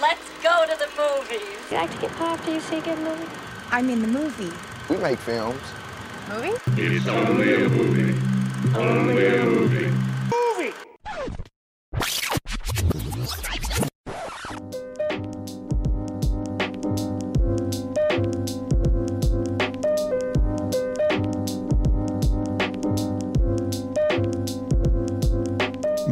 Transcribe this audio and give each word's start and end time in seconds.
Let's 0.00 0.30
go 0.42 0.64
to 0.64 0.76
the 0.78 0.88
movies. 0.96 1.42
You 1.70 1.76
like 1.76 1.92
to 1.92 2.00
get 2.00 2.10
pop 2.12 2.38
after 2.38 2.54
you 2.54 2.60
see 2.60 2.78
a 2.78 2.80
good 2.80 2.98
movie? 3.00 3.28
I 3.70 3.82
mean 3.82 4.00
the 4.00 4.08
movie. 4.08 4.50
We 4.88 4.96
make 4.96 5.18
films. 5.18 5.60
Movie? 6.26 6.54
It's 6.78 7.06
only 7.06 7.54
a 7.54 7.68
movie. 7.68 8.14
Only 8.74 9.26
a 9.26 9.44
movie. 9.44 9.92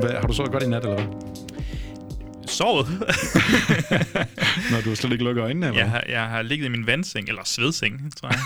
Hvad, 0.00 0.10
har 0.10 0.26
du 0.26 0.32
sovet 0.32 0.52
godt 0.52 0.62
i 0.62 0.66
nat, 0.68 0.84
eller 0.84 0.94
hvad? 0.94 1.27
Sovet? 2.58 2.86
Når 4.72 4.80
du 4.84 4.94
slet 4.94 5.12
ikke 5.12 5.24
lukker 5.24 5.44
øjnene, 5.44 5.66
eller 5.66 5.80
jeg, 5.80 5.90
har, 5.90 6.04
jeg 6.08 6.24
har 6.28 6.42
ligget 6.42 6.66
i 6.66 6.68
min 6.68 6.86
vandseng, 6.86 7.28
eller 7.28 7.42
svedseng, 7.44 8.16
tror 8.16 8.28
jeg. 8.28 8.38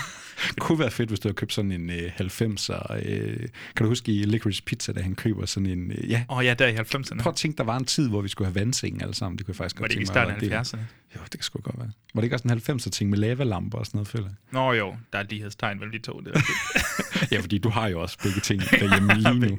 Det 0.48 0.57
kunne 0.65 0.79
være 0.79 0.91
fedt, 0.91 1.09
hvis 1.09 1.20
du 1.20 1.29
havde 1.29 1.34
købt 1.37 1.53
sådan 1.53 1.73
en 1.73 1.91
øh, 1.91 2.11
90'er... 2.20 2.97
Øh, 3.06 3.37
kan 3.77 3.84
du 3.84 3.87
huske 3.87 4.12
i 4.12 4.25
Licorice 4.25 4.62
Pizza, 4.62 4.93
da 4.93 5.01
han 5.01 5.15
køber 5.15 5.47
sådan 5.47 5.67
en... 5.67 5.91
Øh, 5.93 6.11
ja, 6.11 6.25
Åh 6.30 6.37
oh, 6.39 6.45
ja, 6.45 6.55
der 6.55 6.67
i 6.67 6.75
90'erne. 6.77 7.23
prøv 7.23 7.30
at 7.30 7.37
tænke, 7.37 7.56
der 7.59 7.65
var 7.65 7.77
en 7.77 7.84
tid, 7.84 8.09
hvor 8.09 8.20
vi 8.20 8.29
skulle 8.29 8.48
have 8.48 8.55
vandseng 8.55 9.03
alle 9.03 9.15
sammen. 9.15 9.39
Det 9.39 9.47
kunne 9.47 9.53
jeg 9.53 9.56
faktisk 9.56 9.77
Var 9.77 9.80
godt 9.83 9.91
det 9.91 9.97
ikke 9.97 10.03
i 10.03 10.06
tænke 10.06 10.19
mig, 10.19 10.37
starten 10.37 10.51
af 10.53 10.56
at 10.59 10.67
det- 10.67 10.75
70'erne? 10.75 11.02
Jo, 11.16 11.21
det 11.25 11.30
kan 11.30 11.43
sgu 11.43 11.61
godt 11.61 11.79
være. 11.79 11.91
Var 12.15 12.21
det 12.21 12.25
ikke 12.25 12.37
også 12.37 12.48
en 12.48 12.79
90'er 12.80 12.91
ting 12.91 13.11
med 13.11 13.19
lavalamper 13.19 13.79
og 13.79 13.87
sådan 13.87 13.97
noget, 13.98 14.09
føler 14.09 14.25
jeg? 14.27 14.34
Nå 14.51 14.73
jo, 14.73 14.97
der 15.12 15.19
er 15.19 15.23
et 15.23 15.30
lighedstegn 15.30 15.79
mellem 15.79 15.93
de 15.93 15.98
to. 15.98 16.20
Det. 16.20 16.34
Ja, 17.30 17.41
fordi 17.41 17.59
du 17.59 17.69
har 17.69 17.89
jo 17.89 18.01
også 18.01 18.19
begge 18.23 18.41
ting 18.41 18.62
derhjemme 18.80 19.15
lige 19.15 19.34
nu. 19.51 19.59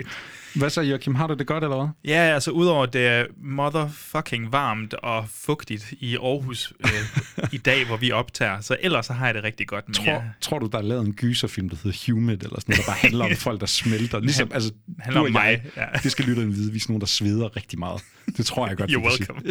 Hvad 0.56 0.70
så, 0.70 0.82
Joachim? 0.82 1.16
Har 1.16 1.28
du 1.28 1.34
det 1.34 1.48
godt, 1.48 1.64
eller 1.64 1.76
hvad? 1.78 1.88
ja, 2.14 2.20
altså 2.20 2.52
udover 2.52 2.86
det 2.86 3.08
er 3.08 3.26
motherfucking 3.42 4.52
varmt 4.52 4.94
og 4.94 5.26
fugtigt 5.30 5.94
i 6.00 6.16
Aarhus 6.16 6.74
øh, 6.80 7.50
i 7.52 7.58
dag, 7.58 7.86
hvor 7.86 7.98
vi 7.98 8.12
optager, 8.12 8.62
så 8.62 8.78
ellers 8.80 9.06
så 9.06 9.14
har 9.14 9.26
jeg 9.26 9.36
det 9.36 9.44
rigtig 9.44 9.68
godt. 9.68 9.88
Men 9.88 9.94
Tror, 9.94 10.06
jeg, 10.06 10.32
tror 10.42 10.60
du, 10.60 10.66
der 10.66 10.78
er 10.78 10.82
lavet 10.82 11.06
en 11.06 11.14
gyserfilm, 11.14 11.70
der 11.70 11.78
hedder 11.84 12.12
Humid, 12.14 12.34
eller 12.44 12.60
sådan 12.60 12.64
noget, 12.68 12.86
der 12.86 12.92
bare 12.92 12.98
handler 13.02 13.26
om 13.26 13.36
folk, 13.48 13.60
der 13.60 13.66
smelter? 13.66 14.20
Ligesom, 14.20 14.52
altså, 14.54 14.72
handler 15.00 15.22
du 15.22 15.28
om 15.28 15.34
jeg, 15.34 15.62
mig, 15.62 15.72
ja. 15.78 15.86
Det 16.04 16.12
skal 16.12 16.26
lytterne 16.26 16.52
vide, 16.54 16.72
vi 16.72 16.78
er 16.78 16.86
nogle, 16.88 17.00
der 17.00 17.08
sveder 17.08 17.56
rigtig 17.56 17.80
meget. 17.80 18.02
Det 18.38 18.46
tror 18.46 18.68
jeg 18.68 18.78
godt, 18.78 18.92
You're 18.92 19.08
welcome. 19.10 19.42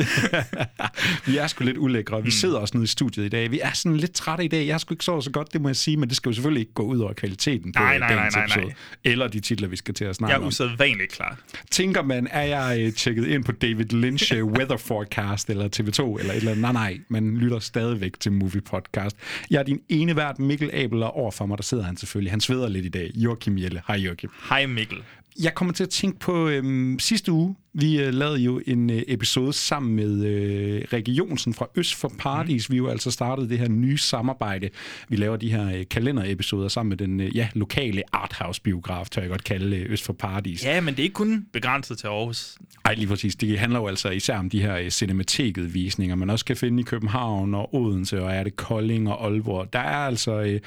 vi 1.26 1.36
er 1.36 1.46
sgu 1.46 1.64
lidt 1.64 1.76
ulækre. 1.92 2.24
Vi 2.24 2.30
sidder 2.30 2.58
også 2.58 2.76
nede 2.76 2.84
i 2.84 2.86
studiet 2.86 3.24
i 3.24 3.28
dag. 3.28 3.50
Vi 3.50 3.60
er 3.62 3.72
sådan 3.72 3.96
lidt 3.96 4.12
trætte 4.12 4.44
i 4.44 4.48
dag. 4.48 4.66
Jeg 4.66 4.74
har 4.74 4.78
sgu 4.78 4.94
ikke 4.94 5.04
sovet 5.04 5.24
så 5.24 5.30
godt, 5.30 5.52
det 5.52 5.60
må 5.60 5.68
jeg 5.68 5.76
sige, 5.76 5.96
men 5.96 6.08
det 6.08 6.16
skal 6.16 6.28
jo 6.30 6.34
selvfølgelig 6.34 6.60
ikke 6.60 6.72
gå 6.74 6.82
ud 6.82 6.98
over 6.98 7.12
kvaliteten 7.12 7.72
på 7.72 7.82
Nej, 7.82 7.98
nej, 7.98 8.08
dagens 8.08 8.34
nej, 8.36 8.46
nej, 8.46 8.64
nej. 8.64 8.72
Eller 9.04 9.28
de 9.28 9.40
titler, 9.40 9.68
vi 9.68 9.76
skal 9.76 9.94
til 9.94 10.04
at 10.04 10.16
snakke 10.16 10.30
jeg 10.32 10.36
er 10.38 10.42
om. 10.42 10.48
usædvanligt 10.48 11.12
klar. 11.12 11.38
Tænker 11.70 12.02
man, 12.02 12.28
er 12.30 12.42
jeg 12.42 12.80
øh, 12.80 12.92
tjekket 12.92 13.26
ind 13.26 13.44
på 13.44 13.52
David 13.52 13.84
Lynch 13.84 14.34
øh, 14.36 14.44
Weather 14.56 14.76
Forecast 14.76 15.50
eller 15.50 15.64
TV2 15.64 16.18
eller 16.20 16.32
et 16.32 16.36
eller 16.36 16.50
andet? 16.50 16.62
Nej, 16.62 16.72
nej, 16.72 16.98
man 17.08 17.36
lytter 17.36 17.58
stadigvæk 17.58 18.20
til 18.20 18.32
Movie 18.32 18.60
Podcast. 18.60 19.16
Jeg 19.50 19.58
er 19.58 19.62
din 19.62 19.80
ene 19.88 20.16
vært, 20.16 20.38
Mikkel 20.38 20.70
Abel, 20.72 21.02
og 21.02 21.16
overfor 21.16 21.46
mig, 21.46 21.58
der 21.58 21.64
sidder 21.64 21.84
han 21.84 21.96
selvfølgelig. 21.96 22.32
Han 22.32 22.40
sveder 22.40 22.68
lidt 22.68 22.84
i 22.84 22.88
dag. 22.88 23.10
Joachim 23.14 23.58
Jelle. 23.58 23.82
Hej 23.86 23.96
Joachim. 23.96 24.30
Hej 24.48 24.66
Mikkel. 24.66 24.98
Jeg 25.42 25.54
kommer 25.54 25.74
til 25.74 25.84
at 25.84 25.90
tænke 25.90 26.18
på 26.18 26.48
øhm, 26.48 26.98
sidste 26.98 27.32
uge. 27.32 27.54
Vi 27.74 28.00
øh, 28.00 28.14
lavede 28.14 28.38
jo 28.38 28.60
en 28.66 28.90
øh, 28.90 29.02
episode 29.08 29.52
sammen 29.52 29.96
med 29.96 30.24
øh, 30.24 30.82
Rikke 30.92 31.12
Jonsen 31.12 31.54
fra 31.54 31.66
Øst 31.76 31.94
for 31.94 32.12
Paradis. 32.18 32.68
Mm. 32.68 32.72
Vi 32.72 32.76
jo 32.76 32.88
altså 32.88 33.10
startet 33.10 33.50
det 33.50 33.58
her 33.58 33.68
nye 33.68 33.98
samarbejde. 33.98 34.70
Vi 35.08 35.16
laver 35.16 35.36
de 35.36 35.52
her 35.52 35.76
øh, 35.76 35.84
kalenderepisoder 35.90 36.68
sammen 36.68 36.88
med 36.88 36.96
den 36.96 37.20
øh, 37.20 37.36
ja, 37.36 37.48
lokale 37.54 38.02
arthouse-biograf, 38.12 39.08
tør 39.10 39.22
jeg 39.22 39.30
godt 39.30 39.44
kalde 39.44 39.76
øh, 39.76 39.92
Øst 39.92 40.04
for 40.04 40.12
Paradis. 40.12 40.64
Ja, 40.64 40.80
men 40.80 40.94
det 40.94 41.00
er 41.00 41.04
ikke 41.04 41.14
kun 41.14 41.46
begrænset 41.52 41.98
til 41.98 42.06
Aarhus. 42.06 42.58
Ej, 42.84 42.94
lige 42.94 43.06
præcis. 43.06 43.36
Det 43.36 43.58
handler 43.58 43.78
jo 43.78 43.86
altså 43.86 44.10
især 44.10 44.38
om 44.38 44.50
de 44.50 44.62
her 44.62 44.76
øh, 44.76 44.90
cinemateket-visninger, 44.90 46.16
man 46.16 46.30
også 46.30 46.44
kan 46.44 46.56
finde 46.56 46.80
i 46.80 46.84
København 46.84 47.54
og 47.54 47.74
Odense, 47.74 48.22
og 48.22 48.32
er 48.32 48.44
det 48.44 48.56
Kolding 48.56 49.08
og 49.08 49.24
Aalborg. 49.24 49.72
Der 49.72 49.78
er 49.78 50.06
altså... 50.06 50.40
Øh, 50.40 50.60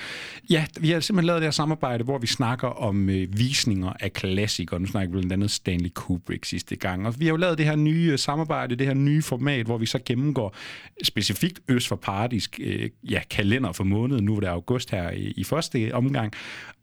ja, 0.50 0.66
vi 0.80 0.90
har 0.90 1.00
simpelthen 1.00 1.28
lavet 1.28 1.42
det 1.42 1.46
her 1.46 1.52
samarbejde, 1.52 2.04
hvor 2.04 2.18
vi 2.18 2.28
snakker 2.28 2.68
om 2.68 3.10
øh, 3.10 3.40
visninger 3.40 3.94
af 4.00 4.14
klassikere. 4.14 4.80
Nu 4.80 4.86
snakker 4.86 5.10
vi 5.10 5.12
blandt 5.12 5.34
andet 5.34 5.52
Stanley 5.52 5.90
Kubrick 5.94 6.46
sidste 6.46 6.76
gang. 6.76 6.95
Og 7.06 7.20
vi 7.20 7.26
har 7.26 7.32
jo 7.32 7.38
lavet 7.38 7.58
det 7.58 7.66
her 7.66 7.76
nye 7.76 8.10
øh, 8.12 8.20
samarbejde, 8.20 8.76
det 8.76 8.88
her 8.88 8.94
nye 8.94 9.22
format, 9.22 9.66
hvor 9.66 9.78
vi 9.78 9.86
så 9.86 10.00
gennemgår 10.06 10.56
specifikt 11.04 11.60
Øst 11.68 11.88
for 11.88 11.96
Paradis 11.96 12.50
øh, 12.60 12.90
ja, 13.04 13.22
kalender 13.30 13.72
for 13.72 13.84
måneden. 13.84 14.26
Nu 14.26 14.36
er 14.36 14.40
det 14.40 14.48
august 14.48 14.92
her 14.92 15.12
i, 15.12 15.34
i 15.38 15.44
første 15.44 15.92
omgang. 15.94 16.34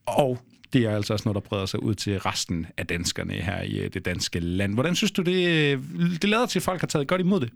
Og 0.06 0.38
det 0.72 0.84
er 0.84 0.96
altså 0.96 1.12
også 1.12 1.28
noget, 1.28 1.34
der 1.34 1.48
breder 1.48 1.66
sig 1.66 1.82
ud 1.82 1.94
til 1.94 2.20
resten 2.20 2.66
af 2.76 2.86
danskerne 2.86 3.32
her 3.32 3.62
i 3.62 3.78
øh, 3.78 3.90
det 3.94 4.04
danske 4.04 4.40
land. 4.40 4.74
Hvordan 4.74 4.94
synes 4.94 5.10
du, 5.10 5.22
det, 5.22 5.48
øh, 5.48 5.82
det 6.22 6.30
lader 6.30 6.46
til, 6.46 6.58
at 6.58 6.62
folk 6.62 6.80
har 6.80 6.86
taget 6.86 7.08
godt 7.08 7.20
imod 7.20 7.40
det? 7.40 7.50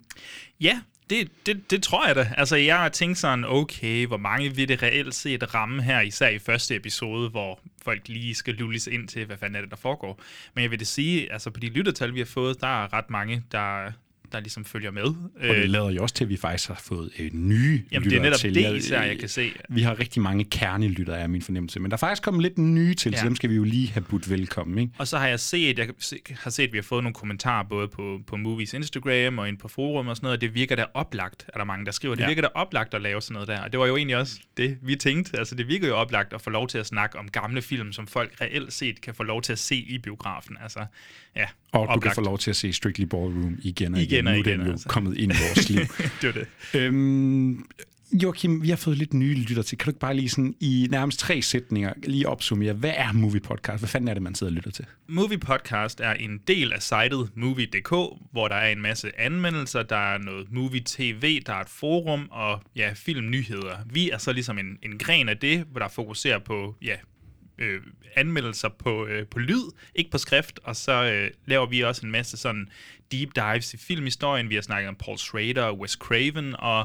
Ja, 0.60 0.80
det, 1.10 1.46
det, 1.46 1.70
det 1.70 1.82
tror 1.82 2.06
jeg 2.06 2.16
da. 2.16 2.32
Altså, 2.36 2.56
jeg 2.56 2.78
har 2.78 2.88
tænkt 2.88 3.18
sådan, 3.18 3.44
okay, 3.44 4.06
hvor 4.06 4.16
mange 4.16 4.54
vil 4.54 4.68
det 4.68 4.82
reelt 4.82 5.14
set 5.14 5.54
ramme 5.54 5.82
her, 5.82 6.00
især 6.00 6.28
i 6.28 6.38
første 6.38 6.76
episode, 6.76 7.30
hvor 7.30 7.60
folk 7.82 8.08
lige 8.08 8.34
skal 8.34 8.54
lulles 8.54 8.86
ind 8.86 9.08
til, 9.08 9.24
hvad 9.24 9.36
fanden 9.36 9.56
er 9.56 9.60
det, 9.60 9.70
der 9.70 9.76
foregår. 9.76 10.20
Men 10.54 10.62
jeg 10.62 10.70
vil 10.70 10.78
det 10.78 10.86
sige, 10.86 11.32
altså 11.32 11.50
på 11.50 11.60
de 11.60 11.68
lyttertal, 11.68 12.14
vi 12.14 12.18
har 12.18 12.26
fået, 12.26 12.60
der 12.60 12.84
er 12.84 12.92
ret 12.92 13.10
mange, 13.10 13.42
der, 13.52 13.92
der 14.32 14.40
ligesom 14.40 14.64
følger 14.64 14.90
med. 14.90 15.02
Og 15.02 15.14
det 15.56 15.70
lader 15.70 15.90
jo 15.90 16.02
også 16.02 16.14
til, 16.14 16.24
at 16.24 16.30
vi 16.30 16.36
faktisk 16.36 16.68
har 16.68 16.80
fået 16.84 17.10
øh, 17.18 17.30
nye 17.32 17.52
Jamen, 17.62 17.82
det 17.90 17.94
er 17.94 18.00
lyttere 18.00 18.22
netop 18.22 18.38
til. 18.40 18.54
det 18.54 18.62
Jeg- 18.62 18.76
især, 18.76 19.02
jeg 19.02 19.18
kan 19.18 19.28
se. 19.28 19.50
Vi 19.68 19.82
har 19.82 19.98
rigtig 20.00 20.22
mange 20.22 20.44
kernelyttere, 20.44 21.18
er 21.18 21.26
min 21.26 21.42
fornemmelse. 21.42 21.80
Men 21.80 21.90
der 21.90 21.94
er 21.96 21.98
faktisk 21.98 22.22
kommet 22.22 22.42
lidt 22.42 22.58
nye 22.58 22.94
til, 22.94 23.12
ja. 23.12 23.18
så 23.18 23.24
dem 23.24 23.36
skal 23.36 23.50
vi 23.50 23.54
jo 23.54 23.64
lige 23.64 23.88
have 23.90 24.02
budt 24.02 24.30
velkommen. 24.30 24.78
Ikke? 24.78 24.92
Og 24.98 25.08
så 25.08 25.18
har 25.18 25.26
jeg 25.28 25.40
set, 25.40 25.78
jeg 25.78 25.88
har 26.42 26.50
set, 26.50 26.64
at 26.66 26.72
vi 26.72 26.78
har 26.78 26.82
fået 26.82 27.02
nogle 27.04 27.14
kommentarer 27.14 27.64
både 27.64 27.88
på, 27.88 28.20
på 28.26 28.36
Movies 28.36 28.74
Instagram 28.74 29.38
og 29.38 29.48
ind 29.48 29.58
på 29.58 29.68
forum 29.68 30.08
og 30.08 30.16
sådan 30.16 30.24
noget, 30.26 30.36
og 30.36 30.40
det 30.40 30.54
virker 30.54 30.76
da 30.76 30.84
oplagt, 30.94 31.46
er 31.54 31.58
der 31.58 31.64
mange, 31.64 31.86
der 31.86 31.92
skriver. 31.92 32.14
Det 32.14 32.22
Ja. 32.22 32.26
virker 32.28 32.42
da 32.42 32.48
oplagt 32.54 32.94
at 32.94 33.02
lave 33.02 33.22
sådan 33.22 33.32
noget 33.32 33.48
der. 33.48 33.60
Og 33.60 33.72
det 33.72 33.80
var 33.80 33.86
jo 33.86 33.96
egentlig 33.96 34.16
også 34.16 34.40
det, 34.56 34.78
vi 34.82 34.96
tænkte. 34.96 35.38
Altså, 35.38 35.54
det 35.54 35.68
virker 35.68 35.88
jo 35.88 35.94
oplagt 35.96 36.32
at 36.32 36.40
få 36.40 36.50
lov 36.50 36.68
til 36.68 36.78
at 36.78 36.86
snakke 36.86 37.18
om 37.18 37.28
gamle 37.28 37.62
film, 37.62 37.92
som 37.92 38.06
folk 38.06 38.40
reelt 38.40 38.72
set 38.72 39.00
kan 39.00 39.14
få 39.14 39.22
lov 39.22 39.42
til 39.42 39.52
at 39.52 39.58
se 39.58 39.76
i 39.76 39.98
biografen. 39.98 40.56
Altså, 40.62 40.80
ja, 41.36 41.44
Og 41.72 41.80
du 41.80 41.86
kan 41.86 41.96
oplagt. 41.96 42.14
få 42.14 42.20
lov 42.20 42.38
til 42.38 42.50
at 42.50 42.56
se 42.56 42.72
Strictly 42.72 43.04
Ballroom 43.04 43.58
igen 43.62 43.94
og 43.94 44.00
igen. 44.00 44.12
Igen 44.12 44.25
nu 44.32 44.38
er 44.38 44.42
den 44.42 44.60
jo 44.66 44.70
altså. 44.70 44.88
kommet 44.88 45.18
ind 45.18 45.32
i 45.32 45.34
vores 45.48 45.68
liv. 45.68 45.80
det 46.22 46.24
var 46.24 46.32
det. 46.32 46.46
Øhm, 46.74 47.66
Joachim, 48.12 48.62
vi 48.62 48.68
har 48.68 48.76
fået 48.76 48.98
lidt 48.98 49.14
nye 49.14 49.34
lytter 49.34 49.62
til. 49.62 49.78
Kan 49.78 49.84
du 49.84 49.90
ikke 49.90 50.00
bare 50.00 50.14
lige 50.14 50.28
sådan 50.28 50.54
i 50.60 50.88
nærmest 50.90 51.18
tre 51.18 51.42
sætninger 51.42 51.92
lige 52.02 52.28
opsummere, 52.28 52.72
hvad 52.72 52.92
er 52.96 53.12
Movie 53.12 53.40
Podcast? 53.40 53.80
Hvad 53.80 53.88
fanden 53.88 54.08
er 54.08 54.14
det, 54.14 54.22
man 54.22 54.34
sidder 54.34 54.50
og 54.50 54.54
lytter 54.54 54.70
til? 54.70 54.84
Movie 55.08 55.38
Podcast 55.38 56.00
er 56.00 56.12
en 56.12 56.40
del 56.46 56.72
af 56.72 56.82
sitet 56.82 57.36
Movie.dk, 57.36 57.90
hvor 58.32 58.48
der 58.48 58.54
er 58.54 58.72
en 58.72 58.82
masse 58.82 59.20
anmeldelser, 59.20 59.82
der 59.82 60.14
er 60.14 60.18
noget 60.18 60.52
Movie 60.52 60.82
TV, 60.86 61.42
der 61.46 61.52
er 61.52 61.60
et 61.60 61.68
forum 61.68 62.28
og 62.30 62.60
ja, 62.76 62.92
filmnyheder. 62.94 63.76
Vi 63.92 64.10
er 64.10 64.18
så 64.18 64.32
ligesom 64.32 64.58
en, 64.58 64.78
en 64.82 64.98
gren 64.98 65.28
af 65.28 65.36
det, 65.36 65.64
hvor 65.70 65.80
der 65.80 65.88
fokuserer 65.88 66.38
på 66.38 66.76
ja, 66.82 66.96
øh, 67.58 67.80
anmeldelser 68.16 68.68
på, 68.68 69.06
øh, 69.06 69.26
på 69.26 69.38
lyd, 69.38 69.62
ikke 69.94 70.10
på 70.10 70.18
skrift, 70.18 70.60
og 70.64 70.76
så 70.76 71.04
øh, 71.04 71.30
laver 71.46 71.66
vi 71.66 71.80
også 71.80 72.06
en 72.06 72.12
masse 72.12 72.36
sådan 72.36 72.68
deep 73.12 73.28
dives 73.34 73.74
i 73.74 73.76
filmhistorien. 73.76 74.50
Vi 74.50 74.54
har 74.54 74.62
snakket 74.62 74.88
om 74.88 74.94
Paul 74.94 75.18
Schrader 75.18 75.62
og 75.62 75.78
Wes 75.78 75.90
Craven, 75.90 76.54
og 76.58 76.84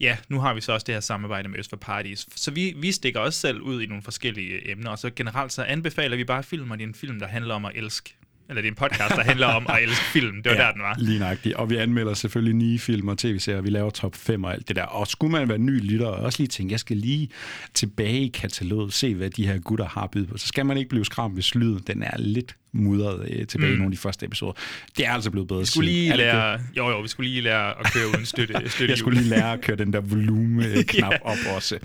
ja, 0.00 0.16
nu 0.28 0.40
har 0.40 0.54
vi 0.54 0.60
så 0.60 0.72
også 0.72 0.84
det 0.84 0.94
her 0.94 1.00
samarbejde 1.00 1.48
med 1.48 1.58
Øst 1.58 1.70
for 1.70 1.76
Parties. 1.76 2.26
Så 2.36 2.50
vi, 2.50 2.74
vi 2.76 2.92
stikker 2.92 3.20
os 3.20 3.34
selv 3.34 3.60
ud 3.60 3.82
i 3.82 3.86
nogle 3.86 4.02
forskellige 4.02 4.70
emner, 4.70 4.90
og 4.90 4.98
så 4.98 5.10
generelt 5.16 5.52
så 5.52 5.62
anbefaler 5.62 6.16
vi 6.16 6.24
bare 6.24 6.42
film, 6.42 6.70
og 6.70 6.78
det 6.78 6.84
er 6.84 6.88
en 6.88 6.94
film, 6.94 7.18
der 7.18 7.26
handler 7.26 7.54
om 7.54 7.64
at 7.64 7.72
elske. 7.74 8.16
Eller 8.48 8.62
det 8.62 8.68
er 8.68 8.72
en 8.72 8.76
podcast, 8.76 9.16
der 9.16 9.22
handler 9.22 9.46
om 9.46 9.66
at 9.68 9.82
elske 9.84 10.04
film. 10.04 10.42
Det 10.42 10.50
var 10.50 10.56
ja. 10.56 10.62
der, 10.62 10.72
den 10.72 10.82
var. 10.82 10.96
Lige 10.98 11.18
nøjagtigt. 11.18 11.54
Og 11.54 11.70
vi 11.70 11.76
anmelder 11.76 12.14
selvfølgelig 12.14 12.54
nye 12.54 12.78
film 12.78 13.08
og 13.08 13.18
tv-serier. 13.18 13.60
Vi 13.60 13.70
laver 13.70 13.90
top 13.90 14.16
5 14.16 14.44
og 14.44 14.52
alt 14.52 14.68
det 14.68 14.76
der. 14.76 14.84
Og 14.84 15.06
skulle 15.06 15.32
man 15.32 15.48
være 15.48 15.58
ny 15.58 15.80
lytter, 15.90 16.06
og 16.06 16.24
også 16.24 16.38
lige 16.38 16.48
tænke, 16.48 16.72
jeg 16.72 16.80
skal 16.80 16.96
lige 16.96 17.28
tilbage 17.74 18.20
i 18.20 18.28
kataloget, 18.28 18.92
se 18.92 19.14
hvad 19.14 19.30
de 19.30 19.46
her 19.46 19.58
gutter 19.58 19.88
har 19.88 20.06
bydet 20.06 20.28
på. 20.28 20.38
Så 20.38 20.46
skal 20.46 20.66
man 20.66 20.76
ikke 20.76 20.88
blive 20.88 21.04
skræmt, 21.04 21.34
hvis 21.34 21.54
lyden 21.54 21.82
den 21.86 22.02
er 22.02 22.18
lidt 22.18 22.56
mudret 22.72 23.28
øh, 23.30 23.46
tilbage 23.46 23.68
mm. 23.68 23.74
i 23.74 23.78
nogle 23.78 23.84
af 23.84 23.90
de 23.90 23.96
første 23.96 24.26
episoder. 24.26 24.52
Det 24.96 25.06
er 25.06 25.10
altså 25.10 25.30
blevet 25.30 25.48
bedre 25.48 25.60
Vi 25.60 25.66
skulle 25.66 25.88
siden. 25.88 26.02
lige 26.02 26.10
det? 26.10 26.18
lære, 26.18 26.60
jo, 26.76 26.90
jo, 26.90 27.00
vi 27.00 27.08
skulle 27.08 27.30
lige 27.30 27.42
lære 27.42 27.80
at 27.80 27.92
køre 27.92 28.08
uden 28.08 28.26
støtte, 28.26 28.54
støtte 28.70 28.90
Jeg 28.90 28.98
skulle 28.98 29.20
lige 29.20 29.30
lære 29.30 29.52
at 29.52 29.60
køre 29.60 29.76
den 29.76 29.92
der 29.92 30.00
volume-knap 30.00 31.12
op 31.24 31.36
også. 31.56 31.78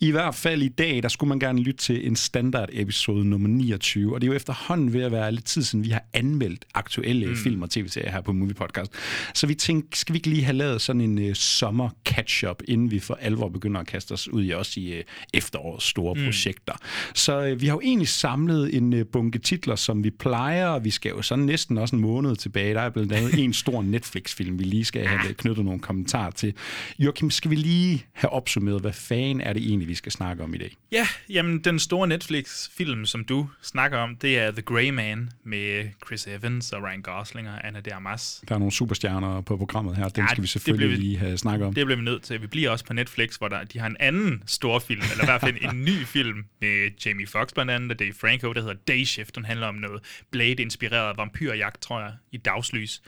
I 0.00 0.10
hvert 0.10 0.34
fald 0.34 0.62
i 0.62 0.68
dag, 0.68 1.02
der 1.02 1.08
skulle 1.08 1.28
man 1.28 1.38
gerne 1.38 1.62
lytte 1.62 1.78
til 1.78 2.06
en 2.06 2.16
standard 2.16 2.68
episode 2.72 3.24
nummer 3.24 3.48
29, 3.48 4.14
og 4.14 4.20
det 4.20 4.26
er 4.26 4.30
jo 4.30 4.36
efterhånden 4.36 4.92
ved 4.92 5.02
at 5.02 5.12
være 5.12 5.32
lidt 5.32 5.44
tid 5.44 5.62
siden, 5.62 5.84
vi 5.84 5.90
har 5.90 6.04
anmeldt 6.12 6.64
aktuelle 6.74 7.26
mm. 7.26 7.36
film 7.36 7.62
og 7.62 7.70
tv-serier 7.70 8.10
her 8.10 8.20
på 8.20 8.32
Movie 8.32 8.54
Podcast. 8.54 8.92
Så 9.34 9.46
vi 9.46 9.54
tænkte, 9.54 9.98
skal 9.98 10.12
vi 10.12 10.16
ikke 10.16 10.28
lige 10.28 10.44
have 10.44 10.56
lavet 10.56 10.80
sådan 10.80 11.00
en 11.00 11.28
uh, 11.28 11.34
sommer 11.34 11.88
catch-up, 12.08 12.62
inden 12.68 12.90
vi 12.90 12.98
for 12.98 13.18
alvor 13.20 13.48
begynder 13.48 13.80
at 13.80 13.86
kaste 13.86 14.12
os 14.12 14.28
ud 14.28 14.44
i 14.44 14.50
også 14.50 14.80
i 14.80 14.98
uh, 14.98 15.04
efterårets 15.34 15.86
store 15.86 16.14
mm. 16.14 16.24
projekter. 16.24 16.72
Så 17.14 17.52
uh, 17.52 17.60
vi 17.60 17.66
har 17.66 17.74
jo 17.74 17.80
egentlig 17.80 18.08
samlet 18.08 18.74
en 18.74 18.92
uh, 18.92 19.00
bunke 19.12 19.38
titler, 19.38 19.76
som 19.76 20.04
vi 20.04 20.10
plejer, 20.28 20.66
og 20.66 20.84
vi 20.84 20.90
skal 20.90 21.08
jo 21.10 21.22
sådan 21.22 21.44
næsten 21.44 21.78
også 21.78 21.96
en 21.96 22.02
måned 22.02 22.36
tilbage. 22.36 22.74
Der 22.74 22.80
er 22.80 22.90
blandt 22.90 23.12
andet 23.12 23.44
en 23.44 23.52
stor 23.52 23.82
Netflix-film, 23.82 24.58
vi 24.58 24.64
lige 24.64 24.84
skal 24.84 25.06
have 25.06 25.34
knyttet 25.34 25.64
nogle 25.64 25.80
kommentarer 25.80 26.30
til. 26.30 26.54
Joachim, 26.98 27.30
skal 27.30 27.50
vi 27.50 27.56
lige 27.56 28.04
have 28.12 28.30
opsummeret, 28.30 28.80
hvad 28.80 28.92
fanden 28.92 29.40
er 29.40 29.52
det 29.52 29.62
egentlig, 29.62 29.88
vi 29.88 29.94
skal 29.94 30.12
snakke 30.12 30.42
om 30.42 30.54
i 30.54 30.58
dag? 30.58 30.76
Ja, 30.92 31.06
jamen 31.30 31.58
den 31.58 31.78
store 31.78 32.08
Netflix-film, 32.08 33.06
som 33.06 33.24
du 33.24 33.48
snakker 33.62 33.98
om, 33.98 34.16
det 34.16 34.38
er 34.38 34.50
The 34.50 34.62
Grey 34.62 34.90
Man 34.90 35.30
med 35.44 35.84
Chris 36.06 36.26
Evans 36.26 36.72
og 36.72 36.82
Ryan 36.82 37.02
Gosling 37.02 37.48
og 37.48 37.66
Anna 37.66 37.80
de 37.80 37.94
Armas. 37.94 38.42
Der 38.48 38.54
er 38.54 38.58
nogle 38.58 38.72
superstjerner 38.72 39.40
på 39.40 39.56
programmet 39.56 39.96
her, 39.96 40.08
den 40.08 40.22
Ja, 40.24 40.28
skal 40.30 40.42
vi 40.42 40.48
selvfølgelig 40.48 40.90
vi- 40.90 40.94
lige 40.96 41.18
have 41.18 41.38
snakket 41.38 41.66
om. 41.66 41.74
Det 41.74 41.86
bliver 41.86 41.98
vi 41.98 42.04
nødt 42.04 42.22
til. 42.22 42.42
Vi 42.42 42.46
bliver 42.46 42.70
også 42.70 42.84
på 42.84 42.92
Netflix, 42.92 43.36
hvor 43.36 43.48
der, 43.48 43.64
de 43.64 43.78
har 43.78 43.86
en 43.86 43.96
anden 44.00 44.42
stor 44.46 44.78
film, 44.78 45.00
eller 45.10 45.24
i 45.24 45.26
hvert 45.26 45.40
fald 45.40 45.56
en 45.72 45.84
ny 45.84 46.04
film 46.06 46.44
med 46.60 46.90
Jamie 47.06 47.26
Foxx 47.26 47.54
blandt 47.54 47.70
andet, 47.70 47.90
og 47.92 47.98
Dave 47.98 48.12
Franco, 48.20 48.52
der 48.52 48.60
hedder 48.60 48.74
Day 48.88 49.04
Shift. 49.04 49.36
Den 49.36 49.44
handler 49.44 49.66
om 49.66 49.74
noget 49.74 50.02
Blade-inspireret 50.30 51.16
vampyrjagt, 51.16 51.82
tror 51.82 52.00
jeg, 52.00 52.12
i 52.32 52.36
dagslys. 52.36 53.02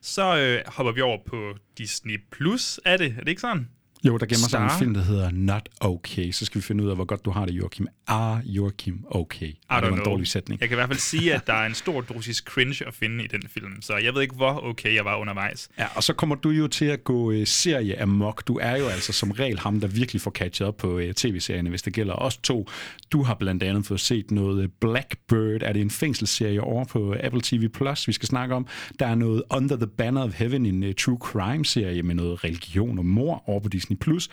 Så 0.00 0.36
øh, 0.36 0.72
hopper 0.72 0.92
vi 0.92 1.00
over 1.00 1.18
på 1.26 1.56
Disney 1.78 2.20
Plus, 2.30 2.80
er 2.84 2.96
det? 2.96 3.14
Er 3.16 3.20
det 3.20 3.28
ikke 3.28 3.40
sådan? 3.40 3.68
Jo, 4.04 4.16
der 4.16 4.26
gemmer 4.26 4.48
sig 4.48 4.62
en 4.62 4.68
Star. 4.68 4.78
film, 4.78 4.94
der 4.94 5.02
hedder 5.02 5.30
Not 5.30 5.68
Okay. 5.80 6.30
Så 6.30 6.44
skal 6.44 6.60
vi 6.60 6.66
finde 6.66 6.84
ud 6.84 6.88
af, 6.90 6.96
hvor 6.96 7.04
godt 7.04 7.24
du 7.24 7.30
har 7.30 7.46
det, 7.46 7.52
Joachim. 7.52 7.86
Er 8.08 8.40
Joachim 8.44 9.04
okay? 9.10 9.46
I 9.46 9.52
det 9.52 9.56
var 9.68 9.96
en 9.96 10.04
dårlig 10.04 10.26
sætning. 10.26 10.60
Jeg 10.60 10.68
kan 10.68 10.74
i 10.74 10.78
hvert 10.78 10.88
fald 10.88 10.98
sige, 10.98 11.34
at 11.34 11.46
der 11.46 11.52
er 11.52 11.66
en 11.66 11.74
stor 11.84 12.00
dosis 12.00 12.36
cringe 12.36 12.86
at 12.86 12.94
finde 12.94 13.24
i 13.24 13.26
den 13.26 13.42
film, 13.48 13.82
så 13.82 13.96
jeg 13.96 14.14
ved 14.14 14.22
ikke, 14.22 14.34
hvor 14.34 14.64
okay 14.64 14.94
jeg 14.94 15.04
var 15.04 15.16
undervejs. 15.16 15.68
Ja, 15.78 15.86
og 15.94 16.02
så 16.02 16.12
kommer 16.12 16.36
du 16.36 16.50
jo 16.50 16.68
til 16.68 16.84
at 16.84 17.04
gå 17.04 17.32
øh, 17.32 17.46
serie 17.46 18.02
amok. 18.02 18.46
Du 18.48 18.58
er 18.62 18.76
jo 18.76 18.86
altså 18.86 19.12
som 19.12 19.30
regel 19.30 19.58
ham, 19.58 19.80
der 19.80 19.88
virkelig 19.88 20.22
får 20.22 20.30
catchet 20.30 20.68
op 20.68 20.76
på 20.76 20.98
øh, 20.98 21.14
tv-serierne, 21.14 21.70
hvis 21.70 21.82
det 21.82 21.92
gælder 21.92 22.14
os 22.14 22.36
to. 22.36 22.68
Du 23.12 23.22
har 23.22 23.34
blandt 23.34 23.62
andet 23.62 23.86
fået 23.86 24.00
set 24.00 24.30
noget 24.30 24.62
øh, 24.62 24.68
Blackbird. 24.80 25.62
Er 25.62 25.72
det 25.72 25.82
en 25.82 25.90
fængselsserie 25.90 26.60
over 26.60 26.84
på 26.84 27.16
Apple 27.22 27.40
TV+, 27.44 27.68
Plus, 27.68 28.08
vi 28.08 28.12
skal 28.12 28.26
snakke 28.28 28.54
om? 28.54 28.66
Der 28.98 29.06
er 29.06 29.14
noget 29.14 29.42
Under 29.50 29.76
the 29.76 29.86
Banner 29.86 30.22
of 30.24 30.38
Heaven, 30.38 30.66
en 30.66 30.82
uh, 30.82 30.90
true 30.98 31.18
crime-serie 31.20 32.02
med 32.02 32.14
noget 32.14 32.44
religion 32.44 32.98
og 32.98 33.06
mor 33.06 33.42
over 33.46 33.60
på 33.60 33.68
Disney+. 33.68 33.89
Plus. 33.96 34.28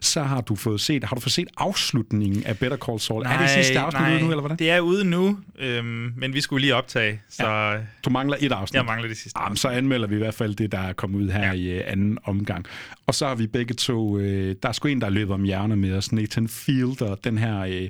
Så 0.00 0.22
har 0.22 0.40
du 0.40 0.54
fået 0.54 0.80
set, 0.80 1.04
har 1.04 1.14
du 1.16 1.20
fået 1.20 1.32
set 1.32 1.48
afslutningen 1.56 2.44
af 2.44 2.58
Better 2.58 2.76
Call 2.76 3.00
Saul? 3.00 3.22
er 3.26 3.38
det 3.38 3.50
sidste 3.50 3.78
afsnit 3.78 4.02
ude 4.02 4.20
nu, 4.20 4.30
eller 4.30 4.40
hvordan? 4.40 4.58
Det 4.58 4.70
er 4.70 4.80
ude 4.80 5.04
nu, 5.04 5.38
øhm, 5.58 6.12
men 6.16 6.34
vi 6.34 6.40
skulle 6.40 6.60
lige 6.60 6.74
optage, 6.74 7.20
så 7.30 7.46
ja. 7.46 7.78
Du 8.04 8.10
mangler 8.10 8.36
et 8.40 8.52
afsnit. 8.52 8.76
jeg 8.76 8.84
mangler 8.84 9.08
det 9.08 9.16
sidste. 9.16 9.40
Jamen, 9.40 9.56
så 9.56 9.68
anmelder 9.68 10.08
vi 10.08 10.14
i 10.14 10.18
hvert 10.18 10.34
fald 10.34 10.54
det, 10.54 10.72
der 10.72 10.78
er 10.78 10.92
kommet 10.92 11.18
ud 11.18 11.30
her 11.30 11.46
ja. 11.46 11.52
i 11.52 11.76
uh, 11.76 11.82
anden 11.86 12.18
omgang. 12.24 12.66
Og 13.06 13.14
så 13.14 13.26
har 13.26 13.34
vi 13.34 13.46
begge 13.46 13.74
to, 13.74 14.16
uh, 14.16 14.22
der 14.22 14.54
er 14.62 14.72
sgu 14.72 14.88
en, 14.88 15.00
der 15.00 15.08
løber 15.08 15.34
om 15.34 15.42
hjerner 15.42 15.76
med 15.76 15.96
os, 15.96 16.12
Nathan 16.12 16.48
Fielder, 16.48 17.14
den 17.14 17.38
her 17.38 17.82
uh, 17.82 17.88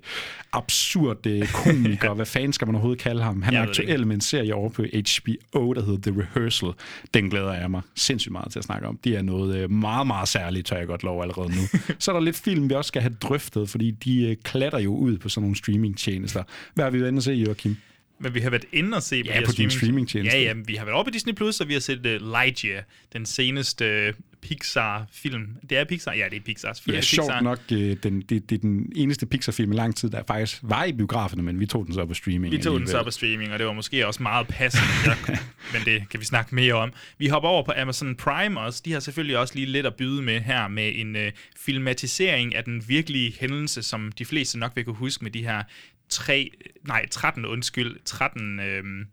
absurd 0.52 1.26
uh, 1.26 1.48
komiker, 1.52 2.14
hvad 2.18 2.26
fanden 2.26 2.52
skal 2.52 2.66
man 2.66 2.74
overhovedet 2.74 3.02
kalde 3.02 3.22
ham? 3.22 3.42
Han 3.42 3.54
Jeg 3.54 3.62
er 3.62 3.68
aktuel 3.68 4.06
med 4.06 4.14
en 4.14 4.20
serie 4.20 4.54
over 4.54 4.68
på 4.68 4.82
HBO, 4.82 5.72
der 5.72 5.84
hedder 5.84 6.12
The 6.12 6.20
Rehearsal. 6.20 6.68
Den 7.14 7.30
glæder 7.30 7.54
jeg 7.54 7.70
mig 7.70 7.82
sindssygt 7.96 8.32
meget 8.32 8.52
til 8.52 8.58
at 8.58 8.64
snakke 8.64 8.86
om. 8.86 8.98
Det 9.04 9.16
er 9.16 9.22
noget 9.22 9.64
uh, 9.64 9.70
meget, 9.70 10.06
meget 10.06 10.28
særligt, 10.28 10.66
tør 10.66 10.76
jeg 10.76 10.86
godt 10.86 11.02
lov 11.08 11.22
allerede 11.22 11.48
nu. 11.48 11.62
så 11.98 12.10
er 12.10 12.12
der 12.12 12.20
lidt 12.20 12.36
film, 12.36 12.68
vi 12.70 12.74
også 12.74 12.88
skal 12.88 13.02
have 13.02 13.14
drøftet, 13.22 13.70
fordi 13.70 13.90
de 13.90 14.30
uh, 14.30 14.42
klatter 14.42 14.78
jo 14.78 14.94
ud 14.94 15.18
på 15.18 15.28
sådan 15.28 15.42
nogle 15.42 15.56
streamingtjenester. 15.56 16.42
Hvad 16.74 16.84
har 16.84 16.90
vi 16.90 17.00
været 17.00 17.08
inde 17.08 17.16
at 17.16 17.24
se, 17.24 17.32
Joachim? 17.32 17.76
Men 18.20 18.34
vi 18.34 18.40
har 18.40 18.50
været 18.50 18.64
inde 18.72 18.96
og 18.96 19.02
se 19.02 19.24
på, 19.24 19.28
Ja, 19.28 19.32
de 19.32 19.38
her 19.38 19.46
på 19.46 19.52
din 19.52 19.70
streamingtjeneste. 19.70 20.38
Ja, 20.38 20.44
ja, 20.44 20.54
vi 20.66 20.74
har 20.74 20.84
været 20.84 20.94
over 20.94 21.04
på 21.04 21.10
Disney+, 21.10 21.34
Plus, 21.34 21.60
og 21.60 21.68
vi 21.68 21.72
har 21.72 21.80
set 21.80 22.06
uh, 22.06 22.30
Lightyear, 22.32 22.82
den 23.12 23.26
seneste 23.26 24.08
uh, 24.08 24.14
Pixar-film. 24.42 25.56
Det 25.70 25.78
er 25.78 25.84
Pixar? 25.84 26.12
Ja, 26.12 26.24
det 26.30 26.36
er 26.36 26.40
Pixar. 26.40 26.68
Ja, 26.68 26.72
Selvfølgelig 26.72 26.96
er 26.96 27.00
det 27.00 27.08
sjovt 27.08 27.28
Pixar. 27.28 27.40
nok, 27.40 27.58
øh, 27.72 27.96
den, 28.02 28.20
det, 28.20 28.50
det 28.50 28.56
er 28.56 28.60
den 28.60 28.92
eneste 28.96 29.26
Pixar-film 29.26 29.72
i 29.72 29.74
lang 29.74 29.96
tid, 29.96 30.10
der 30.10 30.22
faktisk 30.26 30.58
var 30.62 30.84
i 30.84 30.92
biograferne, 30.92 31.42
men 31.42 31.60
vi 31.60 31.66
tog 31.66 31.86
den 31.86 31.94
så 31.94 32.06
på 32.06 32.14
streaming. 32.14 32.52
Vi 32.52 32.58
tog 32.62 32.78
den 32.78 32.86
så 32.86 32.92
alligevel. 32.92 33.04
på 33.04 33.10
streaming, 33.10 33.52
og 33.52 33.58
det 33.58 33.66
var 33.66 33.72
måske 33.72 34.06
også 34.06 34.22
meget 34.22 34.48
passende, 34.48 34.84
ja, 35.06 35.38
men 35.72 35.82
det 35.84 36.08
kan 36.10 36.20
vi 36.20 36.24
snakke 36.24 36.54
mere 36.54 36.74
om. 36.74 36.92
Vi 37.18 37.26
hopper 37.26 37.48
over 37.48 37.62
på 37.62 37.72
Amazon 37.76 38.16
Prime 38.16 38.60
også. 38.60 38.82
De 38.84 38.92
har 38.92 39.00
selvfølgelig 39.00 39.38
også 39.38 39.54
lige 39.54 39.66
lidt 39.66 39.86
at 39.86 39.94
byde 39.94 40.22
med 40.22 40.40
her 40.40 40.68
med 40.68 40.92
en 40.94 41.16
uh, 41.16 41.22
filmatisering 41.56 42.54
af 42.54 42.64
den 42.64 42.84
virkelige 42.88 43.34
hændelse, 43.40 43.82
som 43.82 44.12
de 44.12 44.24
fleste 44.24 44.58
nok 44.58 44.72
vil 44.74 44.84
kunne 44.84 44.96
huske 44.96 45.24
med 45.24 45.30
de 45.30 45.42
her 45.42 45.62
tre, 46.08 46.50
nej, 46.86 47.08
13, 47.08 47.46
undskyld, 47.46 47.96
13 48.04 48.60
øhm, 48.60 49.06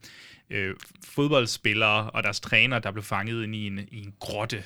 øh, 0.49 0.75
fodboldspillere 1.03 2.09
og 2.09 2.23
deres 2.23 2.39
træner, 2.39 2.79
der 2.79 2.91
blev 2.91 3.03
fanget 3.03 3.43
ind 3.43 3.55
i 3.55 3.67
en, 3.67 3.79
i 3.91 3.97
en 3.97 4.13
grotte. 4.19 4.63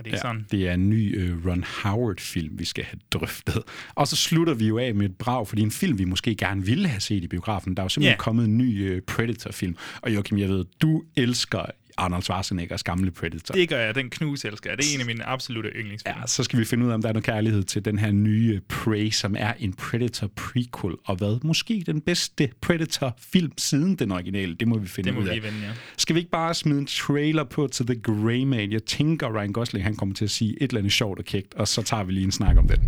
Er 0.00 0.02
det 0.02 0.06
ikke 0.06 0.16
Ja, 0.16 0.20
sådan? 0.22 0.46
det 0.50 0.68
er 0.68 0.74
en 0.74 0.90
ny 0.90 1.18
øh, 1.20 1.46
Ron 1.46 1.64
Howard-film, 1.82 2.58
vi 2.58 2.64
skal 2.64 2.84
have 2.84 2.98
drøftet. 3.12 3.62
Og 3.94 4.06
så 4.08 4.16
slutter 4.16 4.54
vi 4.54 4.68
jo 4.68 4.78
af 4.78 4.94
med 4.94 5.06
et 5.06 5.16
brag, 5.16 5.48
fordi 5.48 5.62
en 5.62 5.70
film, 5.70 5.98
vi 5.98 6.04
måske 6.04 6.34
gerne 6.34 6.64
ville 6.64 6.88
have 6.88 7.00
set 7.00 7.24
i 7.24 7.28
biografen. 7.28 7.74
Der 7.76 7.82
er 7.82 7.84
jo 7.84 7.88
simpelthen 7.88 8.12
Ja. 8.12 8.16
kommet 8.22 8.44
en 8.44 8.58
ny 8.58 8.90
øh, 8.90 9.02
Predator-film. 9.02 9.76
Og 10.02 10.14
Joachim, 10.14 10.38
jeg 10.38 10.48
ved, 10.48 10.64
du 10.82 11.02
elsker 11.16 11.62
Arnold 12.00 12.22
Schwarzeneggers 12.22 12.82
gamle 12.82 13.10
Predator. 13.10 13.54
Det 13.54 13.68
gør 13.68 13.78
jeg, 13.80 13.94
den 13.94 14.10
knus 14.10 14.44
elsker 14.44 14.70
jeg. 14.70 14.78
Det 14.78 14.86
er 14.90 14.94
en 14.94 15.00
af 15.00 15.06
mine 15.06 15.24
absolutte 15.24 15.70
yndlingsfilm. 15.70 16.16
Ja, 16.20 16.26
så 16.26 16.42
skal 16.42 16.58
vi 16.58 16.64
finde 16.64 16.84
ud 16.86 16.90
af, 16.90 16.94
om 16.94 17.02
der 17.02 17.08
er 17.08 17.12
noget 17.12 17.24
kærlighed 17.24 17.62
til 17.62 17.84
den 17.84 17.98
her 17.98 18.12
nye 18.12 18.60
Prey, 18.68 19.10
som 19.10 19.34
er 19.38 19.52
en 19.58 19.72
Predator 19.72 20.26
prequel. 20.36 20.94
Og 21.04 21.16
hvad? 21.16 21.38
Måske 21.44 21.82
den 21.86 22.00
bedste 22.00 22.48
Predator-film 22.60 23.52
siden 23.58 23.96
den 23.96 24.12
originale. 24.12 24.54
Det 24.54 24.68
må 24.68 24.78
vi 24.78 24.88
finde 24.88 25.06
Det 25.06 25.14
må 25.14 25.20
ud 25.20 25.24
vi 25.24 25.30
af. 25.30 25.34
lige 25.36 25.44
vende, 25.44 25.58
ja. 25.66 25.72
Skal 25.96 26.14
vi 26.14 26.20
ikke 26.20 26.30
bare 26.30 26.54
smide 26.54 26.78
en 26.78 26.86
trailer 26.86 27.44
på 27.44 27.66
til 27.72 27.86
The 27.86 28.00
Grey 28.00 28.44
Man? 28.44 28.72
Jeg 28.72 28.84
tænker, 28.84 29.36
Ryan 29.38 29.52
Gosling 29.52 29.84
han 29.84 29.96
kommer 29.96 30.14
til 30.14 30.24
at 30.24 30.30
sige 30.30 30.62
et 30.62 30.68
eller 30.70 30.78
andet 30.78 30.92
sjovt 30.92 31.18
og 31.18 31.24
kægt, 31.24 31.54
og 31.54 31.68
så 31.68 31.82
tager 31.82 32.04
vi 32.04 32.12
lige 32.12 32.24
en 32.24 32.32
snak 32.32 32.56
om 32.56 32.68
den. 32.68 32.78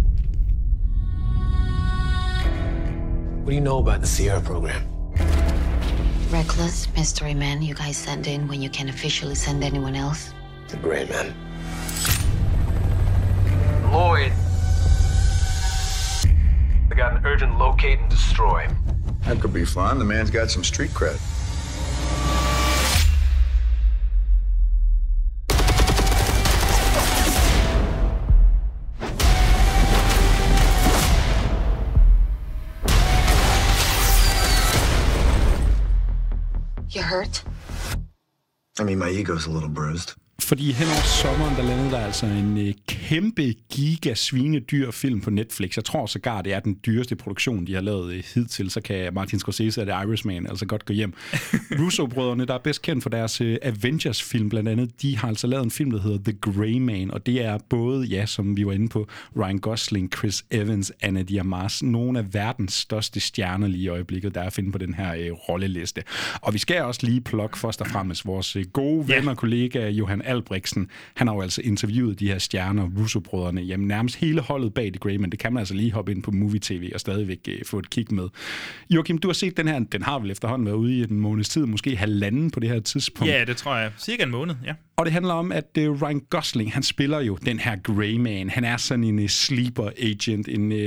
What 3.44 3.46
do 3.46 3.52
you 3.52 3.60
know 3.60 3.78
about 3.78 3.96
the 3.98 4.06
Sierra 4.06 4.40
program? 4.40 4.82
Reckless 6.32 6.88
mystery 6.96 7.34
men 7.34 7.60
you 7.60 7.74
guys 7.74 7.98
send 7.98 8.26
in 8.26 8.48
when 8.48 8.62
you 8.62 8.70
can 8.70 8.88
officially 8.88 9.34
send 9.34 9.62
anyone 9.62 9.94
else. 9.94 10.32
The 10.68 10.78
Gray 10.78 11.04
Man. 11.04 11.34
Lloyd. 13.92 14.32
I 16.90 16.94
got 16.96 17.14
an 17.14 17.26
urgent 17.26 17.58
locate 17.58 17.98
and 17.98 18.08
destroy. 18.08 18.66
That 19.26 19.42
could 19.42 19.52
be 19.52 19.66
fun. 19.66 19.98
The 19.98 20.06
man's 20.06 20.30
got 20.30 20.50
some 20.50 20.64
street 20.64 20.92
cred. 20.92 21.20
Ego's 39.22 39.46
a 39.46 39.50
little 39.50 39.74
bruised. 39.78 40.08
Fordi 40.40 40.72
hen 40.72 40.86
over 40.86 41.06
sommeren, 41.22 41.56
der 41.56 41.62
landede 41.62 41.90
der 41.90 41.98
altså 41.98 42.26
en 42.26 42.58
øh, 42.58 42.74
kæmpe 43.12 43.54
giga 43.70 44.14
svinedyr 44.14 44.90
film 44.90 45.20
på 45.20 45.30
Netflix. 45.30 45.76
Jeg 45.76 45.84
tror 45.84 46.06
sågar, 46.06 46.42
det 46.42 46.52
er 46.52 46.60
den 46.60 46.78
dyreste 46.86 47.16
produktion, 47.16 47.66
de 47.66 47.74
har 47.74 47.80
lavet 47.80 48.14
øh, 48.14 48.22
hidtil. 48.34 48.70
Så 48.70 48.80
kan 48.80 49.14
Martin 49.14 49.38
Scorsese 49.38 49.80
og 49.80 49.86
The 49.86 50.08
Irishman 50.08 50.46
altså 50.46 50.66
godt 50.66 50.84
gå 50.84 50.92
hjem. 50.92 51.14
Russo-brødrene, 51.80 52.46
der 52.46 52.54
er 52.54 52.58
bedst 52.58 52.82
kendt 52.82 53.02
for 53.02 53.10
deres 53.10 53.40
øh, 53.40 53.58
Avengers-film 53.62 54.48
blandt 54.48 54.68
andet, 54.68 55.02
de 55.02 55.18
har 55.18 55.28
altså 55.28 55.46
lavet 55.46 55.64
en 55.64 55.70
film, 55.70 55.90
der 55.90 56.00
hedder 56.00 56.18
The 56.24 56.32
Grey 56.40 56.78
Man. 56.78 57.10
Og 57.10 57.26
det 57.26 57.44
er 57.44 57.58
både, 57.68 58.06
ja, 58.06 58.26
som 58.26 58.56
vi 58.56 58.66
var 58.66 58.72
inde 58.72 58.88
på, 58.88 59.08
Ryan 59.36 59.58
Gosling, 59.58 60.12
Chris 60.16 60.44
Evans, 60.50 60.92
Anna 61.00 61.22
Diarmas, 61.22 61.82
nogle 61.82 62.18
af 62.18 62.34
verdens 62.34 62.72
største 62.72 63.20
stjerner 63.20 63.66
lige 63.66 63.84
i 63.84 63.88
øjeblikket, 63.88 64.34
der 64.34 64.40
er 64.40 64.46
at 64.46 64.52
finde 64.52 64.72
på 64.72 64.78
den 64.78 64.94
her 64.94 65.14
øh, 65.14 65.32
rolleliste. 65.32 66.02
Og 66.34 66.54
vi 66.54 66.58
skal 66.58 66.82
også 66.82 67.06
lige 67.06 67.20
plukke 67.20 67.58
først 67.58 67.80
og 67.80 67.86
fremmest 67.86 68.26
vores 68.26 68.56
øh, 68.56 68.64
gode 68.72 69.08
ven 69.08 69.28
og 69.28 69.36
kollega 69.36 69.88
Johan 69.88 70.22
Albrechtsen. 70.24 70.88
Han 71.14 71.26
har 71.26 71.34
jo 71.34 71.40
altså 71.40 71.60
interviewet 71.64 72.20
de 72.20 72.28
her 72.28 72.38
stjerner, 72.38 72.86
Russo-brødrene, 73.02 73.60
jamen 73.60 73.88
nærmest 73.88 74.16
hele 74.16 74.40
holdet 74.40 74.74
bag 74.74 74.92
The 74.92 74.98
Grey, 74.98 75.16
men 75.16 75.30
det 75.30 75.38
kan 75.38 75.52
man 75.52 75.60
altså 75.60 75.74
lige 75.74 75.92
hoppe 75.92 76.12
ind 76.12 76.22
på 76.22 76.30
Movie 76.30 76.60
TV 76.60 76.90
og 76.94 77.00
stadigvæk 77.00 77.38
øh, 77.48 77.58
få 77.66 77.78
et 77.78 77.90
kig 77.90 78.14
med. 78.14 78.28
Joachim, 78.90 79.18
du 79.18 79.28
har 79.28 79.32
set 79.32 79.56
den 79.56 79.68
her, 79.68 79.78
den 79.78 80.02
har 80.02 80.18
vel 80.18 80.30
efterhånden 80.30 80.66
været 80.66 80.76
ude 80.76 80.98
i 80.98 81.02
en 81.02 81.20
måneds 81.20 81.48
tid, 81.48 81.66
måske 81.66 81.96
halvanden 81.96 82.50
på 82.50 82.60
det 82.60 82.68
her 82.68 82.80
tidspunkt. 82.80 83.32
Ja, 83.32 83.44
det 83.44 83.56
tror 83.56 83.76
jeg. 83.76 83.92
Cirka 83.98 84.22
en 84.22 84.30
måned, 84.30 84.54
ja. 84.64 84.74
Og 84.96 85.06
det 85.06 85.12
handler 85.12 85.34
om, 85.34 85.52
at 85.52 85.78
uh, 85.78 86.02
Ryan 86.02 86.20
Gosling, 86.30 86.72
han 86.72 86.82
spiller 86.82 87.20
jo 87.20 87.38
den 87.46 87.58
her 87.58 87.76
Grey 87.76 88.16
Man. 88.16 88.50
Han 88.50 88.64
er 88.64 88.76
sådan 88.76 89.04
en 89.04 89.18
uh, 89.18 89.26
sleeper 89.26 89.90
agent, 89.98 90.48
en, 90.48 90.72
uh, 90.72 90.78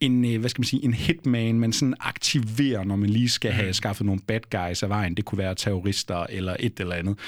en 0.00 0.24
uh, 0.24 0.40
hvad 0.40 0.50
skal 0.50 0.60
man 0.60 0.66
sige, 0.66 0.84
en 0.84 0.94
hitman, 0.94 1.60
man 1.60 1.72
sådan 1.72 1.94
aktiverer, 2.00 2.84
når 2.84 2.96
man 2.96 3.10
lige 3.10 3.28
skal 3.28 3.52
have 3.52 3.72
skaffet 3.72 4.06
nogle 4.06 4.20
bad 4.26 4.40
guys 4.50 4.82
af 4.82 4.88
vejen. 4.88 5.14
Det 5.14 5.24
kunne 5.24 5.38
være 5.38 5.54
terrorister 5.54 6.26
eller 6.28 6.56
et 6.60 6.80
eller 6.80 6.94
andet. 6.94 7.18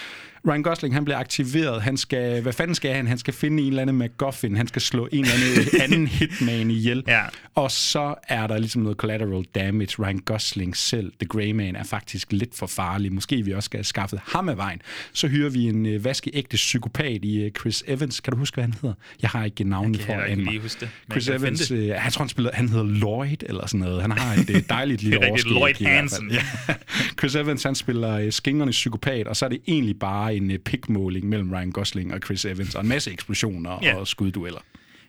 Ryan 0.48 0.62
Gosling, 0.62 0.94
han 0.94 1.04
bliver 1.04 1.18
aktiveret. 1.18 1.82
Han 1.82 1.96
skal, 1.96 2.42
hvad 2.42 2.52
fanden 2.52 2.74
skal 2.74 2.94
han? 2.94 3.06
Han 3.06 3.18
skal 3.18 3.34
finde 3.34 3.62
en 3.62 3.68
eller 3.68 3.82
anden 3.82 3.98
MacGuffin. 3.98 4.56
Han 4.56 4.68
skal 4.68 4.82
slå 4.82 5.08
en 5.12 5.24
eller 5.24 5.34
anden, 5.34 5.80
anden 5.92 6.06
hitman 6.06 6.70
ihjel. 6.70 7.04
Ja. 7.06 7.22
Og 7.54 7.70
så 7.70 8.14
er 8.28 8.46
der 8.46 8.58
ligesom 8.58 8.82
noget 8.82 8.98
collateral 8.98 9.44
damage. 9.54 10.02
Ryan 10.02 10.18
Gosling 10.18 10.76
selv, 10.76 11.12
The 11.20 11.28
Grey 11.28 11.50
Man, 11.50 11.76
er 11.76 11.84
faktisk 11.84 12.32
lidt 12.32 12.54
for 12.56 12.66
farlig. 12.66 13.12
Måske 13.12 13.42
vi 13.42 13.52
også 13.52 13.66
skal 13.66 13.78
have 13.78 13.84
skaffet 13.84 14.20
ham 14.24 14.48
af 14.48 14.56
vejen. 14.56 14.82
Så 15.12 15.28
hyrer 15.28 15.50
vi 15.50 15.64
en 15.64 15.86
øh, 15.86 16.04
ægte 16.32 16.54
psykopat 16.54 17.24
i 17.24 17.42
øh, 17.42 17.50
Chris 17.50 17.84
Evans. 17.86 18.20
Kan 18.20 18.32
du 18.32 18.38
huske, 18.38 18.54
hvad 18.54 18.64
han 18.64 18.74
hedder? 18.82 18.94
Jeg 19.22 19.30
har 19.30 19.44
ikke 19.44 19.64
navnet 19.64 19.98
Jeg 19.98 20.06
for 20.06 20.12
kan 20.12 20.22
at 20.22 20.30
ikke 20.30 20.44
lige 20.44 20.60
huske 20.60 20.80
det. 20.80 20.88
Chris 21.10 21.28
jeg 21.28 21.36
Evans, 21.36 21.70
øh, 21.70 21.86
jeg 21.86 22.08
tror, 22.12 22.22
han, 22.22 22.28
spiller, 22.28 22.50
han 22.54 22.68
hedder 22.68 22.84
Lloyd 22.84 23.36
eller 23.42 23.66
sådan 23.66 23.80
noget. 23.80 24.02
Han 24.02 24.10
har 24.10 24.34
et 24.34 24.50
øh, 24.50 24.62
dejligt 24.68 25.02
lille 25.02 25.24
er 25.24 25.28
overskæg. 25.28 25.52
Lloyd. 25.52 25.74
Hansen. 25.86 26.30
Ja. 26.30 26.42
Chris 27.18 27.34
Evans, 27.34 27.62
han 27.62 27.74
spiller 27.74 28.18
øh, 28.18 28.32
skingernes 28.32 28.76
psykopat, 28.76 29.26
og 29.26 29.36
så 29.36 29.44
er 29.44 29.48
det 29.48 29.60
egentlig 29.68 29.98
bare 29.98 30.31
en 30.36 30.50
øh, 30.50 30.58
pikmåling 30.58 31.28
mellem 31.28 31.52
Ryan 31.52 31.70
Gosling 31.72 32.14
og 32.14 32.20
Chris 32.24 32.44
Evans, 32.44 32.74
og 32.74 32.82
en 32.82 32.88
masse 32.88 33.10
eksplosioner 33.12 33.78
Ja. 33.82 33.94
og 33.96 34.06
skuddueller. 34.08 34.60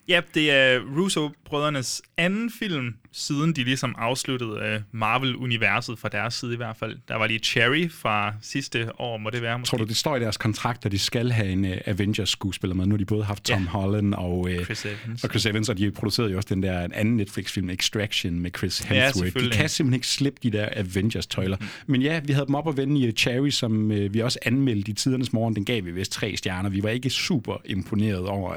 Ja, 0.07 0.21
det 0.33 0.51
er 0.51 0.79
Russo-brødrenes 0.97 2.01
anden 2.17 2.51
film, 2.59 2.95
siden 3.11 3.53
de 3.55 3.63
ligesom 3.63 3.95
afsluttede 3.97 4.59
øh, 4.63 4.79
Marvel-universet 4.91 5.99
fra 5.99 6.09
deres 6.09 6.33
side 6.33 6.53
i 6.53 6.57
hvert 6.57 6.77
fald. 6.77 6.97
Der 7.07 7.15
var 7.15 7.27
lige 7.27 7.39
Cherry 7.39 7.89
fra 7.91 8.33
sidste 8.41 8.99
år, 9.01 9.17
må 9.17 9.29
det 9.29 9.41
være 9.41 9.59
måske. 9.59 9.69
Tror 9.69 9.77
du, 9.77 9.83
det 9.83 9.97
står 9.97 10.15
i 10.15 10.19
deres 10.19 10.37
kontrakt, 10.37 10.85
at 10.85 10.91
de 10.91 10.99
skal 10.99 11.31
have 11.31 11.49
en 11.49 11.65
uh, 11.65 11.71
Avengers-skuespiller 11.85 12.75
med? 12.75 12.85
Nu 12.85 12.93
har 12.93 12.97
de 12.97 13.05
både 13.05 13.23
haft 13.23 13.43
Tom 13.43 13.61
Ja. 13.63 13.67
Holland 13.69 14.13
og, 14.13 14.39
uh, 14.39 14.63
Chris 14.63 14.85
Evans. 14.85 15.23
og 15.23 15.29
Chris 15.29 15.45
Evans, 15.45 15.69
og 15.69 15.77
de 15.77 15.91
producerede 15.91 16.31
jo 16.31 16.37
også 16.37 16.49
den 16.49 16.63
der 16.63 16.87
anden 16.93 17.17
Netflix-film, 17.17 17.69
Extraction, 17.69 18.39
med 18.39 18.51
Chris 18.57 18.79
Hemsworth. 18.79 19.13
de 19.13 19.13
selvfølgelig. 19.19 19.57
kan 19.57 19.69
simpelthen 19.69 19.93
ikke 19.97 20.07
slippe 20.07 20.39
de 20.43 20.51
der 20.51 20.69
Avengers-tøjler. 20.75 21.57
Mm. 21.59 21.65
Men 21.87 22.01
ja, 22.01 22.19
vi 22.25 22.33
havde 22.33 22.45
dem 22.45 22.55
op 22.55 22.67
at 22.67 22.77
vende 22.77 23.01
i 23.01 23.07
uh, 23.07 23.13
Cherry, 23.13 23.49
som 23.49 23.91
uh, 23.91 24.13
vi 24.13 24.19
også 24.19 24.39
anmeldte 24.45 24.91
i 24.91 24.93
tidernes 24.93 25.33
morgen. 25.33 25.55
Den 25.55 25.65
gav 25.65 25.85
vi 25.85 25.91
vist 25.91 26.11
tre 26.11 26.37
stjerner. 26.37 26.69
Vi 26.69 26.83
var 26.83 26.89
ikke 26.89 27.09
super 27.09 27.57
imponeret 27.65 28.25
over 28.27 28.51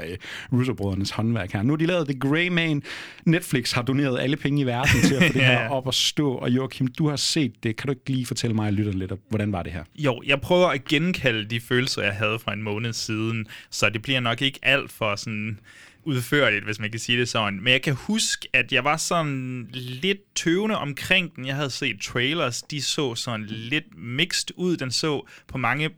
uh, 0.51 0.59
Russo-brødrenes 0.59 1.11
håndværk 1.11 1.36
her. 1.53 1.63
Nu 1.63 1.73
har 1.73 1.77
de 1.77 1.85
lavet 1.85 2.07
The 2.07 2.19
Grey 2.19 2.47
Man. 2.47 2.83
Netflix 3.25 3.71
har 3.71 3.81
doneret 3.81 4.19
alle 4.19 4.37
penge 4.37 4.61
i 4.61 4.65
verden 4.65 5.01
til 5.01 5.15
at 5.15 5.23
få 5.23 5.33
det 5.39 5.45
her 5.45 5.69
op 5.69 5.87
at 5.87 5.93
stå. 5.93 6.33
Og 6.33 6.49
Joachim, 6.49 6.87
du 6.87 7.09
har 7.09 7.15
set 7.15 7.63
det. 7.63 7.75
Kan 7.75 7.87
du 7.87 7.91
ikke 7.91 8.09
lige 8.09 8.25
fortælle 8.25 8.55
mig 8.55 8.67
og 8.67 8.73
lytterne 8.73 8.99
lidt, 8.99 9.11
hvordan 9.29 9.51
var 9.51 9.63
det 9.63 9.71
her? 9.71 9.83
Jo, 9.95 10.21
jeg 10.25 10.41
prøver 10.41 10.67
at 10.67 10.85
genkalde 10.85 11.45
de 11.45 11.59
følelser, 11.59 12.01
jeg 12.01 12.13
havde 12.13 12.39
for 12.39 12.51
en 12.51 12.63
måned 12.63 12.93
siden, 12.93 13.47
så 13.69 13.89
det 13.89 14.01
bliver 14.01 14.19
nok 14.19 14.41
ikke 14.41 14.59
alt 14.63 14.91
for 14.91 15.15
sådan 15.15 15.59
udførligt, 16.07 16.65
hvis 16.65 16.79
man 16.79 16.91
kan 16.91 16.99
sige 16.99 17.19
det 17.19 17.29
sådan. 17.29 17.59
Men 17.61 17.73
jeg 17.73 17.81
kan 17.81 17.93
huske, 17.93 18.47
at 18.53 18.71
jeg 18.71 18.83
var 18.83 18.97
sådan 18.97 19.69
lidt 19.73 20.35
tøvende 20.35 20.77
omkring 20.77 21.35
den. 21.35 21.45
Jeg 21.45 21.55
havde 21.55 21.69
set 21.69 22.01
trailers, 22.01 22.61
de 22.61 22.81
så 22.81 23.15
sådan 23.15 23.45
lidt 23.45 23.97
mixed 23.97 24.49
ud. 24.55 24.77
Den 24.77 24.91
så 24.91 25.27
på 25.47 25.57
mange 25.57 25.89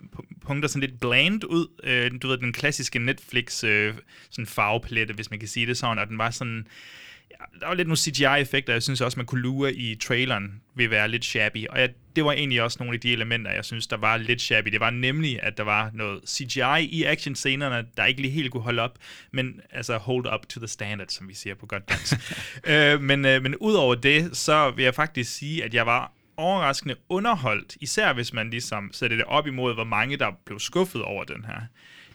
punkter 0.45 0.69
sådan 0.69 0.89
lidt 0.89 0.99
bland 0.99 1.43
ud. 1.43 1.67
Øh, 1.83 2.11
du 2.21 2.27
ved, 2.27 2.37
den 2.37 2.53
klassiske 2.53 2.99
Netflix 2.99 3.63
øh, 3.63 3.93
sådan 4.29 4.45
farvepalette, 4.45 5.13
hvis 5.13 5.29
man 5.29 5.39
kan 5.39 5.47
sige 5.47 5.65
det 5.65 5.77
sådan. 5.77 5.99
Og 5.99 6.07
den 6.07 6.17
var 6.17 6.31
sådan 6.31 6.67
der 7.59 7.67
var 7.67 7.73
lidt 7.73 7.87
nogle 7.87 7.97
CGI-effekter, 7.97 8.73
jeg 8.73 8.83
synes 8.83 9.01
også, 9.01 9.19
man 9.19 9.25
kunne 9.25 9.41
lure 9.41 9.73
i 9.73 9.95
traileren, 9.95 10.61
vil 10.75 10.89
være 10.89 11.07
lidt 11.07 11.25
shabby. 11.25 11.67
Og 11.67 11.79
jeg, 11.79 11.89
det 12.15 12.25
var 12.25 12.31
egentlig 12.31 12.61
også 12.61 12.77
nogle 12.79 12.93
af 12.93 12.99
de 12.99 13.13
elementer, 13.13 13.51
jeg 13.51 13.65
synes, 13.65 13.87
der 13.87 13.97
var 13.97 14.17
lidt 14.17 14.41
shabby. 14.41 14.69
Det 14.71 14.79
var 14.79 14.89
nemlig, 14.89 15.43
at 15.43 15.57
der 15.57 15.63
var 15.63 15.91
noget 15.93 16.21
CGI 16.29 16.85
i 16.85 17.03
actionscenerne, 17.03 17.85
der 17.97 18.05
ikke 18.05 18.21
lige 18.21 18.31
helt 18.31 18.51
kunne 18.51 18.63
holde 18.63 18.81
op, 18.81 18.97
men 19.31 19.61
altså 19.71 19.97
hold 19.97 20.33
up 20.33 20.45
to 20.49 20.59
the 20.59 20.67
standard, 20.67 21.07
som 21.07 21.27
vi 21.27 21.33
siger 21.33 21.55
på 21.55 21.65
godt 21.65 21.89
dansk. 21.89 22.13
øh, 22.71 23.01
men, 23.01 23.25
øh, 23.25 23.41
men 23.41 23.55
udover 23.55 23.95
det, 23.95 24.37
så 24.37 24.71
vil 24.71 24.83
jeg 24.83 24.95
faktisk 24.95 25.33
sige, 25.33 25.63
at 25.63 25.73
jeg 25.73 25.85
var 25.85 26.13
overraskende 26.37 26.95
underholdt, 27.09 27.77
især 27.81 28.13
hvis 28.13 28.33
man 28.33 28.49
ligesom 28.49 28.89
sætter 28.93 29.17
det 29.17 29.25
op 29.25 29.47
imod, 29.47 29.73
hvor 29.73 29.83
mange 29.83 30.17
der 30.17 30.31
blev 30.45 30.59
skuffet 30.59 31.01
over 31.01 31.23
den 31.23 31.45
her 31.45 31.61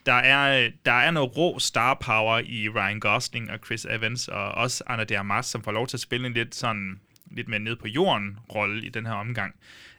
der 0.06 0.12
er, 0.12 0.70
der 0.84 0.92
er 0.92 1.11
noget 1.11 1.37
rå 1.37 1.58
star 1.58 1.94
power 1.94 2.38
i 2.38 2.68
Ryan 2.68 3.00
Gosling 3.00 3.50
og 3.50 3.58
Chris 3.64 3.84
Evans, 3.84 4.28
og 4.28 4.52
også 4.52 4.84
Anna 4.87 5.04
de 5.04 5.18
Armas, 5.18 5.46
som 5.46 5.62
får 5.62 5.73
lov 5.73 5.87
til 5.87 5.96
at 5.96 6.00
spille 6.00 6.26
en 6.26 6.32
lidt 6.32 6.54
sådan 6.54 7.00
lidt 7.30 7.49
mere 7.49 7.61
ned 7.61 7.76
på 7.76 7.88
jorden 7.88 8.38
rolle 8.54 8.87
i 8.87 8.88
den 8.88 9.06
her 9.06 9.12
omgang. 9.12 9.54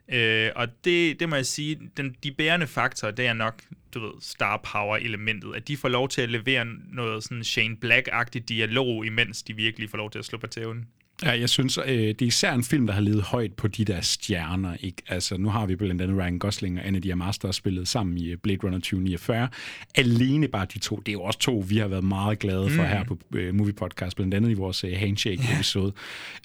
Øh, 0.09 0.51
og 0.55 0.67
det, 0.85 1.19
det 1.19 1.29
må 1.29 1.35
jeg 1.35 1.45
sige, 1.45 1.79
den, 1.97 2.15
de 2.23 2.31
bærende 2.31 2.67
faktorer, 2.67 3.11
det 3.11 3.27
er 3.27 3.33
nok, 3.33 3.61
du 3.93 3.99
ved, 3.99 4.11
star 4.21 4.57
power 4.57 4.97
elementet, 4.97 5.55
at 5.55 5.67
de 5.67 5.77
får 5.77 5.89
lov 5.89 6.09
til 6.09 6.21
at 6.21 6.29
levere 6.29 6.65
noget 6.93 7.23
sådan 7.23 7.43
Shane 7.43 7.77
Black-agtig 7.85 8.39
dialog, 8.39 9.05
imens 9.05 9.43
de 9.43 9.55
virkelig 9.55 9.89
får 9.89 9.97
lov 9.97 10.11
til 10.11 10.19
at 10.19 10.25
slå 10.25 10.37
på 10.37 10.47
tæven. 10.47 10.87
Ja, 11.23 11.39
jeg 11.39 11.49
synes, 11.49 11.79
øh, 11.85 11.93
det 11.93 12.21
er 12.21 12.25
især 12.25 12.53
en 12.53 12.63
film, 12.63 12.87
der 12.87 12.93
har 12.93 13.01
levet 13.01 13.21
højt 13.21 13.53
på 13.53 13.67
de 13.67 13.85
der 13.85 14.01
stjerner. 14.01 14.75
Ikke? 14.79 15.01
Altså, 15.07 15.37
nu 15.37 15.49
har 15.49 15.65
vi 15.65 15.75
blandt 15.75 16.01
andet 16.01 16.17
Ryan 16.17 16.39
Gosling 16.39 16.79
og 16.79 16.87
Anna 16.87 16.99
de 16.99 17.11
Armas, 17.11 17.37
der 17.37 17.47
har 17.47 17.53
spillet 17.53 17.87
sammen 17.87 18.17
i 18.17 18.27
øh, 18.27 18.37
Blade 18.37 18.59
Runner 18.63 18.77
2049. 18.77 19.47
Alene 19.95 20.47
bare 20.47 20.67
de 20.73 20.79
to, 20.79 20.95
det 20.95 21.07
er 21.07 21.13
jo 21.13 21.21
også 21.21 21.39
to, 21.39 21.63
vi 21.67 21.77
har 21.77 21.87
været 21.87 22.03
meget 22.03 22.39
glade 22.39 22.69
for 22.69 22.81
mm. 22.81 22.87
her 22.87 23.03
på 23.03 23.17
øh, 23.35 23.55
Movie 23.55 23.73
Podcast, 23.73 24.15
blandt 24.15 24.33
andet 24.33 24.49
i 24.49 24.53
vores 24.53 24.83
øh, 24.83 24.93
Handshake-episode. 24.97 25.93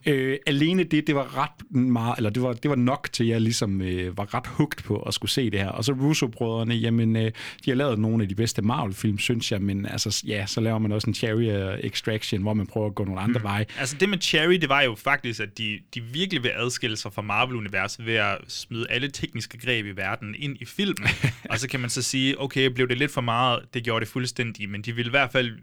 øh, 0.07 0.39
alene 0.47 0.85
det, 0.85 1.07
det 1.07 1.15
var 1.15 1.39
ret 1.43 1.77
meget, 1.77 2.17
eller 2.17 2.31
det 2.31 2.43
var, 2.43 2.53
det 2.53 2.69
var 2.69 2.77
nok 2.77 3.09
til, 3.13 3.25
at 3.25 3.31
jeg 3.31 3.41
ligesom 3.41 3.83
øh, 3.83 4.19
var 4.19 4.35
ret 4.35 4.47
hugt 4.47 4.85
på 4.85 4.97
at 4.97 5.15
skulle 5.15 5.31
se 5.31 5.51
det 5.51 5.61
her. 5.61 5.69
Og 5.69 5.85
så 5.85 5.93
Russo-brødrene, 5.93 6.75
jamen, 6.75 7.17
øh, 7.17 7.33
de 7.65 7.71
har 7.71 7.75
lavet 7.75 7.99
nogle 7.99 8.23
af 8.23 8.29
de 8.29 8.35
bedste 8.35 8.63
Marvel-film, 8.63 9.19
synes 9.19 9.53
jeg, 9.53 9.63
men 9.63 9.87
altså, 9.87 10.23
ja, 10.27 10.47
så 10.47 10.61
laver 10.61 10.79
man 10.79 10.93
også 10.93 11.11
en 11.11 11.15
Cherry 11.15 11.77
Extraction, 11.87 12.43
hvor 12.43 12.55
man 12.55 12.67
prøver 12.67 12.87
at 12.87 12.95
gå 12.95 13.05
nogle 13.05 13.21
andre 13.21 13.39
mm. 13.39 13.45
veje. 13.45 13.67
Altså 13.79 13.97
det 14.01 14.09
med 14.09 14.19
Cherry, 14.19 14.60
det 14.61 14.69
var 14.69 14.83
jo 14.83 14.95
faktisk, 14.95 15.41
at 15.41 15.59
de, 15.59 15.81
de 15.95 16.01
virkelig 16.01 16.43
vil 16.43 16.53
adskille 16.55 16.97
sig 16.97 17.13
fra 17.13 17.23
Marvel-universet 17.23 18.07
ved 18.07 18.15
at 18.15 18.39
smide 18.49 18.87
alle 18.91 19.11
tekniske 19.11 19.59
greb 19.59 19.87
i 19.87 19.91
verden 19.91 20.35
ind 20.39 20.57
i 20.61 20.65
filmen. 20.65 21.09
og 21.51 21.59
så 21.59 21.69
kan 21.69 21.81
man 21.81 21.91
så 21.91 22.03
sige, 22.03 22.41
okay, 22.41 22.67
blev 22.67 22.89
det 22.89 22.99
lidt 22.99 23.11
for 23.11 23.21
meget? 23.21 23.75
Det 23.75 23.85
gjorde 23.85 24.05
det 24.05 24.13
fuldstændig, 24.13 24.69
men 24.69 24.83
de 24.83 24.93
vil 24.93 25.07
i 25.07 25.11
hvert 25.11 25.33
fald 25.33 25.59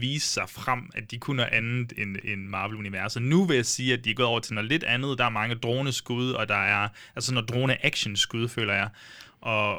vise 0.00 0.28
sig 0.28 0.44
frem, 0.48 0.90
at 0.94 1.10
de 1.10 1.18
kunne 1.18 1.36
noget 1.36 1.52
andet 1.52 1.92
end, 1.98 2.16
end 2.24 2.46
Marvel-universet. 2.46 3.22
Nu 3.22 3.44
vil 3.44 3.56
jeg 3.56 3.66
sige, 3.66 3.92
at 3.92 4.04
de 4.04 4.10
er 4.10 4.14
gået 4.14 4.28
over 4.28 4.40
til 4.40 4.54
noget 4.54 4.68
lidt 4.68 4.84
andet. 4.84 5.18
Der 5.18 5.24
er 5.24 5.30
mange 5.30 5.54
droneskud, 5.54 6.30
og 6.30 6.48
der 6.48 6.54
er 6.54 6.88
altså 7.16 7.34
noget 7.34 7.48
drone-action-skud, 7.48 8.48
føler 8.48 8.74
jeg. 8.74 8.88
Og 9.44 9.76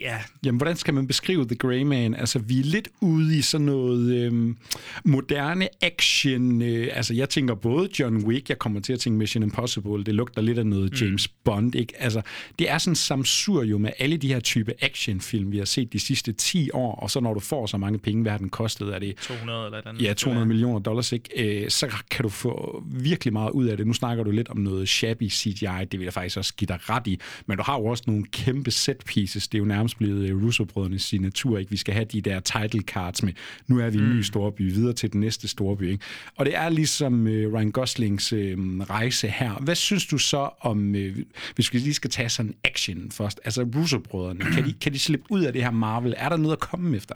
ja, 0.00 0.18
Jamen, 0.44 0.56
hvordan 0.56 0.76
skal 0.76 0.94
man 0.94 1.06
beskrive 1.06 1.44
The 1.44 1.56
Grey 1.56 1.82
Man? 1.82 2.14
Altså, 2.14 2.38
vi 2.38 2.60
er 2.60 2.64
lidt 2.64 2.88
ude 3.00 3.38
i 3.38 3.42
sådan 3.42 3.66
noget 3.66 4.14
øhm, 4.16 4.56
moderne 5.04 5.68
action. 5.82 6.62
Øh, 6.62 6.88
altså, 6.92 7.14
jeg 7.14 7.28
tænker 7.28 7.54
både 7.54 7.88
John 7.98 8.16
Wick, 8.16 8.48
jeg 8.48 8.58
kommer 8.58 8.80
til 8.80 8.92
at 8.92 9.00
tænke 9.00 9.18
Mission 9.18 9.42
Impossible, 9.42 10.04
det 10.04 10.14
lugter 10.14 10.42
lidt 10.42 10.58
af 10.58 10.66
noget 10.66 11.02
James 11.02 11.28
Bond, 11.28 11.74
ikke? 11.74 11.92
Altså, 11.98 12.22
det 12.58 12.70
er 12.70 12.78
sådan 12.78 12.94
samsurium 12.94 13.80
med 13.80 13.90
alle 13.98 14.16
de 14.16 14.28
her 14.28 14.40
type 14.40 14.72
actionfilm, 14.80 15.52
vi 15.52 15.58
har 15.58 15.64
set 15.64 15.92
de 15.92 16.00
sidste 16.00 16.32
10 16.32 16.70
år, 16.70 16.94
og 16.94 17.10
så 17.10 17.20
når 17.20 17.34
du 17.34 17.40
får 17.40 17.66
så 17.66 17.76
mange 17.76 17.98
penge, 17.98 18.22
hvad 18.22 18.32
har 18.32 18.38
den 18.38 18.48
kostet? 18.48 18.94
Er 18.94 18.98
det 18.98 19.16
200 19.16 19.64
eller 19.64 19.78
et 19.78 19.86
andet. 19.86 20.02
Ja, 20.02 20.12
200 20.12 20.46
millioner 20.46 20.78
dollars, 20.78 21.12
ikke? 21.12 21.62
Øh, 21.64 21.70
så 21.70 21.94
kan 22.10 22.22
du 22.22 22.28
få 22.28 22.84
virkelig 22.86 23.32
meget 23.32 23.50
ud 23.50 23.66
af 23.66 23.76
det. 23.76 23.86
Nu 23.86 23.92
snakker 23.92 24.24
du 24.24 24.30
lidt 24.30 24.48
om 24.48 24.56
noget 24.56 24.88
shabby 24.88 25.30
CGI, 25.30 25.84
det 25.92 25.92
vil 25.92 26.04
jeg 26.04 26.12
faktisk 26.12 26.36
også 26.36 26.54
give 26.54 26.66
dig 26.66 26.90
ret 26.90 27.06
i, 27.06 27.20
men 27.46 27.56
du 27.56 27.62
har 27.62 27.78
jo 27.78 27.84
også 27.84 28.04
nogle 28.06 28.24
kæmpe 28.32 28.70
set 28.70 29.07
pieces. 29.08 29.48
Det 29.48 29.58
er 29.58 29.58
jo 29.58 29.64
nærmest 29.64 29.98
blevet 29.98 30.28
øh, 30.28 30.44
Russo-brødrenes 30.44 31.02
signatur, 31.02 31.58
ikke? 31.58 31.70
Vi 31.70 31.76
skal 31.76 31.94
have 31.94 32.04
de 32.04 32.20
der 32.20 32.40
title 32.40 32.80
cards 32.80 33.22
med, 33.22 33.32
nu 33.66 33.78
er 33.78 33.90
vi 33.90 33.98
i 33.98 34.00
en 34.00 34.16
ny 34.16 34.22
storby, 34.22 34.60
videre 34.72 34.92
til 34.92 35.12
den 35.12 35.20
næste 35.20 35.48
storby, 35.48 35.82
ikke? 35.82 36.04
Og 36.36 36.46
det 36.46 36.56
er 36.56 36.68
ligesom 36.68 37.26
øh, 37.26 37.52
Ryan 37.52 37.70
Goslings 37.70 38.32
øh, 38.32 38.58
rejse 38.80 39.28
her. 39.28 39.52
Hvad 39.52 39.74
synes 39.74 40.06
du 40.06 40.18
så 40.18 40.50
om, 40.60 40.94
øh, 40.94 41.16
hvis 41.54 41.72
vi 41.72 41.78
lige 41.78 41.94
skal 41.94 42.10
tage 42.10 42.28
sådan 42.28 42.54
action 42.64 43.10
først, 43.10 43.40
altså 43.44 43.62
Russo-brødrene, 43.76 44.40
kan 44.40 44.64
de, 44.64 44.72
kan 44.80 44.92
de 44.92 44.98
slippe 44.98 45.26
ud 45.30 45.42
af 45.42 45.52
det 45.52 45.62
her 45.62 45.70
Marvel? 45.70 46.14
Er 46.16 46.28
der 46.28 46.36
noget 46.36 46.52
at 46.52 46.60
komme 46.60 46.96
efter? 46.96 47.14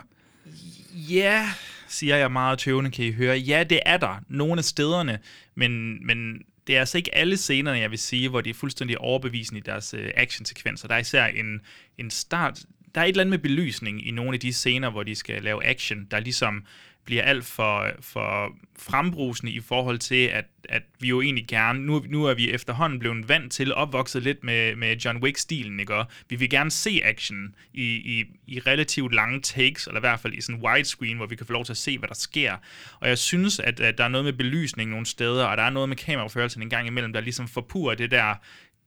Ja, 0.95 1.49
siger 1.89 2.17
jeg 2.17 2.33
meget 2.33 2.59
tøvende, 2.59 2.91
kan 2.91 3.05
I 3.05 3.13
høre. 3.13 3.37
Ja, 3.37 3.65
det 3.71 3.81
er 3.87 3.97
der. 3.97 4.23
Nogle 4.29 4.59
af 4.59 4.65
stederne, 4.65 5.19
men, 5.55 6.07
men 6.07 6.43
det 6.67 6.77
er 6.77 6.81
altså 6.81 6.99
ikke 6.99 7.15
alle 7.15 7.37
scenerne, 7.37 7.79
jeg 7.79 7.91
vil 7.91 7.99
sige, 7.99 8.29
hvor 8.29 8.41
de 8.41 8.51
er 8.51 8.55
fuldstændig 8.55 8.99
overbevisende 8.99 9.59
i 9.59 9.63
deres 9.63 9.95
øh, 9.95 10.11
actionsekvenser. 10.15 10.89
Der 10.89 10.95
er 10.95 10.99
især 10.99 11.27
en, 11.27 11.61
en 11.99 12.11
start... 12.11 12.61
Der 12.95 13.01
er 13.01 13.05
et 13.05 13.09
eller 13.09 13.21
andet 13.21 13.31
med 13.31 13.39
belysning 13.39 14.07
i 14.07 14.11
nogle 14.11 14.35
af 14.35 14.41
de 14.41 14.53
scener, 14.53 14.91
hvor 14.91 15.03
de 15.03 15.15
skal 15.15 15.43
lave 15.43 15.65
action, 15.65 16.07
der 16.11 16.21
ligesom 16.21 16.65
bliver 17.05 17.23
alt 17.23 17.45
for, 17.45 17.91
for 18.01 18.53
frembrusende 18.79 19.53
i 19.53 19.61
forhold 19.61 19.99
til, 19.99 20.25
at, 20.27 20.45
at 20.69 20.83
vi 21.01 21.09
jo 21.09 21.21
egentlig 21.21 21.47
gerne, 21.49 21.87
nu, 21.87 22.05
nu 22.09 22.25
er 22.25 22.35
vi 22.35 22.51
efterhånden 22.51 22.99
blevet 22.99 23.29
vant 23.29 23.53
til, 23.53 23.75
opvokset 23.75 24.23
lidt 24.23 24.45
med, 24.45 24.77
med 24.77 24.97
John 24.97 25.23
Wick-stilen, 25.23 25.81
ikke? 25.81 25.95
Og 25.95 26.07
vi 26.29 26.37
vil 26.37 26.51
gerne 26.51 26.71
se 26.71 27.01
action 27.05 27.55
i, 27.75 27.85
i, 27.85 28.25
i 28.47 28.61
relativt 28.61 29.15
lange 29.15 29.41
takes, 29.41 29.87
eller 29.87 29.99
i 29.99 30.01
hvert 30.01 30.21
fald 30.21 30.35
i 30.35 30.41
sådan 30.41 30.63
widescreen, 30.65 31.17
hvor 31.17 31.27
vi 31.27 31.37
kan 31.37 31.47
få 31.47 31.53
lov 31.53 31.65
til 31.65 31.73
at 31.73 31.77
se, 31.77 31.99
hvad 31.99 32.09
der 32.09 32.15
sker. 32.15 32.57
Og 33.01 33.09
jeg 33.09 33.19
synes, 33.19 33.59
at, 33.59 33.81
at 33.81 33.99
der 33.99 34.05
er 34.05 34.09
noget 34.09 34.25
med 34.25 34.33
belysning 34.33 34.91
nogle 34.91 35.07
steder, 35.07 35.45
og 35.45 35.57
der 35.57 35.63
er 35.63 35.71
noget 35.71 35.89
med 35.89 35.97
kameraførelsen 35.97 36.63
en 36.63 36.71
gang 36.71 36.87
imellem, 36.87 37.13
der 37.13 37.21
ligesom 37.21 37.49
forpurer 37.49 37.95
det 37.95 38.11
der 38.11 38.35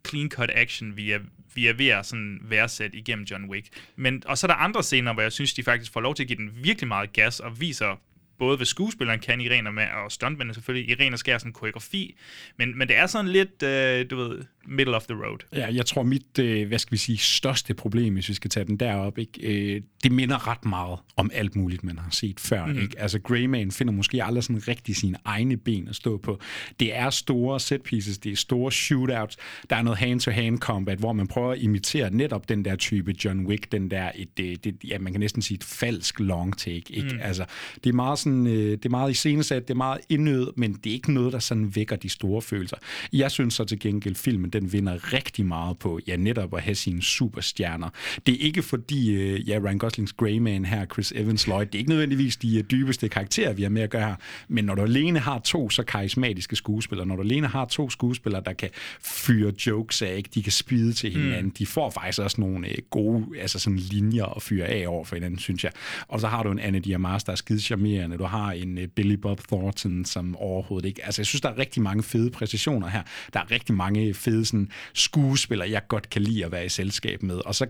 clean-cut 0.08 0.52
action, 0.54 0.98
vi 0.98 1.12
er, 1.12 1.20
vi 1.54 1.68
er 1.68 1.74
ved 1.74 1.88
at 1.88 2.06
sådan 2.06 2.40
værdsætte 2.44 2.98
igennem 2.98 3.26
John 3.26 3.50
Wick. 3.50 3.68
Men, 3.96 4.24
og 4.26 4.38
så 4.38 4.48
er 4.48 4.52
der 4.52 4.56
andre 4.56 4.84
scener, 4.84 5.14
hvor 5.14 5.22
jeg 5.22 5.32
synes, 5.32 5.54
de 5.54 5.64
faktisk 5.64 5.94
får 5.94 6.02
lov 6.02 6.16
til 6.16 6.24
at 6.24 6.28
give 6.28 6.38
den 6.38 6.52
virkelig 6.64 6.88
meget 6.88 7.14
gas, 7.14 7.40
og 7.40 7.62
viser 7.62 8.02
både 8.40 8.56
hvad 8.56 8.66
skuespilleren 8.66 9.20
kan 9.20 9.42
i 9.42 9.50
ren 9.50 9.68
og, 9.68 9.74
med, 9.74 9.88
og 10.06 10.12
stuntmændene 10.12 10.54
selvfølgelig, 10.54 10.90
i 10.90 11.04
ren 11.04 11.14
og 11.14 11.20
skær 11.20 11.38
sådan 11.38 11.54
koreografi. 11.54 12.16
Men, 12.58 12.78
men 12.78 12.88
det 12.88 12.98
er 12.98 13.08
sådan 13.08 13.32
lidt, 13.32 13.64
øh, 13.64 14.10
du 14.10 14.16
ved, 14.16 14.44
middle 14.68 14.96
of 14.96 15.04
the 15.04 15.16
road. 15.16 15.38
Ja, 15.54 15.68
jeg 15.74 15.86
tror 15.86 16.04
mit, 16.04 16.40
øh, 16.40 16.68
hvad 16.68 16.80
skal 16.80 16.92
vi 16.92 16.98
sige, 16.98 17.18
største 17.18 17.74
problem, 17.74 18.14
hvis 18.14 18.30
vi 18.30 18.34
skal 18.34 18.50
tage 18.50 18.66
den 18.66 18.78
derop, 18.78 19.18
ikke? 19.18 19.76
Øh, 19.76 19.82
det 20.04 20.12
minder 20.12 20.48
ret 20.48 20.66
meget 20.66 21.00
om 21.16 21.32
alt 21.34 21.56
muligt, 21.56 21.84
man 21.84 21.98
har 21.98 22.10
set 22.10 22.40
før. 22.40 22.66
Mm. 22.66 22.78
Ikke? 22.82 23.00
Altså 23.00 23.20
Greyman 23.20 23.72
finder 23.72 23.94
måske 23.94 24.24
aldrig 24.24 24.44
sådan 24.44 24.68
rigtig 24.68 24.96
sine 24.96 25.18
egne 25.26 25.58
ben 25.58 25.88
at 25.88 25.96
stå 25.96 26.18
på. 26.18 26.40
Det 26.80 26.96
er 26.96 27.10
store 27.10 27.60
set 27.60 27.82
pieces, 27.82 28.18
det 28.18 28.32
er 28.32 28.36
store 28.36 28.72
shootouts, 28.72 29.38
der 29.70 29.76
er 29.76 29.82
noget 29.82 30.00
hand-to-hand 30.00 30.58
combat, 30.58 31.00
hvor 31.00 31.14
man 31.14 31.28
prøver 31.28 31.52
at 31.52 31.60
imitere 31.60 32.10
netop 32.12 32.50
den 32.50 32.66
der 32.66 32.76
type 32.76 33.16
John 33.26 33.46
Wick, 33.46 33.72
den 33.72 33.92
der, 33.92 34.12
et, 34.16 34.38
det, 34.38 34.64
det, 34.64 34.76
ja, 34.88 35.00
man 35.00 35.14
kan 35.14 35.20
næsten 35.20 35.42
sige 35.42 35.56
et 35.56 35.64
falsk 35.64 36.20
long 36.20 36.58
take. 36.58 36.94
Ikke? 36.94 37.10
Mm. 37.14 37.20
Altså, 37.22 37.46
det 37.84 37.90
er 37.90 37.94
meget 37.94 38.20
sådan, 38.20 38.48
øh, 38.48 38.72
det 38.72 38.86
er 38.86 38.90
meget 38.90 39.12
iscenesat, 39.12 39.68
det 39.68 39.74
er 39.74 39.78
meget 39.78 40.02
indød, 40.10 40.52
men 40.58 40.74
det 40.74 40.90
er 40.90 40.94
ikke 40.94 41.14
noget, 41.14 41.34
der 41.34 41.40
sådan 41.40 41.76
vækker 41.76 41.96
de 41.96 42.10
store 42.10 42.42
følelser. 42.42 42.78
Jeg 43.14 43.32
synes 43.32 43.54
så 43.54 43.64
til 43.66 43.80
gengæld, 43.80 44.16
filmen 44.16 44.50
den 44.60 44.74
vinder 44.74 45.14
rigtig 45.14 45.46
meget 45.46 45.80
på, 45.80 46.00
ja, 46.08 46.16
netop 46.16 46.54
at 46.56 46.62
have 46.62 46.76
sine 46.76 47.02
superstjerner. 47.02 47.90
Det 48.26 48.34
er 48.34 48.40
ikke 48.40 48.62
fordi, 48.62 49.14
øh, 49.14 49.50
ja, 49.50 49.60
Ryan 49.64 49.78
Goslings 49.78 50.14
Greyman 50.14 50.66
her, 50.66 50.86
Chris 50.86 51.14
Evans 51.16 51.48
Lloyd, 51.48 51.66
det 51.66 51.76
er 51.76 51.80
ikke 51.80 51.90
nødvendigvis 51.90 52.38
de 52.38 52.58
øh, 52.58 52.64
dybeste 52.72 53.10
karakterer, 53.10 53.54
vi 53.54 53.64
har 53.64 53.70
med 53.70 53.82
at 53.82 53.90
gøre 53.90 54.08
her, 54.08 54.16
men 54.48 54.66
når 54.66 54.76
du 54.76 54.82
alene 54.82 55.20
har 55.20 55.40
to 55.40 55.70
så 55.70 55.84
karismatiske 55.84 56.56
skuespillere, 56.56 57.08
når 57.08 57.16
du 57.16 57.22
alene 57.22 57.48
har 57.48 57.66
to 57.66 57.90
skuespillere, 57.90 58.42
der 58.46 58.54
kan 58.54 58.70
fyre 59.02 59.54
jokes 59.68 60.02
af, 60.02 60.18
ikke? 60.18 60.30
de 60.34 60.44
kan 60.44 60.52
spide 60.52 60.94
til 60.94 61.12
hinanden, 61.12 61.46
mm. 61.46 61.52
de 61.52 61.66
får 61.66 61.90
faktisk 61.90 62.20
også 62.20 62.42
nogle 62.42 62.68
øh, 62.68 62.76
gode 62.90 63.26
altså 63.42 63.60
sådan 63.60 63.80
linjer 63.80 64.26
at 64.26 64.42
fyre 64.42 64.66
af 64.66 64.88
over 64.88 65.06
for 65.06 65.16
hinanden, 65.16 65.40
synes 65.40 65.64
jeg. 65.64 65.72
Og 66.08 66.20
så 66.20 66.28
har 66.28 66.44
du 66.44 66.52
en 66.52 66.60
Anne 66.60 66.80
Diamas, 66.80 67.24
der 67.24 67.32
er 67.32 67.36
skide 67.36 67.60
charmerende, 67.60 68.18
du 68.18 68.24
har 68.24 68.52
en 68.52 68.78
øh, 68.78 68.88
Billy 68.88 69.16
Bob 69.16 69.48
Thornton, 69.48 70.06
som 70.06 70.36
overhovedet 70.36 70.88
ikke, 70.88 71.06
altså 71.06 71.22
jeg 71.22 71.26
synes, 71.26 71.42
der 71.42 71.50
er 71.50 71.58
rigtig 71.58 71.84
mange 71.84 72.04
fede 72.04 72.32
præcisioner 72.32 72.88
her, 72.88 73.04
der 73.34 73.40
er 73.40 73.52
rigtig 73.52 73.76
mange 73.76 74.14
fede 74.14 74.45
sådan, 74.46 74.70
skuespillere, 74.94 75.70
jeg 75.70 75.88
godt 75.88 76.10
kan 76.10 76.22
lide 76.22 76.46
at 76.46 76.52
være 76.52 76.66
i 76.66 76.70
selskab 76.70 77.24
med, 77.24 77.36
og 77.36 77.56
så, 77.56 77.68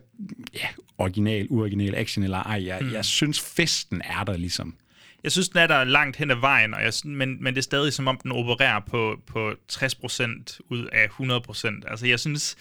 ja, 0.54 0.68
original, 0.98 1.48
uoriginal, 1.50 1.96
action 1.96 2.24
eller 2.24 2.38
ej, 2.38 2.66
jeg, 2.66 2.80
mm. 2.82 2.94
jeg 2.94 3.06
synes, 3.06 3.42
festen 3.42 4.02
er 4.06 4.24
der 4.24 4.38
ligesom. 4.38 4.76
Jeg 5.24 5.32
synes, 5.32 5.50
den 5.50 5.60
er 5.60 5.68
der 5.68 5.84
langt 5.84 6.18
hen 6.18 6.32
ad 6.32 6.36
vejen, 6.36 6.74
og 6.74 6.84
jeg, 6.84 6.94
men, 7.06 7.44
men 7.44 7.54
det 7.54 7.58
er 7.58 7.64
stadig 7.64 7.94
som 7.94 8.08
om, 8.08 8.20
den 8.24 8.32
opererer 8.32 8.80
på, 8.80 9.16
på 9.28 9.52
60% 9.72 10.60
ud 10.70 10.86
af 10.92 11.06
100%. 11.06 11.90
Altså 11.92 12.08
jeg 12.08 12.20
synes, 12.20 12.56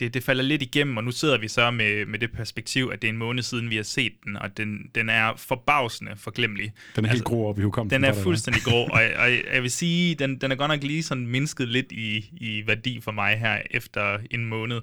det, 0.00 0.14
det 0.14 0.22
falder 0.22 0.42
lidt 0.42 0.62
igennem, 0.62 0.96
og 0.96 1.04
nu 1.04 1.10
sidder 1.10 1.38
vi 1.38 1.48
så 1.48 1.70
med, 1.70 2.06
med 2.06 2.18
det 2.18 2.32
perspektiv, 2.32 2.90
at 2.92 3.02
det 3.02 3.08
er 3.08 3.12
en 3.12 3.18
måned 3.18 3.42
siden, 3.42 3.70
vi 3.70 3.76
har 3.76 3.82
set 3.82 4.12
den, 4.24 4.36
og 4.36 4.56
den, 4.56 4.90
den 4.94 5.08
er 5.08 5.32
forbavsende 5.36 6.12
forglemmelig. 6.16 6.72
Den 6.96 7.04
er 7.04 7.08
altså, 7.08 7.16
helt 7.16 7.24
grå 7.24 7.48
op 7.48 7.58
i 7.58 7.62
hukommelsen. 7.62 8.02
Den 8.02 8.10
er 8.10 8.22
fuldstændig 8.22 8.62
grå, 8.62 8.82
og, 8.82 9.00
og 9.18 9.30
jeg 9.54 9.62
vil 9.62 9.70
sige, 9.70 10.14
den, 10.14 10.40
den 10.40 10.52
er 10.52 10.56
godt 10.56 10.68
nok 10.68 10.82
lige 10.82 11.02
sådan 11.02 11.26
mindsket 11.26 11.68
lidt 11.68 11.92
i, 11.92 12.30
i 12.32 12.62
værdi 12.66 13.00
for 13.00 13.12
mig 13.12 13.38
her 13.38 13.58
efter 13.70 14.18
en 14.30 14.46
måned. 14.46 14.80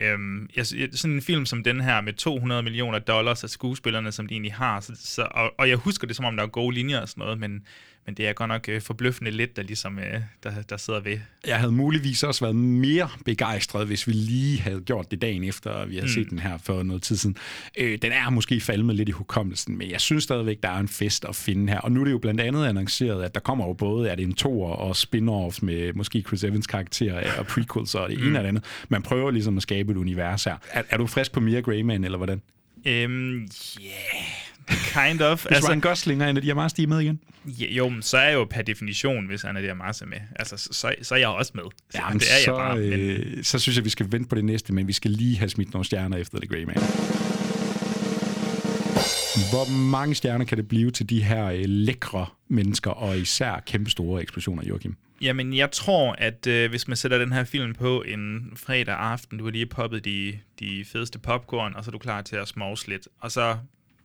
Øhm, 0.00 0.48
jeg, 0.56 0.66
sådan 0.66 1.14
en 1.14 1.22
film 1.22 1.46
som 1.46 1.64
den 1.64 1.80
her 1.80 2.00
med 2.00 2.12
200 2.12 2.62
millioner 2.62 2.98
dollars 2.98 3.44
af 3.44 3.50
skuespillerne, 3.50 4.12
som 4.12 4.26
de 4.26 4.34
egentlig 4.34 4.54
har, 4.54 4.80
så, 4.80 4.92
så, 4.94 5.28
og, 5.30 5.54
og 5.58 5.68
jeg 5.68 5.76
husker 5.76 6.06
det 6.06 6.16
som 6.16 6.24
om, 6.24 6.36
der 6.36 6.42
er 6.42 6.48
gode 6.48 6.74
linjer 6.74 7.00
og 7.00 7.08
sådan 7.08 7.22
noget, 7.22 7.40
men 7.40 7.62
men 8.06 8.14
det 8.14 8.28
er 8.28 8.32
godt 8.32 8.48
nok 8.48 8.68
øh, 8.68 8.80
forbløffende 8.80 9.30
lidt, 9.30 9.56
der 9.56 9.62
ligesom 9.62 9.98
øh, 9.98 10.20
der, 10.42 10.62
der 10.62 10.76
sidder 10.76 11.00
ved. 11.00 11.18
Jeg 11.46 11.58
havde 11.58 11.72
muligvis 11.72 12.22
også 12.22 12.44
været 12.44 12.56
mere 12.56 13.08
begejstret, 13.24 13.86
hvis 13.86 14.06
vi 14.06 14.12
lige 14.12 14.60
havde 14.60 14.80
gjort 14.80 15.10
det 15.10 15.22
dagen 15.22 15.44
efter, 15.44 15.86
vi 15.86 15.94
havde 15.94 16.06
mm. 16.06 16.12
set 16.12 16.30
den 16.30 16.38
her 16.38 16.58
for 16.58 16.82
noget 16.82 17.02
tid 17.02 17.16
siden. 17.16 17.36
Øh, 17.78 17.98
den 18.02 18.12
er 18.12 18.30
måske 18.30 18.60
falmet 18.60 18.96
lidt 18.96 19.08
i 19.08 19.12
hukommelsen, 19.12 19.78
men 19.78 19.90
jeg 19.90 20.00
synes 20.00 20.24
stadigvæk, 20.24 20.62
der 20.62 20.68
er 20.68 20.78
en 20.78 20.88
fest 20.88 21.24
at 21.24 21.36
finde 21.36 21.72
her. 21.72 21.80
Og 21.80 21.92
nu 21.92 22.00
er 22.00 22.04
det 22.04 22.12
jo 22.12 22.18
blandt 22.18 22.40
andet 22.40 22.66
annonceret, 22.66 23.24
at 23.24 23.34
der 23.34 23.40
kommer 23.40 23.66
jo 23.66 23.72
både 23.72 24.08
er 24.08 24.14
det 24.14 24.22
en 24.22 24.34
toer 24.34 24.70
og 24.70 24.96
spin-offs 24.96 25.58
med 25.62 25.92
måske 25.92 26.22
Chris 26.22 26.44
Evans 26.44 26.66
karakter 26.66 27.38
og 27.38 27.46
prequels 27.46 27.94
og 27.94 28.08
det 28.08 28.20
mm. 28.20 28.26
ene 28.26 28.38
og 28.38 28.42
det 28.42 28.48
andet. 28.48 28.64
Man 28.88 29.02
prøver 29.02 29.30
ligesom 29.30 29.56
at 29.56 29.62
skabe 29.62 29.92
et 29.92 29.96
univers 29.96 30.44
her. 30.44 30.56
Er, 30.70 30.82
er 30.90 30.96
du 30.96 31.06
frisk 31.06 31.32
på 31.32 31.40
mere 31.40 31.62
Greyman, 31.62 32.04
eller 32.04 32.18
hvordan? 32.18 32.42
Øhm, 32.86 33.48
yeah 33.80 34.51
Kind 34.68 35.20
of. 35.20 35.42
Hvis 35.42 35.56
altså, 35.56 35.70
Ryan 35.70 35.80
Gosling 35.80 36.22
er 36.22 36.28
en 36.28 36.36
af 36.36 36.42
de 36.42 36.50
er 36.50 36.86
med 36.86 37.00
igen? 37.00 37.20
Ja, 37.44 37.66
jo, 37.70 37.88
men 37.88 38.02
så 38.02 38.16
er 38.16 38.28
jeg 38.28 38.34
jo 38.34 38.44
per 38.44 38.62
definition, 38.62 39.26
hvis 39.26 39.42
han 39.42 39.56
er 39.56 39.60
der 39.60 39.74
Mars 39.74 40.02
er 40.02 40.06
med. 40.06 40.18
Altså, 40.36 40.56
så, 40.56 40.94
så 41.02 41.14
er 41.14 41.18
jeg 41.18 41.28
også 41.28 41.52
med. 41.54 41.62
Så, 41.90 41.98
ja, 41.98 42.08
men 42.08 42.18
det 42.18 42.26
er 42.30 42.44
så, 42.44 42.50
jeg 42.50 42.58
bare. 42.58 42.76
Men... 42.76 42.92
Øh, 42.92 43.44
så 43.44 43.58
synes 43.58 43.76
jeg, 43.76 43.84
vi 43.84 43.90
skal 43.90 44.12
vente 44.12 44.28
på 44.28 44.34
det 44.34 44.44
næste, 44.44 44.72
men 44.72 44.88
vi 44.88 44.92
skal 44.92 45.10
lige 45.10 45.38
have 45.38 45.48
smidt 45.48 45.72
nogle 45.72 45.84
stjerner 45.84 46.16
efter 46.16 46.38
The 46.38 46.48
Grey 46.48 46.64
Man. 46.64 46.76
Hvor 49.50 49.70
mange 49.70 50.14
stjerner 50.14 50.44
kan 50.44 50.58
det 50.58 50.68
blive 50.68 50.90
til 50.90 51.10
de 51.10 51.22
her 51.22 51.46
øh, 51.46 51.64
lækre 51.66 52.26
mennesker, 52.48 52.90
og 52.90 53.18
især 53.18 53.62
kæmpe 53.66 53.90
store 53.90 54.22
eksplosioner, 54.22 54.62
Joachim? 54.66 54.96
Jamen, 55.20 55.56
jeg 55.56 55.70
tror, 55.70 56.14
at 56.18 56.46
øh, 56.46 56.70
hvis 56.70 56.88
man 56.88 56.96
sætter 56.96 57.18
den 57.18 57.32
her 57.32 57.44
film 57.44 57.74
på 57.74 58.02
en 58.02 58.52
fredag 58.56 58.94
aften, 58.94 59.38
du 59.38 59.44
har 59.44 59.50
lige 59.50 59.66
poppet 59.66 60.04
de, 60.04 60.38
de 60.60 60.84
fedeste 60.92 61.18
popcorn, 61.18 61.74
og 61.76 61.84
så 61.84 61.90
er 61.90 61.92
du 61.92 61.98
klar 61.98 62.22
til 62.22 62.36
at 62.36 62.48
smås 62.48 62.86
lidt, 62.88 63.08
og 63.20 63.32
så 63.32 63.56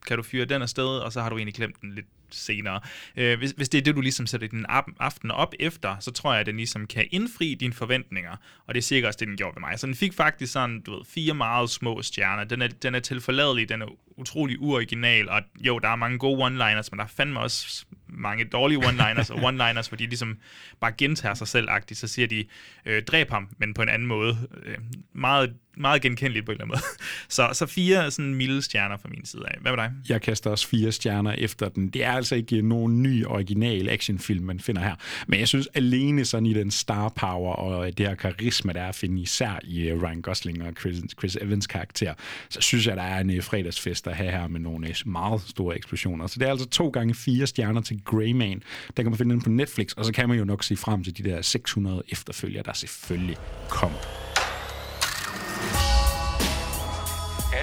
kan 0.07 0.17
du 0.17 0.23
fyre 0.23 0.45
den 0.45 0.61
afsted, 0.61 0.87
og 0.87 1.13
så 1.13 1.21
har 1.21 1.29
du 1.29 1.37
egentlig 1.37 1.55
glemt 1.55 1.81
den 1.81 1.95
lidt 1.95 2.05
senere. 2.31 2.79
Øh, 3.15 3.37
hvis, 3.37 3.51
hvis 3.51 3.69
det 3.69 3.77
er 3.77 3.81
det, 3.81 3.95
du 3.95 4.01
ligesom 4.01 4.27
sætter 4.27 4.47
din 4.47 4.65
aften 4.99 5.31
op 5.31 5.53
efter, 5.59 5.95
så 5.99 6.11
tror 6.11 6.33
jeg, 6.33 6.39
at 6.39 6.45
den 6.45 6.57
ligesom 6.57 6.87
kan 6.87 7.07
indfri 7.11 7.53
dine 7.53 7.73
forventninger, 7.73 8.31
og 8.67 8.73
det 8.73 8.81
er 8.81 8.83
sikkert 8.83 9.07
også 9.07 9.17
det, 9.19 9.27
den 9.27 9.37
gjorde 9.37 9.55
ved 9.55 9.59
mig. 9.59 9.79
Så 9.79 9.87
den 9.87 9.95
fik 9.95 10.13
faktisk 10.13 10.53
sådan, 10.53 10.81
du 10.81 10.95
ved, 10.95 11.05
fire 11.05 11.33
meget 11.33 11.69
små 11.69 12.01
stjerner. 12.01 12.43
Den 12.43 12.61
er, 12.61 12.67
den 12.67 12.95
er 12.95 12.99
tilforladelig, 12.99 13.69
den 13.69 13.81
er 13.81 13.87
utrolig 14.17 14.59
uoriginal, 14.59 15.29
og 15.29 15.41
jo, 15.59 15.79
der 15.79 15.89
er 15.89 15.95
mange 15.95 16.17
gode 16.17 16.45
one-liners, 16.45 16.87
men 16.91 16.97
der 16.97 17.03
er 17.03 17.07
fandme 17.07 17.39
også 17.39 17.85
mange 18.07 18.45
dårlige 18.45 18.79
one-liners, 18.79 19.33
og 19.33 19.39
one-liners, 19.49 19.87
hvor 19.87 19.97
de 19.97 20.05
ligesom 20.05 20.37
bare 20.79 20.91
gentager 20.97 21.33
sig 21.33 21.47
selv-agtigt, 21.47 21.99
så 21.99 22.07
siger 22.07 22.27
de, 22.27 22.45
øh, 22.85 23.03
dræb 23.03 23.29
ham, 23.29 23.49
men 23.57 23.73
på 23.73 23.81
en 23.81 23.89
anden 23.89 24.07
måde. 24.07 24.37
Øh, 24.63 24.77
meget, 25.13 25.53
meget 25.79 26.01
genkendeligt 26.01 26.45
på 26.45 26.51
en 26.51 26.55
eller 26.55 26.65
anden 26.65 26.77
måde. 26.77 26.81
Så, 27.29 27.49
så 27.53 27.65
fire 27.65 28.11
sådan 28.11 28.35
milde 28.35 28.61
stjerner 28.61 28.97
fra 28.97 29.09
min 29.09 29.25
side 29.25 29.43
af. 29.47 29.57
Hvad 29.61 29.71
med 29.71 29.77
dig? 29.77 29.91
Jeg 30.09 30.21
kaster 30.21 30.49
også 30.49 30.67
fire 30.67 30.91
stjerner 30.91 31.31
efter 31.31 31.69
den. 31.69 31.87
Det 31.89 32.03
er 32.03 32.11
altså 32.11 32.35
ikke 32.35 32.61
nogen 32.61 33.03
ny, 33.03 33.25
original 33.25 33.89
actionfilm, 33.89 34.45
man 34.45 34.59
finder 34.59 34.81
her. 34.81 34.95
Men 35.27 35.39
jeg 35.39 35.47
synes 35.47 35.67
alene 35.73 36.25
sådan 36.25 36.45
i 36.45 36.53
den 36.53 36.71
star 36.71 37.09
power 37.09 37.53
og 37.53 37.97
det 37.97 38.07
her 38.07 38.15
karisma, 38.15 38.73
der 38.73 38.81
er 38.81 38.89
at 38.89 38.95
finde 38.95 39.21
især 39.21 39.59
i 39.63 39.87
øh, 39.87 40.03
Ryan 40.03 40.21
Gosling 40.21 40.63
og 40.63 40.73
Chris, 40.79 40.97
Chris 41.19 41.35
Evans 41.41 41.67
karakter, 41.67 42.13
så 42.49 42.61
synes 42.61 42.87
jeg, 42.87 42.97
der 42.97 43.03
er 43.03 43.19
en 43.19 43.29
øh, 43.29 43.43
fredagsfest 43.43 44.07
at 44.07 44.15
have 44.15 44.31
her 44.31 44.47
med 44.47 44.59
nogle 44.59 44.87
øh, 44.87 44.95
meget 45.05 45.41
store 45.41 45.75
eksplosioner. 45.75 46.27
Så 46.27 46.39
det 46.39 46.45
er 46.45 46.51
altså 46.51 46.69
to 46.69 46.89
gange 46.89 47.15
fire 47.15 47.47
stjerner 47.47 47.81
til 47.81 48.01
Greyman. 48.05 48.63
Der 48.97 49.03
kan 49.03 49.11
man 49.11 49.17
finde 49.17 49.33
den 49.33 49.41
på 49.41 49.49
Netflix, 49.49 49.91
og 49.91 50.05
så 50.05 50.13
kan 50.13 50.29
man 50.29 50.37
jo 50.37 50.45
nok 50.45 50.63
se 50.63 50.77
frem 50.77 51.03
til 51.03 51.17
de 51.17 51.23
der 51.23 51.41
600 51.41 52.03
efterfølger, 52.09 52.63
der 52.63 52.73
selvfølgelig 52.73 53.37
kommer. 53.69 54.26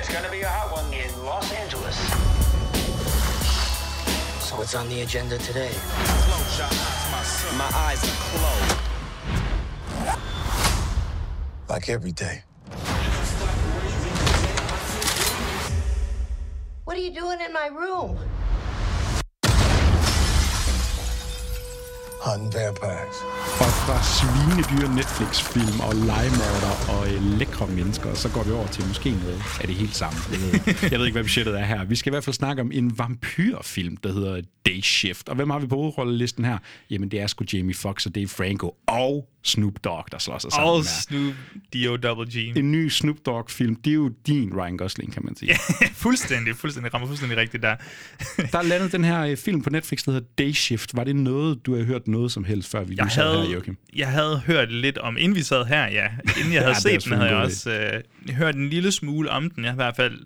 It's 0.04 0.12
gonna 0.12 0.30
be 0.30 0.42
a 0.42 0.48
hot 0.48 0.70
one 0.70 0.92
in 0.92 1.08
Los 1.24 1.50
Angeles. 1.50 1.96
So 4.44 4.54
what's 4.56 4.74
on 4.74 4.86
the 4.90 5.00
agenda 5.00 5.38
today? 5.38 5.70
Close 5.72 6.58
your 6.58 6.66
eyes, 6.66 7.44
my, 7.56 7.64
my 7.64 7.70
eyes 7.74 8.04
are 8.04 8.16
closed. 8.20 8.76
Like 11.70 11.88
every 11.88 12.12
day. 12.12 12.42
What 16.84 16.98
are 16.98 17.00
you 17.00 17.10
doing 17.10 17.40
in 17.40 17.54
my 17.54 17.68
room? 17.68 18.18
Hunting 22.26 22.54
vampires. 22.54 23.16
Og 23.64 23.70
fra 23.84 23.96
svinedyr 24.16 24.88
Netflix-film 24.98 25.80
og 25.86 25.94
legemorder 25.94 26.74
og 26.94 27.02
øh, 27.12 27.38
lækre 27.38 27.66
mennesker, 27.66 28.14
så 28.14 28.28
går 28.34 28.42
vi 28.42 28.52
over 28.52 28.66
til 28.66 28.86
måske 28.86 29.10
noget 29.10 29.42
af 29.60 29.66
det 29.66 29.76
helt 29.76 29.96
samme. 29.96 30.18
Jeg 30.32 30.40
ved, 30.40 30.74
jeg 30.90 30.98
ved 30.98 31.06
ikke, 31.06 31.14
hvad 31.14 31.24
budgettet 31.24 31.60
er 31.60 31.64
her. 31.64 31.84
Vi 31.84 31.96
skal 31.96 32.10
i 32.10 32.14
hvert 32.14 32.24
fald 32.24 32.34
snakke 32.34 32.62
om 32.62 32.70
en 32.72 32.98
vampyrfilm, 32.98 33.96
der 33.96 34.12
hedder 34.12 34.42
Day 34.66 34.80
Shift. 34.82 35.28
Og 35.28 35.36
hvem 35.36 35.50
har 35.50 35.58
vi 35.58 35.66
på 35.66 35.76
hovedrollelisten 35.76 36.44
her? 36.44 36.58
Jamen, 36.90 37.08
det 37.10 37.20
er 37.20 37.26
sgu 37.26 37.44
Jamie 37.52 37.74
Foxx 37.74 38.06
og 38.06 38.14
Dave 38.14 38.28
Franco 38.28 38.74
og 38.86 39.28
Snoop 39.44 39.84
Dogg, 39.84 40.04
der 40.12 40.18
slår 40.18 40.38
sig 40.38 40.52
sammen 40.52 40.70
Og 40.70 40.84
Snoop 40.84 41.34
D-O-G. 41.74 42.56
En 42.56 42.72
ny 42.72 42.88
Snoop 42.88 43.16
Dogg-film. 43.26 43.76
Det 43.76 43.90
er 43.90 43.94
jo 43.94 44.10
din 44.26 44.54
Ryan 44.56 44.76
Gosling, 44.76 45.12
kan 45.12 45.22
man 45.24 45.36
sige. 45.36 45.48
Ja, 45.48 45.86
fuldstændig. 46.04 46.56
Fuldstændig. 46.56 46.94
Rammer 46.94 47.08
fuldstændig 47.08 47.38
rigtigt 47.38 47.62
der. 47.62 47.76
der 48.52 48.58
er 48.58 48.62
landet 48.62 48.92
den 48.92 49.04
her 49.04 49.20
øh, 49.20 49.36
film 49.36 49.62
på 49.62 49.70
Netflix, 49.70 50.04
der 50.04 50.12
hedder 50.12 50.26
Day 50.38 50.52
Shift. 50.52 50.96
Var 50.96 51.04
det 51.04 51.16
noget, 51.16 51.66
du 51.66 51.76
har 51.76 51.84
hørt 51.84 52.08
noget 52.08 52.32
som 52.32 52.44
helst, 52.44 52.70
før 52.70 52.84
vi 52.84 52.94
jeg 52.98 53.10
sad 53.10 53.44
her, 53.44 53.52
Joachim? 53.52 53.76
Jeg 53.96 54.08
havde 54.08 54.42
hørt 54.46 54.72
lidt 54.72 54.98
om, 54.98 55.16
inden 55.16 55.36
vi 55.36 55.42
sad 55.42 55.64
her, 55.64 55.86
ja. 55.86 56.08
Inden 56.38 56.52
jeg 56.52 56.62
havde 56.66 56.74
ja, 56.84 56.98
set 56.98 57.04
den, 57.04 57.12
havde 57.12 57.28
jeg 57.28 57.36
også 57.36 57.70
øh, 58.28 58.34
hørt 58.34 58.54
en 58.54 58.68
lille 58.68 58.92
smule 58.92 59.30
om 59.30 59.50
den. 59.50 59.64
Jeg 59.64 59.70
har 59.72 59.74
i 59.74 59.82
hvert 59.84 59.96
fald 59.96 60.20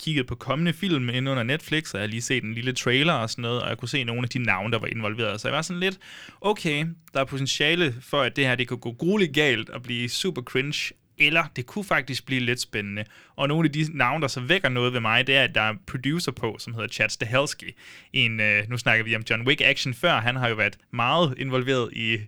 kigget 0.00 0.26
på 0.26 0.34
kommende 0.34 0.72
film 0.72 1.08
ind 1.08 1.28
under 1.28 1.42
Netflix, 1.42 1.94
og 1.94 2.00
jeg 2.00 2.06
har 2.06 2.10
lige 2.10 2.22
set 2.22 2.44
en 2.44 2.54
lille 2.54 2.72
trailer 2.72 3.12
og 3.12 3.30
sådan 3.30 3.42
noget, 3.42 3.62
og 3.62 3.68
jeg 3.68 3.78
kunne 3.78 3.88
se 3.88 4.04
nogle 4.04 4.22
af 4.22 4.28
de 4.28 4.38
navne, 4.38 4.72
der 4.72 4.78
var 4.78 4.86
involveret. 4.86 5.40
Så 5.40 5.48
jeg 5.48 5.56
var 5.56 5.62
sådan 5.62 5.80
lidt, 5.80 5.98
okay, 6.40 6.86
der 7.14 7.20
er 7.20 7.24
potentiale 7.24 7.94
for, 8.00 8.20
at 8.20 8.36
det 8.36 8.46
her 8.46 8.54
det 8.54 8.68
kunne 8.68 8.78
gå 8.78 8.92
grueligt 8.92 9.34
galt 9.34 9.70
og 9.70 9.82
blive 9.82 10.08
super 10.08 10.42
cringe, 10.42 10.94
eller 11.18 11.44
det 11.56 11.66
kunne 11.66 11.84
faktisk 11.84 12.26
blive 12.26 12.40
lidt 12.40 12.60
spændende. 12.60 13.04
Og 13.36 13.48
nogle 13.48 13.68
af 13.68 13.72
de 13.72 13.86
navne, 13.94 14.22
der 14.22 14.28
så 14.28 14.40
vækker 14.40 14.68
noget 14.68 14.92
ved 14.92 15.00
mig, 15.00 15.26
det 15.26 15.36
er, 15.36 15.42
at 15.42 15.54
der 15.54 15.60
er 15.60 15.74
producer 15.86 16.32
på, 16.32 16.56
som 16.58 16.74
hedder 16.74 16.88
Chad 16.88 17.08
Stahelski. 17.08 17.72
En, 18.12 18.40
øh, 18.40 18.70
nu 18.70 18.78
snakker 18.78 19.04
vi 19.04 19.16
om 19.16 19.22
John 19.30 19.46
Wick 19.46 19.60
action 19.60 19.94
før, 19.94 20.20
han 20.20 20.36
har 20.36 20.48
jo 20.48 20.54
været 20.54 20.76
meget 20.90 21.34
involveret 21.38 21.92
i 21.92 22.18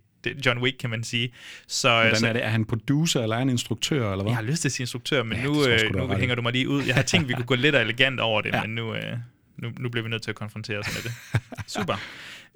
John 0.46 0.58
Wick, 0.58 0.76
kan 0.78 0.90
man 0.90 1.04
sige. 1.04 1.32
Så, 1.66 1.88
Hvordan 1.88 2.16
så 2.16 2.28
er 2.28 2.32
det? 2.32 2.44
Er 2.44 2.48
han 2.48 2.64
producer, 2.64 3.22
eller 3.22 3.36
er 3.36 3.38
han 3.38 3.48
instruktør, 3.48 4.12
eller 4.12 4.22
hvad? 4.22 4.30
jeg 4.30 4.36
har 4.36 4.42
lyst 4.42 4.60
til 4.60 4.68
at 4.68 4.72
sige 4.72 4.82
instruktør, 4.82 5.22
men 5.22 5.38
Ja, 5.38 5.44
nu, 5.44 5.66
øh, 5.66 5.94
nu 5.94 6.14
hænger 6.14 6.34
du 6.34 6.42
mig 6.42 6.52
lige 6.52 6.68
ud. 6.68 6.82
Jeg 6.82 6.94
har 6.94 7.02
tænkt, 7.02 7.28
vi 7.28 7.32
kunne 7.34 7.44
gå 7.44 7.54
lidt 7.54 7.74
elegant 7.74 8.20
over 8.20 8.40
det, 8.40 8.52
ja. 8.54 8.62
men 8.62 8.74
nu, 8.74 8.94
øh, 8.94 9.02
nu, 9.56 9.70
nu 9.78 9.88
bliver 9.88 10.02
vi 10.02 10.10
nødt 10.10 10.22
til 10.22 10.30
at 10.30 10.36
konfrontere 10.36 10.78
os 10.78 10.86
med 10.94 11.02
det. 11.02 11.12
Super. 11.76 12.00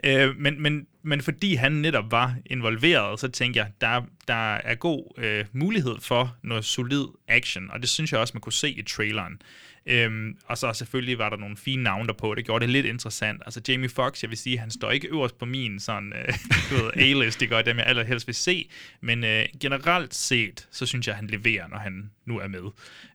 Øh, 0.05 0.37
men, 0.37 0.63
men, 0.63 0.87
men 1.03 1.21
fordi 1.23 1.55
han 1.55 1.73
netop 1.73 2.11
var 2.11 2.35
involveret, 2.47 3.21
så 3.21 3.29
tænkte 3.29 3.59
jeg, 3.59 3.67
der, 3.81 4.03
der 4.29 4.55
er 4.55 4.75
god 4.75 5.13
øh, 5.19 5.45
mulighed 5.53 5.97
for 6.01 6.37
noget 6.43 6.65
solid 6.65 7.05
action, 7.29 7.71
og 7.71 7.81
det 7.81 7.89
synes 7.89 8.13
jeg 8.13 8.21
også, 8.21 8.35
man 8.35 8.41
kunne 8.41 8.53
se 8.53 8.71
i 8.71 8.83
traileren. 8.83 9.43
Øhm, 9.87 10.37
og 10.45 10.59
så 10.59 10.73
selvfølgelig 10.73 11.19
var 11.19 11.29
der 11.31 11.37
nogle 11.37 11.57
fine 11.57 11.83
navne 11.83 12.07
der 12.07 12.13
på, 12.13 12.35
det 12.35 12.45
gjorde 12.45 12.63
det 12.63 12.73
lidt 12.73 12.87
interessant. 12.87 13.43
Altså 13.47 13.61
Jamie 13.69 13.89
Foxx, 13.89 14.23
jeg 14.23 14.31
vil 14.31 14.39
sige, 14.39 14.59
han 14.59 14.71
står 14.71 14.91
ikke 14.91 15.09
øverst 15.09 15.39
på 15.39 15.45
min 15.45 15.81
sådan, 15.81 16.13
øh, 16.13 16.35
du 16.71 16.75
ved, 16.85 16.91
A-list, 16.97 17.41
det 17.41 17.49
gør 17.49 17.63
dem 17.63 17.77
jeg 17.79 17.87
allerhelst 17.87 18.27
vil 18.27 18.35
se, 18.35 18.69
men 19.01 19.25
øh, 19.25 19.45
generelt 19.61 20.15
set, 20.15 20.69
så 20.71 20.87
synes 20.87 21.07
jeg, 21.07 21.17
han 21.17 21.27
leverer, 21.27 21.69
når 21.69 21.79
han 21.79 22.11
nu 22.27 22.39
er 22.39 22.49
med. 22.49 22.63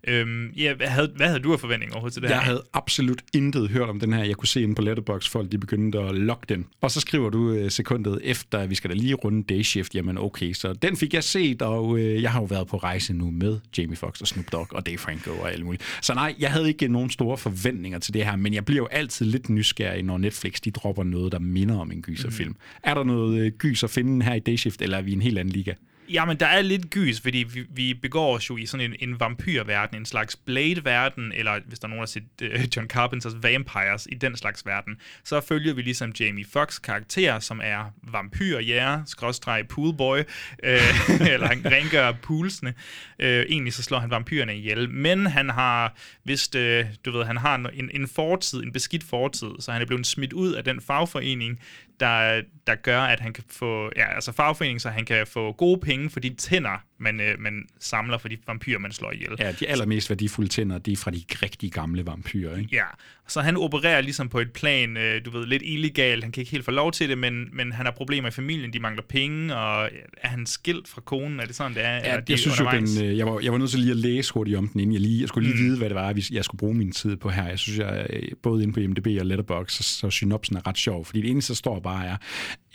Øhm, 0.07 0.49
ja, 0.49 0.73
hvad, 0.73 0.87
havde, 0.87 1.11
hvad 1.15 1.27
havde 1.27 1.39
du 1.39 1.53
af 1.53 1.59
forventninger 1.59 1.93
overhovedet 1.95 2.13
til 2.13 2.23
det 2.23 2.29
Jeg 2.29 2.37
her? 2.37 2.43
havde 2.45 2.63
absolut 2.73 3.21
intet 3.33 3.69
hørt 3.69 3.89
om 3.89 3.99
den 3.99 4.13
her. 4.13 4.23
Jeg 4.23 4.35
kunne 4.35 4.47
se 4.47 4.61
inde 4.61 4.75
på 4.75 4.81
Letterboxd, 4.81 5.31
folk 5.31 5.51
de 5.51 5.57
begyndte 5.57 5.99
at 5.99 6.15
logge 6.15 6.45
den. 6.49 6.65
Og 6.81 6.91
så 6.91 6.99
skriver 6.99 7.29
du 7.29 7.51
øh, 7.51 7.71
sekundet 7.71 8.19
efter, 8.23 8.59
at 8.59 8.69
vi 8.69 8.75
skal 8.75 8.89
da 8.89 8.95
lige 8.95 9.13
runde 9.13 9.43
day 9.43 9.61
shift. 9.61 9.95
Jamen 9.95 10.17
okay, 10.17 10.53
så 10.53 10.73
den 10.73 10.97
fik 10.97 11.13
jeg 11.13 11.23
set, 11.23 11.61
og 11.61 11.99
øh, 11.99 12.21
jeg 12.21 12.31
har 12.31 12.39
jo 12.39 12.45
været 12.45 12.67
på 12.67 12.77
rejse 12.77 13.13
nu 13.13 13.31
med 13.31 13.59
Jamie 13.77 13.95
Foxx 13.95 14.21
og 14.21 14.27
Snoop 14.27 14.51
Dogg 14.51 14.73
og 14.73 14.85
Dave 14.85 14.97
Franco 14.97 15.31
og 15.31 15.51
alt 15.51 15.65
muligt. 15.65 15.83
Så 16.01 16.13
nej, 16.13 16.35
jeg 16.39 16.51
havde 16.51 16.67
ikke 16.67 16.87
nogen 16.87 17.09
store 17.09 17.37
forventninger 17.37 17.99
til 17.99 18.13
det 18.13 18.25
her, 18.25 18.35
men 18.35 18.53
jeg 18.53 18.65
bliver 18.65 18.81
jo 18.81 18.87
altid 18.87 19.25
lidt 19.25 19.49
nysgerrig, 19.49 20.03
når 20.03 20.17
Netflix 20.17 20.61
de 20.61 20.71
dropper 20.71 21.03
noget, 21.03 21.31
der 21.31 21.39
minder 21.39 21.77
om 21.77 21.91
en 21.91 22.01
gyserfilm. 22.01 22.49
Mm. 22.49 22.57
Er 22.83 22.93
der 22.93 23.03
noget 23.03 23.39
øh, 23.39 23.51
gys 23.51 23.83
at 23.83 23.89
finde 23.89 24.25
her 24.25 24.33
i 24.33 24.39
day 24.39 24.55
shift, 24.55 24.81
eller 24.81 24.97
er 24.97 25.01
vi 25.01 25.11
i 25.11 25.13
en 25.13 25.21
helt 25.21 25.37
anden 25.37 25.51
liga? 25.51 25.73
Jamen, 26.09 26.37
der 26.37 26.45
er 26.45 26.61
lidt 26.61 26.89
gys, 26.89 27.21
fordi 27.21 27.37
vi, 27.37 27.65
vi 27.69 27.93
begår 27.93 28.35
os 28.35 28.49
jo 28.49 28.57
i 28.57 28.65
sådan 28.65 28.91
en, 28.91 29.09
en 29.09 29.19
vampyrverden, 29.19 29.97
en 29.97 30.05
slags 30.05 30.35
Blade-verden, 30.35 31.31
eller 31.31 31.59
hvis 31.65 31.79
der 31.79 31.87
er 31.87 31.89
nogen, 31.89 32.07
der 32.07 32.19
har 32.41 32.51
set 32.51 32.59
uh, 32.59 32.75
John 32.75 32.87
Carpenters 32.87 33.33
Vampires 33.41 34.07
i 34.11 34.15
den 34.15 34.37
slags 34.37 34.65
verden, 34.65 34.97
så 35.23 35.41
følger 35.41 35.73
vi 35.73 35.81
ligesom 35.81 36.13
Jamie 36.19 36.45
Fox 36.45 36.81
karakter, 36.81 37.39
som 37.39 37.61
er 37.63 37.93
vampyrjæger, 38.03 39.03
skråstreg 39.05 39.67
poolboy, 39.67 40.17
øh, 40.63 40.79
eller 41.33 41.47
han 41.47 41.61
rengør 41.65 42.11
poolsene. 42.11 42.73
Øh, 43.19 43.45
egentlig 43.49 43.73
så 43.73 43.83
slår 43.83 43.99
han 43.99 44.09
vampyrerne 44.09 44.57
ihjel, 44.57 44.89
men 44.89 45.25
han 45.25 45.49
har 45.49 45.95
vist, 46.23 46.55
øh, 46.55 46.85
du 47.05 47.11
ved, 47.11 47.23
han 47.25 47.37
har 47.37 47.55
en, 47.55 47.89
en 47.93 48.07
fortid, 48.07 48.63
en 48.63 48.71
beskidt 48.71 49.03
fortid, 49.03 49.49
så 49.59 49.71
han 49.71 49.81
er 49.81 49.85
blevet 49.85 50.07
smidt 50.07 50.33
ud 50.33 50.53
af 50.53 50.63
den 50.63 50.81
fagforening, 50.81 51.59
der, 51.99 52.41
der 52.67 52.75
gør, 52.75 53.01
at 53.01 53.19
han 53.19 53.33
kan 53.33 53.43
få, 53.49 53.91
ja, 53.95 54.15
altså 54.15 54.31
fagforening, 54.31 54.81
så 54.81 54.89
han 54.89 55.05
kan 55.05 55.27
få 55.27 55.51
gode 55.51 55.79
penge 55.79 56.09
for 56.09 56.19
de 56.19 56.33
tænder, 56.33 56.83
man, 56.99 57.19
øh, 57.21 57.39
man 57.39 57.53
samler 57.79 58.17
for 58.17 58.27
de 58.27 58.37
vampyrer, 58.47 58.79
man 58.79 58.91
slår 58.91 59.11
ihjel. 59.11 59.29
Ja, 59.39 59.51
de 59.51 59.67
allermest 59.67 60.09
værdifulde 60.09 60.49
tænder, 60.49 60.77
de 60.77 60.91
er 60.91 60.95
fra 60.97 61.11
de 61.11 61.23
rigtig 61.41 61.71
gamle 61.71 62.05
vampyrer, 62.05 62.57
ikke? 62.57 62.69
Ja, 62.75 62.83
så 63.27 63.41
han 63.41 63.57
opererer 63.57 64.01
ligesom 64.01 64.29
på 64.29 64.39
et 64.39 64.51
plan, 64.51 64.97
øh, 64.97 65.25
du 65.25 65.29
ved, 65.31 65.45
lidt 65.45 65.63
illegalt. 65.65 66.23
Han 66.23 66.31
kan 66.31 66.41
ikke 66.41 66.51
helt 66.51 66.65
få 66.65 66.71
lov 66.71 66.91
til 66.91 67.09
det, 67.09 67.17
men, 67.17 67.49
men 67.53 67.71
han 67.71 67.85
har 67.85 67.93
problemer 67.93 68.27
i 68.27 68.31
familien, 68.31 68.73
de 68.73 68.79
mangler 68.79 69.03
penge, 69.09 69.55
og 69.55 69.89
er 70.17 70.27
han 70.27 70.45
skilt 70.45 70.87
fra 70.87 71.01
konen? 71.01 71.39
Er 71.39 71.45
det 71.45 71.55
sådan, 71.55 71.73
det 71.73 71.85
er? 71.85 71.89
Ja, 71.89 71.97
Eller 71.99 72.11
er 72.11 72.19
de 72.19 72.31
jeg 72.31 72.39
synes 72.39 72.59
jo, 72.59 72.63
undervejs? 72.63 72.91
den, 72.91 73.05
øh, 73.05 73.17
jeg, 73.17 73.25
var, 73.27 73.39
jeg 73.39 73.51
var 73.51 73.57
nødt 73.57 73.69
til 73.69 73.79
lige 73.79 73.91
at 73.91 73.97
læse 73.97 74.33
hurtigt 74.33 74.57
om 74.57 74.67
den, 74.67 74.79
inden 74.79 74.93
jeg 74.93 75.01
lige, 75.01 75.21
jeg 75.21 75.27
skulle 75.27 75.49
lige 75.49 75.61
Mm. 75.61 75.65
vide, 75.67 75.77
hvad 75.77 75.89
det 75.89 75.95
var, 75.95 76.21
jeg 76.31 76.45
skulle 76.45 76.59
bruge 76.59 76.73
min 76.73 76.91
tid 76.91 77.15
på 77.15 77.29
her. 77.29 77.47
Jeg 77.47 77.59
synes, 77.59 77.79
jeg 77.79 78.07
øh, 78.09 78.23
både 78.43 78.63
inde 78.63 78.73
på 78.73 78.79
IMDb 78.79 79.07
og 79.19 79.25
Letterboxd, 79.25 79.75
så, 79.83 79.83
så 79.83 80.09
synopsen 80.09 80.57
er 80.57 80.67
ret 80.67 80.77
sjov, 80.77 81.05
fordi 81.05 81.21
det 81.21 81.29
eneste, 81.29 81.53
der 81.53 81.55
står 81.55 81.79
bare 81.79 82.05
er, 82.05 82.17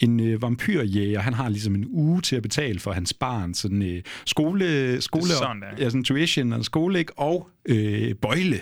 en 0.01 0.21
øh, 0.21 0.43
vampyrjæger, 0.43 1.21
han 1.21 1.35
har 1.35 1.49
ligesom 1.49 1.75
en 1.75 1.87
uge 1.91 2.21
til 2.21 2.37
at 2.37 2.43
betale 2.43 2.81
for 2.81 2.93
hans 2.93 3.13
barn, 3.15 3.55
sådan 3.55 3.83
øh, 3.83 4.03
skole, 4.25 5.01
skole 5.01 5.27
sådan, 5.27 5.61
der. 5.61 5.67
ja, 5.79 5.85
sådan 5.85 6.05
tuition 6.05 6.53
og 6.53 6.65
skole, 6.65 6.99
ikke? 6.99 7.19
og 7.19 7.49
øh, 7.67 8.15
bøjle. 8.15 8.61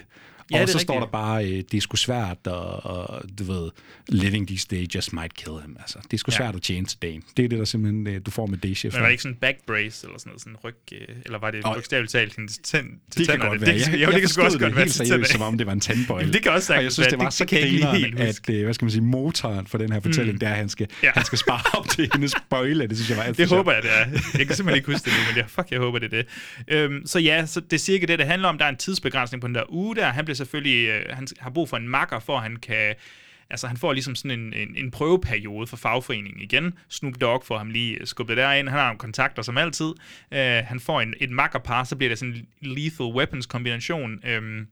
Ja, 0.53 0.63
og 0.63 0.69
så 0.69 0.79
står 0.79 0.95
rigtigt. 0.95 1.13
der 1.13 1.19
bare, 1.19 1.45
øh, 1.47 1.63
det 1.71 1.75
er 1.75 1.81
sgu 1.81 1.97
svært, 1.97 2.47
og, 2.47 2.87
og 2.87 3.23
du 3.39 3.45
ved, 3.45 3.71
living 4.09 4.47
these 4.49 4.67
days 4.71 4.95
just 4.95 5.13
might 5.13 5.35
kill 5.35 5.57
him. 5.67 5.77
Altså, 5.81 5.99
det 6.03 6.13
er 6.13 6.19
sgu 6.19 6.31
Ja. 6.33 6.37
svært 6.37 6.55
at 6.57 6.63
tjene 6.63 6.87
til 6.87 6.99
dagen. 7.03 7.23
Det 7.37 7.45
er 7.45 7.49
det, 7.49 7.59
der 7.59 7.65
simpelthen, 7.65 8.07
øh, 8.07 8.21
du 8.27 8.31
får 8.31 8.47
med 8.47 8.59
day 8.59 8.75
shift. 8.75 8.95
Men 8.95 9.01
var 9.01 9.07
det 9.09 9.13
ikke 9.13 9.23
sådan 9.23 9.35
en 9.35 9.41
back 9.41 9.57
brace 9.67 10.07
eller 10.07 10.19
sådan 10.19 10.31
noget, 10.31 10.41
sådan 10.41 10.53
en 10.53 10.59
ryg, 10.65 10.75
øh, 10.93 11.17
eller 11.25 11.39
var 11.39 11.51
det 11.51 11.65
Og- 11.65 11.75
bogstaveligt 11.75 12.13
talt 12.13 12.35
til, 12.35 12.49
til, 12.49 12.63
til 12.63 12.81
Det 13.17 13.29
kan 13.29 13.39
godt 13.49 13.61
være. 13.61 13.71
Det, 13.73 13.81
Jeg, 13.81 13.91
kan- 13.91 14.01
jeg, 14.01 14.07
jo, 14.09 14.13
det 14.13 14.21
kan 14.21 14.29
sgu 14.29 14.43
også 14.43 14.55
det 14.59 14.63
godt 14.63 14.77
være 14.77 14.85
helt 14.85 14.95
seriøst, 14.95 15.31
som 15.33 15.43
om 15.43 15.59
det 15.59 15.67
var 15.67 15.73
en 15.73 15.81
tandbøjle. 15.81 16.21
Jamen, 16.23 16.33
det 16.35 16.43
kan 16.43 16.53
også 16.53 16.75
Og 16.75 16.83
jeg 16.85 16.93
synes, 16.93 17.09
det 17.09 17.19
var 17.19 17.25
Det- 17.25 17.35
så 17.35 17.47
grineren, 17.47 17.97
helt 17.97 18.21
at, 18.21 18.51
øh, 18.51 18.65
hvad 18.65 18.75
skal 18.75 18.85
man 18.85 18.91
sige, 18.93 19.03
motoren 19.03 19.67
for 19.67 19.79
den 19.79 19.93
her 19.93 20.01
fortælling, 20.01 20.33
Mm. 20.35 20.39
det 20.39 20.47
er, 20.49 20.53
at 20.53 20.57
han 20.59 20.69
skal, 20.69 20.87
Ja. 21.03 21.11
han 21.15 21.25
skal 21.25 21.39
spare 21.39 21.61
op 21.79 21.89
til 21.89 22.11
hendes 22.13 22.35
bøjle. 22.51 22.87
Det 22.89 22.97
synes 22.97 23.11
jeg 23.11 23.17
var 23.17 23.23
alt 23.25 23.39
Det 23.39 23.49
håber 23.49 23.73
jeg, 23.73 23.83
det 23.83 23.91
er. 23.91 24.05
Jeg 24.39 24.47
kan 24.47 24.57
simpelthen 24.57 24.75
ikke 24.75 24.93
huske 24.93 25.05
det 25.05 25.13
nu, 25.19 25.25
men 25.31 25.37
jeg, 25.37 25.45
fuck, 25.49 25.71
jeg 25.71 25.79
håber, 25.81 25.99
det 25.99 26.13
er 26.13 26.23
det. 26.23 26.27
Øhm, 26.69 27.07
så 27.07 27.19
ja, 27.19 27.47
så 27.47 27.61
det 27.61 27.73
er 27.73 27.79
cirka 27.79 28.07
det, 28.07 28.19
det 28.19 28.27
handler 28.27 28.49
om. 28.49 28.59
Der 28.59 28.65
er 28.65 28.69
en 28.69 28.77
tidsbegrænsning 28.77 29.41
på 29.41 29.47
den 29.47 29.55
der 29.55 29.63
uge 29.73 29.97
der. 29.97 30.07
Han 30.09 30.25
bliver 30.25 30.37
selvfølgelig, 30.39 30.89
øh, 30.89 31.05
han 31.11 31.27
har 31.39 31.51
brug 31.51 31.69
for 31.69 31.77
en 31.77 31.89
makker, 31.89 32.19
for 32.19 32.37
at 32.37 32.43
han 32.43 32.57
kan 32.57 32.95
Altså, 33.51 33.67
han 33.67 33.77
får 33.77 33.93
ligesom 33.93 34.15
sådan 34.15 34.41
en, 34.41 34.55
en, 34.55 34.77
en 34.77 34.91
prøveperiode 34.91 35.67
for 35.67 35.77
fagforeningen 35.77 36.41
igen. 36.41 36.75
Snoop 36.89 37.15
Dogg 37.21 37.45
får 37.45 37.59
ham 37.59 37.71
lige 37.71 37.95
øh, 38.01 38.07
skubbet 38.07 38.37
derind. 38.37 38.69
Han 38.69 38.79
har 38.79 38.87
nogle 38.87 38.99
kontakter 38.99 39.43
som 39.43 39.59
altid. 39.59 39.95
Øh, 40.33 40.63
han 40.65 40.81
får 40.81 41.01
en, 41.01 41.15
et 41.21 41.31
makkerpar, 41.31 41.85
så 41.85 41.97
bliver 41.97 42.09
det 42.09 42.19
sådan 42.19 42.35
en 42.35 42.47
lethal 42.61 43.07
weapons 43.07 43.47
kombination. 43.47 44.13
Um, 44.13 44.21
øhm, 44.25 44.67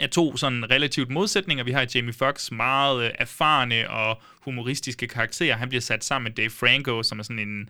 af 0.00 0.10
to 0.10 0.36
sådan 0.36 0.70
relativt 0.70 1.10
modsætninger. 1.10 1.64
Vi 1.64 1.72
har 1.72 1.86
Jamie 1.94 2.12
Foxx, 2.12 2.50
meget 2.50 3.04
øh, 3.04 3.10
erfarne 3.18 3.90
og 3.90 4.22
humoristiske 4.44 5.08
karakterer. 5.08 5.56
Han 5.56 5.68
bliver 5.68 5.80
sat 5.80 6.04
sammen 6.04 6.24
med 6.24 6.32
Dave 6.32 6.50
Franco, 6.50 7.02
som 7.02 7.18
er 7.18 7.22
sådan 7.22 7.38
en, 7.38 7.68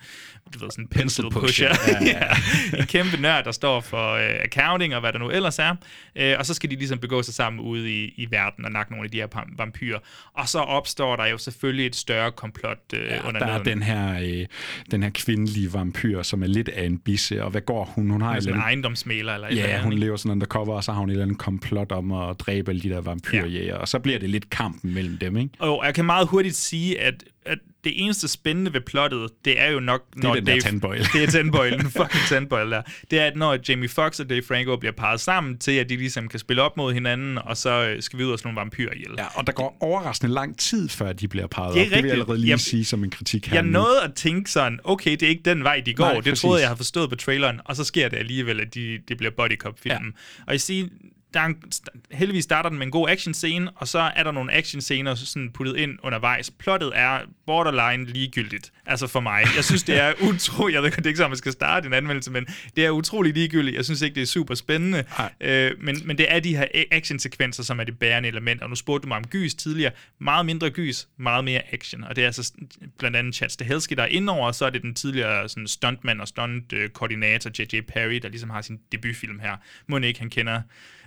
du 0.55 0.59
ved, 0.59 0.71
sådan 0.71 0.85
en 0.85 0.89
pencil 0.89 1.25
pusher. 1.31 1.69
pusher. 1.71 1.95
Ja, 2.01 2.05
ja. 2.05 2.25
ja. 2.73 2.79
en 2.79 2.87
kæmpe 2.87 3.17
nørd, 3.17 3.45
der 3.45 3.53
står 3.53 3.81
for 3.81 4.13
øh, 4.13 4.31
accounting 4.45 4.95
og 4.95 5.01
hvad 5.01 5.13
der 5.13 5.19
nu 5.19 5.31
ellers 5.31 5.59
er. 5.59 5.75
Øh, 6.17 6.35
og 6.39 6.47
så 6.47 6.55
skal 6.55 6.71
de 6.71 6.77
ligesom 6.77 6.99
begå 6.99 7.23
sig 7.23 7.35
sammen 7.35 7.61
ude 7.61 8.05
i, 8.05 8.15
i 8.17 8.31
verden 8.31 8.65
og 8.65 8.73
nakke 8.73 8.93
nogle 8.93 9.05
af 9.05 9.11
de 9.11 9.17
her 9.17 9.45
vampyrer. 9.57 9.99
Og 10.35 10.49
så 10.49 10.59
opstår 10.59 11.17
der 11.17 11.27
jo 11.27 11.39
selvfølgelig 11.39 11.87
et 11.87 11.97
større 11.97 12.33
komplot 12.33 12.79
øh, 12.95 13.07
Ja, 13.07 13.29
under 13.29 13.41
der 13.41 13.47
er 13.47 13.63
den 13.63 13.83
her, 13.83 14.21
øh, 14.23 14.47
den 14.91 15.03
her 15.03 15.11
kvindelige 15.11 15.73
vampyr, 15.73 16.23
som 16.23 16.43
er 16.43 16.47
lidt 16.47 16.69
af 16.69 16.85
en 16.87 16.99
bisse. 16.99 17.45
Og 17.45 17.51
hvad 17.51 17.61
går 17.61 17.85
hun? 17.85 18.11
Hun 18.11 18.21
har 18.21 18.29
Hun 18.29 18.37
er 18.37 18.41
sådan 18.41 18.55
en 18.55 18.55
eller 18.55 18.65
ejendomsmæler 18.65 19.35
eller 19.35 19.49
eller 19.49 19.63
Ja, 19.63 19.69
andet, 19.69 19.83
hun 19.83 19.93
lever 19.93 20.17
sådan 20.17 20.31
undercover, 20.33 20.77
og 20.77 20.85
så 20.85 20.93
har 20.93 21.01
hun 21.01 21.09
et 21.09 21.13
eller 21.13 21.25
andet 21.25 21.39
komplot 21.39 21.93
om 21.93 22.13
at 22.13 22.41
dræbe 22.41 22.71
alle 22.71 22.83
de 22.83 22.89
der 22.91 23.01
vampyrjæger. 23.01 23.75
Og 23.77 23.89
så 23.89 23.99
bliver 23.99 24.19
det 24.19 24.31
lidt 24.31 24.51
kampen 24.51 24.95
mellem 24.95 25.19
dem, 25.19 25.37
ikke? 25.37 25.51
Og 25.59 25.83
jeg 25.85 25.95
kan 25.95 26.05
meget 26.05 26.29
hurtigt 26.29 26.57
sige, 26.63 27.01
at, 27.01 27.25
at 27.47 27.59
det 27.85 27.93
eneste 28.05 28.29
spændende 28.29 28.73
ved 28.73 28.81
plottet, 28.81 29.31
det 29.45 29.61
er 29.61 29.71
jo 29.71 29.81
nok... 29.81 30.03
Det 30.17 30.25
er 30.25 30.33
den 30.35 30.47
der 30.47 30.61
tandbøjle. 30.61 31.05
Det 31.15 31.23
er 31.23 31.27
tandbøjlen, 31.27 31.81
den 31.81 31.91
fucking 31.91 32.23
tandbøjle 32.29 32.71
der. 32.71 32.83
Det 33.11 33.19
er, 33.19 33.27
at 33.27 33.37
når 33.37 33.59
Jamie 33.69 33.89
Foxx 33.89 34.21
og 34.21 34.31
Dave 34.31 34.43
Franco 34.43 34.77
bliver 34.77 34.93
parret 34.93 35.21
sammen 35.21 35.59
til, 35.59 35.73
at 35.73 35.89
de 35.89 35.97
ligesom 35.97 36.29
kan 36.29 36.39
spille 36.41 36.63
op 36.63 36.77
mod 36.77 36.93
hinanden, 36.93 37.39
og 37.39 37.57
så 37.57 37.71
øh, 37.89 38.03
skal 38.03 38.19
vi 38.19 38.25
ud 38.25 38.31
og 38.33 38.39
slå 38.39 38.49
nogle 38.49 38.61
vampyrer 38.61 38.93
ihjel. 38.95 39.11
Ja, 39.19 39.27
og 39.39 39.47
der 39.47 39.53
går 39.53 39.77
overraskende 39.81 40.35
lang 40.35 40.59
tid, 40.59 40.89
før 40.89 41.13
de 41.13 41.29
bliver 41.29 41.47
parret 41.47 41.75
Det 41.75 41.81
er 41.83 41.85
op. 41.87 41.91
Det 41.91 41.91
vil 41.91 41.97
jeg 41.97 41.97
rigtigt. 42.05 42.13
allerede 42.13 42.39
lige 42.41 42.51
Jeg- 42.51 42.61
sige 42.61 42.85
som 42.85 43.05
en 43.05 43.11
kritik 43.11 43.47
her 43.47 43.55
Jeg 43.55 43.63
nu. 43.63 43.71
nåede 43.71 44.03
at 44.05 44.15
tænke 44.15 44.51
sådan, 44.51 44.79
okay, 44.85 45.11
det 45.11 45.23
er 45.23 45.29
ikke 45.29 45.43
den 45.45 45.65
vej, 45.65 45.83
de 45.87 45.95
går. 45.95 46.05
Nej, 46.05 46.15
det 46.15 46.25
præcis. 46.25 46.41
troede 46.41 46.61
jeg 46.61 46.69
havde 46.69 46.77
forstået 46.77 47.11
på 47.11 47.17
traileren, 47.17 47.61
og 47.65 47.77
så 47.77 47.85
sker 47.85 48.09
det 48.09 48.17
alligevel, 48.17 48.61
at 48.61 48.75
de, 48.75 48.99
det 49.09 49.17
bliver 49.19 49.31
body 49.37 49.57
cop 49.59 49.79
filmen 49.81 50.15
ja. 50.39 50.43
Og 50.47 50.53
jeg 50.53 50.61
siger, 50.61 50.87
der 51.35 51.41
er 51.41 51.45
en, 51.45 51.63
heldigvis 52.11 52.45
starter 52.45 52.69
den 52.69 52.79
med 52.79 52.87
en 52.87 52.93
god 52.93 53.09
action 53.09 53.35
scene, 53.35 53.71
og 53.77 53.89
så 53.89 53.99
er 53.99 54.23
der 54.23 54.33
nogle 54.33 54.53
action 54.53 54.81
scener 54.81 55.15
sådan 55.15 55.51
puttet 55.51 55.77
ind 55.77 55.99
undervejs. 56.03 56.51
Plottet 56.51 56.93
er 56.95 57.21
borderline 57.47 58.05
ligegyldigt, 58.05 58.73
altså 58.87 59.07
for 59.07 59.21
mig. 59.21 59.45
Jeg 59.57 59.65
synes, 59.65 59.83
det 59.83 60.01
er 60.01 60.13
utroligt, 60.29 60.75
jeg 60.75 60.83
ved 60.83 60.91
godt, 60.91 60.99
det 60.99 61.07
er 61.07 61.11
ikke 61.11 61.19
så, 61.19 61.29
man 61.29 61.37
skal 61.37 61.53
starte 61.53 61.87
en 61.87 61.93
anmeldelse, 61.93 62.31
men 62.31 62.47
det 62.77 62.87
er 62.87 62.91
utrolig 62.91 63.35
ligegyldigt. 63.35 63.77
Jeg 63.77 63.85
synes 63.85 64.03
ikke, 64.03 64.15
det 64.15 64.23
er 64.23 64.27
super 64.27 64.55
spændende. 64.55 65.05
Øh, 65.41 65.73
men, 65.81 65.97
men 66.05 66.19
det 66.19 66.27
er 66.29 66.41
de 66.41 66.57
her 66.57 66.67
actionsekvenser, 66.91 67.63
som 67.63 67.81
er 67.81 67.85
det 67.85 67.99
bærende 67.99 68.29
element. 68.29 68.63
Og 68.63 68.69
nu 68.69 68.75
spurgte 68.75 69.03
du 69.03 69.09
mig 69.09 69.17
om 69.17 69.27
gys 69.27 69.55
tidligere. 69.55 69.93
Meget 70.21 70.47
mindre 70.47 70.71
gys, 70.71 71.09
meget 71.19 71.45
mere 71.45 71.63
action. 71.73 72.05
Og 72.05 72.17
det 72.17 72.23
er 72.23 72.27
altså 72.27 72.53
blandt 72.99 73.17
andet 73.17 73.35
Chad 73.35 73.49
Stahelski, 73.49 73.95
der 73.95 74.03
er 74.03 74.07
indover, 74.07 74.47
og 74.47 74.55
så 74.55 74.67
er 74.67 74.71
det 74.71 74.83
den 74.83 74.95
tidligere 74.95 75.49
sådan, 75.49 75.69
stuntman 75.69 76.21
og 76.21 76.29
stunt-koordinator 76.29 77.51
J.J. 77.59 77.81
Perry, 77.81 78.15
der 78.23 78.29
ligesom 78.29 78.51
har 78.51 78.63
sin 78.63 78.79
debutfilm 78.93 79.39
her. 79.39 79.57
Må 79.87 79.99
ikke, 79.99 80.21
han 80.21 80.31
kender 80.31 80.63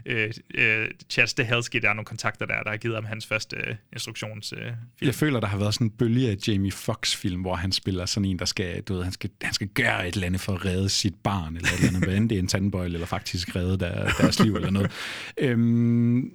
øh, 0.05 0.14
øh, 0.53 0.87
Chad 1.09 1.27
Stahelski, 1.27 1.79
der 1.79 1.89
er 1.89 1.93
nogle 1.93 2.05
kontakter 2.05 2.45
der, 2.45 2.63
der 2.63 2.69
har 2.69 2.77
givet 2.77 2.95
ham 2.95 3.05
hans 3.05 3.25
første 3.25 3.55
øh, 3.55 3.75
instruktionsfilm. 3.93 4.61
Øh. 4.61 4.73
Jeg 5.01 5.15
føler, 5.15 5.39
der 5.39 5.47
har 5.47 5.57
været 5.57 5.73
sådan 5.73 5.87
en 5.87 5.91
bølge 5.91 6.29
af 6.29 6.37
Jamie 6.47 6.71
Foxx-film, 6.71 7.41
hvor 7.41 7.55
han 7.55 7.71
spiller 7.71 8.05
sådan 8.05 8.25
en, 8.25 8.39
der 8.39 8.45
skal, 8.45 8.81
du 8.81 8.93
ved, 8.93 9.03
han 9.03 9.11
skal, 9.11 9.29
han 9.41 9.53
skal 9.53 9.67
gøre 9.67 10.07
et 10.07 10.13
eller 10.13 10.27
andet 10.27 10.41
for 10.41 10.53
at 10.53 10.65
redde 10.65 10.89
sit 10.89 11.15
barn, 11.23 11.55
eller 11.55 11.69
et 11.69 11.75
eller 11.75 11.87
andet, 11.87 12.03
hvad 12.03 12.17
end 12.17 12.29
det 12.29 12.35
er 12.35 12.39
en 12.39 12.47
tandbøjle, 12.47 12.93
eller 12.93 13.07
faktisk 13.07 13.55
redde 13.55 13.77
der, 13.77 14.11
deres 14.19 14.39
liv, 14.39 14.55
eller 14.55 14.71
noget. 14.71 14.91
Øhm, 15.37 16.31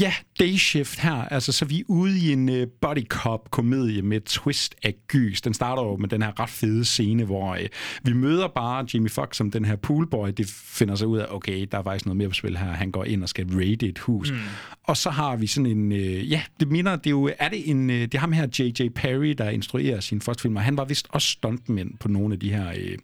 ja, 0.00 0.14
Day 0.40 0.56
Shift 0.56 1.00
her, 1.00 1.14
altså 1.14 1.52
så 1.52 1.64
vi 1.64 1.80
er 1.80 1.84
ude 1.88 2.18
i 2.18 2.32
en 2.32 2.48
uh, 2.48 2.68
body 2.80 3.06
cop 3.08 3.50
komedie 3.50 4.02
med 4.02 4.16
et 4.16 4.24
twist 4.24 4.74
af 4.82 4.94
gys. 5.08 5.40
Den 5.40 5.54
starter 5.54 5.82
jo 5.82 5.96
med 5.96 6.08
den 6.08 6.22
her 6.22 6.40
ret 6.40 6.50
fede 6.50 6.84
scene, 6.84 7.24
hvor 7.24 7.52
uh, 7.52 7.60
vi 8.02 8.12
møder 8.12 8.48
bare 8.48 8.86
Jamie 8.94 9.10
Foxx 9.10 9.36
som 9.36 9.50
den 9.50 9.64
her 9.64 9.76
poolboy. 9.76 10.28
Det 10.36 10.46
finder 10.48 10.94
sig 10.94 11.06
ud 11.06 11.18
af, 11.18 11.26
okay, 11.30 11.66
der 11.72 11.78
er 11.78 11.82
faktisk 11.82 12.06
noget 12.06 12.16
mere 12.16 12.28
på 12.28 12.34
spil 12.34 12.56
her. 12.56 12.66
Han 12.66 12.90
går 12.90 13.04
ind 13.04 13.22
og 13.22 13.28
skal 13.28 13.46
raide 13.54 13.86
et 13.86 13.98
hus. 13.98 14.30
Mm. 14.30 14.38
Og 14.84 14.96
så 14.96 15.10
har 15.10 15.36
vi 15.36 15.46
sådan 15.46 15.66
en, 15.66 15.92
uh, 15.92 16.30
ja, 16.30 16.42
det 16.60 16.68
minder, 16.68 16.96
det 16.96 17.06
er 17.06 17.10
jo, 17.10 17.30
er 17.38 17.48
det 17.48 17.70
en, 17.70 17.90
uh, 17.90 17.96
det 17.96 18.14
er 18.14 18.18
ham 18.18 18.32
her, 18.32 18.46
J.J. 18.58 18.88
Perry, 18.94 19.34
der 19.38 19.50
instruerer 19.50 20.00
sin 20.00 20.20
første 20.20 20.42
film, 20.42 20.56
og 20.56 20.62
han 20.62 20.76
var 20.76 20.84
vist 20.84 21.06
også 21.10 21.28
stuntmænd 21.28 21.90
på 22.00 22.08
nogle 22.08 22.34
af 22.34 22.40
de 22.40 22.50
her, 22.50 22.68
uh, 22.68 22.98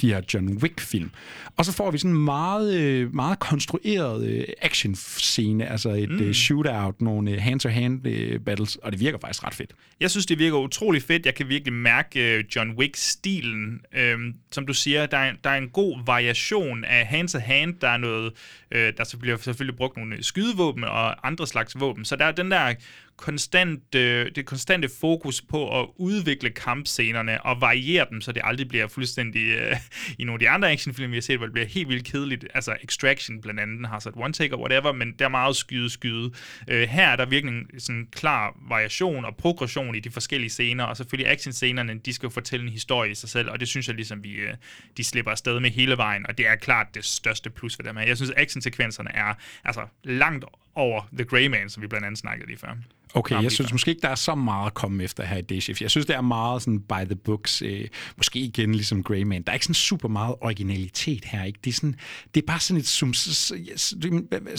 de 0.00 0.08
her 0.08 0.20
John 0.34 0.58
Wick-film. 0.62 1.10
Og 1.56 1.64
så 1.64 1.72
får 1.72 1.90
vi 1.90 1.98
sådan 1.98 2.10
en 2.10 2.24
meget, 2.24 3.04
uh, 3.04 3.14
meget 3.14 3.38
konstrueret 3.38 4.38
uh, 4.38 4.44
action-scene, 4.62 5.66
altså 5.66 6.05
et 6.06 6.20
mm. 6.20 6.28
uh, 6.28 6.32
shootout, 6.32 7.00
nogle 7.00 7.32
uh, 7.32 7.38
hand-to-hand 7.38 8.06
uh, 8.06 8.40
battles, 8.44 8.76
og 8.76 8.92
det 8.92 9.00
virker 9.00 9.18
faktisk 9.18 9.44
ret 9.44 9.54
fedt. 9.54 9.70
Jeg 10.00 10.10
synes, 10.10 10.26
det 10.26 10.38
virker 10.38 10.58
utrolig 10.58 11.02
fedt. 11.02 11.26
Jeg 11.26 11.34
kan 11.34 11.48
virkelig 11.48 11.72
mærke 11.72 12.44
John 12.56 12.70
Wick-stilen. 12.70 13.80
Øhm, 13.94 14.34
som 14.52 14.66
du 14.66 14.74
siger, 14.74 15.06
der 15.06 15.18
er, 15.18 15.32
der 15.44 15.50
er 15.50 15.58
en 15.58 15.68
god 15.68 15.98
variation 16.06 16.84
af 16.84 17.06
hand-to-hand. 17.06 17.74
Der 17.80 17.88
er 17.88 17.96
noget, 17.96 18.32
øh, 18.70 18.92
der 18.96 19.16
bliver 19.20 19.36
selvfølgelig 19.36 19.76
brugt 19.76 19.96
nogle 19.96 20.22
skydevåben 20.22 20.84
og 20.84 21.26
andre 21.26 21.46
slags 21.46 21.80
våben. 21.80 22.04
Så 22.04 22.16
der 22.16 22.24
er 22.24 22.32
den 22.32 22.50
der 22.50 22.74
konstant, 23.16 23.94
øh, 23.94 24.30
det 24.34 24.46
konstante 24.46 24.88
fokus 25.00 25.42
på 25.42 25.80
at 25.80 25.88
udvikle 25.96 26.50
kampscenerne 26.50 27.42
og 27.42 27.60
variere 27.60 28.06
dem, 28.10 28.20
så 28.20 28.32
det 28.32 28.42
aldrig 28.44 28.68
bliver 28.68 28.88
fuldstændig 28.88 29.48
øh, 29.48 29.76
i 30.18 30.24
nogle 30.24 30.36
af 30.36 30.40
de 30.40 30.48
andre 30.48 30.70
actionfilm, 30.72 31.10
vi 31.10 31.16
har 31.16 31.20
set, 31.20 31.36
hvor 31.36 31.46
det 31.46 31.52
bliver 31.52 31.66
helt 31.66 31.88
vildt 31.88 32.04
kedeligt. 32.04 32.46
Altså 32.54 32.76
Extraction 32.82 33.40
blandt 33.40 33.60
andet 33.60 33.88
har 33.88 33.98
så 33.98 34.08
et 34.08 34.14
one 34.18 34.32
take 34.32 34.54
og 34.54 34.60
whatever, 34.60 34.92
men 34.92 35.12
der 35.18 35.24
er 35.24 35.28
meget 35.28 35.56
skyde, 35.56 35.90
skyde. 35.90 36.32
Øh, 36.68 36.88
her 36.88 37.08
er 37.08 37.16
der 37.16 37.26
virkelig 37.26 37.54
en 37.54 37.80
sådan 37.80 38.08
klar 38.12 38.56
variation 38.68 39.24
og 39.24 39.36
progression 39.36 39.94
i 39.94 40.00
de 40.00 40.10
forskellige 40.10 40.50
scener, 40.50 40.84
og 40.84 40.96
selvfølgelig 40.96 41.32
actionscenerne, 41.32 41.98
de 41.98 42.12
skal 42.12 42.26
jo 42.26 42.30
fortælle 42.30 42.66
en 42.66 42.72
historie 42.72 43.10
i 43.10 43.14
sig 43.14 43.28
selv, 43.28 43.50
og 43.50 43.60
det 43.60 43.68
synes 43.68 43.88
jeg 43.88 43.96
ligesom, 43.96 44.24
vi, 44.24 44.32
øh, 44.32 44.54
de 44.96 45.04
slipper 45.04 45.30
afsted 45.30 45.60
med 45.60 45.70
hele 45.70 45.96
vejen, 45.96 46.26
og 46.26 46.38
det 46.38 46.46
er 46.46 46.56
klart 46.56 46.86
det 46.94 47.04
største 47.04 47.50
plus 47.50 47.76
for 47.76 47.82
dem 47.82 47.96
her. 47.96 48.06
Jeg 48.06 48.16
synes, 48.16 48.32
actionsekvenserne 48.36 49.10
er 49.14 49.34
altså 49.64 49.86
langt 50.04 50.44
over 50.76 51.08
The 51.12 51.24
Grey 51.24 51.46
Man, 51.46 51.68
som 51.68 51.82
vi 51.82 51.86
blandt 51.86 52.06
andet 52.06 52.18
snakkede 52.18 52.46
lige 52.46 52.58
før. 52.58 52.76
Okay, 53.14 53.42
jeg 53.42 53.52
synes 53.52 53.72
måske 53.72 53.90
ikke, 53.90 54.02
der 54.02 54.08
er 54.08 54.14
så 54.14 54.34
meget 54.34 54.66
at 54.66 54.74
komme 54.74 55.04
efter 55.04 55.24
her 55.24 55.36
i 55.36 55.42
Day 55.42 55.60
Shift. 55.60 55.80
Jeg 55.80 55.90
synes, 55.90 56.06
det 56.06 56.16
er 56.16 56.20
meget 56.20 56.62
sådan 56.62 56.80
by 56.80 57.04
the 57.06 57.14
books. 57.14 57.62
Øh, 57.62 57.88
måske 58.16 58.38
igen 58.38 58.72
ligesom 58.72 59.02
Greyman. 59.02 59.42
Der 59.42 59.50
er 59.50 59.54
ikke 59.54 59.64
sådan 59.64 59.74
super 59.74 60.08
meget 60.08 60.34
originalitet 60.40 61.24
her. 61.24 61.44
Ikke? 61.44 61.58
Det, 61.64 61.70
er 61.70 61.74
sådan, 61.74 61.94
det 62.34 62.42
er 62.42 62.46
bare 62.46 62.60
sådan 62.60 62.80
et... 62.80 62.86
Sum, 62.86 63.08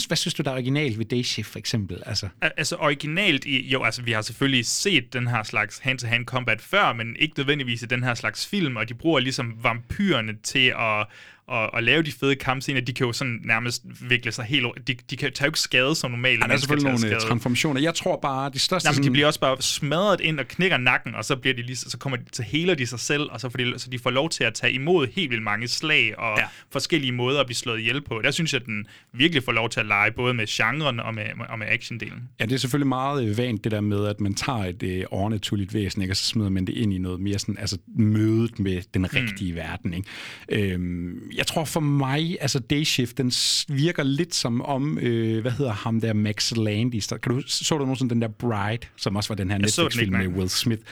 hvad, 0.08 0.16
synes 0.16 0.34
du, 0.34 0.42
der 0.42 0.50
er 0.50 0.54
originalt 0.54 0.98
ved 0.98 1.04
Day 1.04 1.22
Shift 1.22 1.48
for 1.50 1.58
eksempel? 1.58 2.02
Altså, 2.06 2.28
altså 2.56 2.76
originalt 2.76 3.44
i... 3.44 3.68
Jo, 3.68 3.82
altså 3.82 4.02
vi 4.02 4.12
har 4.12 4.22
selvfølgelig 4.22 4.66
set 4.66 5.12
den 5.12 5.28
her 5.28 5.42
slags 5.42 5.78
hand-to-hand 5.78 6.24
combat 6.24 6.60
før, 6.60 6.92
men 6.92 7.16
ikke 7.18 7.34
nødvendigvis 7.36 7.82
i 7.82 7.86
den 7.86 8.04
her 8.04 8.14
slags 8.14 8.46
film, 8.46 8.76
og 8.76 8.88
de 8.88 8.94
bruger 8.94 9.20
ligesom 9.20 9.54
vampyrerne 9.62 10.36
til 10.42 10.74
at 10.78 11.06
og, 11.48 11.74
og 11.74 11.82
lave 11.82 12.02
de 12.02 12.12
fede 12.12 12.36
kampscener, 12.36 12.80
de 12.80 12.92
kan 12.92 13.06
jo 13.06 13.12
sådan 13.12 13.40
nærmest 13.44 13.82
vikle 14.00 14.32
sig 14.32 14.44
helt... 14.44 14.66
De, 14.86 14.96
de 15.10 15.16
kan 15.16 15.32
tage 15.32 15.46
jo 15.46 15.48
ikke 15.48 15.60
skade 15.60 15.94
som 15.94 16.10
normalt. 16.10 16.40
Ja, 16.40 16.46
der 16.46 16.52
er 16.52 16.56
selvfølgelig 16.56 16.84
nogle 16.84 16.98
skade. 16.98 17.20
transformationer. 17.20 17.80
Jeg 17.80 17.94
tror 17.94 18.18
bare, 18.22 18.50
de 18.50 18.58
største... 18.58 18.88
Nej, 18.88 18.94
men 18.94 19.04
de 19.04 19.10
bliver 19.10 19.26
også 19.26 19.40
bare 19.40 19.62
smadret 19.62 20.20
ind 20.20 20.40
og 20.40 20.48
knækker 20.48 20.76
nakken, 20.76 21.14
og 21.14 21.24
så, 21.24 21.36
bliver 21.36 21.54
de 21.54 21.62
lige, 21.62 21.76
så 21.76 21.98
kommer 21.98 22.16
de, 22.16 22.24
så 22.32 22.42
heler 22.42 22.74
de 22.74 22.86
sig 22.86 23.00
selv, 23.00 23.22
og 23.30 23.40
så, 23.40 23.48
får 23.48 23.56
de, 23.58 23.78
så 23.78 23.90
de 23.90 23.98
får 23.98 24.10
lov 24.10 24.30
til 24.30 24.44
at 24.44 24.54
tage 24.54 24.72
imod 24.72 25.06
helt 25.12 25.30
vildt 25.30 25.42
mange 25.42 25.68
slag 25.68 26.18
og 26.18 26.38
ja. 26.38 26.44
forskellige 26.70 27.12
måder 27.12 27.40
at 27.40 27.46
blive 27.46 27.56
slået 27.56 27.80
ihjel 27.80 28.00
på. 28.00 28.20
Der 28.24 28.30
synes 28.30 28.52
jeg, 28.52 28.60
at 28.60 28.66
den 28.66 28.86
virkelig 29.12 29.44
får 29.44 29.52
lov 29.52 29.70
til 29.70 29.80
at 29.80 29.86
lege 29.86 30.10
både 30.10 30.34
med 30.34 30.46
genren 30.46 31.00
og 31.00 31.14
med, 31.14 31.24
og 31.48 31.58
med 31.58 31.66
actiondelen. 31.66 32.28
Ja, 32.40 32.44
det 32.44 32.52
er 32.52 32.58
selvfølgelig 32.58 32.88
meget 32.88 33.28
øh, 33.28 33.38
vant 33.38 33.64
det 33.64 33.72
der 33.72 33.80
med, 33.80 34.06
at 34.06 34.20
man 34.20 34.34
tager 34.34 34.64
et 34.64 34.82
øh, 34.82 35.04
overnaturligt 35.10 35.74
væsen, 35.74 36.02
ikke? 36.02 36.12
og 36.12 36.16
så 36.16 36.24
smider 36.24 36.50
man 36.50 36.66
det 36.66 36.72
ind 36.74 36.92
i 36.92 36.98
noget 36.98 37.20
mere 37.20 37.38
sådan, 37.38 37.58
altså 37.58 37.78
mødet 37.96 38.58
med 38.58 38.82
den 38.94 39.02
mm. 39.02 39.08
rigtige 39.14 39.52
mm. 39.52 39.56
verden. 39.56 39.94
Ikke? 39.94 40.72
Øhm, 40.72 41.30
jeg 41.38 41.46
tror 41.46 41.64
for 41.64 41.80
mig, 41.80 42.36
altså 42.40 42.58
Day 42.58 42.84
Shift, 42.84 43.18
den 43.18 43.32
virker 43.68 44.02
lidt 44.02 44.34
som 44.34 44.62
om, 44.62 44.98
øh, 44.98 45.40
hvad 45.40 45.52
hedder 45.52 45.72
ham 45.72 46.00
der, 46.00 46.12
Max 46.12 46.52
Landis. 46.56 47.06
Der, 47.06 47.16
kan 47.16 47.32
du, 47.32 47.42
så 47.46 47.74
du 47.78 47.84
nogensinde 47.84 48.14
den 48.14 48.22
der 48.22 48.28
Bride, 48.28 48.86
som 48.96 49.16
også 49.16 49.28
var 49.28 49.34
den 49.34 49.50
her 49.50 49.58
Netflix-film 49.58 50.12
med 50.12 50.26
Will 50.26 50.48
Smith? 50.48 50.82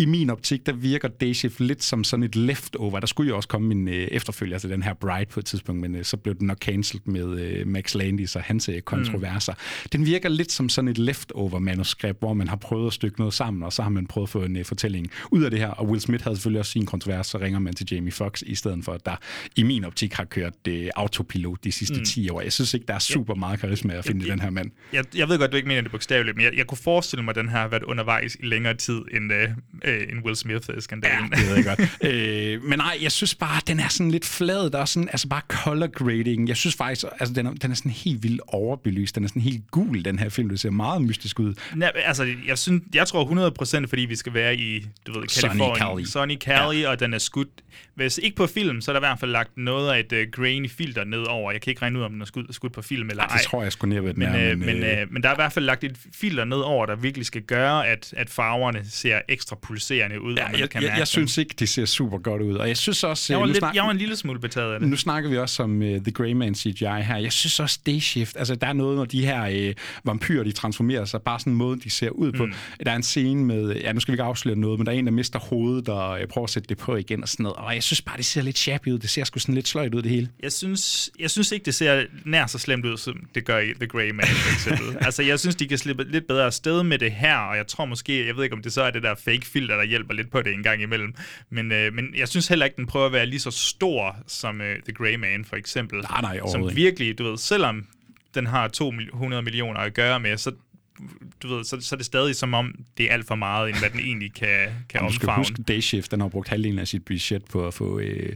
I 0.00 0.06
min 0.06 0.30
optik, 0.30 0.66
der 0.66 0.72
virker 0.72 1.08
Day 1.08 1.32
Shift 1.32 1.60
lidt 1.60 1.82
som 1.82 2.04
sådan 2.04 2.22
et 2.22 2.36
leftover. 2.36 3.00
Der 3.00 3.06
skulle 3.06 3.28
jo 3.28 3.36
også 3.36 3.48
komme 3.48 3.72
en 3.72 3.88
øh, 3.88 3.94
efterfølger 3.94 4.58
til 4.58 4.70
den 4.70 4.82
her 4.82 4.94
Bride 4.94 5.26
på 5.26 5.40
et 5.40 5.46
tidspunkt, 5.46 5.80
men 5.80 5.94
øh, 5.94 6.04
så 6.04 6.16
blev 6.16 6.34
den 6.34 6.46
nok 6.46 6.58
cancelled 6.58 7.02
med 7.04 7.40
øh, 7.40 7.66
Max 7.66 7.94
Landis 7.94 8.36
og 8.36 8.42
hans 8.42 8.68
øh, 8.68 8.80
kontroverser. 8.80 9.52
Mm. 9.52 9.88
Den 9.92 10.06
virker 10.06 10.28
lidt 10.28 10.52
som 10.52 10.68
sådan 10.68 10.88
et 10.88 10.98
leftover-manuskript, 10.98 12.18
hvor 12.18 12.34
man 12.34 12.48
har 12.48 12.56
prøvet 12.56 12.86
at 12.86 12.92
stykke 12.92 13.18
noget 13.18 13.34
sammen, 13.34 13.62
og 13.62 13.72
så 13.72 13.82
har 13.82 13.90
man 13.90 14.06
prøvet 14.06 14.26
at 14.26 14.30
få 14.30 14.42
en 14.42 14.56
øh, 14.56 14.64
fortælling 14.64 15.10
ud 15.30 15.42
af 15.42 15.50
det 15.50 15.60
her. 15.60 15.68
Og 15.68 15.88
Will 15.88 16.00
Smith 16.00 16.24
havde 16.24 16.36
selvfølgelig 16.36 16.60
også 16.60 16.72
sin 16.72 16.86
kontrovers, 16.86 17.26
så 17.26 17.38
ringer 17.38 17.58
man 17.58 17.74
til 17.74 17.86
Jamie 17.90 18.12
Foxx 18.12 18.42
i 18.46 18.54
stedet 18.54 18.84
for, 18.84 18.92
at 18.92 19.06
der 19.06 19.16
i 19.56 19.62
min 19.62 19.84
optik 19.84 20.12
har 20.12 20.24
kørt 20.24 20.54
øh, 20.68 20.88
autopilot 20.96 21.64
de 21.64 21.72
sidste 21.72 21.98
mm. 21.98 22.04
10 22.04 22.30
år. 22.30 22.40
Jeg 22.40 22.52
synes 22.52 22.74
ikke, 22.74 22.86
der 22.86 22.94
er 22.94 22.98
super 22.98 23.34
meget 23.34 23.60
karisma 23.60 23.94
at 23.94 24.04
finde 24.04 24.20
jeg, 24.20 24.28
i 24.28 24.30
den 24.30 24.40
her 24.40 24.50
mand. 24.50 24.70
Jeg, 24.92 25.04
jeg 25.16 25.28
ved 25.28 25.38
godt, 25.38 25.52
du 25.52 25.56
ikke 25.56 25.68
mener 25.68 25.82
det 25.82 25.90
bogstaveligt, 25.90 26.36
men 26.36 26.44
jeg, 26.44 26.56
jeg 26.56 26.66
kunne 26.66 26.78
forestille 26.78 27.24
mig, 27.24 27.30
at 27.32 27.36
den 27.36 27.48
her 27.48 27.58
har 27.58 27.68
været 27.68 27.82
undervejs 27.82 28.36
i 28.40 28.46
længere 28.46 28.74
tid 28.74 29.00
end, 29.12 29.32
øh, 29.32 29.48
øh, 29.88 30.02
end 30.12 30.24
Will 30.24 30.36
Smith-skandalen. 30.36 31.32
Ja, 31.32 31.40
det 31.40 31.48
ved 31.48 31.56
jeg 31.56 31.64
godt. 31.64 31.80
øh, 32.12 32.64
men 32.64 32.78
nej, 32.78 32.98
jeg 33.02 33.12
synes 33.12 33.34
bare, 33.34 33.60
den 33.66 33.80
er 33.80 33.88
sådan 33.88 34.10
lidt 34.10 34.24
flad. 34.24 34.70
Der 34.70 34.78
er 34.78 34.84
sådan, 34.84 35.08
altså 35.08 35.28
bare 35.28 35.42
color 35.48 35.86
grading. 35.86 36.48
Jeg 36.48 36.56
synes 36.56 36.74
faktisk, 36.76 37.04
altså 37.20 37.34
den 37.34 37.46
er, 37.46 37.52
den 37.52 37.70
er 37.70 37.74
sådan 37.74 37.92
helt 37.92 38.22
vildt 38.22 38.40
overbelyst. 38.46 39.14
Den 39.14 39.24
er 39.24 39.28
sådan 39.28 39.42
helt 39.42 39.70
gul, 39.70 40.04
den 40.04 40.18
her 40.18 40.28
film. 40.28 40.48
Det 40.48 40.60
ser 40.60 40.70
meget 40.70 41.02
mystisk 41.02 41.40
ud. 41.40 41.54
Nej, 41.74 41.92
altså, 41.94 42.34
jeg, 42.46 42.58
synes, 42.58 42.82
jeg 42.94 43.06
tror 43.06 43.50
100% 43.82 43.86
fordi 43.86 44.02
vi 44.02 44.16
skal 44.16 44.34
være 44.34 44.56
i, 44.56 44.86
du 45.06 45.20
ved, 45.20 45.28
Californien. 45.28 45.76
Sunny 45.76 45.78
Cali. 45.78 46.06
Sunny 46.06 46.38
Cali, 46.38 46.80
ja. 46.80 46.90
og 46.90 47.00
den 47.00 47.14
er 47.14 47.18
skudt. 47.18 47.48
Hvis 47.98 48.18
ikke 48.22 48.36
på 48.36 48.46
film, 48.46 48.80
så 48.80 48.90
er 48.90 48.92
der 48.92 49.00
i 49.00 49.06
hvert 49.06 49.20
fald 49.20 49.30
lagt 49.30 49.50
noget 49.56 49.92
af 49.92 49.98
et 50.00 50.12
uh, 50.12 50.18
grainy 50.32 50.70
filter 50.70 51.04
ned 51.04 51.22
over. 51.22 51.52
Jeg 51.52 51.60
kan 51.60 51.70
ikke 51.70 51.82
regne 51.82 51.98
ud, 51.98 52.04
om 52.04 52.12
den 52.12 52.20
er 52.20 52.26
skudt, 52.26 52.54
skudt 52.54 52.72
på 52.72 52.82
film 52.82 53.10
eller 53.10 53.22
ej. 53.22 53.36
Det 53.36 53.46
tror 53.46 53.62
jeg 53.62 53.72
ned 53.84 54.00
ved 54.00 54.14
men, 54.14 54.28
nær, 54.28 54.50
øh, 54.50 54.58
men, 54.58 54.66
men, 54.66 54.82
øh, 54.82 55.12
men 55.12 55.22
der 55.22 55.28
er 55.28 55.32
i 55.32 55.36
hvert 55.36 55.52
fald 55.52 55.64
lagt 55.64 55.84
et 55.84 55.96
filter 56.14 56.44
ned 56.44 56.56
over, 56.56 56.86
der 56.86 56.96
virkelig 56.96 57.26
skal 57.26 57.42
gøre, 57.42 57.88
at, 57.88 58.14
at 58.16 58.30
farverne 58.30 58.80
ser 58.90 59.20
ekstra 59.28 59.56
pulserende 59.62 60.20
ud. 60.20 60.34
Ja, 60.34 60.48
man 60.50 60.60
jeg, 60.60 60.70
kan 60.70 60.82
jeg, 60.82 60.94
jeg 60.98 61.08
synes 61.08 61.38
ikke, 61.38 61.54
det 61.58 61.68
ser 61.68 61.84
super 61.84 62.18
godt 62.18 62.42
ud. 62.42 62.54
Og 62.54 62.68
jeg 62.68 62.76
synes 62.76 63.04
også... 63.04 63.32
Jeg 63.32 63.40
var, 63.40 63.46
lidt, 63.46 63.56
snak... 63.56 63.74
jeg 63.74 63.84
var 63.84 63.90
en 63.90 63.96
lille 63.96 64.16
smule 64.16 64.40
betaget 64.40 64.74
af 64.74 64.80
det. 64.80 64.88
Nu 64.88 64.96
snakker 64.96 65.30
vi 65.30 65.38
også 65.38 65.62
om 65.62 65.80
uh, 65.80 65.86
The 65.86 66.12
Grey 66.12 66.32
Man 66.32 66.54
CGI 66.54 66.84
her. 66.84 67.16
Jeg 67.16 67.32
synes 67.32 67.60
også 67.60 67.78
Day 67.86 67.98
Shift, 67.98 68.36
altså 68.36 68.54
der 68.54 68.66
er 68.66 68.72
noget, 68.72 68.96
når 68.96 69.04
de 69.04 69.26
her 69.26 69.68
uh, 69.68 69.74
vampyrer, 70.04 70.44
de 70.44 70.52
transformerer 70.52 71.04
sig, 71.04 71.22
bare 71.22 71.40
sådan 71.40 71.52
en 71.52 71.56
måde, 71.56 71.80
de 71.80 71.90
ser 71.90 72.10
ud 72.10 72.32
på. 72.32 72.46
Mm. 72.46 72.52
Der 72.84 72.90
er 72.90 72.96
en 72.96 73.02
scene 73.02 73.44
med, 73.44 73.76
ja 73.76 73.92
nu 73.92 74.00
skal 74.00 74.12
vi 74.12 74.14
ikke 74.14 74.22
afsløre 74.22 74.56
noget, 74.56 74.78
men 74.78 74.86
der 74.86 74.92
er 74.92 74.96
en, 74.96 75.06
der 75.06 75.12
mister 75.12 75.38
hovedet 75.38 75.88
og 75.88 76.20
uh, 76.20 76.28
prøver 76.28 76.44
at 76.44 76.50
sætte 76.50 76.68
det 76.68 76.78
på 76.78 76.96
igen 76.96 77.22
og 77.22 77.28
sådan 77.28 77.42
noget. 77.42 77.56
Og 77.56 77.74
jeg 77.74 77.82
synes 77.88 78.02
bare, 78.02 78.16
det 78.16 78.24
ser 78.24 78.42
lidt 78.42 78.58
shabby 78.58 78.88
ud. 78.88 78.98
Det 78.98 79.10
ser 79.10 79.24
sgu 79.24 79.38
sådan 79.38 79.54
lidt 79.54 79.68
sløjt 79.68 79.94
ud, 79.94 80.02
det 80.02 80.10
hele. 80.10 80.28
Jeg 80.42 80.52
synes, 80.52 81.10
jeg 81.18 81.30
synes 81.30 81.52
ikke, 81.52 81.64
det 81.64 81.74
ser 81.74 82.04
nær 82.24 82.46
så 82.46 82.58
slemt 82.58 82.86
ud, 82.86 82.96
som 82.96 83.28
det 83.34 83.44
gør 83.44 83.58
i 83.58 83.74
The 83.74 83.86
Grey 83.86 84.10
Man, 84.10 84.26
for 84.26 84.52
eksempel. 84.52 84.98
altså, 85.06 85.22
jeg 85.22 85.40
synes, 85.40 85.56
de 85.56 85.68
kan 85.68 85.78
slippe 85.78 86.04
lidt 86.04 86.26
bedre 86.26 86.44
afsted 86.44 86.82
med 86.82 86.98
det 86.98 87.12
her, 87.12 87.36
og 87.36 87.56
jeg 87.56 87.66
tror 87.66 87.84
måske, 87.84 88.26
jeg 88.26 88.36
ved 88.36 88.44
ikke, 88.44 88.56
om 88.56 88.62
det 88.62 88.72
så 88.72 88.82
er 88.82 88.90
det 88.90 89.02
der 89.02 89.14
fake 89.14 89.46
filter, 89.46 89.76
der 89.76 89.84
hjælper 89.84 90.14
lidt 90.14 90.30
på 90.30 90.42
det 90.42 90.52
en 90.52 90.62
gang 90.62 90.82
imellem. 90.82 91.14
Men, 91.50 91.72
øh, 91.72 91.94
men 91.94 92.14
jeg 92.16 92.28
synes 92.28 92.48
heller 92.48 92.66
ikke, 92.66 92.76
den 92.76 92.86
prøver 92.86 93.06
at 93.06 93.12
være 93.12 93.26
lige 93.26 93.40
så 93.40 93.50
stor 93.50 94.16
som 94.26 94.60
øh, 94.60 94.82
The 94.82 94.92
Grey 94.92 95.14
Man, 95.14 95.44
for 95.44 95.56
eksempel. 95.56 95.98
Nej, 95.98 96.20
nej, 96.20 96.40
Som 96.52 96.76
virkelig, 96.76 97.18
du 97.18 97.24
ved, 97.30 97.38
selvom 97.38 97.86
den 98.34 98.46
har 98.46 98.68
200 98.68 99.42
millioner 99.42 99.80
at 99.80 99.94
gøre 99.94 100.20
med, 100.20 100.36
så 100.36 100.52
du 101.42 101.54
ved, 101.54 101.64
så, 101.64 101.80
så 101.80 101.94
er 101.94 101.96
det 101.96 102.06
stadig 102.06 102.36
som 102.36 102.54
om, 102.54 102.74
det 102.98 103.06
er 103.06 103.12
alt 103.12 103.26
for 103.26 103.34
meget, 103.34 103.68
end 103.68 103.78
hvad 103.78 103.90
den 103.90 104.00
egentlig 104.00 104.34
kan, 104.34 104.68
kan 104.88 105.00
omfavne. 105.00 105.08
Du 105.08 105.14
skal 105.14 105.34
huske, 105.34 105.62
Day 105.62 105.80
Shift, 105.80 106.10
den 106.10 106.20
har 106.20 106.28
brugt 106.28 106.48
halvdelen 106.48 106.78
af 106.78 106.88
sit 106.88 107.04
budget 107.04 107.44
på 107.44 107.66
at 107.66 107.74
få 107.74 107.98
øh, 107.98 108.32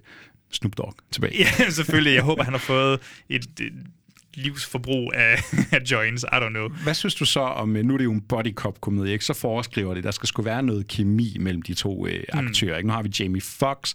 Snoop 0.50 0.78
Dogg 0.78 0.94
tilbage. 1.10 1.38
Ja, 1.38 1.70
selvfølgelig. 1.70 2.14
Jeg 2.14 2.22
håber, 2.22 2.42
han 2.42 2.52
har 2.52 2.58
fået 2.58 3.00
et, 3.28 3.46
et 3.60 3.72
livsforbrug 4.34 5.12
af, 5.14 5.36
af 5.76 5.80
joints, 5.90 6.24
I 6.24 6.36
don't 6.36 6.48
know. 6.48 6.68
Hvad 6.68 6.94
synes 6.94 7.14
du 7.14 7.24
så 7.24 7.40
om, 7.40 7.76
øh, 7.76 7.84
nu 7.84 7.94
er 7.94 7.98
det 7.98 8.04
jo 8.04 8.12
en 8.12 8.20
body 8.20 8.54
cop 8.54 8.80
komedie, 8.80 9.12
ikke? 9.12 9.24
så 9.24 9.34
foreskriver 9.34 9.94
det, 9.94 10.04
der 10.04 10.10
skal 10.10 10.26
sgu 10.26 10.42
være 10.42 10.62
noget 10.62 10.88
kemi 10.88 11.36
mellem 11.40 11.62
de 11.62 11.74
to 11.74 12.06
øh, 12.06 12.24
mm. 12.34 12.38
aktører. 12.38 12.76
Ikke? 12.76 12.86
Nu 12.86 12.94
har 12.94 13.02
vi 13.02 13.10
Jamie 13.20 13.40
Foxx. 13.40 13.94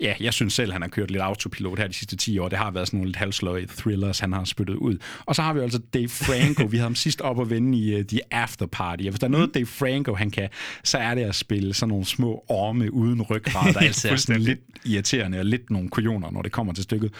Ja, 0.00 0.14
jeg 0.20 0.34
synes 0.34 0.52
selv, 0.52 0.72
han 0.72 0.82
har 0.82 0.88
kørt 0.88 1.10
lidt 1.10 1.22
autopilot 1.22 1.78
her 1.78 1.86
de 1.86 1.94
sidste 1.94 2.16
10 2.16 2.38
år. 2.38 2.48
Det 2.48 2.58
har 2.58 2.70
været 2.70 2.86
sådan 2.86 2.98
nogle 2.98 3.08
lidt 3.08 3.16
halvsløje 3.16 3.66
thrillers, 3.76 4.18
han 4.18 4.32
har 4.32 4.44
spyttet 4.44 4.74
ud. 4.74 4.98
Og 5.26 5.34
så 5.34 5.42
har 5.42 5.52
vi 5.52 5.60
altså 5.60 5.78
Dave 5.78 6.08
Franco. 6.08 6.64
vi 6.64 6.76
havde 6.76 6.82
ham 6.82 6.94
sidst 6.94 7.20
op 7.20 7.38
og 7.38 7.50
vende 7.50 7.78
i 7.78 8.00
uh, 8.00 8.06
The 8.06 8.20
After 8.30 8.66
Party. 8.66 9.02
Og 9.02 9.10
hvis 9.10 9.20
der 9.20 9.26
er 9.26 9.30
noget, 9.30 9.48
mm. 9.48 9.52
Dave 9.52 9.66
Franco 9.66 10.14
han 10.14 10.30
kan, 10.30 10.48
så 10.84 10.98
er 10.98 11.14
det 11.14 11.22
at 11.22 11.34
spille 11.34 11.74
sådan 11.74 11.88
nogle 11.88 12.04
små 12.04 12.44
orme 12.48 12.92
uden 12.92 13.22
ryggrad, 13.22 13.74
der 13.74 13.80
altid 13.86 14.10
er 14.10 14.16
sådan 14.16 14.42
lidt 14.42 14.60
irriterende 14.84 15.38
og 15.38 15.44
lidt 15.44 15.70
nogle 15.70 15.88
kujoner, 15.88 16.30
når 16.30 16.42
det 16.42 16.52
kommer 16.52 16.72
til 16.72 16.84
stykket. 16.84 17.12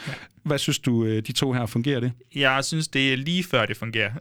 Hvad 0.49 0.59
synes 0.59 0.79
du, 0.79 1.05
øh, 1.05 1.23
de 1.23 1.33
to 1.33 1.53
her 1.53 1.67
fungerer 1.67 2.01
det? 2.01 2.13
Jeg 2.35 2.65
synes, 2.65 2.89
det 2.89 3.13
er 3.13 3.17
lige 3.17 3.45
før, 3.45 3.67
det 3.67 3.77
fungerer. 3.77 4.13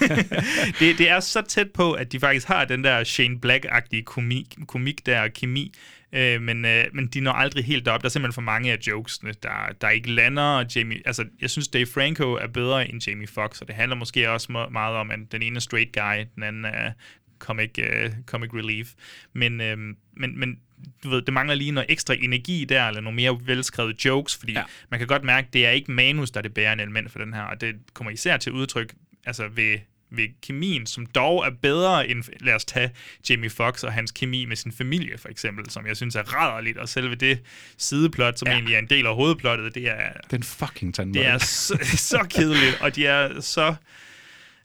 det, 0.80 0.98
det 0.98 1.10
er 1.10 1.20
så 1.20 1.42
tæt 1.48 1.70
på, 1.70 1.92
at 1.92 2.12
de 2.12 2.20
faktisk 2.20 2.46
har 2.48 2.64
den 2.64 2.84
der 2.84 3.04
Shane 3.04 3.38
Black-agtige 3.46 4.02
komik, 4.02 4.56
komik 4.66 5.06
der, 5.06 5.28
kemi, 5.28 5.72
øh, 6.12 6.42
men, 6.42 6.64
øh, 6.64 6.84
men 6.92 7.06
de 7.06 7.20
når 7.20 7.32
aldrig 7.32 7.64
helt 7.64 7.88
op. 7.88 8.00
Der 8.00 8.06
er 8.06 8.10
simpelthen 8.10 8.34
for 8.34 8.42
mange 8.42 8.72
af 8.72 8.78
jokesene, 8.86 9.32
der, 9.42 9.74
der 9.80 9.88
ikke 9.88 10.10
lander. 10.10 10.42
Og 10.42 10.66
Jamie, 10.76 11.02
altså, 11.04 11.24
jeg 11.40 11.50
synes, 11.50 11.68
Dave 11.68 11.86
Franco 11.86 12.32
er 12.32 12.46
bedre 12.46 12.90
end 12.90 13.08
Jamie 13.08 13.26
Foxx, 13.26 13.60
og 13.60 13.66
det 13.66 13.74
handler 13.74 13.96
måske 13.96 14.30
også 14.30 14.68
meget 14.70 14.96
om, 14.96 15.10
at 15.10 15.18
den 15.32 15.42
ene 15.42 15.56
er 15.56 15.60
straight 15.60 15.92
guy, 15.92 16.24
den 16.34 16.42
anden 16.42 16.64
er 16.64 16.92
comic, 17.38 17.70
uh, 17.78 18.12
comic 18.26 18.50
relief. 18.54 18.88
Men, 19.32 19.60
øh, 19.60 19.78
men, 20.16 20.40
men 20.40 20.58
du 21.04 21.10
ved, 21.10 21.22
det 21.22 21.34
mangler 21.34 21.54
lige 21.54 21.70
noget 21.70 21.90
ekstra 21.90 22.14
energi 22.14 22.64
der, 22.64 22.88
eller 22.88 23.00
nogle 23.00 23.16
mere 23.16 23.38
velskrevet 23.44 24.04
jokes, 24.04 24.36
fordi 24.36 24.52
ja. 24.52 24.62
man 24.90 24.98
kan 24.98 25.06
godt 25.06 25.24
mærke, 25.24 25.46
at 25.46 25.52
det 25.52 25.66
er 25.66 25.70
ikke 25.70 25.92
manus, 25.92 26.30
der 26.30 26.38
er 26.38 26.42
det 26.42 26.54
bærende 26.54 26.82
element 26.82 27.12
for 27.12 27.18
den 27.18 27.34
her, 27.34 27.42
og 27.42 27.60
det 27.60 27.76
kommer 27.94 28.10
især 28.10 28.36
til 28.36 28.52
udtryk 28.52 28.94
altså 29.26 29.48
ved, 29.48 29.78
ved 30.10 30.28
kemien, 30.42 30.86
som 30.86 31.06
dog 31.06 31.46
er 31.46 31.50
bedre 31.62 32.08
end, 32.08 32.24
lad 32.40 32.54
os 32.54 32.64
tage 32.64 32.90
Jamie 33.30 33.50
Foxx 33.50 33.84
og 33.84 33.92
hans 33.92 34.10
kemi 34.10 34.44
med 34.44 34.56
sin 34.56 34.72
familie, 34.72 35.18
for 35.18 35.28
eksempel, 35.28 35.70
som 35.70 35.86
jeg 35.86 35.96
synes 35.96 36.16
er 36.16 36.22
rædderligt, 36.22 36.78
og 36.78 36.88
selve 36.88 37.14
det 37.14 37.40
sideplot, 37.76 38.38
som 38.38 38.48
ja. 38.48 38.54
egentlig 38.54 38.74
er 38.74 38.78
en 38.78 38.90
del 38.90 39.06
af 39.06 39.14
hovedplottet, 39.14 39.74
det 39.74 39.88
er... 39.88 40.12
Den 40.30 40.42
fucking 40.42 40.94
tandbold. 40.94 41.24
Det 41.24 41.32
er 41.32 41.38
så, 41.38 41.78
så 42.12 42.26
kedeligt, 42.30 42.78
og 42.80 42.96
de 42.96 43.06
er 43.06 43.40
så... 43.40 43.74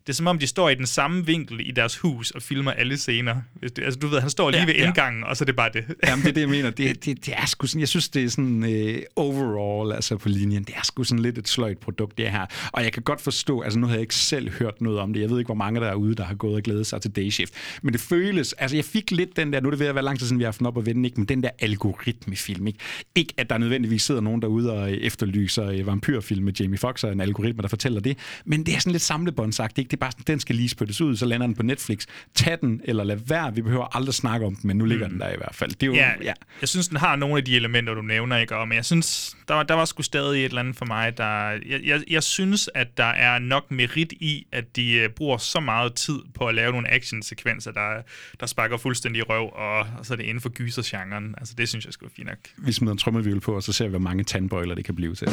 Det 0.08 0.10
er 0.10 0.14
som 0.14 0.28
om, 0.28 0.40
de 0.40 0.48
står 0.48 0.70
i 0.70 0.76
den 0.76 0.86
samme 0.86 1.26
vinkel 1.26 1.70
i 1.70 1.72
deres 1.72 1.98
hus 1.98 2.32
og 2.32 2.42
filmer 2.42 2.72
alle 2.72 2.98
scener. 2.98 3.36
Altså, 3.62 4.00
du 4.00 4.08
ved, 4.08 4.20
han 4.20 4.30
står 4.30 4.52
lige 4.52 4.62
Ja, 4.62 4.66
ja, 4.66 4.72
ved 4.72 4.80
ja. 4.80 4.88
indgangen, 4.88 5.24
og 5.24 5.38
så 5.38 5.44
er 5.44 5.46
det 5.46 5.56
bare 5.56 5.70
det. 5.74 5.86
Jamen, 6.08 6.24
det 6.24 6.30
er 6.30 6.34
det, 6.34 6.42
jeg 6.42 6.50
mener. 6.58 6.70
Det, 6.70 7.06
det, 7.06 7.26
det 7.26 7.34
er 7.38 7.46
sgu 7.46 7.68
sådan, 7.68 7.80
jeg 7.80 7.88
synes, 7.88 8.10
det 8.10 8.24
er 8.24 8.30
sådan 8.30 8.74
øh, 8.74 9.02
overall, 9.16 9.94
altså 9.94 10.18
på 10.18 10.30
linjen, 10.30 10.64
det 10.64 10.76
er 10.76 10.84
sgu 10.84 11.04
sådan 11.04 11.22
lidt 11.22 11.38
et 11.38 11.48
sløjt 11.48 11.78
produkt, 11.78 12.18
det 12.18 12.32
her. 12.32 12.46
Og 12.72 12.84
jeg 12.84 12.94
kan 12.94 13.04
godt 13.04 13.22
forstå, 13.22 13.62
altså 13.62 13.80
nu 13.80 13.88
har 13.88 13.94
jeg 13.94 14.02
ikke 14.02 14.16
selv 14.16 14.50
hørt 14.50 14.82
noget 14.82 15.00
om 15.00 15.14
det. 15.14 15.22
Jeg 15.22 15.30
ved 15.30 15.38
ikke, 15.40 15.48
hvor 15.48 15.56
mange 15.56 15.80
der 15.80 15.88
er 15.88 15.96
ude, 15.96 16.16
der 16.16 16.24
har 16.24 16.36
gået 16.36 16.56
og 16.56 16.62
glædet 16.62 16.88
sig 16.88 17.02
til 17.02 17.12
Dayshift. 17.12 17.54
Men 17.82 17.94
det 17.94 18.02
føles, 18.02 18.54
altså 18.54 18.78
jeg 18.78 18.86
fik 18.86 19.12
lidt 19.12 19.36
den 19.36 19.54
der, 19.54 19.60
nu 19.60 19.68
er 19.68 19.72
det 19.72 19.80
ved 19.80 19.88
at 19.88 19.96
være 19.96 20.04
lang 20.04 20.20
tid 20.20 20.28
siden, 20.28 20.40
vi 20.40 20.44
har 20.44 20.48
haft 20.48 20.60
den 20.60 20.68
op 20.68 20.78
og 20.78 20.86
vende, 20.86 21.08
ikke? 21.08 21.20
men 21.20 21.28
den 21.28 21.44
der 21.44 21.50
algoritmefilm, 21.60 22.68
ikke? 22.68 22.80
Ikke, 23.16 23.34
at 23.38 23.50
der 23.50 23.58
nødvendigvis 23.58 24.04
sidder 24.04 24.22
nogen 24.22 24.42
derude 24.42 24.72
og 24.74 24.92
efterlyser 24.92 25.70
øh, 25.70 25.88
vampyrfilm 25.88 26.44
med 26.44 26.54
Jamie 26.60 26.78
Foxx 26.78 27.04
og 27.04 27.12
en 27.12 27.22
algoritme, 27.22 27.62
der 27.62 27.68
fortæller 27.68 28.00
det. 28.00 28.18
Men 28.46 28.66
det 28.66 28.76
er 28.76 28.80
sådan 28.80 28.92
lidt 28.92 29.04
samlebåndsagt, 29.04 29.78
ikke? 29.78 29.93
Det 29.94 29.98
er 29.98 30.02
bare 30.02 30.12
sådan, 30.12 30.24
den 30.28 30.40
skal 30.40 30.56
lige 30.56 30.70
spyttes 30.70 31.02
ud, 31.02 31.16
så 31.16 31.26
lander 31.26 31.48
den 31.48 31.56
på 31.56 31.64
Netflix. 31.64 32.06
Tag 32.36 32.58
den, 32.62 32.82
eller 32.84 33.04
lad 33.04 33.18
være. 33.28 33.56
Vi 33.56 33.62
behøver 33.62 33.96
aldrig 33.98 34.14
snakke 34.14 34.46
om 34.46 34.56
den, 34.56 34.68
men 34.68 34.78
nu 34.78 34.86
ligger 34.86 35.08
den 35.08 35.20
der 35.20 35.30
i 35.30 35.38
hvert 35.38 35.56
fald. 35.56 35.72
Det 35.72 35.84
er 35.84 35.88
jo, 35.88 35.94
Ja, 35.94 36.12
ja. 36.22 36.34
jeg 36.62 36.70
synes, 36.70 36.88
den 36.88 36.98
har 36.98 37.16
nogle 37.16 37.38
af 37.38 37.46
de 37.46 37.56
elementer, 37.56 37.94
du 37.94 38.02
nævner, 38.02 38.38
ikke? 38.38 38.56
Og, 38.58 38.68
men 38.68 38.76
jeg 38.76 38.86
synes, 38.86 39.36
der 39.48 39.54
var, 39.54 39.64
der 39.64 39.74
var 39.74 39.86
sgu 39.86 40.04
stadig 40.04 40.40
et 40.40 40.46
eller 40.46 40.60
andet 40.60 40.76
for 40.76 40.86
mig, 40.86 41.18
der... 41.18 41.50
Jeg, 41.50 41.82
jeg, 41.84 42.04
jeg 42.10 42.24
synes, 42.24 42.70
at 42.76 42.98
der 42.98 43.04
er 43.06 43.40
nok 43.40 43.72
merit 43.72 44.12
i, 44.12 44.48
at 44.52 44.76
de 44.76 45.06
uh, 45.06 45.14
bruger 45.16 45.38
så 45.38 45.60
meget 45.60 45.94
tid 45.94 46.20
på 46.36 46.48
at 46.48 46.56
lave 46.56 46.72
nogle 46.72 46.94
actionsekvenser, 46.94 47.72
der, 47.72 48.02
der 48.40 48.46
sparker 48.46 48.78
fuldstændig 48.78 49.30
røv, 49.30 49.50
og, 49.56 49.80
og 50.00 50.06
så 50.06 50.14
er 50.14 50.18
det 50.18 50.24
inden 50.24 50.42
for 50.42 50.50
gysergenren. 50.50 51.36
Altså, 51.38 51.54
det 51.58 51.70
synes 51.70 51.86
jeg 51.86 51.94
skulle 51.94 52.12
fint 52.16 52.28
nok. 52.28 52.38
Vi 52.58 52.72
smider 52.72 52.92
en 52.92 52.98
trommelvivl 52.98 53.40
på, 53.40 53.56
og 53.56 53.64
så 53.64 53.74
ser 53.74 53.86
vi, 53.86 53.90
hvor 53.90 54.00
mange 54.00 54.24
tandbøjler 54.24 54.76
det 54.76 54.86
kan 54.86 54.96
blive 54.96 55.16
til. 55.16 55.28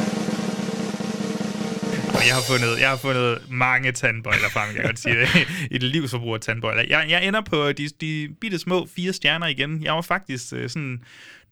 Og 2.21 2.27
jeg 2.27 2.35
har 2.35 2.41
fundet, 2.41 2.79
jeg 2.79 2.89
har 2.89 2.97
fundet 2.97 3.37
mange 3.49 3.91
tandbøjler 3.91 4.49
frem, 4.49 4.67
jeg 4.67 4.75
kan 4.75 4.85
godt 4.85 4.99
sige 4.99 5.15
det. 5.19 5.27
Et 5.75 5.83
livsforbrug 5.83 6.33
af 6.33 6.39
tandbøjler. 6.39 6.83
Jeg, 6.89 7.05
jeg 7.09 7.27
ender 7.27 7.41
på 7.41 7.71
de, 7.71 7.89
de 8.01 8.29
bitte 8.41 8.59
små 8.59 8.87
fire 8.95 9.13
stjerner 9.13 9.47
igen. 9.47 9.83
Jeg 9.83 9.93
var 9.93 10.01
faktisk 10.01 10.53
øh, 10.53 10.69
sådan 10.69 11.03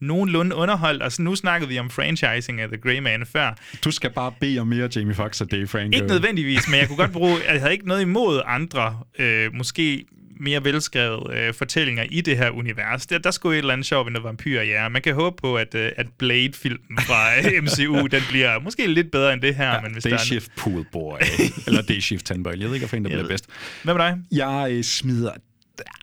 nogenlunde 0.01 0.55
underholdt, 0.55 1.03
og 1.03 1.11
så 1.11 1.21
nu 1.21 1.35
snakkede 1.35 1.69
vi 1.69 1.79
om 1.79 1.89
franchising 1.89 2.61
af 2.61 2.67
The 2.67 2.77
Grey 2.77 2.99
Man 2.99 3.25
før. 3.25 3.55
Du 3.83 3.91
skal 3.91 4.09
bare 4.09 4.33
bede 4.39 4.59
om 4.59 4.67
mere 4.67 4.89
Jamie 4.95 5.15
Foxx 5.15 5.41
og 5.41 5.51
Dave 5.51 5.67
Franco. 5.67 5.95
Ikke 5.95 6.07
nødvendigvis, 6.07 6.67
men 6.67 6.79
jeg 6.79 6.87
kunne 6.87 6.97
godt 6.97 7.11
bruge, 7.11 7.37
jeg 7.51 7.59
havde 7.59 7.73
ikke 7.73 7.87
noget 7.87 8.01
imod 8.01 8.41
andre, 8.45 8.99
øh, 9.19 9.53
måske 9.53 10.05
mere 10.39 10.63
velskrevet 10.63 11.33
øh, 11.33 11.53
fortællinger 11.53 12.03
i 12.09 12.21
det 12.21 12.37
her 12.37 12.49
univers. 12.49 13.05
Der, 13.05 13.17
der 13.17 13.31
skulle 13.31 13.55
et 13.55 13.59
eller 13.59 13.73
andet 13.73 13.87
sjovt 13.87 14.05
ved 14.05 14.11
noget 14.11 14.23
vampyr, 14.23 14.61
ja. 14.61 14.89
Man 14.89 15.01
kan 15.01 15.13
håbe 15.15 15.35
på, 15.41 15.57
at, 15.57 15.75
øh, 15.75 15.91
at 15.97 16.07
Blade-filmen 16.17 16.99
fra 16.99 17.37
øh, 17.39 17.63
MCU, 17.63 18.07
den 18.07 18.21
bliver 18.29 18.59
måske 18.59 18.87
lidt 18.87 19.11
bedre 19.11 19.33
end 19.33 19.41
det 19.41 19.55
her. 19.55 19.73
Ja, 19.73 19.81
men 19.81 19.93
hvis 19.93 20.03
Day 20.03 20.09
der 20.09 20.17
er 20.17 20.21
Shift 20.21 20.51
Pool 20.57 20.85
Boy. 20.91 21.17
eller 21.67 21.81
Day 21.81 21.99
Shift 21.99 22.25
Tandbøjle. 22.25 22.61
Jeg 22.61 22.69
ved 22.69 22.75
ikke, 22.75 22.97
en, 22.97 23.03
der 23.03 23.09
bliver 23.09 23.27
bedst. 23.27 23.45
Hvad 23.83 23.93
med 23.93 24.03
dig? 24.03 24.17
Jeg 24.31 24.67
øh, 24.71 24.83
smider 24.83 25.31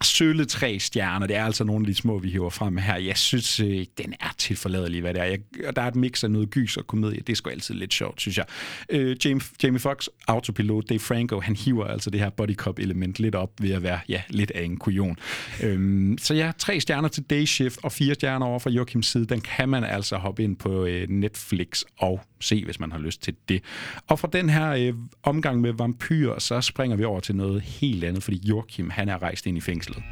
sølle 0.05 0.45
tre 0.45 0.79
stjerner. 0.79 1.27
Det 1.27 1.37
er 1.37 1.45
altså 1.45 1.65
nogle 1.65 1.83
af 1.83 1.87
de 1.87 1.95
små, 1.95 2.19
vi 2.19 2.31
hiver 2.31 2.51
frem 2.51 2.77
her. 2.77 2.97
Jeg 2.97 3.17
synes, 3.17 3.61
øh, 3.61 3.87
den 3.99 4.15
er 4.21 4.35
tilforladelig, 4.39 5.01
hvad 5.01 5.15
det 5.15 5.23
er. 5.23 5.27
Jeg, 5.27 5.39
og 5.69 5.77
der 5.77 5.83
er 5.83 5.89
et 5.89 5.97
mix 5.97 6.25
af 6.25 6.31
noget 6.31 6.51
gys 6.51 6.77
og 6.77 6.87
komedie. 6.87 7.21
Det 7.21 7.29
er 7.29 7.37
sgu 7.37 7.51
altid 7.51 7.75
lidt 7.75 7.95
sjovt, 7.95 8.21
synes 8.21 8.39
jeg. 8.39 8.45
Øh, 8.89 9.17
Jamie, 9.25 9.41
Jamie 9.63 9.81
Fox, 9.81 10.07
autopilot, 10.29 10.89
Dave 10.89 11.01
Franco, 11.01 11.41
han 11.41 11.57
hiver 11.57 11.85
altså 11.85 12.11
det 12.11 12.21
her 12.21 12.31
body 12.31 12.55
cop 12.55 12.79
element 12.79 13.19
lidt 13.19 13.35
op 13.35 13.51
ved 13.61 13.71
at 13.71 13.83
være 13.83 14.01
ja, 14.09 14.23
lidt 14.29 14.51
af 14.51 14.63
en 14.63 14.77
kujon. 14.77 15.19
Øhm, 15.63 16.19
så 16.19 16.35
ja, 16.35 16.53
tre 16.59 16.81
stjerner 16.81 17.09
til 17.09 17.23
Day 17.23 17.45
Shift 17.45 17.79
og 17.83 17.93
fire 17.93 18.15
stjerner 18.15 18.47
over 18.47 18.59
fra 18.59 18.71
Joachims 18.71 19.07
side. 19.07 19.27
Den 19.27 19.41
kan 19.41 19.69
man 19.69 19.85
altså 19.85 20.17
hoppe 20.17 20.45
ind 20.45 20.57
på 20.57 20.85
øh, 20.85 21.09
Netflix 21.09 21.83
og 21.99 22.21
se, 22.41 22.65
hvis 22.65 22.81
man 22.81 22.93
har 22.93 22.99
lyst 22.99 23.23
til 23.23 23.37
det. 23.49 23.63
Og 24.09 24.19
fra 24.19 24.29
den 24.33 24.49
her 24.49 24.71
øh, 24.73 24.95
omgang 25.23 25.61
med 25.61 25.73
vampyrer, 25.73 26.39
så 26.39 26.61
springer 26.61 26.97
vi 26.97 27.05
over 27.05 27.21
til 27.21 27.37
noget 27.37 27.63
helt 27.63 28.05
andet, 28.05 28.23
fordi 28.23 28.49
Joachim, 28.49 28.91
han 28.91 29.09
er 29.09 29.23
rejst 29.23 29.47
ind 29.47 29.57
i 29.57 29.61
fængslet. 29.61 30.03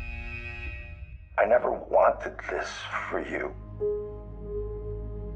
I 1.45 1.47
never 1.49 1.71
wanted 1.91 2.35
this 2.49 2.69
for 3.11 3.19
you. 3.19 3.51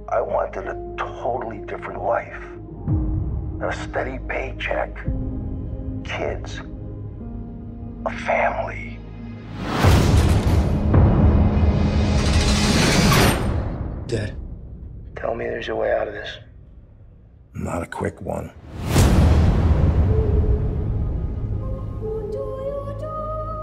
I 0.09 0.21
wanted 0.21 0.65
a 0.69 0.77
totally 0.97 1.61
different 1.73 2.01
life. 2.15 2.43
A 3.61 3.73
steady 3.73 4.19
paycheck. 4.29 4.97
Kids. 6.05 6.63
A 8.07 8.11
family. 8.11 8.99
Dad. 14.07 14.35
Tell 15.17 15.35
me 15.35 15.45
there's 15.45 15.69
a 15.69 15.75
way 15.75 15.93
out 15.93 16.09
of 16.09 16.15
this. 16.15 16.48
Not 17.59 17.83
a 17.83 17.87
quick 17.87 18.21
one. 18.21 18.53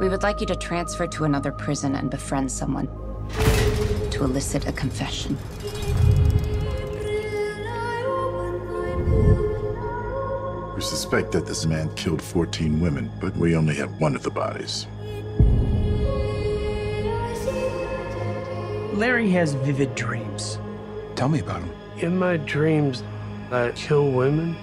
We 0.01 0.09
would 0.09 0.21
like 0.21 0.41
you 0.41 0.45
to 0.47 0.55
transfer 0.55 1.07
to 1.07 1.23
another 1.23 1.53
prison 1.53 1.95
and 1.95 2.11
befriend 2.11 2.51
someone 2.51 2.87
to 4.11 4.23
elicit 4.23 4.67
a 4.67 4.73
confession. 4.73 5.37
We 10.75 10.81
suspect 10.81 11.31
that 11.31 11.45
this 11.45 11.65
man 11.65 11.89
killed 11.95 12.21
14 12.21 12.81
women, 12.81 13.09
but 13.21 13.35
we 13.37 13.55
only 13.55 13.75
have 13.75 14.01
one 14.01 14.13
of 14.13 14.23
the 14.23 14.29
bodies. 14.29 14.87
Larry 18.97 19.29
has 19.29 19.53
vivid 19.53 19.95
dreams. 19.95 20.59
Tell 21.15 21.29
me 21.29 21.39
about 21.39 21.61
him. 21.61 21.71
In 21.99 22.17
my 22.17 22.35
dreams, 22.35 23.01
I 23.51 23.71
kill 23.75 23.97
women. 23.97 24.55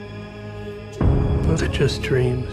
Those 1.45 1.62
are 1.62 1.73
just 1.81 2.03
dreams. 2.03 2.49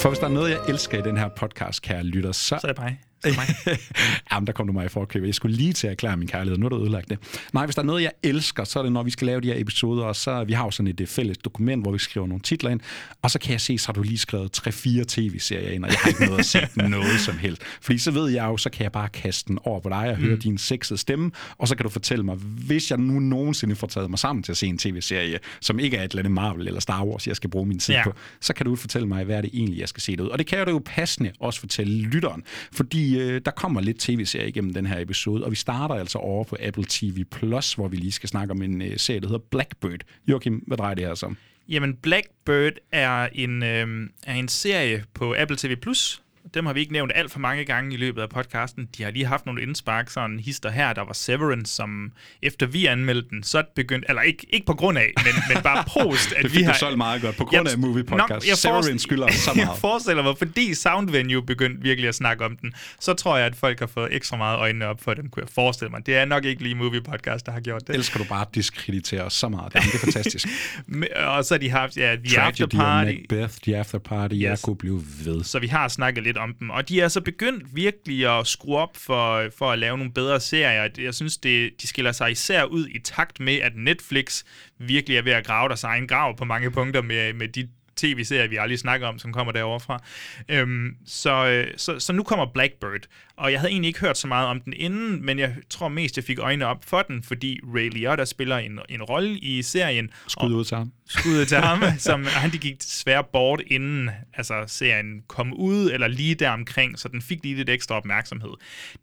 For 0.00 0.08
hvis 0.08 0.18
der 0.18 0.26
er 0.26 0.30
noget, 0.30 0.50
jeg 0.50 0.58
elsker 0.68 0.98
i 0.98 1.02
den 1.02 1.16
her 1.16 1.28
podcast, 1.28 1.82
kære 1.82 2.02
lytter, 2.02 2.32
så... 2.32 2.58
Så 2.60 2.60
er 2.62 2.72
det 2.72 2.78
mig. 2.78 3.00
Er 3.24 3.28
det 3.28 3.36
mig. 3.36 3.76
Jamen, 4.32 4.46
der 4.46 4.52
kom 4.52 4.66
du 4.66 4.72
mig 4.72 4.86
i 4.86 4.88
forkøbet. 4.88 5.26
Jeg 5.26 5.34
skulle 5.34 5.56
lige 5.56 5.72
til 5.72 5.86
at 5.86 5.90
erklære 5.90 6.16
min 6.16 6.28
kærlighed. 6.28 6.58
Nu 6.58 6.64
har 6.64 6.68
du 6.68 6.82
ødelagt 6.82 7.10
det. 7.10 7.18
Nej, 7.52 7.64
hvis 7.66 7.74
der 7.74 7.82
er 7.82 7.86
noget, 7.86 8.02
jeg 8.02 8.12
elsker, 8.22 8.64
så 8.64 8.78
er 8.78 8.82
det, 8.82 8.92
når 8.92 9.02
vi 9.02 9.10
skal 9.10 9.26
lave 9.26 9.40
de 9.40 9.46
her 9.46 9.60
episoder, 9.60 10.04
og 10.04 10.16
så 10.16 10.44
vi 10.44 10.52
har 10.52 10.64
jo 10.64 10.70
sådan 10.70 10.86
et 10.90 11.00
øh, 11.00 11.06
fælles 11.06 11.38
dokument, 11.38 11.84
hvor 11.84 11.92
vi 11.92 11.98
skriver 11.98 12.26
nogle 12.26 12.42
titler 12.42 12.70
ind, 12.70 12.80
og 13.22 13.30
så 13.30 13.38
kan 13.38 13.52
jeg 13.52 13.60
se, 13.60 13.78
så 13.78 13.86
har 13.88 13.92
du 13.92 14.02
lige 14.02 14.18
skrevet 14.18 14.58
3-4 14.68 15.04
tv-serier 15.08 15.70
ind, 15.70 15.84
og 15.84 15.90
jeg 15.90 15.98
har 15.98 16.08
ikke 16.08 16.24
noget 16.24 16.38
at 16.38 16.46
se 16.46 16.58
noget 16.88 17.20
som 17.20 17.38
helst. 17.38 17.62
Fordi 17.80 17.98
så 17.98 18.10
ved 18.10 18.28
jeg 18.30 18.44
jo, 18.44 18.56
så 18.56 18.70
kan 18.70 18.82
jeg 18.82 18.92
bare 18.92 19.08
kaste 19.08 19.48
den 19.48 19.58
over 19.64 19.80
på 19.80 19.88
dig 19.88 20.10
og 20.10 20.16
høre 20.16 20.34
Mm. 20.34 20.40
din 20.40 20.58
sexede 20.58 20.98
stemme, 20.98 21.30
og 21.58 21.68
så 21.68 21.76
kan 21.76 21.84
du 21.84 21.90
fortælle 21.90 22.24
mig, 22.24 22.36
hvis 22.36 22.90
jeg 22.90 22.98
nu 22.98 23.18
nogensinde 23.20 23.76
får 23.76 23.86
taget 23.86 24.10
mig 24.10 24.18
sammen 24.18 24.42
til 24.42 24.52
at 24.52 24.56
se 24.58 24.66
en 24.66 24.78
tv-serie, 24.78 25.38
som 25.60 25.78
ikke 25.78 25.96
er 25.96 26.02
et 26.04 26.10
eller 26.10 26.18
andet 26.22 26.32
Marvel 26.32 26.66
eller 26.66 26.80
Star 26.80 27.04
Wars, 27.04 27.26
jeg 27.26 27.36
skal 27.36 27.50
bruge 27.50 27.66
min 27.66 27.78
tid 27.78 27.94
ja. 27.94 28.04
på, 28.04 28.12
så 28.40 28.52
kan 28.54 28.66
du 28.66 28.76
fortælle 28.76 29.08
mig, 29.08 29.24
hvad 29.24 29.36
er 29.36 29.40
det 29.40 29.50
egentlig, 29.52 29.78
jeg 29.80 29.88
skal 29.88 30.00
se 30.02 30.12
det 30.12 30.20
ud. 30.20 30.28
Og 30.28 30.38
det 30.38 30.46
kan 30.46 30.58
jeg 30.58 30.68
jo 30.68 30.82
passende 30.84 31.32
også 31.40 31.60
fortælle 31.60 32.02
lytteren, 32.02 32.42
fordi 32.72 33.09
øh, 33.18 33.40
der 33.44 33.50
kommer 33.50 33.80
lidt 33.80 33.98
tv-serie 33.98 34.48
igennem 34.48 34.74
den 34.74 34.86
her 34.86 35.00
episode, 35.00 35.44
og 35.44 35.50
vi 35.50 35.56
starter 35.56 35.94
altså 35.94 36.18
over 36.18 36.44
på 36.44 36.56
Apple 36.60 36.84
TV+, 36.88 37.24
Plus, 37.30 37.74
hvor 37.74 37.88
vi 37.88 37.96
lige 37.96 38.12
skal 38.12 38.28
snakke 38.28 38.50
om 38.50 38.62
en 38.62 38.82
øh, 38.82 38.98
serie, 38.98 39.20
der 39.20 39.26
hedder 39.26 39.44
Blackbird. 39.50 40.00
Joachim, 40.28 40.54
hvad 40.66 40.76
drejer 40.76 40.94
det 40.94 41.06
her 41.06 41.14
sig 41.14 41.26
om? 41.26 41.36
Jamen, 41.68 41.96
Blackbird 41.96 42.72
er 42.92 43.28
en, 43.32 43.62
øh, 43.62 44.08
er 44.26 44.34
en 44.34 44.48
serie 44.48 45.04
på 45.14 45.34
Apple 45.38 45.56
TV+. 45.56 45.76
Plus, 45.76 46.22
dem 46.54 46.66
har 46.66 46.72
vi 46.72 46.80
ikke 46.80 46.92
nævnt 46.92 47.12
alt 47.14 47.32
for 47.32 47.38
mange 47.38 47.64
gange 47.64 47.94
i 47.94 47.96
løbet 47.96 48.22
af 48.22 48.28
podcasten. 48.28 48.88
De 48.98 49.02
har 49.02 49.10
lige 49.10 49.26
haft 49.26 49.46
nogle 49.46 49.62
indspark, 49.62 50.10
sådan 50.10 50.40
hister 50.40 50.70
her. 50.70 50.92
Der 50.92 51.02
var 51.02 51.12
Severance, 51.12 51.74
som 51.74 52.12
efter 52.42 52.66
vi 52.66 52.86
anmeldte 52.86 53.28
den, 53.30 53.42
så 53.42 53.62
begyndte, 53.74 54.08
eller 54.08 54.22
ikke, 54.22 54.46
ikke 54.50 54.66
på 54.66 54.74
grund 54.74 54.98
af, 54.98 55.12
men, 55.16 55.54
men 55.54 55.62
bare 55.62 55.84
post, 55.88 56.32
at 56.36 56.42
det 56.42 56.54
vi 56.54 56.62
har... 56.62 56.72
du 56.72 56.78
solgt 56.78 56.98
meget 56.98 57.22
godt, 57.22 57.36
på 57.36 57.44
grund 57.44 57.68
af 57.68 57.78
Movie 57.78 58.04
Podcast. 58.04 58.30
Nok, 58.30 58.48
jeg 58.48 58.56
Severance 58.56 58.98
skylder 58.98 59.26
os 59.26 59.34
så 59.34 59.50
Jeg 59.56 59.64
meget. 59.64 59.80
forestiller 59.80 60.22
mig, 60.22 60.38
fordi 60.38 60.74
Sound 60.74 61.10
Venue 61.10 61.42
begyndte 61.42 61.82
virkelig 61.82 62.08
at 62.08 62.14
snakke 62.14 62.44
om 62.44 62.56
den, 62.56 62.72
så 63.00 63.14
tror 63.14 63.36
jeg, 63.36 63.46
at 63.46 63.56
folk 63.56 63.80
har 63.80 63.86
fået 63.86 64.08
ekstra 64.14 64.36
meget 64.36 64.58
øjnene 64.58 64.86
op 64.86 65.00
for 65.02 65.14
den, 65.14 65.28
kunne 65.28 65.42
jeg 65.42 65.48
forestille 65.54 65.90
mig. 65.90 66.06
Det 66.06 66.16
er 66.16 66.24
nok 66.24 66.44
ikke 66.44 66.62
lige 66.62 66.74
Movie 66.74 67.00
Podcast, 67.00 67.46
der 67.46 67.52
har 67.52 67.60
gjort 67.60 67.86
det. 67.86 67.94
Elsker 67.94 68.18
du 68.18 68.24
bare 68.24 68.40
at 68.40 68.54
diskreditere 68.54 69.22
os 69.22 69.32
så 69.32 69.48
meget. 69.48 69.74
Jamen, 69.74 69.86
det 69.86 69.94
er 69.94 69.98
fantastisk. 69.98 70.48
og 71.26 71.44
så 71.44 71.54
har 71.54 71.58
de 71.58 71.70
haft, 71.70 71.96
ja, 71.96 72.16
The 72.16 72.36
Tragedy 72.36 72.62
After 72.62 72.66
Party. 72.78 73.10
Macbeth, 73.30 73.54
The 73.62 73.76
After 73.76 73.98
Party, 73.98 74.34
yes. 74.34 74.42
jeg 74.42 74.58
kunne 74.62 74.76
blive 74.76 75.02
ved. 75.24 75.44
Så 75.44 75.58
vi 75.58 75.66
har 75.66 75.88
snakket 75.88 76.24
lidt 76.24 76.36
om 76.40 76.54
dem, 76.54 76.70
og 76.70 76.88
de 76.88 77.00
er 77.00 77.08
så 77.08 77.20
begyndt 77.20 77.76
virkelig 77.76 78.38
at 78.38 78.46
skrue 78.46 78.76
op 78.76 78.96
for, 78.96 79.48
for 79.58 79.70
at 79.70 79.78
lave 79.78 79.98
nogle 79.98 80.12
bedre 80.12 80.40
serier. 80.40 80.88
Jeg 80.98 81.14
synes, 81.14 81.38
det, 81.38 81.82
de 81.82 81.86
skiller 81.86 82.12
sig 82.12 82.30
især 82.30 82.64
ud 82.64 82.86
i 82.86 82.98
takt 82.98 83.40
med, 83.40 83.54
at 83.56 83.72
Netflix 83.76 84.42
virkelig 84.78 85.16
er 85.16 85.22
ved 85.22 85.32
at 85.32 85.46
grave 85.46 85.68
deres 85.68 85.84
egen 85.84 86.06
grav 86.06 86.36
på 86.36 86.44
mange 86.44 86.70
punkter 86.70 87.02
med, 87.02 87.32
med 87.32 87.48
de 87.48 87.68
tv-serier, 88.00 88.48
vi 88.48 88.56
aldrig 88.56 88.78
snakker 88.78 89.06
om, 89.06 89.18
som 89.18 89.32
kommer 89.32 89.52
derovre 89.52 89.80
fra. 89.80 90.02
Øhm, 90.48 90.96
så, 91.06 91.46
øh, 91.46 91.66
så, 91.76 91.98
så 91.98 92.12
nu 92.12 92.22
kommer 92.22 92.46
Blackbird, 92.54 93.06
og 93.36 93.52
jeg 93.52 93.60
havde 93.60 93.70
egentlig 93.72 93.88
ikke 93.88 94.00
hørt 94.00 94.18
så 94.18 94.26
meget 94.26 94.48
om 94.48 94.60
den 94.60 94.72
inden, 94.76 95.24
men 95.26 95.38
jeg 95.38 95.54
tror 95.70 95.88
mest, 95.88 96.16
jeg 96.16 96.24
fik 96.24 96.38
øjnene 96.38 96.66
op 96.66 96.84
for 96.84 97.02
den, 97.02 97.22
fordi 97.22 97.60
Ray 97.74 97.90
Liotta 97.90 98.24
spiller 98.24 98.56
en, 98.56 98.78
en 98.88 99.02
rolle 99.02 99.38
i 99.38 99.62
serien. 99.62 100.10
Skud 100.28 100.52
ud 100.52 100.64
til 100.64 100.76
ham. 100.76 100.92
Skuddet 101.10 101.48
til 101.48 101.56
ham, 101.56 101.82
som 101.98 102.24
han 102.24 102.52
de 102.52 102.58
gik 102.58 102.78
desværre 102.78 103.24
bort, 103.32 103.62
inden 103.66 104.10
altså, 104.34 104.64
serien 104.66 105.22
kom 105.28 105.52
ud, 105.52 105.90
eller 105.90 106.08
lige 106.08 106.34
der 106.34 106.50
omkring, 106.50 106.98
så 106.98 107.08
den 107.08 107.22
fik 107.22 107.42
lige 107.42 107.56
lidt 107.56 107.70
ekstra 107.70 107.94
opmærksomhed. 107.94 108.50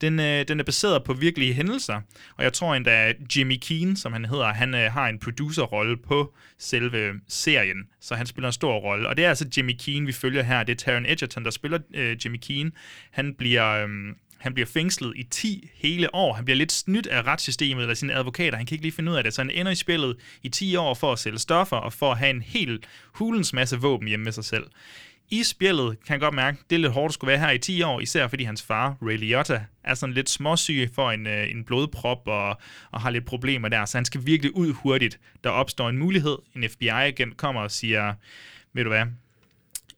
Den, 0.02 0.20
øh, 0.20 0.48
den 0.48 0.60
er 0.60 0.64
baseret 0.64 1.04
på 1.04 1.14
virkelige 1.14 1.54
hændelser, 1.54 2.02
og 2.38 2.44
jeg 2.44 2.54
tror 2.54 2.76
endda, 2.76 3.14
Jimmy 3.36 3.58
Keen, 3.62 3.96
som 3.96 4.14
han 4.14 4.26
hedder, 4.26 4.54
han 4.54 4.76
øh, 4.76 4.92
har 4.92 5.08
en 5.08 5.20
producerrolle 5.20 5.98
på 5.98 6.34
selve 6.60 7.14
serien, 7.28 7.78
så 8.02 8.16
han 8.16 8.26
spiller 8.26 8.48
en 8.48 8.54
stor 8.54 8.80
rolle. 8.80 9.10
Og 9.10 9.18
det 9.18 9.26
er 9.26 9.30
altså 9.30 9.46
Jimmy 9.58 9.74
Keen, 9.80 10.08
vi 10.08 10.12
følger 10.12 10.44
her. 10.44 10.64
Det 10.64 10.74
er 10.74 10.78
Taron 10.78 11.06
Edgerton, 11.06 11.44
der 11.44 11.52
spiller 11.52 11.80
øh, 11.94 12.18
Jimmy 12.26 12.40
Keen. 12.42 12.72
Han 13.12 13.34
bliver... 13.34 13.84
Øh, 13.84 13.90
han 14.38 14.54
bliver 14.54 14.68
fængslet 14.68 15.14
i 15.16 15.24
10 15.24 15.70
hele 15.74 16.16
år. 16.16 16.34
Han 16.34 16.46
bliver 16.46 16.58
lidt 16.58 16.72
snydt 16.72 17.08
af 17.08 17.22
retssystemet 17.22 17.82
eller 17.82 17.96
sine 17.96 18.14
advokater. 18.14 18.58
Han 18.58 18.66
kan 18.66 18.76
ikke 18.76 18.86
lige 18.86 18.92
finde 18.92 19.12
ud 19.12 19.18
af 19.18 19.24
det, 19.24 19.34
så 19.34 19.42
han 19.42 19.52
ender 19.52 19.72
i 19.72 19.76
spillet 19.76 20.18
i 20.44 20.50
10 20.50 20.76
år 20.76 20.94
for 20.94 21.12
at 21.12 21.20
sælge 21.20 21.40
stoffer 21.40 21.78
og 21.78 21.94
for 21.94 22.12
at 22.12 22.18
have 22.18 22.30
en 22.30 22.42
hel 22.42 22.84
hulens 23.14 23.54
masse 23.54 23.78
våben 23.78 24.08
hjemme 24.08 24.24
med 24.24 24.32
sig 24.32 24.46
selv. 24.46 24.68
I 25.30 25.44
spillet 25.44 25.98
kan 26.06 26.14
jeg 26.14 26.20
godt 26.20 26.34
mærke, 26.34 26.58
det 26.70 26.76
er 26.76 26.80
lidt 26.80 26.94
hårdt 26.94 27.12
at 27.12 27.14
skulle 27.14 27.30
være 27.30 27.40
her 27.40 27.52
i 27.52 27.58
10 27.58 27.82
år, 27.82 28.00
især 28.00 28.28
fordi 28.28 28.44
hans 28.44 28.62
far, 28.62 28.98
Ray 29.02 29.18
Liotta, 29.18 29.66
er 29.84 29.94
sådan 29.94 30.14
lidt 30.14 30.30
småsyg 30.30 30.90
for 30.96 31.12
en, 31.12 31.28
øh, 31.28 31.52
en 31.52 31.64
blodprop 31.64 32.28
og, 32.28 32.58
og 32.92 33.02
har 33.02 33.10
lidt 33.10 33.26
problemer 33.26 33.70
der, 33.70 33.86
så 33.86 33.98
han 33.98 34.06
skal 34.06 34.26
virkelig 34.26 34.56
ud 34.56 34.74
hurtigt. 34.74 35.20
Der 35.44 35.50
opstår 35.50 35.90
en 35.90 35.98
mulighed. 35.98 36.38
En 36.56 36.70
FBI-agent 36.70 37.38
kommer 37.38 37.62
og 37.62 37.72
siger, 37.72 38.14
ved 38.74 38.84
du 38.84 38.90
hvad, 38.90 39.06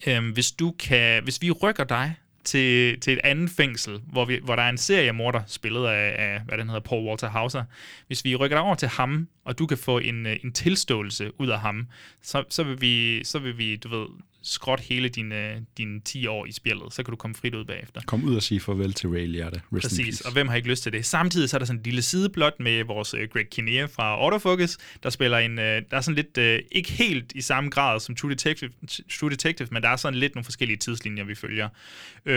øhm, 0.07 0.29
hvis, 0.29 0.51
du 0.51 0.71
kan, 0.71 1.23
hvis 1.23 1.41
vi 1.41 1.51
rykker 1.51 1.83
dig 1.83 2.15
til, 2.43 2.99
til 2.99 3.13
et 3.13 3.19
andet 3.23 3.49
fængsel, 3.49 4.01
hvor, 4.11 4.25
vi, 4.25 4.39
hvor 4.43 4.55
der 4.55 4.63
er 4.63 4.69
en 4.69 4.77
seriemorder, 4.77 5.41
spillet 5.47 5.85
af, 5.87 6.15
af, 6.17 6.41
hvad 6.45 6.57
den 6.57 6.67
hedder, 6.67 6.81
Paul 6.81 7.07
Walter 7.07 7.29
Hauser. 7.29 7.63
Hvis 8.07 8.25
vi 8.25 8.35
rykker 8.35 8.57
dig 8.57 8.63
over 8.65 8.75
til 8.75 8.87
ham, 8.87 9.27
og 9.45 9.59
du 9.59 9.65
kan 9.65 9.77
få 9.77 9.99
en, 9.99 10.25
øh, 10.25 10.37
en 10.43 10.51
tilståelse 10.51 11.31
ud 11.39 11.47
af 11.47 11.59
ham, 11.59 11.87
så, 12.21 12.43
så, 12.49 12.63
vil 12.63 12.81
vi, 12.81 13.23
så 13.23 13.39
vil 13.39 13.57
vi, 13.57 13.75
du 13.75 13.89
ved, 13.89 14.07
skråt 14.41 14.79
hele 14.79 15.09
dine, 15.09 15.65
dine 15.77 15.99
10 15.99 16.27
år 16.27 16.45
i 16.45 16.51
spillet, 16.51 16.93
så 16.93 17.03
kan 17.03 17.11
du 17.11 17.15
komme 17.15 17.35
frit 17.35 17.55
ud 17.55 17.65
bagefter. 17.65 18.01
Kom 18.07 18.23
ud 18.23 18.35
og 18.35 18.43
sige 18.43 18.59
farvel 18.59 18.93
til 18.93 19.09
Ray 19.09 19.27
Liotta. 19.27 19.59
Rest 19.73 19.83
Præcis, 19.83 20.21
og 20.21 20.33
hvem 20.33 20.47
har 20.47 20.55
ikke 20.55 20.69
lyst 20.69 20.83
til 20.83 20.93
det? 20.93 21.05
Samtidig 21.05 21.49
så 21.49 21.57
er 21.57 21.59
der 21.59 21.65
sådan 21.65 21.79
en 21.79 21.83
lille 21.83 22.01
sideblot 22.01 22.53
med 22.59 22.83
vores 22.83 23.13
uh, 23.13 23.19
Greg 23.33 23.49
Kinnear 23.49 23.87
fra 23.87 24.15
Autofocus, 24.15 24.77
der 25.03 25.09
spiller 25.09 25.37
en, 25.37 25.51
uh, 25.51 25.63
der 25.63 25.83
er 25.91 26.01
sådan 26.01 26.15
lidt, 26.15 26.65
ikke 26.71 26.91
helt 26.91 27.31
i 27.35 27.41
samme 27.41 27.69
grad 27.69 27.99
som 27.99 28.15
True 28.15 28.31
Detective, 28.31 28.71
True 29.19 29.29
Detective, 29.29 29.67
men 29.71 29.83
der 29.83 29.89
er 29.89 29.95
sådan 29.95 30.19
lidt 30.19 30.35
nogle 30.35 30.43
forskellige 30.43 30.77
tidslinjer, 30.77 31.23
vi 31.23 31.35
følger. 31.35 31.69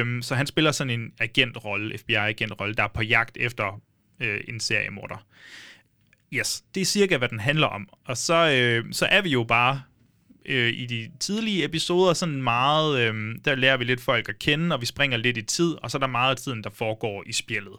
Um, 0.00 0.22
så 0.22 0.34
han 0.34 0.46
spiller 0.46 0.72
sådan 0.72 1.00
en 1.00 1.12
agentrolle, 1.18 1.98
FBI-agentrolle, 1.98 2.74
der 2.74 2.82
er 2.82 2.88
på 2.94 3.02
jagt 3.02 3.36
efter 3.40 3.80
en 4.48 4.60
seriemorder. 4.60 5.26
Yes, 6.32 6.64
det 6.74 6.80
er 6.80 6.84
cirka, 6.84 7.16
hvad 7.16 7.28
den 7.28 7.40
handler 7.40 7.66
om. 7.66 7.88
Og 8.04 8.16
så, 8.16 8.80
uh, 8.84 8.92
så 8.92 9.06
er 9.06 9.22
vi 9.22 9.28
jo 9.28 9.44
bare 9.44 9.82
øh, 10.46 10.72
i 10.72 10.86
de 10.86 11.10
tidlige 11.20 11.64
episoder 11.64 12.12
sådan 12.12 12.42
meget, 12.42 13.00
øh, 13.00 13.34
der 13.44 13.54
lærer 13.54 13.76
vi 13.76 13.84
lidt 13.84 14.00
folk 14.00 14.28
at 14.28 14.38
kende, 14.38 14.74
og 14.74 14.80
vi 14.80 14.86
springer 14.86 15.16
lidt 15.16 15.36
i 15.36 15.42
tid, 15.42 15.74
og 15.82 15.90
så 15.90 15.98
er 15.98 16.00
der 16.00 16.06
meget 16.06 16.30
af 16.30 16.36
tiden, 16.36 16.64
der 16.64 16.70
foregår 16.70 17.22
i 17.26 17.32
spillet. 17.32 17.74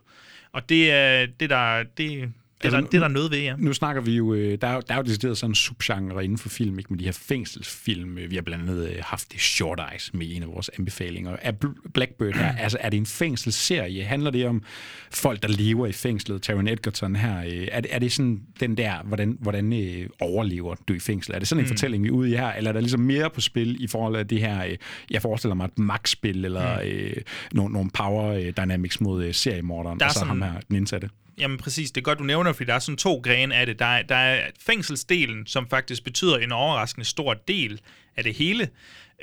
Og 0.51 0.69
det 0.69 0.91
er 0.91 1.25
det, 1.25 1.49
der, 1.49 1.83
det, 1.83 1.97
det, 1.97 2.33
altså, 2.63 2.81
der, 2.81 2.87
det 2.87 2.93
er 2.93 2.99
der 2.99 3.07
noget 3.07 3.31
ved, 3.31 3.39
ja. 3.39 3.55
Nu 3.57 3.73
snakker 3.73 4.01
vi 4.01 4.11
jo, 4.11 4.35
der 4.35 4.67
er, 4.67 4.81
der 4.81 4.93
er 4.93 4.97
jo 4.97 5.03
decideret 5.03 5.37
sådan 5.37 5.51
en 5.51 5.55
subgenre 5.55 6.23
inden 6.23 6.37
for 6.37 6.49
film, 6.49 6.79
ikke? 6.79 6.93
med 6.93 6.99
de 6.99 7.05
her 7.05 7.11
fængselsfilm. 7.11 8.17
Vi 8.29 8.35
har 8.35 8.41
blandt 8.41 8.69
andet 8.69 8.99
haft 8.99 9.31
det 9.31 9.41
Short 9.41 9.81
Eyes 9.91 10.13
med 10.13 10.27
en 10.35 10.43
af 10.43 10.47
vores 10.47 10.69
anbefalinger. 10.77 11.35
Er 11.41 11.51
Blackbird 11.93 12.33
her, 12.33 12.57
altså 12.57 12.77
er 12.81 12.89
det 12.89 12.97
en 12.97 13.05
fængselsserie? 13.05 14.03
Handler 14.03 14.31
det 14.31 14.47
om 14.47 14.63
folk, 15.11 15.41
der 15.41 15.47
lever 15.47 15.87
i 15.87 15.91
fængslet? 15.91 16.41
Taron 16.41 16.67
Edgerton 16.67 17.15
her, 17.15 17.37
er 17.71 17.81
det, 17.81 17.95
er 17.95 17.99
det 17.99 18.11
sådan 18.11 18.41
den 18.59 18.77
der, 18.77 19.03
hvordan, 19.03 19.37
hvordan 19.39 19.73
øh, 19.73 20.09
overlever 20.21 20.75
du 20.87 20.93
i 20.93 20.99
fængsel? 20.99 21.35
Er 21.35 21.39
det 21.39 21.47
sådan 21.47 21.59
en 21.59 21.65
mm. 21.65 21.69
fortælling, 21.69 22.03
vi 22.03 22.07
er 22.07 22.13
ude 22.13 22.29
i 22.29 22.35
her? 22.35 22.51
Eller 22.51 22.69
er 22.69 22.73
der 22.73 22.79
ligesom 22.79 22.99
mere 22.99 23.29
på 23.29 23.41
spil 23.41 23.83
i 23.83 23.87
forhold 23.87 24.15
til 24.15 24.29
det 24.29 24.39
her, 24.39 24.65
øh, 24.65 24.77
jeg 25.11 25.21
forestiller 25.21 25.55
mig 25.55 25.65
et 25.65 25.79
magtspil, 25.79 26.45
eller 26.45 26.81
mm. 26.81 26.87
øh, 26.87 27.15
nogle, 27.51 27.73
nogle 27.73 27.89
power 27.93 28.51
dynamics 28.51 29.01
mod 29.01 29.23
øh, 29.23 29.33
seriemorderen, 29.33 30.01
og 30.01 30.11
så 30.11 30.19
sådan... 30.19 30.27
ham 30.27 30.41
her, 30.41 30.53
den 30.67 30.75
indsatte? 30.75 31.09
Jamen 31.37 31.57
præcis, 31.57 31.91
det 31.91 32.01
er 32.01 32.05
godt, 32.05 32.19
du 32.19 32.23
nævner, 32.23 32.53
fordi 32.53 32.67
der 32.67 32.73
er 32.73 32.79
sådan 32.79 32.97
to 32.97 33.21
grene 33.23 33.55
af 33.55 33.65
det. 33.65 33.79
Der 33.79 33.85
er, 33.85 34.01
der 34.01 34.15
er 34.15 34.49
fængselsdelen, 34.59 35.47
som 35.47 35.67
faktisk 35.69 36.03
betyder 36.03 36.37
en 36.37 36.51
overraskende 36.51 37.05
stor 37.05 37.33
del 37.33 37.81
af 38.17 38.23
det 38.23 38.33
hele. 38.33 38.69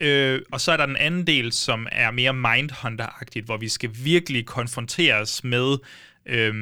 Øh, 0.01 0.41
og 0.53 0.61
så 0.61 0.73
er 0.73 0.77
der 0.77 0.87
den 0.87 0.97
anden 0.97 1.27
del, 1.27 1.53
som 1.53 1.87
er 1.93 2.11
mere 2.11 2.33
Mindhunter-agtigt, 2.33 3.45
hvor 3.45 3.57
vi 3.57 3.69
skal 3.69 3.91
virkelig 4.05 4.47
konfronteres 4.47 5.45
med 5.45 5.77
øh, 6.27 6.55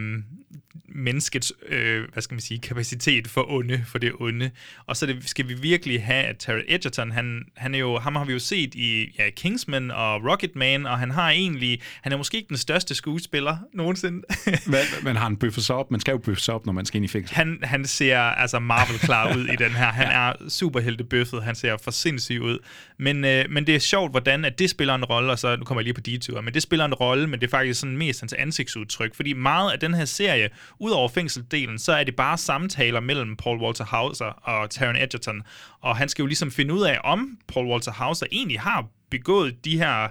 menneskets, 0.98 1.52
øh, 1.68 2.04
hvad 2.12 2.22
skal 2.22 2.34
man 2.34 2.40
sige, 2.40 2.60
kapacitet 2.60 3.28
for 3.28 3.50
onde, 3.50 3.84
for 3.86 3.98
det 3.98 4.12
onde. 4.20 4.50
Og 4.86 4.96
så 4.96 5.06
det, 5.06 5.28
skal 5.28 5.48
vi 5.48 5.54
virkelig 5.54 6.04
have, 6.04 6.24
at 6.24 6.36
Terry 6.38 6.62
Edgerton, 6.68 7.10
han, 7.10 7.44
han 7.56 7.74
er 7.74 7.78
jo, 7.78 7.98
ham 7.98 8.16
har 8.16 8.24
vi 8.24 8.32
jo 8.32 8.38
set 8.38 8.74
i 8.74 9.14
ja, 9.18 9.30
Kingsman 9.30 9.90
og 9.90 10.24
Rocketman, 10.30 10.86
og 10.86 10.98
han 10.98 11.10
har 11.10 11.30
egentlig, 11.30 11.80
han 12.02 12.12
er 12.12 12.16
måske 12.16 12.36
ikke 12.36 12.48
den 12.48 12.56
største 12.56 12.94
skuespiller 12.94 13.56
nogensinde. 13.74 14.22
men, 14.66 14.80
men 15.02 15.16
har 15.16 15.24
han 15.24 15.36
bøffet 15.36 15.64
sig 15.64 15.76
op? 15.76 15.90
Man 15.90 16.00
skal 16.00 16.12
jo 16.12 16.18
bøffe 16.18 16.42
sig 16.42 16.54
op, 16.54 16.66
når 16.66 16.72
man 16.72 16.86
skal 16.86 16.96
ind 16.96 17.04
i 17.04 17.08
fængsel. 17.08 17.36
Han, 17.36 17.58
han 17.62 17.86
ser 17.86 18.18
altså 18.18 18.58
Marvel 18.58 18.98
klar 18.98 19.36
ud 19.36 19.46
i 19.46 19.56
den 19.56 19.70
her. 19.70 19.86
Han 19.86 20.06
ja. 20.06 20.28
er 20.28 20.48
superheltebøffet, 20.48 21.42
han 21.42 21.54
ser 21.54 21.76
for 21.76 21.90
sindssyg 21.90 22.40
ud. 22.40 22.58
Men, 22.98 23.24
øh, 23.24 23.44
men 23.50 23.66
det 23.66 23.74
er 23.74 23.78
sjovt, 23.78 24.10
hvordan 24.10 24.44
at 24.44 24.58
det 24.58 24.70
spiller 24.70 24.94
en 24.94 25.04
rolle, 25.04 25.32
og 25.32 25.38
så, 25.38 25.56
nu 25.56 25.64
kommer 25.64 25.80
jeg 25.80 25.84
lige 25.84 25.94
på 25.94 26.00
detour, 26.00 26.40
men 26.40 26.54
det 26.54 26.62
spiller 26.62 26.84
en 26.84 26.94
rolle, 26.94 27.26
men 27.26 27.40
det 27.40 27.46
er 27.46 27.50
faktisk 27.50 27.80
sådan 27.80 27.96
mest 27.96 28.20
hans 28.20 28.32
ansigtsudtryk, 28.32 29.14
fordi 29.14 29.32
meget 29.32 29.72
af 29.72 29.78
den 29.78 29.94
her 29.94 30.04
serie, 30.04 30.48
udover 30.88 31.08
fængseldelen, 31.08 31.78
så 31.78 31.92
er 31.92 32.04
det 32.04 32.16
bare 32.16 32.38
samtaler 32.38 33.00
mellem 33.00 33.36
Paul 33.36 33.60
Walter 33.60 33.84
Hauser 33.84 34.24
og 34.24 34.70
Taron 34.70 34.96
Edgerton. 34.96 35.42
Og 35.80 35.96
han 35.96 36.08
skal 36.08 36.22
jo 36.22 36.26
ligesom 36.26 36.50
finde 36.50 36.74
ud 36.74 36.82
af, 36.82 36.98
om 37.04 37.38
Paul 37.48 37.66
Walter 37.66 37.92
Hauser 37.92 38.26
egentlig 38.32 38.60
har 38.60 38.86
begået 39.10 39.64
de 39.64 39.78
her 39.78 40.08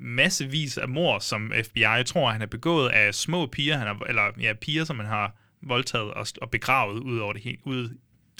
massevis 0.00 0.78
af 0.78 0.88
mor, 0.88 1.18
som 1.18 1.52
FBI 1.64 2.04
tror, 2.06 2.30
han 2.30 2.40
har 2.40 2.46
begået 2.46 2.88
af 2.88 3.14
små 3.14 3.46
piger, 3.46 3.76
han 3.76 3.86
har, 3.86 3.98
eller 4.08 4.22
ja, 4.40 4.52
piger, 4.60 4.84
som 4.84 4.98
han 4.98 5.08
har 5.08 5.34
voldtaget 5.62 6.10
og, 6.14 6.26
og 6.42 6.50
begravet 6.50 7.00
ud 7.00 7.18
over 7.18 7.32
det 7.32 7.42
hele, 7.42 7.58
ud 7.64 7.88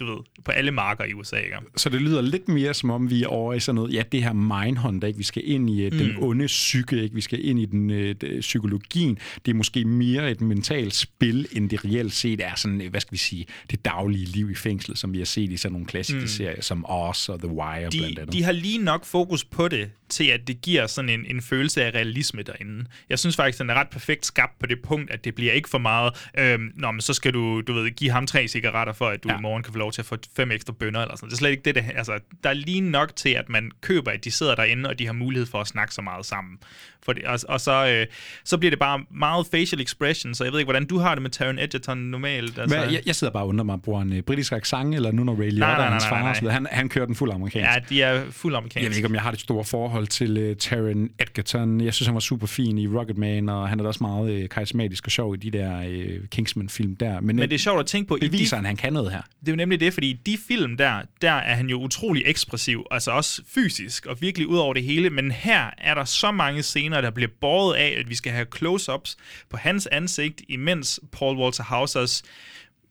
du 0.01 0.07
ved, 0.07 0.25
på 0.45 0.51
alle 0.51 0.71
marker 0.71 1.05
i 1.05 1.13
USA. 1.13 1.37
Ikke? 1.37 1.57
Så 1.77 1.89
det 1.89 2.01
lyder 2.01 2.21
lidt 2.21 2.49
mere 2.49 2.75
som 2.75 2.91
om, 2.91 3.11
vi 3.11 3.23
er 3.23 3.27
over 3.27 3.55
i 3.55 3.61
sådan 3.61 3.75
noget, 3.75 3.95
ja, 3.95 4.03
det 4.13 4.23
her 4.23 4.33
mindhunter, 4.33 5.09
ikke? 5.09 5.19
vi 5.19 5.25
skal 5.25 5.43
ind 5.51 5.71
i 5.71 5.91
mm. 5.91 5.99
den 5.99 6.17
onde 6.19 6.47
psyke, 6.47 7.03
ikke? 7.03 7.15
vi 7.15 7.21
skal 7.21 7.47
ind 7.47 7.59
i 7.59 7.67
den 7.67 7.91
øh, 7.91 8.15
psykologien. 8.41 9.19
Det 9.47 9.53
er 9.53 9.57
måske 9.57 9.85
mere 9.85 10.31
et 10.31 10.41
mentalt 10.41 10.95
spil, 10.95 11.47
end 11.53 11.71
det 11.71 11.85
reelt 11.85 12.13
set 12.13 12.41
er 12.41 12.55
sådan, 12.55 12.89
hvad 12.91 13.01
skal 13.01 13.13
vi 13.13 13.19
sige, 13.19 13.47
det 13.71 13.85
daglige 13.85 14.25
liv 14.25 14.51
i 14.51 14.55
fængslet, 14.55 14.99
som 14.99 15.13
vi 15.13 15.19
har 15.19 15.25
set 15.25 15.53
i 15.53 15.57
sådan 15.57 15.73
nogle 15.73 15.87
klassiske 15.87 16.21
mm. 16.21 16.27
serier, 16.27 16.63
som 16.63 16.85
Oz 16.89 17.29
og 17.29 17.39
The 17.39 17.49
Wire 17.49 17.91
de, 17.91 17.99
blandt 17.99 18.19
andet. 18.19 18.33
De 18.33 18.43
har 18.43 18.53
lige 18.53 18.79
nok 18.79 19.05
fokus 19.05 19.45
på 19.45 19.69
det, 19.69 19.91
til 20.13 20.25
at 20.25 20.41
det 20.47 20.61
giver 20.63 20.87
sådan 20.87 21.09
en, 21.09 21.27
en 21.27 21.43
følelse 21.43 21.85
af 21.85 21.91
realisme 21.91 22.43
derinde. 22.43 22.85
Jeg 23.09 23.19
synes 23.19 23.37
faktisk, 23.37 23.59
den 23.59 23.71
er 23.71 23.75
ret 23.75 23.89
perfekt 23.89 24.27
skabt 24.27 24.59
på 24.59 24.67
det 24.67 24.83
punkt, 24.83 25.11
at 25.11 25.25
det 25.25 25.35
bliver 25.35 25.53
ikke 25.53 25.69
for 25.69 25.79
meget, 25.79 26.29
øhm, 26.39 26.73
nå, 26.75 26.91
men 26.91 27.01
så 27.01 27.15
skal 27.15 27.35
du, 27.35 27.61
du 27.61 27.73
ved, 27.73 27.91
give 27.91 28.11
ham 28.11 28.27
tre 28.27 28.49
cigaretter 28.49 28.93
for, 28.93 29.09
at 29.09 29.25
du 29.25 29.29
ja. 29.29 29.39
i 29.39 29.41
morgen 29.41 29.63
kan 29.63 29.73
få 29.73 29.79
lov 29.83 29.93
til 29.93 30.03
at 30.03 30.07
få 30.07 30.17
fem 30.37 30.51
ekstra 30.51 30.73
bønder 30.73 31.01
eller 31.01 31.17
sådan 31.17 31.29
Det 31.29 31.35
er 31.35 31.39
slet 31.39 31.51
ikke 31.51 31.63
det, 31.63 31.75
det 31.75 31.85
altså, 31.95 32.19
der 32.45 32.51
er 32.51 32.55
lige 32.55 32.81
nok 32.81 33.17
til, 33.17 33.29
at 33.29 33.49
man 33.49 33.71
køber, 33.81 34.11
at 34.11 34.25
de 34.25 34.31
sidder 34.31 34.55
derinde, 34.55 34.89
og 34.89 34.99
de 34.99 35.07
har 35.07 35.13
mulighed 35.13 35.47
for 35.47 35.61
at 35.61 35.67
snakke 35.67 35.95
så 35.95 36.03
meget 36.03 36.27
sammen. 36.27 36.59
For 37.05 37.13
det, 37.13 37.25
og, 37.25 37.39
og 37.49 37.61
så, 37.61 37.87
øh, 37.87 38.07
så 38.45 38.59
bliver 38.59 38.71
det 38.71 38.79
bare 38.79 39.05
meget 39.11 39.47
facial 39.47 39.81
expression, 39.81 40.35
så 40.35 40.45
jeg 40.45 40.53
ved 40.53 40.61
ikke, 40.61 40.67
hvordan 40.67 40.87
du 40.87 40.99
har 40.99 41.15
det 41.15 41.23
med 41.23 41.31
Taron 41.31 41.59
Egerton 41.59 41.99
normalt. 41.99 42.59
Altså. 42.59 42.79
Men 42.79 42.95
jeg, 42.95 43.03
jeg 43.07 43.15
sidder 43.15 43.33
bare 43.33 43.43
og 43.43 43.49
undrer 43.49 43.65
mig, 43.65 43.83
bruger 43.83 43.99
han 43.99 44.13
øh, 44.13 44.23
britisk 44.23 44.53
accent, 44.53 44.95
eller 44.95 45.13
nu 45.13 45.25
når 45.25 45.35
Ray 45.35 45.51
Liotta 45.51 45.83
er 45.83 45.91
hans 45.91 46.07
far? 46.07 46.41
Nej, 46.43 46.53
Han, 46.53 46.67
han 46.71 46.89
kører 46.89 47.07
den 47.07 47.15
fuld 47.15 47.33
amerikansk. 47.33 47.69
Ja, 47.69 47.95
de 47.95 48.03
er 48.03 48.31
fuld 48.31 48.55
amerikansk. 48.55 48.83
Jeg 48.83 48.91
ved 48.91 48.97
ikke, 48.97 49.09
om 49.09 49.15
jeg 49.15 49.23
har 49.23 49.31
det 49.31 49.41
store 49.41 49.65
forhold 49.65 50.07
til 50.07 50.51
uh, 50.51 50.57
Taron 50.57 51.09
Egerton. 51.19 51.81
Jeg 51.81 51.95
synes, 51.95 52.07
han 52.07 52.15
var 52.15 52.21
super 52.21 52.47
fin 52.47 52.79
i 52.79 52.89
Rocketman, 52.89 53.49
og 53.49 53.69
han 53.69 53.79
er 53.79 53.83
da 53.83 53.89
også 53.89 54.05
meget 54.05 54.43
uh, 54.43 54.49
karismatisk 54.49 55.07
og 55.07 55.11
sjov 55.11 55.35
i 55.35 55.37
de 55.37 55.51
der 55.51 55.89
uh, 55.89 56.29
Kingsman-film 56.29 56.97
der. 56.97 57.21
Men, 57.21 57.37
Men 57.37 57.49
det 57.49 57.55
er 57.55 57.59
sjovt 57.59 57.81
at 57.81 57.87
tænke 57.87 58.09
på... 58.09 58.19
Det 58.21 58.33
viser, 58.33 58.57
de, 58.57 58.61
at 58.61 58.67
han 58.67 58.77
kan 58.77 58.93
noget 58.93 59.13
her. 59.13 59.23
Det 59.41 59.49
er 59.49 59.53
jo 59.53 59.57
nemlig 59.57 59.72
det, 59.77 59.95
fordi 59.95 60.11
i 60.11 60.21
de 60.27 60.39
film 60.49 60.77
der, 60.77 61.03
der 61.23 61.33
er 61.33 61.55
han 61.55 61.69
jo 61.69 61.83
utrolig 61.83 62.23
ekspressiv, 62.27 62.87
altså 62.91 63.11
også 63.11 63.43
fysisk, 63.47 64.07
og 64.07 64.21
virkelig 64.21 64.47
ud 64.47 64.59
over 64.59 64.75
det 64.75 64.83
hele. 64.83 65.11
Men 65.11 65.31
her 65.31 65.71
er 65.79 65.95
der 65.95 66.05
så 66.05 66.31
mange 66.31 66.63
scener, 66.63 67.01
der 67.01 67.11
bliver 67.11 67.31
båret 67.41 67.77
af, 67.77 67.97
at 67.99 68.09
vi 68.09 68.15
skal 68.15 68.33
have 68.33 68.47
close-ups 68.57 69.17
på 69.49 69.57
hans 69.57 69.87
ansigt, 69.87 70.43
imens 70.49 71.01
Paul 71.13 71.37
Walter 71.37 71.65
Hausers 71.65 72.23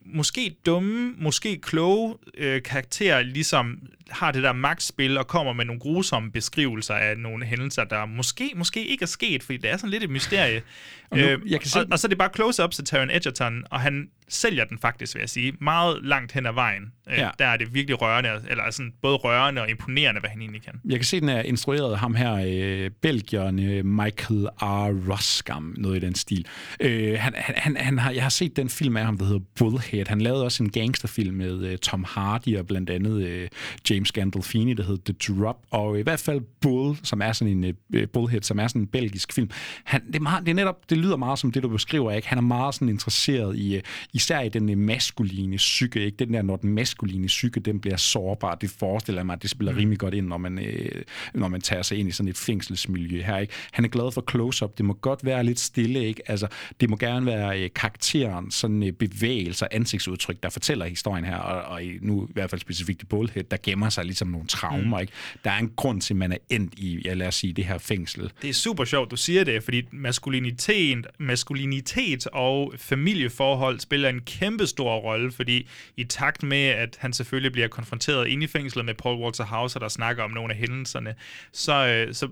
måske 0.05 0.55
dumme, 0.65 1.13
måske 1.17 1.57
kloge 1.61 2.15
øh, 2.37 2.63
karakterer 2.63 3.21
ligesom 3.21 3.79
har 4.11 4.31
det 4.31 4.43
der 4.43 4.53
magtspil 4.53 5.17
og 5.17 5.27
kommer 5.27 5.53
med 5.53 5.65
nogle 5.65 5.79
grusomme 5.79 6.31
beskrivelser 6.31 6.93
af 6.93 7.17
nogle 7.17 7.45
hændelser, 7.45 7.83
der 7.83 8.05
måske, 8.05 8.51
måske 8.55 8.85
ikke 8.85 9.03
er 9.03 9.07
sket, 9.07 9.43
fordi 9.43 9.57
det 9.57 9.69
er 9.69 9.77
sådan 9.77 9.89
lidt 9.89 10.03
et 10.03 10.09
mysterie. 10.09 10.61
Og, 11.09 11.17
nu, 11.17 11.23
øh, 11.23 11.39
jeg 11.51 11.59
kan 11.59 11.69
se... 11.69 11.79
og, 11.79 11.85
og 11.91 11.99
så 11.99 12.07
er 12.07 12.09
det 12.09 12.17
bare 12.17 12.29
close-ups 12.35 12.75
til 12.75 12.85
Taron 12.85 13.09
Egerton, 13.09 13.63
og 13.71 13.79
han 13.79 14.07
sælger 14.27 14.65
den 14.65 14.79
faktisk, 14.79 15.15
vil 15.15 15.19
jeg 15.19 15.29
sige, 15.29 15.53
meget 15.61 15.99
langt 16.03 16.31
hen 16.31 16.45
ad 16.45 16.53
vejen. 16.53 16.83
Øh, 17.09 17.17
ja. 17.17 17.29
Der 17.39 17.45
er 17.45 17.57
det 17.57 17.73
virkelig 17.73 18.01
rørende, 18.01 18.29
eller 18.49 18.71
sådan 18.71 18.93
både 19.01 19.15
rørende 19.15 19.61
og 19.61 19.69
imponerende, 19.69 20.19
hvad 20.19 20.29
han 20.29 20.41
egentlig 20.41 20.63
kan. 20.63 20.73
Jeg 20.85 20.97
kan 20.97 21.05
se, 21.05 21.19
den 21.19 21.29
er 21.29 21.41
instrueret 21.41 21.91
af 21.91 21.99
ham 21.99 22.15
her, 22.15 22.33
øh, 22.47 22.89
Belgieren 23.01 23.59
øh, 23.59 23.85
Michael 23.85 24.47
R. 24.61 25.11
Roskam, 25.11 25.75
noget 25.77 26.03
i 26.03 26.05
den 26.05 26.15
stil. 26.15 26.45
Øh, 26.79 27.19
han, 27.19 27.33
han, 27.37 27.77
han 27.77 27.99
har, 27.99 28.11
jeg 28.11 28.23
har 28.23 28.29
set 28.29 28.55
den 28.55 28.69
film 28.69 28.97
af 28.97 29.05
ham, 29.05 29.17
der 29.17 29.25
hedder 29.25 29.39
Bullhead. 29.59 30.05
Han 30.07 30.21
lavede 30.21 30.43
også 30.43 30.63
en 30.63 30.69
gangsterfilm 30.69 31.35
med 31.35 31.63
øh, 31.65 31.77
Tom 31.77 32.05
Hardy 32.07 32.57
og 32.57 32.67
blandt 32.67 32.89
andet 32.89 33.23
øh, 33.23 33.47
James 33.89 34.00
Gandolfini, 34.09 34.73
der 34.73 34.83
hedder 34.83 35.13
The 35.13 35.33
Drop, 35.33 35.57
og 35.71 35.99
i 35.99 36.01
hvert 36.01 36.19
fald 36.19 36.41
Bull, 36.61 36.97
som 37.03 37.21
er 37.21 37.31
sådan 37.31 37.63
en 37.63 37.75
øh, 37.93 38.07
Bullhead, 38.07 38.41
som 38.41 38.59
er 38.59 38.67
sådan 38.67 38.81
en 38.81 38.87
belgisk 38.87 39.33
film. 39.33 39.49
Han, 39.83 40.07
det, 40.07 40.15
er 40.15 40.19
meget, 40.19 40.45
det, 40.45 40.51
er 40.51 40.55
netop, 40.55 40.89
det 40.89 40.97
lyder 40.97 41.17
meget 41.17 41.39
som 41.39 41.51
det, 41.51 41.63
du 41.63 41.69
beskriver, 41.69 42.11
ikke? 42.11 42.27
Han 42.27 42.37
er 42.37 42.41
meget 42.41 42.75
sådan 42.75 42.89
interesseret 42.89 43.57
i, 43.57 43.75
øh, 43.75 43.81
især 44.13 44.39
i 44.39 44.49
den 44.49 44.79
maskuline 44.79 45.57
psyke, 45.57 46.05
ikke? 46.05 46.17
Den 46.17 46.33
der, 46.33 46.41
når 46.41 46.55
den 46.55 46.69
maskuline 46.73 47.27
psyke, 47.27 47.59
den 47.59 47.79
bliver 47.79 47.97
sårbar, 47.97 48.55
det 48.55 48.69
forestiller 48.69 49.23
mig, 49.23 49.33
at 49.33 49.41
det 49.41 49.49
spiller 49.49 49.71
mm. 49.71 49.77
rimelig 49.77 49.99
godt 49.99 50.13
ind, 50.13 50.27
når 50.27 50.37
man, 50.37 50.59
øh, 50.59 51.01
når 51.33 51.47
man 51.47 51.61
tager 51.61 51.81
sig 51.81 51.97
ind 51.97 52.09
i 52.09 52.11
sådan 52.11 52.29
et 52.29 52.37
fængselsmiljø 52.37 53.21
her, 53.21 53.37
ikke? 53.37 53.53
Han 53.71 53.85
er 53.85 53.89
glad 53.89 54.11
for 54.11 54.23
close-up, 54.31 54.77
det 54.77 54.85
må 54.85 54.93
godt 54.93 55.25
være 55.25 55.43
lidt 55.43 55.59
stille, 55.59 56.05
ikke? 56.05 56.31
Altså, 56.31 56.47
det 56.81 56.89
må 56.89 56.95
gerne 56.95 57.25
være 57.25 57.63
øh, 57.63 57.69
karakteren, 57.75 58.51
sådan 58.51 58.83
øh, 58.83 58.91
bevægelser, 58.91 59.67
ansigtsudtryk, 59.71 60.43
der 60.43 60.49
fortæller 60.49 60.85
historien 60.85 61.25
her, 61.25 61.37
og, 61.37 61.61
og 61.61 61.81
nu 62.01 62.27
i 62.29 62.33
hvert 62.33 62.49
fald 62.49 62.61
specifikt 62.61 63.01
i 63.01 63.05
Bullhead, 63.05 63.43
der 63.43 63.57
gemmer 63.63 63.80
sig 63.89 64.05
ligesom 64.05 64.27
nogle 64.27 64.47
traumer, 64.47 64.97
mm. 64.97 65.01
ikke? 65.01 65.13
Der 65.43 65.51
er 65.51 65.57
en 65.57 65.71
grund 65.75 66.01
til, 66.01 66.13
at 66.13 66.17
man 66.17 66.31
er 66.31 66.37
endt 66.49 66.73
i, 66.77 67.01
ja, 67.05 67.13
lad 67.13 67.27
os 67.27 67.35
sige, 67.35 67.53
det 67.53 67.65
her 67.65 67.77
fængsel. 67.77 68.31
Det 68.41 68.49
er 68.49 68.53
super 68.53 68.85
sjovt, 68.85 69.11
du 69.11 69.15
siger 69.15 69.43
det, 69.43 69.63
fordi 69.63 69.83
maskulinitet, 69.91 71.07
maskulinitet 71.19 72.27
og 72.27 72.73
familieforhold 72.77 73.79
spiller 73.79 74.09
en 74.09 74.21
kæmpe 74.21 74.67
stor 74.67 74.95
rolle, 74.95 75.31
fordi 75.31 75.67
i 75.97 76.03
takt 76.03 76.43
med, 76.43 76.65
at 76.65 76.97
han 76.99 77.13
selvfølgelig 77.13 77.51
bliver 77.51 77.67
konfronteret 77.67 78.27
inde 78.27 78.43
i 78.43 78.47
fængslet 78.47 78.85
med 78.85 78.93
Paul 78.93 79.23
Walter 79.23 79.45
Hauser, 79.45 79.79
der 79.79 79.87
snakker 79.87 80.23
om 80.23 80.31
nogle 80.31 80.53
af 80.53 80.59
hændelserne, 80.59 81.15
så, 81.51 81.87
øh, 81.87 82.13
så 82.13 82.27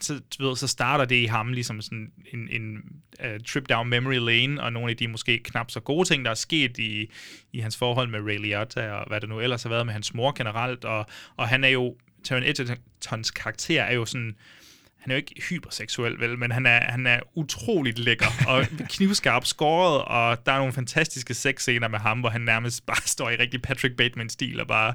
så, 0.00 0.20
ved, 0.38 0.56
så 0.56 0.66
starter 0.66 1.04
det 1.04 1.16
i 1.16 1.24
ham 1.24 1.52
ligesom 1.52 1.82
sådan 1.82 2.12
en, 2.32 2.48
en 2.50 2.78
uh, 3.24 3.44
trip 3.46 3.68
down 3.68 3.88
memory 3.88 4.18
lane, 4.18 4.62
og 4.62 4.72
nogle 4.72 4.90
af 4.90 4.96
de 4.96 5.08
måske 5.08 5.38
knap 5.38 5.70
så 5.70 5.80
gode 5.80 6.08
ting, 6.08 6.24
der 6.24 6.30
er 6.30 6.34
sket 6.34 6.78
i, 6.78 7.10
i 7.52 7.58
hans 7.58 7.76
forhold 7.76 8.08
med 8.08 8.20
Ray 8.20 8.38
Liotta, 8.38 8.92
og 8.92 9.08
hvad 9.08 9.20
der 9.20 9.26
nu 9.26 9.40
ellers 9.40 9.62
har 9.62 9.70
været 9.70 9.86
med 9.86 9.92
hans 9.92 10.14
mor 10.14 10.32
generelt, 10.32 10.84
og, 10.84 11.06
og 11.36 11.48
han 11.48 11.64
er 11.64 11.68
jo, 11.68 11.96
Taron 12.24 12.42
Edgertons 12.42 13.30
karakter 13.30 13.82
er 13.82 13.94
jo 13.94 14.04
sådan, 14.04 14.36
han 15.04 15.10
er 15.10 15.14
jo 15.14 15.16
ikke 15.16 15.42
hyperseksuel, 15.48 16.20
vel, 16.20 16.38
men 16.38 16.52
han 16.52 16.66
er, 16.66 16.80
han 16.80 17.06
er 17.06 17.20
utroligt 17.34 17.98
lækker 17.98 18.26
og 18.48 18.66
knivskarp 18.88 19.46
skåret, 19.46 20.02
og 20.02 20.46
der 20.46 20.52
er 20.52 20.58
nogle 20.58 20.72
fantastiske 20.72 21.34
sexscener 21.34 21.88
med 21.88 21.98
ham, 21.98 22.20
hvor 22.20 22.28
han 22.28 22.40
nærmest 22.40 22.86
bare 22.86 23.02
står 23.06 23.30
i 23.30 23.36
rigtig 23.36 23.62
Patrick 23.62 23.96
Bateman-stil 23.96 24.60
og 24.60 24.66
bare, 24.66 24.94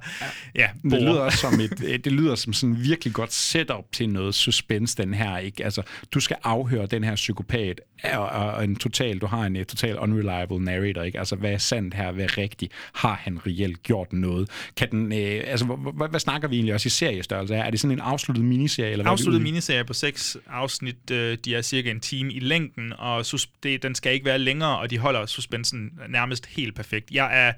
ja, 0.56 0.62
ja 0.62 0.90
det 0.90 1.02
lyder 1.02 1.22
også 1.22 1.38
som 1.38 1.60
et, 1.82 2.06
det 2.06 2.12
lyder 2.12 2.36
som 2.36 2.54
sådan 2.54 2.84
virkelig 2.84 3.14
godt 3.14 3.34
setup 3.34 3.92
til 3.92 4.10
noget 4.10 4.36
suspense, 4.36 4.98
den 4.98 5.14
her, 5.14 5.38
ikke? 5.38 5.66
Altså, 5.66 5.82
du 6.12 6.20
skal 6.20 6.38
afhøre 6.44 6.86
den 6.86 7.04
her 7.04 7.16
psykopat, 7.16 7.82
og, 8.04 8.30
og 8.30 8.64
en 8.64 8.76
total, 8.76 9.20
du 9.20 9.26
har 9.26 9.46
en 9.46 9.66
total 9.66 10.00
unreliable 10.00 10.60
narrator, 10.60 11.04
ikke? 11.04 11.20
Altså, 11.20 11.36
hvad 11.36 11.52
er 11.52 11.58
sandt 11.58 11.94
her, 11.94 12.12
hvad 12.12 12.24
er 12.24 12.38
rigtigt? 12.38 12.74
Har 12.94 13.14
han 13.24 13.40
reelt 13.48 13.84
gjort 13.84 14.14
noget? 14.14 14.50
Kan 14.78 14.92
den, 14.92 15.12
øh, 15.12 15.44
altså, 15.48 15.66
hvad, 15.66 16.10
hvad, 16.10 16.20
snakker 16.20 16.48
vi 16.48 16.56
egentlig 16.56 16.74
også 16.74 16.88
i 16.88 16.90
seriestørrelse? 16.90 17.56
Er 17.56 17.70
det 17.70 17.80
sådan 17.80 17.98
en 17.98 18.02
afsluttet 18.02 18.46
miniserie? 18.46 18.92
Eller 18.92 19.08
afsluttet 19.08 19.42
miniserie 19.42 19.84
på 19.84 19.94
seks 19.94 20.38
afsnit. 20.48 21.12
Øh, 21.12 21.38
de 21.46 21.56
er 21.56 21.62
cirka 21.62 21.92
en 21.92 22.00
time 22.00 22.34
i 22.34 22.40
længden, 22.40 22.94
og 22.98 23.26
sus- 23.26 23.50
det, 23.64 23.84
den 23.84 23.96
skal 23.96 24.14
ikke 24.14 24.26
være 24.26 24.40
længere, 24.40 24.80
og 24.80 24.90
de 24.90 24.98
holder 24.98 25.26
suspensen 25.26 25.92
nærmest 26.10 26.46
helt 26.46 26.76
perfekt. 26.76 27.12
Jeg 27.12 27.48
er 27.48 27.54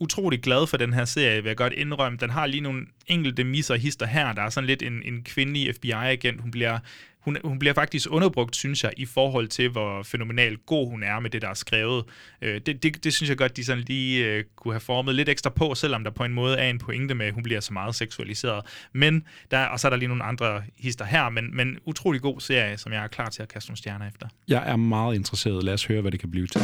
utrolig 0.00 0.40
glad 0.40 0.66
for 0.66 0.76
den 0.76 0.92
her 0.92 1.04
serie, 1.04 1.42
vil 1.42 1.50
jeg 1.50 1.56
godt 1.56 1.72
indrømme. 1.72 2.18
Den 2.18 2.30
har 2.30 2.46
lige 2.46 2.60
nogle 2.60 2.86
enkelte 3.06 3.44
misser 3.44 3.74
hister 3.74 4.06
her. 4.06 4.32
Der 4.32 4.42
er 4.42 4.50
sådan 4.50 4.66
lidt 4.66 4.82
en, 4.82 5.02
en 5.04 5.22
kvindelig 5.22 5.74
FBI-agent. 5.74 6.40
Hun 6.40 6.50
bliver 6.50 6.78
hun, 7.24 7.36
hun 7.44 7.58
bliver 7.58 7.74
faktisk 7.74 8.06
underbrugt, 8.10 8.56
synes 8.56 8.84
jeg, 8.84 8.92
i 8.96 9.06
forhold 9.06 9.48
til, 9.48 9.68
hvor 9.68 10.02
fænomenalt 10.02 10.66
god 10.66 10.90
hun 10.90 11.02
er 11.02 11.20
med 11.20 11.30
det, 11.30 11.42
der 11.42 11.48
er 11.48 11.54
skrevet. 11.54 12.04
Øh, 12.42 12.60
det, 12.66 12.82
det, 12.82 13.04
det 13.04 13.14
synes 13.14 13.30
jeg 13.30 13.38
godt, 13.38 13.56
de 13.56 13.64
sådan 13.64 13.84
lige 13.86 14.26
øh, 14.26 14.44
kunne 14.56 14.74
have 14.74 14.80
formet 14.80 15.14
lidt 15.14 15.28
ekstra 15.28 15.50
på, 15.50 15.74
selvom 15.74 16.04
der 16.04 16.10
på 16.10 16.24
en 16.24 16.34
måde 16.34 16.56
er 16.56 16.70
en 16.70 16.78
pointe 16.78 17.14
med, 17.14 17.26
at 17.26 17.34
hun 17.34 17.42
bliver 17.42 17.60
så 17.60 17.72
meget 17.72 17.94
seksualiseret. 17.94 18.64
Men 18.92 19.24
der, 19.50 19.64
og 19.64 19.80
så 19.80 19.88
er 19.88 19.90
der 19.90 19.96
lige 19.96 20.08
nogle 20.08 20.24
andre 20.24 20.62
hister 20.76 21.04
her, 21.04 21.28
men, 21.28 21.56
men 21.56 21.78
utrolig 21.84 22.20
god 22.20 22.40
serie, 22.40 22.78
som 22.78 22.92
jeg 22.92 23.04
er 23.04 23.08
klar 23.08 23.28
til 23.28 23.42
at 23.42 23.48
kaste 23.48 23.70
nogle 23.70 23.78
stjerner 23.78 24.08
efter. 24.08 24.26
Jeg 24.48 24.62
er 24.66 24.76
meget 24.76 25.14
interesseret. 25.14 25.64
Lad 25.64 25.74
os 25.74 25.84
høre, 25.84 26.00
hvad 26.00 26.12
det 26.12 26.20
kan 26.20 26.30
blive 26.30 26.46
til. 26.46 26.60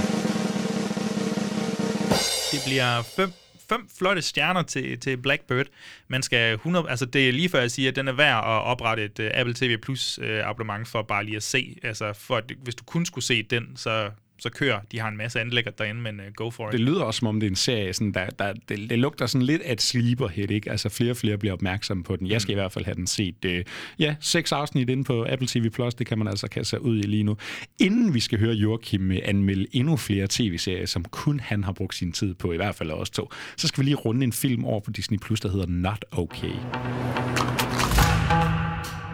Det 2.52 2.60
bliver 2.66 3.02
fem 3.02 3.32
fem 3.70 3.88
flotte 3.98 4.22
stjerner 4.22 4.62
til, 4.62 5.00
til 5.00 5.16
Blackbird. 5.16 5.66
Man 6.08 6.22
skal 6.22 6.54
100, 6.54 6.90
altså 6.90 7.06
det 7.06 7.28
er 7.28 7.32
lige 7.32 7.48
før 7.48 7.60
jeg 7.60 7.70
siger, 7.70 7.88
at 7.88 7.96
den 7.96 8.08
er 8.08 8.12
værd 8.12 8.36
at 8.36 8.44
oprette 8.44 9.04
et 9.04 9.18
uh, 9.18 9.26
Apple 9.34 9.54
TV 9.54 9.76
Plus 9.78 10.18
uh, 10.18 10.48
abonnement 10.48 10.88
for 10.88 11.02
bare 11.02 11.24
lige 11.24 11.36
at 11.36 11.42
se. 11.42 11.76
Altså 11.82 12.12
for 12.12 12.36
at, 12.36 12.52
hvis 12.62 12.74
du 12.74 12.84
kun 12.84 13.06
skulle 13.06 13.24
se 13.24 13.42
den, 13.42 13.76
så 13.76 14.10
så 14.40 14.50
kører. 14.50 14.80
De 14.92 14.98
har 15.00 15.08
en 15.08 15.16
masse 15.16 15.40
anlægger 15.40 15.70
derinde, 15.70 16.00
men 16.00 16.20
uh, 16.20 16.26
go 16.34 16.50
for 16.50 16.68
it. 16.68 16.72
Det 16.72 16.80
lyder 16.80 17.02
også, 17.02 17.18
som 17.18 17.28
om 17.28 17.40
det 17.40 17.46
er 17.46 17.50
en 17.50 17.56
serie, 17.56 17.92
sådan, 17.92 18.12
der, 18.12 18.26
der, 18.26 18.52
det, 18.68 18.90
det 18.90 18.98
lugter 18.98 19.26
sådan 19.26 19.46
lidt 19.46 19.62
af 19.62 19.72
et 19.72 19.82
sleeper-hit, 19.82 20.50
ikke? 20.50 20.70
Altså 20.70 20.88
flere 20.88 21.10
og 21.10 21.16
flere 21.16 21.38
bliver 21.38 21.52
opmærksomme 21.52 22.04
på 22.04 22.16
den. 22.16 22.26
Jeg 22.26 22.40
skal 22.40 22.52
mm. 22.52 22.58
i 22.58 22.60
hvert 22.60 22.72
fald 22.72 22.84
have 22.84 22.94
den 22.94 23.06
set. 23.06 23.44
Uh, 23.44 23.50
ja, 23.98 24.14
seks 24.20 24.52
afsnit 24.52 24.90
inde 24.90 25.04
på 25.04 25.26
Apple 25.28 25.48
TV+, 25.48 25.70
Plus, 25.70 25.94
det 25.94 26.06
kan 26.06 26.18
man 26.18 26.28
altså 26.28 26.48
kaste 26.48 26.70
sig 26.70 26.80
ud 26.82 26.98
i 26.98 27.02
lige 27.02 27.22
nu. 27.22 27.36
Inden 27.78 28.14
vi 28.14 28.20
skal 28.20 28.38
høre 28.38 28.54
Joachim 28.54 29.10
anmelde 29.10 29.66
endnu 29.72 29.96
flere 29.96 30.26
tv-serier, 30.30 30.86
som 30.86 31.04
kun 31.04 31.40
han 31.40 31.64
har 31.64 31.72
brugt 31.72 31.94
sin 31.94 32.12
tid 32.12 32.34
på, 32.34 32.52
i 32.52 32.56
hvert 32.56 32.74
fald 32.74 32.90
os 32.90 33.10
to, 33.10 33.30
så 33.56 33.68
skal 33.68 33.80
vi 33.80 33.84
lige 33.84 33.96
runde 33.96 34.24
en 34.24 34.32
film 34.32 34.64
over 34.64 34.80
på 34.80 34.90
Disney+, 34.90 35.18
Plus, 35.18 35.40
der 35.40 35.50
hedder 35.50 35.66
Not 35.66 36.04
Okay. 36.10 36.54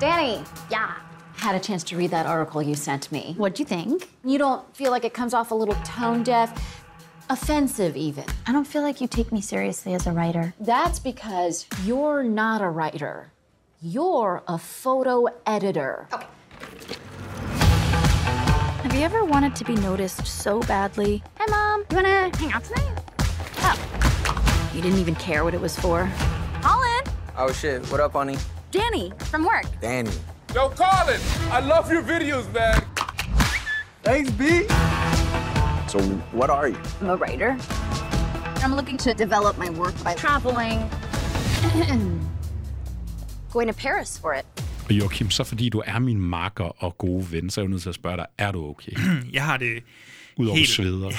Danny, 0.01 0.37
yeah. 0.73 1.06
Had 1.47 1.55
a 1.55 1.61
chance 1.61 1.85
to 1.85 1.97
read 1.97 2.11
that 2.11 2.27
article 2.27 2.61
you 2.61 2.75
sent 2.75 3.13
me. 3.13 3.33
What'd 3.37 3.61
you 3.61 3.65
think? 3.65 4.11
You 4.25 4.37
don't 4.37 4.77
feel 4.77 4.91
like 4.91 5.05
it 5.05 5.15
comes 5.15 5.33
off 5.33 5.53
a 5.53 5.55
little 5.55 5.77
tone 5.85 6.25
deaf, 6.25 6.83
offensive 7.31 7.97
even. 7.97 8.25
I 8.49 8.53
don't 8.53 8.67
feel 8.67 8.83
like 8.83 9.01
you 9.01 9.07
take 9.07 9.31
me 9.31 9.41
seriously 9.41 9.95
as 9.95 10.09
a 10.09 10.13
writer. 10.13 10.55
That's 10.59 10.99
because 10.99 11.67
you're 11.85 12.25
not 12.25 12.63
a 12.63 12.69
writer. 12.69 13.31
You're 13.81 14.43
a 14.49 14.59
photo 14.59 15.27
editor. 15.47 16.09
Okay. 16.13 16.27
Have 18.83 18.93
you 18.93 19.03
ever 19.03 19.25
wanted 19.25 19.55
to 19.55 19.65
be 19.65 19.77
noticed 19.77 20.27
so 20.27 20.59
badly? 20.63 21.23
Hi, 21.39 21.47
Mom. 21.49 21.85
You 21.91 21.95
wanna 21.95 22.37
hang 22.39 22.53
out 22.55 22.65
tonight? 22.65 22.99
Oh. 23.59 24.73
You 24.75 24.83
didn't 24.83 24.99
even 24.99 25.15
care 25.15 25.45
what 25.45 25.55
it 25.55 25.61
was 25.61 25.79
for. 25.79 26.11
Colin! 26.61 27.05
Oh, 27.37 27.53
shit. 27.53 27.87
What 27.87 28.01
up, 28.01 28.15
honey? 28.15 28.37
Danny, 28.73 29.13
from 29.31 29.45
work. 29.45 29.67
Danny. 29.81 30.11
Yo, 30.55 30.71
Colin, 30.71 31.21
I 31.51 31.61
love 31.61 31.93
your 31.93 32.03
videos, 32.03 32.51
man. 32.53 32.83
Thanks, 34.03 34.31
B. 34.31 34.67
So, 35.89 35.99
what 36.33 36.51
are 36.51 36.69
you? 36.69 36.79
I'm 37.01 37.11
a 37.11 37.17
writer. 37.17 37.57
I'm 38.63 38.75
looking 38.75 38.97
to 38.99 39.15
develop 39.15 39.59
my 39.59 39.71
work 39.71 39.95
by 40.05 40.15
traveling. 40.15 40.79
Going 43.53 43.69
to 43.69 43.75
Paris 43.75 44.19
for 44.19 44.35
it. 44.35 44.47
Og 44.87 44.93
Joachim, 44.93 45.31
så 45.31 45.45
fordi 45.45 45.69
du 45.69 45.83
er 45.87 45.99
min 45.99 46.21
marker 46.21 46.85
og 46.85 46.99
gode 46.99 47.33
ven, 47.33 47.51
så 47.51 47.61
er 47.61 47.65
jeg 47.65 47.71
nødt 47.71 47.83
til 47.83 47.89
at 47.89 47.95
spørge 47.95 48.17
dig, 48.17 48.27
er 48.39 48.53
du 48.53 48.65
okay? 48.65 48.93
jeg 49.33 49.45
har 49.45 49.57
det 49.57 49.83
Udover 50.39 50.57
Helt- 50.57 50.69
sveder. 50.71 51.11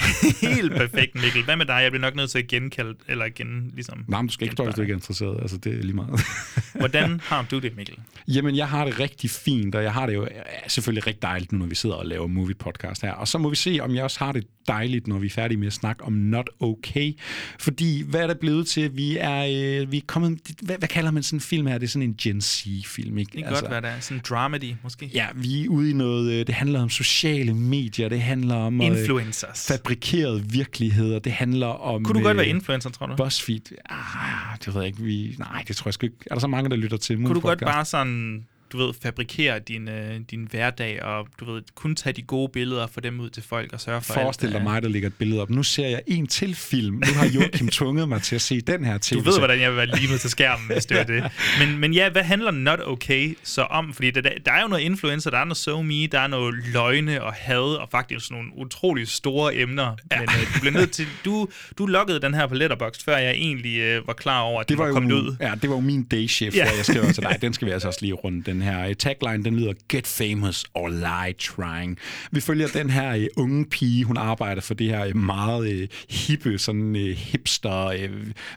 Helt 0.56 0.72
perfekt, 0.72 1.14
Mikkel. 1.14 1.44
Hvad 1.44 1.56
med 1.56 1.66
dig? 1.66 1.80
Jeg 1.82 1.90
bliver 1.90 2.00
nok 2.00 2.16
nødt 2.16 2.30
til 2.30 2.38
at 2.38 2.46
genkalde, 2.48 2.94
eller 3.08 3.24
gen, 3.34 3.70
ligesom... 3.74 4.04
Nej, 4.08 4.22
men 4.22 4.26
du 4.28 4.32
skal 4.32 4.44
ikke 4.44 4.52
stå, 4.52 4.64
hvis 4.64 4.74
du 4.74 4.80
ikke 4.80 4.92
er 4.92 4.96
interesseret. 4.96 5.38
Altså, 5.40 5.56
det 5.56 5.78
er 5.78 5.82
lige 5.82 5.96
meget. 5.96 6.20
Hvordan 6.74 7.20
har 7.24 7.46
du 7.50 7.58
det, 7.58 7.76
Mikkel? 7.76 7.96
Jamen, 8.28 8.56
jeg 8.56 8.68
har 8.68 8.84
det 8.84 9.00
rigtig 9.00 9.30
fint, 9.30 9.74
og 9.74 9.82
jeg 9.82 9.92
har 9.92 10.06
det 10.06 10.14
jo 10.14 10.28
selvfølgelig 10.68 11.06
rigtig 11.06 11.22
dejligt 11.22 11.52
nu, 11.52 11.58
når 11.58 11.66
vi 11.66 11.74
sidder 11.74 11.96
og 11.96 12.06
laver 12.06 12.26
movie 12.26 12.54
podcast 12.54 13.02
her. 13.02 13.12
Og 13.12 13.28
så 13.28 13.38
må 13.38 13.48
vi 13.50 13.56
se, 13.56 13.78
om 13.82 13.94
jeg 13.94 14.04
også 14.04 14.18
har 14.18 14.32
det 14.32 14.44
dejligt, 14.68 15.06
når 15.06 15.18
vi 15.18 15.26
er 15.26 15.30
færdige 15.30 15.58
med 15.58 15.66
at 15.66 15.72
snakke 15.72 16.04
om 16.04 16.12
Not 16.12 16.50
Okay. 16.60 17.12
Fordi, 17.60 18.02
hvad 18.06 18.20
er 18.20 18.26
det 18.26 18.38
blevet 18.38 18.66
til? 18.66 18.96
Vi 18.96 19.16
er, 19.20 19.80
øh, 19.82 19.92
vi 19.92 19.96
er 19.96 20.02
kommet... 20.06 20.38
Hvad, 20.62 20.78
hvad 20.78 20.88
kalder 20.88 21.10
man 21.10 21.22
sådan 21.22 21.36
en 21.36 21.40
film 21.40 21.66
her? 21.66 21.78
Det 21.78 21.86
er 21.86 21.90
sådan 21.90 22.08
en 22.08 22.14
Gen 22.22 22.40
Z-film, 22.40 23.18
ikke? 23.18 23.30
Det 23.32 23.38
kan 23.38 23.46
altså, 23.48 23.62
godt 23.62 23.70
være, 23.72 23.80
der 23.80 23.88
er 23.88 24.00
sådan 24.00 24.18
en 24.18 24.22
dramedy, 24.28 24.74
måske. 24.82 25.10
Ja, 25.14 25.26
vi 25.34 25.64
er 25.64 25.68
ude 25.68 25.90
i 25.90 25.92
noget... 25.92 26.32
øh, 26.32 26.46
Det 26.46 26.54
handler 26.54 26.80
om 26.82 26.90
sociale 26.90 27.54
medier, 27.54 28.08
det 28.08 28.20
handler 28.20 28.54
om... 28.54 28.80
øh, 28.80 28.86
Influencers. 29.08 29.66
Fabrikeret 29.66 30.52
virkeligheder, 30.52 31.18
det 31.18 31.32
handler 31.32 31.66
om... 31.66 32.04
Kunne 32.04 32.18
du 32.20 32.24
godt 32.24 32.36
være 32.36 32.46
øh, 32.46 32.54
influencer, 32.54 32.90
tror 32.90 33.06
du? 33.06 33.16
BuzzFeed. 33.16 33.60
Ah, 33.90 34.58
det 34.64 34.74
ved 34.74 34.80
jeg 34.82 34.86
ikke. 34.86 35.02
Vi, 35.02 35.34
nej, 35.38 35.64
det 35.68 35.76
tror 35.76 35.88
jeg 35.88 35.94
sgu 35.94 36.06
ikke. 36.06 36.16
Er 36.26 36.34
der 36.34 36.40
så 36.40 36.46
mange, 36.46 36.70
der 36.70 36.76
lytter 36.76 36.96
til 36.96 37.16
Kunne 37.16 37.24
du 37.24 37.28
Movie 37.28 37.40
godt 37.42 37.58
Podcast? 37.58 37.74
bare 37.74 37.84
sådan, 37.84 38.46
du 38.72 38.78
ved, 38.78 38.94
fabrikere 39.02 39.58
din, 39.58 39.88
øh, 39.88 40.20
din 40.30 40.48
hverdag, 40.50 41.02
og 41.02 41.26
du 41.40 41.52
ved, 41.52 41.62
kun 41.74 41.96
tage 41.96 42.12
de 42.12 42.22
gode 42.22 42.48
billeder 42.52 42.82
og 42.82 42.90
få 42.90 43.00
dem 43.00 43.20
ud 43.20 43.30
til 43.30 43.42
folk 43.42 43.72
og 43.72 43.80
sørge 43.80 44.00
for 44.02 44.14
Forestil 44.14 44.48
dig 44.52 44.58
øh, 44.58 44.62
mig, 44.62 44.82
der 44.82 44.88
ligger 44.88 45.08
et 45.08 45.14
billede 45.14 45.42
op. 45.42 45.50
Nu 45.50 45.62
ser 45.62 45.86
jeg 45.86 46.02
en 46.06 46.26
til 46.26 46.54
film. 46.54 46.94
Nu 46.94 47.12
har 47.14 47.26
Joachim 47.34 47.68
tvunget 47.68 48.08
mig 48.08 48.22
til 48.22 48.34
at 48.34 48.40
se 48.40 48.60
den 48.60 48.84
her 48.84 48.98
tv 49.02 49.14
Du 49.14 49.20
ved, 49.20 49.38
hvordan 49.38 49.60
jeg 49.60 49.70
vil 49.70 49.76
være 49.76 49.86
limet 50.00 50.20
til 50.20 50.30
skærmen, 50.30 50.66
hvis 50.72 50.86
det 50.86 51.00
er 51.00 51.04
det. 51.04 51.24
Men, 51.60 51.78
men 51.78 51.92
ja, 51.92 52.08
hvad 52.10 52.22
handler 52.22 52.50
Not 52.50 52.80
Okay 52.86 53.38
så 53.42 53.62
om? 53.62 53.92
Fordi 53.94 54.10
der, 54.10 54.20
der 54.20 54.52
er 54.52 54.62
jo 54.62 54.68
noget 54.68 54.82
influencer, 54.82 55.30
der 55.30 55.38
er 55.38 55.44
noget 55.44 55.56
so 55.56 55.82
me, 55.82 56.06
der 56.06 56.20
er 56.20 56.26
noget 56.26 56.54
løgne 56.72 57.22
og 57.22 57.32
had, 57.32 57.58
og 57.60 57.88
faktisk 57.90 58.30
nogle 58.30 58.48
utrolig 58.56 59.08
store 59.08 59.56
emner. 59.56 59.96
Ja. 60.12 60.20
Men 60.20 60.28
øh, 60.28 60.54
du 60.54 60.60
bliver 60.60 60.72
nødt 60.72 60.90
til... 60.90 61.06
Du, 61.24 61.48
du 61.78 61.86
lukkede 61.86 62.20
den 62.20 62.34
her 62.34 62.46
på 62.46 62.54
Letterboxd, 62.54 63.04
før 63.04 63.16
jeg 63.16 63.30
egentlig 63.30 63.78
øh, 63.78 64.06
var 64.06 64.12
klar 64.12 64.40
over, 64.40 64.60
at 64.60 64.68
Det 64.68 64.74
den 64.74 64.78
var, 64.78 64.84
var 64.84 64.88
jo, 64.88 64.94
kommet 64.94 65.12
ud. 65.12 65.36
Ja, 65.40 65.52
det 65.62 65.70
var 65.70 65.76
jo 65.76 65.80
min 65.80 66.02
day 66.02 66.26
shift, 66.26 66.56
Ja. 66.56 66.64
jeg 66.76 66.84
skrev 66.84 67.12
til 67.12 67.22
dig. 67.22 67.38
Den 67.42 67.52
skal 67.52 67.66
vi 67.66 67.72
altså 67.72 67.88
også 67.88 67.98
lige 68.02 68.12
runde. 68.12 68.42
Den 68.50 68.57
her 68.62 68.94
tagline, 68.94 69.44
den 69.44 69.56
lyder 69.56 69.72
Get 69.88 70.06
famous 70.06 70.64
or 70.74 70.88
lie 70.88 71.32
trying. 71.38 71.98
Vi 72.32 72.40
følger 72.40 72.66
den 72.68 72.90
her 72.90 73.16
uh, 73.16 73.42
unge 73.44 73.64
pige. 73.64 74.04
Hun 74.04 74.16
arbejder 74.16 74.60
for 74.60 74.74
det 74.74 74.86
her 74.86 75.06
uh, 75.06 75.16
meget 75.16 75.88
hippe, 76.10 76.58
sådan 76.58 76.94
hipster, 77.16 77.86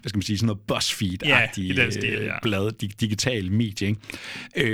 hvad 0.02 0.10
skal 0.10 0.18
man 0.18 0.22
sige, 0.24 0.38
sådan 0.38 0.46
noget 0.48 0.60
BuzzFeed-agtige 0.72 1.74
Ja, 1.76 1.84
den 1.84 1.92
stil, 1.92 2.20
ja. 2.22 2.32
blad, 2.42 2.72
dig, 2.72 3.02
digital 3.02 3.52
medie. 3.52 3.88
Ikke? 3.88 4.00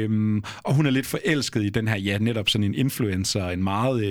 Øhm, 0.03 0.43
og 0.63 0.73
hun 0.73 0.85
er 0.85 0.89
lidt 0.89 1.05
forelsket 1.05 1.63
i 1.63 1.69
den 1.69 1.87
her, 1.87 1.97
ja, 1.97 2.17
netop 2.17 2.49
sådan 2.49 2.63
en 2.63 2.75
influencer, 2.75 3.47
en 3.49 3.63
meget 3.63 4.05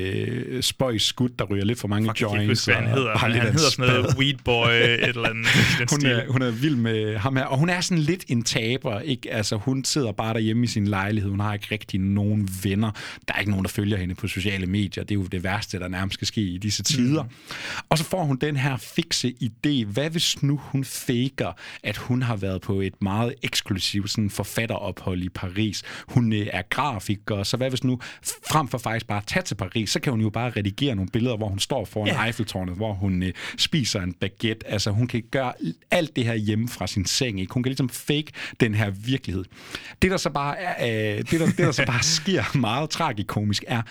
uh, 0.54 0.60
spøjs 0.60 1.02
skud, 1.02 1.28
der 1.38 1.44
ryger 1.44 1.64
lidt 1.64 1.78
for 1.80 1.88
mange 1.88 2.08
Fuck, 2.08 2.20
jeg 2.20 2.28
kan 2.28 2.36
joints. 2.38 2.42
ikke 2.42 2.72
huske, 2.72 2.72
hvad 2.72 2.88
han 2.88 2.98
hedder. 2.98 3.18
har 3.18 3.28
Han, 3.28 3.42
hedder 3.42 3.58
sådan 3.70 3.94
noget. 3.94 4.16
Weed 4.18 4.34
Boy, 4.44 4.68
et 4.68 5.04
eller 5.08 5.28
andet. 5.28 5.46
den 5.78 5.86
hun, 5.90 6.06
er, 6.06 6.22
hun 6.32 6.42
er 6.42 6.50
vild 6.50 6.76
med 6.76 7.16
ham 7.16 7.36
her, 7.36 7.44
og 7.44 7.58
hun 7.58 7.68
er 7.68 7.80
sådan 7.80 8.02
lidt 8.02 8.24
en 8.28 8.42
taber, 8.42 9.00
ikke? 9.00 9.32
Altså, 9.32 9.56
hun 9.56 9.84
sidder 9.84 10.12
bare 10.12 10.34
derhjemme 10.34 10.64
i 10.64 10.66
sin 10.66 10.88
lejlighed, 10.88 11.05
hun 11.12 11.40
har 11.40 11.54
ikke 11.54 11.66
rigtig 11.70 12.00
nogen 12.00 12.48
venner, 12.64 12.90
der 13.28 13.34
er 13.34 13.38
ikke 13.38 13.50
nogen, 13.50 13.64
der 13.64 13.70
følger 13.70 13.96
hende 13.96 14.14
på 14.14 14.28
sociale 14.28 14.66
medier, 14.66 15.04
det 15.04 15.10
er 15.10 15.14
jo 15.14 15.26
det 15.26 15.44
værste, 15.44 15.78
der 15.78 15.88
nærmest 15.88 16.14
skal 16.14 16.26
ske 16.26 16.40
i 16.40 16.58
disse 16.58 16.82
tider. 16.82 17.22
Mm. 17.22 17.28
Og 17.88 17.98
så 17.98 18.04
får 18.04 18.24
hun 18.24 18.36
den 18.36 18.56
her 18.56 18.76
fikse 18.76 19.34
idé, 19.42 19.84
hvad 19.84 20.10
hvis 20.10 20.42
nu 20.42 20.60
hun 20.62 20.84
faker, 20.84 21.52
at 21.82 21.96
hun 21.96 22.22
har 22.22 22.36
været 22.36 22.60
på 22.60 22.80
et 22.80 23.02
meget 23.02 23.34
eksklusivt 23.42 24.10
sådan 24.10 24.30
forfatterophold 24.30 25.22
i 25.22 25.28
Paris. 25.28 25.82
Hun 26.08 26.32
øh, 26.32 26.46
er 26.52 26.62
grafiker, 26.70 27.42
så 27.42 27.56
hvad 27.56 27.68
hvis 27.68 27.84
nu, 27.84 28.00
frem 28.48 28.68
for 28.68 28.78
faktisk 28.78 29.06
bare 29.06 29.18
at 29.18 29.26
tage 29.26 29.42
til 29.42 29.54
Paris, 29.54 29.90
så 29.90 30.00
kan 30.00 30.10
hun 30.10 30.20
jo 30.20 30.30
bare 30.30 30.50
redigere 30.50 30.94
nogle 30.94 31.10
billeder, 31.10 31.36
hvor 31.36 31.48
hun 31.48 31.58
står 31.58 31.84
foran 31.84 32.06
Ja. 32.06 32.24
Eiffeltårnet, 32.26 32.74
hvor 32.74 32.92
hun 32.92 33.22
øh, 33.22 33.32
spiser 33.58 34.00
en 34.00 34.12
baguette. 34.12 34.66
Altså, 34.66 34.90
hun 34.90 35.06
kan 35.06 35.22
gøre 35.30 35.52
alt 35.90 36.16
det 36.16 36.24
her 36.24 36.34
hjemme 36.34 36.68
fra 36.68 36.86
sin 36.86 37.06
seng. 37.06 37.40
Ikke? 37.40 37.54
Hun 37.54 37.62
kan 37.62 37.70
ligesom 37.70 37.88
fake 37.88 38.32
den 38.60 38.74
her 38.74 38.90
virkelighed. 38.90 39.44
Det, 40.02 40.10
der 40.10 40.16
så 40.16 40.30
bare, 40.30 40.58
er, 40.58 40.74
øh, 40.96 41.18
det, 41.18 41.40
der, 41.40 41.46
det, 41.46 41.58
der 41.58 41.72
så 41.72 41.86
bare 41.86 42.02
sker 42.02 42.56
meget 42.58 42.90
tragikomisk, 42.90 43.64
er... 43.66 43.82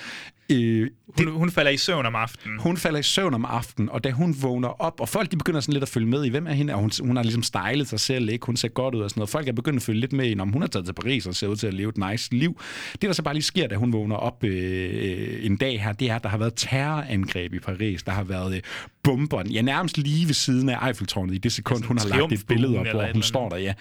Øh, 0.52 0.90
hun, 1.18 1.28
hun 1.28 1.52
falder 1.52 1.72
i 1.72 1.78
søvn 1.78 2.06
om 2.06 2.16
aftenen. 2.16 2.60
hun 2.60 2.78
falder 2.78 3.00
i 3.00 3.04
søvn 3.04 3.34
om 3.34 3.46
aftenen, 3.46 3.90
og 3.90 4.04
da 4.04 4.12
hun 4.12 4.36
vågner 4.42 4.68
op, 4.68 5.02
og 5.02 5.10
folk 5.10 5.32
de 5.32 5.38
begynder 5.38 5.60
sådan 5.60 5.74
lidt 5.74 5.84
at 5.84 5.90
følge 5.90 6.08
med 6.08 6.26
i, 6.26 6.30
hvem 6.30 6.48
er 6.48 6.52
hende? 6.52 6.74
Og 6.74 6.80
hun, 6.80 6.92
hun 7.02 7.16
har 7.16 7.24
ligesom 7.24 7.44
stylet 7.44 7.88
sig 7.88 8.00
selv, 8.00 8.30
ikke? 8.30 8.46
Hun 8.46 8.58
ser 8.58 8.68
godt 8.68 8.96
ud 8.96 9.02
og 9.02 9.10
sådan 9.10 9.20
noget. 9.20 9.30
Folk 9.30 9.48
er 9.48 9.52
begyndt 9.52 9.78
at 9.78 9.84
følge 9.84 10.00
lidt 10.00 10.14
med 10.14 10.30
i, 10.30 10.40
om 10.40 10.52
hun 10.52 10.64
er 10.64 10.68
taget 10.68 10.86
til 10.86 10.94
Paris 10.94 11.28
og 11.28 11.36
ser 11.36 11.48
ud 11.48 11.56
til 11.56 11.68
at 11.68 11.74
leve 11.74 11.90
et 11.90 11.98
nice 12.12 12.36
liv. 12.36 12.62
Det, 12.92 13.02
der 13.02 13.14
så 13.14 13.24
bare 13.24 13.34
lige 13.34 13.44
sker, 13.44 13.68
da 13.68 13.76
hun 13.76 13.94
vågner 13.94 14.16
op 14.16 14.44
øh, 14.44 15.46
en 15.46 15.58
dag 15.58 15.82
her, 15.82 15.94
det 15.94 16.10
er, 16.10 16.16
at 16.16 16.24
der 16.24 16.30
har 16.30 16.38
været 16.38 16.54
terrorangreb 16.56 17.54
i 17.54 17.60
Paris. 17.60 18.04
Der 18.04 18.12
har 18.12 18.24
været 18.24 18.56
øh, 18.56 18.62
bomber, 19.06 19.44
ja, 19.52 19.62
nærmest 19.62 19.98
lige 19.98 20.28
ved 20.28 20.34
siden 20.34 20.70
af 20.70 20.88
Eiffeltårnet 20.88 21.36
i 21.36 21.38
det 21.38 21.52
sekund, 21.52 21.82
Ja, 21.84 21.88
hun 21.88 21.98
har 21.98 22.08
lagt 22.08 22.34
et 22.34 22.48
billede 22.48 22.80
op, 22.80 22.88
hvor 22.88 23.14
hun 23.14 23.22
står 23.22 23.50
der, 23.50 23.58
ja. 23.58 23.74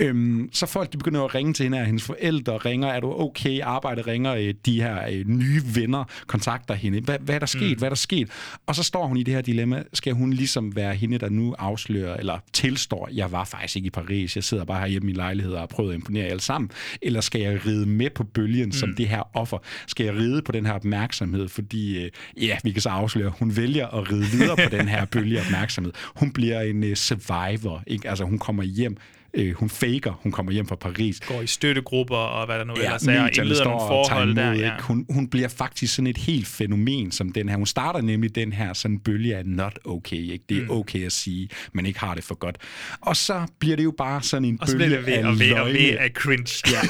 Øhm, 0.00 0.48
så 0.52 0.66
folk, 0.66 0.92
de 0.92 0.98
begynder 0.98 1.24
at 1.24 1.34
ringe 1.34 1.52
til 1.52 1.62
hende, 1.64 1.78
og 1.78 1.86
hendes 1.86 2.02
forældre 2.02 2.56
ringer, 2.56 2.88
er 2.88 3.00
du 3.00 3.20
okay? 3.20 3.60
Arbejde 3.60 4.02
ringer, 4.02 4.34
øh, 4.34 4.54
de 4.66 4.82
her 4.82 5.08
øh, 5.12 5.28
nye 5.28 5.62
venner 5.74 6.04
kontakter 6.26 6.74
hende. 6.74 7.00
Hvad, 7.00 7.18
hvad 7.20 7.34
er 7.34 7.38
der 7.38 7.46
sket? 7.46 7.70
Mm. 7.70 7.78
Hvad 7.78 7.86
er 7.86 7.90
der 7.90 7.96
sket? 7.96 8.28
Og 8.66 8.74
så 8.74 8.82
står 8.82 9.06
hun 9.06 9.16
i 9.16 9.22
det 9.22 9.34
her 9.34 9.40
dilemma. 9.40 9.82
Skal 9.92 10.12
hun 10.12 10.32
ligesom 10.32 10.76
være 10.76 10.94
hende, 10.94 11.18
der 11.18 11.28
nu 11.28 11.54
afslører, 11.58 12.16
eller 12.16 12.38
tilstår, 12.52 13.08
jeg 13.12 13.32
var 13.32 13.44
faktisk 13.44 13.76
ikke 13.76 13.86
i 13.86 13.90
Paris, 13.90 14.36
jeg 14.36 14.44
sidder 14.44 14.64
bare 14.64 14.80
her 14.80 14.86
hjemme 14.86 15.06
i 15.06 15.06
min 15.06 15.16
lejlighed 15.16 15.52
og 15.52 15.60
har 15.60 15.66
prøvet 15.66 15.90
at 15.90 15.94
imponere 15.94 16.24
jer 16.24 16.30
alle 16.30 16.40
sammen? 16.40 16.70
Eller 17.02 17.20
skal 17.20 17.40
jeg 17.40 17.66
ride 17.66 17.86
med 17.86 18.10
på 18.10 18.24
bølgen 18.24 18.64
mm. 18.64 18.72
som 18.72 18.94
det 18.94 19.08
her 19.08 19.36
offer? 19.36 19.58
Skal 19.86 20.06
jeg 20.06 20.14
ride 20.14 20.42
på 20.42 20.52
den 20.52 20.66
her 20.66 20.72
opmærksomhed? 20.72 21.48
Fordi, 21.48 22.04
øh, 22.04 22.10
ja, 22.40 22.56
vi 22.64 22.72
kan 22.72 22.82
så 22.82 22.88
afsløre, 22.88 23.32
hun 23.38 23.56
vælger 23.56 23.86
at 23.86 24.12
ride 24.12 24.24
videre 24.24 24.56
på 24.56 24.71
den 24.72 24.88
her 24.88 25.04
bølge 25.04 25.40
af 25.40 25.44
opmærksomhed. 25.44 25.92
Hun 26.16 26.32
bliver 26.32 26.60
en 26.60 26.84
øh, 26.84 26.96
survivor, 26.96 27.82
ikke? 27.86 28.08
Altså, 28.08 28.24
hun 28.24 28.38
kommer 28.38 28.62
hjem 28.62 28.96
øh, 29.34 29.54
hun 29.54 29.70
faker, 29.70 30.12
hun 30.22 30.32
kommer 30.32 30.52
hjem 30.52 30.66
fra 30.66 30.76
Paris. 30.76 31.20
Går 31.20 31.42
i 31.42 31.46
støttegrupper 31.46 32.16
og 32.16 32.46
hvad 32.46 32.58
der 32.58 32.64
nu 32.64 32.72
Ja, 32.76 32.82
ellers 32.84 33.06
er, 33.06 33.22
og 33.22 33.30
indleder 33.36 33.64
nogle 33.64 33.80
forhold 33.80 34.34
der. 34.36 34.46
imod, 34.52 34.58
Ja. 34.60 34.74
ikke? 34.74 34.84
Hun, 34.84 35.06
hun 35.10 35.28
bliver 35.28 35.48
faktisk 35.48 35.94
sådan 35.94 36.06
et 36.06 36.18
helt 36.18 36.46
fænomen 36.46 37.10
som 37.12 37.32
den 37.32 37.48
her. 37.48 37.56
Hun 37.56 37.66
starter 37.66 38.00
nemlig 38.00 38.34
den 38.34 38.52
her 38.52 38.72
sådan 38.72 38.98
bølge 38.98 39.36
af 39.36 39.46
not 39.46 39.78
okay. 39.84 40.16
Ikke? 40.16 40.44
Det 40.48 40.56
er 40.58 40.62
Mm. 40.62 40.70
okay 40.70 41.06
at 41.06 41.12
sige, 41.12 41.48
men 41.72 41.86
ikke 41.86 42.00
har 42.00 42.14
det 42.14 42.24
for 42.24 42.34
godt. 42.34 42.56
Og 43.00 43.16
så 43.16 43.46
bliver 43.58 43.76
det 43.76 43.84
jo 43.84 43.94
bare 43.98 44.22
sådan 44.22 44.44
en 44.44 44.58
Og 44.60 44.68
bølge 44.72 44.90
ved 45.06 45.12
af 45.12 45.26
og 45.26 45.38
ved 45.38 45.52
og 45.52 45.66
ved 45.66 45.72
løgne. 45.72 45.98
af 45.98 46.10
cringe. 46.14 46.62
Ja, 46.72 46.80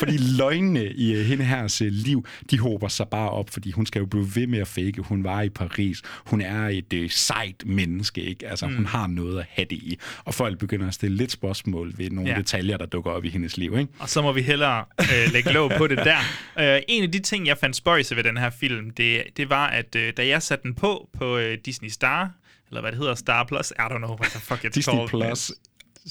fordi 0.00 0.16
løgnene 0.38 0.84
i 0.92 1.14
uh, 1.20 1.20
hende 1.26 1.44
her 1.44 1.78
uh, 1.82 1.86
liv, 1.86 2.24
de 2.50 2.58
håber 2.58 2.88
sig 2.88 3.08
bare 3.08 3.30
op, 3.30 3.50
fordi 3.50 3.70
hun 3.70 3.86
skal 3.86 3.98
jo 4.00 4.06
blive 4.06 4.28
ved 4.34 4.46
med 4.46 4.58
at 4.58 4.68
fake. 4.68 4.94
Hun 4.98 5.24
var 5.24 5.42
i 5.42 5.48
Paris. 5.48 6.02
Hun 6.26 6.40
er 6.40 6.68
et 6.68 6.92
uh, 6.92 7.10
sejt 7.10 7.62
menneske, 7.66 8.22
ikke? 8.22 8.48
Altså. 8.48 8.66
Mm. 8.66 8.74
hun 8.76 8.86
har 8.86 9.06
noget 9.06 9.38
at 9.38 9.46
have 9.50 9.66
det 9.70 9.76
i. 9.76 9.98
Og 10.24 10.34
folk 10.34 10.58
begynder 10.58 10.88
at 10.88 10.94
stille 10.94 11.16
lidt 11.16 11.30
spørgsmål 11.32 11.87
ved 11.96 12.10
nogle 12.10 12.30
Ja. 12.30 12.36
detaljer, 12.38 12.76
der 12.76 12.86
dukker 12.86 13.10
op 13.10 13.24
i 13.24 13.28
hendes 13.28 13.56
liv, 13.56 13.78
ikke? 13.78 13.92
Og 13.98 14.08
så 14.08 14.22
må 14.22 14.32
vi 14.32 14.42
hellere 14.42 14.84
øh, 15.00 15.32
lægge 15.32 15.52
låg 15.52 15.72
på 15.76 15.86
det 15.86 15.98
der. 15.98 16.16
Øh, 16.60 16.80
en 16.88 17.02
af 17.02 17.12
de 17.12 17.18
ting, 17.18 17.46
jeg 17.46 17.58
fandt 17.58 17.76
spøjse 17.76 18.16
ved 18.16 18.24
den 18.24 18.36
her 18.36 18.50
film, 18.50 18.90
det, 18.90 19.22
det 19.36 19.50
var, 19.50 19.66
at 19.66 19.96
øh, 19.96 20.12
da 20.16 20.26
jeg 20.26 20.42
satte 20.42 20.62
den 20.62 20.74
på 20.74 21.08
på 21.18 21.38
øh, 21.38 21.58
Disney 21.64 21.88
Star, 21.88 22.30
eller 22.68 22.80
hvad 22.80 22.92
det 22.92 22.98
hedder, 22.98 23.14
Star 23.14 23.44
Plus, 23.44 23.70
I 23.70 23.80
don't 23.80 23.96
know 23.98 24.16
what 24.20 24.30
the 24.30 24.40
fuck 24.40 24.64
it's 24.64 24.68
Disney 24.68 24.94
called. 24.94 25.08
Plus, 25.08 25.52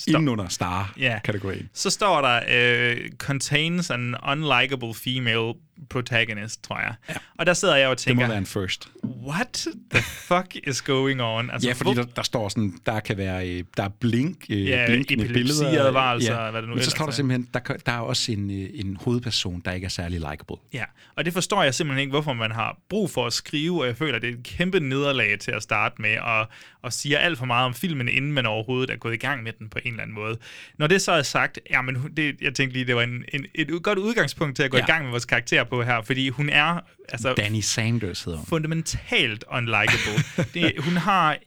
inden 0.08 0.28
under 0.30 0.48
Star-kategorien. 0.48 1.62
Ja. 1.62 1.68
Så 1.74 1.90
står 1.90 2.22
der, 2.22 2.42
øh, 2.52 3.10
contains 3.18 3.90
an 3.92 4.16
unlikable 4.32 4.94
female 4.94 5.54
protagonist, 5.90 6.64
tror 6.64 6.80
jeg. 6.80 6.94
Ja. 7.10 7.14
Og 7.38 7.46
der 7.46 7.54
sidder 7.54 7.76
jeg 7.76 7.88
og 7.88 7.92
Det 7.92 7.98
tænker, 7.98 8.26
må 8.26 8.30
være 8.30 8.38
en 8.38 8.46
first. 8.46 8.88
what 9.28 9.68
the 9.94 10.02
fuck 10.04 10.56
is 10.68 10.82
going 10.82 11.22
on? 11.22 11.50
Altså, 11.52 11.68
ja, 11.68 11.74
fordi 11.74 11.94
hvor- 11.94 12.04
der, 12.04 12.10
der 12.16 12.22
står 12.22 12.50
sådan, 12.50 12.74
der 12.86 13.00
kan 13.00 13.18
være, 13.18 13.50
øh, 13.50 13.64
der 13.78 13.84
er 13.84 13.90
blink, 13.90 14.46
øh, 14.50 14.66
Ja, 14.68 14.86
blinkende 14.88 15.24
billeder. 15.24 15.40
epilepsiadvarelser, 15.70 16.36
og 16.36 16.52
hvad 16.52 16.62
det 16.62 16.70
nu 16.70 16.76
Men 16.76 16.84
så 16.84 16.90
står 16.90 17.06
der 17.06 17.12
er. 17.12 17.16
simpelthen, 17.16 17.50
der, 17.54 17.60
der 17.86 17.92
er 17.92 18.00
også 18.00 18.32
en, 18.32 18.52
øh, 18.64 18.70
en 18.74 18.98
hovedperson, 19.02 19.62
der 19.66 19.72
ikke 19.72 19.86
er 19.86 19.90
særlig 19.90 20.20
likable. 20.20 20.56
Ja, 20.74 20.84
og 21.16 21.26
det 21.26 21.34
forstår 21.34 21.64
jeg 21.64 21.74
simpelthen 21.74 22.00
ikke, 22.02 22.12
hvorfor 22.12 22.34
man 22.34 22.52
har 22.52 22.78
brug 22.90 23.10
for 23.10 23.26
at 23.26 23.34
skrive, 23.34 23.82
og 23.82 23.88
jeg 23.88 23.98
føler, 23.98 24.20
det 24.20 24.30
er 24.30 24.34
et 24.34 24.44
kæmpe 24.44 24.80
nederlag 24.80 25.40
til 25.40 25.52
at 25.52 25.64
starte 25.64 26.02
med, 26.02 26.18
og, 26.20 26.48
og 26.82 26.94
siger 26.94 27.18
alt 27.18 27.38
for 27.38 27.46
meget 27.46 27.66
om 27.66 27.74
filmen, 27.74 28.08
inden 28.10 28.32
man 28.32 28.46
overhovedet 28.46 28.90
er 28.90 28.96
gået 28.98 29.14
i 29.14 29.18
gang 29.18 29.44
med 29.44 29.54
den 29.60 29.70
på 29.70 29.80
en 29.86 29.92
eller 29.92 30.04
anden 30.04 30.16
måde. 30.16 30.38
Når 30.78 30.88
det 30.88 31.02
så 31.02 31.12
er 31.12 31.22
sagt, 31.22 31.60
jamen, 31.70 31.96
hun- 31.96 32.12
det, 32.18 32.36
jeg 32.42 32.54
tænkte 32.54 32.74
lige, 32.74 32.86
det 32.88 32.96
var 32.96 33.02
en, 33.04 33.24
en, 33.34 33.46
et 33.56 33.84
godt 33.84 34.00
udgangspunkt 34.00 34.56
til 34.56 34.64
at 34.64 34.72
gå 34.72 34.78
ja. 34.78 34.82
Ja. 34.82 34.86
i 34.88 34.92
gang 34.92 35.04
med 35.04 35.12
vores 35.12 35.26
karakter 35.26 35.64
på 35.70 35.84
her, 35.84 36.02
fordi 36.02 36.30
hun 36.30 36.50
er 36.50 36.80
altså, 37.10 37.34
Danny 37.34 37.62
Sanders 37.62 38.24
hedder 38.24 38.40
hun. 38.40 38.48
fundamentalt 38.48 39.44
unlikable. 39.52 40.24
det, 40.54 40.74
hun 40.80 40.98
har 40.98 41.38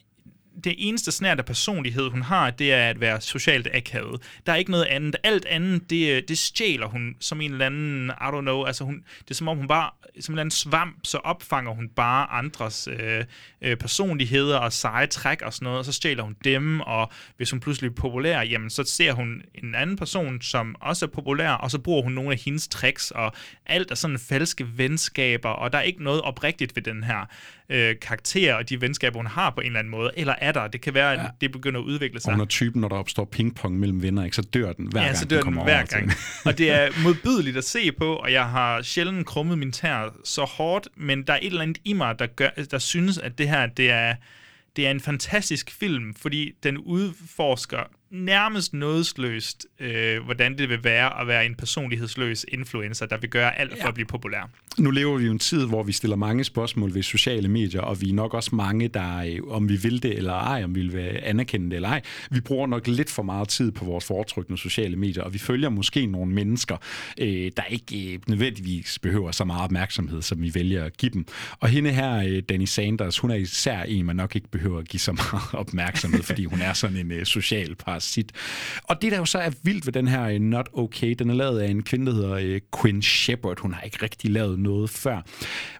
det 0.64 0.74
eneste 0.78 1.12
snært 1.12 1.38
af 1.38 1.44
personlighed, 1.44 2.10
hun 2.10 2.22
har, 2.22 2.50
det 2.50 2.72
er 2.72 2.88
at 2.88 3.00
være 3.00 3.20
socialt 3.20 3.68
akavet. 3.74 4.22
Der 4.46 4.52
er 4.52 4.56
ikke 4.56 4.70
noget 4.70 4.84
andet. 4.84 5.16
Alt 5.22 5.46
andet, 5.46 5.90
det, 5.90 6.16
øh, 6.16 6.22
det 6.28 6.38
stjæler 6.38 6.86
hun 6.86 7.16
som 7.20 7.40
en 7.40 7.52
eller 7.52 7.66
anden, 7.66 8.10
I 8.10 8.24
don't 8.24 8.40
know, 8.40 8.64
altså 8.64 8.84
hun, 8.84 9.04
det 9.20 9.30
er 9.30 9.34
som 9.34 9.48
om 9.48 9.56
hun 9.56 9.68
bare, 9.68 9.90
som 10.20 10.32
en 10.32 10.34
eller 10.34 10.40
anden 10.40 10.50
svamp, 10.50 10.98
så 11.04 11.18
opfanger 11.18 11.72
hun 11.72 11.88
bare 11.88 12.30
andres 12.30 12.88
øh, 12.92 13.24
øh, 13.62 13.76
personligheder 13.76 14.58
og 14.58 14.72
seje 14.72 15.06
træk 15.06 15.42
og 15.42 15.52
sådan 15.52 15.64
noget, 15.64 15.78
og 15.78 15.84
så 15.84 15.92
stjæler 15.92 16.22
hun 16.22 16.36
dem, 16.44 16.80
og 16.80 17.12
hvis 17.36 17.50
hun 17.50 17.60
pludselig 17.60 17.88
er 17.88 17.94
populær, 17.94 18.42
jamen 18.42 18.70
så 18.70 18.84
ser 18.84 19.12
hun 19.12 19.42
en 19.54 19.74
anden 19.74 19.96
person, 19.96 20.42
som 20.42 20.76
også 20.80 21.06
er 21.06 21.10
populær, 21.10 21.50
og 21.50 21.70
så 21.70 21.78
bruger 21.78 22.02
hun 22.02 22.12
nogle 22.12 22.32
af 22.32 22.38
hendes 22.38 22.68
tricks, 22.68 23.10
og 23.10 23.32
alt 23.66 23.90
er 23.90 23.94
sådan 23.94 24.18
falske 24.18 24.66
venskaber, 24.78 25.48
og 25.48 25.72
der 25.72 25.78
er 25.78 25.82
ikke 25.82 26.04
noget 26.04 26.22
oprigtigt 26.22 26.76
ved 26.76 26.82
den 26.82 27.04
her 27.04 27.26
øh, 27.70 27.94
karakter 28.02 28.54
og 28.54 28.68
de 28.68 28.80
venskaber, 28.80 29.18
hun 29.18 29.26
har 29.26 29.50
på 29.50 29.60
en 29.60 29.66
eller 29.66 29.78
anden 29.78 29.90
måde. 29.90 30.10
Eller 30.16 30.34
er 30.38 30.52
der? 30.52 30.68
Det 30.68 30.80
kan 30.80 30.94
være, 30.94 31.12
at 31.12 31.18
ja. 31.18 31.26
det 31.40 31.52
begynder 31.52 31.80
at 31.80 31.84
udvikle 31.84 32.20
sig. 32.20 32.32
Og 32.32 32.38
når 32.38 32.44
typen, 32.44 32.80
når 32.80 32.88
der 32.88 32.96
opstår 32.96 33.24
pingpong 33.24 33.78
mellem 33.78 34.02
venner, 34.02 34.24
ikke, 34.24 34.36
så 34.36 34.42
dør 34.42 34.72
den 34.72 34.86
hver 34.86 35.00
ja, 35.00 35.06
gang, 35.06 35.18
så 35.18 35.24
dør 35.24 35.36
den, 35.36 35.44
kommer 35.44 35.64
hver 35.64 35.84
gang. 35.84 36.10
og 36.44 36.58
det 36.58 36.70
er 36.70 36.88
modbydeligt 37.04 37.56
at 37.56 37.64
se 37.64 37.92
på, 37.92 38.14
og 38.14 38.32
jeg 38.32 38.48
har 38.48 38.82
sjældent 38.82 39.26
krummet 39.26 39.58
min 39.58 39.72
tær 39.72 40.14
så 40.24 40.44
hårdt, 40.44 40.88
men 40.96 41.22
der 41.22 41.32
er 41.32 41.38
et 41.42 41.46
eller 41.46 41.62
andet 41.62 41.78
i 41.84 41.92
mig, 41.92 42.18
der, 42.18 42.26
gør, 42.26 42.48
der 42.70 42.78
synes, 42.78 43.18
at 43.18 43.38
det 43.38 43.48
her, 43.48 43.66
det 43.66 43.90
er, 43.90 44.14
det 44.76 44.86
er 44.86 44.90
en 44.90 45.00
fantastisk 45.00 45.70
film, 45.70 46.14
fordi 46.14 46.52
den 46.62 46.78
udforsker 46.78 47.99
nærmest 48.10 48.72
nådesløst, 48.72 49.66
øh, 49.80 50.24
hvordan 50.24 50.58
det 50.58 50.68
vil 50.68 50.84
være 50.84 51.20
at 51.20 51.26
være 51.26 51.46
en 51.46 51.54
personlighedsløs 51.54 52.46
influencer, 52.48 53.06
der 53.06 53.16
vil 53.16 53.30
gøre 53.30 53.58
alt 53.58 53.70
for 53.70 53.78
ja. 53.78 53.88
at 53.88 53.94
blive 53.94 54.06
populær. 54.06 54.50
Nu 54.78 54.90
lever 54.90 55.18
vi 55.18 55.24
jo 55.24 55.32
en 55.32 55.38
tid, 55.38 55.66
hvor 55.66 55.82
vi 55.82 55.92
stiller 55.92 56.16
mange 56.16 56.44
spørgsmål 56.44 56.94
ved 56.94 57.02
sociale 57.02 57.48
medier, 57.48 57.80
og 57.80 58.00
vi 58.00 58.10
er 58.10 58.14
nok 58.14 58.34
også 58.34 58.54
mange, 58.54 58.88
der, 58.88 59.16
øh, 59.16 59.38
om 59.48 59.68
vi 59.68 59.76
vil 59.76 60.02
det 60.02 60.16
eller 60.16 60.32
ej, 60.32 60.64
om 60.64 60.74
vi 60.74 60.82
vil 60.82 61.20
anerkende 61.22 61.70
det 61.70 61.76
eller 61.76 61.88
ej, 61.88 62.02
vi 62.30 62.40
bruger 62.40 62.66
nok 62.66 62.86
lidt 62.86 63.10
for 63.10 63.22
meget 63.22 63.48
tid 63.48 63.72
på 63.72 63.84
vores 63.84 64.04
foretrykne 64.04 64.58
sociale 64.58 64.96
medier, 64.96 65.22
og 65.22 65.32
vi 65.32 65.38
følger 65.38 65.68
måske 65.68 66.06
nogle 66.06 66.32
mennesker, 66.32 66.76
øh, 67.20 67.50
der 67.56 67.62
ikke 67.70 68.14
øh, 68.14 68.18
nødvendigvis 68.28 68.98
behøver 68.98 69.32
så 69.32 69.44
meget 69.44 69.64
opmærksomhed, 69.64 70.22
som 70.22 70.42
vi 70.42 70.54
vælger 70.54 70.84
at 70.84 70.96
give 70.96 71.10
dem. 71.10 71.26
Og 71.60 71.68
hende 71.68 71.90
her, 71.90 72.16
øh, 72.16 72.42
Danny 72.48 72.64
Sanders, 72.64 73.18
hun 73.18 73.30
er 73.30 73.34
især 73.34 73.82
en, 73.82 74.06
man 74.06 74.16
nok 74.16 74.36
ikke 74.36 74.48
behøver 74.48 74.78
at 74.78 74.88
give 74.88 75.00
så 75.00 75.12
meget 75.12 75.54
opmærksomhed, 75.66 76.22
fordi 76.22 76.44
hun 76.44 76.60
er 76.60 76.72
sådan 76.72 76.96
en 76.96 77.12
øh, 77.12 77.26
social 77.26 77.74
parasit. 78.00 78.32
Og 78.82 79.02
det, 79.02 79.12
der 79.12 79.18
jo 79.18 79.24
så 79.24 79.38
er 79.38 79.50
vildt 79.62 79.86
ved 79.86 79.92
den 79.92 80.08
her 80.08 80.24
øh, 80.24 80.38
Not 80.38 80.68
Okay, 80.72 81.14
den 81.18 81.30
er 81.30 81.34
lavet 81.34 81.60
af 81.60 81.70
en 81.70 81.82
kvinde, 81.82 82.06
der 82.06 82.12
hedder 82.12 82.32
øh, 82.32 82.60
Quinn 82.80 83.02
Shepard. 83.02 83.60
Hun 83.60 83.74
har 83.74 83.82
ikke 83.82 83.98
rigtig 84.02 84.30
lavet 84.30 84.58
noget 84.58 84.90
før. 84.90 85.20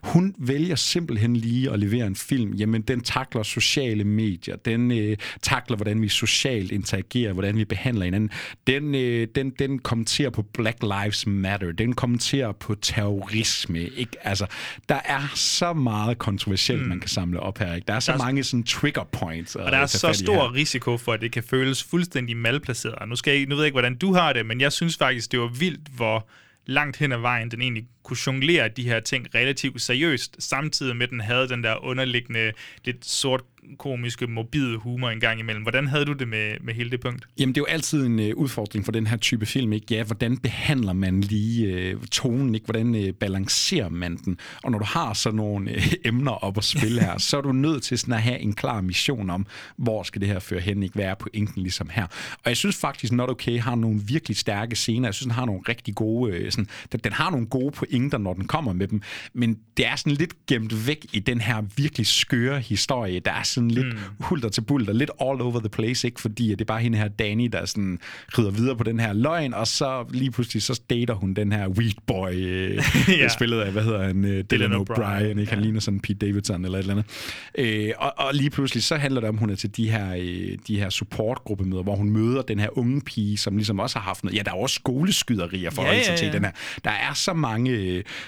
Hun 0.03 0.35
vælger 0.37 0.75
simpelthen 0.75 1.35
lige 1.35 1.71
at 1.71 1.79
levere 1.79 2.07
en 2.07 2.15
film. 2.15 2.53
Jamen, 2.53 2.81
den 2.81 3.01
takler 3.01 3.43
sociale 3.43 4.03
medier. 4.03 4.55
Den 4.55 4.91
øh, 4.91 5.17
takler, 5.41 5.77
hvordan 5.77 6.01
vi 6.01 6.09
socialt 6.09 6.71
interagerer, 6.71 7.33
hvordan 7.33 7.57
vi 7.57 7.65
behandler 7.65 8.05
hinanden. 8.05 8.29
Den, 8.67 8.95
øh, 8.95 9.27
den, 9.35 9.49
den 9.49 9.79
kommenterer 9.79 10.29
på 10.29 10.41
Black 10.41 10.77
Lives 10.81 11.27
Matter. 11.27 11.71
Den 11.71 11.93
kommenterer 11.93 12.51
på 12.51 12.75
terrorisme. 12.75 13.79
Ikke? 13.79 14.27
Altså, 14.27 14.45
der 14.89 14.99
er 15.05 15.31
så 15.35 15.73
meget 15.73 16.17
kontroversielt, 16.17 16.81
mm. 16.81 16.87
man 16.87 16.99
kan 16.99 17.09
samle 17.09 17.39
op 17.39 17.57
her. 17.57 17.75
Ikke? 17.75 17.85
Der 17.87 17.93
er 17.93 17.99
så 17.99 18.11
der 18.11 18.17
er, 18.17 18.23
mange 18.23 18.43
sådan 18.43 18.63
trigger 18.63 19.03
points. 19.03 19.55
Og 19.55 19.71
der 19.71 19.77
er 19.77 19.85
så 19.85 20.13
stor 20.13 20.33
her. 20.33 20.53
risiko 20.53 20.97
for, 20.97 21.13
at 21.13 21.21
det 21.21 21.31
kan 21.31 21.43
føles 21.43 21.83
fuldstændig 21.83 22.10
malplaceret. 22.35 23.09
Nu, 23.09 23.15
skal 23.15 23.37
jeg, 23.37 23.47
nu 23.47 23.55
ved 23.55 23.63
jeg 23.63 23.67
ikke, 23.67 23.73
hvordan 23.73 23.97
du 23.97 24.13
har 24.13 24.33
det, 24.33 24.45
men 24.45 24.61
jeg 24.61 24.71
synes 24.71 24.97
faktisk, 24.97 25.31
det 25.31 25.39
var 25.39 25.47
vildt, 25.47 25.87
hvor 25.95 26.27
langt 26.65 26.97
hen 26.97 27.11
ad 27.11 27.17
vejen 27.17 27.51
den 27.51 27.61
egentlig 27.61 27.87
kunne 28.03 28.17
jonglere 28.27 28.67
de 28.67 28.83
her 28.83 28.99
ting 28.99 29.35
relativt 29.35 29.81
seriøst, 29.81 30.35
samtidig 30.39 30.95
med, 30.95 31.03
at 31.03 31.09
den 31.09 31.21
havde 31.21 31.49
den 31.49 31.63
der 31.63 31.83
underliggende, 31.83 32.51
lidt 32.85 33.05
sort 33.05 33.41
komiske, 33.77 34.27
morbide 34.27 34.77
humor 34.77 35.09
en 35.09 35.19
gang 35.19 35.39
imellem. 35.39 35.63
Hvordan 35.63 35.87
havde 35.87 36.05
du 36.05 36.13
det 36.13 36.27
med, 36.27 36.55
med 36.61 36.73
hele 36.73 36.91
det 36.91 37.01
punkt? 37.01 37.27
Jamen, 37.39 37.55
det 37.55 37.61
er 37.61 37.61
jo 37.61 37.73
altid 37.73 38.05
en 38.05 38.19
øh, 38.19 38.35
udfordring 38.35 38.85
for 38.85 38.91
den 38.91 39.07
her 39.07 39.17
type 39.17 39.45
film, 39.45 39.73
ikke? 39.73 39.95
Ja, 39.95 40.03
hvordan 40.03 40.37
behandler 40.37 40.93
man 40.93 41.21
lige 41.21 41.67
øh, 41.67 41.97
tonen, 42.11 42.55
ikke? 42.55 42.65
Hvordan 42.65 42.95
øh, 42.95 43.13
balancerer 43.13 43.89
man 43.89 44.17
den? 44.17 44.39
Og 44.63 44.71
når 44.71 44.79
du 44.79 44.85
har 44.85 45.13
sådan 45.13 45.37
nogle 45.37 45.71
øh, 45.71 45.93
emner 46.05 46.31
op 46.31 46.57
at 46.57 46.63
spille 46.63 47.01
her, 47.01 47.17
så 47.17 47.37
er 47.37 47.41
du 47.41 47.51
nødt 47.51 47.83
til 47.83 47.97
sådan 47.97 48.13
at 48.13 48.21
have 48.21 48.39
en 48.39 48.53
klar 48.53 48.81
mission 48.81 49.29
om, 49.29 49.45
hvor 49.77 50.03
skal 50.03 50.21
det 50.21 50.29
her 50.29 50.39
føre 50.39 50.59
hen, 50.59 50.83
ikke? 50.83 50.95
Hvad 50.95 51.05
er 51.05 51.15
pointen 51.15 51.61
ligesom 51.61 51.89
her? 51.91 52.03
Og 52.33 52.45
jeg 52.45 52.57
synes 52.57 52.77
faktisk, 52.77 53.13
Not 53.13 53.29
Okay 53.29 53.59
har 53.59 53.75
nogle 53.75 54.01
virkelig 54.05 54.37
stærke 54.37 54.75
scener. 54.75 55.07
Jeg 55.07 55.13
synes, 55.13 55.25
den 55.25 55.31
har 55.31 55.45
nogle 55.45 55.61
rigtig 55.69 55.95
gode, 55.95 56.31
Øh, 56.31 56.51
sådan, 56.51 56.67
den, 56.91 56.99
den 56.99 57.13
har 57.13 57.29
nogle 57.29 57.47
gode 57.47 57.71
pointer, 57.71 58.17
når 58.17 58.33
den 58.33 58.47
kommer 58.47 58.73
med 58.73 58.87
dem, 58.87 59.01
men 59.33 59.57
det 59.77 59.87
er 59.87 59.95
sådan 59.95 60.13
lidt 60.13 60.45
gemt 60.45 60.87
væk 60.87 61.05
i 61.13 61.19
den 61.19 61.41
her 61.41 61.61
virkelig 61.75 62.07
skøre 62.07 62.59
historie. 62.59 63.19
Der 63.19 63.31
er 63.31 63.43
sådan 63.51 63.71
lidt 63.71 63.87
mm. 63.87 63.99
hulter 64.19 64.49
til 64.49 64.61
bulter, 64.61 64.93
lidt 64.93 65.11
all 65.21 65.41
over 65.41 65.59
the 65.59 65.69
place, 65.69 66.07
ikke? 66.07 66.21
Fordi 66.21 66.49
det 66.49 66.61
er 66.61 66.65
bare 66.65 66.79
hende 66.79 66.97
her, 66.97 67.07
Danny, 67.07 67.49
der 67.51 67.65
sådan 67.65 67.99
rider 68.37 68.51
videre 68.51 68.75
på 68.75 68.83
den 68.83 68.99
her 68.99 69.13
løgn, 69.13 69.53
og 69.53 69.67
så 69.67 70.05
lige 70.09 70.31
pludselig, 70.31 70.63
så 70.63 70.81
dater 70.89 71.13
hun 71.13 71.33
den 71.33 71.51
her 71.51 71.67
weed 71.67 71.91
boy, 72.07 72.33
øh, 72.33 72.83
ja. 73.19 73.27
spillet 73.27 73.61
af, 73.61 73.71
hvad 73.71 73.83
hedder 73.83 74.03
han, 74.03 74.25
øh, 74.25 74.43
Dylan 74.51 74.71
O'Brien, 74.71 75.39
ikke? 75.39 75.49
Han 75.49 75.59
ja. 75.59 75.63
ligner 75.63 75.79
sådan 75.79 75.99
Pete 75.99 76.27
Davidson 76.27 76.65
eller 76.65 76.77
et 76.77 76.81
eller 76.81 76.93
andet. 76.93 77.05
Øh, 77.57 77.91
og, 77.97 78.13
og 78.17 78.33
lige 78.33 78.49
pludselig, 78.49 78.83
så 78.83 78.95
handler 78.95 79.21
det 79.21 79.29
om, 79.29 79.37
hun 79.37 79.49
er 79.49 79.55
til 79.55 79.77
de 79.77 79.89
her, 79.89 80.15
øh, 80.15 80.57
de 80.67 80.79
her 80.79 80.89
supportgruppemøder, 80.89 81.83
hvor 81.83 81.95
hun 81.95 82.09
møder 82.09 82.41
den 82.41 82.59
her 82.59 82.77
unge 82.77 83.01
pige, 83.01 83.37
som 83.37 83.57
ligesom 83.57 83.79
også 83.79 83.99
har 83.99 84.03
haft 84.03 84.23
noget. 84.23 84.37
Ja, 84.37 84.43
der 84.43 84.51
er 84.51 84.55
også 84.55 84.75
skoleskyderier 84.75 85.69
for 85.69 85.83
ja, 85.83 85.91
ja, 85.91 86.11
ja. 86.11 86.15
til 86.15 86.33
den 86.33 86.43
her. 86.43 86.51
Der 86.83 86.91
er 86.91 87.13
så 87.13 87.33
mange 87.33 87.71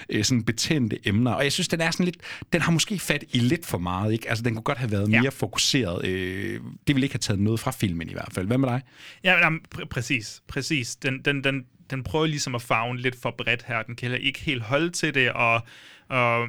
øh, 0.08 0.24
sådan 0.24 0.42
betændte 0.42 1.08
emner, 1.08 1.32
og 1.32 1.44
jeg 1.44 1.52
synes, 1.52 1.68
den 1.68 1.80
er 1.80 1.90
sådan 1.90 2.04
lidt, 2.04 2.16
den 2.52 2.60
har 2.60 2.72
måske 2.72 2.98
fat 2.98 3.24
i 3.32 3.38
lidt 3.38 3.66
for 3.66 3.78
meget, 3.78 4.12
ikke? 4.12 4.28
Altså, 4.28 4.44
den 4.44 4.54
kunne 4.54 4.62
godt 4.62 4.78
have 4.78 4.90
været 4.90 5.10
mere 5.14 5.24
ja. 5.24 5.28
fokuseret. 5.28 6.06
Øh, 6.06 6.60
det 6.86 6.96
vil 6.96 7.02
ikke 7.02 7.14
have 7.14 7.18
taget 7.18 7.40
noget 7.40 7.60
fra 7.60 7.70
filmen 7.70 8.10
i 8.10 8.12
hvert 8.12 8.32
fald. 8.32 8.46
Hvad 8.46 8.58
med 8.58 8.68
dig? 8.68 8.82
Ja, 9.24 9.38
jamen, 9.38 9.60
pr- 9.74 9.84
præcis, 9.84 10.42
præcis. 10.48 10.96
Den, 10.96 11.20
den, 11.24 11.44
den, 11.44 11.64
den 11.90 12.02
prøver 12.02 12.26
ligesom 12.26 12.54
at 12.54 12.62
farve 12.62 12.96
lidt 12.96 13.16
for 13.22 13.34
bredt 13.38 13.64
her. 13.66 13.82
Den 13.82 13.96
kan 13.96 14.20
ikke 14.20 14.40
helt 14.40 14.62
holde 14.62 14.90
til 14.90 15.14
det, 15.14 15.30
og, 15.32 15.62
og 16.08 16.48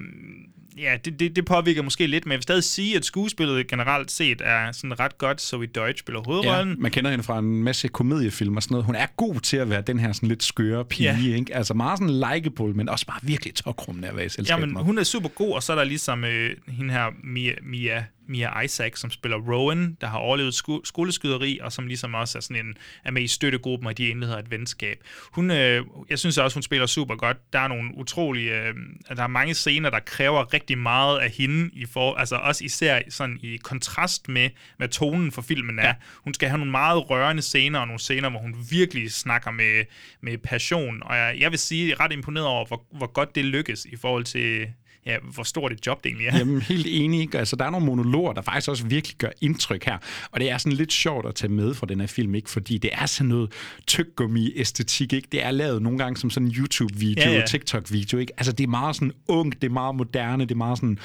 ja, 0.78 0.98
det, 1.06 1.20
det, 1.20 1.36
det 1.36 1.46
påvirker 1.46 1.82
måske 1.82 2.08
lidt, 2.08 2.26
men 2.26 2.32
jeg 2.32 2.38
vil 2.38 2.44
stadig 2.44 2.64
sige, 2.64 2.96
at 2.96 3.06
skuespillet 3.06 3.68
generelt 3.68 4.12
set 4.12 4.42
er 4.46 4.72
sådan 4.72 5.00
ret 5.00 5.18
godt, 5.18 5.42
så 5.42 5.62
i 5.62 5.66
Deutsch 5.66 6.00
spiller 6.00 6.22
hovedrollen. 6.26 6.70
Ja, 6.70 6.76
man 6.80 6.92
kender 6.92 7.12
hende 7.12 7.24
fra 7.24 7.40
en 7.40 7.64
masse 7.64 7.88
komediefilm 7.88 8.56
og 8.58 8.64
sådan 8.64 8.74
noget. 8.74 8.86
Hun 8.86 8.96
er 8.96 9.06
god 9.18 9.40
til 9.40 9.58
at 9.58 9.70
være 9.70 9.82
den 9.82 10.00
her 10.00 10.12
sådan 10.12 10.30
lidt 10.30 10.44
skøre 10.44 10.86
pige, 10.86 11.14
ja. 11.14 11.36
ikke? 11.36 11.56
Altså 11.56 11.74
meget 11.74 12.00
sådan 12.00 12.14
likeable, 12.14 12.74
men 12.74 12.90
også 12.90 13.06
bare 13.06 13.20
virkelig 13.24 13.56
tokrummende 13.56 14.08
at 14.08 14.16
være 14.16 14.26
i 14.26 14.30
selskab. 14.30 14.60
Ja, 14.60 14.66
men 14.66 14.76
hun 14.76 14.98
er 14.98 15.04
super 15.04 15.30
god, 15.30 15.54
og 15.54 15.64
så 15.64 15.72
er 15.72 15.78
der 15.78 15.84
ligesom 15.84 16.24
øh, 16.24 16.56
hende 16.68 16.94
her, 16.94 17.06
Mia, 17.24 17.54
Mia 17.64 18.06
Mia 18.28 18.62
Isaac, 18.62 19.00
som 19.00 19.12
spiller 19.12 19.38
Rowan, 19.38 19.98
der 20.02 20.08
har 20.08 20.18
overlevet 20.18 20.54
sko- 20.54 20.82
skoleskyderi, 20.84 21.60
og 21.62 21.72
som 21.72 21.88
ligesom 21.88 22.14
også 22.14 22.38
er, 22.38 22.42
sådan 22.42 22.66
en, 22.66 22.78
er 23.04 23.12
med 23.12 23.22
i 23.22 23.28
støttegruppen, 23.28 23.88
og 23.88 23.98
de 23.98 24.08
indleder 24.08 24.38
et 24.38 24.52
venskab. 24.52 24.98
Hun, 25.32 25.52
øh, 25.52 25.86
jeg 26.10 26.20
synes 26.20 26.38
også, 26.38 26.56
hun 26.56 26.64
spiller 26.64 26.88
super 26.88 27.16
godt. 27.16 27.54
Der 27.54 27.60
er 27.60 27.68
nogle 27.68 27.92
utrolige... 27.98 28.62
Øh, 28.62 28.74
der 29.16 29.24
er 29.24 29.28
mange 29.28 29.54
scener, 29.54 29.90
der 29.90 30.00
kræver 30.00 30.54
rigtig 30.54 30.78
meget 30.78 31.20
af 31.20 31.30
hende, 31.30 31.70
i 31.74 31.86
for, 31.86 32.16
altså 32.16 32.36
også 32.36 32.64
især 32.64 33.00
sådan 33.10 33.40
i 33.42 33.58
kontrast 33.58 34.30
med, 34.30 34.50
med 34.80 34.88
tonen 34.88 35.32
for 35.32 35.42
filmen 35.42 35.80
er. 35.80 35.88
Ja. 35.88 35.94
Hun 36.24 36.34
skal 36.34 36.50
have 36.50 36.58
nogle 36.58 36.72
meget 36.72 37.10
rørende 37.10 37.42
scener, 37.42 37.80
og 37.80 37.88
nogle 37.88 38.00
scener, 38.00 38.30
hvor 38.30 38.40
hun 38.40 38.56
virkelig 38.70 39.12
snakker 39.12 39.52
med, 39.52 39.84
med 40.22 40.38
passion. 40.38 41.04
Og 41.04 41.16
jeg, 41.18 41.36
jeg 41.40 41.52
vil 41.52 41.60
sige, 41.60 41.88
jeg 41.88 41.94
er 41.94 42.00
ret 42.00 42.12
imponeret 42.12 42.48
over, 42.48 42.66
hvor, 42.66 42.86
hvor 42.92 43.08
godt 43.08 43.36
det 43.36 43.46
lykkes 43.46 43.86
i 43.86 43.96
forhold 43.96 44.24
til 44.24 44.68
ja, 45.06 45.18
hvor 45.34 45.44
stort 45.44 45.72
et 45.72 45.88
job 45.88 46.04
det 46.04 46.10
egentlig 46.10 46.28
er. 46.28 46.38
Jamen, 46.38 46.62
helt 46.62 46.88
enig. 46.90 47.36
Altså, 47.36 47.56
der 47.56 47.66
er 47.66 47.70
nogle 47.70 47.86
monologer, 47.86 48.34
der 48.34 48.42
faktisk 48.42 48.70
også 48.70 48.86
virkelig 48.86 49.18
gør 49.18 49.30
indtryk 49.42 49.86
her. 49.86 49.98
Og 50.32 50.40
det 50.40 50.50
er 50.50 50.58
sådan 50.58 50.78
lidt 50.78 50.94
sjovt 50.94 51.26
at 51.26 51.36
tage 51.36 51.52
med 51.52 51.74
fra 51.74 51.86
den 51.86 52.00
her 52.00 52.08
film, 52.08 52.36
ikke? 52.36 52.50
Fordi 52.50 52.78
det 52.78 52.90
er 52.94 53.06
sådan 53.06 53.30
noget 53.30 53.52
tyggegummi-æstetik, 53.88 55.14
ikke? 55.14 55.28
Det 55.32 55.44
er 55.44 55.52
lavet 55.52 55.82
nogle 55.82 55.98
gange 55.98 56.18
som 56.18 56.30
sådan 56.30 56.48
en 56.48 56.54
YouTube-video, 56.54 57.30
ja, 57.30 57.40
ja. 57.40 57.46
TikTok-video, 57.46 58.18
ikke? 58.18 58.34
Altså, 58.38 58.52
det 58.52 58.64
er 58.64 58.68
meget 58.68 58.96
sådan 58.96 59.12
ungt, 59.28 59.62
det 59.62 59.68
er 59.68 59.74
meget 59.74 59.96
moderne, 59.96 60.44
det 60.46 60.52
er 60.52 60.56
meget 60.56 60.78
sådan 60.78 61.00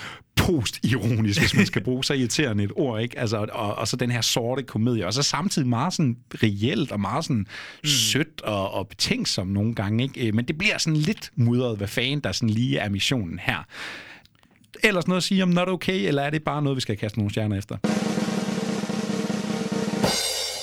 post-ironisk, 0.51 1.41
hvis 1.41 1.55
man 1.55 1.67
skal 1.67 1.83
bruge 1.85 2.05
så 2.05 2.15
irriterende 2.15 2.65
et 2.65 2.73
ord, 2.77 3.01
ikke? 3.01 3.19
Altså, 3.19 3.47
og, 3.53 3.75
og 3.75 3.89
så 3.89 3.97
den 3.97 4.11
her 4.11 4.21
sorte 4.21 4.63
komedie, 4.63 5.07
og 5.07 5.15
så 5.15 5.23
samtidig 5.23 5.69
meget 5.69 5.93
sådan 5.93 6.17
reelt 6.35 6.93
og 6.93 7.01
meget 7.01 7.25
sådan 7.25 7.37
mm. 7.37 7.89
sødt 7.89 8.41
og, 8.41 8.71
og 8.71 8.89
betænksom 8.89 9.47
nogle 9.47 9.75
gange, 9.75 10.03
ikke? 10.03 10.33
Men 10.33 10.45
det 10.45 10.59
bliver 10.59 10.79
sådan 10.79 10.97
lidt 10.97 11.31
mudret, 11.37 11.77
hvad 11.77 11.89
fanden 11.89 12.21
der 12.21 12.33
sådan 12.33 12.51
lige 12.51 12.79
er 12.79 12.89
missionen 12.89 13.39
her. 13.39 13.67
Ellers 14.83 15.09
noget 15.09 15.17
at 15.17 15.23
sige 15.25 15.43
om 15.43 15.49
Not 15.49 15.69
Okay, 15.69 16.07
eller 16.07 16.23
er 16.23 16.31
det 16.31 16.43
bare 16.43 16.63
noget, 16.63 16.77
vi 16.77 16.81
skal 16.81 16.97
kaste 16.97 17.19
nogle 17.19 17.31
stjerner 17.31 17.59
efter? 17.59 17.77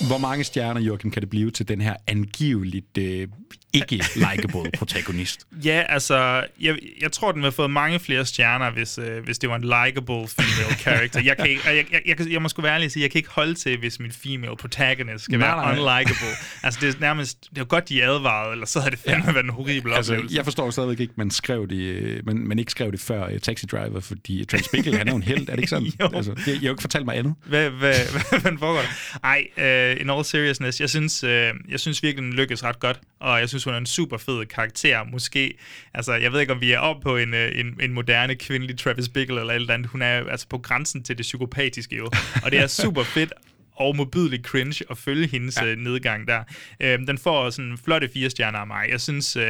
Hvor 0.07 0.17
mange 0.17 0.43
stjerner, 0.43 0.81
Joachim, 0.81 1.11
kan 1.11 1.21
det 1.21 1.29
blive 1.29 1.51
til 1.51 1.67
den 1.67 1.81
her 1.81 1.95
angiveligt 2.07 2.97
øh, 2.97 3.27
ikke 3.73 4.03
likeable 4.15 4.71
protagonist? 4.77 5.41
Ja, 5.65 5.83
altså, 5.89 6.43
jeg, 6.61 6.77
jeg 7.01 7.11
tror, 7.11 7.31
den 7.31 7.41
have 7.41 7.51
fået 7.51 7.71
mange 7.71 7.99
flere 7.99 8.25
stjerner, 8.25 8.71
hvis, 8.71 8.97
øh, 8.97 9.23
hvis 9.23 9.39
det 9.39 9.49
var 9.49 9.55
en 9.55 9.61
likable 9.61 10.27
female 10.27 10.75
character. 10.83 11.21
Jeg, 11.21 11.37
kan 11.37 11.49
ikke, 11.49 11.61
jeg, 11.65 11.75
jeg, 11.75 12.01
jeg, 12.07 12.19
jeg, 12.19 12.31
jeg 12.31 12.41
må 12.41 12.49
sgu 12.49 12.61
være 12.61 12.73
ærlig 12.73 12.85
at 12.85 12.91
sige, 12.91 13.03
jeg 13.03 13.11
kan 13.11 13.19
ikke 13.19 13.29
holde 13.29 13.53
til, 13.53 13.77
hvis 13.79 13.99
min 13.99 14.11
female 14.11 14.55
protagonist 14.59 15.23
skal 15.23 15.39
Nej, 15.39 15.47
være 15.47 15.55
nej. 15.57 15.71
unlikable. 15.71 16.27
altså, 16.63 16.79
det 16.83 16.95
er 16.95 16.99
nærmest, 16.99 17.41
det 17.49 17.57
er 17.57 17.61
jo 17.61 17.65
godt, 17.69 17.89
de 17.89 18.03
advaret, 18.03 18.51
eller 18.51 18.65
så 18.65 18.79
havde 18.79 18.91
det 18.91 18.99
fandme 18.99 19.25
ja. 19.25 19.31
været 19.31 19.43
en 19.43 19.49
horribel 19.49 19.93
Altså, 19.93 20.13
oplevelse. 20.13 20.35
jeg 20.35 20.43
forstår 20.43 20.69
stadigvæk 20.69 20.99
ikke, 20.99 21.13
man 21.17 21.31
skrev 21.31 21.67
det, 21.67 21.75
øh, 21.77 22.25
man, 22.25 22.37
man 22.37 22.59
ikke 22.59 22.71
skrev 22.71 22.91
det 22.91 22.99
før 22.99 23.25
uh, 23.33 23.37
Taxi 23.39 23.65
Driver, 23.65 23.99
fordi 23.99 24.45
Travis 24.45 24.67
Bickle, 24.67 24.97
han 24.97 25.07
er 25.07 25.11
jo 25.11 25.15
en 25.17 25.23
held, 25.23 25.41
er 25.41 25.45
det 25.51 25.57
ikke 25.57 25.67
sådan? 25.75 25.87
Jo. 26.01 26.09
Altså, 26.13 26.31
det, 26.33 26.47
jeg 26.47 26.55
har 26.55 26.61
jo 26.63 26.71
ikke 26.71 26.81
fortalt 26.81 27.05
mig 27.05 27.17
andet. 27.17 27.33
Hvad, 27.45 27.69
hvad, 27.69 27.93
hvad, 28.11 28.39
hvad 28.41 28.51
foregår 28.59 28.81
der? 28.81 29.19
Ej, 29.23 29.47
uh, 29.95 30.01
in 30.01 30.09
all 30.09 30.25
seriousness, 30.25 30.81
jeg 30.81 30.89
synes, 30.89 31.23
uh, 31.23 31.29
jeg 31.69 31.79
synes 31.79 32.03
virkelig, 32.03 32.23
den 32.23 32.33
lykkes 32.33 32.63
ret 32.63 32.79
godt, 32.79 32.99
og 33.19 33.39
jeg 33.39 33.49
synes, 33.49 33.63
hun 33.63 33.73
er 33.73 33.77
en 33.77 33.85
super 33.85 34.17
fed 34.17 34.45
karakter. 34.45 35.03
Måske, 35.03 35.53
altså, 35.93 36.13
jeg 36.13 36.33
ved 36.33 36.39
ikke, 36.39 36.53
om 36.53 36.61
vi 36.61 36.71
er 36.71 36.79
oppe 36.79 37.03
på 37.03 37.17
en, 37.17 37.33
uh, 37.33 37.39
en, 37.59 37.77
en 37.81 37.93
moderne 37.93 38.35
kvindelig 38.35 38.79
Travis 38.79 39.09
Bickle 39.09 39.39
eller 39.39 39.53
eller 39.53 39.73
andet. 39.73 39.87
Hun 39.89 40.01
er 40.01 40.29
altså 40.29 40.47
på 40.47 40.57
grænsen 40.57 41.03
til 41.03 41.17
det 41.17 41.23
psykopatiske 41.23 41.95
jo, 41.95 42.05
og 42.43 42.51
det 42.51 42.59
er 42.59 42.67
super 42.83 43.03
fedt 43.03 43.33
og 43.75 43.95
modbydeligt 43.95 44.45
cringe 44.45 44.85
at 44.89 44.97
følge 44.97 45.27
hendes 45.27 45.57
ja. 45.61 45.75
nedgang 45.75 46.27
der. 46.27 46.43
Uh, 46.83 47.07
den 47.07 47.17
får 47.17 47.49
sådan 47.49 47.77
flotte 47.83 48.09
fire 48.13 48.29
stjerner 48.29 48.59
af 48.59 48.67
mig. 48.67 48.87
Jeg 48.89 49.01
synes, 49.01 49.37
uh, 49.37 49.43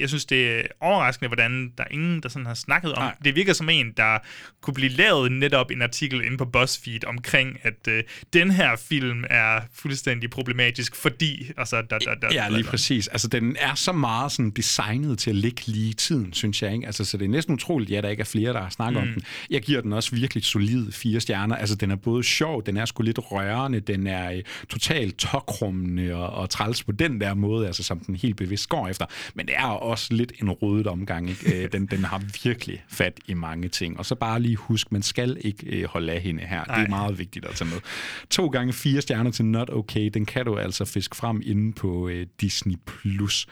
jeg 0.00 0.08
synes, 0.08 0.24
det 0.24 0.50
er 0.50 0.62
overraskende, 0.80 1.28
hvordan 1.28 1.72
der 1.78 1.84
er 1.84 1.88
ingen, 1.90 2.22
der 2.22 2.28
sådan 2.28 2.46
har 2.46 2.54
snakket 2.54 2.92
om. 2.92 3.02
Nej. 3.02 3.14
Det 3.24 3.36
virker 3.36 3.52
som 3.52 3.68
en, 3.68 3.92
der 3.96 4.18
kunne 4.60 4.74
blive 4.74 4.90
lavet 4.90 5.32
netop 5.32 5.70
en 5.70 5.82
artikel 5.82 6.24
inde 6.24 6.36
på 6.36 6.44
BuzzFeed 6.44 7.04
omkring, 7.04 7.58
at 7.62 7.88
øh, 7.88 8.02
den 8.32 8.50
her 8.50 8.76
film 8.76 9.24
er 9.30 9.60
fuldstændig 9.74 10.30
problematisk, 10.30 10.96
fordi... 10.96 11.52
Altså, 11.56 11.82
da, 11.82 11.98
da, 11.98 12.14
da, 12.22 12.28
Ja, 12.32 12.48
lige 12.48 12.64
præcis. 12.64 13.08
Altså, 13.08 13.28
den 13.28 13.56
er 13.60 13.74
så 13.74 13.92
meget 13.92 14.32
sådan 14.32 14.50
designet 14.50 15.18
til 15.18 15.30
at 15.30 15.36
ligge 15.36 15.62
lige 15.66 15.90
i 15.90 15.92
tiden, 15.92 16.32
synes 16.32 16.62
jeg. 16.62 16.72
Ikke? 16.72 16.86
Altså, 16.86 17.04
så 17.04 17.16
det 17.16 17.24
er 17.24 17.28
næsten 17.28 17.54
utroligt, 17.54 17.90
ja, 17.90 18.00
der 18.00 18.08
ikke 18.08 18.20
er 18.20 18.24
flere, 18.24 18.52
der 18.52 18.60
har 18.60 18.70
snakket 18.70 19.02
mm. 19.02 19.08
om 19.08 19.14
den. 19.14 19.22
Jeg 19.50 19.62
giver 19.62 19.80
den 19.80 19.92
også 19.92 20.16
virkelig 20.16 20.44
solid 20.44 20.92
fire 20.92 21.20
stjerner. 21.20 21.56
Altså, 21.56 21.76
den 21.76 21.90
er 21.90 21.96
både 21.96 22.24
sjov, 22.24 22.66
den 22.66 22.76
er 22.76 22.84
sgu 22.84 23.02
lidt 23.02 23.18
rørende, 23.32 23.80
den 23.80 24.06
er 24.06 24.32
øh, 24.32 24.42
totalt 24.68 25.18
tokrummende 25.18 26.14
og, 26.14 26.30
og 26.30 26.50
træls 26.50 26.82
på 26.82 26.92
den 26.92 27.20
der 27.20 27.34
måde, 27.34 27.66
altså, 27.66 27.82
som 27.82 27.98
den 27.98 28.14
helt 28.14 28.36
bevidst 28.36 28.68
går 28.68 28.88
efter. 28.88 29.06
Men 29.34 29.46
det 29.46 29.54
er 29.56 29.66
også 29.90 30.14
lidt 30.14 30.32
en 30.42 30.50
rødet 30.50 30.86
omgang. 30.86 31.30
Ikke? 31.30 31.62
Øh, 31.64 31.72
den, 31.72 31.86
den 31.86 32.04
har 32.04 32.22
virkelig 32.44 32.84
fat 32.88 33.20
i 33.26 33.34
mange 33.34 33.68
ting. 33.68 33.98
Og 33.98 34.06
så 34.06 34.14
bare 34.14 34.40
lige 34.40 34.56
husk, 34.56 34.92
man 34.92 35.02
skal 35.02 35.36
ikke 35.40 35.66
øh, 35.66 35.88
holde 35.88 36.12
af 36.12 36.20
hende 36.20 36.42
her. 36.42 36.64
Nej. 36.66 36.76
Det 36.76 36.84
er 36.84 36.88
meget 36.88 37.18
vigtigt 37.18 37.44
at 37.44 37.54
tage 37.54 37.70
med. 37.70 37.80
To 38.30 38.46
gange 38.46 38.72
fire 38.72 39.00
stjerner 39.00 39.30
til 39.30 39.44
Not 39.44 39.70
Okay, 39.70 40.10
den 40.14 40.26
kan 40.26 40.44
du 40.44 40.56
altså 40.56 40.84
fiske 40.84 41.16
frem 41.16 41.42
inde 41.44 41.72
på 41.72 42.08
øh, 42.08 42.26
Disney+. 42.40 42.76
Plus. 42.86 43.46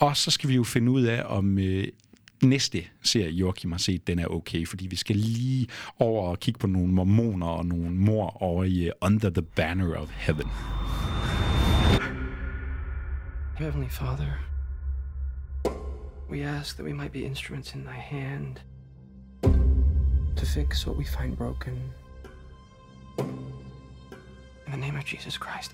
Og 0.00 0.16
så 0.16 0.30
skal 0.30 0.48
vi 0.48 0.54
jo 0.54 0.64
finde 0.64 0.90
ud 0.90 1.02
af, 1.02 1.22
om 1.26 1.58
øh, 1.58 1.86
næste 2.42 2.84
serie, 3.02 3.30
Joachim 3.30 3.72
har 3.72 3.78
set, 3.78 4.06
den 4.06 4.18
er 4.18 4.26
okay, 4.26 4.66
fordi 4.66 4.86
vi 4.86 4.96
skal 4.96 5.16
lige 5.16 5.66
over 5.98 6.28
og 6.28 6.40
kigge 6.40 6.58
på 6.58 6.66
nogle 6.66 6.92
mormoner 6.92 7.46
og 7.46 7.66
nogle 7.66 7.90
mor 7.90 8.42
over 8.42 8.64
i 8.64 8.88
uh, 8.88 8.92
Under 9.02 9.30
the 9.30 9.42
Banner 9.42 9.96
of 9.96 10.08
Heaven. 10.10 10.46
Heavenly 13.58 13.88
Father, 13.88 14.49
we 16.30 16.44
ask 16.44 16.76
that 16.76 16.84
we 16.84 16.92
might 16.92 17.12
be 17.12 17.24
instruments 17.24 17.74
in 17.74 17.84
thy 17.84 18.00
hand 18.16 18.60
to 20.36 20.46
fix 20.46 20.86
what 20.86 20.96
we 20.96 21.04
find 21.04 21.36
broken. 21.36 21.92
In 24.66 24.72
the 24.72 24.76
name 24.76 24.96
of 24.98 25.04
Jesus 25.14 25.34
Christ. 25.34 25.72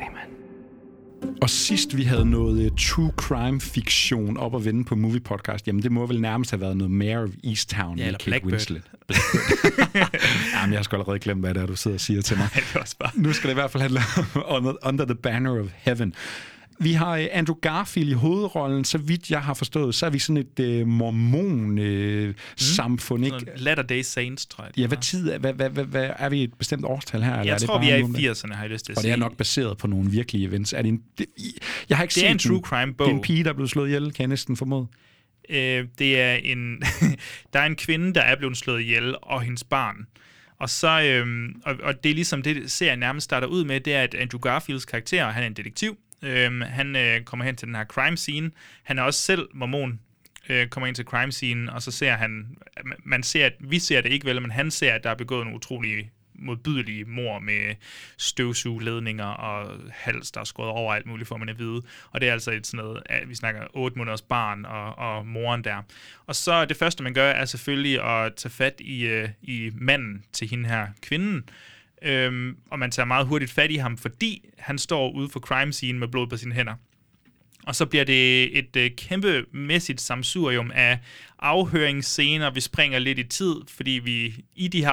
Amen. 0.00 0.28
Og 1.42 1.50
sidst 1.50 1.96
vi 1.96 2.02
havde 2.02 2.30
noget 2.30 2.70
uh, 2.70 2.76
true 2.76 3.12
crime 3.16 3.60
fiktion 3.60 4.36
op 4.36 4.54
at 4.54 4.64
vende 4.64 4.84
på 4.84 4.94
Movie 4.94 5.20
Podcast, 5.20 5.66
jamen 5.66 5.82
det 5.82 5.92
må 5.92 6.06
vel 6.06 6.20
nærmest 6.20 6.50
have 6.50 6.60
været 6.60 6.76
noget 6.76 6.90
Mayor 6.90 7.22
of 7.22 7.30
Easttown 7.44 7.98
Ja, 7.98 8.06
eller 8.06 8.18
Kate 8.18 8.30
Blackbird. 8.30 8.52
Winslet. 8.52 8.82
jamen, 10.54 10.72
jeg 10.72 10.78
har 10.78 10.82
sgu 10.82 10.96
allerede 10.96 11.18
glemt, 11.18 11.40
hvad 11.40 11.54
det 11.54 11.62
er, 11.62 11.66
du 11.66 11.76
sidder 11.76 11.96
og 11.96 12.00
siger 12.00 12.22
til 12.22 12.36
mig. 12.36 12.48
det 12.54 12.74
er 12.74 12.80
også 12.80 12.96
bare... 12.98 13.10
Nu 13.14 13.32
skal 13.32 13.48
det 13.48 13.54
i 13.54 13.60
hvert 13.60 13.70
fald 13.70 13.82
handle 13.82 14.00
om 14.44 14.78
Under 14.82 15.04
the 15.04 15.14
Banner 15.14 15.60
of 15.60 15.66
Heaven. 15.74 16.14
Vi 16.80 16.92
har 16.92 17.16
øh, 17.16 17.26
Andrew 17.32 17.56
Garfield 17.62 18.10
i 18.10 18.12
hovedrollen. 18.12 18.84
Så 18.84 18.98
vidt 18.98 19.30
jeg 19.30 19.42
har 19.42 19.54
forstået, 19.54 19.94
så 19.94 20.06
er 20.06 20.10
vi 20.10 20.18
sådan 20.18 20.36
et 20.36 20.60
øh, 20.60 20.86
mormon-samfund, 20.86 23.26
øh, 23.26 23.32
ikke? 23.40 23.52
Latter 23.56 23.82
Day 23.82 24.02
Saints, 24.02 24.46
tror 24.46 24.64
jeg. 24.64 24.78
Ja, 24.78 24.86
hvad 24.86 24.98
tid 24.98 25.30
er, 25.30 25.38
hvad, 25.38 25.52
hvad, 25.52 25.70
hvad, 25.70 25.84
hvad, 25.84 26.10
er 26.18 26.28
vi 26.28 26.42
et 26.42 26.54
bestemt 26.54 26.84
årstal 26.84 27.22
her? 27.22 27.30
eller 27.32 27.44
Jeg 27.44 27.54
er 27.54 27.58
det 27.58 27.66
tror, 27.66 27.80
vi 27.80 27.90
er 27.90 27.96
i 27.96 28.00
nogle, 28.00 28.22
der- 28.22 28.32
80'erne, 28.34 28.54
har 28.54 28.62
jeg 28.62 28.70
lyst 28.70 28.84
til 28.84 28.92
at 28.92 28.98
Og 28.98 29.04
det 29.04 29.10
er 29.12 29.16
nok 29.16 29.36
baseret 29.36 29.78
på 29.78 29.86
nogle 29.86 30.10
virkelige 30.10 30.48
events. 30.48 30.72
Er 30.72 30.82
det 30.82 30.88
en, 30.88 31.02
det, 31.18 31.26
jeg 31.88 31.96
har 31.96 32.04
ikke 32.04 32.14
Det 32.14 32.20
set 32.20 32.26
er 32.26 32.30
en 32.32 32.38
true 32.38 32.60
crime 32.60 32.94
bog. 32.94 33.06
Det 33.06 33.12
er 33.12 33.16
en 33.16 33.22
pige, 33.22 33.44
der 33.44 33.50
er 33.50 33.54
blevet 33.54 33.70
slået 33.70 33.88
ihjel, 33.88 34.04
kan 34.12 34.20
jeg 34.22 34.28
næsten 34.28 34.56
formode. 34.56 34.86
Øh, 35.50 35.84
det 35.98 36.20
er 36.20 36.34
en... 36.34 36.82
der 37.52 37.60
er 37.60 37.66
en 37.66 37.76
kvinde, 37.76 38.14
der 38.14 38.20
er 38.20 38.36
blevet 38.36 38.56
slået 38.56 38.80
ihjel, 38.80 39.14
og 39.22 39.42
hendes 39.42 39.64
barn. 39.64 39.96
Og 40.60 40.70
så, 40.70 41.02
øhm, 41.02 41.54
og, 41.64 41.74
og 41.82 42.04
det 42.04 42.10
er 42.10 42.14
ligesom 42.14 42.42
det, 42.42 42.72
serien 42.72 42.98
nærmest 42.98 43.24
starter 43.24 43.46
ud 43.46 43.64
med, 43.64 43.80
det 43.80 43.94
er, 43.94 44.02
at 44.02 44.14
Andrew 44.14 44.40
Garfields 44.40 44.84
karakter, 44.84 45.28
han 45.28 45.42
er 45.42 45.46
en 45.46 45.52
detektiv. 45.54 45.96
Øhm, 46.22 46.60
han 46.60 46.96
øh, 46.96 47.22
kommer 47.22 47.44
hen 47.44 47.56
til 47.56 47.66
den 47.66 47.74
her 47.74 47.84
crime 47.84 48.16
scene. 48.16 48.50
Han 48.82 48.98
er 48.98 49.02
også 49.02 49.20
selv 49.20 49.48
mormon, 49.54 50.00
øh, 50.48 50.68
kommer 50.68 50.86
ind 50.86 50.96
til 50.96 51.04
crime 51.04 51.32
scene, 51.32 51.72
og 51.72 51.82
så 51.82 51.90
ser 51.90 52.12
han, 52.12 52.56
man 53.04 53.22
ser, 53.22 53.46
at 53.46 53.52
vi 53.60 53.78
ser 53.78 54.00
det 54.00 54.12
ikke 54.12 54.26
vel, 54.26 54.42
men 54.42 54.50
han 54.50 54.70
ser, 54.70 54.94
at 54.94 55.04
der 55.04 55.10
er 55.10 55.14
begået 55.14 55.46
en 55.46 55.54
utrolig 55.54 56.10
modbydelige 56.38 57.04
mor 57.04 57.38
med 57.38 57.74
støvsugeledninger 58.16 59.24
og 59.24 59.80
hals, 59.90 60.30
der 60.30 60.40
er 60.40 60.44
skåret 60.44 60.70
over 60.70 60.94
alt 60.94 61.06
muligt, 61.06 61.28
får 61.28 61.36
man 61.36 61.48
at 61.48 61.58
vide. 61.58 61.82
Og 62.10 62.20
det 62.20 62.28
er 62.28 62.32
altså 62.32 62.50
et 62.50 62.66
sådan 62.66 62.84
noget, 62.84 63.02
at 63.06 63.28
vi 63.28 63.34
snakker 63.34 63.66
8 63.74 63.98
måneders 63.98 64.22
barn 64.22 64.64
og, 64.64 64.98
og 64.98 65.26
moren 65.26 65.64
der. 65.64 65.82
Og 66.26 66.36
så 66.36 66.64
det 66.64 66.76
første, 66.76 67.02
man 67.02 67.14
gør, 67.14 67.30
er 67.30 67.44
selvfølgelig 67.44 68.02
at 68.02 68.34
tage 68.34 68.52
fat 68.52 68.74
i, 68.80 69.06
øh, 69.06 69.28
i 69.42 69.70
manden 69.74 70.24
til 70.32 70.48
hende 70.48 70.68
her 70.68 70.86
kvinden. 71.02 71.48
Øhm, 72.02 72.56
og 72.70 72.78
man 72.78 72.90
tager 72.90 73.06
meget 73.06 73.26
hurtigt 73.26 73.50
fat 73.50 73.70
i 73.70 73.76
ham, 73.76 73.98
fordi 73.98 74.44
han 74.58 74.78
står 74.78 75.10
ude 75.10 75.28
for 75.28 75.40
crime 75.40 75.72
scene 75.72 75.98
med 75.98 76.08
blod 76.08 76.26
på 76.26 76.36
sine 76.36 76.54
hænder. 76.54 76.74
Og 77.66 77.74
så 77.74 77.86
bliver 77.86 78.04
det 78.04 78.58
et 78.58 78.76
øh, 78.76 78.90
kæmpemæssigt 78.96 80.00
samsurium 80.00 80.70
af 80.74 80.98
afhøringsscener. 81.38 82.50
Vi 82.50 82.60
springer 82.60 82.98
lidt 82.98 83.18
i 83.18 83.24
tid, 83.24 83.54
fordi 83.68 83.90
vi 83.90 84.44
i 84.54 84.68
de 84.68 84.84
her 84.84 84.90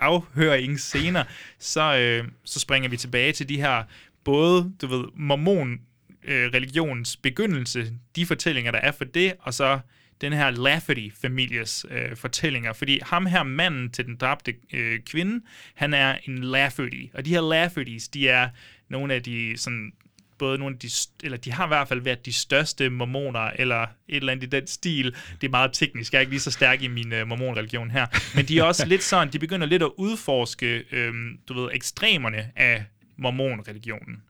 afhøringsscener, 0.00 1.24
så, 1.58 1.96
øh, 1.96 2.28
så 2.44 2.60
springer 2.60 2.88
vi 2.88 2.96
tilbage 2.96 3.32
til 3.32 3.48
de 3.48 3.56
her 3.56 3.84
både, 4.24 4.72
du 4.82 4.86
ved, 4.86 5.04
mormon 5.14 5.80
øh, 6.24 6.50
religions 6.54 7.16
begyndelse, 7.16 7.92
de 8.16 8.26
fortællinger, 8.26 8.72
der 8.72 8.78
er 8.78 8.92
for 8.92 9.04
det, 9.04 9.32
og 9.40 9.54
så 9.54 9.78
den 10.20 10.32
her 10.32 10.50
Lafferty-families 10.50 11.84
øh, 11.90 12.16
fortællinger. 12.16 12.72
Fordi 12.72 13.00
ham 13.02 13.26
her, 13.26 13.42
manden 13.42 13.90
til 13.90 14.06
den 14.06 14.16
dræbte 14.16 14.54
øh, 14.72 15.00
kvinde, 15.00 15.44
han 15.74 15.94
er 15.94 16.18
en 16.24 16.38
Lafferty. 16.38 17.02
Og 17.14 17.24
de 17.24 17.30
her 17.30 17.40
Laffertys, 17.40 18.08
de 18.08 18.28
er 18.28 18.48
nogle 18.88 19.14
af 19.14 19.22
de 19.22 19.52
sådan 19.56 19.92
både 20.38 20.58
nogle 20.58 20.74
af 20.74 20.78
de, 20.78 20.90
eller 21.24 21.38
de 21.38 21.52
har 21.52 21.66
i 21.66 21.68
hvert 21.68 21.88
fald 21.88 22.00
været 22.00 22.26
de 22.26 22.32
største 22.32 22.90
mormoner, 22.90 23.40
eller 23.40 23.82
et 23.82 23.88
eller 24.08 24.32
andet 24.32 24.46
i 24.46 24.50
den 24.50 24.66
stil. 24.66 25.16
Det 25.40 25.46
er 25.46 25.50
meget 25.50 25.72
teknisk, 25.72 26.12
jeg 26.12 26.18
er 26.18 26.20
ikke 26.20 26.32
lige 26.32 26.40
så 26.40 26.50
stærk 26.50 26.82
i 26.82 26.88
min 26.88 27.12
øh, 27.12 27.26
mormonreligion 27.28 27.90
her. 27.90 28.06
Men 28.36 28.44
de 28.44 28.58
er 28.58 28.62
også 28.62 28.86
lidt 28.86 29.02
sådan, 29.02 29.32
de 29.32 29.38
begynder 29.38 29.66
lidt 29.66 29.82
at 29.82 29.90
udforske, 29.96 30.84
øh, 30.92 31.14
du 31.48 31.60
ved, 31.60 31.70
ekstremerne 31.72 32.50
af 32.56 32.84
mormonreligionen. 33.16 34.22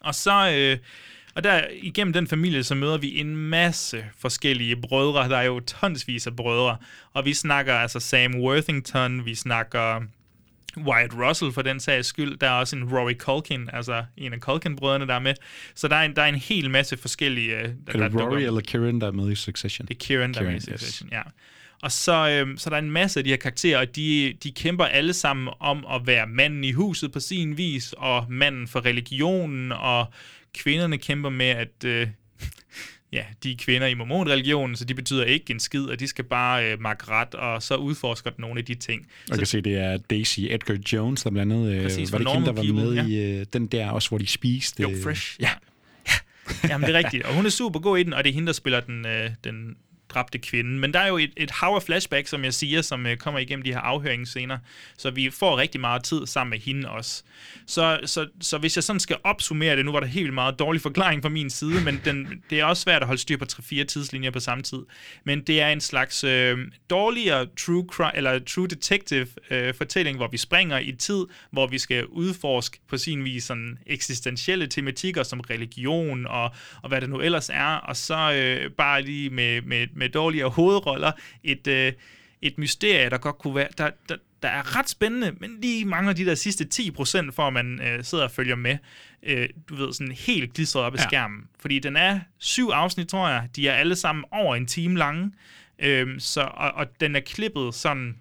Og 0.00 0.14
så, 0.14 0.50
øh, 0.50 0.78
og 1.36 1.44
der 1.44 1.62
igennem 1.72 2.12
den 2.12 2.26
familie, 2.26 2.64
så 2.64 2.74
møder 2.74 2.98
vi 2.98 3.18
en 3.20 3.36
masse 3.36 4.04
forskellige 4.18 4.76
brødre. 4.76 5.28
Der 5.28 5.36
er 5.36 5.42
jo 5.42 5.60
tonsvis 5.60 6.26
af 6.26 6.36
brødre. 6.36 6.76
Og 7.12 7.24
vi 7.24 7.34
snakker 7.34 7.74
altså 7.74 8.00
Sam 8.00 8.34
Worthington, 8.34 9.24
vi 9.24 9.34
snakker 9.34 10.02
Wyatt 10.78 11.14
Russell 11.14 11.52
for 11.52 11.62
den 11.62 11.80
sags 11.80 12.08
skyld. 12.08 12.36
Der 12.38 12.46
er 12.46 12.52
også 12.52 12.76
en 12.76 12.84
Rory 12.84 13.14
Culkin, 13.14 13.68
altså 13.72 14.04
en 14.16 14.32
af 14.32 14.38
Culkin-brødrene, 14.38 15.06
der 15.06 15.14
er 15.14 15.18
med. 15.18 15.34
Så 15.74 15.88
der 15.88 15.96
er 15.96 16.02
en, 16.02 16.16
der 16.16 16.22
er 16.22 16.26
en 16.26 16.34
hel 16.34 16.70
masse 16.70 16.96
forskellige... 16.96 17.56
øh, 17.56 17.62
Der, 17.62 17.68
Er 17.68 18.08
det 18.08 18.12
der 18.12 18.26
Rory 18.26 18.40
eller 18.40 18.60
Kieran, 18.60 19.00
der 19.00 19.06
er 19.06 19.12
med 19.12 19.30
i 19.32 19.34
Succession? 19.34 19.86
det 19.88 19.94
er 19.94 19.98
Kieran, 19.98 20.34
der 20.34 20.40
er 20.40 20.44
med 20.44 20.54
i 20.54 20.58
Kieran, 20.58 20.72
yes. 20.74 20.80
Succession, 20.80 21.08
ja. 21.12 21.22
Og 21.82 21.92
så, 21.92 22.28
øhm, 22.28 22.58
så 22.58 22.70
der 22.70 22.76
er 22.76 22.80
en 22.80 22.90
masse 22.90 23.20
af 23.20 23.24
de 23.24 23.30
her 23.30 23.36
karakterer, 23.36 23.78
og 23.78 23.96
de, 23.96 24.34
de 24.42 24.52
kæmper 24.52 24.84
alle 24.84 25.12
sammen 25.12 25.48
om 25.60 25.86
at 25.94 26.06
være 26.06 26.26
manden 26.26 26.64
i 26.64 26.72
huset 26.72 27.12
på 27.12 27.20
sin 27.20 27.56
vis, 27.56 27.94
og 27.98 28.26
manden 28.28 28.68
for 28.68 28.84
religionen, 28.84 29.72
og 29.72 30.06
kvinderne 30.54 30.98
kæmper 30.98 31.30
med, 31.30 31.46
at 31.46 31.84
øh, 31.84 32.08
ja, 33.12 33.24
de 33.42 33.52
er 33.52 33.56
kvinder 33.58 33.86
i 33.86 33.94
mormonreligionen, 33.94 34.76
så 34.76 34.84
de 34.84 34.94
betyder 34.94 35.24
ikke 35.24 35.50
en 35.50 35.60
skid, 35.60 35.84
og 35.84 36.00
de 36.00 36.06
skal 36.06 36.24
bare 36.24 36.72
øh, 36.72 36.80
makke 36.80 37.04
ret, 37.08 37.34
og 37.34 37.62
så 37.62 37.76
udforsker 37.76 38.30
den 38.30 38.42
nogle 38.42 38.58
af 38.58 38.64
de 38.64 38.74
ting. 38.74 39.06
Jeg 39.28 39.38
kan 39.38 39.46
se, 39.46 39.60
det 39.60 39.74
er 39.74 39.96
Daisy 39.96 40.40
Edgar 40.40 40.76
Jones, 40.92 41.22
der 41.22 41.30
blandt 41.30 41.52
andet... 41.52 41.72
øh, 41.72 41.82
Præcis, 41.82 42.12
var 42.12 42.18
det 42.18 42.28
hende, 42.32 42.46
der 42.46 42.52
var 42.52 42.62
med 42.62 42.94
People, 42.94 43.14
i 43.14 43.38
øh, 43.38 43.46
den 43.52 43.66
der 43.66 43.90
også, 43.90 44.08
hvor 44.08 44.18
de 44.18 44.26
spiste... 44.26 44.82
Jo, 44.82 44.90
øh, 44.90 45.02
Fresh. 45.02 45.36
Ja. 45.40 45.50
Jamen, 46.68 46.86
det 46.88 46.94
er 46.94 46.98
rigtigt. 46.98 47.22
Og 47.22 47.34
hun 47.34 47.46
er 47.46 47.50
super 47.50 47.80
god 47.80 47.98
i 47.98 48.02
den, 48.02 48.12
og 48.12 48.24
det 48.24 48.30
er 48.30 48.34
hende, 48.34 48.46
der 48.46 48.52
spiller 48.52 48.80
den, 48.80 49.06
øh, 49.06 49.30
den 49.44 49.76
dræbte 50.14 50.38
kvinden. 50.38 50.78
Men 50.80 50.94
der 50.94 51.00
er 51.00 51.08
jo 51.08 51.18
et, 51.18 51.32
et 51.36 51.50
hav 51.50 51.68
af 51.68 51.82
flashback, 51.82 52.26
som 52.26 52.44
jeg 52.44 52.54
siger, 52.54 52.82
som 52.82 53.06
øh, 53.06 53.16
kommer 53.16 53.40
igennem 53.40 53.62
de 53.62 53.72
her 53.72 53.80
afhøringsscener, 53.80 54.58
så 54.98 55.10
vi 55.10 55.30
får 55.30 55.58
rigtig 55.58 55.80
meget 55.80 56.04
tid 56.04 56.26
sammen 56.26 56.50
med 56.50 56.58
hende 56.58 56.90
også. 56.90 57.22
Så, 57.66 58.00
så, 58.04 58.28
så 58.40 58.58
hvis 58.58 58.76
jeg 58.76 58.84
sådan 58.84 59.00
skal 59.00 59.16
opsummere 59.24 59.76
det, 59.76 59.84
nu 59.84 59.92
var 59.92 60.00
der 60.00 60.06
helt 60.06 60.34
meget 60.34 60.58
dårlig 60.58 60.82
forklaring 60.82 61.22
fra 61.22 61.28
min 61.28 61.50
side, 61.50 61.84
men 61.84 62.00
den, 62.04 62.42
det 62.50 62.60
er 62.60 62.64
også 62.64 62.82
svært 62.82 63.02
at 63.02 63.06
holde 63.06 63.20
styr 63.20 63.36
på 63.36 63.44
3-4 63.52 63.84
tidslinjer 63.84 64.30
på 64.30 64.40
samme 64.40 64.62
tid. 64.62 64.82
Men 65.24 65.40
det 65.40 65.60
er 65.60 65.68
en 65.68 65.80
slags 65.80 66.24
øh, 66.24 66.58
dårligere 66.90 67.46
true, 67.58 67.86
crime, 67.90 68.10
eller 68.16 68.38
true 68.38 68.68
detective 68.68 69.26
øh, 69.50 69.74
fortælling, 69.74 70.16
hvor 70.16 70.28
vi 70.28 70.36
springer 70.36 70.78
i 70.78 70.92
tid, 70.92 71.24
hvor 71.50 71.66
vi 71.66 71.78
skal 71.78 72.06
udforske 72.06 72.78
på 72.88 72.96
sin 72.96 73.24
vis 73.24 73.44
sådan 73.44 73.78
eksistentielle 73.86 74.66
tematikker 74.66 75.22
som 75.22 75.40
religion 75.40 76.26
og, 76.26 76.54
og 76.82 76.88
hvad 76.88 77.00
det 77.00 77.10
nu 77.10 77.20
ellers 77.20 77.50
er, 77.52 77.76
og 77.76 77.96
så 77.96 78.32
øh, 78.32 78.70
bare 78.70 79.02
lige 79.02 79.30
med, 79.30 79.62
med, 79.62 79.86
med 79.92 80.03
dårligere 80.08 80.48
hovedroller 80.48 81.12
et, 81.44 81.66
øh, 81.66 81.92
et 82.42 82.58
mysterie, 82.58 83.10
der 83.10 83.18
godt 83.18 83.38
kunne 83.38 83.54
være, 83.54 83.68
der, 83.78 83.90
der, 84.08 84.16
der 84.42 84.48
er 84.48 84.78
ret 84.78 84.88
spændende, 84.88 85.32
men 85.40 85.58
lige 85.62 85.84
mangler 85.84 86.12
de 86.12 86.24
der 86.24 86.34
sidste 86.34 86.66
10%, 86.74 87.30
for 87.30 87.46
at 87.46 87.52
man 87.52 87.80
øh, 87.82 88.04
sidder 88.04 88.24
og 88.24 88.30
følger 88.30 88.56
med. 88.56 88.76
Øh, 89.22 89.48
du 89.68 89.74
ved, 89.74 89.92
sådan 89.92 90.12
helt 90.12 90.54
klistret 90.54 90.84
op 90.84 90.94
i 90.94 90.98
ja. 90.98 91.02
skærmen. 91.02 91.48
Fordi 91.58 91.78
den 91.78 91.96
er 91.96 92.20
syv 92.38 92.68
afsnit, 92.68 93.08
tror 93.08 93.28
jeg. 93.28 93.48
De 93.56 93.68
er 93.68 93.74
alle 93.74 93.96
sammen 93.96 94.24
over 94.30 94.56
en 94.56 94.66
time 94.66 94.98
lange. 94.98 95.32
Øh, 95.78 96.20
så, 96.20 96.40
og, 96.40 96.72
og 96.72 97.00
den 97.00 97.16
er 97.16 97.20
klippet 97.20 97.74
sådan 97.74 98.16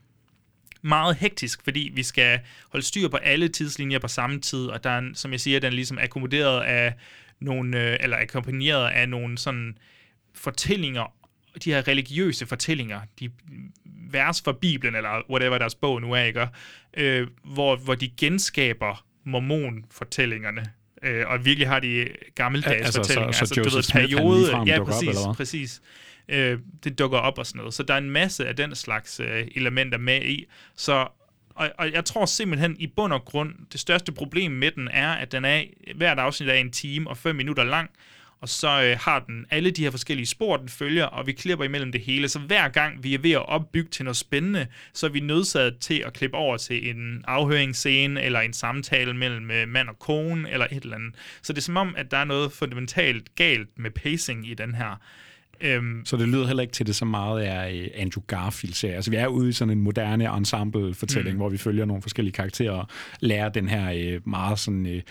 meget 0.82 1.16
hektisk, 1.16 1.64
fordi 1.64 1.92
vi 1.96 2.04
skal 2.04 2.40
holde 2.70 2.86
styr 2.86 3.08
på 3.08 3.18
alle 3.18 3.48
tidslinjer 3.48 4.00
på 4.00 4.08
samme 4.08 4.40
tid, 4.40 4.68
og 4.68 4.84
der 4.84 4.90
er, 4.90 5.02
som 5.14 5.32
jeg 5.32 5.40
siger, 5.40 5.60
den 5.60 5.72
er 5.72 5.76
ligesom 5.76 5.98
akkommoderet 6.02 6.62
af 6.62 6.94
nogle, 7.40 7.92
øh, 7.92 7.98
eller 8.00 8.18
akkompagneret 8.18 8.90
af 8.90 9.10
nogle 9.10 9.38
sådan 9.38 9.78
fortællinger, 10.34 11.14
de 11.64 11.74
her 11.74 11.88
religiøse 11.88 12.46
fortællinger, 12.46 13.02
de 13.20 13.30
vers 14.12 14.42
fra 14.42 14.52
Bibelen, 14.52 14.96
eller 14.96 15.22
whatever 15.30 15.58
deres 15.58 15.76
bog 15.76 16.02
nu 16.02 16.12
er, 16.12 16.24
ikke? 16.24 16.48
Øh, 16.98 17.28
hvor, 17.44 17.76
hvor 17.76 17.96
de 17.96 18.10
genskaber 18.18 19.06
mormon-fortællingerne, 19.24 20.66
øh, 21.04 21.28
og 21.28 21.46
virkelig 21.46 21.68
har 21.68 21.80
de 21.80 22.08
gammeldags 22.36 22.86
altså, 22.86 23.00
fortællinger. 23.00 23.32
Så, 23.32 23.46
så 23.46 23.62
altså, 23.62 23.70
du 23.70 23.76
ved, 23.76 24.08
periode, 24.08 24.58
ja, 24.66 24.84
præcis, 24.84 25.08
op, 25.08 25.16
eller 25.16 25.34
præcis. 25.34 25.82
Øh, 26.30 26.60
det 26.84 27.00
dukker 27.00 27.18
op 27.18 27.38
og 27.38 27.46
sådan 27.46 27.58
noget. 27.58 27.74
Så 27.74 27.84
der 27.84 27.94
er 27.94 27.98
en 27.98 28.10
masse 28.10 28.48
af 28.48 28.56
den 28.56 28.76
slags 28.76 29.20
øh, 29.20 29.48
elementer 29.56 29.98
med 29.98 30.26
i. 30.26 30.46
Så 30.76 31.08
og, 31.56 31.72
og 31.78 31.92
jeg 31.92 32.06
tror 32.06 32.26
simpelthen 32.26 32.76
i 32.80 32.88
bund 32.88 33.14
og 33.14 33.26
grund, 33.26 33.54
det 33.72 33.80
største 33.80 34.12
problem 34.12 34.52
med 34.52 34.72
den 34.72 34.88
er, 34.92 35.12
at 35.12 35.32
den 35.32 35.46
er, 35.46 35.64
hvert 35.96 36.20
afsnit 36.20 36.50
er 36.50 36.54
en 36.54 36.72
time 36.72 37.10
og 37.10 37.18
fem 37.18 37.36
minutter 37.36 37.64
lang, 37.64 37.90
og 38.44 38.50
så 38.50 38.84
øh, 38.84 38.98
har 39.00 39.20
den 39.20 39.46
alle 39.52 39.72
de 39.72 39.84
her 39.84 39.92
forskellige 39.92 40.26
spor, 40.26 40.58
den 40.58 40.70
følger, 40.70 41.06
og 41.06 41.28
vi 41.28 41.32
klipper 41.32 41.66
imellem 41.66 41.92
det 41.92 42.02
hele. 42.02 42.30
Så 42.30 42.40
hver 42.40 42.70
gang 42.70 43.04
vi 43.04 43.14
er 43.14 43.20
ved 43.20 43.32
at 43.32 43.50
opbygge 43.50 43.90
til 43.90 44.06
noget 44.06 44.18
spændende, 44.18 44.68
så 44.94 45.06
er 45.06 45.10
vi 45.10 45.20
nødsaget 45.20 45.78
til 45.80 46.04
at 46.06 46.14
klippe 46.14 46.38
over 46.38 46.58
til 46.58 46.90
en 46.90 47.24
afhøringsscene, 47.28 48.22
eller 48.22 48.40
en 48.40 48.54
samtale 48.54 49.14
mellem 49.14 49.52
øh, 49.52 49.68
mand 49.68 49.90
og 49.90 50.00
kone, 50.00 50.52
eller 50.52 50.68
et 50.72 50.84
eller 50.84 50.96
andet. 50.96 51.16
Så 51.42 51.54
det 51.54 51.58
er 51.58 51.62
som 51.62 51.78
om, 51.78 51.96
at 51.98 52.12
der 52.12 52.18
er 52.18 52.26
noget 52.26 52.52
fundamentalt 52.52 53.36
galt 53.36 53.70
med 53.78 53.92
pacing 53.92 54.50
i 54.50 54.54
den 54.54 54.76
her. 54.76 55.02
Øhm, 55.62 56.02
så 56.06 56.18
det 56.18 56.28
lyder 56.28 56.48
heller 56.48 56.62
ikke 56.62 56.74
til, 56.74 56.88
det 56.88 56.96
så 56.96 57.06
meget 57.06 57.42
af 57.42 57.74
uh, 57.74 58.02
Andrew 58.02 58.24
Garfield-serie. 58.28 58.96
Altså, 58.96 59.12
vi 59.12 59.18
er 59.18 59.28
ude 59.28 59.50
i 59.50 59.52
sådan 59.52 59.78
en 59.78 59.82
moderne 59.82 60.38
ensemble-fortælling, 60.38 61.34
mm. 61.34 61.38
hvor 61.38 61.50
vi 61.50 61.58
følger 61.58 61.86
nogle 61.86 62.02
forskellige 62.02 62.34
karakterer 62.34 62.72
og 62.72 62.88
lærer 63.20 63.50
den 63.50 63.68
her 63.68 64.16
uh, 64.16 64.28
meget 64.30 64.60
sådan 64.60 64.86
uh, 64.86 65.02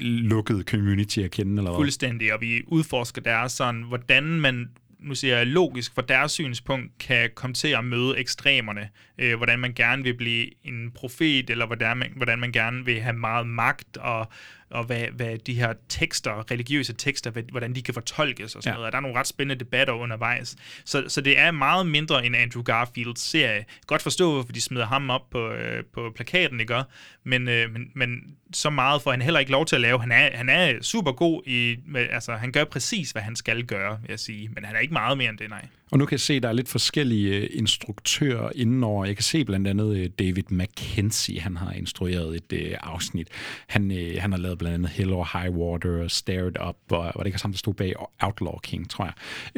lukkede 0.00 0.62
community 0.62 1.18
at 1.18 1.30
kende. 1.30 1.52
Eller 1.52 1.70
hvad? 1.70 1.78
Fuldstændig, 1.78 2.34
og 2.34 2.40
vi 2.40 2.62
udforsker 2.66 3.22
der 3.22 3.48
sådan, 3.48 3.82
hvordan 3.82 4.24
man 4.24 4.68
nu 5.04 5.14
siger 5.14 5.36
jeg 5.36 5.46
logisk, 5.46 5.94
fra 5.94 6.02
deres 6.02 6.32
synspunkt 6.32 6.98
kan 6.98 7.30
komme 7.34 7.54
til 7.54 7.68
at 7.68 7.84
møde 7.84 8.18
ekstremerne. 8.18 8.88
Øh, 9.18 9.36
hvordan 9.36 9.58
man 9.58 9.72
gerne 9.74 10.02
vil 10.02 10.14
blive 10.16 10.66
en 10.66 10.90
profet, 10.94 11.50
eller 11.50 11.66
hvordan 11.66 11.96
man, 11.96 12.12
hvordan 12.16 12.38
man 12.38 12.52
gerne 12.52 12.84
vil 12.84 13.00
have 13.00 13.16
meget 13.16 13.46
magt, 13.46 13.96
og, 13.96 14.28
og 14.74 14.84
hvad, 14.84 15.06
hvad 15.12 15.38
de 15.38 15.54
her 15.54 15.72
tekster, 15.88 16.50
religiøse 16.50 16.92
tekster, 16.92 17.30
hvad, 17.30 17.42
hvordan 17.50 17.74
de 17.74 17.82
kan 17.82 17.94
fortolkes 17.94 18.54
og 18.56 18.62
sådan 18.62 18.72
ja. 18.72 18.74
noget. 18.74 18.86
Og 18.86 18.92
der 18.92 18.98
er 18.98 19.02
nogle 19.02 19.18
ret 19.18 19.26
spændende 19.26 19.64
debatter 19.64 19.94
undervejs. 19.94 20.56
Så, 20.84 21.04
så 21.08 21.20
det 21.20 21.38
er 21.38 21.50
meget 21.50 21.86
mindre 21.86 22.26
end 22.26 22.36
Andrew 22.36 22.62
Garfields 22.62 23.20
serie. 23.20 23.64
Godt 23.86 24.02
forstå, 24.02 24.32
hvorfor 24.32 24.52
de 24.52 24.60
smider 24.60 24.86
ham 24.86 25.10
op 25.10 25.30
på, 25.30 25.50
øh, 25.50 25.84
på 25.94 26.12
plakaten, 26.14 26.60
ikke? 26.60 26.82
Men, 27.24 27.48
øh, 27.48 27.72
men, 27.72 27.90
men 27.94 28.36
så 28.52 28.70
meget 28.70 29.02
får 29.02 29.10
han 29.10 29.22
heller 29.22 29.40
ikke 29.40 29.52
lov 29.52 29.66
til 29.66 29.76
at 29.76 29.80
lave. 29.80 30.00
Han 30.00 30.12
er, 30.12 30.36
han 30.36 30.48
er 30.48 30.82
super 30.82 31.12
god 31.12 31.42
i, 31.46 31.76
altså 31.96 32.32
han 32.32 32.52
gør 32.52 32.64
præcis, 32.64 33.10
hvad 33.10 33.22
han 33.22 33.36
skal 33.36 33.64
gøre, 33.64 33.98
vil 34.00 34.10
jeg 34.10 34.20
sige. 34.20 34.48
Men 34.48 34.64
han 34.64 34.76
er 34.76 34.80
ikke 34.80 34.92
meget 34.92 35.18
mere 35.18 35.30
end 35.30 35.38
det, 35.38 35.50
nej. 35.50 35.66
Og 35.90 35.98
nu 35.98 36.06
kan 36.06 36.12
jeg 36.12 36.20
se, 36.20 36.34
at 36.34 36.42
der 36.42 36.48
er 36.48 36.52
lidt 36.52 36.68
forskellige 36.68 37.36
øh, 37.36 37.48
instruktører 37.52 38.50
indenover. 38.54 39.04
Jeg 39.04 39.16
kan 39.16 39.22
se 39.22 39.44
blandt 39.44 39.68
andet 39.68 39.96
øh, 39.96 40.10
David 40.18 40.42
Mackenzie, 40.48 41.40
han 41.40 41.56
har 41.56 41.72
instrueret 41.72 42.36
et 42.36 42.52
uh, 42.52 42.92
afsnit. 42.92 43.28
Han, 43.68 43.90
han 44.18 44.32
har 44.32 44.38
lavet 44.38 44.58
blandt 44.58 44.74
andet 44.74 44.90
Hell 44.90 45.12
or 45.12 45.38
High 45.38 45.56
Water, 45.56 46.08
Stared 46.08 46.68
Up, 46.68 46.76
og, 46.90 46.98
og 46.98 47.18
det 47.18 47.26
ikke 47.26 47.38
sammen, 47.38 47.52
der 47.52 47.58
stod 47.58 47.74
bag 47.74 47.92
Outlaw 48.20 48.58
King, 48.62 48.90
tror 48.90 49.04
jeg. 49.04 49.14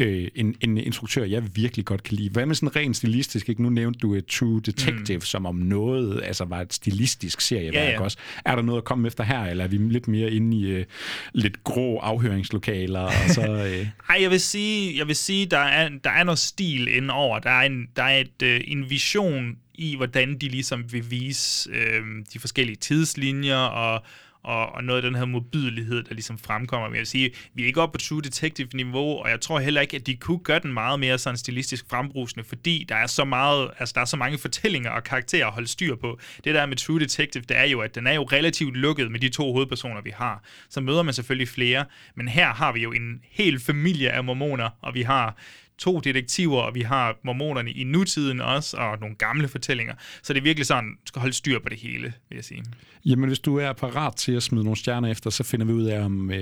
Uh, 0.06 0.28
en, 0.34 0.54
en 0.60 0.78
instruktør, 0.78 1.24
jeg 1.24 1.56
virkelig 1.56 1.84
godt 1.84 2.02
kan 2.02 2.16
lide. 2.16 2.30
Hvad 2.30 2.46
med 2.46 2.54
sådan 2.54 2.76
rent 2.76 2.96
stilistisk? 2.96 3.48
Ikke? 3.48 3.62
Nu 3.62 3.68
nævnte 3.68 3.98
du 3.98 4.20
True 4.20 4.60
Detective, 4.60 5.16
mm. 5.16 5.20
som 5.20 5.46
om 5.46 5.54
noget 5.54 6.22
altså 6.24 6.44
var 6.44 6.60
et 6.60 6.74
stilistisk 6.74 7.40
serie. 7.40 7.70
Ja, 7.72 7.90
ja. 7.90 8.00
Også. 8.00 8.18
Er 8.44 8.54
der 8.54 8.62
noget 8.62 8.80
at 8.80 8.84
komme 8.84 9.06
efter 9.06 9.24
her, 9.24 9.44
eller 9.44 9.64
er 9.64 9.68
vi 9.68 9.76
lidt 9.76 10.08
mere 10.08 10.30
inde 10.30 10.56
i 10.56 10.78
uh, 10.78 10.84
lidt 11.32 11.64
grå 11.64 11.98
afhøringslokaler? 11.98 13.00
Og 13.00 13.12
så, 13.28 13.52
uh... 13.52 13.86
Ej, 14.10 14.22
jeg 14.22 14.30
vil 14.30 14.40
sige, 14.40 14.98
jeg 14.98 15.06
vil 15.06 15.16
sige 15.16 15.46
der, 15.46 15.58
er, 15.58 15.88
der 16.04 16.10
er 16.16 16.24
noget 16.24 16.38
stil 16.38 16.88
indover. 16.88 17.38
Der 17.38 17.50
er 17.50 17.62
en, 17.62 17.88
der 17.96 18.02
er 18.02 18.20
et, 18.20 18.42
øh, 18.42 18.60
en 18.64 18.90
vision 18.90 19.56
i, 19.74 19.96
hvordan 19.96 20.38
de 20.38 20.48
ligesom 20.48 20.92
vil 20.92 21.10
vise 21.10 21.70
øh, 21.70 22.02
de 22.32 22.38
forskellige 22.38 22.76
tidslinjer 22.76 23.56
og, 23.56 24.02
og, 24.42 24.74
og 24.74 24.84
noget 24.84 25.02
af 25.04 25.10
den 25.10 25.18
her 25.18 25.24
modbydelighed, 25.24 26.02
der 26.02 26.14
ligesom 26.14 26.38
fremkommer. 26.38 26.88
Men 26.88 26.94
jeg 26.94 27.00
vil 27.00 27.06
sige, 27.06 27.30
vi 27.54 27.62
er 27.62 27.66
ikke 27.66 27.80
oppe 27.80 27.98
på 27.98 28.02
True 28.02 28.22
Detective-niveau, 28.22 29.18
og 29.18 29.30
jeg 29.30 29.40
tror 29.40 29.58
heller 29.58 29.80
ikke, 29.80 29.96
at 29.96 30.06
de 30.06 30.16
kunne 30.16 30.38
gøre 30.38 30.58
den 30.58 30.72
meget 30.72 31.00
mere 31.00 31.18
sådan 31.18 31.36
stilistisk 31.36 31.84
frembrusende, 31.90 32.44
fordi 32.44 32.86
der 32.88 32.94
er 32.94 33.06
så 33.06 33.24
meget, 33.24 33.70
altså 33.78 33.92
der 33.94 34.00
er 34.00 34.04
så 34.04 34.16
mange 34.16 34.38
fortællinger 34.38 34.90
og 34.90 35.04
karakterer 35.04 35.46
at 35.46 35.52
holde 35.52 35.68
styr 35.68 35.96
på. 35.96 36.18
Det 36.44 36.54
der 36.54 36.66
med 36.66 36.76
True 36.76 37.00
Detective, 37.00 37.44
det 37.48 37.56
er 37.56 37.64
jo, 37.64 37.80
at 37.80 37.94
den 37.94 38.06
er 38.06 38.12
jo 38.12 38.22
relativt 38.22 38.76
lukket 38.76 39.10
med 39.10 39.20
de 39.20 39.28
to 39.28 39.52
hovedpersoner, 39.52 40.00
vi 40.00 40.10
har. 40.10 40.44
Så 40.70 40.80
møder 40.80 41.02
man 41.02 41.14
selvfølgelig 41.14 41.48
flere, 41.48 41.84
men 42.14 42.28
her 42.28 42.54
har 42.54 42.72
vi 42.72 42.82
jo 42.82 42.92
en 42.92 43.20
hel 43.30 43.60
familie 43.60 44.10
af 44.10 44.24
mormoner, 44.24 44.70
og 44.82 44.94
vi 44.94 45.02
har 45.02 45.36
to 45.78 46.00
detektiver, 46.00 46.60
og 46.60 46.74
vi 46.74 46.80
har 46.80 47.16
mormonerne 47.24 47.70
i 47.70 47.84
nutiden 47.84 48.40
også, 48.40 48.76
og 48.76 48.98
nogle 49.00 49.16
gamle 49.16 49.48
fortællinger. 49.48 49.94
Så 50.22 50.32
det 50.32 50.40
er 50.40 50.44
virkelig 50.44 50.66
sådan, 50.66 50.90
du 50.90 51.06
skal 51.06 51.20
holde 51.20 51.34
styr 51.34 51.58
på 51.58 51.68
det 51.68 51.78
hele, 51.78 52.12
vil 52.28 52.36
jeg 52.36 52.44
sige. 52.44 52.64
Jamen, 53.04 53.28
hvis 53.28 53.38
du 53.38 53.56
er 53.56 53.72
parat 53.72 54.16
til 54.16 54.32
at 54.32 54.42
smide 54.42 54.64
nogle 54.64 54.76
stjerner 54.76 55.10
efter, 55.10 55.30
så 55.30 55.44
finder 55.44 55.66
vi 55.66 55.72
ud 55.72 55.84
af, 55.84 56.04
om 56.04 56.28
uh, 56.28 56.36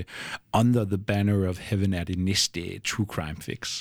Under 0.55 0.85
the 0.85 0.99
Banner 0.99 1.49
of 1.49 1.59
Heaven 1.61 1.95
er 1.95 2.05
det 2.05 2.19
næste 2.19 2.79
True 2.85 3.07
Crime 3.07 3.37
Fix. 3.41 3.81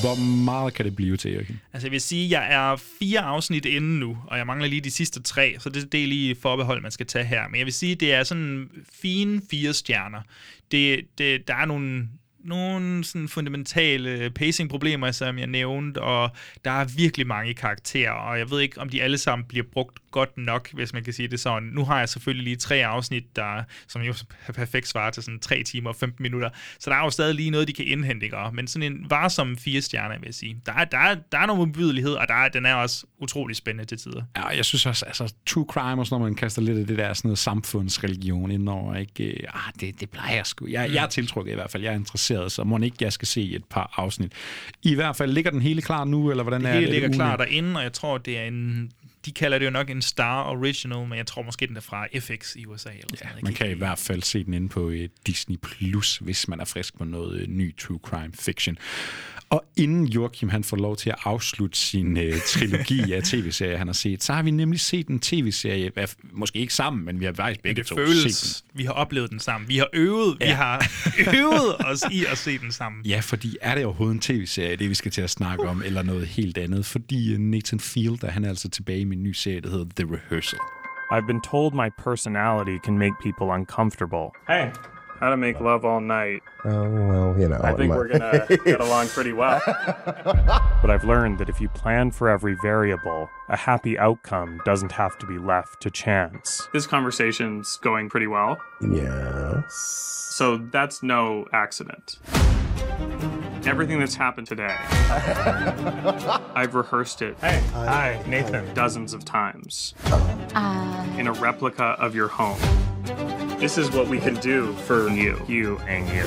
Hvor 0.00 0.44
meget 0.44 0.74
kan 0.74 0.84
det 0.84 0.96
blive 0.96 1.16
til, 1.16 1.32
Jørgen? 1.32 1.60
Altså, 1.72 1.86
jeg 1.86 1.92
vil 1.92 2.00
sige, 2.00 2.40
jeg 2.40 2.54
er 2.54 2.76
fire 2.98 3.20
afsnit 3.20 3.64
inde 3.64 3.98
nu, 3.98 4.18
og 4.26 4.38
jeg 4.38 4.46
mangler 4.46 4.68
lige 4.68 4.80
de 4.80 4.90
sidste 4.90 5.22
tre, 5.22 5.56
så 5.58 5.68
det, 5.68 5.92
det 5.92 6.02
er 6.02 6.06
lige 6.06 6.34
forbehold, 6.34 6.82
man 6.82 6.90
skal 6.90 7.06
tage 7.06 7.24
her. 7.24 7.48
Men 7.48 7.58
jeg 7.58 7.64
vil 7.64 7.72
sige, 7.72 7.94
det 7.94 8.12
er 8.12 8.22
sådan 8.22 8.70
fine 8.92 9.42
fire 9.50 9.74
stjerner. 9.74 10.22
Det, 10.70 11.00
det, 11.18 11.48
der 11.48 11.54
er 11.54 11.64
nogle 11.64 12.08
nogle 12.48 13.04
sådan 13.04 13.28
fundamentale 13.28 14.30
pacing-problemer, 14.30 15.10
som 15.10 15.38
jeg 15.38 15.46
nævnte, 15.46 16.02
og 16.02 16.30
der 16.64 16.70
er 16.70 16.84
virkelig 16.84 17.26
mange 17.26 17.54
karakterer, 17.54 18.12
og 18.12 18.38
jeg 18.38 18.50
ved 18.50 18.60
ikke, 18.60 18.80
om 18.80 18.88
de 18.88 19.02
alle 19.02 19.18
sammen 19.18 19.48
bliver 19.48 19.66
brugt 19.72 19.98
godt 20.10 20.38
nok, 20.38 20.72
hvis 20.72 20.92
man 20.92 21.04
kan 21.04 21.12
sige 21.12 21.28
det 21.28 21.40
sådan. 21.40 21.68
Nu 21.68 21.84
har 21.84 21.98
jeg 21.98 22.08
selvfølgelig 22.08 22.44
lige 22.44 22.56
tre 22.56 22.86
afsnit, 22.86 23.36
der, 23.36 23.62
som 23.88 24.02
jo 24.02 24.14
er 24.46 24.52
perfekt 24.52 24.88
svarer 24.88 25.10
til 25.10 25.22
sådan 25.22 25.40
3 25.40 25.62
timer 25.62 25.90
og 25.90 25.96
15 25.96 26.22
minutter, 26.22 26.50
så 26.80 26.90
der 26.90 26.96
er 26.96 27.04
jo 27.04 27.10
stadig 27.10 27.34
lige 27.34 27.50
noget, 27.50 27.68
de 27.68 27.72
kan 27.72 27.84
indhente, 27.84 28.24
ikke? 28.26 28.36
men 28.52 28.66
sådan 28.66 28.92
en 28.92 29.10
varsom 29.10 29.56
fire 29.56 29.80
stjerner, 29.80 30.18
vil 30.18 30.26
jeg 30.26 30.34
sige. 30.34 30.60
Der 30.66 30.72
er, 30.72 30.84
der 30.84 30.98
er, 30.98 31.16
der 31.32 31.38
er 31.38 31.46
noget 31.46 31.58
modbydelighed, 31.58 32.12
og 32.12 32.28
der 32.28 32.34
er, 32.34 32.48
den 32.48 32.66
er 32.66 32.74
også 32.74 33.06
utrolig 33.18 33.56
spændende 33.56 33.84
til 33.84 33.98
tider. 33.98 34.22
Ja, 34.36 34.46
jeg 34.46 34.64
synes 34.64 34.86
også, 34.86 35.06
altså 35.06 35.34
true 35.46 35.66
crime, 35.70 36.02
også 36.02 36.14
når 36.14 36.24
man 36.24 36.34
kaster 36.34 36.62
lidt 36.62 36.78
af 36.78 36.86
det 36.86 36.98
der 36.98 37.12
sådan 37.12 37.28
noget 37.28 37.38
samfundsreligion 37.38 38.50
indover, 38.50 38.94
ikke? 38.94 39.46
Ah, 39.48 39.72
det, 39.80 40.00
det 40.00 40.10
plejer 40.10 40.34
jeg 40.34 40.46
sgu. 40.46 40.66
Jeg, 40.66 40.88
mm. 40.88 40.94
jeg 40.94 41.04
er 41.04 41.08
tiltrukket 41.08 41.52
i 41.52 41.54
hvert 41.54 41.70
fald, 41.70 41.82
jeg 41.82 41.92
er 41.92 41.96
interesseret, 41.96 42.37
så 42.48 42.64
må 42.64 42.78
ikke 42.78 42.96
jeg 43.00 43.12
skal 43.12 43.28
se 43.28 43.54
et 43.54 43.64
par 43.64 43.92
afsnit. 43.96 44.32
I 44.82 44.94
hvert 44.94 45.16
fald, 45.16 45.32
ligger 45.32 45.50
den 45.50 45.62
hele 45.62 45.82
klar 45.82 46.04
nu, 46.04 46.30
eller 46.30 46.42
hvordan 46.42 46.60
det 46.60 46.70
er 46.70 46.74
det? 46.74 46.82
Det 46.82 46.90
ligger 46.90 47.08
klar 47.08 47.36
derinde, 47.36 47.76
og 47.76 47.82
jeg 47.82 47.92
tror, 47.92 48.18
det 48.18 48.38
er 48.38 48.44
en 48.44 48.90
de 49.24 49.32
kalder 49.32 49.58
det 49.58 49.66
jo 49.66 49.70
nok 49.70 49.90
en 49.90 50.02
Star 50.02 50.44
Original, 50.44 51.08
men 51.08 51.18
jeg 51.18 51.26
tror 51.26 51.42
måske, 51.42 51.66
den 51.66 51.76
er 51.76 51.80
fra 51.80 52.06
FX 52.18 52.56
i 52.56 52.66
USA. 52.66 52.88
Eller 52.88 53.04
ja, 53.12 53.16
sådan 53.16 53.38
man 53.42 53.54
kan 53.54 53.70
i 53.70 53.74
hvert 53.74 53.98
fald 53.98 54.22
se 54.22 54.44
den 54.44 54.54
inde 54.54 54.68
på 54.68 54.86
uh, 54.86 54.94
Disney 55.26 55.56
Plus, 55.56 56.16
hvis 56.16 56.48
man 56.48 56.60
er 56.60 56.64
frisk 56.64 56.98
på 56.98 57.04
noget 57.04 57.42
uh, 57.42 57.48
ny 57.48 57.76
true 57.76 57.98
crime 58.02 58.32
fiction. 58.34 58.78
Og 59.50 59.64
inden 59.76 60.06
Joachim 60.06 60.48
han 60.48 60.64
får 60.64 60.76
lov 60.76 60.96
til 60.96 61.10
at 61.10 61.16
afslutte 61.24 61.78
sin 61.78 62.16
øh, 62.16 62.32
trilogi 62.46 63.00
af 63.12 63.22
tv-serier, 63.22 63.76
han 63.76 63.86
har 63.86 63.94
set, 63.94 64.22
så 64.22 64.32
har 64.32 64.42
vi 64.42 64.50
nemlig 64.50 64.80
set 64.80 65.08
en 65.08 65.20
tv-serie, 65.20 65.90
måske 66.32 66.58
ikke 66.58 66.74
sammen, 66.74 67.04
men 67.04 67.20
vi 67.20 67.24
har 67.24 67.32
faktisk 67.32 67.62
begge 67.62 67.82
det 67.82 67.86
to 67.86 67.96
føles, 67.96 68.36
set 68.36 68.62
den. 68.72 68.78
vi 68.78 68.84
har 68.84 68.92
oplevet 68.92 69.30
den 69.30 69.40
sammen. 69.40 69.68
Vi 69.68 69.76
har 69.76 69.88
øvet, 69.92 70.36
ja. 70.40 70.46
vi 70.46 70.52
har 70.52 70.86
øvet 71.34 71.76
os 71.86 72.04
i 72.12 72.24
at 72.24 72.38
se 72.38 72.58
den 72.58 72.72
sammen. 72.72 73.06
Ja, 73.06 73.20
fordi 73.20 73.56
er 73.60 73.74
det 73.74 73.84
overhovedet 73.84 74.14
en 74.14 74.20
tv-serie, 74.20 74.76
det 74.76 74.88
vi 74.88 74.94
skal 74.94 75.10
til 75.10 75.22
at 75.22 75.30
snakke 75.30 75.68
om, 75.68 75.82
eller 75.82 76.02
noget 76.02 76.26
helt 76.26 76.58
andet? 76.58 76.86
Fordi 76.86 77.32
øh, 77.32 77.38
Nathan 77.38 77.80
Fielder, 77.80 78.30
han 78.30 78.44
er 78.44 78.48
altså 78.48 78.68
tilbage 78.68 79.00
i 79.00 79.04
min 79.04 79.22
nye 79.22 79.34
serie, 79.34 79.60
der 79.60 79.70
hedder 79.70 79.86
The 79.96 80.14
Rehearsal. 80.14 80.58
I've 81.10 81.26
been 81.26 81.40
told 81.40 81.74
my 81.74 81.88
personality 82.04 82.78
can 82.84 82.98
make 82.98 83.14
people 83.22 83.46
uncomfortable. 83.46 84.26
Hey, 84.48 84.70
how 85.20 85.30
to 85.30 85.36
make 85.36 85.60
love 85.60 85.84
all 85.84 86.00
night. 86.00 86.42
Oh, 86.64 86.88
well, 86.90 87.34
you 87.38 87.48
know. 87.48 87.60
I 87.62 87.74
think 87.74 87.92
we're 87.94 88.08
going 88.08 88.20
to 88.48 88.56
get 88.64 88.80
along 88.80 89.08
pretty 89.08 89.32
well. 89.32 89.60
but 89.66 90.90
I've 90.90 91.04
learned 91.04 91.38
that 91.38 91.48
if 91.48 91.60
you 91.60 91.68
plan 91.68 92.10
for 92.10 92.28
every 92.28 92.54
variable, 92.62 93.28
a 93.48 93.56
happy 93.56 93.98
outcome 93.98 94.60
doesn't 94.64 94.92
have 94.92 95.18
to 95.18 95.26
be 95.26 95.38
left 95.38 95.80
to 95.82 95.90
chance. 95.90 96.68
This 96.72 96.86
conversation's 96.86 97.76
going 97.78 98.08
pretty 98.08 98.26
well. 98.26 98.58
Yes. 98.80 99.74
So 100.34 100.56
that's 100.56 101.02
no 101.02 101.46
accident. 101.52 102.18
Everything 103.66 103.98
that's 103.98 104.14
happened 104.14 104.46
today, 104.46 104.74
I've 106.54 106.74
rehearsed 106.74 107.22
it. 107.22 107.36
Hey, 107.40 107.60
hi, 107.72 108.22
Nathan. 108.26 108.72
Dozens 108.72 109.12
of 109.12 109.24
times. 109.24 109.94
Uh, 110.06 111.06
In 111.18 111.26
a 111.26 111.32
replica 111.32 111.96
of 111.98 112.14
your 112.14 112.28
home. 112.28 112.58
This 113.58 113.76
is 113.76 113.90
what 113.90 114.06
we 114.06 114.20
can 114.20 114.36
do 114.36 114.72
for 114.72 115.08
you, 115.08 115.42
you, 115.48 115.78
and 115.88 116.08
you. 116.10 116.24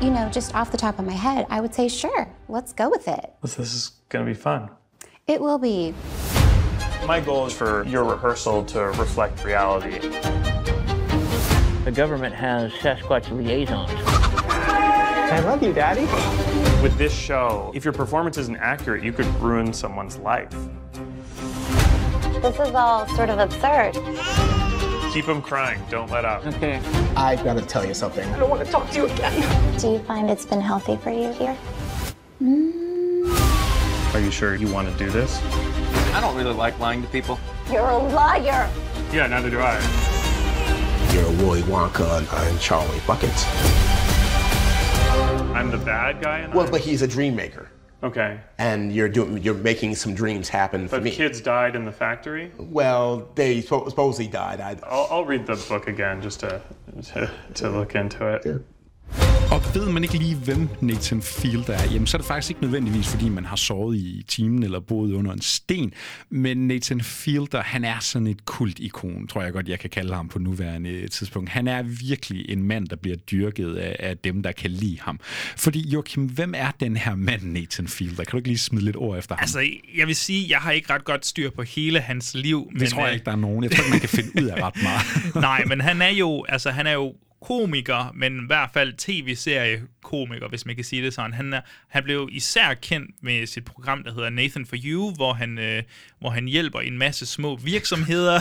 you 0.00 0.10
know, 0.10 0.30
just 0.30 0.54
off 0.54 0.70
the 0.70 0.78
top 0.78 0.98
of 0.98 1.04
my 1.04 1.12
head, 1.12 1.46
I 1.50 1.60
would 1.60 1.74
say 1.74 1.88
sure, 1.88 2.26
let's 2.48 2.72
go 2.72 2.88
with 2.88 3.06
it. 3.06 3.34
This 3.42 3.58
is 3.58 3.92
going 4.08 4.24
to 4.24 4.30
be 4.30 4.34
fun. 4.34 4.70
It 5.26 5.42
will 5.42 5.58
be. 5.58 5.94
My 7.06 7.20
goal 7.20 7.44
is 7.46 7.52
for 7.52 7.84
your 7.84 8.04
rehearsal 8.04 8.64
to 8.64 8.80
reflect 8.80 9.44
reality. 9.44 9.98
The 11.84 11.92
government 11.94 12.34
has 12.34 12.72
Sasquatch 12.72 13.30
liaisons. 13.30 13.90
I 13.94 15.40
love 15.40 15.62
you, 15.62 15.74
Daddy. 15.74 16.06
With 16.82 16.96
this 16.96 17.12
show, 17.14 17.72
if 17.74 17.84
your 17.84 17.92
performance 17.92 18.38
isn't 18.38 18.56
accurate, 18.56 19.04
you 19.04 19.12
could 19.12 19.26
ruin 19.36 19.74
someone's 19.74 20.16
life. 20.16 20.50
This 22.40 22.58
is 22.58 22.74
all 22.74 23.06
sort 23.08 23.28
of 23.28 23.38
absurd. 23.38 23.98
Keep 25.12 25.26
him 25.26 25.42
crying. 25.42 25.78
Don't 25.90 26.10
let 26.10 26.24
up. 26.24 26.46
Okay. 26.46 26.80
I've 27.16 27.44
got 27.44 27.58
to 27.58 27.66
tell 27.66 27.84
you 27.84 27.92
something. 27.92 28.26
I 28.30 28.38
don't 28.38 28.48
want 28.48 28.64
to 28.64 28.72
talk 28.72 28.88
to 28.92 28.96
you 28.96 29.06
again. 29.06 29.78
Do 29.78 29.92
you 29.92 29.98
find 29.98 30.30
it's 30.30 30.46
been 30.46 30.62
healthy 30.62 30.96
for 30.96 31.10
you 31.10 31.30
here? 31.34 31.54
Mm. 32.42 34.14
Are 34.14 34.20
you 34.20 34.30
sure 34.30 34.54
you 34.54 34.72
want 34.72 34.90
to 34.90 34.96
do 34.96 35.10
this? 35.10 35.38
I 36.14 36.20
don't 36.22 36.34
really 36.34 36.54
like 36.54 36.78
lying 36.78 37.02
to 37.02 37.08
people. 37.08 37.38
You're 37.70 37.90
a 37.90 37.98
liar. 37.98 38.70
Yeah, 39.12 39.26
neither 39.26 39.50
do 39.50 39.60
I. 39.60 39.74
You're 41.12 41.28
Willy 41.44 41.60
Wonka 41.64 42.16
and 42.18 42.26
uh, 42.28 42.36
I'm 42.36 42.58
Charlie 42.58 43.02
Buckets. 43.06 43.44
I'm 45.54 45.70
the 45.70 45.76
bad 45.76 46.22
guy 46.22 46.38
in 46.38 46.50
that? 46.50 46.56
Well, 46.56 46.70
but 46.70 46.80
he's 46.80 47.02
a 47.02 47.06
dream 47.06 47.36
maker, 47.36 47.68
Okay. 48.02 48.40
and 48.58 48.92
you're 48.92 49.08
doing 49.08 49.38
you're 49.42 49.54
making 49.54 49.94
some 49.94 50.12
dreams 50.14 50.48
happen 50.48 50.88
for 50.88 50.96
But 50.96 51.04
me. 51.04 51.10
kids 51.12 51.40
died 51.40 51.76
in 51.76 51.84
the 51.84 51.92
factory? 51.92 52.50
Well, 52.58 53.28
they 53.36 53.60
supposedly 53.60 54.26
died. 54.26 54.60
I, 54.60 54.76
I'll, 54.84 55.06
I'll 55.10 55.24
read 55.24 55.46
the 55.46 55.56
book 55.68 55.86
again 55.86 56.20
just 56.20 56.40
to, 56.40 56.60
to, 57.12 57.30
to 57.54 57.70
look 57.70 57.94
into 57.94 58.26
it. 58.26 58.64
Og 59.52 59.74
ved 59.74 59.90
man 59.92 60.02
ikke 60.02 60.18
lige, 60.18 60.36
hvem 60.36 60.68
Nathan 60.80 61.22
Fielder 61.22 61.72
er, 61.72 61.92
jamen 61.92 62.06
så 62.06 62.16
er 62.16 62.18
det 62.18 62.28
faktisk 62.28 62.50
ikke 62.50 62.62
nødvendigvis, 62.62 63.08
fordi 63.08 63.28
man 63.28 63.44
har 63.44 63.56
sovet 63.56 63.96
i 63.96 64.24
timen 64.28 64.62
eller 64.62 64.80
boet 64.80 65.12
under 65.12 65.32
en 65.32 65.40
sten. 65.40 65.92
Men 66.30 66.68
Nathan 66.68 67.00
Fielder, 67.00 67.62
han 67.62 67.84
er 67.84 67.98
sådan 68.00 68.26
et 68.26 68.44
kultikon, 68.44 69.26
tror 69.26 69.42
jeg 69.42 69.52
godt, 69.52 69.68
jeg 69.68 69.78
kan 69.78 69.90
kalde 69.90 70.14
ham 70.14 70.28
på 70.28 70.38
nuværende 70.38 71.08
tidspunkt. 71.08 71.50
Han 71.50 71.68
er 71.68 71.82
virkelig 71.82 72.50
en 72.50 72.62
mand, 72.62 72.88
der 72.88 72.96
bliver 72.96 73.16
dyrket 73.16 73.74
af, 73.74 73.96
af 73.98 74.18
dem, 74.18 74.42
der 74.42 74.52
kan 74.52 74.70
lide 74.70 74.98
ham. 75.00 75.20
Fordi 75.56 75.88
Joachim, 75.88 76.24
hvem 76.24 76.54
er 76.56 76.70
den 76.80 76.96
her 76.96 77.14
mand, 77.14 77.42
Nathan 77.42 77.88
Fielder? 77.88 78.24
Kan 78.24 78.30
du 78.30 78.36
ikke 78.36 78.48
lige 78.48 78.58
smide 78.58 78.84
lidt 78.84 78.96
ord 78.96 79.18
efter 79.18 79.34
ham? 79.34 79.42
Altså, 79.42 79.70
jeg 79.96 80.06
vil 80.06 80.16
sige, 80.16 80.46
jeg 80.50 80.58
har 80.58 80.72
ikke 80.72 80.92
ret 80.92 81.04
godt 81.04 81.26
styr 81.26 81.50
på 81.50 81.62
hele 81.62 82.00
hans 82.00 82.34
liv. 82.34 82.70
det 82.78 82.88
tror 82.88 83.00
jeg 83.00 83.08
øh, 83.08 83.14
ikke, 83.14 83.24
der 83.24 83.32
er 83.32 83.36
nogen. 83.36 83.64
Jeg 83.64 83.70
tror 83.70 83.84
ikke, 83.84 83.90
man 83.90 84.00
kan 84.00 84.08
finde 84.08 84.42
ud 84.42 84.48
af 84.48 84.62
ret 84.62 84.82
meget. 84.82 85.34
Nej, 85.48 85.64
men 85.64 85.80
han 85.80 86.02
er 86.02 86.08
jo, 86.08 86.44
altså 86.48 86.70
han 86.70 86.86
er 86.86 86.92
jo 86.92 87.14
komiker, 87.42 88.12
men 88.14 88.42
i 88.42 88.46
hvert 88.46 88.70
fald 88.72 88.92
tv-serie-komiker, 88.92 90.48
hvis 90.48 90.66
man 90.66 90.74
kan 90.74 90.84
sige 90.84 91.02
det 91.02 91.14
sådan. 91.14 91.32
Han, 91.32 91.52
er, 91.52 91.60
han 91.88 92.04
blev 92.04 92.28
især 92.32 92.74
kendt 92.74 93.10
med 93.22 93.46
sit 93.46 93.64
program, 93.64 94.02
der 94.02 94.14
hedder 94.14 94.30
Nathan 94.30 94.66
for 94.66 94.76
You, 94.84 95.14
hvor 95.14 95.32
han, 95.32 95.58
øh, 95.58 95.82
hvor 96.22 96.30
han 96.30 96.46
hjælper 96.46 96.80
en 96.80 96.98
masse 96.98 97.26
små 97.26 97.56
virksomheder. 97.56 98.40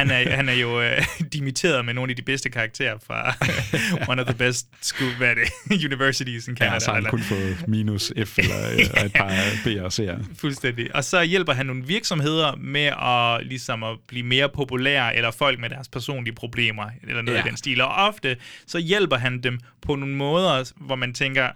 Han 0.00 0.10
er, 0.10 0.30
han 0.30 0.48
er 0.48 0.52
jo 0.52 0.80
øh, 0.82 1.02
dimitteret 1.32 1.84
med 1.84 1.94
nogle 1.94 2.10
af 2.10 2.16
de 2.16 2.22
bedste 2.22 2.50
karakterer 2.50 2.98
fra 3.06 3.34
one 4.12 4.22
of 4.22 4.26
the 4.28 4.36
best 4.38 4.66
school, 4.80 5.10
hvad 5.18 5.28
er 5.28 5.34
det, 5.34 5.84
universities 5.92 6.48
in 6.48 6.56
Canada. 6.56 6.74
Ja, 6.74 6.80
så 6.80 6.90
han 6.90 6.96
eller- 6.98 7.10
kun 7.10 7.20
fået 7.22 7.64
minus 7.68 8.12
F 8.26 8.38
eller 8.38 8.70
øh, 8.72 9.04
et 9.04 9.12
par 9.12 9.28
B'er 9.64 9.80
og 9.80 9.86
C'er. 9.92 10.24
Fuldstændig. 10.40 10.94
Og 10.94 11.04
så 11.04 11.22
hjælper 11.22 11.52
han 11.52 11.66
nogle 11.66 11.86
virksomheder 11.86 12.56
med 12.56 12.92
at, 13.02 13.46
ligesom 13.46 13.82
at 13.82 13.96
blive 14.08 14.26
mere 14.26 14.48
populære, 14.48 15.16
eller 15.16 15.30
folk 15.30 15.58
med 15.60 15.70
deres 15.70 15.88
personlige 15.88 16.34
problemer, 16.34 16.84
eller 17.08 17.22
noget. 17.22 17.38
Ja. 17.38 17.44
i 17.44 17.48
den 17.48 17.56
stil. 17.56 17.80
Og 17.80 17.88
ofte 17.94 18.36
så 18.66 18.78
hjælper 18.78 19.16
han 19.16 19.40
dem 19.40 19.58
på 19.86 19.94
nogle 19.96 20.14
måder, 20.14 20.72
hvor 20.76 20.96
man 20.96 21.14
tænker, 21.14 21.48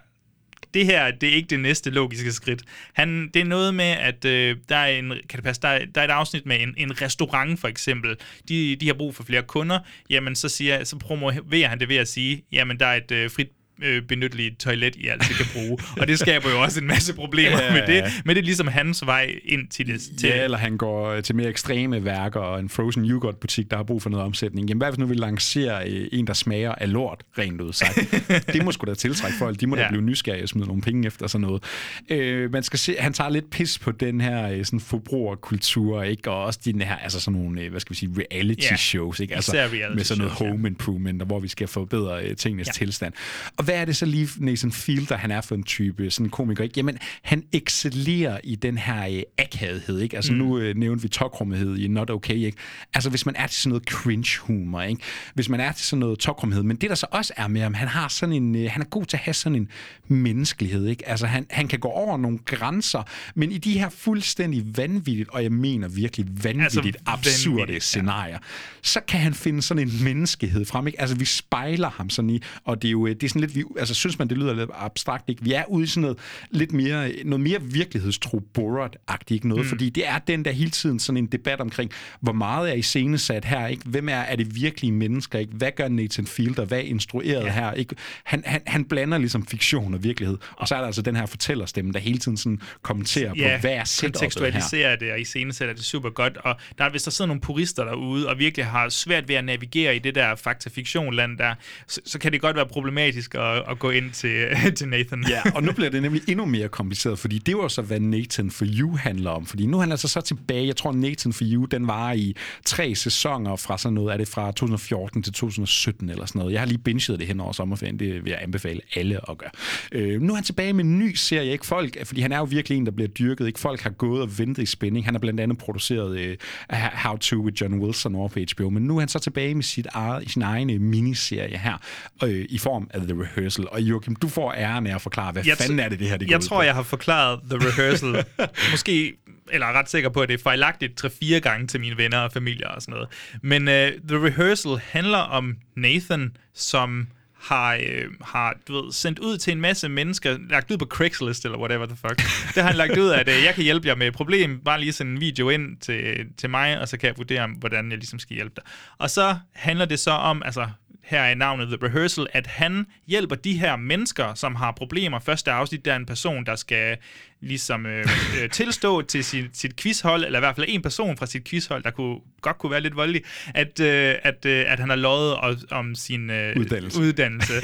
det 0.75 0.85
her, 0.85 1.11
det 1.11 1.29
er 1.29 1.33
ikke 1.33 1.47
det 1.47 1.59
næste 1.59 1.89
logiske 1.89 2.31
skridt. 2.31 2.63
Han, 2.93 3.29
det 3.33 3.39
er 3.39 3.45
noget 3.45 3.75
med, 3.75 3.85
at 3.85 4.25
øh, 4.25 4.57
der 4.69 4.75
er 4.75 4.87
en, 4.87 5.09
kan 5.09 5.37
det 5.37 5.43
passe, 5.43 5.61
der 5.61 5.67
er, 5.67 5.85
der 5.85 6.01
er 6.01 6.05
et 6.05 6.11
afsnit 6.11 6.45
med 6.45 6.61
en, 6.61 6.73
en 6.77 7.01
restaurant 7.01 7.59
for 7.59 7.67
eksempel. 7.67 8.17
De, 8.49 8.75
de 8.75 8.87
har 8.87 8.93
brug 8.93 9.15
for 9.15 9.23
flere 9.23 9.41
kunder. 9.41 9.79
Jamen, 10.09 10.35
så, 10.35 10.49
siger, 10.49 10.83
så 10.83 10.97
promoverer 10.97 11.67
han 11.67 11.79
det 11.79 11.89
ved 11.89 11.95
at 11.95 12.07
sige, 12.07 12.43
jamen, 12.51 12.79
der 12.79 12.85
er 12.85 12.95
et 12.95 13.11
øh, 13.11 13.31
frit 13.31 13.49
øh, 13.83 14.01
benytteligt 14.03 14.59
toilet, 14.59 14.95
I 14.95 15.07
altid 15.07 15.35
kan 15.35 15.45
bruge. 15.53 15.77
og 15.99 16.07
det 16.07 16.19
skaber 16.19 16.49
jo 16.49 16.61
også 16.61 16.79
en 16.79 16.87
masse 16.87 17.13
problemer 17.13 17.61
Ja, 17.63 17.73
med 17.73 17.81
det. 17.87 17.93
ja. 17.95 18.11
Men 18.25 18.35
det 18.35 18.41
er 18.41 18.45
ligesom 18.45 18.67
hans 18.67 19.05
vej 19.05 19.39
ind 19.45 19.67
til 19.67 19.87
det. 19.87 20.01
Til, 20.19 20.29
Ja, 20.29 20.43
eller 20.43 20.57
han 20.57 20.77
går 20.77 21.09
øh, 21.09 21.23
til 21.23 21.35
mere 21.35 21.49
ekstreme 21.49 22.05
værker 22.05 22.39
og 22.39 22.59
en 22.59 22.69
frozen 22.69 23.05
yoghurt 23.09 23.37
butik, 23.37 23.71
der 23.71 23.77
har 23.77 23.83
brug 23.83 24.01
for 24.01 24.09
noget 24.09 24.25
omsætning. 24.25 24.69
Jamen 24.69 24.81
hvad 24.81 24.89
hvis 24.91 24.99
nu 24.99 25.05
vi 25.05 25.15
lancerer 25.15 25.83
øh, 25.87 26.07
en, 26.11 26.27
der 26.27 26.33
smager 26.33 26.71
af 26.75 26.91
lort, 26.91 27.23
rent 27.37 27.61
ud 27.61 27.73
sagt? 27.73 27.99
det 28.53 28.65
må 28.65 28.71
sgu 28.71 28.85
da 28.85 28.93
tiltrække 28.93 29.37
folk. 29.37 29.59
De 29.59 29.67
må 29.67 29.75
da 29.75 29.81
Ja. 29.81 29.87
blive 29.89 30.01
nysgerrige 30.03 30.43
og 30.43 30.49
smide 30.49 30.67
nogle 30.67 30.81
penge 30.81 31.07
efter 31.07 31.27
sådan 31.27 31.41
noget. 31.47 31.63
Øh, 32.09 32.51
man 32.51 32.63
skal 32.63 32.79
se, 32.79 32.95
han 32.99 33.13
tager 33.13 33.29
lidt 33.29 33.49
pis 33.49 33.79
på 33.79 33.91
den 33.91 34.21
her 34.21 34.49
øh, 34.51 34.65
sådan 34.65 34.79
forbrugerkultur, 34.79 36.03
ikke? 36.03 36.31
Og 36.31 36.43
også 36.43 36.59
den 36.65 36.81
her, 36.81 36.95
altså 36.95 37.19
sådan 37.19 37.39
nogle, 37.41 37.69
hvad 37.69 37.79
skal 37.79 37.89
vi 37.93 37.95
sige, 37.95 38.11
reality 38.17 38.67
Ja, 38.71 38.75
shows, 38.75 39.19
ikke? 39.19 39.35
Altså 39.35 39.51
reality 39.57 39.95
med 39.95 40.03
sådan 40.03 40.19
noget 40.19 40.33
shows, 40.37 40.47
ja. 40.47 40.51
home 40.55 40.67
improvement, 40.67 41.21
og 41.21 41.27
hvor 41.27 41.39
vi 41.39 41.47
skal 41.47 41.67
forbedre 41.67 42.23
øh, 42.25 42.35
tingenes 42.35 42.67
Ja. 42.67 42.71
ja. 42.75 42.85
tilstand. 42.85 43.13
Og 43.57 43.63
hvad 43.65 43.75
er 43.75 43.85
det 43.85 43.95
så 43.95 44.05
lige 44.05 44.29
Nathan 44.37 44.71
Fielder, 44.71 45.17
han 45.17 45.31
er 45.31 45.41
for 45.41 45.55
en 45.55 45.63
type 45.63 46.11
sådan 46.11 46.25
en 46.25 46.29
komiker, 46.29 46.63
ikke? 46.63 46.73
Jamen, 46.77 46.97
han 47.21 47.43
excellerer 47.53 48.39
i 48.43 48.55
den 48.55 48.77
her 48.77 49.07
øh, 49.07 49.21
akavighed, 49.37 49.99
ikke? 49.99 50.15
Altså 50.15 50.31
Mm. 50.31 50.37
nu 50.37 50.57
øh, 50.59 50.75
nævnte 50.77 51.01
vi 51.01 51.07
tokrumhed 51.07 51.77
i 51.77 51.87
Not 51.87 52.09
Okay, 52.09 52.35
ikke? 52.35 52.57
Altså 52.93 53.09
hvis 53.09 53.25
man 53.25 53.35
er 53.35 53.47
til 53.47 53.61
sådan 53.61 53.69
noget 53.69 53.83
cringe-humor, 53.89 54.81
ikke? 54.81 55.01
Hvis 55.33 55.49
man 55.49 55.59
er 55.59 55.71
til 55.71 55.85
sådan 55.85 55.99
noget 55.99 56.19
tokrumhed, 56.19 56.63
men 56.63 56.77
det 56.77 56.89
der 56.89 56.95
så 56.95 57.07
også 57.11 57.33
er 57.37 57.47
med 57.47 57.61
ham, 57.61 57.73
han 57.73 57.87
har 57.87 58.07
sådan 58.07 58.35
en, 58.35 58.55
øh, 58.55 58.71
han 58.71 58.81
er 58.81 58.85
god 58.85 59.05
til 59.05 59.17
at 59.17 59.21
have 59.21 59.33
sådan 59.33 59.55
en 59.55 59.69
menneskelighed, 60.07 60.87
ikke? 60.87 61.09
Altså 61.09 61.25
han, 61.27 61.45
han 61.49 61.67
kan 61.67 61.79
gå 61.79 61.87
over 61.87 62.17
nogle 62.17 62.39
grænser, 62.45 63.03
men 63.35 63.51
i 63.51 63.57
de 63.57 63.79
her 63.79 63.89
fuldstændig 63.89 64.77
vanvittigt, 64.77 65.29
og 65.29 65.43
jeg 65.43 65.51
mener 65.51 65.87
virkelig 65.87 66.25
vanvittigt 66.43 66.85
altså, 66.85 66.99
absurde 67.05 67.55
vanvittigt, 67.57 67.75
ja. 67.75 67.79
scenarier, 67.79 68.37
så 68.81 68.99
kan 69.07 69.19
han 69.19 69.33
finde 69.33 69.61
sådan 69.61 69.87
en 69.87 70.03
menneskehed 70.03 70.65
frem, 70.65 70.87
ikke? 70.87 71.01
Altså 71.01 71.15
vi 71.17 71.25
spejler 71.25 71.89
ham 71.89 72.09
sådan 72.09 72.29
i, 72.29 72.41
og 72.63 72.81
det 72.81 72.87
er 72.87 72.91
jo 72.91 73.07
øh, 73.07 73.15
det 73.15 73.23
er 73.23 73.27
sådan 73.29 73.41
lidt, 73.41 73.54
vi, 73.55 73.63
altså 73.79 73.93
synes 73.93 74.19
man, 74.19 74.27
det 74.29 74.37
lyder 74.37 74.53
lidt 74.53 74.69
abstrakt, 74.73 75.29
ikke? 75.29 75.43
Vi 75.43 75.53
er 75.53 75.63
ude 75.69 75.83
i 75.83 75.87
sådan 75.87 76.01
noget 76.01 76.17
lidt 76.51 76.73
mere, 76.73 77.11
noget 77.25 77.41
mere 77.43 77.61
virkelighedstro 77.61 78.41
Borat-agtigt, 78.53 79.31
ikke 79.35 79.47
noget? 79.47 79.65
Mm. 79.65 79.69
Fordi 79.69 79.89
det 79.89 80.07
er 80.07 80.17
den 80.19 80.45
der 80.45 80.51
hele 80.51 80.69
tiden 80.71 80.99
sådan 80.99 81.17
en 81.17 81.25
debat 81.25 81.61
omkring, 81.61 81.91
hvor 82.21 82.33
meget 82.33 82.69
er 82.69 82.73
iscenesat 82.73 83.45
her, 83.45 83.67
ikke? 83.67 83.83
Hvem 83.85 84.09
er, 84.09 84.13
er 84.15 84.35
det 84.35 84.55
virkelige 84.55 84.91
mennesker, 84.91 85.39
ikke? 85.39 85.53
Hvad 85.53 85.71
gør 85.75 85.87
Nathan 85.87 86.25
Fielder? 86.27 86.65
Hvad 86.65 86.77
er 86.77 86.81
instrueret 86.81 87.43
Ja. 87.45 87.51
her, 87.51 87.71
ikke? 87.73 87.95
Han, 88.23 88.43
han, 88.45 88.61
han 88.67 88.85
blander 88.85 89.17
ligesom 89.17 89.45
fiktion 89.47 89.93
og 89.93 90.03
virkelighed, 90.03 90.37
og 90.57 90.67
så 90.67 90.75
er 90.75 90.79
der 90.79 90.85
altså 90.85 91.01
den 91.01 91.15
her 91.15 91.25
fortællerstemme, 91.25 91.93
der 91.93 91.99
hele 91.99 92.17
tiden 92.17 92.37
sådan 92.37 92.61
kommenterer 92.81 93.33
ja, 93.37 93.55
på, 93.57 93.61
hvad 93.61 93.71
er 93.71 93.83
setup'et 93.83 94.01
her? 94.05 94.11
kontekstualiserer 94.11 94.95
det 94.95 95.11
og 95.11 95.19
iscenesætter 95.19 95.75
det 95.75 95.83
super 95.83 96.09
godt. 96.09 96.37
Og 96.37 96.55
der, 96.77 96.83
er- 96.85 96.89
hvis 96.89 97.03
der 97.03 97.11
sidder 97.11 97.27
nogle 97.27 97.41
purister 97.41 97.83
derude, 97.83 98.29
og 98.29 98.39
virkelig 98.39 98.65
har 98.65 98.89
svært 98.89 99.27
ved 99.27 99.35
at 99.35 99.45
navigere 99.45 99.95
i 99.95 99.99
det 99.99 100.15
der 100.15 100.35
fakta-fiktion-land 100.35 101.37
der, 101.37 101.55
så, 101.87 102.01
så 102.05 102.19
kan 102.19 102.31
det 102.31 102.41
godt 102.41 102.55
være 102.55 102.65
problematisk 102.67 103.35
at, 103.35 103.41
at, 103.45 103.63
at 103.71 103.79
gå 103.79 103.89
ind 103.89 104.11
til, 104.11 104.47
til 104.77 104.87
Nathan. 104.87 105.25
Ja, 105.29 105.41
og 105.55 105.63
nu 105.63 105.71
bliver 105.71 105.89
det 105.89 106.01
nemlig 106.01 106.21
endnu 106.27 106.45
mere 106.45 106.67
kompliceret, 106.67 107.19
fordi 107.19 107.37
det 107.37 107.57
var 107.57 107.67
så, 107.67 107.81
hvad 107.81 107.99
Nathan 107.99 108.51
for 108.51 108.65
You 108.67 108.97
handler 108.97 109.31
om. 109.31 109.45
Fordi 109.45 109.65
nu 109.65 109.79
handler 109.79 109.95
det 109.95 110.09
så 110.09 110.21
tilbage, 110.21 110.67
jeg 110.67 110.75
tror 110.75 110.91
Nathan 110.91 111.33
for 111.33 111.43
You, 111.47 111.65
den 111.65 111.87
var 111.87 112.11
i 112.11 112.35
tre 112.65 112.95
sæsoner 112.95 113.55
fra 113.55 113.77
sådan 113.77 113.93
noget, 113.93 114.13
er 114.13 114.17
det 114.17 114.27
fra 114.27 114.51
2014 114.51 115.23
til 115.23 115.33
2017 115.33 116.09
eller 116.09 116.25
sådan 116.25 116.39
noget. 116.39 116.53
Jeg 116.53 116.61
har 116.61 116.67
lige 116.67 116.77
binget 116.77 117.19
det 117.19 117.27
hen 117.27 117.39
over 117.39 117.51
sommerferien, 117.51 117.99
det 117.99 118.23
vil 118.23 118.29
jeg 118.29 118.39
anbefale 118.41 118.81
alle 118.95 119.29
at 119.29 119.37
gøre. 119.37 119.49
Øh, 119.91 120.21
nu 120.21 120.33
er 120.33 120.35
han 120.35 120.43
tilbage 120.43 120.73
med 120.73 120.83
en 120.83 120.99
ny 120.99 121.13
serie, 121.13 121.51
ikke 121.51 121.65
folk, 121.65 122.07
fordi 122.07 122.21
han 122.21 122.31
er 122.31 122.37
jo 122.37 122.43
virkelig 122.43 122.77
en, 122.77 122.85
der 122.85 122.91
bliver 122.91 123.07
dyrket, 123.07 123.47
ikke 123.47 123.59
folk 123.59 123.81
har 123.81 123.89
gået 123.89 124.21
og 124.21 124.39
ventet 124.39 124.63
i 124.63 124.65
spænding. 124.65 125.05
Han 125.05 125.13
har 125.13 125.19
blandt 125.19 125.39
andet 125.39 125.57
produceret 125.57 126.19
øh, 126.19 126.37
How 126.71 127.17
To 127.17 127.37
with 127.37 127.61
John 127.61 127.79
Wilson 127.79 128.15
over 128.15 128.27
på 128.27 128.39
HBO, 128.51 128.69
men 128.69 128.83
nu 128.83 128.95
er 128.95 128.99
han 128.99 129.09
så 129.09 129.19
tilbage 129.19 129.55
med 129.55 129.63
sit 129.63 129.87
eget, 129.91 130.31
sin 130.31 130.41
egen 130.41 130.69
øh, 130.69 130.81
miniserie 130.81 131.57
her, 131.57 131.77
øh, 132.23 132.45
i 132.49 132.57
form 132.57 132.89
af 132.93 133.01
The 133.01 133.13
Rehearsal. 133.37 133.67
Og 133.71 133.81
Joachim, 133.81 134.15
du 134.15 134.29
får 134.29 134.53
æren 134.53 134.87
af 134.87 134.95
at 134.95 135.01
forklare, 135.01 135.31
hvad 135.31 135.43
jeg 135.45 135.57
fanden 135.57 135.79
er 135.79 135.89
det, 135.89 135.99
det 135.99 136.09
her 136.09 136.17
det 136.17 136.29
Jeg 136.29 136.41
tror, 136.41 136.57
på? 136.57 136.63
jeg 136.63 136.75
har 136.75 136.83
forklaret 136.83 137.39
The 137.49 137.67
Rehearsal, 137.67 138.25
måske, 138.71 139.13
eller 139.51 139.67
er 139.67 139.73
ret 139.73 139.89
sikker 139.89 140.09
på, 140.09 140.21
at 140.21 140.29
det 140.29 140.33
er 140.39 140.43
fejlagtigt 140.43 141.05
3-4 141.05 141.39
gange 141.39 141.67
til 141.67 141.79
mine 141.79 141.97
venner 141.97 142.19
og 142.19 142.31
familier 142.31 142.67
og 142.67 142.81
sådan 142.81 142.93
noget. 142.93 143.07
Men 143.41 143.61
uh, 143.61 144.07
The 144.07 144.25
Rehearsal 144.25 144.79
handler 144.91 145.17
om 145.17 145.55
Nathan, 145.75 146.37
som 146.53 147.07
har, 147.45 147.73
øh, 147.75 148.05
har 148.21 148.57
du 148.67 148.81
ved, 148.81 148.91
sendt 148.91 149.19
ud 149.19 149.37
til 149.37 149.51
en 149.51 149.61
masse 149.61 149.89
mennesker, 149.89 150.37
lagt 150.49 150.71
ud 150.71 150.77
på 150.77 150.85
Craigslist 150.85 151.45
eller 151.45 151.57
whatever 151.57 151.85
the 151.85 151.95
fuck. 151.95 152.17
Det 152.55 152.63
har 152.63 152.69
han 152.69 152.75
lagt 152.75 152.97
ud, 152.97 153.09
at 153.09 153.29
øh, 153.29 153.43
jeg 153.43 153.53
kan 153.55 153.63
hjælpe 153.63 153.87
jer 153.87 153.95
med 153.95 154.07
et 154.07 154.13
problem, 154.13 154.59
bare 154.65 154.79
lige 154.79 154.93
sende 154.93 155.11
en 155.11 155.19
video 155.19 155.49
ind 155.49 155.77
til, 155.77 156.25
til 156.37 156.49
mig, 156.49 156.79
og 156.79 156.87
så 156.87 156.97
kan 156.97 157.07
jeg 157.07 157.17
vurdere, 157.17 157.47
hvordan 157.57 157.89
jeg 157.89 157.97
ligesom 157.97 158.19
skal 158.19 158.35
hjælpe 158.35 158.53
dig. 158.55 158.63
Og 158.97 159.09
så 159.09 159.37
handler 159.53 159.85
det 159.85 159.99
så 159.99 160.11
om, 160.11 160.41
altså 160.45 160.67
her 161.05 161.21
er 161.21 161.35
navnet 161.35 161.67
The 161.67 161.77
Rehearsal, 161.87 162.27
at 162.33 162.47
han 162.47 162.85
hjælper 163.07 163.35
de 163.35 163.57
her 163.57 163.75
mennesker, 163.75 164.33
som 164.33 164.55
har 164.55 164.71
problemer. 164.71 165.19
Første 165.19 165.51
afsnit, 165.51 165.85
der 165.85 165.91
er 165.91 165.95
en 165.95 166.05
person, 166.05 166.45
der 166.45 166.55
skal 166.55 166.97
ligesom 167.41 167.85
øh, 167.85 168.07
øh, 168.41 168.49
tilstå 168.49 169.01
til 169.11 169.23
sit, 169.23 169.45
sit 169.53 169.75
quizhold, 169.75 170.25
eller 170.25 170.39
i 170.39 170.41
hvert 170.41 170.55
fald 170.55 170.65
en 170.69 170.81
person 170.81 171.17
fra 171.17 171.25
sit 171.25 171.43
quizhold, 171.43 171.83
der 171.83 171.91
kunne, 171.91 172.19
godt 172.41 172.57
kunne 172.57 172.71
være 172.71 172.81
lidt 172.81 172.95
voldelig, 172.95 173.23
at, 173.53 173.79
øh, 173.79 174.15
at, 174.23 174.45
øh, 174.45 174.65
at 174.67 174.79
han 174.79 174.89
har 174.89 174.95
lovet 174.95 175.35
om, 175.35 175.57
om 175.71 175.95
sin 175.95 176.29
øh, 176.29 176.55
uddannelse. 176.57 176.99
uddannelse. 176.99 177.53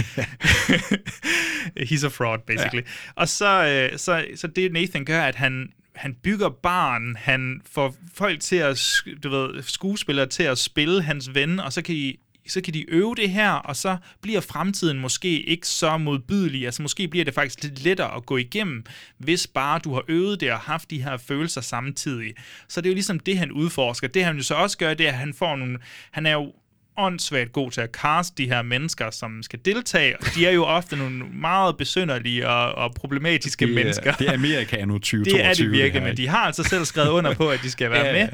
He's 1.90 2.06
a 2.06 2.10
fraud, 2.10 2.40
basically. 2.48 2.82
Ja. 2.82 3.12
Og 3.16 3.30
så, 3.30 3.66
øh, 3.92 4.00
så, 4.00 4.26
så 4.36 4.48
det 4.48 4.72
Nathan 4.72 5.06
gør, 5.06 5.22
at 5.22 5.36
han 5.36 5.70
han 5.96 6.14
bygger 6.24 6.50
barn, 6.50 7.16
han 7.20 7.62
får 7.72 7.96
folk 8.14 8.40
til 8.40 8.56
at, 8.56 9.02
du 9.24 9.30
ved, 9.30 9.62
skuespillere 9.62 10.26
til 10.26 10.44
at 10.44 10.58
spille 10.58 11.02
hans 11.02 11.34
ven, 11.34 11.60
og 11.60 11.74
så 11.74 11.82
kan 11.82 11.96
I 11.96 12.20
så 12.48 12.62
kan 12.62 12.74
de 12.74 12.90
øve 12.90 13.16
det 13.16 13.30
her, 13.30 13.52
og 13.52 13.76
så 13.76 13.98
bliver 14.22 14.42
fremtiden 14.42 15.00
måske 15.00 15.42
ikke 15.42 15.68
så 15.68 15.98
modbydelig. 15.98 16.66
Altså 16.66 16.82
måske 16.82 17.08
bliver 17.08 17.26
det 17.26 17.34
faktisk 17.34 17.64
lidt 17.64 17.84
lettere 17.84 18.16
at 18.16 18.26
gå 18.26 18.38
igennem, 18.38 18.86
hvis 19.18 19.48
bare 19.48 19.80
du 19.80 19.94
har 19.94 20.04
øvet 20.08 20.40
det 20.40 20.52
og 20.52 20.60
haft 20.60 20.90
de 20.90 21.04
her 21.04 21.18
følelser 21.18 21.62
samtidig. 21.62 22.34
Så 22.68 22.82
det 22.82 22.88
er 22.88 22.92
jo 22.92 22.96
ligesom 22.96 23.20
det, 23.20 23.38
han 23.38 23.52
udforsker. 23.52 24.08
Det 24.08 24.26
han 24.26 24.38
jo 24.38 24.44
så 24.44 24.56
også 24.56 24.78
gør, 24.78 24.94
det 24.94 25.08
er, 25.08 25.12
at 25.12 25.18
han 25.18 25.34
får 25.34 25.56
nogle... 25.56 25.80
Han 26.12 26.26
er 26.26 26.32
jo 26.32 26.54
åndssvagt 26.98 27.52
god 27.52 27.72
til 27.72 27.82
at 27.82 27.90
cast 27.90 28.38
de 28.38 28.46
her 28.46 28.62
mennesker, 28.62 29.12
som 29.12 29.44
skal 29.44 29.60
deltage. 29.66 30.16
De 30.36 30.46
er 30.46 30.52
jo 30.52 30.64
ofte 30.64 30.96
nogle 30.96 31.24
meget 31.34 31.78
besynderlige 31.78 32.50
og, 32.50 32.76
og 32.76 32.94
problematiske 32.94 33.66
det 33.66 33.72
er, 33.72 33.76
mennesker. 33.76 34.14
Det 34.14 34.28
er 34.28 34.34
Amerika 34.34 34.86
nu 34.86 34.94
2022. 34.98 35.38
Det 35.38 35.46
er 35.46 35.54
det 35.54 35.72
virkelig, 35.72 36.04
men 36.04 36.18
de 36.18 36.28
har 36.28 36.46
altså 36.46 36.64
selv 36.64 36.86
skrevet 36.86 37.10
under 37.10 37.34
på, 37.34 37.50
at 37.50 37.60
de 37.64 37.72
skal 37.72 37.92
være 37.92 38.06
ja, 38.16 38.26
med. 38.26 38.30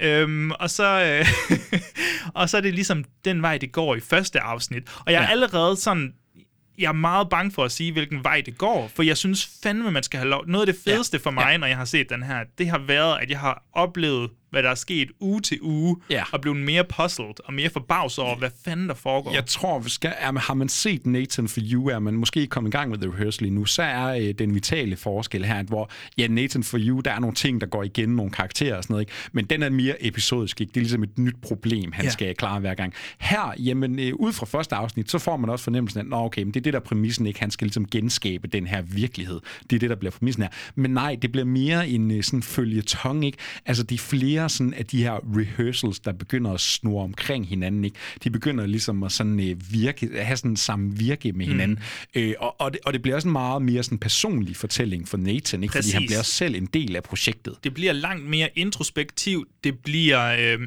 Øhm, 0.00 0.50
og, 0.50 0.70
så, 0.70 1.02
øh, 1.02 1.26
og 2.40 2.50
så 2.50 2.56
er 2.56 2.60
det 2.60 2.74
ligesom 2.74 3.04
den 3.24 3.42
vej, 3.42 3.58
det 3.58 3.72
går 3.72 3.94
i 3.94 4.00
første 4.00 4.40
afsnit. 4.40 4.82
Og 5.06 5.12
jeg 5.12 5.18
er 5.18 5.22
ja. 5.22 5.30
allerede 5.30 5.76
sådan 5.76 6.12
jeg 6.78 6.88
er 6.88 6.92
meget 6.92 7.28
bange 7.28 7.52
for 7.52 7.64
at 7.64 7.72
sige, 7.72 7.92
hvilken 7.92 8.24
vej 8.24 8.42
det 8.46 8.58
går, 8.58 8.90
for 8.94 9.02
jeg 9.02 9.16
synes 9.16 9.50
fandme, 9.62 9.90
man 9.90 10.02
skal 10.02 10.18
have 10.18 10.30
lov. 10.30 10.46
Noget 10.46 10.68
af 10.68 10.74
det 10.74 10.82
fedeste 10.84 11.16
ja. 11.16 11.28
for 11.28 11.30
mig, 11.30 11.48
ja. 11.50 11.56
når 11.56 11.66
jeg 11.66 11.76
har 11.76 11.84
set 11.84 12.10
den 12.10 12.22
her, 12.22 12.44
det 12.58 12.68
har 12.68 12.78
været, 12.78 13.18
at 13.22 13.30
jeg 13.30 13.38
har 13.38 13.62
oplevet 13.72 14.30
hvad 14.50 14.62
der 14.62 14.70
er 14.70 14.74
sket 14.74 15.10
uge 15.20 15.40
til 15.40 15.58
uge, 15.62 15.96
ja. 16.10 16.24
og 16.32 16.40
blevet 16.40 16.58
mere 16.58 16.84
puzzled 16.84 17.44
og 17.44 17.54
mere 17.54 17.70
forbavset 17.70 18.24
over, 18.24 18.36
hvad 18.36 18.50
fanden 18.64 18.88
der 18.88 18.94
foregår. 18.94 19.32
Jeg 19.32 19.46
tror, 19.46 19.82
skal, 19.86 20.12
er, 20.18 20.38
har 20.38 20.54
man 20.54 20.68
set 20.68 21.06
Nathan 21.06 21.48
for 21.48 21.60
You, 21.72 21.88
er 21.88 21.98
man 21.98 22.14
måske 22.14 22.46
kommet 22.46 22.70
i 22.70 22.76
gang 22.76 22.90
med 22.90 22.98
The 22.98 23.10
Rehearsal 23.10 23.52
nu, 23.52 23.64
så 23.64 23.82
er 23.82 24.06
øh, 24.06 24.34
den 24.38 24.54
vitale 24.54 24.96
forskel 24.96 25.44
her, 25.44 25.62
hvor 25.62 25.90
ja, 26.18 26.26
Nathan 26.26 26.62
for 26.62 26.78
You, 26.80 27.00
der 27.00 27.10
er 27.10 27.20
nogle 27.20 27.34
ting, 27.34 27.60
der 27.60 27.66
går 27.66 27.82
igen, 27.82 28.08
nogle 28.08 28.32
karakterer 28.32 28.76
og 28.76 28.82
sådan 28.82 28.92
noget, 28.94 29.02
ikke? 29.02 29.12
men 29.32 29.44
den 29.44 29.62
er 29.62 29.70
mere 29.70 30.06
episodisk, 30.06 30.60
ikke? 30.60 30.70
det 30.70 30.76
er 30.76 30.80
ligesom 30.80 31.02
et 31.02 31.18
nyt 31.18 31.36
problem, 31.42 31.92
han 31.92 32.04
ja. 32.04 32.10
skal 32.10 32.34
klare 32.34 32.60
hver 32.60 32.74
gang. 32.74 32.94
Her, 33.18 33.54
jamen, 33.58 33.98
øh, 33.98 34.14
ud 34.14 34.32
fra 34.32 34.46
første 34.46 34.74
afsnit, 34.74 35.10
så 35.10 35.18
får 35.18 35.36
man 35.36 35.50
også 35.50 35.64
fornemmelsen 35.64 36.00
af, 36.00 36.04
at 36.04 36.24
okay, 36.24 36.42
men 36.42 36.54
det 36.54 36.60
er 36.60 36.64
det, 36.64 36.72
der 36.72 36.80
er 36.80 36.84
præmissen, 36.84 37.26
ikke? 37.26 37.40
han 37.40 37.50
skal 37.50 37.66
ligesom 37.66 37.86
genskabe 37.86 38.48
den 38.48 38.66
her 38.66 38.82
virkelighed. 38.82 39.40
Det 39.70 39.76
er 39.76 39.80
det, 39.80 39.90
der 39.90 39.96
bliver 39.96 40.12
præmissen 40.12 40.42
her. 40.42 40.50
Men 40.74 40.90
nej, 40.90 41.16
det 41.22 41.32
bliver 41.32 41.44
mere 41.44 41.88
en 41.88 42.10
øh, 42.10 42.22
sådan 42.22 42.42
følgetong, 42.42 43.24
ikke? 43.24 43.38
Altså, 43.66 43.82
de 43.82 43.98
flere 43.98 44.39
flere 44.40 44.48
sådan 44.48 44.74
af 44.74 44.86
de 44.86 45.02
her 45.02 45.20
rehearsals, 45.36 46.00
der 46.00 46.12
begynder 46.12 46.52
at 46.52 46.60
snurre 46.60 47.04
omkring 47.04 47.48
hinanden. 47.48 47.84
Ikke? 47.84 47.96
De 48.24 48.30
begynder 48.30 48.66
ligesom 48.66 49.02
at 49.02 49.12
sådan, 49.12 49.40
øh, 49.40 49.56
virke, 49.72 50.10
at 50.14 50.26
have 50.26 50.36
sådan 50.36 50.56
samme 50.56 50.96
virke 50.96 51.32
med 51.32 51.46
hinanden. 51.46 51.78
Mm. 52.14 52.20
Øh, 52.20 52.34
og, 52.38 52.60
og, 52.60 52.72
det, 52.72 52.80
og 52.84 52.92
det 52.92 53.02
bliver 53.02 53.16
også 53.16 53.28
en 53.28 53.32
meget 53.32 53.62
mere 53.62 53.82
sådan 53.82 53.98
personlig 53.98 54.56
fortælling 54.56 55.08
for 55.08 55.16
Nathan, 55.16 55.62
ikke? 55.62 55.72
fordi 55.72 55.90
han 55.90 56.02
bliver 56.06 56.18
også 56.18 56.32
selv 56.32 56.54
en 56.54 56.66
del 56.66 56.96
af 56.96 57.02
projektet. 57.02 57.54
Det 57.64 57.74
bliver 57.74 57.92
langt 57.92 58.26
mere 58.26 58.48
introspektivt. 58.54 59.48
Det 59.64 59.78
bliver... 59.78 60.54
Øh 60.54 60.60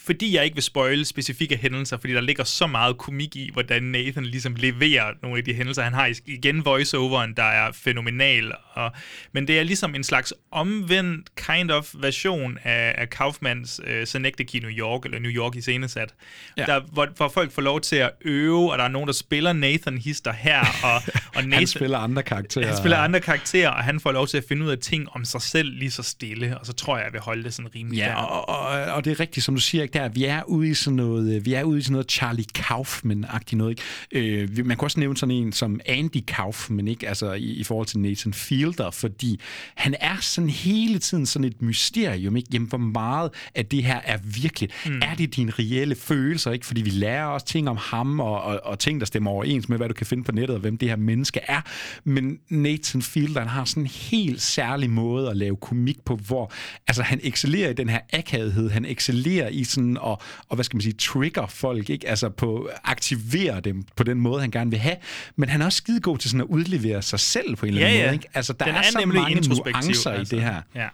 fordi 0.00 0.36
jeg 0.36 0.44
ikke 0.44 0.56
vil 0.56 0.62
spoile 0.62 1.04
specifikke 1.04 1.56
hændelser, 1.56 1.96
fordi 1.96 2.12
der 2.12 2.20
ligger 2.20 2.44
så 2.44 2.66
meget 2.66 2.98
komik 2.98 3.36
i, 3.36 3.50
hvordan 3.52 3.82
Nathan 3.82 4.24
ligesom 4.24 4.54
leverer 4.54 5.12
nogle 5.22 5.38
af 5.38 5.44
de 5.44 5.54
hændelser. 5.54 5.82
Han 5.82 5.94
har 5.94 6.14
igen 6.26 6.64
voiceoveren, 6.64 7.34
der 7.36 7.42
er 7.42 7.72
fænomenal. 7.72 8.52
Og, 8.72 8.92
men 9.32 9.48
det 9.48 9.58
er 9.58 9.62
ligesom 9.62 9.94
en 9.94 10.04
slags 10.04 10.34
omvendt 10.50 11.36
kind 11.36 11.70
of 11.70 11.94
version 11.94 12.58
af, 12.64 12.94
af 12.98 13.10
Kaufmans 13.10 13.80
uh, 13.80 14.04
Synecdoche 14.04 14.58
i 14.58 14.60
New 14.60 14.70
York, 14.70 15.04
eller 15.04 15.18
New 15.18 15.30
York 15.30 15.56
i 15.56 15.60
scenesat, 15.60 16.14
ja. 16.56 16.64
der, 16.64 16.80
hvor, 16.80 17.08
hvor 17.16 17.28
folk 17.28 17.52
får 17.52 17.62
lov 17.62 17.80
til 17.80 17.96
at 17.96 18.10
øve, 18.20 18.72
og 18.72 18.78
der 18.78 18.84
er 18.84 18.88
nogen, 18.88 19.06
der 19.06 19.12
spiller 19.12 19.52
Nathan 19.52 19.98
Hister 19.98 20.32
her. 20.32 20.60
Og, 20.60 21.02
og 21.36 21.42
Nathan, 21.42 21.52
han 21.52 21.66
spiller 21.66 21.98
andre 21.98 22.22
karakterer. 22.22 22.66
Han 22.66 22.76
spiller 22.76 22.98
andre 22.98 23.20
karakterer, 23.20 23.70
og 23.70 23.84
han 23.84 24.00
får 24.00 24.12
lov 24.12 24.26
til 24.26 24.36
at 24.36 24.44
finde 24.48 24.64
ud 24.64 24.70
af 24.70 24.78
ting 24.78 25.08
om 25.12 25.24
sig 25.24 25.42
selv 25.42 25.72
lige 25.72 25.90
så 25.90 26.02
stille, 26.02 26.58
og 26.58 26.66
så 26.66 26.72
tror 26.72 26.96
jeg, 26.96 27.04
jeg 27.04 27.12
vil 27.12 27.20
holde 27.20 27.44
det 27.44 27.54
sådan 27.54 27.74
rimelig 27.74 27.98
Ja, 27.98 28.24
og, 28.24 28.48
og, 28.48 28.92
og 28.94 29.04
det 29.04 29.10
er 29.10 29.20
rigtigt, 29.20 29.46
som 29.46 29.54
du 29.54 29.60
siger, 29.68 29.82
ikke, 29.82 29.98
der, 29.98 30.08
vi 30.08 30.24
er 30.24 30.42
ude 30.42 30.68
i 30.68 30.74
sådan 30.74 30.96
noget, 30.96 31.34
øh, 31.34 31.44
vi 31.44 31.54
er 31.54 31.62
ude 31.62 31.78
i 31.78 31.82
sådan 31.82 31.92
noget 31.92 32.10
Charlie 32.10 32.44
Kaufman-agtigt 32.58 33.56
noget. 33.56 33.78
Ikke? 34.12 34.42
Øh, 34.42 34.66
man 34.66 34.76
kan 34.76 34.84
også 34.84 35.00
nævne 35.00 35.16
sådan 35.16 35.34
en 35.34 35.52
som 35.52 35.80
Andy 35.86 36.24
Kaufman, 36.26 36.88
ikke? 36.88 37.08
Altså 37.08 37.32
i, 37.32 37.44
i 37.44 37.64
forhold 37.64 37.86
til 37.86 37.98
Nathan 37.98 38.34
Fielder, 38.34 38.90
fordi 38.90 39.40
han 39.74 39.94
er 40.00 40.16
sådan 40.20 40.50
hele 40.50 40.98
tiden 40.98 41.26
sådan 41.26 41.44
et 41.44 41.62
mysterium, 41.62 42.36
ikke? 42.36 42.48
Jamen, 42.52 42.68
hvor 42.68 42.78
meget 42.78 43.30
af 43.54 43.66
det 43.66 43.84
her 43.84 44.00
er 44.04 44.18
virkelig? 44.24 44.70
Mm. 44.86 45.00
Er 45.02 45.14
det 45.14 45.36
dine 45.36 45.52
reelle 45.58 45.94
følelser, 45.94 46.52
ikke? 46.52 46.66
Fordi 46.66 46.82
vi 46.82 46.90
lærer 46.90 47.24
også 47.24 47.46
ting 47.46 47.68
om 47.68 47.76
ham, 47.80 48.20
og, 48.20 48.42
og, 48.42 48.60
og 48.64 48.78
ting, 48.78 49.00
der 49.00 49.06
stemmer 49.06 49.30
overens 49.30 49.68
med, 49.68 49.76
hvad 49.76 49.88
du 49.88 49.94
kan 49.94 50.06
finde 50.06 50.24
på 50.24 50.32
nettet, 50.32 50.54
og 50.54 50.60
hvem 50.60 50.78
det 50.78 50.88
her 50.88 50.96
menneske 50.96 51.40
er. 51.48 51.60
Men 52.04 52.38
Nathan 52.48 53.02
Fielder, 53.02 53.40
han 53.40 53.48
har 53.48 53.64
sådan 53.64 53.82
en 53.82 53.86
helt 53.86 54.42
særlig 54.42 54.90
måde 54.90 55.30
at 55.30 55.36
lave 55.36 55.56
komik 55.56 56.04
på, 56.04 56.16
hvor 56.16 56.52
altså, 56.86 57.02
han 57.02 57.20
excellerer 57.22 57.70
i 57.70 57.72
den 57.72 57.88
her 57.88 58.00
akavighed, 58.12 58.70
han 58.70 58.84
excellerer 58.84 59.48
i 59.48 59.57
sådan 59.64 59.96
og, 59.96 60.22
og 60.48 60.54
hvad 60.54 60.64
skal 60.64 60.76
man 60.76 60.82
sige, 60.82 60.92
trigger 60.92 61.46
folk, 61.46 61.90
ikke? 61.90 62.08
Altså 62.08 62.28
på 62.28 62.70
aktivere 62.84 63.60
dem 63.60 63.84
på 63.96 64.02
den 64.02 64.20
måde, 64.20 64.40
han 64.40 64.50
gerne 64.50 64.70
vil 64.70 64.78
have. 64.78 64.96
Men 65.36 65.48
han 65.48 65.60
er 65.60 65.64
også 65.64 65.76
skide 65.76 66.00
god 66.00 66.18
til 66.18 66.30
sådan 66.30 66.40
at 66.40 66.46
udlevere 66.46 67.02
sig 67.02 67.20
selv 67.20 67.56
på 67.56 67.66
en 67.66 67.74
eller 67.74 67.86
anden 67.86 67.98
ja, 67.98 68.04
ja. 68.04 68.10
måde, 68.10 68.14
ikke? 68.14 68.28
Altså 68.34 68.52
der 68.52 68.64
den 68.64 68.74
er, 68.74 68.78
er 68.78 68.82
så 68.82 69.06
mange 69.06 69.48
nuancer 69.48 70.10
altså. 70.10 70.36
i 70.36 70.38
det 70.38 70.46
her. 70.46 70.62
Ja. 70.74 70.88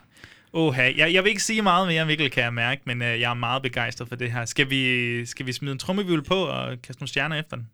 Oha, 0.52 0.82
jeg, 0.96 1.14
jeg 1.14 1.24
vil 1.24 1.30
ikke 1.30 1.42
sige 1.42 1.62
meget 1.62 1.88
mere, 1.88 2.06
Mikkel, 2.06 2.30
kan 2.30 2.42
jeg 2.42 2.54
mærke, 2.54 2.82
men 2.84 3.02
øh, 3.02 3.20
jeg 3.20 3.30
er 3.30 3.34
meget 3.34 3.62
begejstret 3.62 4.08
for 4.08 4.16
det 4.16 4.32
her. 4.32 4.44
Skal 4.44 4.70
vi, 4.70 5.26
skal 5.26 5.46
vi 5.46 5.52
smide 5.52 5.72
en 5.72 5.78
trummevivl 5.78 6.22
på 6.22 6.34
og 6.34 6.82
kaste 6.82 7.00
nogle 7.02 7.08
stjerner 7.08 7.40
efter 7.40 7.56
den? 7.56 7.66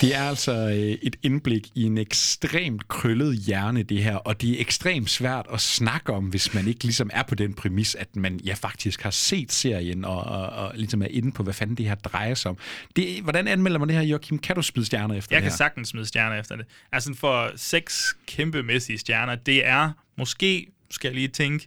Det 0.00 0.14
er 0.14 0.22
altså 0.22 0.52
øh, 0.52 0.76
et 0.76 1.16
indblik 1.22 1.66
i 1.74 1.82
en 1.82 1.98
ekstremt 1.98 2.88
krøllet 2.88 3.36
hjerne, 3.38 3.82
det 3.82 4.04
her, 4.04 4.16
og 4.16 4.40
det 4.40 4.50
er 4.50 4.60
ekstremt 4.60 5.10
svært 5.10 5.46
at 5.52 5.60
snakke 5.60 6.12
om, 6.12 6.24
hvis 6.24 6.54
man 6.54 6.68
ikke 6.68 6.84
ligesom 6.84 7.10
er 7.12 7.22
på 7.22 7.34
den 7.34 7.54
præmis, 7.54 7.94
at 7.94 8.16
man 8.16 8.40
ja 8.44 8.54
faktisk 8.54 9.02
har 9.02 9.10
set 9.10 9.52
serien 9.52 10.04
og, 10.04 10.20
og, 10.24 10.46
og 10.48 10.72
ligesom 10.74 11.02
er 11.02 11.06
inde 11.10 11.32
på, 11.32 11.42
hvad 11.42 11.54
fanden 11.54 11.76
det 11.76 11.86
her 11.86 11.94
drejer 11.94 12.34
sig 12.34 12.50
om. 12.50 12.58
Det, 12.96 13.22
hvordan 13.22 13.48
anmelder 13.48 13.78
man 13.78 13.88
det 13.88 13.96
her, 13.96 14.02
Joachim? 14.02 14.38
Kan 14.38 14.56
du 14.56 14.62
smide 14.62 14.86
stjerner 14.86 15.14
efter 15.14 15.36
Jeg 15.36 15.42
det 15.42 15.44
kan 15.44 15.52
her? 15.52 15.56
sagtens 15.56 15.88
smide 15.88 16.06
stjerner 16.06 16.40
efter 16.40 16.56
det. 16.56 16.66
Altså 16.92 17.14
for 17.14 17.50
seks 17.56 18.16
kæmpemæssige 18.26 18.98
stjerner, 18.98 19.34
det 19.34 19.66
er 19.66 19.90
måske 20.18 20.66
skal 20.90 21.08
jeg 21.08 21.14
lige 21.14 21.28
tænke, 21.28 21.66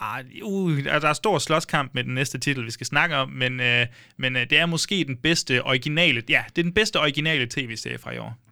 Ah, 0.00 0.24
uh, 0.42 0.84
der 0.84 1.08
er 1.08 1.12
stor 1.12 1.38
slåskamp 1.38 1.94
med 1.94 2.04
den 2.04 2.14
næste 2.14 2.38
titel, 2.38 2.64
vi 2.64 2.70
skal 2.70 2.86
snakke 2.86 3.16
om, 3.16 3.28
men, 3.28 3.60
øh, 3.60 3.86
men 4.16 4.36
øh, 4.36 4.50
det 4.50 4.58
er 4.58 4.66
måske 4.66 5.04
den 5.04 5.16
bedste 5.16 5.62
originale, 5.62 6.22
ja, 6.28 6.44
det 6.48 6.58
er 6.58 6.62
den 6.62 6.72
bedste 6.72 7.00
originale 7.00 7.46
tv-serie 7.50 7.98
fra 7.98 8.12
i 8.12 8.18
år. 8.18 8.43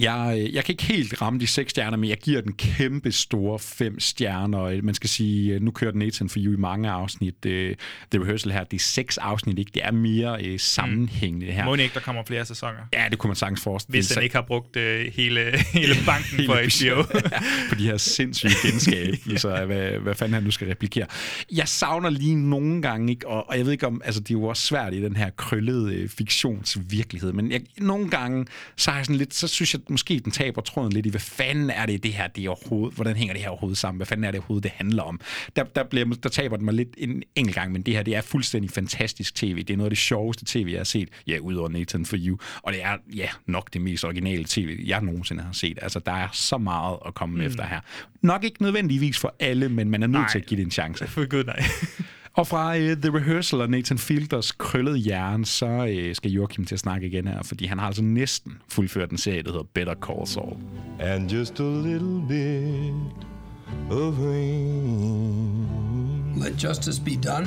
Jeg, 0.00 0.38
øh, 0.38 0.54
jeg 0.54 0.64
kan 0.64 0.72
ikke 0.72 0.84
helt 0.84 1.22
ramme 1.22 1.40
de 1.40 1.46
seks 1.46 1.70
stjerner, 1.70 1.96
men 1.96 2.10
jeg 2.10 2.18
giver 2.18 2.40
den 2.40 2.52
kæmpe 2.52 3.12
store 3.12 3.58
fem 3.58 4.00
stjerner. 4.00 4.82
Man 4.82 4.94
skal 4.94 5.10
sige, 5.10 5.54
øh, 5.54 5.62
nu 5.62 5.70
kører 5.70 5.90
den 5.90 5.98
Nathan 5.98 6.28
for 6.28 6.38
You 6.38 6.52
i 6.52 6.56
mange 6.56 6.90
afsnit. 6.90 7.34
The 7.42 7.76
Rehearsal 8.14 8.52
her, 8.52 8.64
det 8.64 8.76
er 8.76 8.80
seks 8.80 9.18
afsnit, 9.18 9.58
ikke? 9.58 9.70
Det 9.74 9.84
er 9.84 9.90
mere 9.90 10.38
uh, 10.52 10.58
sammenhængende 10.58 11.46
det 11.46 11.54
her. 11.54 11.64
Må 11.64 11.74
ikke, 11.74 11.94
der 11.94 12.00
kommer 12.00 12.22
flere 12.26 12.44
sæsoner? 12.44 12.78
Ja, 12.92 13.06
det 13.10 13.18
kunne 13.18 13.28
man 13.28 13.36
sagtens 13.36 13.62
forestille 13.62 13.96
Hvis 13.96 14.08
den 14.08 14.22
ikke 14.22 14.34
har 14.34 14.42
brugt 14.42 14.76
uh, 14.76 14.82
hele, 14.82 15.40
hele 15.80 15.94
banken 16.06 16.36
hele 16.36 16.46
på 16.46 16.52
HBO. 16.52 17.02
på 17.70 17.74
de 17.74 17.86
her 17.86 17.96
sindssyge 17.96 18.52
genskab, 18.62 19.14
så 19.36 19.64
hvad, 19.66 19.90
hvad 19.90 20.14
fanden 20.14 20.34
han 20.34 20.42
nu 20.42 20.50
skal 20.50 20.68
replikere. 20.68 21.06
Jeg 21.52 21.68
savner 21.68 22.10
lige 22.10 22.34
nogle 22.34 22.82
gange, 22.82 23.12
ikke? 23.12 23.28
Og, 23.28 23.48
og 23.48 23.58
jeg 23.58 23.64
ved 23.64 23.72
ikke 23.72 23.86
om, 23.86 24.02
altså 24.04 24.20
det 24.20 24.30
er 24.30 24.38
jo 24.38 24.44
også 24.44 24.62
svært 24.62 24.94
i 24.94 25.02
den 25.02 25.16
her 25.16 25.30
krøllede 25.30 26.02
uh, 26.02 26.08
fiktionsvirkelighed, 26.08 27.32
men 27.32 27.52
jeg, 27.52 27.60
nogle 27.78 28.10
gange, 28.10 28.46
så 28.76 28.90
har 28.90 28.98
jeg 28.98 29.06
sådan 29.06 29.16
lidt, 29.16 29.34
så 29.34 29.48
synes 29.48 29.74
jeg, 29.74 29.75
at 29.76 29.90
måske 29.90 30.20
den 30.24 30.32
taber 30.32 30.62
tråden 30.62 30.92
lidt 30.92 31.06
i, 31.06 31.08
hvad 31.08 31.20
fanden 31.20 31.70
er 31.70 31.86
det, 31.86 32.02
det 32.02 32.12
her, 32.12 32.26
det 32.26 32.44
er 32.44 32.48
overhovedet, 32.48 32.94
hvordan 32.94 33.16
hænger 33.16 33.34
det 33.34 33.42
her 33.42 33.48
overhovedet 33.48 33.78
sammen, 33.78 33.98
hvad 33.98 34.06
fanden 34.06 34.24
er 34.24 34.30
det 34.30 34.38
overhovedet, 34.38 34.64
det 34.64 34.72
handler 34.72 35.02
om. 35.02 35.20
Der, 35.56 35.64
der, 35.64 35.84
bliver, 35.84 36.04
der 36.22 36.28
taber 36.28 36.56
den 36.56 36.64
mig 36.64 36.74
lidt 36.74 36.88
en 36.98 37.22
enkelt 37.36 37.54
gang, 37.54 37.72
men 37.72 37.82
det 37.82 37.94
her, 37.94 38.02
det 38.02 38.16
er 38.16 38.20
fuldstændig 38.20 38.70
fantastisk 38.70 39.34
tv. 39.34 39.56
Det 39.56 39.70
er 39.70 39.76
noget 39.76 39.86
af 39.86 39.90
det 39.90 39.98
sjoveste 39.98 40.44
tv, 40.44 40.68
jeg 40.70 40.78
har 40.78 40.84
set, 40.84 41.08
ja, 41.26 41.38
udover 41.38 41.68
Nathan 41.68 42.06
for 42.06 42.16
You, 42.18 42.38
og 42.62 42.72
det 42.72 42.82
er, 42.82 42.96
ja, 43.14 43.28
nok 43.46 43.72
det 43.72 43.80
mest 43.80 44.04
originale 44.04 44.44
tv, 44.48 44.80
jeg 44.86 45.00
nogensinde 45.00 45.42
har 45.42 45.52
set. 45.52 45.78
Altså, 45.82 45.98
der 45.98 46.12
er 46.12 46.28
så 46.32 46.58
meget 46.58 46.98
at 47.06 47.14
komme 47.14 47.34
mm. 47.34 47.46
efter 47.46 47.66
her. 47.66 47.80
Nok 48.22 48.44
ikke 48.44 48.62
nødvendigvis 48.62 49.18
for 49.18 49.34
alle, 49.40 49.68
men 49.68 49.90
man 49.90 50.02
er 50.02 50.06
nødt 50.06 50.20
nej. 50.20 50.30
til 50.30 50.38
at 50.38 50.46
give 50.46 50.58
det 50.58 50.64
en 50.64 50.70
chance. 50.70 51.06
For 51.06 51.28
gud, 51.28 51.44
nej. 51.44 51.62
Og 52.36 52.46
fra 52.46 52.70
uh, 52.76 52.82
The 52.82 53.16
Rehearsal 53.16 53.60
og 53.60 53.70
Nathan 53.70 53.98
Fielders 53.98 54.52
krøllede 54.52 54.98
hjerne, 54.98 55.46
så 55.46 55.66
uh, 55.66 56.14
skal 56.14 56.30
Joachim 56.30 56.64
til 56.64 56.74
at 56.74 56.78
snakke 56.80 57.06
igen 57.06 57.28
her, 57.28 57.42
fordi 57.42 57.66
han 57.66 57.78
har 57.78 57.86
altså 57.86 58.02
næsten 58.02 58.52
fuldført 58.68 59.10
en 59.10 59.18
serie, 59.18 59.42
der 59.42 59.50
hedder 59.50 59.64
Better 59.74 59.94
Call 59.94 60.26
Saul. 60.26 60.56
And 61.00 61.30
just 61.30 61.60
a 61.60 61.62
little 61.62 62.22
bit 62.28 62.94
of 63.90 64.14
rain. 64.18 65.66
Let 66.36 66.64
justice 66.64 67.00
be 67.04 67.10
done. 67.16 67.46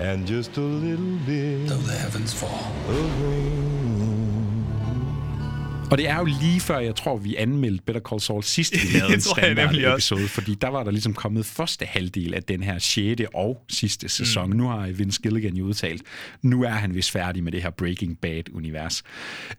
And 0.00 0.28
just 0.28 0.58
a 0.58 0.60
little 0.60 1.18
bit 1.26 1.66
Though 1.68 1.82
the 1.82 1.98
heavens 2.02 2.34
fall. 2.34 2.72
of 2.88 3.22
rain. 3.22 3.87
Og 5.90 5.98
det 5.98 6.08
er 6.08 6.18
jo 6.18 6.24
lige 6.24 6.60
før, 6.60 6.78
jeg 6.78 6.96
tror, 6.96 7.16
vi 7.16 7.36
anmeldte 7.36 7.84
Better 7.84 8.00
Call 8.00 8.20
Saul 8.20 8.42
sidst, 8.42 8.72
vi 8.72 8.78
lavede 8.98 9.14
en 9.14 9.20
standard 9.20 9.74
episode, 9.74 10.28
fordi 10.28 10.54
der 10.54 10.68
var 10.68 10.84
der 10.84 10.90
ligesom 10.90 11.14
kommet 11.14 11.46
første 11.46 11.84
halvdel 11.84 12.34
af 12.34 12.42
den 12.42 12.62
her 12.62 12.78
6. 12.78 13.22
og 13.34 13.64
sidste 13.68 14.08
sæson. 14.08 14.50
Mm. 14.50 14.56
Nu 14.56 14.68
har 14.68 14.86
Vince 14.86 15.20
Gilligan 15.22 15.54
jo 15.54 15.64
udtalt, 15.64 16.02
nu 16.42 16.62
er 16.62 16.68
han 16.68 16.94
vist 16.94 17.10
færdig 17.10 17.44
med 17.44 17.52
det 17.52 17.62
her 17.62 17.70
Breaking 17.70 18.18
Bad-univers. 18.18 19.02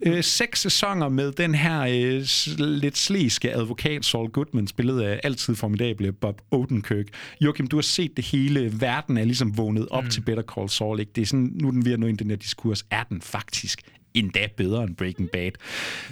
Øh, 0.06 0.24
seks 0.24 0.62
sæsoner 0.62 1.10
med 1.10 1.32
den 1.32 1.56
her 1.56 1.82
øh, 1.82 2.26
lidt 2.60 2.98
sliske 2.98 3.56
advokat 3.56 4.06
Saul 4.06 4.30
Goodman, 4.30 4.68
spillet 4.68 5.02
af 5.02 5.20
altid 5.24 5.56
formidable 5.56 6.12
Bob 6.12 6.42
Odenkirk. 6.52 7.06
Joachim, 7.42 7.68
du 7.68 7.78
har 7.78 7.82
set 7.82 8.18
det 8.18 8.26
hele. 8.26 8.82
Verden 8.82 9.18
er 9.18 9.26
ligesom 9.26 9.58
vågnet 9.58 9.88
op 9.92 10.04
mm. 10.04 10.10
til 10.10 10.22
Better 10.22 10.44
Call 10.44 10.70
Saul. 10.70 11.00
Ikke? 11.00 11.12
Det 11.16 11.22
er 11.22 11.26
sådan, 11.26 11.52
nu 11.54 11.68
er 11.68 11.72
den 11.72 11.86
ved 11.86 11.94
at 11.94 12.00
nå 12.00 12.08
ind 12.08 12.18
den 12.18 12.30
her 12.30 12.38
diskurs. 12.38 12.86
Er 12.92 13.04
den 13.04 13.22
faktisk 13.22 13.82
endda 14.20 14.48
bedre 14.58 14.84
end 14.84 14.96
Breaking 14.96 15.30
Bad. 15.32 15.58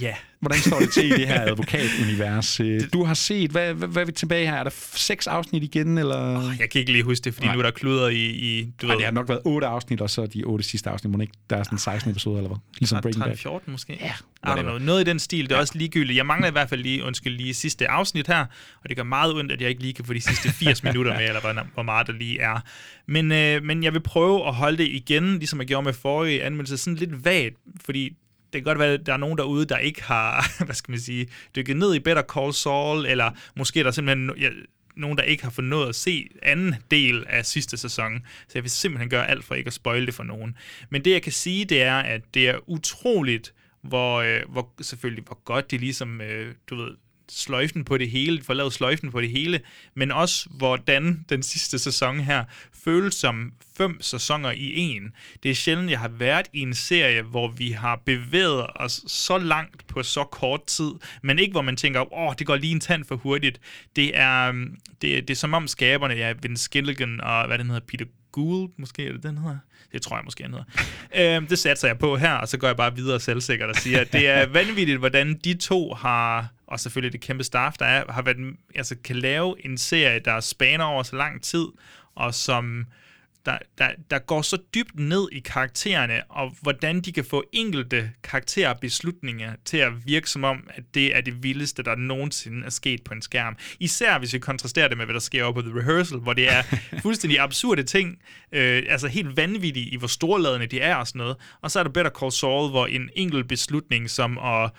Ja. 0.01 0.15
Hvordan 0.39 0.59
står 0.59 0.79
det 0.79 0.93
til 0.93 1.05
i 1.05 1.09
det 1.09 1.27
her 1.27 1.41
advokatunivers? 1.51 2.61
Du 2.93 3.03
har 3.03 3.13
set, 3.13 3.51
hvad, 3.51 3.73
hvad, 3.73 3.87
hvad 3.87 4.01
er 4.01 4.05
vi 4.05 4.11
tilbage 4.11 4.47
her? 4.47 4.55
Er 4.55 4.63
der 4.63 4.69
seks 4.95 5.27
afsnit 5.27 5.63
igen, 5.63 5.97
eller? 5.97 6.37
Oh, 6.37 6.59
jeg 6.59 6.69
kan 6.69 6.79
ikke 6.79 6.91
lige 6.91 7.03
huske 7.03 7.23
det, 7.23 7.33
fordi 7.33 7.47
Nej. 7.47 7.55
nu 7.55 7.59
er 7.59 7.63
der 7.63 7.71
kluder 7.71 8.07
i... 8.07 8.25
i 8.25 8.73
du 8.81 8.87
Nej, 8.87 8.93
ved... 8.93 8.97
det 8.97 9.05
har 9.05 9.11
nok 9.11 9.29
været 9.29 9.41
otte 9.45 9.67
afsnit, 9.67 10.01
og 10.01 10.09
så 10.09 10.25
de 10.25 10.43
otte 10.43 10.65
sidste 10.65 10.89
afsnit, 10.89 11.11
må 11.11 11.21
ikke? 11.21 11.33
Der 11.49 11.57
er 11.57 11.63
sådan 11.63 11.77
16 11.77 12.11
episoder, 12.11 12.37
eller 12.37 12.49
hvad? 12.49 12.57
Ligesom 12.79 13.01
Breaking 13.01 13.23
Bad. 13.23 13.37
14 13.37 13.71
måske? 13.71 13.97
Ja. 14.01 14.13
I 14.59 14.61
know. 14.61 14.77
Noget 14.77 15.01
i 15.01 15.09
den 15.09 15.19
stil, 15.19 15.43
det 15.43 15.51
er 15.51 15.55
ja. 15.55 15.61
også 15.61 15.77
ligegyldigt. 15.77 16.17
Jeg 16.17 16.25
mangler 16.25 16.47
i 16.47 16.51
hvert 16.51 16.69
fald 16.69 16.81
lige, 16.81 17.03
undskyld, 17.03 17.37
lige 17.37 17.53
sidste 17.53 17.87
afsnit 17.87 18.27
her, 18.27 18.45
og 18.83 18.89
det 18.89 18.97
gør 18.97 19.03
meget 19.03 19.33
ondt, 19.33 19.51
at 19.51 19.61
jeg 19.61 19.69
ikke 19.69 19.81
lige 19.81 19.93
kan 19.93 20.05
få 20.05 20.13
de 20.13 20.21
sidste 20.21 20.49
80 20.49 20.83
minutter 20.83 21.17
med, 21.17 21.27
eller 21.27 21.41
hvor, 21.41 21.67
hvor 21.73 21.83
meget 21.83 22.07
der 22.07 22.13
lige 22.13 22.39
er. 22.39 22.59
Men, 23.07 23.31
øh, 23.31 23.63
men 23.63 23.83
jeg 23.83 23.93
vil 23.93 23.99
prøve 23.99 24.47
at 24.47 24.53
holde 24.53 24.77
det 24.77 24.87
igen, 24.87 25.37
ligesom 25.37 25.59
jeg 25.59 25.67
gjorde 25.67 25.85
med 25.85 25.93
forrige 25.93 26.43
anmeldelse, 26.43 26.77
sådan 26.77 26.97
lidt 26.97 27.25
vagt, 27.25 27.55
fordi 27.85 28.13
kan 28.57 28.63
godt 28.63 28.79
være, 28.79 28.93
at 28.93 29.05
der 29.05 29.13
er 29.13 29.17
nogen 29.17 29.37
derude, 29.37 29.65
der 29.65 29.77
ikke 29.77 30.03
har, 30.03 30.51
hvad 30.65 30.75
skal 30.75 30.91
man 30.91 30.99
sige, 30.99 31.27
dykket 31.55 31.77
ned 31.77 31.95
i 31.95 31.99
Better 31.99 32.23
Call 32.23 32.53
Saul, 32.53 33.05
eller 33.05 33.31
måske 33.55 33.79
er 33.79 33.83
der 33.83 33.91
simpelthen 33.91 34.31
ja, 34.39 34.49
nogen, 34.95 35.17
der 35.17 35.23
ikke 35.23 35.43
har 35.43 35.51
fået 35.51 35.67
noget 35.67 35.89
at 35.89 35.95
se 35.95 36.29
anden 36.43 36.75
del 36.91 37.25
af 37.27 37.45
sidste 37.45 37.77
sæson. 37.77 38.25
Så 38.47 38.51
jeg 38.55 38.63
vil 38.63 38.71
simpelthen 38.71 39.09
gøre 39.09 39.29
alt 39.29 39.45
for 39.45 39.55
ikke 39.55 39.67
at 39.67 39.73
spoile 39.73 40.05
det 40.05 40.13
for 40.13 40.23
nogen. 40.23 40.57
Men 40.89 41.05
det, 41.05 41.11
jeg 41.11 41.21
kan 41.21 41.31
sige, 41.31 41.65
det 41.65 41.81
er, 41.81 41.97
at 41.97 42.21
det 42.33 42.49
er 42.49 42.69
utroligt, 42.69 43.53
hvor, 43.81 44.17
øh, 44.17 44.41
hvor 44.49 44.73
selvfølgelig, 44.81 45.23
hvor 45.23 45.43
godt 45.43 45.71
det 45.71 45.79
ligesom, 45.79 46.21
øh, 46.21 46.55
du 46.69 46.75
ved, 46.75 46.95
sløjfen 47.29 47.85
på 47.85 47.97
det 47.97 48.09
hele, 48.09 48.43
får 48.43 48.53
lavet 48.53 48.73
sløjfen 48.73 49.11
på 49.11 49.21
det 49.21 49.29
hele, 49.29 49.59
men 49.95 50.11
også 50.11 50.49
hvordan 50.49 51.25
den 51.29 51.43
sidste 51.43 51.79
sæson 51.79 52.19
her 52.19 52.43
føles 52.83 53.15
som 53.15 53.53
fem 53.77 54.01
sæsoner 54.01 54.51
i 54.51 54.73
en. 54.75 55.11
Det 55.43 55.51
er 55.51 55.55
sjældent, 55.55 55.91
jeg 55.91 55.99
har 55.99 56.07
været 56.07 56.47
i 56.53 56.59
en 56.59 56.73
serie, 56.73 57.21
hvor 57.21 57.47
vi 57.47 57.71
har 57.71 58.01
bevæget 58.05 58.65
os 58.75 59.03
så 59.07 59.37
langt 59.37 59.87
på 59.87 60.03
så 60.03 60.23
kort 60.23 60.65
tid, 60.65 60.91
men 61.21 61.39
ikke 61.39 61.51
hvor 61.51 61.61
man 61.61 61.77
tænker, 61.77 62.13
åh, 62.13 62.33
det 62.39 62.47
går 62.47 62.55
lige 62.55 62.71
en 62.71 62.79
tand 62.79 63.05
for 63.05 63.15
hurtigt. 63.15 63.61
Det 63.95 64.17
er, 64.17 64.51
det, 65.01 65.27
det 65.27 65.29
er 65.29 65.35
som 65.35 65.53
om 65.53 65.67
skaberne, 65.67 66.13
ja, 66.13 66.33
Vince 66.41 66.69
Gilligan 66.69 67.21
og 67.21 67.47
hvad 67.47 67.57
den 67.57 67.67
hedder, 67.67 67.85
Peter 67.87 68.05
Gould, 68.31 68.71
måske 68.77 69.07
er 69.07 69.11
det 69.11 69.23
den 69.23 69.37
hedder? 69.37 69.57
Det 69.91 70.01
tror 70.01 70.15
jeg 70.15 70.25
måske, 70.25 70.43
han 70.43 70.53
hedder. 70.53 70.65
øhm, 71.35 71.47
det 71.47 71.59
satser 71.59 71.87
jeg 71.87 71.97
på 71.97 72.17
her, 72.17 72.33
og 72.33 72.47
så 72.47 72.57
går 72.57 72.67
jeg 72.67 72.77
bare 72.77 72.95
videre 72.95 73.19
selvsikkert 73.19 73.69
og 73.69 73.75
siger, 73.75 74.01
at 74.01 74.13
det 74.13 74.27
er 74.27 74.45
vanvittigt, 74.59 74.99
hvordan 74.99 75.39
de 75.43 75.53
to 75.53 75.93
har, 75.93 76.47
og 76.67 76.79
selvfølgelig 76.79 77.13
det 77.13 77.21
kæmpe 77.21 77.43
staff, 77.43 77.77
der 77.77 77.85
er, 77.85 78.11
har 78.11 78.21
været, 78.21 78.55
altså 78.75 78.95
kan 79.03 79.15
lave 79.15 79.65
en 79.65 79.77
serie, 79.77 80.19
der 80.19 80.39
spaner 80.39 80.83
over 80.83 81.03
så 81.03 81.15
lang 81.15 81.43
tid, 81.43 81.65
og 82.15 82.33
som 82.33 82.85
der, 83.47 83.57
der, 83.77 83.89
der 84.11 84.19
går 84.19 84.41
så 84.41 84.57
dybt 84.75 84.99
ned 84.99 85.27
i 85.31 85.39
karaktererne, 85.39 86.21
og 86.29 86.55
hvordan 86.61 87.01
de 87.01 87.11
kan 87.11 87.25
få 87.25 87.43
enkelte 87.53 88.11
karakterbeslutninger 88.23 89.53
til 89.65 89.77
at 89.77 89.91
virke 90.05 90.29
som 90.29 90.43
om, 90.43 90.69
at 90.69 90.83
det 90.93 91.15
er 91.15 91.21
det 91.21 91.43
vildeste, 91.43 91.83
der 91.83 91.95
nogensinde 91.95 92.65
er 92.65 92.69
sket 92.69 93.03
på 93.03 93.13
en 93.13 93.21
skærm. 93.21 93.57
Især 93.79 94.19
hvis 94.19 94.33
vi 94.33 94.39
kontrasterer 94.39 94.87
det 94.87 94.97
med, 94.97 95.05
hvad 95.05 95.13
der 95.13 95.19
sker 95.19 95.43
op 95.43 95.55
på 95.55 95.61
The 95.61 95.79
Rehearsal, 95.79 96.17
hvor 96.17 96.33
det 96.33 96.51
er 96.53 96.63
fuldstændig 97.03 97.39
absurde 97.39 97.83
ting, 97.83 98.19
øh, 98.51 98.83
altså 98.89 99.07
helt 99.07 99.37
vanvittige 99.37 99.89
i, 99.89 99.97
hvor 99.97 100.07
storladende 100.07 100.67
de 100.67 100.79
er 100.79 100.95
og 100.95 101.07
sådan 101.07 101.19
noget. 101.19 101.35
Og 101.61 101.71
så 101.71 101.79
er 101.79 101.83
der 101.83 101.91
Better 101.91 102.11
Call 102.19 102.31
Saul, 102.31 102.69
hvor 102.69 102.87
en 102.87 103.09
enkelt 103.15 103.47
beslutning 103.47 104.09
som 104.09 104.37
at 104.37 104.71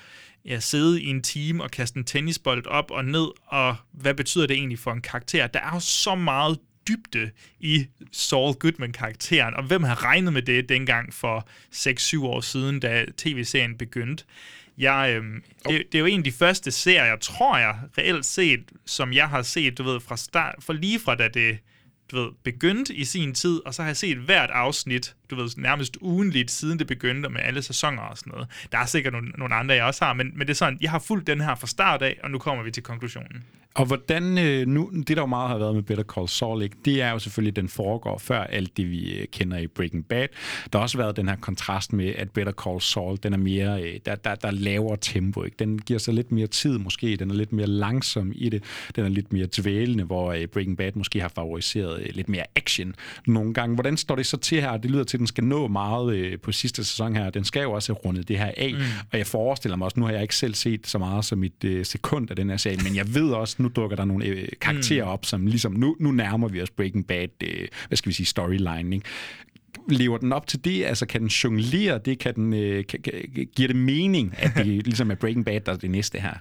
ja, 0.48 0.60
sidde 0.60 1.02
i 1.02 1.06
en 1.06 1.22
team 1.22 1.60
og 1.60 1.70
kaste 1.70 1.98
en 1.98 2.04
tennisbold 2.04 2.66
op 2.66 2.90
og 2.90 3.04
ned, 3.04 3.28
og 3.46 3.76
hvad 3.92 4.14
betyder 4.14 4.46
det 4.46 4.56
egentlig 4.56 4.78
for 4.78 4.92
en 4.92 5.00
karakter? 5.00 5.46
Der 5.46 5.60
er 5.60 5.74
jo 5.74 5.80
så 5.80 6.14
meget 6.14 6.58
dybde 6.88 7.30
i 7.60 7.86
Saul 8.12 8.54
Goodman-karakteren, 8.54 9.54
og 9.54 9.62
hvem 9.62 9.82
har 9.82 10.04
regnet 10.04 10.32
med 10.32 10.42
det 10.42 10.68
dengang 10.68 11.14
for 11.14 11.48
6-7 11.74 12.24
år 12.24 12.40
siden, 12.40 12.80
da 12.80 13.06
tv-serien 13.16 13.78
begyndte. 13.78 14.24
Jeg, 14.78 15.14
øhm, 15.16 15.42
det, 15.68 15.84
det 15.92 15.94
er 15.94 15.98
jo 15.98 16.06
en 16.06 16.20
af 16.20 16.24
de 16.24 16.32
første 16.32 16.70
serier, 16.70 17.16
tror 17.16 17.58
jeg, 17.58 17.76
reelt 17.98 18.26
set, 18.26 18.60
som 18.86 19.12
jeg 19.12 19.28
har 19.28 19.42
set, 19.42 19.78
du 19.78 19.82
ved, 19.82 20.00
fra 20.00 20.16
start, 20.16 20.54
for 20.60 20.72
lige 20.72 21.00
fra 21.00 21.14
da 21.14 21.28
det 21.28 21.58
du 22.10 22.16
ved, 22.16 22.30
begyndte 22.44 22.94
i 22.94 23.04
sin 23.04 23.34
tid, 23.34 23.60
og 23.66 23.74
så 23.74 23.82
har 23.82 23.88
jeg 23.88 23.96
set 23.96 24.18
hvert 24.18 24.50
afsnit, 24.50 25.14
du 25.30 25.36
ved, 25.36 25.48
nærmest 25.56 25.96
ugenligt, 26.00 26.50
siden 26.50 26.78
det 26.78 26.86
begyndte 26.86 27.28
med 27.28 27.40
alle 27.40 27.62
sæsoner 27.62 28.02
og 28.02 28.18
sådan 28.18 28.30
noget. 28.30 28.48
Der 28.72 28.78
er 28.78 28.86
sikkert 28.86 29.12
nogle, 29.12 29.28
nogle 29.28 29.54
andre, 29.54 29.74
jeg 29.74 29.84
også 29.84 30.04
har, 30.04 30.12
men, 30.12 30.32
men 30.34 30.46
det 30.46 30.50
er 30.50 30.56
sådan, 30.56 30.78
jeg 30.80 30.90
har 30.90 30.98
fulgt 30.98 31.26
den 31.26 31.40
her 31.40 31.54
fra 31.54 31.66
start 31.66 32.02
af, 32.02 32.18
og 32.22 32.30
nu 32.30 32.38
kommer 32.38 32.64
vi 32.64 32.70
til 32.70 32.82
konklusionen. 32.82 33.44
Og 33.74 33.86
hvordan, 33.86 34.38
øh, 34.38 34.66
nu, 34.66 34.90
det 34.94 35.08
der 35.16 35.22
jo 35.22 35.26
meget 35.26 35.50
har 35.50 35.58
været 35.58 35.74
med 35.74 35.82
Better 35.82 36.04
Call 36.04 36.28
Saul, 36.28 36.62
ikke, 36.62 36.76
det 36.84 37.02
er 37.02 37.10
jo 37.10 37.18
selvfølgelig, 37.18 37.56
den 37.56 37.68
foregår 37.68 38.18
før 38.18 38.40
alt 38.40 38.76
det, 38.76 38.90
vi 38.90 39.18
øh, 39.18 39.26
kender 39.32 39.58
i 39.58 39.66
Breaking 39.66 40.08
Bad. 40.08 40.28
Der 40.72 40.78
har 40.78 40.82
også 40.82 40.98
været 40.98 41.16
den 41.16 41.28
her 41.28 41.36
kontrast 41.36 41.92
med, 41.92 42.14
at 42.14 42.30
Better 42.30 42.52
Call 42.52 42.80
Saul, 42.80 43.18
den 43.22 43.32
er 43.32 43.38
mere, 43.38 43.82
øh, 43.82 44.00
der, 44.06 44.14
der, 44.14 44.34
der 44.34 44.50
laver 44.50 44.88
lavere 44.88 44.98
tempo. 45.00 45.44
Ikke? 45.44 45.56
Den 45.58 45.78
giver 45.78 45.98
sig 45.98 46.14
lidt 46.14 46.32
mere 46.32 46.46
tid 46.46 46.78
måske, 46.78 47.16
den 47.16 47.30
er 47.30 47.34
lidt 47.34 47.52
mere 47.52 47.66
langsom 47.66 48.32
i 48.34 48.48
det, 48.48 48.64
den 48.96 49.04
er 49.04 49.08
lidt 49.08 49.32
mere 49.32 49.46
dvælende, 49.56 50.04
hvor 50.04 50.32
øh, 50.32 50.46
Breaking 50.46 50.76
Bad 50.76 50.92
måske 50.94 51.20
har 51.20 51.32
favoriseret 51.34 51.97
lidt 52.14 52.28
mere 52.28 52.44
action 52.56 52.94
nogle 53.26 53.54
gange. 53.54 53.74
Hvordan 53.74 53.96
står 53.96 54.16
det 54.16 54.26
så 54.26 54.36
til 54.36 54.60
her? 54.60 54.76
Det 54.76 54.90
lyder 54.90 55.04
til, 55.04 55.16
at 55.16 55.18
den 55.18 55.26
skal 55.26 55.44
nå 55.44 55.68
meget 55.68 56.40
på 56.40 56.52
sidste 56.52 56.84
sæson 56.84 57.16
her. 57.16 57.30
Den 57.30 57.44
skal 57.44 57.62
jo 57.62 57.72
også 57.72 57.92
have 57.92 57.98
rundet 57.98 58.28
det 58.28 58.38
her 58.38 58.52
af, 58.56 58.72
mm. 58.72 58.80
og 59.12 59.18
jeg 59.18 59.26
forestiller 59.26 59.76
mig 59.76 59.84
også, 59.84 60.00
nu 60.00 60.06
har 60.06 60.12
jeg 60.12 60.22
ikke 60.22 60.36
selv 60.36 60.54
set 60.54 60.86
så 60.86 60.98
meget 60.98 61.24
som 61.24 61.44
et 61.44 61.86
sekund 61.86 62.30
af 62.30 62.36
den 62.36 62.50
her 62.50 62.56
serie, 62.56 62.78
men 62.84 62.96
jeg 62.96 63.14
ved 63.14 63.30
også, 63.30 63.56
nu 63.58 63.68
dukker 63.68 63.96
der 63.96 64.04
nogle 64.04 64.26
øh, 64.26 64.48
karakterer 64.60 65.04
mm. 65.04 65.10
op, 65.10 65.24
som 65.24 65.46
ligesom, 65.46 65.72
nu, 65.72 65.96
nu 66.00 66.10
nærmer 66.10 66.48
vi 66.48 66.62
os 66.62 66.70
Breaking 66.70 67.06
Bad, 67.06 67.28
øh, 67.42 67.68
hvad 67.88 67.96
skal 67.96 68.08
vi 68.08 68.14
sige, 68.14 68.26
storyline, 68.26 68.94
ikke? 68.94 69.06
lever 69.88 70.18
den 70.18 70.32
op 70.32 70.46
til 70.46 70.64
det? 70.64 70.84
Altså, 70.84 71.06
kan 71.06 71.20
den 71.20 71.28
jonglere 71.28 71.98
det? 72.04 72.18
Kan 72.18 72.34
den, 72.34 72.54
øh, 72.54 72.86
kan, 72.86 73.00
kan, 73.00 73.12
giver 73.56 73.66
det 73.66 73.76
mening, 73.76 74.34
at 74.38 74.50
det 74.56 74.66
ligesom 74.86 75.10
er 75.10 75.14
Breaking 75.14 75.44
Bad, 75.44 75.60
der 75.60 75.72
er 75.72 75.76
det 75.76 75.90
næste 75.90 76.20
her? 76.20 76.34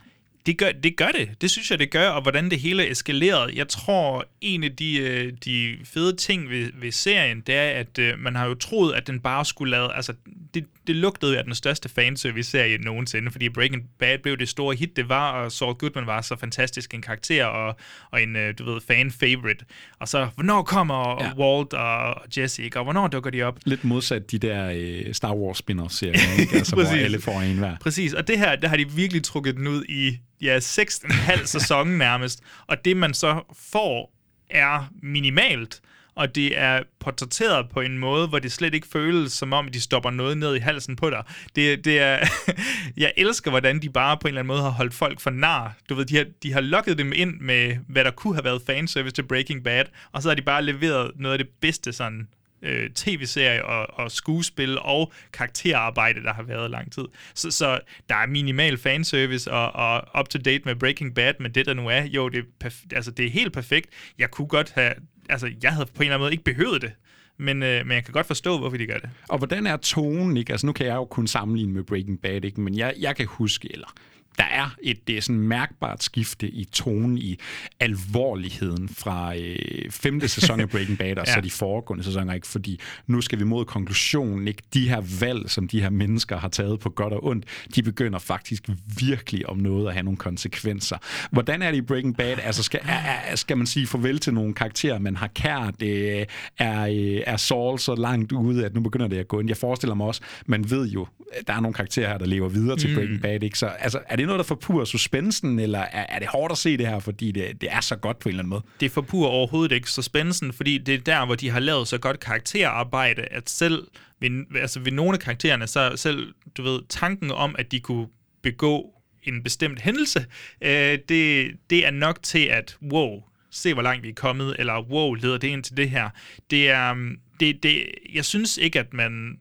Det 0.48 0.58
gør, 0.58 0.72
det 0.72 0.98
gør 0.98 1.08
det. 1.08 1.42
Det 1.42 1.52
synes 1.52 1.72
jeg, 1.72 1.80
det 1.80 1.92
gør, 1.92 2.10
og 2.10 2.22
hvordan 2.22 2.50
det 2.50 2.60
hele 2.60 2.88
er 2.88 2.92
eskaleret. 2.92 3.56
Jeg 3.56 3.68
tror, 3.68 4.26
en 4.42 4.64
af 4.64 4.76
de, 4.76 4.98
øh, 4.98 5.34
de 5.46 5.78
fede 5.84 6.16
ting 6.16 6.50
ved, 6.50 6.72
ved 6.74 6.92
serien, 6.92 7.42
det 7.42 7.56
er, 7.56 7.70
at 7.70 8.00
øh, 8.00 8.20
man 8.20 8.36
har 8.36 8.46
jo 8.46 8.54
troet, 8.54 8.94
at 8.94 9.08
den 9.08 9.20
bare 9.20 9.46
skulle 9.46 9.72
lade... 9.72 9.94
Altså, 9.94 10.14
det 10.54 10.66
det, 10.88 10.96
lugtede 10.96 11.38
af 11.38 11.44
den 11.44 11.56
største 11.56 11.90
fanservice-serie 11.90 12.78
nogensinde, 12.78 13.32
fordi 13.32 13.50
Breaking 13.50 13.84
Bad 14.00 14.18
blev 14.18 14.38
det 14.38 14.50
store 14.50 14.76
hit, 14.76 14.96
det 14.96 15.10
var, 15.10 15.32
og 15.32 15.52
Saul 15.52 15.74
Goodman 15.74 16.08
var 16.08 16.22
så 16.22 16.36
fantastisk 16.36 16.94
en 16.94 17.02
karakter 17.02 17.46
og, 17.46 17.76
og 18.12 18.22
en, 18.22 18.36
øh, 18.36 18.54
du 18.60 18.72
ved, 18.72 18.82
fan-favorite. 18.82 19.66
Og 20.00 20.08
så, 20.08 20.28
hvornår 20.36 20.64
kommer 20.64 21.24
ja. 21.24 21.34
Walt 21.38 21.74
og 21.74 22.22
Jesse, 22.38 22.64
ikke? 22.64 22.80
og 22.80 22.84
hvornår 22.84 23.08
dukker 23.08 23.30
de 23.30 23.44
op? 23.44 23.60
Lidt 23.66 23.84
modsat 23.84 24.32
de 24.32 24.38
der 24.38 24.72
øh, 24.76 25.14
Star 25.14 25.34
Wars 25.34 25.58
spin-off-serier, 25.58 26.40
ikke? 26.40 26.56
altså, 26.56 26.76
hvor 26.76 26.86
alle 26.86 27.22
får 27.22 27.42
en 27.42 27.58
hver. 27.58 27.76
Præcis, 27.82 28.14
og 28.14 28.28
det 28.28 28.40
her, 28.40 28.56
der 28.56 28.68
har 28.68 28.78
de 28.78 28.92
virkelig 28.92 29.24
trukket 29.24 29.56
den 29.56 29.68
ud 29.68 29.84
i 29.90 30.18
ja, 30.42 30.58
6,5 30.60 31.46
sæson 31.56 31.88
nærmest, 31.88 32.44
og 32.68 32.86
det 32.86 32.98
man 32.98 33.14
så 33.14 33.42
får 33.72 34.14
er 34.50 34.90
minimalt, 35.04 35.82
og 36.16 36.36
det 36.36 36.60
er 36.60 36.84
portrætteret 37.00 37.70
på 37.70 37.82
en 37.82 37.98
måde, 37.98 38.28
hvor 38.28 38.40
det 38.40 38.52
slet 38.52 38.74
ikke 38.74 38.88
føles 38.88 39.34
som 39.34 39.54
om, 39.54 39.68
de 39.68 39.82
stopper 39.82 40.12
noget 40.12 40.38
ned 40.38 40.56
i 40.56 40.60
halsen 40.60 40.96
på 40.96 41.10
dig. 41.10 41.24
Det, 41.56 41.86
det 41.86 42.00
er, 42.00 42.28
jeg 42.98 43.14
elsker, 43.18 43.50
hvordan 43.50 43.82
de 43.82 43.90
bare 43.90 44.18
på 44.18 44.28
en 44.28 44.30
eller 44.30 44.40
anden 44.40 44.48
måde 44.48 44.62
har 44.62 44.70
holdt 44.70 44.94
folk 44.94 45.20
for 45.20 45.30
nar. 45.30 45.76
Du 45.90 45.96
ved, 45.96 46.06
de 46.06 46.18
har, 46.18 46.26
de 46.44 46.54
har 46.54 46.62
lukket 46.62 46.98
dem 46.98 47.14
ind 47.16 47.40
med, 47.40 47.78
hvad 47.88 48.04
der 48.04 48.12
kunne 48.12 48.36
have 48.36 48.44
været 48.44 48.62
fanservice 48.66 49.16
til 49.16 49.24
Breaking 49.24 49.64
Bad, 49.64 49.86
og 50.12 50.22
så 50.22 50.30
har 50.30 50.36
de 50.36 50.42
bare 50.42 50.62
leveret 50.62 51.12
noget 51.16 51.34
af 51.34 51.46
det 51.46 51.50
bedste 51.62 51.94
sådan 51.94 52.28
øh, 52.62 52.90
tv-serie 52.90 53.66
og, 53.66 54.00
og 54.00 54.12
skuespil 54.12 54.80
og 54.80 55.14
karakterarbejde, 55.34 56.24
der 56.24 56.34
har 56.34 56.44
været 56.44 56.72
lang 56.72 56.92
tid. 56.92 57.06
Så, 57.34 57.52
så 57.52 57.80
der 58.10 58.16
er 58.16 58.28
minimal 58.28 58.78
fanservice 58.78 59.52
og, 59.52 59.72
og 59.72 60.20
up-to-date 60.20 60.62
med 60.66 60.76
Breaking 60.76 61.16
Bad, 61.16 61.34
men 61.40 61.52
det 61.52 61.66
der 61.66 61.74
nu 61.74 61.88
er, 61.88 62.04
jo, 62.04 62.30
det 62.30 62.40
er, 62.40 62.68
perf- 62.68 62.88
altså, 62.96 63.12
det 63.12 63.26
er 63.26 63.30
helt 63.30 63.54
perfekt. 63.54 63.90
Jeg 64.18 64.32
kunne 64.32 64.48
godt 64.48 64.72
have, 64.76 64.94
altså 65.30 65.52
jeg 65.64 65.74
havde 65.74 65.86
på 65.86 65.92
en 65.96 66.02
eller 66.02 66.14
anden 66.14 66.24
måde 66.24 66.32
ikke 66.32 66.44
behøvet 66.44 66.82
det, 66.82 66.92
men, 67.40 67.64
øh, 67.64 67.86
men 67.86 67.96
jeg 67.96 68.06
kan 68.06 68.14
godt 68.14 68.28
forstå, 68.28 68.58
hvorfor 68.58 68.78
de 68.78 68.88
gør 68.88 68.98
det. 68.98 69.10
Og 69.30 69.38
hvordan 69.38 69.68
er 69.68 69.78
tonen, 69.78 70.38
ikke? 70.38 70.52
Altså 70.52 70.66
nu 70.68 70.74
kan 70.74 70.86
jeg 70.86 70.96
jo 70.96 71.06
kun 71.06 71.28
sammenligne 71.28 71.74
med 71.74 71.84
Breaking 71.84 72.22
Bad, 72.22 72.46
ikke? 72.46 72.62
Men 72.62 72.78
jeg, 72.78 72.94
jeg 73.00 73.16
kan 73.16 73.26
huske, 73.26 73.74
eller 73.74 73.94
der 74.38 74.44
er 74.44 74.76
et 74.84 75.08
det 75.08 75.18
er 75.18 75.22
sådan 75.22 75.42
mærkbart 75.42 76.04
skifte 76.04 76.50
i 76.50 76.66
tonen, 76.66 77.18
i 77.18 77.40
alvorligheden 77.80 78.90
fra 78.90 79.36
øh, 79.36 79.92
femte 79.92 80.28
sæson 80.28 80.60
af 80.60 80.70
Breaking 80.70 80.98
Bad, 80.98 81.18
og 81.18 81.26
ja. 81.28 81.34
så 81.34 81.42
de 81.42 81.52
foregående 81.52 82.04
sæsoner, 82.04 82.34
ikke? 82.34 82.48
Fordi 82.48 82.80
nu 83.08 83.22
skal 83.22 83.40
vi 83.40 83.44
mod 83.44 83.66
konklusionen, 83.66 84.48
ikke? 84.48 84.64
De 84.74 84.90
her 84.90 85.20
valg, 85.20 85.50
som 85.50 85.68
de 85.68 85.82
her 85.82 85.90
mennesker 85.90 86.38
har 86.38 86.48
taget 86.48 86.80
på 86.80 86.90
godt 86.90 87.14
og 87.14 87.26
ondt, 87.26 87.46
de 87.76 87.84
begynder 87.84 88.20
faktisk 88.20 88.70
virkelig 89.00 89.50
om 89.50 89.58
noget 89.58 89.88
at 89.88 89.94
have 89.94 90.04
nogle 90.04 90.18
konsekvenser. 90.18 90.98
Hvordan 91.32 91.62
er 91.62 91.72
det 91.72 91.78
i 91.78 91.82
Breaking 91.82 92.18
Bad? 92.18 92.38
Altså, 92.44 92.64
skal, 92.64 92.80
er, 92.84 93.36
skal 93.36 93.58
man 93.58 93.68
sige 93.68 93.88
farvel 93.88 94.20
til 94.20 94.34
nogle 94.34 94.54
karakterer, 94.54 95.00
man 95.00 95.16
har 95.16 95.28
kært? 95.28 95.82
Øh, 95.84 96.26
er, 96.58 96.82
øh, 96.82 97.22
er 97.26 97.38
Saul 97.38 97.80
så 97.80 97.96
langt 97.96 98.32
ude, 98.32 98.66
at 98.66 98.74
nu 98.74 98.82
begynder 98.82 99.08
det 99.08 99.18
at 99.18 99.28
gå 99.28 99.40
ind? 99.40 99.50
Jeg 99.50 99.58
forestiller 99.58 99.96
mig 99.96 100.08
også, 100.08 100.22
man 100.46 100.70
ved 100.72 100.88
jo, 100.88 101.08
der 101.48 101.54
er 101.54 101.60
nogle 101.60 101.74
karakterer 101.74 102.10
her, 102.10 102.18
der 102.18 102.26
lever 102.26 102.50
videre 102.50 102.78
til 102.78 102.90
mm. 102.90 102.96
Breaking 102.96 103.22
Bad, 103.22 103.44
ikke? 103.44 103.60
Så 103.60 103.66
altså, 103.66 104.00
er 104.10 104.16
det 104.16 104.27
noget, 104.28 104.40
der 104.40 104.44
forpurer 104.44 104.86
suspensen, 104.86 105.60
eller 105.60 105.80
er, 105.80 106.06
er 106.10 106.20
det 106.20 106.28
hårdt 106.28 106.52
at 106.52 106.58
se 106.58 106.78
det 106.78 106.88
her, 106.88 107.00
fordi 107.00 107.32
det, 107.32 107.62
det 107.62 107.72
er 107.72 107.82
så 107.82 107.96
godt 107.96 108.20
på 108.20 108.30
en 108.30 108.34
eller 108.34 108.44
anden 108.44 108.50
måde? 108.50 108.64
Det 108.80 108.92
forpurer 108.92 109.30
overhovedet 109.30 109.76
ikke 109.76 109.92
suspensen, 109.92 110.54
fordi 110.54 110.78
det 110.78 110.94
er 110.94 111.00
der, 111.00 111.26
hvor 111.26 111.36
de 111.36 111.50
har 111.50 111.60
lavet 111.60 111.88
så 111.88 111.98
godt 111.98 112.20
karakterarbejde, 112.20 113.22
at 113.22 113.50
selv 113.50 113.88
ved, 114.20 114.30
altså 114.62 114.80
ved 114.80 114.92
nogle 114.92 115.14
af 115.14 115.20
karaktererne, 115.20 115.68
så 115.68 115.94
selv, 115.96 116.34
du 116.58 116.64
ved, 116.64 116.82
tanken 116.90 117.32
om, 117.32 117.56
at 117.60 117.72
de 117.72 117.80
kunne 117.80 118.08
begå 118.44 118.94
en 119.24 119.44
bestemt 119.44 119.82
hændelse, 119.82 120.26
øh, 120.62 121.00
det, 121.10 121.52
det 121.70 121.86
er 121.86 121.92
nok 121.92 122.24
til 122.24 122.46
at, 122.46 122.78
wow, 122.92 123.24
se 123.52 123.74
hvor 123.74 123.84
langt 123.84 124.04
vi 124.04 124.10
er 124.10 124.14
kommet, 124.14 124.56
eller 124.60 124.82
wow, 124.82 125.14
leder 125.14 125.38
det 125.38 125.48
ind 125.48 125.64
til 125.64 125.78
det 125.78 125.90
her. 125.90 126.10
Det 126.52 126.70
er, 126.70 126.94
mm, 126.94 127.18
det, 127.40 127.64
det, 127.64 127.86
jeg 128.14 128.26
synes 128.26 128.58
ikke, 128.58 128.80
at 128.80 128.94
man 128.94 129.40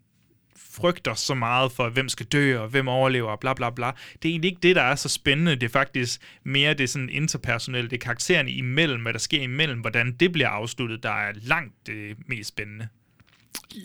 frygter 0.76 1.14
så 1.14 1.34
meget 1.34 1.72
for, 1.72 1.88
hvem 1.88 2.08
skal 2.08 2.26
dø, 2.26 2.58
og 2.58 2.68
hvem 2.68 2.88
overlever, 2.88 3.30
og 3.30 3.40
bla 3.40 3.54
bla 3.54 3.70
bla. 3.70 3.90
Det 4.22 4.28
er 4.28 4.32
egentlig 4.32 4.48
ikke 4.48 4.60
det, 4.62 4.76
der 4.76 4.82
er 4.82 4.94
så 4.94 5.08
spændende. 5.08 5.54
Det 5.54 5.62
er 5.62 5.68
faktisk 5.68 6.20
mere 6.44 6.74
det 6.74 6.90
sådan 6.90 7.08
interpersonelle, 7.08 7.90
det 7.90 7.96
er 7.96 8.04
karaktererne 8.04 8.50
imellem, 8.50 9.02
hvad 9.02 9.12
der 9.12 9.18
sker 9.18 9.42
imellem, 9.42 9.80
hvordan 9.80 10.12
det 10.12 10.32
bliver 10.32 10.48
afsluttet, 10.48 11.02
der 11.02 11.10
er 11.10 11.32
langt 11.42 11.74
det 11.86 12.16
mest 12.28 12.48
spændende. 12.48 12.88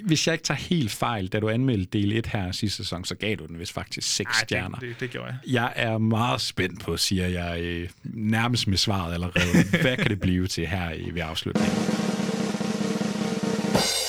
Hvis 0.06 0.28
jeg 0.28 0.34
ikke 0.34 0.44
tager 0.44 0.58
helt 0.58 0.92
fejl, 0.92 1.28
da 1.28 1.40
du 1.40 1.50
anmeldte 1.50 2.00
del 2.00 2.12
1 2.12 2.28
her 2.28 2.52
sidste 2.52 2.78
sæson, 2.78 3.06
så 3.06 3.16
gav 3.16 3.36
du 3.36 3.46
den 3.46 3.60
vist 3.60 3.74
faktisk 3.74 4.16
6 4.16 4.28
Ej, 4.28 4.46
stjerner. 4.46 4.78
Det, 4.78 4.90
det, 4.90 5.00
det 5.00 5.10
gjorde 5.10 5.28
jeg. 5.28 5.38
Jeg 5.48 5.74
er 5.76 5.98
meget 5.98 6.42
spændt 6.42 6.82
på, 6.82 6.98
siger 6.98 7.28
jeg, 7.28 7.62
øh, 7.62 7.90
nærmest 8.04 8.68
med 8.68 8.78
svaret 8.78 9.14
allerede. 9.14 9.82
Hvad 9.82 9.98
kan 9.98 10.10
det 10.10 10.20
blive 10.20 10.48
til 10.48 10.68
her 10.68 10.92
i 10.92 11.10
ved 11.14 11.22
afslutningen? 11.22 12.01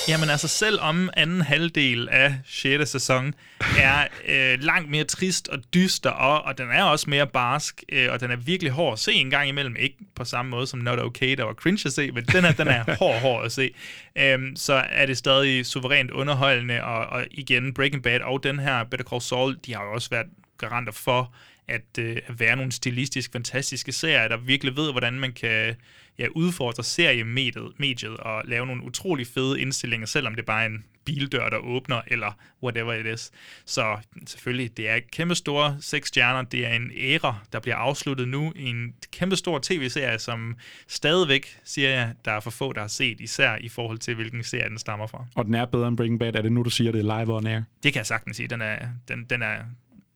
Jamen 0.09 0.31
altså, 0.31 0.49
selv 0.49 0.81
om 0.81 1.11
anden 1.17 1.41
halvdel 1.41 2.09
af 2.09 2.35
6. 2.47 2.91
sæson 2.91 3.35
er 3.79 4.07
øh, 4.29 4.63
langt 4.63 4.91
mere 4.91 5.05
trist 5.05 5.49
og 5.49 5.59
dyster, 5.75 6.11
og, 6.11 6.43
og 6.43 6.59
den 6.59 6.71
er 6.71 6.83
også 6.83 7.11
mere 7.11 7.27
barsk, 7.27 7.83
øh, 7.93 8.13
og 8.13 8.21
den 8.21 8.31
er 8.31 8.37
virkelig 8.37 8.73
hård 8.73 8.93
at 8.93 8.99
se 8.99 9.13
en 9.13 9.31
gang 9.31 9.49
imellem. 9.49 9.77
Ikke 9.79 9.97
på 10.15 10.25
samme 10.25 10.51
måde 10.51 10.67
som 10.67 10.81
Not 10.81 10.99
Okay, 10.99 11.37
der 11.37 11.45
var 11.45 11.53
cringe 11.53 11.87
at 11.87 11.93
se, 11.93 12.13
men 12.13 12.25
den 12.25 12.45
er, 12.45 12.53
den 12.53 12.69
er 12.69 12.85
hård, 12.99 13.21
hård 13.21 13.45
at 13.45 13.53
se. 13.53 13.71
Øhm, 14.19 14.57
så 14.57 14.85
er 14.91 15.07
det 15.07 15.17
stadig 15.19 15.67
suverænt 15.67 16.11
underholdende, 16.11 16.83
og, 16.83 17.07
og 17.07 17.27
igen, 17.31 17.75
Breaking 17.75 18.03
Bad 18.03 18.21
og 18.21 18.43
den 18.43 18.59
her 18.59 18.85
Better 18.85 19.07
Call 19.07 19.23
Saul, 19.23 19.59
de 19.67 19.75
har 19.75 19.85
jo 19.85 19.93
også 19.93 20.11
været 20.11 20.27
garanter 20.59 20.93
for, 20.93 21.35
at, 21.69 21.99
øh, 21.99 22.17
at 22.27 22.41
være 22.41 22.57
nogle 22.57 22.73
stilistisk 22.73 23.33
fantastiske 23.33 23.93
serier, 23.93 24.29
der 24.29 24.37
virkelig 24.37 24.77
ved, 24.77 24.91
hvordan 24.93 25.13
man 25.13 25.33
kan 25.33 25.75
ja, 26.19 26.27
udfordre 26.35 26.85
seriemediet 26.85 27.73
mediet 27.79 28.17
og 28.17 28.43
lave 28.45 28.67
nogle 28.67 28.85
utrolig 28.85 29.27
fede 29.27 29.61
indstillinger, 29.61 30.07
selvom 30.07 30.35
det 30.35 30.45
bare 30.45 30.63
er 30.63 30.67
en 30.67 30.85
bildør, 31.05 31.49
der 31.49 31.57
åbner, 31.57 32.01
eller 32.07 32.37
whatever 32.63 32.93
it 32.93 33.07
is. 33.07 33.31
Så 33.65 33.97
selvfølgelig, 34.27 34.77
det 34.77 34.89
er 34.89 34.99
kæmpe 35.13 35.35
store 35.35 35.77
seks 35.81 36.09
stjerner. 36.09 36.43
Det 36.43 36.67
er 36.67 36.73
en 36.75 36.91
æra, 36.97 37.39
der 37.53 37.61
bliver 37.61 37.77
afsluttet 37.77 38.29
nu 38.29 38.53
i 38.57 38.71
en 38.71 38.95
kæmpe 39.13 39.37
stor 39.37 39.59
tv-serie, 39.63 40.19
som 40.19 40.57
stadigvæk, 40.89 41.59
siger 41.65 41.91
jeg, 41.91 42.13
der 42.25 42.33
er 42.33 42.41
for 42.41 42.51
få, 42.51 42.73
der 42.73 42.81
har 42.81 42.89
set, 42.89 43.21
især 43.21 43.57
i 43.61 43.69
forhold 43.69 43.99
til, 43.99 44.15
hvilken 44.15 44.45
serie 44.45 44.69
den 44.69 44.79
stammer 44.79 45.07
fra. 45.07 45.27
Og 45.35 45.45
den 45.45 45.55
er 45.55 45.65
bedre 45.65 45.89
end 45.89 45.97
Breaking 45.97 46.19
Bad. 46.19 46.35
Er 46.35 46.43
det 46.43 46.53
nu, 46.53 46.63
du 46.63 46.71
siger, 46.71 46.93
det 46.93 46.99
er 46.99 47.21
live 47.21 47.37
on 47.37 47.47
air? 47.47 47.63
Det 47.83 47.93
kan 47.93 47.99
jeg 47.99 48.07
sagtens 48.07 48.37
sige. 48.37 48.49
Den 48.49 48.61
er, 48.61 48.79
den, 49.09 49.25
den 49.25 49.43
er 49.43 49.57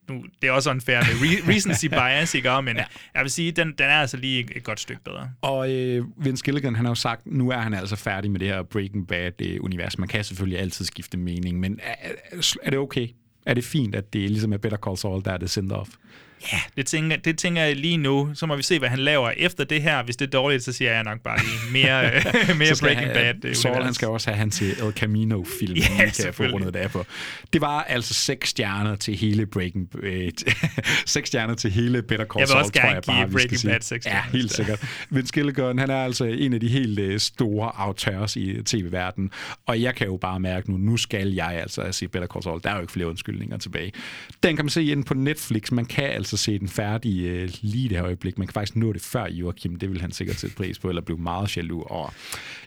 nu, 0.09 0.23
det 0.41 0.47
er 0.47 0.51
også 0.51 0.69
unfair 0.69 0.97
med 0.97 1.29
re- 1.29 1.47
recency 1.53 1.85
bias, 1.85 2.35
ikke? 2.35 2.61
Men 2.61 2.77
ja. 2.77 2.83
jeg 3.15 3.21
vil 3.23 3.31
sige, 3.31 3.51
den, 3.51 3.67
den 3.67 3.85
er 3.85 3.99
altså 4.01 4.17
lige 4.17 4.47
et 4.55 4.63
godt 4.63 4.79
stykke 4.79 5.03
bedre. 5.03 5.29
Og 5.41 5.71
øh, 5.73 6.05
Vince 6.17 6.43
Gilligan, 6.43 6.75
han 6.75 6.85
har 6.85 6.91
jo 6.91 6.95
sagt, 6.95 7.21
nu 7.25 7.49
er 7.49 7.57
han 7.57 7.73
altså 7.73 7.95
færdig 7.95 8.31
med 8.31 8.39
det 8.39 8.47
her 8.47 8.63
Breaking 8.63 9.07
Bad-univers. 9.07 9.97
Man 9.99 10.07
kan 10.07 10.23
selvfølgelig 10.23 10.59
altid 10.59 10.85
skifte 10.85 11.17
mening, 11.17 11.59
men 11.59 11.79
er, 11.83 12.11
er 12.63 12.69
det 12.69 12.79
okay? 12.79 13.07
Er 13.45 13.53
det 13.53 13.63
fint, 13.63 13.95
at 13.95 14.13
det 14.13 14.29
ligesom 14.29 14.53
er 14.53 14.57
Better 14.57 14.77
Call 14.77 14.97
Saul, 14.97 15.25
der 15.25 15.31
er 15.31 15.37
det 15.37 15.57
send-off? 15.57 15.89
Ja, 16.53 16.59
det 16.77 16.85
tænker, 16.85 17.17
det 17.17 17.37
tænker 17.37 17.61
jeg 17.61 17.75
lige 17.75 17.97
nu. 17.97 18.29
Så 18.33 18.45
må 18.45 18.55
vi 18.55 18.63
se, 18.63 18.79
hvad 18.79 18.89
han 18.89 18.99
laver 18.99 19.31
efter 19.37 19.63
det 19.63 19.81
her. 19.81 20.03
Hvis 20.03 20.15
det 20.15 20.25
er 20.25 20.29
dårligt, 20.29 20.63
så 20.63 20.71
siger 20.71 20.93
jeg 20.93 21.03
nok 21.03 21.19
bare 21.19 21.39
lige 21.39 21.71
mere, 21.71 22.01
mere 22.57 22.75
Breaking 22.81 23.13
Bad. 23.13 23.53
Saul, 23.53 23.83
han 23.83 23.93
skal 23.93 24.07
også 24.07 24.29
have 24.29 24.37
hans 24.37 24.61
El 24.61 24.91
Camino-film, 24.95 25.75
ja, 25.77 25.95
kan 25.97 26.25
jeg 26.25 26.35
få 26.35 26.43
rundet 26.43 26.73
det 26.73 26.79
af 26.79 26.91
på. 26.91 27.05
Det 27.53 27.61
var 27.61 27.83
altså 27.83 28.13
seks 28.13 28.49
stjerner 28.49 28.95
til 28.95 29.15
hele 29.15 29.45
Breaking 29.45 29.89
Bad. 29.89 30.53
seks 31.05 31.27
stjerner 31.27 31.55
til 31.55 31.71
hele 31.71 32.01
Better 32.01 32.25
Call 32.25 32.47
Saul, 32.47 32.63
tror 32.63 32.89
jeg 32.89 33.01
bare, 33.07 33.25
give 33.25 33.31
Breaking 33.31 33.61
Bad 33.63 33.81
seks 33.81 34.05
Ja, 34.05 34.21
helt 34.33 34.53
sikkert. 34.53 34.83
Vince 35.09 35.33
Gilligan, 35.33 35.79
han 35.79 35.89
er 35.89 36.03
altså 36.03 36.25
en 36.25 36.53
af 36.53 36.59
de 36.59 36.67
helt 36.67 36.99
øh, 36.99 37.19
store 37.19 37.71
auteurs 37.75 38.35
i 38.35 38.63
tv-verdenen. 38.65 39.31
Og 39.65 39.81
jeg 39.81 39.95
kan 39.95 40.07
jo 40.07 40.17
bare 40.17 40.39
mærke 40.39 40.71
nu, 40.71 40.77
nu 40.77 40.97
skal 40.97 41.33
jeg 41.33 41.53
altså 41.61 41.91
se 41.91 42.07
Better 42.07 42.27
Call 42.27 42.43
Saul. 42.43 42.61
Der 42.63 42.69
er 42.69 42.75
jo 42.75 42.81
ikke 42.81 42.93
flere 42.93 43.07
undskyldninger 43.07 43.57
tilbage. 43.57 43.91
Den 44.43 44.55
kan 44.55 44.65
man 44.65 44.69
se 44.69 44.83
ind 44.83 45.03
på 45.03 45.13
Netflix. 45.13 45.71
Man 45.71 45.85
kan 45.85 46.03
altså 46.03 46.26
se 46.35 46.59
den 46.59 46.67
færdig 46.67 47.25
øh, 47.25 47.49
lige 47.61 47.89
det 47.89 47.97
her 47.97 48.05
øjeblik. 48.05 48.37
Man 48.37 48.47
kan 48.47 48.53
faktisk 48.53 48.75
nå 48.75 48.93
det 48.93 49.01
før 49.01 49.25
Joachim. 49.25 49.75
Det 49.75 49.89
vil 49.89 50.01
han 50.01 50.11
sikkert 50.11 50.39
sætte 50.39 50.55
pris 50.55 50.79
på, 50.79 50.89
eller 50.89 51.01
blive 51.01 51.17
meget 51.17 51.57
jaloux 51.57 51.85
over. 51.89 52.09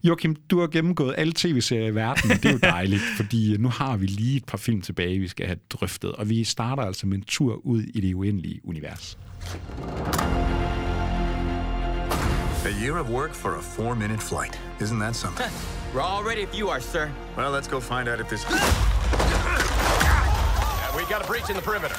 Joachim, 0.05 0.37
du 0.51 0.61
har 0.61 0.67
gennemgået 0.67 1.15
alle 1.19 1.33
tv-serier 1.37 1.87
i 1.87 1.95
verden. 1.95 2.31
Det 2.31 2.45
er 2.45 2.53
jo 2.53 2.59
dejligt, 2.59 3.03
fordi 3.21 3.57
nu 3.57 3.69
har 3.69 3.97
vi 3.97 4.07
lige 4.07 4.37
et 4.37 4.45
par 4.45 4.59
film 4.59 4.83
tilbage, 4.83 5.19
vi 5.19 5.29
skal 5.29 5.47
have 5.47 5.59
drøftet. 5.71 6.13
Og 6.13 6.29
vi 6.29 6.45
starter 6.45 6.83
altså 6.83 7.07
med 7.07 7.17
en 7.17 7.25
tur 7.25 7.67
ud 7.67 7.83
i 7.83 8.01
det 8.01 8.15
uendelige 8.15 8.61
univers. 8.65 9.19
A 12.65 12.85
year 12.85 12.99
of 12.99 13.11
work 13.11 13.35
for 13.35 13.57
a 13.57 13.63
four-minute 13.63 14.21
flight. 14.21 14.61
Isn't 14.81 14.99
that 14.99 15.17
something? 15.17 15.51
We're 15.95 16.03
all 16.03 16.23
ready 16.23 16.43
if 16.43 16.59
you 16.59 16.69
are, 16.69 16.81
sir. 16.81 17.11
Well, 17.37 17.51
let's 17.51 17.69
go 17.69 17.81
find 17.81 18.09
out 18.09 18.21
if 18.21 18.29
this... 18.29 18.45
Yeah, 18.51 18.57
we 20.97 21.05
got 21.07 21.25
a 21.25 21.27
breach 21.27 21.51
in 21.51 21.57
the 21.57 21.63
perimeter. 21.63 21.97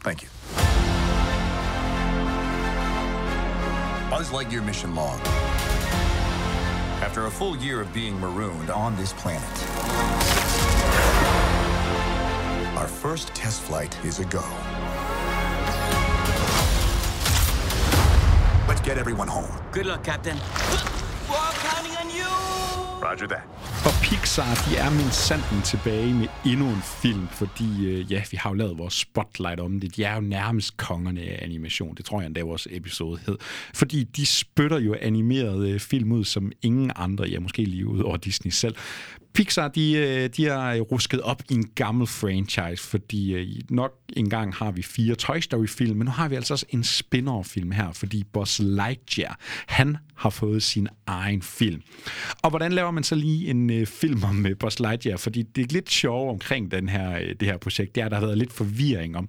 Thank 0.00 0.22
you. 0.22 0.28
Buzz 4.10 4.30
Lightyear 4.30 4.64
mission 4.64 4.94
log. 4.94 5.20
After 7.02 7.26
a 7.26 7.30
full 7.30 7.56
year 7.56 7.80
of 7.80 7.92
being 7.92 8.18
marooned 8.18 8.70
on 8.70 8.96
this 8.96 9.12
planet, 9.12 9.42
our 12.76 12.88
first 12.88 13.28
test 13.34 13.60
flight 13.62 13.96
is 14.04 14.20
a 14.20 14.24
go. 14.24 14.44
Let's 18.68 18.80
get 18.80 18.96
everyone 18.98 19.28
home. 19.28 19.50
Good 19.70 19.86
luck, 19.86 20.02
Captain. 20.02 20.36
Roger 23.02 23.26
that. 23.26 23.42
Og 23.84 23.92
Pixar, 24.02 24.54
de 24.64 24.76
er 24.76 24.90
min 24.90 25.10
sanden 25.10 25.62
tilbage 25.62 26.14
med 26.14 26.28
endnu 26.46 26.66
en 26.68 26.82
film, 27.02 27.28
fordi 27.28 27.86
øh, 27.86 28.12
ja, 28.12 28.22
vi 28.30 28.36
har 28.36 28.50
jo 28.50 28.54
lavet 28.54 28.78
vores 28.78 28.94
spotlight 28.94 29.60
om 29.60 29.80
det. 29.80 29.96
De 29.96 30.04
er 30.04 30.14
jo 30.14 30.20
nærmest 30.20 30.76
kongerne 30.76 31.20
af 31.20 31.38
animation. 31.42 31.94
Det 31.94 32.04
tror 32.04 32.20
jeg 32.20 32.26
endda 32.26 32.42
vores 32.42 32.68
episode 32.70 33.20
hed. 33.26 33.36
Fordi 33.74 34.04
de 34.04 34.26
spytter 34.26 34.78
jo 34.78 34.96
animerede 35.00 35.70
øh, 35.70 35.80
film 35.80 36.12
ud 36.12 36.24
som 36.24 36.52
ingen 36.62 36.92
andre, 36.96 37.24
ja 37.24 37.40
måske 37.40 37.64
lige 37.64 37.86
ud 37.86 38.00
over 38.00 38.16
Disney 38.16 38.50
selv. 38.50 38.74
Pixar, 39.34 39.68
de, 39.68 39.92
øh, 39.92 40.30
de 40.36 40.46
er 40.46 40.80
rusket 40.80 41.20
op 41.20 41.42
i 41.50 41.54
en 41.54 41.68
gammel 41.74 42.06
franchise, 42.06 42.88
fordi 42.88 43.32
øh, 43.32 43.48
nok 43.70 43.92
engang 44.16 44.54
har 44.54 44.70
vi 44.70 44.82
fire 44.82 45.14
Toy 45.14 45.40
Story-film, 45.40 45.96
men 45.96 46.04
nu 46.04 46.10
har 46.10 46.28
vi 46.28 46.34
altså 46.34 46.54
også 46.54 46.66
en 46.68 46.84
spin-off-film 46.84 47.70
her, 47.70 47.92
fordi 47.92 48.24
Buzz 48.32 48.58
Lightyear, 48.58 49.38
han 49.66 49.96
har 50.14 50.30
fået 50.30 50.62
sin 50.62 50.88
egen 51.06 51.42
film. 51.42 51.82
Og 52.42 52.50
hvordan 52.50 52.72
laver 52.72 52.90
man 52.90 53.04
så 53.04 53.14
lige 53.14 53.50
en 53.50 53.70
øh, 53.70 53.86
film 53.86 54.24
om 54.24 54.46
øh, 54.46 54.56
Buzz 54.56 54.78
Lightyear? 54.78 55.16
Fordi 55.16 55.42
det 55.42 55.62
er 55.62 55.72
lidt 55.72 55.90
sjovt 55.90 56.30
omkring 56.30 56.70
den 56.70 56.88
her, 56.88 57.18
øh, 57.18 57.34
det 57.40 57.48
her 57.48 57.56
projekt, 57.56 57.94
det 57.94 58.02
er, 58.02 58.08
der 58.08 58.18
har 58.18 58.26
været 58.26 58.38
lidt 58.38 58.52
forvirring 58.52 59.16
om, 59.16 59.28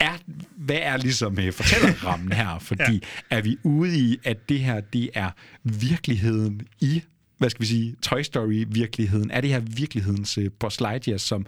er, 0.00 0.18
hvad 0.56 0.78
er 0.82 0.96
ligesom 0.96 1.38
uh, 1.38 1.52
fortællerrammen 1.52 2.32
her? 2.32 2.58
Fordi 2.68 2.92
ja. 2.92 3.36
er 3.36 3.42
vi 3.42 3.56
ude 3.62 3.98
i, 3.98 4.18
at 4.24 4.48
det 4.48 4.60
her, 4.60 4.80
det 4.80 5.10
er 5.14 5.30
virkeligheden 5.62 6.60
i 6.80 7.02
hvad 7.38 7.50
skal 7.50 7.60
vi 7.60 7.66
sige, 7.66 7.96
Toy 8.02 8.22
Story-virkeligheden? 8.22 9.30
Er 9.30 9.40
det 9.40 9.50
her 9.50 9.60
virkelighedens 9.60 10.38
uh, 10.38 10.44
Buzz 10.60 10.80
Lightyear, 10.80 11.18
som 11.18 11.46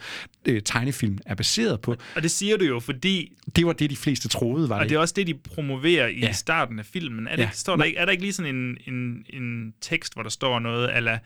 uh, 0.49 0.55
tegnefilm 0.65 1.19
er 1.27 1.35
baseret 1.35 1.81
på? 1.81 1.97
Og 2.17 2.23
det 2.23 2.31
siger 2.31 2.57
du 2.57 2.65
jo, 2.65 2.81
fordi... 2.81 3.33
Det 3.57 3.67
var 3.67 3.73
det, 3.73 3.91
de 3.91 3.97
fleste 3.97 4.29
troede, 4.29 4.69
var 4.69 4.77
og 4.77 4.83
det 4.83 4.91
det 4.91 4.97
er 4.97 5.01
også 5.01 5.15
det, 5.17 5.27
de 5.27 5.35
promoverer 5.35 6.07
i 6.09 6.19
ja. 6.21 6.33
starten 6.33 6.79
af 6.79 6.87
filmen. 6.87 7.27
Er, 7.29 7.37
det, 7.37 7.43
Ja. 7.43 7.51
står 7.53 7.77
der 7.77 7.85
ikke, 7.85 7.99
er 7.99 8.05
der 8.05 8.13
ikke 8.13 8.23
lige 8.23 8.33
sådan 8.33 8.55
en, 8.57 8.79
en, 8.95 9.25
en 9.31 9.75
tekst, 9.81 10.15
hvor 10.15 10.23
der 10.23 10.31
står 10.31 10.59
noget, 10.59 10.97
eller 10.97 11.19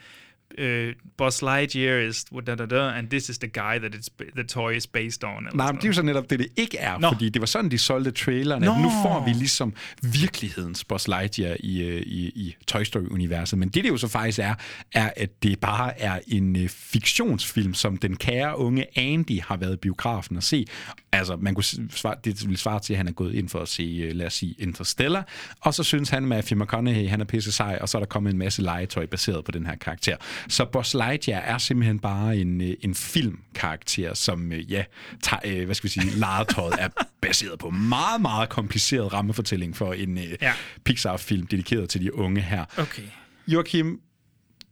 uh, 0.59 0.95
Buzz 1.19 1.43
Lightyear 1.43 2.09
is 2.09 2.25
da, 2.47 2.55
da, 2.55 2.67
da, 2.67 2.89
and 2.89 3.09
this 3.09 3.29
is 3.29 3.39
the 3.39 3.49
guy 3.49 3.79
that 3.79 3.95
it's, 3.95 4.09
the 4.35 4.45
toy 4.45 4.77
is 4.77 4.87
based 4.87 5.25
on. 5.25 5.47
Eller 5.47 5.57
Nej, 5.57 5.73
men 5.73 5.77
det 5.77 5.85
er 5.85 5.89
jo 5.89 5.93
så 5.93 6.03
netop 6.03 6.31
det, 6.31 6.39
det 6.39 6.49
ikke 6.57 6.79
er, 6.79 6.99
Nå. 6.99 7.09
fordi 7.13 7.29
det 7.29 7.41
var 7.41 7.47
sådan, 7.47 7.71
de 7.71 7.79
solgte 7.79 8.11
traileren, 8.11 8.63
Nå. 8.63 8.73
at 8.73 8.81
nu 8.81 8.91
får 8.91 9.25
vi 9.27 9.33
ligesom 9.33 9.73
virkelighedens 10.03 10.85
Buzz 10.85 11.09
Lightyear 11.09 11.57
i, 11.61 11.83
øh, 11.83 12.03
i, 12.03 12.27
i 12.29 12.57
Toy 12.67 12.83
Story-universet. 12.83 13.59
Men 13.59 13.69
det, 13.69 13.85
det 13.85 13.91
jo 13.91 13.97
så 13.97 14.09
faktisk 14.09 14.39
er, 14.39 14.55
er, 14.95 15.11
at 15.17 15.43
det 15.43 15.61
bare 15.61 16.01
er 16.01 16.19
en 16.27 16.57
øh, 16.57 16.69
fiktionsfilm, 16.69 17.75
som 17.75 17.97
den 17.97 18.17
kære 18.17 18.59
unge 18.59 18.99
Andy 18.99 19.41
har 19.43 19.57
været 19.57 19.75
i 19.75 19.77
biografen 19.77 20.37
at 20.37 20.43
se. 20.43 20.67
Altså, 21.13 21.37
man 21.37 21.55
kunne 21.55 21.65
svare, 21.91 22.15
det 22.25 22.43
ville 22.43 22.57
svare 22.57 22.81
til, 22.81 22.93
at 22.93 22.97
han 22.97 23.09
er 23.09 23.13
gået 23.13 23.35
ind 23.35 23.49
for 23.49 23.59
at 23.59 23.69
se, 23.69 24.11
lad 24.15 24.27
os 24.27 24.35
sige, 24.35 24.55
Interstellar, 24.59 25.29
og 25.61 25.75
så 25.75 25.83
synes 25.83 26.11
han, 26.11 26.27
Matthew 26.27 26.63
McConaughey, 26.63 27.09
han 27.09 27.21
er 27.21 27.25
pisse 27.25 27.53
sej, 27.53 27.79
og 27.81 27.89
så 27.89 27.99
er 27.99 28.01
der 28.01 28.07
kommet 28.07 28.33
en 28.33 28.39
masse 28.39 28.63
legetøj 28.63 29.07
baseret 29.07 29.45
på 29.45 29.51
den 29.51 29.67
her 29.67 29.77
karakter. 29.77 30.17
Så 30.49 30.65
Buzz 30.65 30.95
Lightyear 30.95 31.41
er 31.41 31.59
simpelthen 31.59 31.99
bare 31.99 32.37
en, 32.37 32.61
øh, 32.61 32.75
en 32.81 32.95
filmkarakter, 32.95 34.15
som, 34.15 34.53
øh, 34.53 34.73
ja, 34.73 34.85
tager, 35.23 35.41
øh, 35.45 35.65
hvad 35.65 35.75
skal 35.75 35.91
vi 35.91 35.93
sige, 36.01 36.11
legetøjet 36.11 36.75
er 36.79 36.89
baseret 37.23 37.59
på. 37.59 37.71
Meget, 37.71 38.21
meget 38.21 38.49
kompliceret 38.49 39.12
rammefortælling 39.12 39.77
for 39.77 39.93
en 39.93 40.19
Ja. 40.43 40.53
Pixar-film 40.85 41.47
dedikeret 41.47 41.89
til 41.89 42.01
de 42.01 42.15
unge 42.15 42.41
her. 42.41 42.65
Okay. 42.79 43.03
Joachim, 43.49 44.01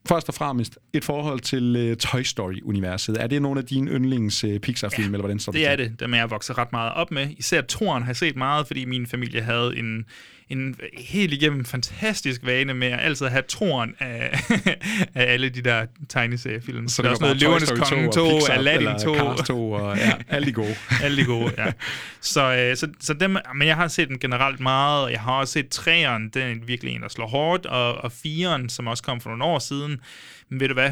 først 0.08 0.28
og 0.28 0.34
fremmest 0.34 0.78
et 0.92 1.04
forhold 1.04 1.40
til 1.40 1.90
uh, 1.90 1.96
Toy 1.96 2.22
Story-universet. 2.22 3.22
Er 3.22 3.26
det 3.26 3.42
nogle 3.42 3.60
af 3.60 3.66
dine 3.66 3.90
yndlings 3.90 4.44
uh, 4.44 4.56
Pixar-film, 4.56 5.02
ja, 5.02 5.06
eller 5.06 5.18
hvordan 5.18 5.38
står 5.38 5.52
Det 5.52 5.66
er 5.66 5.76
det, 5.76 6.00
dem 6.00 6.14
jeg 6.14 6.30
vokset 6.30 6.58
ret 6.58 6.72
meget 6.72 6.92
op 6.92 7.10
med. 7.10 7.28
Især 7.38 7.60
toren 7.60 8.02
har 8.02 8.10
jeg 8.10 8.16
set 8.16 8.36
meget, 8.36 8.66
fordi 8.66 8.84
min 8.84 9.06
familie 9.06 9.42
havde 9.42 9.76
en, 9.76 10.04
en 10.50 10.76
helt 10.98 11.32
igennem 11.32 11.64
fantastisk 11.64 12.40
vane 12.44 12.74
med 12.74 12.88
at 12.88 13.00
altid 13.00 13.26
have 13.26 13.42
toren 13.42 13.94
af, 13.98 14.30
af 15.14 15.32
alle 15.32 15.48
de 15.48 15.62
der 15.62 15.86
tegneseriefilm. 16.08 16.88
Så 16.88 17.02
der 17.02 17.08
er 17.08 17.12
også 17.12 17.22
noget 17.22 17.40
Løvernes 17.40 17.70
Konge 17.70 18.06
2 18.06 18.12
2, 18.12 18.36
og 18.36 18.50
Aladdin 18.50 18.86
eller 18.88 18.98
2. 18.98 19.14
Cars 19.16 19.46
2 19.48 19.72
og- 19.72 19.96
ja, 19.96 20.12
alle 20.34 20.46
de 20.46 20.52
gode. 20.52 20.74
alle 21.02 21.16
de 21.16 21.24
gode, 21.26 21.52
ja. 21.58 21.72
Så, 22.20 22.54
øh, 22.56 22.76
så, 22.76 22.88
så 23.00 23.14
dem, 23.14 23.36
men 23.54 23.68
jeg 23.68 23.76
har 23.76 23.88
set 23.88 24.08
den 24.08 24.18
generelt 24.18 24.60
meget, 24.60 25.04
og 25.04 25.12
jeg 25.12 25.20
har 25.20 25.32
også 25.32 25.52
set 25.52 25.68
træeren, 25.68 26.28
den 26.28 26.42
er 26.42 26.64
virkelig 26.66 26.94
en, 26.94 27.02
der 27.02 27.08
slår 27.08 27.26
hårdt, 27.26 27.66
og, 27.66 27.94
og 27.94 28.12
firen, 28.12 28.68
som 28.68 28.86
også 28.86 29.02
kom 29.02 29.20
for 29.20 29.30
nogle 29.30 29.44
år 29.44 29.58
siden. 29.58 30.00
Men 30.48 30.60
ved 30.60 30.68
du 30.68 30.74
hvad? 30.74 30.90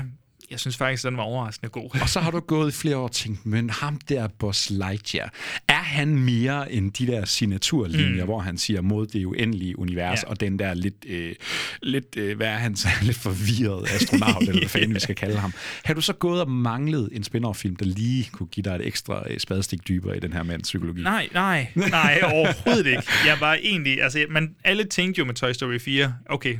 Jeg 0.51 0.61
synes 0.61 0.77
faktisk, 0.77 1.05
den 1.05 1.17
var 1.17 1.23
overraskende 1.23 1.71
god. 1.71 1.99
Og 2.03 2.09
så 2.09 2.21
har 2.21 2.31
du 2.31 2.41
gået 2.41 2.73
i 2.73 2.77
flere 2.77 2.97
år 2.97 3.03
og 3.05 3.13
tænkt, 3.13 3.47
men 3.47 3.71
ham 3.71 3.97
der 4.09 4.29
Buzz 4.39 4.71
Lightyear, 4.71 5.33
er 5.69 5.75
han 5.83 6.09
mere 6.19 6.73
end 6.73 6.93
de 6.93 7.07
der 7.07 7.25
signaturlinjer, 7.25 8.23
Mm. 8.25 8.25
hvor 8.25 8.41
han 8.41 8.59
siger 8.59 8.81
mod 8.81 9.07
det 9.07 9.25
uendelige 9.25 9.79
univers, 9.79 10.23
Ja. 10.23 10.29
og 10.29 10.41
den 10.41 10.59
der 10.59 10.75
lidt, 10.75 10.95
øh, 11.07 11.35
lidt 11.83 12.17
øh, 12.17 12.37
hvad 12.37 12.47
er 12.47 12.57
han, 12.57 12.77
så, 12.77 12.89
lidt 13.03 13.17
forvirret 13.17 13.89
astronaut, 13.95 14.41
eller 14.43 14.59
hvad 14.61 14.69
fanden 14.69 14.95
vi 14.95 15.01
skal 15.01 15.15
kalde 15.15 15.37
ham. 15.39 15.53
Har 15.85 15.95
du 15.95 16.01
så 16.01 16.13
gået 16.13 16.41
og 16.41 16.51
manglet 16.51 17.09
en 17.13 17.25
spin-off-film, 17.25 17.77
der 17.77 17.85
lige 17.85 18.29
kunne 18.33 18.47
give 18.47 18.65
dig 18.65 18.75
et 18.75 18.87
ekstra 18.87 19.23
øh, 19.31 19.39
spadestik 19.39 19.89
dybere 19.89 20.17
i 20.17 20.21
den 20.21 20.33
her 20.33 20.43
mands 20.43 20.63
psykologi? 20.63 21.03
Nej, 21.03 21.29
nej, 21.35 21.67
nej, 21.77 22.21
overhovedet 22.25 22.87
ikke. 22.87 23.03
Jeg 23.27 23.37
var 23.41 23.55
egentlig, 23.63 24.03
altså, 24.03 24.25
man, 24.31 24.55
alle 24.65 24.85
tænkte 24.85 25.19
jo 25.19 25.25
med 25.25 25.35
Toy 25.35 25.53
Story 25.53 25.79
4, 25.81 26.15
okay, 26.29 26.59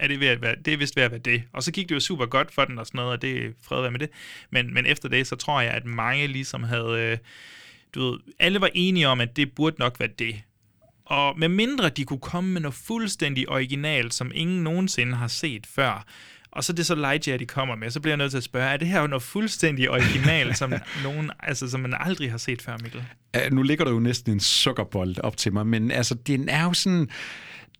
er 0.00 0.08
det, 0.08 0.20
ved 0.20 0.26
at 0.26 0.42
være, 0.42 0.56
det 0.64 0.72
er 0.72 0.76
vist 0.76 0.96
ved 0.96 1.02
at 1.02 1.10
være 1.10 1.20
det. 1.20 1.42
Og 1.52 1.62
så 1.62 1.72
gik 1.72 1.88
det 1.88 1.94
jo 1.94 2.00
super 2.00 2.26
godt 2.26 2.54
for 2.54 2.64
den 2.64 2.78
og 2.78 2.86
sådan 2.86 2.98
noget, 2.98 3.12
og 3.12 3.22
det 3.22 3.44
er 3.44 3.50
fred 3.62 3.80
være 3.80 3.90
med 3.90 4.00
det. 4.00 4.10
Men, 4.50 4.74
men 4.74 4.86
efter 4.86 5.08
det, 5.08 5.26
så 5.26 5.36
tror 5.36 5.60
jeg, 5.60 5.72
at 5.72 5.84
mange 5.84 6.26
ligesom 6.26 6.62
havde, 6.62 7.00
øh, 7.00 7.18
du 7.94 8.10
ved, 8.10 8.18
alle 8.38 8.60
var 8.60 8.70
enige 8.74 9.08
om, 9.08 9.20
at 9.20 9.36
det 9.36 9.52
burde 9.52 9.76
nok 9.78 10.00
være 10.00 10.10
det. 10.18 10.42
Og 11.04 11.38
med 11.38 11.48
mindre 11.48 11.88
de 11.88 12.04
kunne 12.04 12.18
komme 12.18 12.52
med 12.52 12.60
noget 12.60 12.74
fuldstændig 12.74 13.48
originalt, 13.48 14.14
som 14.14 14.30
ingen 14.34 14.64
nogensinde 14.64 15.14
har 15.16 15.28
set 15.28 15.66
før, 15.66 16.06
og 16.56 16.64
så 16.64 16.72
er 16.72 16.74
det 16.74 16.86
så 16.86 16.94
Lightyear, 16.94 17.38
de 17.38 17.46
kommer 17.46 17.76
med, 17.76 17.90
så 17.90 18.00
bliver 18.00 18.12
jeg 18.12 18.16
nødt 18.16 18.30
til 18.30 18.38
at 18.38 18.44
spørge, 18.44 18.68
er 18.68 18.76
det 18.76 18.88
her 18.88 19.06
noget 19.06 19.22
fuldstændig 19.22 19.90
originalt, 19.90 20.56
som, 20.56 20.72
nogen, 21.04 21.30
altså, 21.40 21.70
som 21.70 21.80
man 21.80 21.94
aldrig 22.00 22.30
har 22.30 22.38
set 22.38 22.62
før, 22.62 22.76
Mikkel? 22.82 23.04
Uh, 23.36 23.52
nu 23.52 23.62
ligger 23.62 23.84
der 23.84 23.92
jo 23.92 23.98
næsten 23.98 24.32
en 24.32 24.40
sukkerbold 24.40 25.18
op 25.18 25.36
til 25.36 25.52
mig, 25.52 25.66
men 25.66 25.90
altså, 25.90 26.14
den 26.14 26.48
er 26.48 26.64
jo 26.64 26.72
sådan... 26.72 27.08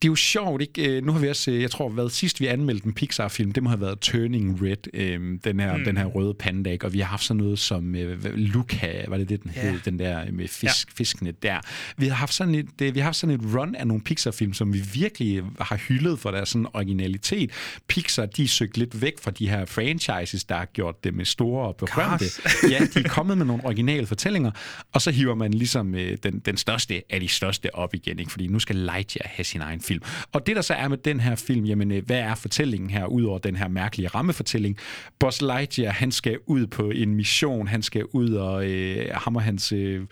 Det 0.02 0.08
er 0.08 0.12
jo 0.12 0.14
sjovt, 0.14 0.62
ikke? 0.62 0.96
Øh, 0.96 1.04
Nu 1.04 1.12
har 1.12 1.18
vi 1.20 1.28
også, 1.28 1.50
øh, 1.50 1.62
jeg 1.62 1.70
tror, 1.70 1.88
hvad 1.88 2.10
sidst 2.10 2.40
vi 2.40 2.46
anmeldte 2.46 2.86
en 2.86 2.92
Pixar-film, 2.92 3.52
det 3.52 3.62
må 3.62 3.68
have 3.68 3.80
været 3.80 4.00
Turning 4.00 4.62
Red, 4.62 4.76
øh, 4.94 5.20
den, 5.44 5.60
her, 5.60 5.72
Mm. 5.72 5.78
mm. 5.78 5.84
den 5.84 5.96
her 5.96 6.04
røde 6.04 6.34
panda, 6.34 6.70
ikke? 6.70 6.86
og 6.86 6.92
vi 6.92 6.98
har 6.98 7.06
haft 7.06 7.24
sådan 7.24 7.42
noget 7.42 7.58
som 7.58 7.94
øh, 7.94 8.24
Luca, 8.34 9.04
var 9.08 9.16
det 9.18 9.28
det, 9.28 9.42
den 9.42 9.52
Ja. 9.56 9.70
hed, 9.70 9.80
den 9.84 9.98
der 9.98 10.32
med 10.32 10.48
fisk, 10.48 10.62
ja. 10.88 10.92
fiskene 10.94 11.30
der. 11.42 11.60
Vi 11.96 12.06
har 12.06 12.14
haft 12.14 12.34
sådan 12.34 12.54
et, 12.54 12.68
øh, 12.82 12.94
vi 12.94 13.00
har 13.00 13.04
haft 13.04 13.16
sådan 13.16 13.34
et 13.34 13.40
run 13.54 13.74
af 13.74 13.86
nogle 13.86 14.02
Pixar-film, 14.02 14.52
som 14.52 14.72
vi 14.74 14.82
virkelig 14.94 15.42
har 15.60 15.76
hyldet 15.76 16.18
for 16.18 16.30
deres 16.30 16.48
sådan 16.48 16.66
originalitet. 16.74 17.50
Pixar, 17.88 18.26
de 18.26 18.44
er 18.44 18.48
søgt 18.48 18.76
lidt 18.76 19.02
væk 19.02 19.12
fra 19.22 19.30
de 19.30 19.48
her 19.48 19.64
franchises, 19.64 20.44
der 20.44 20.54
har 20.56 20.64
gjort 20.64 21.04
dem 21.04 21.24
store 21.24 21.66
og 21.68 21.76
berømte. 21.76 22.24
Ja, 22.70 22.86
de 22.94 22.98
er 23.04 23.08
kommet 23.18 23.38
med 23.38 23.46
nogle 23.46 23.64
originale 23.64 24.06
fortællinger, 24.06 24.50
og 24.92 25.02
så 25.02 25.10
hiver 25.10 25.34
man 25.34 25.54
ligesom 25.54 25.94
øh, 25.94 26.18
den, 26.22 26.38
den 26.38 26.56
største 26.56 27.02
af 27.10 27.20
de 27.20 27.28
største 27.28 27.74
op 27.74 27.94
igen, 27.94 28.18
ikke? 28.18 28.30
fordi 28.30 28.46
nu 28.46 28.58
skal 28.58 28.76
Lightyear 28.76 29.28
have 29.28 29.44
sin 29.44 29.60
egen 29.60 29.80
film. 29.86 30.02
Og 30.32 30.46
det 30.46 30.56
der 30.56 30.62
så 30.62 30.74
er 30.74 30.88
med 30.88 30.98
den 30.98 31.20
her 31.20 31.34
film, 31.34 31.64
jamen 31.64 31.92
øh, 31.92 32.06
hvad 32.06 32.18
er 32.18 32.34
fortællingen 32.34 32.90
her, 32.90 33.06
ud 33.06 33.24
over 33.24 33.38
den 33.38 33.56
her 33.56 33.68
mærkelige 33.68 34.08
rammefortælling? 34.08 34.78
Buzz 35.18 35.40
Lightyear, 35.40 35.92
han 35.92 36.12
skal 36.12 36.38
ud 36.46 36.66
på 36.66 36.90
en 36.90 37.14
mission, 37.14 37.68
han 37.68 37.82
skal 37.82 38.04
ud 38.04 38.30
og 38.30 38.66
øh, 38.66 39.06
ham 39.14 39.36
og 39.36 39.42
hans, 39.42 39.72
øh, 39.72 40.02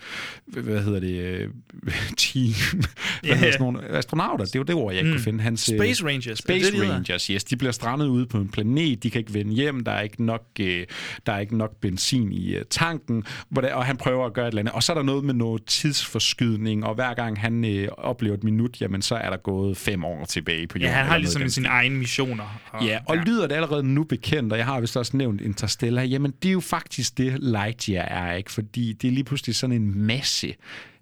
hvad 0.47 0.83
hedder 0.83 0.99
det, 0.99 1.11
øh, 1.19 1.49
team, 2.17 2.53
hvad 3.23 3.35
hedder 3.35 3.51
sådan 3.51 3.63
nogle 3.63 3.87
astronauter, 3.87 4.45
det 4.45 4.55
er 4.55 4.59
jo 4.59 4.63
det 4.63 4.75
ord, 4.75 4.93
jeg 4.93 4.99
ikke 4.99 5.11
Mm. 5.11 5.15
kunne 5.17 5.23
finde. 5.23 5.43
Hans, 5.43 5.69
øh, 5.73 5.79
Space 5.79 6.05
Rangers, 6.05 6.27
er 6.27 6.35
Space 6.35 6.71
det? 6.71 6.89
Rangers, 6.89 7.25
yes. 7.27 7.43
De 7.43 7.55
bliver 7.57 7.71
strandet 7.71 8.07
ude 8.07 8.25
på 8.25 8.37
en 8.37 8.49
planet, 8.49 9.03
de 9.03 9.09
kan 9.09 9.19
ikke 9.19 9.33
vende 9.33 9.53
hjem, 9.53 9.83
der 9.83 9.91
er 9.91 10.01
ikke 10.01 10.23
nok, 10.23 10.43
øh, 10.59 10.85
der 11.25 11.33
er 11.33 11.39
ikke 11.39 11.57
nok 11.57 11.71
benzin 11.81 12.31
i 12.31 12.55
øh, 12.55 12.65
tanken, 12.69 13.23
hvor 13.49 13.61
der, 13.61 13.73
og 13.73 13.85
han 13.85 13.97
prøver 13.97 14.25
at 14.25 14.33
gøre 14.33 14.47
et 14.47 14.51
eller 14.51 14.59
andet. 14.61 14.73
Og 14.73 14.83
så 14.83 14.91
er 14.93 14.95
der 14.97 15.03
noget 15.03 15.23
med 15.23 15.33
noget 15.33 15.65
tidsforskydning, 15.65 16.85
og 16.85 16.95
hver 16.95 17.13
gang 17.13 17.39
han 17.39 17.65
øh, 17.65 17.87
oplever 17.97 18.33
et 18.33 18.43
minut, 18.43 18.81
jamen 18.81 19.01
så 19.01 19.15
er 19.15 19.29
der 19.29 19.37
gået 19.37 19.64
fem 19.73 20.05
år 20.05 20.25
tilbage 20.25 20.67
på 20.67 20.77
Ja, 20.77 20.83
jorden. 20.83 20.95
han 20.95 21.05
har 21.05 21.11
noget 21.11 21.21
ligesom 21.21 21.49
sine 21.49 21.67
egne 21.67 21.95
missioner. 21.97 22.61
Og, 22.71 22.85
Ja, 22.85 22.99
og 23.05 23.15
ja. 23.15 23.23
lyder 23.23 23.47
det 23.47 23.55
allerede 23.55 23.83
nu 23.83 24.03
bekendt, 24.03 24.51
og 24.53 24.57
jeg 24.57 24.65
har 24.65 24.79
vist 24.79 24.97
også 24.97 25.17
nævnt 25.17 25.41
Interstellar, 25.41 26.03
jamen 26.03 26.33
det 26.43 26.49
er 26.49 26.53
jo 26.53 26.59
faktisk 26.59 27.17
det, 27.17 27.37
Lightyear 27.43 28.05
er, 28.05 28.33
ikke? 28.33 28.51
Fordi 28.51 28.93
det 28.93 29.07
er 29.07 29.11
lige 29.11 29.23
pludselig 29.23 29.55
sådan 29.55 29.75
en 29.75 29.97
masse 30.07 30.55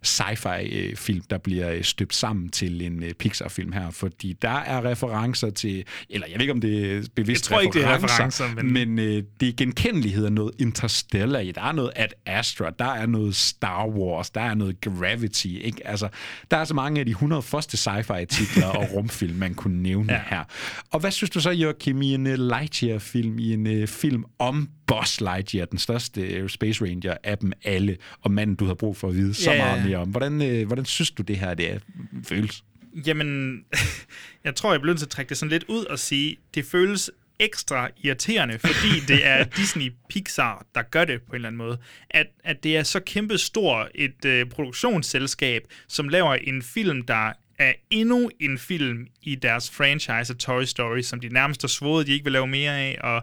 sci-fi-film, 0.03 1.21
der 1.29 1.37
bliver 1.37 1.71
øh, 1.71 1.83
støbt 1.83 2.15
sammen 2.15 2.49
til 2.49 2.81
en 2.81 3.03
øh, 3.03 3.13
Pixar-film 3.13 3.71
her, 3.71 3.91
fordi 3.91 4.33
der 4.41 4.49
er 4.49 4.85
referencer 4.85 5.49
til, 5.49 5.83
eller 6.09 6.27
jeg 6.27 6.35
ved 6.35 6.41
ikke, 6.41 6.53
om 6.53 6.61
det 6.61 6.91
er 6.97 7.01
bevidst 7.15 7.49
Jeg 7.51 7.55
tror 7.55 7.61
ikke, 7.61 7.79
det 7.79 7.87
er 7.87 7.95
referencer, 7.95 8.45
men- 8.55 8.73
men 8.73 8.99
øh, 8.99 9.23
det 9.39 9.47
er 9.49 9.53
genkendelighed 9.57 10.25
af 10.25 10.31
noget 10.31 10.51
Interstellar 10.59 11.39
i. 11.39 11.51
Der 11.51 11.61
er 11.61 11.71
noget 11.71 11.91
Ad 11.95 12.07
Astra, 12.25 12.69
der 12.79 12.85
er 12.85 13.05
noget 13.05 13.35
Star 13.35 13.87
Wars, 13.87 14.29
der 14.29 14.41
er 14.41 14.53
noget 14.53 14.81
Gravity, 14.81 15.45
ikke? 15.47 15.87
Altså, 15.87 16.09
der 16.51 16.57
er 16.57 16.63
så 16.65 16.73
mange 16.73 16.99
af 16.99 17.05
de 17.05 17.11
100 17.11 17.41
første 17.41 17.77
sci-fi-titler 17.77 18.65
og 18.67 18.85
rumfilm, 18.93 19.35
man 19.35 19.53
kunne 19.53 19.83
nævne 19.83 20.13
ja. 20.13 20.21
her. 20.29 20.43
Og 20.91 20.99
hvad 20.99 21.11
synes 21.11 21.29
du 21.29 21.39
så, 21.41 21.49
Joachim, 21.51 22.01
i 22.01 22.13
en 22.13 22.27
uh, 22.27 22.33
Lightyear-film, 22.33 23.39
i 23.39 23.53
en 23.53 23.81
uh, 23.81 23.87
film 23.87 24.23
om 24.39 24.69
Buzz 24.99 25.21
Lightyear, 25.21 25.65
den 25.65 25.79
største 25.79 26.43
uh, 26.43 26.49
Space 26.49 26.85
Ranger 26.85 27.17
af 27.23 27.37
dem 27.37 27.51
alle, 27.63 27.97
og 28.21 28.31
manden, 28.31 28.55
du 28.55 28.65
har 28.65 28.73
brug 28.73 28.97
for 28.97 29.07
at 29.07 29.15
vide 29.15 29.33
så 29.33 29.51
Ja, 29.51 29.57
ja, 29.57 29.65
meget 29.65 29.85
mere 29.85 29.97
om. 29.97 30.09
Hvordan, 30.09 30.41
uh, 30.41 30.67
hvordan 30.67 30.85
synes 30.85 31.11
du, 31.11 31.23
det 31.23 31.37
her 31.37 31.53
det 31.53 31.71
er, 31.71 31.79
føles? 32.23 32.63
Jamen, 33.07 33.59
jeg 34.45 34.55
tror, 34.55 34.71
jeg 34.71 34.81
bliver 34.81 34.93
nødt 34.93 34.99
til 34.99 35.05
at 35.05 35.09
trække 35.09 35.29
det 35.29 35.37
sådan 35.37 35.49
lidt 35.49 35.63
ud 35.67 35.85
og 35.85 35.99
sige, 35.99 36.37
det 36.55 36.65
føles 36.65 37.11
ekstra 37.39 37.89
irriterende, 38.03 38.59
fordi 38.59 38.99
det 39.07 39.25
er 39.25 39.43
Disney 39.57 39.93
Pixar, 40.09 40.65
der 40.75 40.81
gør 40.81 41.05
det 41.05 41.21
på 41.21 41.29
en 41.31 41.35
eller 41.35 41.47
anden 41.47 41.57
måde. 41.57 41.77
At, 42.09 42.27
at 42.43 42.63
det 42.63 42.77
er 42.77 42.83
så 42.83 42.99
kæmpe 42.99 43.37
stor 43.37 43.89
et 43.95 44.25
øh, 44.25 44.45
produktionsselskab, 44.45 45.63
som 45.87 46.09
laver 46.09 46.33
en 46.33 46.61
film, 46.61 47.01
der 47.01 47.31
er 47.57 47.73
endnu 47.89 48.29
en 48.39 48.57
film 48.57 49.07
i 49.21 49.35
deres 49.35 49.71
franchise 49.71 50.33
af 50.33 50.37
Toy 50.39 50.63
Story, 50.63 51.01
som 51.01 51.19
de 51.19 51.29
nærmest 51.29 51.61
har 51.61 51.67
svoret, 51.67 52.07
de 52.07 52.11
ikke 52.11 52.23
vil 52.25 52.33
lave 52.33 52.47
mere 52.47 52.79
af, 52.79 52.97
og 53.01 53.15
øh, 53.15 53.21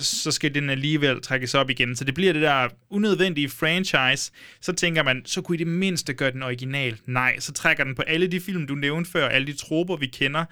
så 0.00 0.30
skal 0.30 0.54
den 0.54 0.70
alligevel 0.70 1.20
trækkes 1.20 1.54
op 1.54 1.70
igen. 1.70 1.96
Så 1.96 2.04
det 2.04 2.14
bliver 2.14 2.32
det 2.32 2.42
der 2.42 2.68
unødvendige 2.90 3.48
franchise. 3.48 4.32
Så 4.60 4.72
tænker 4.72 5.02
man, 5.02 5.22
så 5.24 5.42
kunne 5.42 5.54
I 5.54 5.58
det 5.58 5.66
mindste 5.66 6.14
gøre 6.14 6.30
den 6.30 6.42
original. 6.42 6.98
Nej, 7.06 7.38
så 7.38 7.52
trækker 7.52 7.84
den 7.84 7.94
på 7.94 8.02
alle 8.02 8.26
de 8.26 8.40
film, 8.40 8.66
du 8.66 8.74
nævnte 8.74 9.10
før, 9.10 9.28
alle 9.28 9.46
de 9.46 9.56
troper, 9.56 9.96
vi 9.96 10.06
kender, 10.06 10.44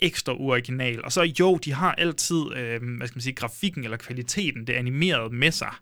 ekstra 0.00 0.32
uoriginal. 0.32 1.04
Og 1.04 1.12
så 1.12 1.32
jo, 1.40 1.56
de 1.56 1.72
har 1.72 1.92
altid, 1.92 2.42
øh, 2.56 2.80
hvad 2.96 3.06
skal 3.06 3.16
man 3.16 3.22
sige, 3.22 3.34
grafikken 3.34 3.84
eller 3.84 3.96
kvaliteten, 3.96 4.66
det 4.66 4.72
animerede 4.72 5.34
med 5.34 5.52
sig. 5.52 5.72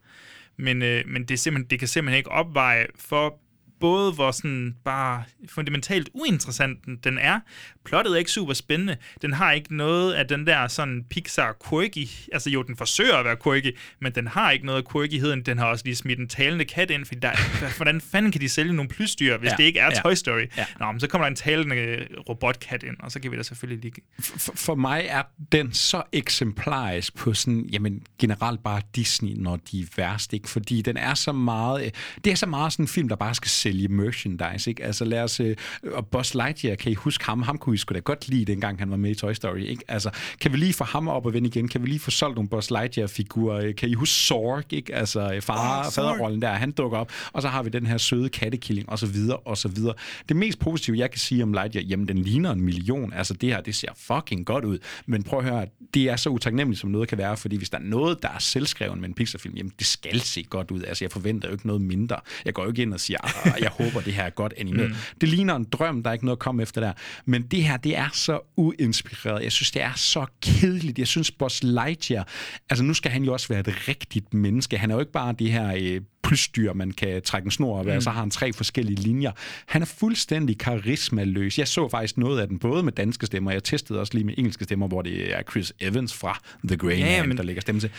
Men, 0.57 0.83
øh, 0.83 1.05
men 1.07 1.23
det, 1.23 1.35
er 1.35 1.39
simpelthen, 1.39 1.71
det 1.71 1.79
kan 1.79 1.89
simpelthen 1.89 2.19
ikke 2.19 2.31
opveje 2.31 2.87
for 2.99 3.41
både 3.81 4.13
hvor 4.13 4.31
sådan 4.31 4.77
bare 4.85 5.25
fundamentalt 5.49 6.09
uinteressant 6.15 6.85
den, 6.85 6.97
den 7.05 7.19
er. 7.19 7.41
Plottet 7.85 8.13
er 8.13 8.17
ikke 8.17 8.31
super 8.31 8.55
spændende. 8.55 8.97
Den 9.23 9.33
har 9.33 9.53
ikke 9.53 9.77
noget 9.77 10.13
af 10.13 10.27
den 10.27 10.47
der 10.47 10.69
sådan 10.69 11.05
Pixar 11.11 11.57
quirky. 11.69 12.09
Altså 12.33 12.51
jo, 12.51 12.63
den 12.63 12.77
forsøger 12.77 13.17
at 13.17 13.25
være 13.25 13.37
quirky, 13.45 13.77
men 14.01 14.15
den 14.15 14.27
har 14.27 14.51
ikke 14.51 14.67
noget 14.67 14.83
af 14.83 14.93
quirkyheden. 14.93 15.43
Den 15.43 15.59
har 15.59 15.67
også 15.67 15.85
lige 15.85 15.97
smidt 15.97 16.19
en 16.19 16.29
talende 16.29 16.65
kat 16.65 16.91
ind, 16.91 17.05
fordi 17.05 17.21
der, 17.21 17.33
hvordan 17.77 18.01
fanden 18.01 18.33
kan 18.33 18.41
de 18.41 18.49
sælge 18.49 18.73
nogle 18.73 18.89
plysdyr, 18.89 19.39
hvis 19.39 19.51
ja, 19.51 19.57
det 19.57 19.65
ikke 19.65 19.79
er 19.79 19.91
ja, 19.95 20.01
Toy 20.01 20.15
Story? 20.15 20.47
Ja. 20.57 20.67
Nå, 20.81 20.93
men 20.93 21.01
så 21.01 21.07
kommer 21.07 21.25
der 21.25 21.31
en 21.31 21.37
talende 21.37 22.07
robotkat 22.29 22.83
ind, 22.83 22.97
og 23.01 23.13
så 23.13 23.21
kan 23.21 23.31
vi 23.31 23.37
da 23.37 23.43
selvfølgelig 23.43 23.83
lige... 23.83 24.03
For, 24.21 24.53
for 24.55 24.75
mig 24.75 25.05
er 25.09 25.23
den 25.53 25.73
så 25.73 26.03
eksemplarisk 26.13 27.15
på 27.17 27.35
sådan, 27.35 27.69
jamen 27.73 28.03
generelt 28.19 28.63
bare 28.63 28.83
Disney, 28.97 29.33
når 29.37 29.57
de 29.57 29.81
er 29.81 29.87
værst, 29.97 30.33
ikke? 30.33 30.49
Fordi 30.49 30.83
den 30.83 30.97
er 30.97 31.15
så 31.15 31.33
meget... 31.33 31.95
Det 32.25 32.31
er 32.31 32.37
så 32.37 32.47
meget 32.47 32.73
sådan 32.73 32.85
en 32.85 32.89
film, 32.89 33.09
der 33.09 33.17
bare 33.17 33.35
skal 33.35 33.49
sælge 33.69 33.89
merchandise, 33.89 34.71
ikke? 34.71 34.85
Altså 34.85 35.05
lad 35.05 35.23
os... 35.23 35.41
Øh, 35.41 35.57
og 35.93 36.07
Buzz 36.07 36.35
Lightyear, 36.35 36.77
kan 36.77 36.93
I 36.93 36.95
huske 36.95 37.25
ham? 37.25 37.43
Ham 37.43 37.59
kunne 37.59 37.75
I 37.75 37.79
sgu 37.79 37.95
da 37.95 37.99
godt 37.99 38.29
lide, 38.29 38.45
dengang 38.45 38.79
han 38.79 38.91
var 38.91 38.97
med 38.97 39.11
i 39.11 39.15
Toy 39.15 39.33
Story, 39.33 39.59
ikke? 39.59 39.85
Altså, 39.89 40.11
kan 40.41 40.53
vi 40.53 40.57
lige 40.57 40.73
få 40.73 40.85
ham 40.85 41.09
op 41.09 41.27
og 41.27 41.33
vende 41.33 41.49
igen? 41.49 41.69
Kan 41.69 41.83
vi 41.83 41.87
lige 41.87 41.99
få 41.99 42.11
solgt 42.11 42.35
nogle 42.35 42.49
Buzz 42.49 42.71
Lightyear-figurer? 42.71 43.73
Kan 43.73 43.89
I 43.89 43.95
huske 43.95 44.15
Zorg, 44.15 44.73
ikke? 44.73 44.95
Altså 44.95 45.41
far, 45.43 45.87
oh, 45.87 45.93
faderrollen 45.93 46.43
der, 46.43 46.49
han 46.49 46.71
dukker 46.71 46.99
op, 46.99 47.13
og 47.33 47.43
så 47.43 47.49
har 47.49 47.63
vi 47.63 47.71
den 47.71 47.87
her 47.87 47.99
søde 47.99 48.29
kattekilling, 48.29 48.89
og 48.89 48.99
så 48.99 49.07
videre, 49.07 49.37
og 49.37 49.59
så 49.59 49.69
videre. 49.69 49.95
Det 50.29 50.37
mest 50.37 50.59
positive, 50.59 50.99
jeg 50.99 51.11
kan 51.11 51.19
sige 51.19 51.43
om 51.43 51.53
Lightyear, 51.53 51.85
jamen 51.85 52.09
den 52.09 52.19
ligner 52.19 52.53
en 52.53 52.61
million. 52.61 53.13
Altså 53.13 53.35
det 53.35 53.49
her, 53.49 53.61
det 53.61 53.75
ser 53.75 53.89
fucking 53.97 54.47
godt 54.47 54.65
ud. 54.65 54.79
Men 55.07 55.23
prøv 55.23 55.39
at 55.39 55.45
høre, 55.45 55.67
det 55.95 56.03
er 56.03 56.17
så 56.17 56.31
utaknemmeligt, 56.31 56.81
som 56.81 56.91
noget 56.91 57.09
kan 57.09 57.19
være, 57.19 57.37
fordi 57.37 57.57
hvis 57.57 57.71
der 57.71 57.79
er 57.79 57.83
noget, 57.83 58.23
der 58.23 58.29
er 58.29 58.39
selvskrevet 58.39 58.99
med 58.99 59.09
en 59.09 59.15
Pixar-film, 59.15 59.55
jamen 59.57 59.73
det 59.79 59.87
skal 59.87 60.21
se 60.21 60.43
godt 60.51 60.71
ud. 60.71 60.83
Altså 60.83 61.05
jeg 61.05 61.13
forventer 61.13 61.49
jo 61.49 61.53
ikke 61.53 61.67
noget 61.67 61.83
mindre. 61.83 62.17
Jeg 62.45 62.55
går 62.55 62.63
jo 62.63 62.69
ikke 62.69 62.83
ind 62.83 62.95
og 62.95 63.01
siger, 63.01 63.19
jeg 63.61 63.71
håber, 63.71 64.01
det 64.01 64.15
her 64.15 64.23
er 64.23 64.31
godt 64.31 64.55
animeret. 64.57 64.91
Mm. 64.91 64.97
Det 65.21 65.29
ligner 65.29 65.57
en 65.57 65.65
drøm, 65.73 66.03
der 66.03 66.11
er 66.11 66.13
ikke 66.13 66.25
noget 66.25 66.37
at 66.37 66.41
komme 66.41 66.63
efter 66.63 66.81
der. 66.81 66.93
Men 67.25 67.43
det 67.43 67.65
her, 67.65 67.77
det 67.77 67.97
er 67.97 68.09
så 68.13 68.41
uinspireret. 68.57 69.43
Jeg 69.43 69.53
synes, 69.53 69.71
det 69.71 69.83
er 69.83 69.93
så 69.97 70.27
kedeligt. 70.43 70.99
Jeg 70.99 71.07
synes, 71.07 71.31
Buzz 71.31 71.63
Lightyear, 71.63 72.29
altså 72.71 72.85
nu 72.85 72.95
skal 72.95 73.11
han 73.11 73.25
jo 73.25 73.33
også 73.33 73.49
være 73.49 73.61
et 73.61 73.89
rigtigt 73.89 74.35
menneske. 74.35 74.79
Han 74.79 74.91
er 74.91 74.95
jo 74.95 75.01
ikke 75.01 75.13
bare 75.13 75.35
det 75.39 75.53
her 75.53 75.75
øh, 75.77 76.01
plysdyr, 76.29 76.73
man 76.73 76.91
kan 76.91 77.23
trække 77.23 77.47
en 77.47 77.51
snor 77.51 77.79
op 77.79 77.87
af, 77.87 77.93
mm. 77.93 77.97
og 77.97 78.03
så 78.03 78.11
har 78.11 78.21
han 78.21 78.31
tre 78.31 78.53
forskellige 78.53 79.01
linjer. 79.01 79.33
Han 79.67 79.83
er 79.83 79.87
fuldstændig 79.87 80.59
karismaløs. 80.59 81.59
Jeg 81.59 81.69
så 81.69 81.89
faktisk 81.89 82.19
noget 82.19 82.41
af 82.41 82.49
den, 82.49 82.59
både 82.59 82.83
med 82.83 82.93
danske 82.93 83.27
stemmer, 83.27 83.51
jeg 83.51 83.65
testede 83.65 84.01
også 84.01 84.15
lige 84.15 84.25
med 84.25 84.35
engelske 84.39 84.65
stemmer, 84.65 84.89
hvor 84.89 85.03
det 85.03 85.35
er 85.35 85.43
Chris 85.51 85.73
Evans 85.81 86.15
fra 86.15 86.41
The 86.69 86.77
Grey 86.77 86.99
ja, 86.99 87.27
Man, 87.27 87.37
der 87.37 87.43
lægger 87.43 87.61
stemme 87.61 87.81
til. 87.81 87.91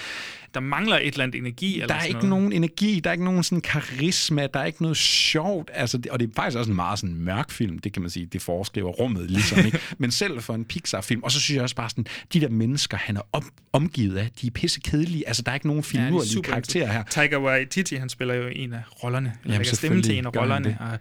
Der 0.53 0.59
mangler 0.59 0.95
et 0.95 1.07
eller 1.07 1.23
andet 1.23 1.37
energi. 1.37 1.73
Eller 1.73 1.87
der 1.87 1.95
er 1.95 2.03
ikke 2.03 2.13
noget. 2.13 2.29
nogen 2.29 2.53
energi, 2.53 2.99
der 2.99 3.09
er 3.09 3.11
ikke 3.11 3.23
nogen 3.23 3.43
sådan 3.43 3.61
karisma, 3.61 4.47
der 4.53 4.59
er 4.59 4.65
ikke 4.65 4.81
noget 4.81 4.97
sjovt. 4.97 5.71
Altså, 5.73 6.01
og 6.11 6.19
det 6.19 6.29
er 6.29 6.33
faktisk 6.35 6.57
også 6.57 6.71
en 6.71 6.75
meget 6.75 6.99
sådan 6.99 7.15
mørk 7.15 7.51
film, 7.51 7.79
det 7.79 7.93
kan 7.93 8.01
man 8.01 8.11
sige, 8.11 8.25
det 8.25 8.41
foreskriver 8.41 8.89
rummet 8.89 9.31
ligesom. 9.31 9.59
Ikke? 9.65 9.79
Men 9.97 10.11
selv 10.11 10.41
for 10.41 10.55
en 10.55 10.65
Pixar-film, 10.65 11.23
og 11.23 11.31
så 11.31 11.41
synes 11.41 11.55
jeg 11.55 11.63
også 11.63 11.75
bare 11.75 11.89
sådan, 11.89 12.05
de 12.33 12.41
der 12.41 12.49
mennesker, 12.49 12.97
han 12.97 13.17
er 13.17 13.21
op, 13.33 13.43
omgivet 13.73 14.17
af, 14.17 14.29
de 14.41 14.47
er 14.47 14.51
pisse 14.51 14.79
kedelige. 14.79 15.27
Altså, 15.27 15.41
der 15.41 15.51
er 15.51 15.55
ikke 15.55 15.67
nogen 15.67 15.83
finurlige 15.83 16.35
ja, 16.35 16.41
karakterer 16.41 16.91
her. 16.91 17.03
Tiger 17.03 17.39
Waititi, 17.39 17.95
han 17.95 18.09
spiller 18.19 18.35
jo 18.35 18.47
en 18.47 18.73
af 18.73 18.81
rollerne. 19.03 19.33
Eller 19.43 19.53
Jamen, 19.53 19.65
stemme 19.65 20.01
til 20.01 20.17
en 20.17 20.25
af 20.25 20.35
rollerne. 20.35 20.77
Og 20.79 20.99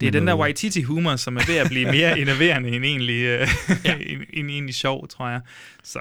det 0.00 0.06
er 0.06 0.10
den 0.10 0.26
der 0.26 0.36
Waititi-humor, 0.36 1.16
som 1.16 1.36
er 1.36 1.46
ved 1.46 1.56
at 1.56 1.66
blive 1.68 1.90
mere 1.90 2.18
innoverende 2.20 2.68
end 2.68 2.84
egentlig, 2.84 3.22
øh, 3.22 3.48
ja. 3.84 3.96
end 4.38 4.50
egentlig 4.50 4.74
sjov, 4.74 5.08
tror 5.08 5.28
jeg. 5.28 5.40
Så, 5.82 5.98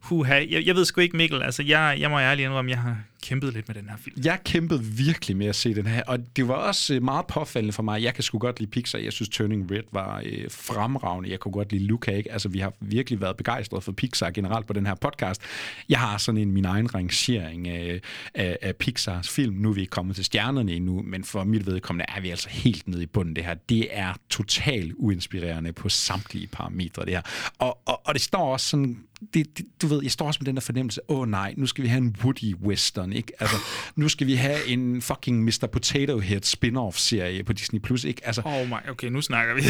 huha. 0.00 0.34
Jeg, 0.50 0.66
jeg 0.66 0.74
ved 0.74 0.84
sgu 0.84 1.00
ikke, 1.00 1.16
Mikkel. 1.16 1.42
Altså, 1.42 1.62
jeg, 1.62 1.96
jeg 1.98 2.10
må 2.10 2.18
ærligt 2.18 2.46
indrømme, 2.46 2.70
jeg 2.70 2.78
har 2.78 2.96
kæmpet 3.22 3.52
lidt 3.52 3.68
med 3.68 3.74
den 3.74 3.88
her 3.88 3.96
film. 3.96 4.22
Jeg 4.24 4.38
kæmpede 4.44 4.84
virkelig 4.84 5.36
med 5.36 5.46
at 5.46 5.56
se 5.56 5.74
den 5.74 5.86
her, 5.86 6.02
og 6.06 6.36
det 6.36 6.48
var 6.48 6.54
også 6.54 6.94
øh, 6.94 7.02
meget 7.02 7.26
påfaldende 7.26 7.72
for 7.72 7.82
mig. 7.82 8.02
Jeg 8.02 8.14
kan 8.14 8.22
sgu 8.22 8.38
godt 8.38 8.60
lide 8.60 8.70
Pixar. 8.70 8.98
Jeg 8.98 9.12
synes, 9.12 9.28
Turning 9.28 9.70
Red 9.70 9.82
var 9.92 10.22
øh, 10.26 10.50
fremragende. 10.50 11.30
Jeg 11.30 11.40
kunne 11.40 11.52
godt 11.52 11.72
lide 11.72 11.84
Luca, 11.84 12.10
ikke? 12.10 12.32
Altså, 12.32 12.48
vi 12.48 12.58
har 12.58 12.72
virkelig 12.80 13.20
været 13.20 13.36
begejstrede 13.36 13.80
for 13.80 13.92
Pixar 13.92 14.30
generelt 14.30 14.66
på 14.66 14.72
den 14.72 14.86
her 14.86 14.94
podcast. 14.94 15.42
Jeg 15.88 15.98
har 15.98 16.18
sådan 16.18 16.40
en 16.40 16.52
min 16.52 16.64
egen 16.64 16.94
rangering 16.94 17.68
af, 17.68 18.00
af, 18.34 18.58
af 18.62 18.76
Pixars 18.76 19.28
film. 19.28 19.54
Nu 19.54 19.70
er 19.70 19.74
vi 19.74 19.80
ikke 19.80 19.90
kommet 19.90 20.16
til 20.16 20.24
stjernerne 20.24 20.72
endnu, 20.72 21.02
men 21.02 21.24
for 21.24 21.44
mit 21.44 21.66
vedkommende 21.66 22.04
er 22.08 22.20
vi 22.20 22.30
altså 22.30 22.48
helt 22.48 22.88
nede 22.88 23.02
i 23.02 23.06
bunden 23.06 23.36
det 23.36 23.44
her. 23.44 23.54
Det 23.54 23.88
er 23.90 24.14
totalt 24.30 24.92
uinspirerende 24.96 25.72
på 25.72 25.88
samtlige 25.88 26.46
parametre, 26.46 27.04
det 27.04 27.12
her. 27.12 27.22
Og, 27.58 27.78
og, 27.86 28.00
og 28.06 28.14
det 28.14 28.22
står 28.22 28.52
også 28.52 28.68
sådan 28.68 28.98
det, 29.34 29.58
det, 29.58 29.66
du 29.82 29.86
ved, 29.86 30.02
jeg 30.02 30.10
står 30.10 30.26
også 30.26 30.38
med 30.40 30.46
den 30.46 30.54
der 30.54 30.60
fornemmelse, 30.60 31.00
åh 31.08 31.20
oh, 31.20 31.28
nej, 31.28 31.54
nu 31.56 31.66
skal 31.66 31.84
vi 31.84 31.88
have 31.88 31.98
en 31.98 32.16
Woody 32.24 32.54
Western, 32.54 33.12
ikke? 33.12 33.32
Altså, 33.40 33.56
nu 33.96 34.08
skal 34.08 34.26
vi 34.26 34.34
have 34.34 34.66
en 34.66 35.02
fucking 35.02 35.44
Mr. 35.44 35.68
Potato 35.72 36.18
Head 36.18 36.42
spin-off-serie 36.42 37.44
på 37.44 37.52
Disney+, 37.52 37.80
Plus, 37.80 38.04
ikke? 38.04 38.26
Altså, 38.26 38.42
oh 38.44 38.68
my, 38.68 38.90
okay, 38.90 39.08
nu 39.08 39.20
snakker 39.20 39.54
vi. 39.54 39.60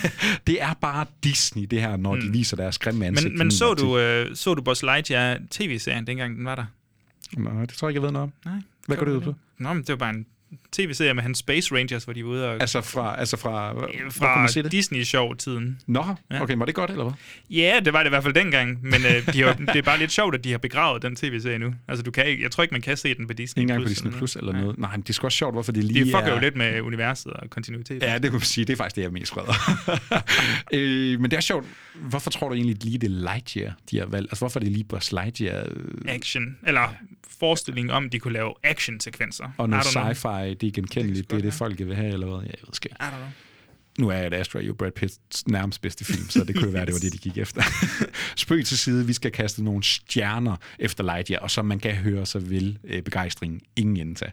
det 0.46 0.62
er 0.62 0.74
bare 0.74 1.06
Disney, 1.24 1.64
det 1.64 1.80
her, 1.80 1.96
når 1.96 2.14
mm. 2.14 2.20
de 2.20 2.32
viser 2.32 2.56
deres 2.56 2.78
grimme 2.78 3.06
ansigt. 3.06 3.32
Men, 3.32 3.38
men 3.38 3.50
så, 3.50 3.74
du, 3.74 3.98
øh, 3.98 4.36
så 4.36 4.54
du 4.54 4.62
Buzz 4.62 4.82
Lightyear 4.82 5.38
tv-serien, 5.50 6.06
dengang 6.06 6.36
den 6.36 6.44
var 6.44 6.54
der? 6.54 6.64
Nej, 7.36 7.64
det 7.64 7.74
tror 7.74 7.88
jeg 7.88 7.90
ikke, 7.90 7.98
jeg 7.98 8.02
ved 8.02 8.12
noget 8.12 8.22
om. 8.22 8.32
Nej. 8.44 8.60
Hvad 8.86 8.96
går 8.96 9.04
det 9.04 9.12
ud 9.12 9.20
på? 9.20 9.34
Nå, 9.58 9.72
men 9.72 9.82
det 9.82 9.88
var 9.88 9.96
bare 9.96 10.10
en 10.10 10.26
tv-serie 10.72 11.14
med 11.14 11.22
hans 11.22 11.38
Space 11.38 11.74
Rangers, 11.74 12.04
hvor 12.04 12.12
de 12.12 12.24
var 12.24 12.30
ude 12.30 12.48
og... 12.48 12.60
Altså 12.60 12.80
fra, 12.80 13.18
altså 13.18 13.36
fra, 13.36 13.72
fra 14.10 14.68
Disney-show-tiden. 14.68 15.80
Nå, 15.86 16.04
ja. 16.30 16.42
okay, 16.42 16.54
var 16.56 16.64
det 16.64 16.74
godt, 16.74 16.90
eller 16.90 17.04
hvad? 17.04 17.12
Ja, 17.50 17.80
det 17.84 17.92
var 17.92 17.98
det 17.98 18.06
i 18.06 18.08
hvert 18.08 18.22
fald 18.22 18.34
dengang, 18.34 18.78
men 18.82 18.94
øh, 18.94 19.32
de 19.34 19.42
har, 19.42 19.52
det 19.52 19.76
er 19.76 19.82
bare 19.82 19.98
lidt 19.98 20.12
sjovt, 20.12 20.34
at 20.34 20.44
de 20.44 20.50
har 20.50 20.58
begravet 20.58 21.02
den 21.02 21.16
tv-serie 21.16 21.58
nu. 21.58 21.74
Altså, 21.88 22.02
du 22.02 22.10
kan 22.10 22.26
ikke, 22.26 22.42
jeg 22.42 22.50
tror 22.50 22.62
ikke, 22.62 22.74
man 22.74 22.82
kan 22.82 22.96
se 22.96 23.14
den 23.14 23.26
på 23.26 23.32
Disney 23.32 23.62
Ingen 23.62 23.76
Plus. 23.76 23.88
på 23.88 23.88
Disney 23.88 24.12
Plus 24.12 24.36
eller 24.36 24.52
noget. 24.52 24.78
Nej, 24.78 24.90
men 24.90 25.00
det 25.00 25.08
er 25.08 25.12
sgu 25.12 25.26
også 25.26 25.38
sjovt, 25.38 25.54
hvorfor 25.54 25.72
det 25.72 25.84
lige 25.84 26.04
De 26.04 26.10
fucker 26.10 26.18
er... 26.18 26.34
jo 26.34 26.40
lidt 26.40 26.56
med 26.56 26.80
universet 26.80 27.32
og 27.32 27.50
kontinuitet. 27.50 28.02
Ja, 28.02 28.14
det 28.14 28.22
kan 28.22 28.32
man 28.32 28.40
sige. 28.40 28.64
Det 28.64 28.72
er 28.72 28.76
faktisk 28.76 28.96
det, 28.96 29.02
jeg 29.02 29.12
mest 29.12 29.32
freder. 29.32 29.52
øh, 30.72 31.20
men 31.20 31.30
det 31.30 31.36
er 31.36 31.40
sjovt. 31.40 31.66
Hvorfor 31.94 32.30
tror 32.30 32.48
du 32.48 32.54
egentlig 32.54 32.84
lige, 32.84 32.98
det 32.98 33.10
Lightyear, 33.10 33.72
de 33.90 33.98
har 33.98 34.06
valgt? 34.06 34.32
Altså, 34.32 34.40
hvorfor 34.40 34.60
er 34.60 34.64
det 34.64 34.72
lige 34.72 34.84
Buzz 34.84 35.12
Lightyear? 35.12 35.66
Action. 36.08 36.56
Eller 36.66 36.94
forestilling 37.40 37.92
om, 37.92 38.10
de 38.10 38.18
kunne 38.18 38.32
lave 38.32 38.54
action-sekvenser. 38.64 39.44
Og 39.58 39.68
noget 39.68 39.84
sci-fi, 39.84 40.54
det 40.60 40.66
er 40.66 40.70
genkendeligt, 40.70 41.30
det 41.30 41.38
er 41.38 41.42
det, 41.42 41.54
folk 41.54 41.78
vil 41.78 41.94
have, 41.94 42.12
eller 42.12 42.26
hvad? 42.26 42.36
Jeg 42.36 42.54
ved 42.62 42.74
ikke. 42.84 42.88
I 43.00 43.02
don't 43.02 43.16
know. 43.16 43.28
Nu 43.98 44.08
er 44.08 44.16
jeg 44.16 44.32
Astra 44.32 44.60
jo 44.60 44.74
Brad 44.74 44.90
Pitts 44.90 45.46
nærmest 45.46 45.82
bedste 45.82 46.04
film, 46.04 46.28
så 46.28 46.44
det 46.44 46.56
kunne 46.56 46.72
være, 46.72 46.86
det 46.86 46.94
var 46.94 47.00
det, 47.00 47.12
de 47.12 47.18
gik 47.18 47.38
efter. 47.38 47.62
Spøg 48.36 48.64
til 48.64 48.78
side, 48.78 49.06
vi 49.06 49.12
skal 49.12 49.32
kaste 49.32 49.64
nogle 49.64 49.84
stjerner 49.84 50.56
efter 50.78 51.04
Lightyear, 51.04 51.40
og 51.40 51.50
som 51.50 51.66
man 51.66 51.80
kan 51.80 51.94
høre, 51.94 52.26
så 52.26 52.38
vil 52.38 52.78
øh, 52.84 53.02
begejstringen 53.02 53.60
ingen 53.76 53.96
indtage 53.96 54.32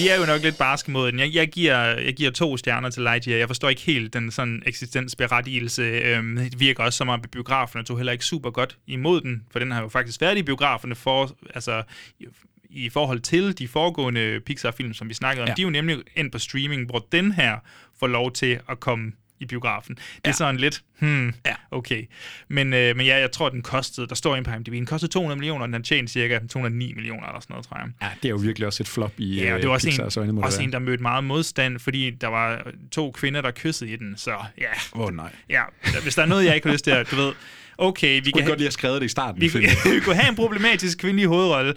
vi 0.00 0.08
er 0.08 0.16
jo 0.16 0.26
nok 0.26 0.42
lidt 0.42 0.58
barske 0.58 0.90
mod 0.90 1.12
den. 1.12 1.20
Jeg, 1.20 1.34
jeg, 1.34 1.48
giver, 1.48 1.78
jeg 1.78 2.14
giver 2.14 2.30
to 2.30 2.56
stjerner 2.56 2.90
til 2.90 3.02
Lightyear. 3.02 3.38
Jeg 3.38 3.48
forstår 3.48 3.68
ikke 3.68 3.82
helt 3.82 4.14
den 4.14 4.30
sådan 4.30 4.62
eksistensberettigelse. 4.66 5.82
Øhm, 5.82 6.36
det 6.36 6.60
virker 6.60 6.84
også 6.84 6.96
som 6.96 7.08
om, 7.08 7.20
at 7.24 7.30
biograferne 7.30 7.84
tog 7.84 7.96
heller 7.96 8.12
ikke 8.12 8.24
super 8.24 8.50
godt 8.50 8.78
imod 8.86 9.20
den, 9.20 9.42
for 9.50 9.58
den 9.58 9.70
har 9.70 9.82
jo 9.82 9.88
faktisk 9.88 10.20
været 10.20 10.38
i 10.38 10.42
biograferne 10.42 10.94
for, 10.94 11.36
altså, 11.54 11.82
i 12.70 12.88
forhold 12.88 13.20
til 13.20 13.58
de 13.58 13.68
foregående 13.68 14.40
Pixar-film, 14.46 14.94
som 14.94 15.08
vi 15.08 15.14
snakkede 15.14 15.42
om. 15.42 15.48
Ja. 15.48 15.54
De 15.54 15.62
er 15.62 15.64
jo 15.64 15.70
nemlig 15.70 15.98
ind 16.16 16.30
på 16.30 16.38
streaming, 16.38 16.86
hvor 16.86 17.06
den 17.12 17.32
her 17.32 17.58
får 17.98 18.06
lov 18.06 18.32
til 18.32 18.60
at 18.68 18.80
komme 18.80 19.12
i 19.40 19.46
biografen. 19.46 19.94
Det 19.94 20.02
er 20.24 20.28
ja. 20.28 20.32
sådan 20.32 20.56
lidt, 20.56 20.82
hmm, 20.98 21.34
ja. 21.46 21.54
okay. 21.70 22.04
Men, 22.48 22.74
øh, 22.74 22.96
men 22.96 23.06
ja, 23.06 23.18
jeg 23.18 23.32
tror, 23.32 23.48
den 23.48 23.62
kostede, 23.62 24.06
der 24.06 24.14
står 24.14 24.36
inde 24.36 24.50
på 24.50 24.54
IMDb, 24.54 24.72
den 24.72 24.86
kostede 24.86 25.12
200 25.12 25.38
millioner, 25.38 25.62
og 25.62 25.68
den 25.68 25.74
har 25.74 25.82
tjent 25.82 26.10
cirka 26.10 26.38
209 26.38 26.92
millioner 26.94 27.26
eller 27.26 27.40
sådan 27.40 27.52
noget, 27.54 27.66
tror 27.66 27.76
jeg. 27.78 27.88
Ja, 28.02 28.08
det 28.22 28.24
er 28.24 28.30
jo 28.30 28.36
virkelig 28.36 28.66
også 28.66 28.82
et 28.82 28.88
flop 28.88 29.12
i 29.18 29.42
Ja, 29.42 29.54
og 29.54 29.60
det 29.60 29.68
var 29.68 29.74
også, 29.74 29.86
Pixar, 29.86 30.22
en, 30.22 30.38
også 30.38 30.62
en, 30.62 30.72
der 30.72 30.78
mødte 30.78 31.02
meget 31.02 31.24
modstand, 31.24 31.78
fordi 31.78 32.10
der 32.10 32.28
var 32.28 32.70
to 32.92 33.10
kvinder, 33.10 33.40
der 33.40 33.50
kyssede 33.50 33.90
i 33.90 33.96
den, 33.96 34.16
så 34.16 34.36
ja. 34.58 34.66
Åh 34.92 35.00
oh, 35.00 35.16
nej. 35.16 35.32
Ja, 35.48 35.62
hvis 36.02 36.14
der 36.14 36.22
er 36.22 36.26
noget, 36.26 36.44
jeg 36.44 36.54
ikke 36.54 36.66
har 36.66 36.72
lyst 36.72 36.84
til 36.84 36.90
at, 36.90 37.10
du 37.10 37.16
ved, 37.16 37.32
okay, 37.80 38.20
vi 38.24 38.30
kan... 38.30 38.46
godt 38.46 38.58
lige 38.58 38.66
have 38.66 38.72
skrevet 38.72 39.00
det 39.00 39.06
i 39.06 39.08
starten. 39.08 39.40
Vi, 39.40 39.48
vi 39.94 40.00
kunne 40.00 40.14
have 40.16 40.28
en 40.28 40.36
problematisk 40.36 40.98
kvindelig 40.98 41.26
hovedrolle. 41.26 41.74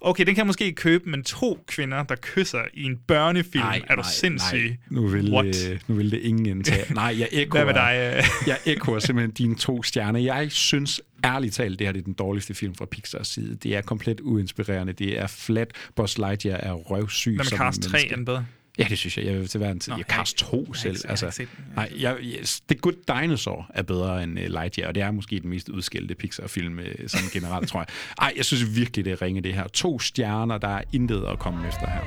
Okay, 0.00 0.24
den 0.26 0.34
kan 0.34 0.38
jeg 0.38 0.46
måske 0.46 0.72
købe, 0.72 1.10
men 1.10 1.22
to 1.22 1.64
kvinder, 1.66 2.02
der 2.02 2.14
kysser 2.22 2.60
i 2.74 2.82
en 2.82 2.96
børnefilm, 3.06 3.64
Ej, 3.64 3.80
er 3.88 3.94
du 3.94 4.00
nej, 4.02 4.10
sindssyg? 4.10 4.64
Nej. 4.68 4.76
Nu, 4.90 5.08
vil, 5.08 5.32
What? 5.32 5.70
Øh, 5.70 5.78
nu 5.88 5.94
vil 5.94 6.10
det 6.10 6.18
ingen 6.18 6.46
indtage. 6.56 6.94
Nej, 6.94 7.16
jeg 7.18 7.28
ekkoer, 7.32 7.64
Hvad 7.64 7.74
dig? 7.74 8.24
jeg 8.46 8.58
Echo 8.66 8.92
er 8.94 8.98
simpelthen 8.98 9.30
dine 9.30 9.54
to 9.54 9.82
stjerner. 9.82 10.20
Jeg 10.20 10.52
synes 10.52 11.00
ærligt 11.24 11.54
talt, 11.54 11.78
det 11.78 11.86
her 11.86 11.92
det 11.92 12.00
er 12.00 12.04
den 12.04 12.12
dårligste 12.12 12.54
film 12.54 12.74
fra 12.74 12.84
Pixars 12.86 13.28
side. 13.28 13.56
Det 13.62 13.76
er 13.76 13.80
komplet 13.80 14.20
uinspirerende. 14.20 14.92
Det 14.92 15.18
er 15.20 15.26
flat. 15.26 15.70
Buzz 15.96 16.18
Lightyear 16.18 16.56
er 16.56 16.72
røvsyg 16.72 17.34
Hvad 17.34 17.44
med 17.50 17.58
Cars 17.58 17.78
3 17.78 17.92
menneske. 17.92 18.14
er 18.14 18.24
bedre? 18.24 18.44
Ja, 18.78 18.86
det 18.88 18.98
synes 18.98 19.18
jeg. 19.18 19.26
Jeg 19.26 19.34
vil 19.34 19.48
til 19.48 19.58
hver 19.58 19.70
en 19.70 19.80
tid. 19.80 19.92
Nå, 19.92 19.96
jeg 19.98 20.06
Cars 20.08 20.34
2 20.34 20.64
jeg, 20.68 20.76
selv. 20.76 20.96
Jeg, 21.02 21.10
altså, 21.10 21.46
nej, 21.76 21.92
jeg, 21.98 22.16
yes, 22.20 22.60
The 22.60 22.78
Good 22.78 23.20
Dinosaur 23.22 23.66
er 23.74 23.82
bedre 23.82 24.22
end 24.22 24.38
uh, 24.38 24.44
Lightyear, 24.44 24.88
og 24.88 24.94
det 24.94 25.02
er 25.02 25.10
måske 25.10 25.40
den 25.40 25.50
mest 25.50 25.68
udskældte 25.68 26.14
Pixar-film 26.14 26.78
øh, 26.78 27.08
som 27.08 27.20
generelt, 27.32 27.68
tror 27.68 27.80
jeg. 27.80 27.86
Ej, 28.18 28.32
jeg 28.36 28.44
synes 28.44 28.76
virkelig, 28.76 29.04
det 29.04 29.22
ringer 29.22 29.42
det 29.42 29.54
her. 29.54 29.68
To 29.68 29.98
stjerner, 29.98 30.58
der 30.58 30.68
er 30.68 30.82
intet 30.92 31.24
at 31.24 31.38
komme 31.38 31.68
efter 31.68 31.86
her. 31.90 32.02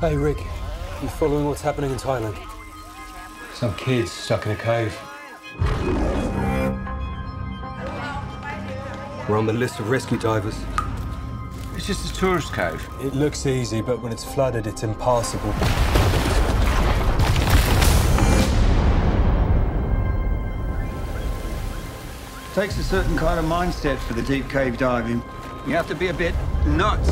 Hey 0.00 0.16
Rick, 0.16 0.38
you 1.02 1.08
following 1.08 1.46
what's 1.46 1.62
happening 1.62 1.92
in 1.92 1.98
Thailand? 1.98 2.34
Some 3.54 3.72
kids 3.78 4.10
stuck 4.10 4.46
in 4.46 4.52
a 4.52 4.56
cave. 4.56 4.92
We're 9.28 9.38
on 9.38 9.46
the 9.46 9.52
list 9.52 9.78
of 9.78 9.88
rescue 9.88 10.18
divers. 10.18 10.58
It's 11.76 11.86
just 11.86 12.12
a 12.12 12.18
tourist 12.18 12.52
cave. 12.52 12.84
It 13.00 13.14
looks 13.14 13.46
easy, 13.46 13.80
but 13.80 14.00
when 14.00 14.12
it's 14.12 14.24
flooded, 14.24 14.66
it's 14.66 14.82
impassable. 14.82 15.52
Takes 22.54 22.78
a 22.78 22.82
certain 22.82 23.16
kind 23.16 23.38
of 23.38 23.44
mindset 23.44 23.98
for 23.98 24.14
the 24.14 24.22
deep 24.22 24.50
cave 24.50 24.76
diving. 24.76 25.22
You 25.68 25.74
have 25.74 25.86
to 25.86 25.94
be 25.94 26.08
a 26.08 26.14
bit 26.14 26.34
nuts. 26.66 27.08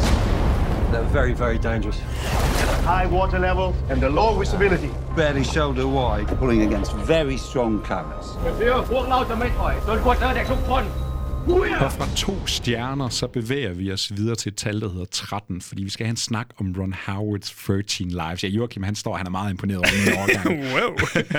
They're 0.90 1.04
very, 1.04 1.32
very 1.32 1.58
dangerous. 1.58 2.00
High 2.82 3.06
water 3.06 3.38
level 3.38 3.72
and 3.88 4.02
the 4.02 4.10
low 4.10 4.36
visibility. 4.36 4.90
Barely 5.14 5.44
shoulder 5.44 5.86
wide, 5.86 6.26
pulling 6.38 6.62
against 6.62 6.92
very 6.92 7.36
strong 7.36 7.80
currents. 7.82 8.34
เ 10.98 11.09
Og 11.80 11.92
fra 11.92 12.16
to 12.16 12.46
stjerner, 12.46 13.08
så 13.08 13.26
bevæger 13.26 13.72
vi 13.72 13.92
os 13.92 14.12
videre 14.16 14.36
til 14.36 14.50
et 14.50 14.56
tal, 14.56 14.80
der 14.80 14.90
hedder 14.90 15.04
13, 15.04 15.60
fordi 15.60 15.84
vi 15.84 15.90
skal 15.90 16.06
have 16.06 16.10
en 16.10 16.16
snak 16.16 16.46
om 16.56 16.74
Ron 16.78 16.94
Howards 17.06 17.50
13 17.50 18.08
Lives. 18.08 18.44
Ja, 18.44 18.48
Joachim, 18.48 18.82
han 18.82 18.94
står, 18.94 19.16
han 19.16 19.26
er 19.26 19.30
meget 19.30 19.50
imponeret 19.50 19.78
over 19.78 19.88
den 20.04 20.18
overgang. 20.18 20.64
wow! 20.74 20.96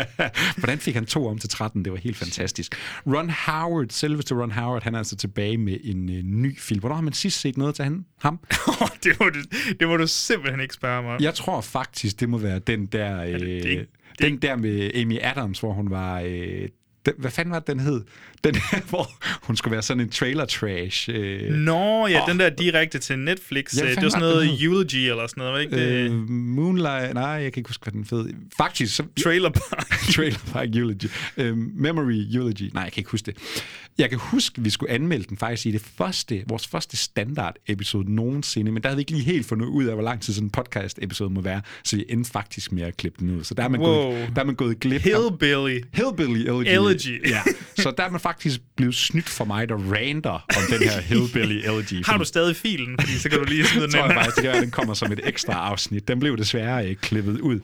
Hvordan 0.57 0.80
fik 0.80 0.94
han 0.94 1.06
to 1.06 1.28
om 1.28 1.38
til 1.38 1.49
13? 1.49 1.86
Det 1.86 1.91
var 1.91 1.99
helt 1.99 2.18
fantastisk. 2.18 2.76
Ron 3.07 3.30
Howard, 3.30 3.86
selveste 3.90 4.36
Ron 4.36 4.52
Howard, 4.52 4.84
han 4.84 4.94
er 4.94 4.98
altså 4.98 5.15
tilbage 5.15 5.57
med 5.57 5.78
en 5.84 6.10
øh, 6.10 6.23
ny 6.23 6.60
film. 6.60 6.80
Hvornår 6.80 6.95
har 6.95 7.03
man 7.03 7.14
sidst 7.14 7.40
set 7.40 7.57
noget 7.57 7.76
til 7.76 7.84
han, 7.84 8.06
ham? 8.22 8.40
det, 9.03 9.19
må 9.19 9.30
du, 9.30 9.40
det 9.80 9.88
må 9.88 9.98
du 9.98 10.07
simpelthen 10.07 10.61
ikke 10.61 10.73
spørge 10.73 11.03
mig 11.03 11.22
Jeg 11.22 11.34
tror 11.34 11.61
faktisk, 11.61 12.19
det 12.19 12.30
må 12.30 12.38
være 12.38 12.60
den 12.60 12.86
der... 12.86 13.23
Øh, 13.23 13.32
ja, 13.32 13.38
det, 13.38 13.64
det, 13.64 13.78
øh, 13.80 13.86
den 14.19 14.38
der 14.38 14.56
med 14.56 14.91
Amy 14.95 15.18
Adams, 15.22 15.60
hvor 15.60 15.73
hun 15.73 15.90
var 15.90 16.22
øh, 16.26 16.68
den, 17.06 17.14
hvad 17.18 17.32
fanden 17.32 17.52
var 17.52 17.60
den 17.60 17.80
hed? 17.80 18.02
Den 18.44 18.53
der, 18.53 18.82
hvor 18.90 19.11
hun 19.45 19.56
skulle 19.57 19.72
være 19.72 19.82
sådan 19.82 20.02
en 20.02 20.10
trailer 20.10 20.45
trash. 20.45 21.10
Øh, 21.14 21.53
Nå, 21.53 22.07
ja, 22.07 22.22
Åh. 22.22 22.30
den 22.30 22.40
der 22.40 22.49
direkte 22.49 22.99
til 22.99 23.19
Netflix. 23.19 23.78
Ja, 23.78 23.84
hvad 23.84 23.95
det 23.95 24.03
var 24.03 24.10
sådan 24.10 24.22
noget 24.22 24.64
Eulogy 24.64 24.95
eller 24.95 25.28
sådan 25.28 25.44
noget, 25.44 25.61
ikke? 25.61 26.06
Øh, 26.06 26.11
Moonlight, 26.30 27.14
nej, 27.14 27.23
jeg 27.23 27.53
kan 27.53 27.60
ikke 27.60 27.69
huske, 27.69 27.84
hvad 27.84 27.94
den 27.94 28.06
fed. 28.06 28.26
Faktisk, 28.57 28.95
så, 28.95 29.03
Trailer 29.23 29.49
Park. 29.49 29.88
Trailer 30.15 30.40
Park 30.52 30.68
Eulogy. 30.76 31.06
Øh, 31.38 31.57
Memory 31.57 32.36
Eulogy. 32.36 32.69
Nej, 32.73 32.84
jeg 32.84 32.91
kan 32.91 33.02
ikke 33.02 33.11
huske 33.11 33.26
det. 33.26 33.38
Jeg 34.02 34.10
kan 34.10 34.19
huske, 34.19 34.53
at 34.57 34.65
vi 34.65 34.69
skulle 34.69 34.91
anmelde 34.91 35.23
den 35.30 35.38
faktisk 35.38 35.65
i 35.65 35.72
det 35.72 35.82
første, 35.98 36.44
vores 36.48 36.68
første 36.68 36.98
standard-episode 36.98 38.14
nogensinde, 38.15 38.72
men 38.72 38.84
der 38.84 38.90
havde 38.90 38.98
vi 38.98 39.02
ikke 39.02 39.11
lige 39.11 39.23
helt 39.23 39.45
fundet 39.45 39.65
ud 39.65 39.86
af, 39.86 39.94
hvor 39.94 40.03
lang 40.03 40.22
tid 40.22 40.34
sådan 40.34 40.45
en 40.48 40.49
podcast-episode 40.52 41.30
må 41.30 41.41
være, 41.41 41.61
så 41.84 41.95
vi 41.95 42.06
endte 42.10 42.32
faktisk 42.32 42.72
med 42.72 42.84
at 42.84 42.98
klippe 42.98 43.18
den 43.19 43.38
ud. 43.38 43.44
Så 43.44 43.53
der 43.53 43.64
er 43.64 43.68
man, 43.68 43.80
Wow. 43.82 44.11
gået, 44.11 44.30
der 44.36 44.41
er 44.41 44.45
man 44.45 44.56
gået 44.56 44.80
glip 44.80 45.06
af... 45.06 45.11
Hillbilly. 45.22 45.82
Hillbilly 45.94 46.40
Elegy. 46.49 46.68
Elegy. 46.68 47.30
Ja. 47.30 47.41
Så 47.76 47.94
der 47.98 48.03
er 48.03 48.10
man 48.11 48.19
faktisk 48.19 48.61
blevet 48.76 48.95
snydt 48.95 49.30
for 49.30 49.45
mig, 49.45 49.69
der 49.69 49.76
ranter 49.76 50.32
om 50.32 50.64
den 50.69 50.90
her 50.90 51.02
Hillbilly 51.02 51.56
Elegy. 51.65 52.06
Har 52.06 52.18
du 52.18 52.23
stadig 52.26 52.56
filen? 52.56 52.95
Fordi 52.99 53.14
så 53.14 53.30
kan 53.30 53.40
du 53.40 53.45
lige 53.45 53.65
smide 53.65 53.84
den 53.86 53.91
tror 53.94 54.06
jeg 54.06 54.14
faktisk, 54.26 54.45
at 54.45 54.61
den 54.64 54.72
kommer 54.72 54.94
som 54.94 55.11
et 55.11 55.19
ekstra 55.23 55.53
afsnit. 55.53 56.07
Den 56.07 56.19
blev 56.19 56.38
desværre 56.38 56.88
øh, 56.90 56.95
klippet 56.95 57.40
ud. 57.40 57.60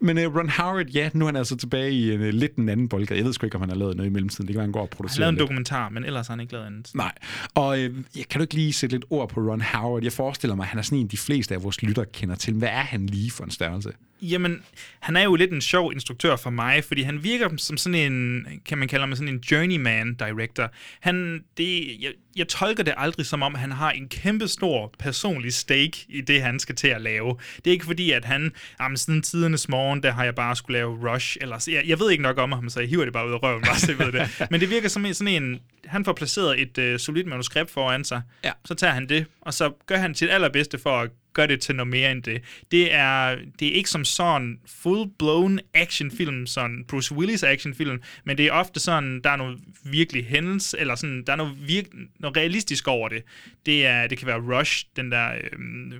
Men 0.00 0.18
øh, 0.18 0.36
Ron 0.36 0.48
Howard, 0.48 0.86
ja, 0.86 1.10
nu 1.12 1.24
er 1.24 1.28
han 1.28 1.36
altså 1.36 1.56
tilbage 1.56 1.92
i 1.92 2.12
en, 2.12 2.20
øh, 2.20 2.34
lidt 2.34 2.56
en 2.56 2.68
anden 2.68 2.88
boldgade. 2.88 3.18
Jeg 3.18 3.26
ved 3.26 3.32
sgu 3.32 3.46
ikke, 3.46 3.54
om 3.56 3.60
han 3.62 3.68
har 3.70 3.76
lavet 3.76 3.96
noget 3.96 4.10
i 4.10 4.12
mellemtiden. 4.12 4.46
Det 4.46 4.54
kan 4.54 4.58
være, 4.58 4.66
han 4.66 4.72
går 4.72 4.80
og 4.80 4.84
Han 4.90 4.96
producerer 4.96 5.20
lavede 5.20 5.28
en 5.28 5.34
lidt. 5.34 5.40
dokumentar, 5.40 5.88
men 5.88 6.04
ellers 6.04 6.26
har 6.26 6.32
han 6.32 6.40
ikke 6.40 6.52
lavet 6.52 6.66
andet. 6.66 6.90
Nej. 6.94 7.12
Og 7.54 7.80
øh, 7.80 7.94
jeg 8.16 8.24
kan 8.30 8.38
du 8.38 8.42
ikke 8.42 8.54
lige 8.54 8.72
sætte 8.72 8.96
lidt 8.96 9.04
ord 9.10 9.28
på 9.28 9.40
Ron 9.40 9.60
Howard? 9.60 10.02
Jeg 10.02 10.12
forestiller 10.12 10.54
mig, 10.56 10.64
at 10.64 10.68
han 10.68 10.78
er 10.78 10.82
sådan 10.82 10.98
en, 10.98 11.06
de 11.06 11.16
fleste 11.16 11.54
af 11.54 11.62
vores 11.62 11.82
lytter 11.82 12.04
kender 12.04 12.34
til. 12.34 12.54
Hvad 12.54 12.68
er 12.68 12.72
han 12.82 13.06
lige 13.06 13.30
for 13.30 13.44
en 13.44 13.50
størrelse? 13.50 13.90
Jamen, 14.30 14.62
han 15.00 15.16
er 15.16 15.22
jo 15.22 15.34
lidt 15.34 15.52
en 15.52 15.60
sjov 15.60 15.92
instruktør 15.92 16.36
for 16.36 16.50
mig, 16.50 16.84
fordi 16.84 17.02
han 17.02 17.24
virker 17.24 17.48
som 17.56 17.76
sådan 17.76 18.12
en, 18.12 18.46
kan 18.64 18.78
man 18.78 18.88
kalde 18.88 19.02
ham 19.02 19.14
sådan 19.14 19.34
en 19.34 19.38
journeyman 19.38 20.14
director. 20.14 20.70
Han, 21.00 21.44
det, 21.56 21.96
jeg, 22.00 22.12
jeg 22.36 22.48
tolker 22.48 22.82
det 22.82 22.94
aldrig 22.96 23.26
som 23.26 23.42
om, 23.42 23.54
han 23.54 23.72
har 23.72 23.90
en 23.90 24.08
kæmpe 24.08 24.48
stor 24.48 24.94
personlig 24.98 25.54
stake 25.54 26.06
i 26.08 26.20
det, 26.20 26.42
han 26.42 26.58
skal 26.58 26.74
til 26.74 26.88
at 26.88 27.00
lave. 27.00 27.36
Det 27.56 27.66
er 27.66 27.72
ikke 27.72 27.84
fordi, 27.84 28.10
at 28.10 28.24
han, 28.24 28.52
jamen 28.80 28.96
siden 28.96 29.22
tidernes 29.22 29.68
morgen, 29.68 30.02
der 30.02 30.12
har 30.12 30.24
jeg 30.24 30.34
bare 30.34 30.56
skulle 30.56 30.78
lave 30.78 31.12
Rush, 31.12 31.36
eller 31.40 31.68
jeg, 31.72 31.82
jeg 31.86 31.98
ved 31.98 32.10
ikke 32.10 32.22
nok 32.22 32.38
om 32.38 32.52
ham, 32.52 32.68
så 32.68 32.80
jeg 32.80 32.88
hiver 32.88 33.04
det 33.04 33.12
bare 33.12 33.28
ud 33.28 33.32
af 33.32 33.42
røven, 33.42 33.62
bare 33.62 33.78
så 33.78 33.92
jeg 33.92 33.98
ved 33.98 34.12
det. 34.12 34.30
Men 34.50 34.60
det 34.60 34.70
virker 34.70 34.88
som 34.88 35.06
en, 35.06 35.14
sådan 35.14 35.42
en, 35.42 35.60
han 35.84 36.04
får 36.04 36.12
placeret 36.12 36.60
et 36.60 36.78
øh, 36.78 36.98
solidt 36.98 37.26
manuskript 37.26 37.70
foran 37.70 38.04
sig, 38.04 38.22
ja. 38.44 38.52
så 38.64 38.74
tager 38.74 38.92
han 38.92 39.08
det, 39.08 39.26
og 39.40 39.54
så 39.54 39.72
gør 39.86 39.96
han 39.96 40.14
sit 40.14 40.30
allerbedste 40.30 40.78
for 40.78 41.00
at 41.00 41.10
gør 41.34 41.46
det 41.46 41.60
til 41.60 41.74
noget 41.76 41.88
mere 41.88 42.12
end 42.12 42.22
det. 42.22 42.42
Det 42.70 42.92
er, 42.94 43.36
det 43.60 43.68
er 43.68 43.72
ikke 43.72 43.90
som 43.90 44.04
sådan 44.04 44.58
full-blown 44.66 45.58
actionfilm, 45.74 46.46
sådan 46.46 46.84
Bruce 46.88 47.14
Willis 47.14 47.42
actionfilm, 47.42 48.02
men 48.24 48.38
det 48.38 48.46
er 48.46 48.52
ofte 48.52 48.80
sådan, 48.80 49.20
der 49.24 49.30
er 49.30 49.36
noget 49.36 49.58
virkelig 49.84 50.24
hændelse, 50.26 50.78
eller 50.78 50.94
sådan, 50.94 51.22
der 51.26 51.32
er 51.32 51.36
noget, 51.36 51.56
virk- 51.68 52.08
noget 52.20 52.36
realistisk 52.36 52.88
over 52.88 53.08
det. 53.08 53.22
Det, 53.66 53.86
er, 53.86 54.06
det 54.06 54.18
kan 54.18 54.26
være 54.26 54.58
Rush, 54.58 54.84
den 54.96 55.12
der, 55.12 55.30
øhm, 55.52 55.92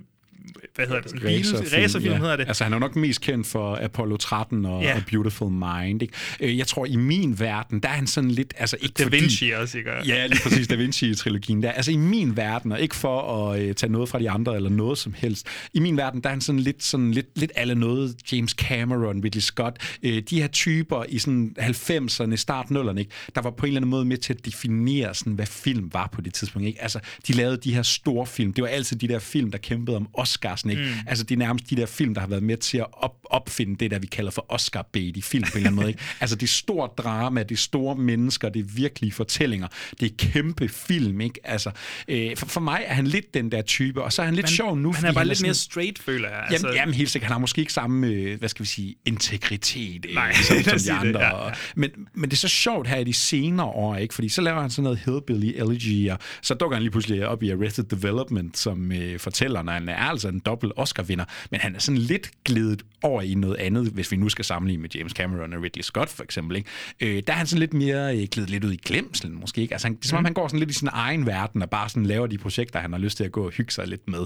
hvad 0.74 0.86
hedder 0.86 1.00
det, 1.00 1.10
sådan 1.10 1.26
bil, 1.26 1.44
racerfilm 1.74 2.12
ja. 2.12 2.18
hedder 2.18 2.36
det. 2.36 2.48
Altså, 2.48 2.64
han 2.64 2.72
er 2.72 2.78
nok 2.78 2.96
mest 2.96 3.20
kendt 3.20 3.46
for 3.46 3.78
Apollo 3.82 4.16
13 4.16 4.64
og, 4.66 4.82
Ja. 4.82 4.96
og 4.96 5.02
Beautiful 5.10 5.50
Mind. 5.52 6.02
Ikke? 6.02 6.14
Øh, 6.40 6.58
Jeg 6.58 6.66
tror, 6.66 6.86
i 6.86 6.96
min 6.96 7.38
verden, 7.40 7.80
der 7.80 7.88
er 7.88 7.92
han 7.92 8.06
sådan 8.06 8.30
lidt... 8.30 8.54
Altså, 8.58 8.76
ikke 8.80 8.94
Da 8.98 9.04
fordi, 9.04 9.16
Vinci 9.16 9.50
også, 9.50 9.78
ikke? 9.78 9.90
Ja, 10.06 10.26
lige 10.26 10.40
præcis, 10.42 10.68
Da 10.68 10.74
Vinci-trilogien. 10.74 11.62
Der. 11.62 11.72
Altså 11.72 11.90
i 11.92 11.96
min 11.96 12.36
verden, 12.36 12.72
og 12.72 12.80
ikke 12.80 12.96
for 12.96 13.50
at 13.50 13.60
øh, 13.62 13.74
tage 13.74 13.92
noget 13.92 14.08
fra 14.08 14.18
de 14.18 14.30
andre 14.30 14.56
eller 14.56 14.70
noget 14.70 14.98
som 14.98 15.14
helst, 15.16 15.46
i 15.74 15.80
min 15.80 15.96
verden, 15.96 16.20
der 16.20 16.28
er 16.28 16.32
han 16.32 16.40
sådan 16.40 16.60
lidt, 16.60 16.82
sådan 16.84 17.10
lidt, 17.10 17.26
lidt 17.38 17.52
alle 17.54 17.74
noget 17.74 18.16
James 18.32 18.50
Cameron, 18.50 19.24
Ridley 19.24 19.40
Scott, 19.40 19.76
øh, 20.02 20.22
de 20.30 20.40
her 20.40 20.46
typer 20.48 21.04
i 21.08 21.18
sådan 21.18 21.56
90'erne, 21.60 22.36
start 22.36 22.66
0'erne, 22.66 22.98
ikke? 22.98 23.10
der 23.34 23.40
var 23.42 23.50
på 23.50 23.66
en 23.66 23.70
eller 23.70 23.78
anden 23.78 23.90
måde 23.90 24.04
med 24.04 24.16
til 24.16 24.32
at 24.32 24.44
definere, 24.46 25.14
sådan, 25.14 25.32
hvad 25.32 25.46
film 25.46 25.90
var 25.92 26.08
på 26.12 26.20
det 26.20 26.34
tidspunkt. 26.34 26.66
Ikke? 26.68 26.82
Altså, 26.82 26.98
de 27.28 27.32
lavede 27.32 27.56
de 27.56 27.74
her 27.74 27.82
store 27.82 28.26
film. 28.26 28.52
Det 28.52 28.62
var 28.62 28.68
altid 28.68 28.96
de 28.96 29.08
der 29.08 29.18
film, 29.18 29.50
der 29.50 29.58
kæmpede 29.58 29.96
om 29.96 30.08
Oscarsen. 30.34 30.70
Ikke? 30.70 30.82
Mm. 30.82 30.88
Altså, 31.06 31.24
det 31.24 31.34
er 31.34 31.38
nærmest 31.38 31.70
de 31.70 31.76
der 31.76 31.86
film, 31.86 32.14
der 32.14 32.20
har 32.20 32.28
været 32.28 32.42
med 32.42 32.56
til 32.56 32.78
at 32.78 32.86
op, 32.92 33.14
opfinde 33.24 33.76
det, 33.76 33.90
der 33.90 33.98
vi 33.98 34.06
kalder 34.06 34.30
for 34.30 34.46
Oscar-bait 34.48 35.16
i 35.16 35.22
film 35.22 35.44
på 35.44 35.50
en 35.52 35.56
eller 35.56 35.66
anden 35.66 35.76
måde. 35.76 35.88
Ikke? 35.88 36.00
Altså, 36.20 36.36
det 36.36 36.42
er 36.42 36.48
stort 36.48 36.90
drama, 36.98 37.42
det 37.42 37.50
er 37.50 37.56
store 37.56 37.96
mennesker, 37.96 38.48
det 38.48 38.60
er 38.60 38.64
virkelige 38.76 39.12
fortællinger, 39.12 39.68
det 40.00 40.06
er 40.06 40.14
kæmpe 40.18 40.68
film, 40.68 41.20
ikke? 41.20 41.40
Altså, 41.44 41.70
øh, 42.08 42.36
for, 42.36 42.46
for 42.46 42.60
mig 42.60 42.82
er 42.86 42.94
han 42.94 43.06
lidt 43.06 43.34
den 43.34 43.52
der 43.52 43.62
type, 43.62 44.02
og 44.02 44.12
så 44.12 44.22
er 44.22 44.26
han 44.26 44.34
lidt 44.34 44.44
Men 44.44 44.50
sjov 44.50 44.76
nu, 44.76 44.92
han 44.92 45.04
er 45.04 45.12
bare 45.12 45.24
lidt 45.24 45.38
sådan, 45.38 45.48
mere 45.48 45.54
straight, 45.54 45.98
føler 45.98 46.28
jeg. 46.28 46.38
Altså- 46.50 46.66
Jamen, 46.66 46.76
jamen, 46.76 46.94
helt 46.94 47.10
sikkert. 47.10 47.26
Han 47.26 47.32
har 47.32 47.38
måske 47.38 47.60
ikke 47.60 47.72
samme, 47.72 48.06
øh, 48.06 48.38
hvad 48.38 48.48
skal 48.48 48.62
vi 48.62 48.68
sige, 48.68 48.94
integritet 49.06 50.06
øh, 50.08 50.14
Nej, 50.14 50.32
som, 50.32 50.56
som 50.62 50.72
de 50.72 50.78
sige 50.78 50.92
det, 50.94 51.06
andre. 51.08 51.20
ja. 51.20 51.30
Og, 51.32 51.52
men, 51.76 51.90
men 52.14 52.30
det 52.30 52.36
er 52.36 52.40
så 52.40 52.48
sjovt 52.48 52.88
her 52.88 52.96
i 52.96 53.04
de 53.04 53.12
senere 53.12 53.66
år, 53.66 53.96
ikke? 53.96 54.14
Fordi 54.14 54.28
så 54.28 54.40
laver 54.40 54.60
han 54.60 54.70
sådan 54.70 54.82
noget 54.82 54.98
Hillbilly 55.04 55.52
Elegy, 55.56 56.10
og 56.10 56.18
så 56.42 56.54
dukker 56.54 56.76
han 56.76 56.82
lige 56.82 56.90
pludselig 56.90 57.26
op 57.28 57.42
i 57.42 57.50
Arrested 57.50 57.84
Development, 57.84 58.58
som 58.58 58.92
øh, 58.92 59.18
fortæller, 59.18 59.62
når 59.62 59.72
han 59.72 59.88
er 59.88 59.96
altså 59.96 60.23
en 60.28 60.38
dobbelt 60.38 60.72
Oscar-vinder, 60.76 61.24
men 61.50 61.60
han 61.60 61.74
er 61.74 61.78
sådan 61.78 61.98
lidt 61.98 62.30
glidet 62.44 62.82
over 63.02 63.22
i 63.22 63.34
noget 63.34 63.56
andet, 63.56 63.86
hvis 63.86 64.12
vi 64.12 64.16
nu 64.16 64.28
skal 64.28 64.44
sammenligne 64.44 64.82
med 64.82 64.90
James 64.94 65.12
Cameron 65.12 65.52
og 65.52 65.62
Ridley 65.62 65.82
Scott 65.82 66.10
for 66.10 66.22
eksempel. 66.22 66.56
Ikke? 66.56 66.68
Øh, 67.00 67.22
der 67.26 67.32
er 67.32 67.36
han 67.36 67.46
sådan 67.46 67.60
lidt 67.60 67.74
mere 67.74 68.16
øh, 68.18 68.26
glidet 68.30 68.50
lidt 68.50 68.64
ud 68.64 68.72
i 68.72 68.80
glemselen 68.84 69.40
måske. 69.40 69.60
Ikke? 69.60 69.74
Altså, 69.74 69.88
han, 69.88 69.94
det 69.96 70.04
er 70.04 70.08
som 70.08 70.16
om, 70.16 70.22
Mm. 70.22 70.24
han 70.24 70.34
går 70.34 70.48
sådan 70.48 70.58
lidt 70.58 70.70
i 70.70 70.74
sin 70.74 70.88
egen 70.92 71.26
verden 71.26 71.62
og 71.62 71.70
bare 71.70 71.88
sådan 71.88 72.06
laver 72.06 72.26
de 72.26 72.38
projekter, 72.38 72.78
han 72.80 72.92
har 72.92 72.98
lyst 72.98 73.16
til 73.16 73.24
at 73.24 73.32
gå 73.32 73.46
og 73.46 73.50
hygge 73.52 73.72
sig 73.72 73.86
lidt 73.88 74.08
med. 74.08 74.20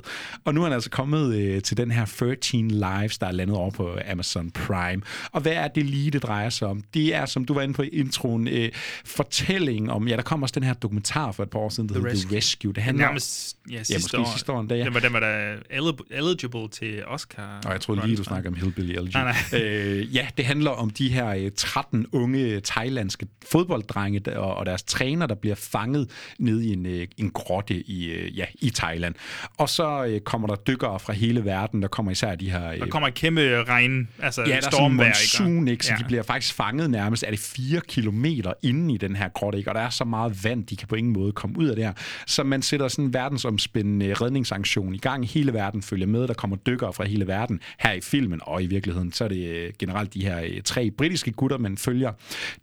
Og 0.45 0.55
nu 0.55 0.61
er 0.61 0.65
han 0.65 0.73
altså 0.73 0.91
kommet 0.91 1.35
øh, 1.37 1.63
til 1.63 1.77
den 1.77 1.91
her 1.91 2.05
13 2.05 2.69
Lives, 2.71 3.19
der 3.19 3.27
er 3.27 3.33
landet 3.33 3.57
over 3.57 3.71
på 3.71 3.99
Amazon 4.11 4.51
Prime. 4.51 5.03
Og 5.33 5.41
hvad 5.41 5.53
er 5.53 5.69
det 5.69 5.87
lige, 5.87 6.11
det 6.11 6.23
drejer 6.23 6.51
sig 6.51 6.69
om? 6.69 6.83
Det 6.95 7.15
er, 7.15 7.27
som 7.27 7.45
du 7.45 7.55
var 7.55 7.63
inde 7.63 7.75
på 7.75 7.83
i 7.83 7.89
introen, 7.89 8.49
øh, 8.49 8.69
fortælling 9.05 9.91
om, 9.93 10.09
ja, 10.09 10.17
der 10.17 10.23
kom 10.23 10.43
også 10.43 10.53
den 10.53 10.63
her 10.63 10.75
dokumentar 10.75 11.33
for 11.33 11.43
et 11.43 11.51
par 11.51 11.59
år 11.59 11.69
siden, 11.69 11.89
der 11.89 11.95
The 11.95 12.03
hedder 12.03 12.15
The 12.15 12.37
Rescue. 12.37 12.37
Rescue. 12.37 12.73
Det 12.73 12.83
handler 12.83 13.07
Nærmest, 13.07 13.57
ja, 13.71 13.75
ja, 13.77 13.83
sidste 13.83 14.03
måske 14.05 14.19
år. 14.19 14.33
sidste 14.33 14.53
år 14.53 14.61
endda, 14.61 14.75
ja. 14.77 14.85
Den 14.85 14.95
var, 14.95 15.01
den 15.01 15.13
var 15.13 15.21
der 15.21 15.53
eli- 15.71 15.78
eligible 16.11 16.69
til 16.69 17.03
Oscar. 17.07 17.61
Og 17.67 17.73
jeg 17.73 17.81
troede 17.81 18.07
lige, 18.07 18.17
du 18.17 18.25
snakker 18.25 18.51
om 18.51 18.57
Hillbilly 18.57 18.91
Elegy. 18.99 19.13
Nej, 19.15 19.35
nej. 19.53 19.61
Øh, 19.63 20.15
ja, 20.17 20.27
det 20.37 20.45
handler 20.45 20.71
om 20.71 20.91
de 20.91 21.09
her 21.09 21.29
øh, 21.29 21.51
13 21.57 22.07
unge 22.13 22.61
thailandske 22.61 23.27
fodbolddrenge 23.51 24.39
og, 24.41 24.67
deres 24.67 24.83
træner, 24.83 25.27
der 25.27 25.35
bliver 25.35 25.55
fanget 25.55 26.11
ned 26.39 26.61
i 26.61 26.73
en, 26.73 26.87
øh, 26.87 27.07
en 27.17 27.31
grotte 27.31 27.75
i, 27.91 28.11
øh, 28.11 28.39
ja, 28.39 28.45
i 28.55 28.71
Thailand. 28.71 29.15
Og 29.57 29.69
så 29.69 30.05
øh, 30.05 30.21
kommer 30.21 30.49
der 30.49 30.55
dykkere 30.57 31.01
fra 31.01 31.13
hele 31.13 31.45
verden. 31.45 31.83
Der 31.83 31.89
kommer 31.89 32.13
især 32.13 32.35
de 32.35 32.51
her... 32.51 32.71
Øh, 32.71 32.79
Der 32.79 32.87
kommer 32.87 33.09
et 33.09 33.15
kæmpe 33.15 33.63
regn, 33.65 34.09
altså 34.19 34.41
Ja, 34.43 34.47
der 34.49 34.57
er 34.57 34.61
sådan 34.61 34.73
stormvejr. 34.73 35.09
monsun, 35.09 35.69
ikke? 35.69 35.87
Så 35.87 35.93
Ja. 35.93 35.99
de 35.99 36.05
bliver 36.05 36.23
faktisk 36.23 36.55
fanget 36.55 36.91
nærmest, 36.91 37.25
er 37.27 37.31
det 37.31 37.39
fire 37.39 37.81
kilometer 37.89 38.53
inde 38.63 38.95
i 38.95 38.97
den 38.97 39.17
her 39.17 39.29
grotte, 39.29 39.59
ikke? 39.59 39.71
Og 39.71 39.75
der 39.75 39.81
er 39.81 39.91
så 39.91 40.05
meget 40.05 40.45
vand, 40.45 40.65
de 40.67 40.77
kan 40.77 40.89
på 40.89 40.95
ingen 40.95 41.13
måde 41.13 41.33
komme 41.33 41.59
ud 41.59 41.67
af 41.67 41.77
det 41.77 41.85
her. 41.85 41.93
Så 42.27 42.43
man 42.45 42.63
sætter 42.63 42.89
sådan 42.89 43.05
en 43.05 43.13
verdensomspændende 43.15 44.15
redningsaktion 44.15 44.95
i 44.95 44.99
gang. 44.99 45.29
Hele 45.29 45.53
verden 45.53 45.68
følger 45.83 46.07
med, 46.07 46.29
der 46.29 46.35
kommer 46.35 46.57
dykkere 46.57 46.93
fra 46.93 47.05
hele 47.05 47.27
verden 47.27 47.61
her 47.79 47.93
i 47.93 48.01
filmen, 48.01 48.41
og 48.43 48.63
i 48.63 48.67
virkeligheden, 48.67 49.13
så 49.13 49.25
er 49.25 49.29
det 49.29 49.49
øh, 49.49 49.73
generelt 49.79 50.15
de 50.15 50.25
her 50.25 50.41
øh, 50.45 50.63
tre 50.65 50.91
britiske 50.91 51.33
gutter, 51.33 51.59
man 51.59 51.79
følger. 51.79 52.13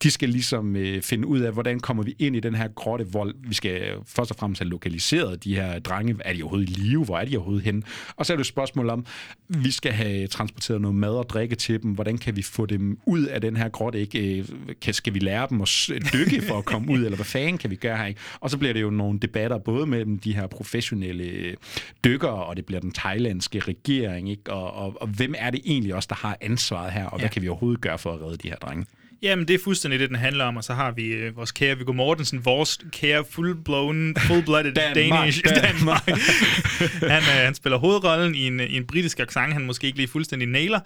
De 0.03 0.11
skal 0.11 0.30
ligesom 0.30 0.76
øh, 0.76 1.02
finde 1.02 1.27
ud 1.27 1.40
af, 1.40 1.53
hvordan 1.53 1.80
kommer 1.80 2.03
vi 2.03 2.15
ind 2.19 2.36
i 2.36 2.40
den 2.40 2.56
her 2.56 2.68
grotte, 2.68 3.07
vold. 3.11 3.36
vi 3.48 3.53
skal 3.53 3.82
øh, 3.82 3.98
først 4.06 4.32
og 4.32 4.38
fremmest 4.38 4.61
have 4.61 4.69
lokaliseret 4.69 5.44
de 5.44 5.56
her 5.56 5.80
drenge. 5.80 6.15
Er 6.26 6.34
de 6.34 6.44
overhovedet 6.44 6.69
i 6.69 6.73
live? 6.73 7.06
Hvor 7.06 7.18
er 7.18 7.26
de 7.26 7.38
overhovedet 7.38 7.65
henne? 7.65 7.82
Og 8.15 8.26
så 8.26 8.34
er 8.34 8.38
det 8.38 8.41
et 8.41 8.48
spørgsmål 8.48 8.90
om, 8.90 9.06
vi 9.49 9.72
skal 9.72 9.91
have 9.91 10.27
transporteret 10.27 10.82
noget 10.82 10.95
mad 10.95 11.10
og 11.10 11.30
drikke 11.30 11.56
til 11.56 11.84
dem. 11.84 11.91
Hvordan 11.91 12.18
kan 12.18 12.36
vi 12.36 12.41
få 12.41 12.65
dem 12.65 12.99
ud 13.06 13.23
af 13.23 13.41
den 13.41 13.57
her 13.57 13.69
grotte? 13.69 13.99
Ikke? 13.99 14.45
Kan, 14.82 14.94
skal 14.94 15.14
vi 15.14 15.19
lære 15.19 15.48
dem 15.49 15.61
at 15.61 15.90
dykke 16.14 16.41
for 16.41 16.57
at 16.57 16.65
komme 16.65 16.91
ud, 16.91 16.99
eller 16.99 17.15
hvad 17.15 17.26
fanden 17.26 17.57
kan 17.57 17.69
vi 17.69 17.76
gøre 17.76 17.98
her? 17.98 18.06
Ikke? 18.06 18.19
Og 18.40 18.49
så 18.49 18.57
bliver 18.57 18.73
det 18.73 18.82
jo 18.82 18.90
nogle 18.90 19.19
debatter, 19.19 19.57
både 19.57 19.86
mellem 19.86 20.19
de 20.19 20.36
her 20.36 20.48
professionelle 20.48 21.56
dykkere, 22.03 22.45
og 22.45 22.56
det 22.56 22.65
bliver 22.65 22.80
den 22.80 22.91
thailandske 22.95 23.59
regering, 23.59 24.30
ikke? 24.30 24.53
Og, 24.53 24.73
og, 24.73 25.01
og 25.01 25.07
hvem 25.07 25.34
er 25.38 25.49
det 25.49 25.61
egentlig 25.65 25.95
også, 25.95 26.07
der 26.09 26.15
har 26.15 26.38
ansvaret 26.41 26.91
her, 26.91 27.05
og 27.05 27.17
hvad 27.19 27.27
Ja. 27.30 27.34
kan 27.34 27.41
vi 27.41 27.47
overhovedet 27.47 27.81
gøre 27.81 27.97
for 27.97 28.13
at 28.13 28.22
redde 28.22 28.38
de 28.38 28.47
her 28.49 28.55
drenge? 28.55 28.85
Jamen, 29.21 29.47
det 29.47 29.53
er 29.53 29.59
fuldstændig 29.63 29.99
det, 29.99 30.09
den 30.09 30.17
handler 30.17 30.45
om, 30.45 30.57
og 30.57 30.63
så 30.63 30.73
har 30.73 30.91
vi 30.91 31.05
øh, 31.05 31.37
vores 31.37 31.51
kære 31.51 31.77
Viggo 31.77 31.93
Mortensen, 31.93 32.45
vores 32.45 32.79
kære 32.91 33.23
full-blown, 33.29 34.19
full-blooded 34.19 34.73
Danish 34.95 35.41
Danmark. 35.45 36.07
han, 37.13 37.21
øh, 37.21 37.45
han 37.45 37.55
spiller 37.55 37.77
hovedrollen 37.77 38.35
i 38.35 38.47
en, 38.47 38.59
i 38.59 38.77
en 38.77 38.85
britisk 38.87 39.19
accent, 39.19 39.53
han 39.53 39.65
måske 39.65 39.87
ikke 39.87 39.97
lige 39.97 40.07
fuldstændig 40.07 40.47
nailer. 40.47 40.79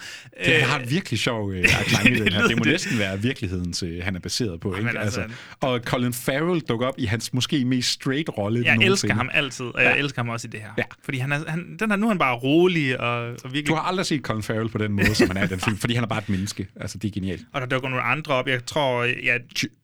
Det 0.45 0.53
Øh, 0.55 0.61
har 0.67 0.79
virkelig 0.79 1.19
sjov 1.19 1.51
øh, 1.53 1.59
accent 1.79 2.09
i 2.09 2.13
den 2.13 2.23
det 2.25 2.33
her. 2.33 2.47
Det 2.47 2.57
må 2.57 2.63
lyder- 2.63 2.71
næsten 2.71 2.99
være 2.99 3.21
virkeligheden, 3.21 4.01
han 4.03 4.15
er 4.15 4.19
baseret 4.19 4.59
på. 4.59 4.73
Ikke? 4.75 4.85
men 4.85 4.97
altså- 4.97 5.23
og 5.61 5.79
Colin 5.85 6.13
Farrell 6.13 6.59
dukker 6.61 6.87
op 6.87 6.95
i 6.97 7.05
hans 7.05 7.33
måske 7.33 7.65
mest 7.65 7.89
straight 7.89 8.29
rolle 8.37 8.61
Jeg 8.65 8.77
elsker 8.81 9.13
ham 9.13 9.29
altid, 9.33 9.65
og 9.65 9.83
jeg 9.83 9.93
Ja. 9.95 9.99
elsker 10.03 10.21
ham 10.21 10.29
også 10.29 10.47
i 10.47 10.49
det 10.51 10.59
her. 10.59 10.69
Ja. 10.77 10.83
Fordi 11.03 11.17
han 11.17 11.31
er, 11.31 11.39
han, 11.47 11.75
den 11.79 11.89
her, 11.91 11.97
nu 11.97 12.05
er 12.05 12.09
han 12.09 12.19
bare 12.19 12.35
rolig 12.35 12.99
og, 12.99 13.21
og 13.29 13.35
virkelig... 13.43 13.67
Du 13.67 13.73
har 13.75 13.81
aldrig 13.81 14.05
set 14.05 14.21
Colin 14.21 14.43
Farrell 14.43 14.69
på 14.69 14.77
den 14.77 14.91
måde, 14.91 15.15
som 15.15 15.27
han 15.27 15.37
er 15.37 15.43
i 15.43 15.47
den 15.47 15.59
film, 15.59 15.77
fordi 15.77 15.93
han 15.93 16.03
er 16.03 16.07
bare 16.07 16.19
et 16.19 16.29
menneske. 16.29 16.67
Altså, 16.81 16.97
det 16.97 17.07
er 17.07 17.11
genialt. 17.13 17.41
Og 17.53 17.61
der 17.61 17.67
dukker 17.67 17.89
nogle 17.89 18.03
andre 18.03 18.18
op. 18.27 18.47
Jeg 18.47 18.65
tror, 18.65 19.03
ja, 19.03 19.37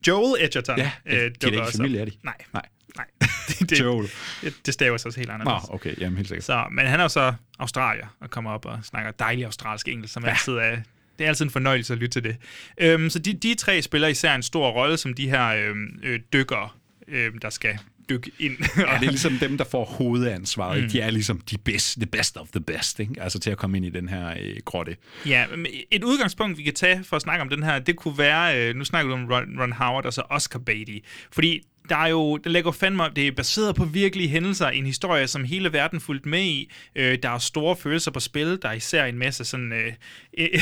Joel 0.07 0.44
Edgerton 0.45 0.78
Ja, 0.78 0.91
øh, 1.06 1.14
de 1.14 1.22
er 1.22 1.52
ikke 1.52 1.78
familie, 1.78 2.02
er 2.02 2.06
de? 2.06 2.12
Nej, 2.24 2.34
Nej. 2.53 2.66
nej. 2.95 3.06
det, 3.48 3.70
det, 3.70 3.80
Joel. 3.80 4.10
Det, 4.41 4.53
det 4.66 4.74
staver 4.74 4.98
sig 4.98 5.07
også 5.07 5.20
helt 5.20 5.28
Nå, 5.28 5.34
anderledes. 5.34 5.64
okay, 5.70 5.94
jamen 5.99 6.18
helt 6.18 6.28
sikkert. 6.28 6.45
Så, 6.45 6.66
men 6.72 6.88
han 6.88 6.99
er 6.99 7.03
jo 7.03 7.10
så 7.10 7.34
australier 7.60 8.16
og 8.20 8.30
kommer 8.30 8.52
op 8.52 8.66
og 8.66 8.80
snakker 8.84 9.12
dejlig 9.12 9.45
australsk 9.45 9.88
engelsk, 9.88 10.14
som 10.14 10.24
ja. 10.24 10.30
altid 10.30 10.53
er... 10.53 10.78
Det 11.20 11.24
er 11.24 11.28
altid 11.28 11.45
en 11.45 11.52
fornøjelse 11.52 11.94
at 11.94 11.99
lytte 11.99 12.22
til 12.22 12.24
det. 12.24 12.38
Øhm, 12.78 13.10
så 13.10 13.20
de, 13.20 13.34
de 13.34 13.56
tre 13.56 13.82
spiller 13.82 14.07
især 14.07 14.36
en 14.36 14.44
stor 14.44 14.70
rolle 14.70 14.98
som 14.98 15.14
de 15.14 15.30
her 15.30 15.48
øhm, 15.48 15.99
øh, 16.03 16.20
dykkere, 16.34 16.70
øhm, 17.07 17.40
der 17.40 17.49
skal 17.49 17.80
dykke 18.10 18.32
ind. 18.40 18.57
Ja, 18.77 18.98
det 18.99 19.06
er 19.06 19.10
ligesom 19.10 19.38
dem, 19.40 19.57
der 19.57 19.65
får 19.65 19.86
hovedansvaret. 19.86 20.84
Mm. 20.84 20.90
De 20.90 21.02
er 21.02 21.10
ligesom 21.10 21.40
de 21.40 21.57
best, 21.57 21.98
the 21.98 22.06
best 22.06 22.38
of 22.38 22.48
the 22.48 22.60
best, 22.61 22.99
ikke? 22.99 23.14
Altså 23.22 23.40
til 23.40 23.52
at 23.52 23.57
komme 23.57 23.77
ind 23.77 23.86
i 23.86 23.90
den 23.90 24.10
her 24.10 24.30
øh, 24.41 24.56
grotte. 24.65 24.95
Ja, 25.26 25.45
et 25.91 26.03
udgangspunkt, 26.03 26.57
vi 26.57 26.64
kan 26.64 26.73
tage 26.73 27.03
for 27.03 27.15
at 27.15 27.22
snakke 27.22 27.41
om 27.41 27.49
den 27.49 27.64
her, 27.64 27.80
det 27.80 27.95
kunne 27.95 28.18
være, 28.18 28.69
øh, 28.69 28.76
nu 28.76 28.84
snakker 28.86 29.10
du 29.10 29.22
om 29.22 29.32
Ron, 29.32 29.60
Ron 29.60 29.72
Howard 29.72 30.06
og 30.06 30.14
så 30.14 30.22
Oscar 30.30 30.60
Beatty, 30.60 30.98
fordi 31.32 31.61
der 31.90 31.95
er 31.95 32.07
jo, 32.07 32.38
det 32.38 32.52
lægger 32.52 32.72
fandme 32.72 33.03
det 33.16 33.28
er 33.28 33.32
baseret 33.32 33.76
på 33.76 33.86
virkelige 33.86 34.30
hændelser, 34.30 34.68
en 34.68 34.86
historie, 34.86 35.28
som 35.28 35.44
hele 35.44 35.74
verden 35.74 36.02
fulgt 36.02 36.26
med 36.26 36.41
i. 36.41 36.72
Øh, 36.95 37.18
der 37.24 37.30
er 37.30 37.38
store 37.38 37.76
følelser 37.76 38.12
på 38.12 38.20
spil, 38.20 38.60
der 38.62 38.70
er 38.70 38.74
især 38.74 39.06
en 39.06 39.18
masse 39.18 39.45
sådan 39.45 39.74
øh, 39.74 39.94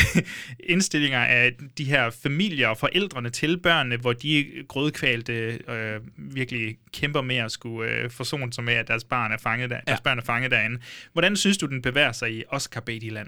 indstillinger 0.73 1.19
af 1.19 1.51
de 1.77 1.83
her 1.83 2.09
familier 2.23 2.67
og 2.67 2.77
forældrene 2.77 3.29
til 3.29 3.57
børnene, 3.57 3.97
hvor 3.97 4.13
de 4.13 4.45
grødkvalte 4.67 5.33
øh, 5.69 5.99
virkelig 6.17 6.77
kæmper 6.93 7.21
med 7.21 7.35
at 7.35 7.51
skulle 7.51 7.91
øh, 7.91 8.09
forsone 8.09 8.53
sig 8.53 8.63
med, 8.63 8.73
at 8.73 8.87
deres 8.87 9.03
barn 9.03 9.31
er 9.31 9.37
fanget 9.37 9.69
der, 9.69 9.79
deres 9.87 10.01
børn 10.01 10.17
er 10.17 10.23
fanget 10.23 10.51
derinde. 10.51 10.79
Hvordan 11.13 11.35
synes 11.35 11.57
du, 11.57 11.65
den 11.65 11.81
bevæger 11.81 12.11
sig 12.11 12.33
i 12.33 12.43
Oscar 12.49 12.81
Beatty-land? 12.81 13.27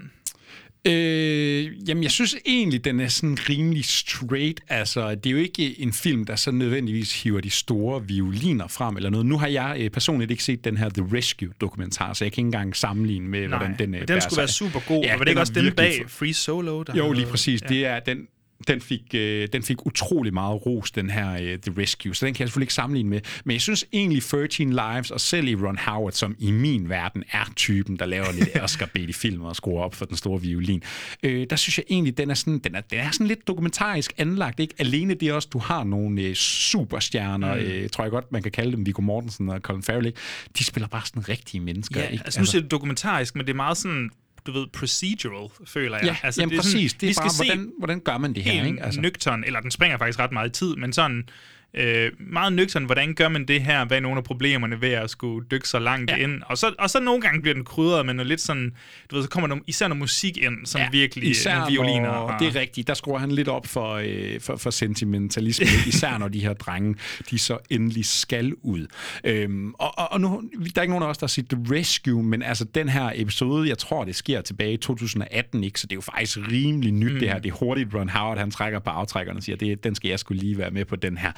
Øh, 0.88 1.90
jamen, 1.90 2.04
jeg 2.04 2.12
synes 2.12 2.36
egentlig, 2.46 2.86
den 2.86 3.00
er 3.00 3.08
sådan 3.08 3.38
rimelig 3.50 3.86
straight. 3.86 4.62
Altså, 4.70 5.16
det 5.16 5.26
er 5.26 5.32
jo 5.32 5.38
ikke 5.38 5.82
en 5.82 5.94
film, 5.94 6.26
der 6.26 6.36
så 6.36 6.52
nødvendigvis 6.52 7.24
hiver 7.24 7.42
de 7.42 7.50
store 7.50 8.08
violiner 8.08 8.68
frem 8.68 8.98
eller 8.98 9.10
noget. 9.10 9.26
Nu 9.26 9.38
har 9.38 9.48
jeg 9.48 9.78
øh, 9.80 9.90
personligt 9.90 10.32
ikke 10.32 10.44
set 10.44 10.64
den 10.66 10.78
her 10.78 10.90
The 10.90 11.08
Rescue-dokumentar, 11.14 12.14
så 12.14 12.26
jeg 12.26 12.32
kan 12.32 12.42
ikke 12.42 12.48
engang 12.48 12.76
sammenligne 12.76 13.28
med, 13.28 13.40
Nej, 13.40 13.48
hvordan 13.48 13.76
den 13.80 13.90
men 13.92 13.96
øh, 13.96 14.00
den 14.00 14.08
bærer 14.08 14.20
skulle 14.20 14.34
sig. 14.34 14.42
være 14.42 14.48
super 14.48 14.80
god. 14.88 15.04
Ja, 15.04 15.14
og 15.14 15.20
var 15.20 15.24
det 15.26 15.32
ikke 15.32 15.38
er 15.40 15.42
også 15.42 15.54
dem 15.54 15.64
virkelig 15.64 15.76
bag 16.00 16.10
Free 16.10 16.34
Solo? 16.34 16.84
Der 16.84 16.96
Jo, 16.98 17.12
lige 17.12 17.28
præcis. 17.28 17.62
Ja. 17.62 17.68
Det 17.68 17.86
er 17.86 18.00
den, 18.00 18.28
den 18.68 18.82
fik, 18.82 19.02
øh, 19.14 19.48
den 19.54 19.64
fik 19.64 19.86
utrolig 19.86 20.34
meget 20.34 20.66
ros, 20.66 20.92
den 20.92 21.10
her 21.10 21.32
øh, 21.34 21.60
The 21.60 21.82
Rescue, 21.82 22.16
så 22.16 22.26
den 22.26 22.34
kan 22.34 22.42
jeg 22.44 22.48
selvfølgelig 22.50 22.64
ikke 22.66 22.74
sammenligne 22.74 23.10
med. 23.10 23.22
Men 23.46 23.54
jeg 23.54 23.62
synes 23.62 23.86
egentlig 23.94 24.24
13 24.24 24.70
Lives, 24.70 25.12
og 25.12 25.22
selv 25.22 25.48
i 25.48 25.56
Ron 25.56 25.78
Howard, 25.78 26.12
som 26.12 26.36
i 26.40 26.52
min 26.52 26.90
verden 26.90 27.24
er 27.32 27.52
typen, 27.56 28.00
der 28.00 28.06
laver 28.06 28.32
lidt 28.32 28.50
Oscar 28.64 28.86
Beatty 28.94 29.14
film 29.20 29.42
og 29.42 29.56
skruer 29.56 29.84
op 29.84 29.96
for 29.96 30.06
den 30.06 30.18
store 30.18 30.42
violin, 30.42 30.84
øh, 31.24 31.48
der 31.50 31.56
synes 31.56 31.78
jeg 31.78 31.86
egentlig, 31.90 32.18
den 32.18 32.30
er 32.30 32.34
sådan, 32.34 32.60
den 32.60 32.76
er, 32.76 32.82
den 32.82 33.00
er 33.00 33.12
sådan 33.12 33.28
lidt 33.28 33.48
dokumentarisk 33.48 34.14
anlagt. 34.18 34.60
Ikke? 34.60 34.74
Alene 34.80 35.14
det 35.14 35.34
også, 35.34 35.50
du 35.54 35.60
har 35.60 35.84
nogle 35.84 36.22
øh, 36.22 36.36
superstjerner, 36.36 37.56
Mm. 37.56 37.62
mm. 37.62 37.68
øh, 37.68 37.90
tror 37.90 38.04
jeg 38.04 38.12
godt, 38.12 38.32
man 38.32 38.42
kan 38.44 38.52
kalde 38.52 38.72
dem, 38.72 38.86
Viggo 38.86 39.02
Mortensen 39.02 39.50
og 39.50 39.60
Colin 39.60 39.84
Farrell, 39.84 40.06
ikke? 40.06 40.20
de 40.58 40.64
spiller 40.64 40.88
bare 40.88 41.02
sådan 41.06 41.30
rigtige 41.30 41.62
mennesker. 41.62 42.00
Ja, 42.00 42.08
ikke? 42.08 42.24
altså 42.26 42.40
nu 42.40 42.46
siger 42.46 42.62
du 42.62 42.68
dokumentarisk, 42.68 43.36
men 43.36 43.46
det 43.46 43.52
er 43.52 43.56
meget 43.56 43.78
sådan, 43.78 44.10
du 44.48 44.52
ved, 44.52 44.68
procedural, 44.68 45.50
føler 45.66 45.98
jeg. 45.98 46.06
Ja, 46.06 46.18
altså, 46.24 46.42
jamen 46.42 46.58
præcis. 46.58 46.94
Det 46.94 47.04
er 47.04 47.12
vi 47.12 47.16
bare, 47.22 47.30
skal 47.30 47.46
hvordan, 47.46 47.72
hvordan 47.78 48.00
gør 48.00 48.18
man 48.18 48.34
det 48.34 48.44
her? 48.44 48.66
Ikke? 48.66 48.84
Altså. 48.84 49.02
nøgtern, 49.02 49.44
eller 49.44 49.60
den 49.60 49.72
springer 49.72 49.98
faktisk 49.98 50.20
ret 50.20 50.32
meget 50.32 50.50
i 50.50 50.52
tid, 50.52 50.76
men 50.76 50.94
sådan 50.94 51.30
øh, 51.76 52.12
meget 52.20 52.54
nøgtern, 52.54 52.84
hvordan 52.86 53.14
gør 53.14 53.30
man 53.30 53.46
det 53.46 53.62
her? 53.62 53.86
Hvad 53.86 53.98
er 53.98 54.02
nogle 54.02 54.18
af 54.18 54.24
problemerne 54.24 54.82
ved 54.82 54.90
at 54.90 55.10
skulle 55.10 55.48
dykke 55.52 55.70
så 55.70 55.80
langt 55.80 56.12
ja. 56.12 56.16
ind? 56.16 56.42
Og 56.46 56.58
så, 56.58 56.74
og 56.80 56.90
så 56.90 57.00
nogle 57.00 57.22
gange 57.22 57.42
bliver 57.42 57.54
den 57.54 57.64
krydret 57.64 58.06
med 58.06 58.14
noget 58.14 58.28
lidt 58.28 58.42
sådan, 58.42 58.74
du 59.12 59.16
ved, 59.16 59.24
så 59.24 59.30
kommer 59.30 59.48
der 59.48 59.56
især 59.68 59.88
noget 59.88 60.00
musik 60.00 60.38
ind, 60.38 60.66
som 60.66 60.82
ja, 60.82 60.90
virkelig 60.92 61.30
især 61.30 61.56
nogle 61.56 61.72
violiner. 61.72 62.02
Når, 62.02 62.12
og, 62.12 62.40
det 62.40 62.48
er 62.48 62.60
rigtigt, 62.60 62.88
der 62.88 62.94
skruer 62.94 63.20
han 63.20 63.32
lidt 63.32 63.48
op 63.48 63.68
for, 63.68 63.94
øh, 63.94 64.40
for, 64.40 64.56
for 64.56 64.70
sentimentalisme, 64.70 65.66
især 65.88 66.18
når 66.18 66.28
de 66.28 66.40
her 66.40 66.54
drenge, 66.54 66.96
de 67.30 67.40
så 67.40 67.58
endelig 67.70 68.06
skal 68.06 68.54
ud. 68.62 68.88
Øhm, 69.24 69.74
og, 69.74 70.00
og, 70.00 70.12
og 70.12 70.22
nu, 70.22 70.44
der 70.60 70.72
er 70.76 70.82
ikke 70.82 70.92
nogen 70.92 71.04
af 71.04 71.08
os, 71.08 71.18
der 71.18 71.26
har 71.26 71.30
set 71.30 71.50
The 71.50 71.76
Rescue, 71.76 72.24
men 72.24 72.44
altså 72.44 72.66
den 72.66 72.90
her 72.90 73.12
episode, 73.16 73.70
jeg 73.70 73.78
tror, 73.78 74.06
det 74.06 74.16
sker 74.16 74.42
tilbage 74.42 74.74
i 74.74 74.78
2018, 74.78 75.64
ikke? 75.64 75.80
så 75.80 75.88
det 75.88 75.94
er 75.94 75.98
jo 75.98 76.02
faktisk 76.02 76.38
rimelig 76.52 76.92
nyt 76.92 77.14
mm. 77.14 77.20
det 77.20 77.30
her. 77.30 77.40
Det 77.40 77.50
er 77.50 77.56
hurtigt, 77.56 77.94
Ron 77.94 78.10
Howard, 78.10 78.38
han 78.38 78.52
trækker 78.52 78.80
på 78.80 78.90
aftrækkerne 78.90 79.40
og 79.40 79.44
siger, 79.44 79.56
det, 79.56 79.84
den 79.84 79.96
skal 79.96 80.10
jeg 80.10 80.20
skulle 80.20 80.42
lige 80.42 80.58
være 80.58 80.72
med 80.72 80.86
på 80.86 80.96
den 80.96 81.18
her. 81.18 81.32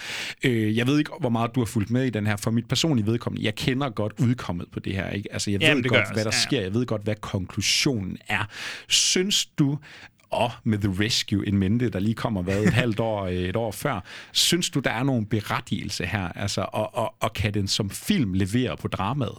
Øh, 0.43 0.77
jeg 0.77 0.87
ved 0.87 0.99
ikke, 0.99 1.11
hvor 1.19 1.29
meget 1.29 1.55
du 1.55 1.59
har 1.59 1.65
fulgt 1.65 1.91
med 1.91 2.05
i 2.05 2.09
den 2.09 2.27
her. 2.27 2.35
For 2.35 2.51
mit 2.51 2.67
personlige 2.67 3.05
vedkommende, 3.05 3.45
jeg 3.45 3.55
kender 3.55 3.89
godt 3.89 4.13
udkommet 4.19 4.67
på 4.71 4.79
det 4.79 4.93
her. 4.93 5.09
Ikke? 5.09 5.33
Altså, 5.33 5.51
jeg 5.51 5.61
Jamen, 5.61 5.83
ved 5.83 5.89
gør 5.89 5.97
godt, 5.97 6.13
hvad 6.13 6.23
der. 6.23 6.31
Ja, 6.33 6.41
sker. 6.41 6.61
Jeg 6.61 6.73
ved 6.73 6.85
godt, 6.85 7.03
hvad 7.03 7.15
konklusionen 7.15 8.17
er. 8.27 8.47
Synes 8.87 9.45
du, 9.45 9.77
og 10.29 10.51
med 10.63 10.77
The 10.77 11.05
Rescue 11.05 11.45
in 11.45 11.57
mente, 11.57 11.89
der 11.89 11.99
lige 11.99 12.13
kommer 12.13 12.41
hvad, 12.41 12.63
et 12.63 12.73
halvt 12.73 12.99
år, 12.99 13.25
øh, 13.25 13.33
et 13.33 13.55
år 13.55 13.71
før, 13.71 14.03
synes 14.31 14.69
du, 14.69 14.79
der 14.79 14.91
er 14.91 15.03
nogen 15.03 15.25
berettigelse 15.25 16.05
her? 16.05 16.27
Altså, 16.27 16.61
og, 16.61 16.95
og, 16.95 17.15
og 17.19 17.33
kan 17.33 17.53
den 17.53 17.67
som 17.67 17.89
film 17.89 18.33
levere 18.33 18.77
på 18.77 18.87
dramaet? 18.87 19.37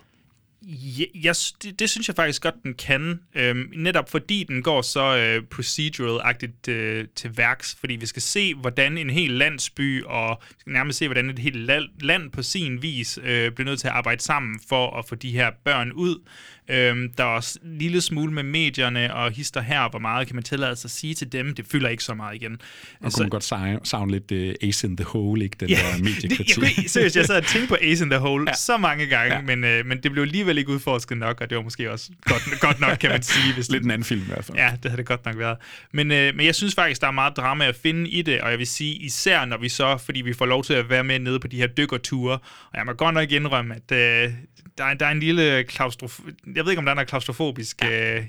Ja, 0.70 1.04
jeg, 1.14 1.34
det, 1.62 1.78
det 1.78 1.90
synes 1.90 2.08
jeg 2.08 2.16
faktisk 2.16 2.42
godt, 2.42 2.54
den 2.62 2.74
kan. 2.74 3.20
Øhm, 3.34 3.72
netop 3.76 4.10
fordi 4.10 4.44
den 4.48 4.62
går 4.62 4.82
så 4.82 5.16
øh, 5.16 5.42
procedural-agtigt 5.50 6.68
øh, 6.68 7.06
til 7.14 7.36
værks. 7.36 7.76
Fordi 7.80 7.96
vi 7.96 8.06
skal 8.06 8.22
se, 8.22 8.54
hvordan 8.54 8.98
en 8.98 9.10
hel 9.10 9.30
landsby, 9.30 10.04
og 10.04 10.42
vi 10.48 10.54
skal 10.58 10.72
nærmest 10.72 10.98
se, 10.98 11.08
hvordan 11.08 11.30
et 11.30 11.38
helt 11.38 11.70
land, 12.00 12.30
på 12.30 12.42
sin 12.42 12.82
vis 12.82 13.18
øh, 13.22 13.52
bliver 13.52 13.64
nødt 13.64 13.80
til 13.80 13.88
at 13.88 13.94
arbejde 13.94 14.22
sammen 14.22 14.60
for 14.68 14.98
at 14.98 15.04
få 15.08 15.14
de 15.14 15.30
her 15.30 15.50
børn 15.64 15.92
ud. 15.92 16.22
Øhm, 16.70 17.12
der 17.18 17.24
er 17.24 17.28
også 17.28 17.58
en 17.64 17.78
lille 17.78 18.00
smule 18.00 18.32
med 18.32 18.42
medierne 18.42 19.14
og 19.14 19.30
hister 19.30 19.60
her, 19.60 19.90
hvor 19.90 19.98
meget 19.98 20.26
kan 20.26 20.36
man 20.36 20.44
tillade 20.44 20.76
sig 20.76 20.86
at 20.86 20.90
sige 20.90 21.14
til 21.14 21.32
dem. 21.32 21.54
Det 21.54 21.66
fylder 21.72 21.88
ikke 21.88 22.04
så 22.04 22.14
meget 22.14 22.34
igen. 22.34 22.52
Og 23.00 23.12
kunne 23.12 23.22
man 23.22 23.30
godt 23.30 23.44
savne, 23.88 24.12
lidt 24.12 24.32
uh, 24.32 24.68
Ace 24.68 24.86
in 24.86 24.96
the 24.96 25.04
Hole, 25.04 25.44
ikke? 25.44 25.56
Den 25.60 25.68
Ja, 25.68 25.76
der 25.76 25.92
det, 25.96 26.04
mediekritik. 26.04 26.62
jeg, 26.62 26.70
kunne, 26.76 26.88
seriøst, 26.88 27.16
jeg 27.16 27.24
sad 27.24 27.36
og 27.36 27.46
tænkte 27.46 27.68
på 27.68 27.76
Ace 27.82 28.04
in 28.04 28.10
the 28.10 28.18
Hole 28.18 28.44
ja. 28.48 28.54
så 28.54 28.76
mange 28.76 29.06
gange, 29.06 29.34
ja. 29.34 29.42
men, 29.42 29.64
øh, 29.64 29.86
men 29.86 30.02
det 30.02 30.12
blev 30.12 30.22
alligevel 30.22 30.58
ikke 30.58 30.70
udforsket 30.70 31.18
nok, 31.18 31.40
og 31.40 31.50
det 31.50 31.56
var 31.56 31.62
måske 31.62 31.92
også 31.92 32.10
godt, 32.22 32.60
godt 32.60 32.80
nok, 32.80 32.98
kan 32.98 33.10
man 33.10 33.22
sige. 33.22 33.54
Hvis 33.54 33.70
lidt 33.72 33.84
en 33.84 33.90
anden 33.90 34.04
film 34.04 34.22
i 34.22 34.26
hvert 34.26 34.44
fald. 34.44 34.58
Ja, 34.58 34.72
det 34.82 34.90
havde 34.90 34.96
det 34.96 35.06
godt 35.06 35.24
nok 35.24 35.38
været. 35.38 35.56
Men, 35.92 36.12
øh, 36.12 36.34
men 36.36 36.46
jeg 36.46 36.54
synes 36.54 36.74
faktisk, 36.74 37.00
der 37.00 37.06
er 37.06 37.10
meget 37.10 37.36
drama 37.36 37.66
at 37.68 37.76
finde 37.76 38.10
i 38.10 38.22
det, 38.22 38.40
og 38.40 38.50
jeg 38.50 38.58
vil 38.58 38.66
sige, 38.66 38.94
især 38.94 39.44
når 39.44 39.58
vi 39.58 39.68
så, 39.68 39.96
fordi 39.96 40.20
vi 40.20 40.32
får 40.32 40.46
lov 40.46 40.64
til 40.64 40.74
at 40.74 40.90
være 40.90 41.04
med 41.04 41.18
nede 41.18 41.40
på 41.40 41.46
de 41.46 41.56
her 41.56 41.66
dykkerture, 41.66 42.32
og 42.72 42.74
jeg 42.74 42.86
må 42.86 42.92
godt 42.92 43.14
nok 43.14 43.32
indrømme, 43.32 43.74
at 43.74 44.24
øh, 44.26 44.32
der, 44.78 44.84
er, 44.84 44.94
der 44.94 45.06
er 45.06 45.10
en 45.10 45.20
lille 45.20 45.64
klaustrof... 45.64 46.20
jeg 46.54 46.64
ved 46.64 46.72
ikke, 46.72 46.78
om 46.78 46.84
der 46.84 46.92
er 46.92 46.94
noget 46.94 47.08
klaustrofobisk, 47.08 47.82
ja. 47.82 48.16
øh, 48.16 48.24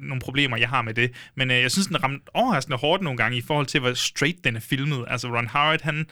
nogle 0.00 0.20
problemer, 0.20 0.56
jeg 0.56 0.68
har 0.68 0.82
med 0.82 0.94
det, 0.94 1.10
men 1.34 1.50
øh, 1.50 1.56
jeg 1.56 1.70
synes, 1.70 1.86
den 1.86 2.02
ramte 2.02 2.24
overraskende 2.34 2.76
hårdt 2.78 3.02
nogle 3.02 3.16
gange 3.16 3.38
i 3.38 3.40
forhold 3.40 3.66
til, 3.66 3.80
hvor 3.80 3.94
straight 3.94 4.44
den 4.44 4.56
er 4.56 4.60
filmet. 4.60 5.04
Altså 5.08 5.28
Ron 5.28 5.46
Howard, 5.46 5.82
han, 5.82 6.06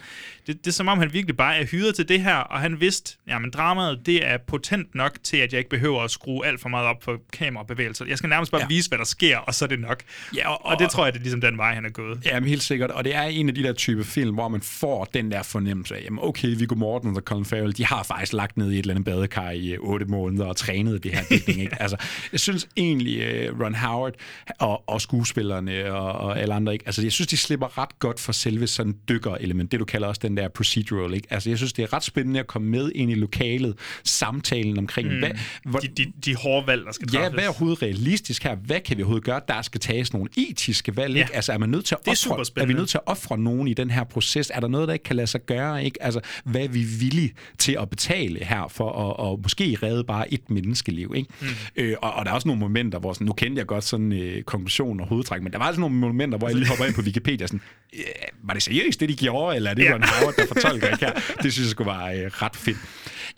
det, 0.47 0.57
det 0.57 0.67
er 0.67 0.71
som 0.71 0.87
om, 0.87 0.97
han 0.97 1.13
virkelig 1.13 1.37
bare 1.37 1.57
er 1.57 1.65
hyret 1.65 1.95
til 1.95 2.07
det 2.09 2.21
her, 2.21 2.35
og 2.35 2.59
han 2.59 2.79
vidste, 2.79 3.17
jamen 3.27 3.51
dramaet, 3.51 4.05
det 4.05 4.27
er 4.27 4.37
potent 4.37 4.95
nok 4.95 5.17
til, 5.23 5.37
at 5.37 5.51
jeg 5.51 5.57
ikke 5.57 5.69
behøver 5.69 6.01
at 6.01 6.11
skrue 6.11 6.45
alt 6.45 6.61
for 6.61 6.69
meget 6.69 6.87
op 6.87 7.03
for 7.03 7.17
kamerabevægelser. 7.33 8.05
Jeg 8.05 8.17
skal 8.17 8.29
nærmest 8.29 8.51
bare 8.51 8.61
ja. 8.61 8.67
vise, 8.67 8.89
hvad 8.89 8.97
der 8.97 9.05
sker, 9.05 9.37
og 9.37 9.55
så 9.55 9.65
er 9.65 9.69
det 9.69 9.79
nok. 9.79 10.03
Ja, 10.35 10.49
og, 10.49 10.65
og, 10.65 10.71
og 10.71 10.79
det 10.79 10.89
tror 10.89 11.05
jeg, 11.05 11.13
det 11.13 11.19
er 11.19 11.23
ligesom 11.23 11.41
den 11.41 11.57
vej, 11.57 11.73
han 11.73 11.85
er 11.85 11.89
gået. 11.89 12.19
Ja, 12.25 12.39
men 12.39 12.49
helt 12.49 12.63
sikkert. 12.63 12.91
Og 12.91 13.03
det 13.03 13.15
er 13.15 13.23
en 13.23 13.49
af 13.49 13.55
de 13.55 13.63
der 13.63 13.73
type 13.73 14.03
film, 14.03 14.33
hvor 14.33 14.47
man 14.47 14.61
får 14.61 15.05
den 15.05 15.31
der 15.31 15.43
fornemmelse 15.43 15.95
af, 15.95 16.01
jamen 16.03 16.19
okay, 16.21 16.47
Viggo 16.57 16.75
Mortensen 16.75 17.17
og 17.17 17.23
Colin 17.23 17.45
Farrell, 17.45 17.77
de 17.77 17.85
har 17.85 18.03
faktisk 18.03 18.33
lagt 18.33 18.57
ned 18.57 18.71
i 18.71 18.73
et 18.73 18.79
eller 18.79 18.93
andet 18.93 19.05
badekar 19.05 19.51
i 19.51 19.77
otte 19.81 20.05
måneder 20.05 20.45
og 20.45 20.55
trænet 20.55 21.03
det 21.03 21.11
her 21.11 21.23
dækning. 21.29 21.61
Ikke? 21.61 21.81
Altså, 21.81 21.97
jeg 22.31 22.39
synes 22.39 22.67
egentlig, 22.77 23.49
uh, 23.51 23.61
Ron 23.61 23.75
Howard 23.75 24.13
og, 24.59 24.89
og 24.89 25.01
skuespillerne 25.01 25.93
og, 25.93 26.11
og 26.11 26.39
alle 26.39 26.53
andre, 26.53 26.73
ikke? 26.73 26.85
Altså, 26.85 27.01
jeg 27.01 27.11
synes, 27.11 27.27
de 27.27 27.37
slipper 27.37 27.77
ret 27.77 27.99
godt 27.99 28.19
for 28.19 28.31
selve 28.31 28.67
sådan 28.67 28.95
dykker-element, 29.09 29.71
det 29.71 29.79
du 29.79 29.85
kalder 29.85 30.07
også 30.07 30.19
den 30.23 30.37
der 30.37 30.47
procedural. 30.47 31.13
Ikke? 31.13 31.27
Altså, 31.29 31.49
jeg 31.49 31.57
synes, 31.57 31.73
det 31.73 31.83
er 31.83 31.93
ret 31.93 32.03
spændende 32.03 32.39
at 32.39 32.47
komme 32.47 32.67
med 32.67 32.91
ind 32.95 33.11
i 33.11 33.15
lokalet, 33.15 33.77
samtalen 34.03 34.77
omkring, 34.77 35.13
mm. 35.13 35.19
hvad, 35.19 35.31
hvor, 35.65 35.79
de, 35.79 35.87
de, 35.87 36.11
de 36.25 36.35
hårde 36.35 36.67
valg, 36.67 36.85
der 36.85 36.91
skal 36.91 37.07
træffes. 37.07 37.25
Ja, 37.25 37.33
hvad 37.33 37.43
er 37.43 37.47
overhovedet 37.47 37.81
realistisk 37.81 38.43
her? 38.43 38.55
Hvad 38.55 38.79
kan 38.79 38.97
vi 38.97 39.03
overhovedet 39.03 39.25
gøre? 39.25 39.41
Der 39.47 39.61
skal 39.61 39.79
tages 39.79 40.13
nogle 40.13 40.29
etiske 40.37 40.97
valg, 40.97 41.15
ikke? 41.15 41.29
Ja. 41.31 41.35
Altså, 41.35 41.53
er 41.53 41.57
man 41.57 41.69
nødt 41.69 41.85
til 41.85 41.95
at 41.95 42.07
ofre, 42.07 42.61
er 42.61 42.65
vi 42.65 42.73
nødt 42.73 42.89
til 42.89 42.97
at 42.97 43.03
ofre 43.05 43.37
nogen 43.37 43.67
i 43.67 43.73
den 43.73 43.91
her 43.91 44.03
proces? 44.03 44.51
Er 44.55 44.59
der 44.59 44.67
noget, 44.67 44.87
der 44.87 44.93
ikke 44.93 45.03
kan 45.03 45.15
lade 45.15 45.27
sig 45.27 45.45
gøre? 45.45 45.85
Ikke? 45.85 46.03
Altså, 46.03 46.19
hvad 46.43 46.61
er 46.61 46.67
vi 46.67 46.83
villige 46.83 47.33
til 47.57 47.77
at 47.81 47.89
betale 47.89 48.45
her 48.45 48.67
for 48.67 48.91
at, 48.91 49.31
at 49.31 49.39
måske 49.43 49.70
redde 49.75 50.03
bare 50.03 50.33
et 50.33 50.49
menneskeliv? 50.49 51.13
Ikke? 51.15 51.29
Mm. 51.41 51.47
Øh, 51.75 51.95
og, 52.01 52.13
og, 52.13 52.25
der 52.25 52.31
er 52.31 52.35
også 52.35 52.47
nogle 52.47 52.59
momenter, 52.59 52.99
hvor 52.99 53.13
sådan, 53.13 53.27
nu 53.27 53.33
kendte 53.33 53.59
jeg 53.59 53.67
godt 53.67 53.83
sådan 53.83 54.13
øh, 54.13 54.43
konklusion 54.43 54.99
og 54.99 55.07
hovedtræk, 55.07 55.41
men 55.41 55.51
der 55.51 55.57
var 55.57 55.65
altså 55.65 55.81
nogle 55.81 55.95
momenter, 55.95 56.37
hvor 56.37 56.47
jeg 56.47 56.57
lige 56.57 56.67
hopper 56.67 56.85
ind 56.85 56.95
på 56.95 57.01
Wikipedia 57.01 57.47
sådan, 57.47 57.61
øh, 57.93 58.01
var 58.43 58.53
det 58.53 58.63
seriøst, 58.63 58.99
det 58.99 59.09
de 59.09 59.15
gjorde, 59.15 59.55
eller 59.55 59.69
er 59.69 59.73
det 59.73 59.83
ja. 59.83 59.93
Ron 59.93 60.03
Howard, 60.03 60.35
der 60.35 60.45
fortolker 60.47 60.87
ikke 60.87 61.05
her? 61.05 61.13
Det 61.13 61.53
synes 61.53 61.59
jeg 61.59 61.71
skulle 61.71 61.91
være 61.91 62.19
øh, 62.19 62.31
ret 62.31 62.55
fedt. 62.55 62.77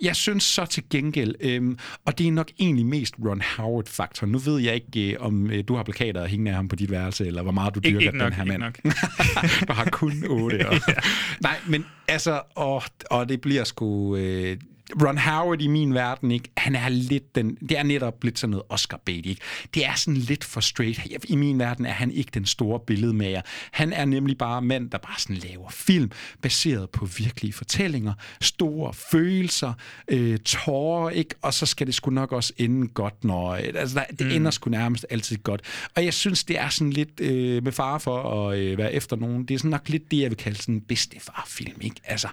Jeg 0.01 0.15
synes 0.15 0.43
så 0.43 0.65
til 0.65 0.83
gengæld, 0.89 1.35
øhm, 1.39 1.77
og 2.05 2.17
det 2.17 2.27
er 2.27 2.31
nok 2.31 2.51
egentlig 2.59 2.85
mest 2.85 3.15
Ron 3.25 3.41
Howard-faktor. 3.57 4.27
Nu 4.27 4.37
ved 4.37 4.59
jeg 4.59 4.75
ikke, 4.75 5.13
øh, 5.13 5.17
om 5.19 5.51
øh, 5.51 5.63
du 5.67 5.75
har 5.75 5.83
plakater 5.83 6.27
hængende 6.27 6.51
af 6.51 6.55
ham 6.55 6.67
på 6.67 6.75
dit 6.75 6.91
værelse, 6.91 7.27
eller 7.27 7.41
hvor 7.41 7.51
meget 7.51 7.75
du 7.75 7.79
dyrker 7.79 7.99
ikke, 7.99 7.99
ikke 7.99 8.11
den 8.11 8.17
nok, 8.17 8.33
her 8.33 8.45
mand. 8.45 8.61
Nok. 8.61 8.77
du 9.67 9.73
har 9.73 9.89
kun 9.91 10.23
otte. 10.29 10.69
Og... 10.69 10.73
ja. 10.87 10.93
Nej, 11.41 11.55
men 11.67 11.85
altså, 12.07 12.41
og, 12.55 12.83
og 13.09 13.29
det 13.29 13.41
bliver 13.41 13.63
sgu... 13.63 14.15
Øh, 14.15 14.57
Ron 15.01 15.17
Howard 15.17 15.61
i 15.61 15.67
min 15.67 15.93
verden, 15.93 16.31
ikke? 16.31 16.49
han 16.57 16.75
er 16.75 16.89
lidt 16.89 17.35
den, 17.35 17.55
det 17.55 17.77
er 17.77 17.83
netop 17.83 18.23
lidt 18.23 18.39
sådan 18.39 18.51
noget 18.51 18.63
oscar 18.69 18.97
bait 19.05 19.25
ikke? 19.25 19.41
Det 19.73 19.85
er 19.85 19.95
sådan 19.95 20.17
lidt 20.17 20.43
for 20.43 20.61
straight. 20.61 20.99
I 21.23 21.35
min 21.35 21.59
verden 21.59 21.85
er 21.85 21.91
han 21.91 22.11
ikke 22.11 22.31
den 22.33 22.45
store 22.45 22.79
billedmager. 22.79 23.41
Han 23.71 23.93
er 23.93 24.05
nemlig 24.05 24.37
bare 24.37 24.61
mand, 24.61 24.89
der 24.89 24.97
bare 24.97 25.19
sådan 25.19 25.35
laver 25.35 25.69
film, 25.69 26.11
baseret 26.41 26.89
på 26.89 27.05
virkelige 27.05 27.53
fortællinger, 27.53 28.13
store 28.41 28.93
følelser, 28.93 29.73
øh, 30.07 30.37
tårer, 30.37 31.09
ikke? 31.09 31.35
Og 31.41 31.53
så 31.53 31.65
skal 31.65 31.87
det 31.87 31.95
sgu 31.95 32.11
nok 32.11 32.31
også 32.31 32.53
ende 32.57 32.87
godt, 32.87 33.23
når... 33.23 33.55
Altså, 33.55 33.95
der, 33.95 34.03
det 34.19 34.27
mm. 34.27 34.33
ender 34.33 34.51
sgu 34.51 34.69
nærmest 34.69 35.05
altid 35.09 35.37
godt. 35.37 35.61
Og 35.95 36.05
jeg 36.05 36.13
synes, 36.13 36.43
det 36.43 36.59
er 36.59 36.69
sådan 36.69 36.93
lidt 36.93 37.19
øh, 37.19 37.63
med 37.63 37.71
far 37.71 37.97
for 37.97 38.47
at 38.49 38.59
øh, 38.59 38.77
være 38.77 38.93
efter 38.93 39.15
nogen. 39.15 39.45
Det 39.45 39.53
er 39.53 39.57
sådan 39.57 39.71
nok 39.71 39.89
lidt 39.89 40.11
det, 40.11 40.19
jeg 40.19 40.29
vil 40.29 40.37
kalde 40.37 40.57
sådan 40.57 40.75
en 40.75 40.81
bedstefarfilm, 40.81 41.77
ikke? 41.81 41.95
Altså, 42.03 42.27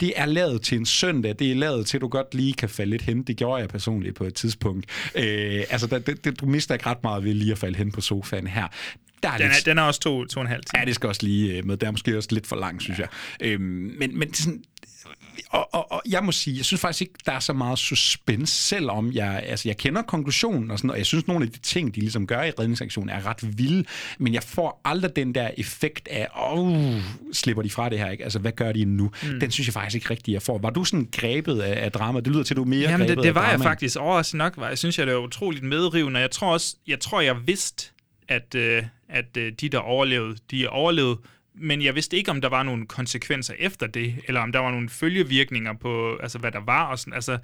det 0.00 0.12
er 0.16 0.26
lavet 0.26 0.62
til 0.62 0.78
en 0.78 0.86
søndag, 0.86 1.34
det 1.38 1.50
er 1.50 1.54
lavet 1.54 1.86
til, 1.86 2.03
du 2.04 2.08
godt 2.08 2.34
lige 2.34 2.52
kan 2.52 2.68
falde 2.68 2.90
lidt 2.90 3.02
hen. 3.02 3.22
Det 3.22 3.36
gjorde 3.36 3.60
jeg 3.60 3.68
personligt 3.68 4.16
på 4.16 4.24
et 4.24 4.34
tidspunkt. 4.34 4.86
Øh, 5.14 5.64
altså, 5.70 5.86
det, 5.86 6.24
det, 6.24 6.40
du 6.40 6.46
mister 6.46 6.74
ikke 6.74 6.86
ret 6.86 7.02
meget 7.02 7.24
ved 7.24 7.34
lige 7.34 7.52
at 7.52 7.58
falde 7.58 7.76
hen 7.78 7.92
på 7.92 8.00
sofaen 8.00 8.46
her. 8.46 8.68
Der 9.22 9.30
er 9.30 9.38
den, 9.38 9.46
lidt... 9.46 9.66
er, 9.66 9.70
den 9.70 9.78
er 9.78 9.82
også 9.82 10.00
to, 10.00 10.24
to 10.24 10.40
og 10.40 10.42
en 10.42 10.48
halv 10.48 10.64
time. 10.64 10.80
Ja, 10.80 10.84
det 10.84 10.94
skal 10.94 11.08
også 11.08 11.22
lige 11.22 11.62
med. 11.62 11.76
Det 11.76 11.86
er 11.86 11.90
måske 11.90 12.16
også 12.16 12.28
lidt 12.32 12.46
for 12.46 12.56
lang, 12.56 12.82
synes 12.82 12.98
ja. 12.98 13.04
jeg. 13.40 13.48
Øhm, 13.48 13.94
men, 13.98 14.18
men 14.18 14.34
sådan, 14.34 14.64
og, 15.50 15.74
og, 15.74 15.92
og 15.92 16.02
jeg 16.08 16.24
må 16.24 16.32
sige, 16.32 16.56
jeg 16.56 16.64
synes 16.64 16.80
faktisk 16.80 17.02
ikke, 17.02 17.14
der 17.26 17.32
er 17.32 17.40
så 17.40 17.52
meget 17.52 17.78
suspense, 17.78 18.54
selvom 18.54 19.12
jeg, 19.12 19.42
altså, 19.46 19.68
jeg 19.68 19.76
kender 19.76 20.02
konklusionen 20.02 20.70
og 20.70 20.78
sådan, 20.78 20.90
og 20.90 20.98
jeg 20.98 21.06
synes, 21.06 21.26
nogle 21.26 21.44
af 21.44 21.50
de 21.50 21.58
ting, 21.58 21.94
de 21.94 22.00
ligesom 22.00 22.26
gør 22.26 22.42
i 22.42 22.50
redningsaktionen, 22.50 23.08
er 23.08 23.26
ret 23.26 23.58
vilde, 23.58 23.84
men 24.18 24.34
jeg 24.34 24.42
får 24.42 24.80
aldrig 24.84 25.16
den 25.16 25.34
der 25.34 25.50
effekt 25.56 26.08
af, 26.08 26.28
åh, 26.36 26.68
oh, 26.68 27.02
slipper 27.32 27.62
de 27.62 27.70
fra 27.70 27.88
det 27.88 27.98
her, 27.98 28.10
ikke? 28.10 28.24
Altså, 28.24 28.38
hvad 28.38 28.52
gør 28.52 28.72
de 28.72 28.84
nu? 28.84 29.10
Mm. 29.22 29.40
Den 29.40 29.50
synes 29.50 29.66
jeg 29.66 29.74
faktisk 29.74 29.94
ikke 29.94 30.10
rigtigt, 30.10 30.34
jeg 30.34 30.42
får. 30.42 30.58
Var 30.58 30.70
du 30.70 30.84
sådan 30.84 31.08
grebet 31.12 31.60
af, 31.60 31.84
af 31.84 31.92
drama? 31.92 32.20
Det 32.20 32.32
lyder 32.32 32.42
til, 32.42 32.54
at 32.54 32.56
du 32.56 32.62
er 32.62 32.66
mere 32.66 32.90
Jamen, 32.90 33.06
grebet 33.06 33.16
det, 33.16 33.24
det 33.24 33.34
var 33.34 33.46
af 33.46 33.52
jeg 33.52 33.60
faktisk 33.60 33.96
overraskende 33.96 34.44
nok. 34.44 34.56
Var. 34.56 34.68
Jeg 34.68 34.78
synes, 34.78 34.98
jeg 34.98 35.06
det 35.06 35.14
var 35.14 35.20
utroligt 35.20 35.64
medrivende. 35.64 36.20
Jeg 36.20 36.30
tror 36.30 36.52
også, 36.52 36.76
jeg 36.86 37.00
tror, 37.00 37.20
jeg 37.20 37.36
vidste, 37.46 37.90
at, 38.28 38.54
øh, 38.54 38.82
at 39.08 39.36
øh, 39.36 39.52
de, 39.60 39.68
der 39.68 39.78
overlevede, 39.78 40.36
de 40.50 40.68
overlevede, 40.68 41.18
men 41.56 41.82
jeg 41.82 41.94
vidste 41.94 42.16
ikke, 42.16 42.30
om 42.30 42.40
der 42.40 42.48
var 42.48 42.62
nogle 42.62 42.86
konsekvenser 42.86 43.54
efter 43.58 43.86
det, 43.86 44.14
eller 44.26 44.40
om 44.40 44.52
der 44.52 44.58
var 44.58 44.70
nogle 44.70 44.88
følgevirkninger 44.88 45.72
på, 45.72 46.16
altså 46.22 46.38
hvad 46.38 46.52
der 46.52 46.60
var. 46.60 46.84
Og 46.84 46.98
sådan. 46.98 47.12
Altså, 47.12 47.38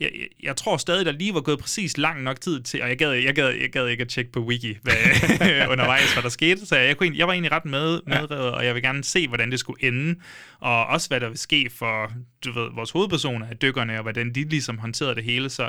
jeg, 0.00 0.10
jeg 0.42 0.56
tror 0.56 0.76
stadig, 0.76 1.06
der 1.06 1.12
lige 1.12 1.34
var 1.34 1.40
gået 1.40 1.58
præcis 1.58 1.98
lang 1.98 2.22
nok 2.22 2.40
tid 2.40 2.60
til, 2.60 2.82
og 2.82 2.88
jeg 2.88 2.98
gad, 2.98 3.10
jeg 3.10 3.34
gad, 3.34 3.48
jeg 3.48 3.70
gad 3.72 3.86
ikke 3.86 4.02
at 4.02 4.08
tjekke 4.08 4.32
på 4.32 4.40
wiki 4.40 4.78
hvad, 4.82 4.94
undervejs, 5.72 6.12
hvad 6.12 6.22
der 6.22 6.28
skete, 6.28 6.66
så 6.66 6.76
jeg, 6.76 6.96
kunne, 6.96 7.18
jeg 7.18 7.26
var 7.26 7.32
egentlig 7.32 7.52
ret 7.52 7.64
med, 7.64 8.00
medrevet, 8.06 8.50
og 8.50 8.64
jeg 8.64 8.74
vil 8.74 8.82
gerne 8.82 9.04
se, 9.04 9.28
hvordan 9.28 9.50
det 9.50 9.60
skulle 9.60 9.84
ende, 9.84 10.20
og 10.60 10.86
også 10.86 11.08
hvad 11.08 11.20
der 11.20 11.28
vil 11.28 11.38
ske 11.38 11.70
for 11.70 12.12
du 12.44 12.52
ved, 12.52 12.74
vores 12.74 12.90
hovedpersoner 12.90 13.46
af 13.46 13.56
dykkerne, 13.56 13.96
og 13.96 14.02
hvordan 14.02 14.34
de 14.34 14.44
ligesom 14.44 14.78
håndterede 14.78 15.14
det 15.14 15.24
hele. 15.24 15.50
Så, 15.50 15.68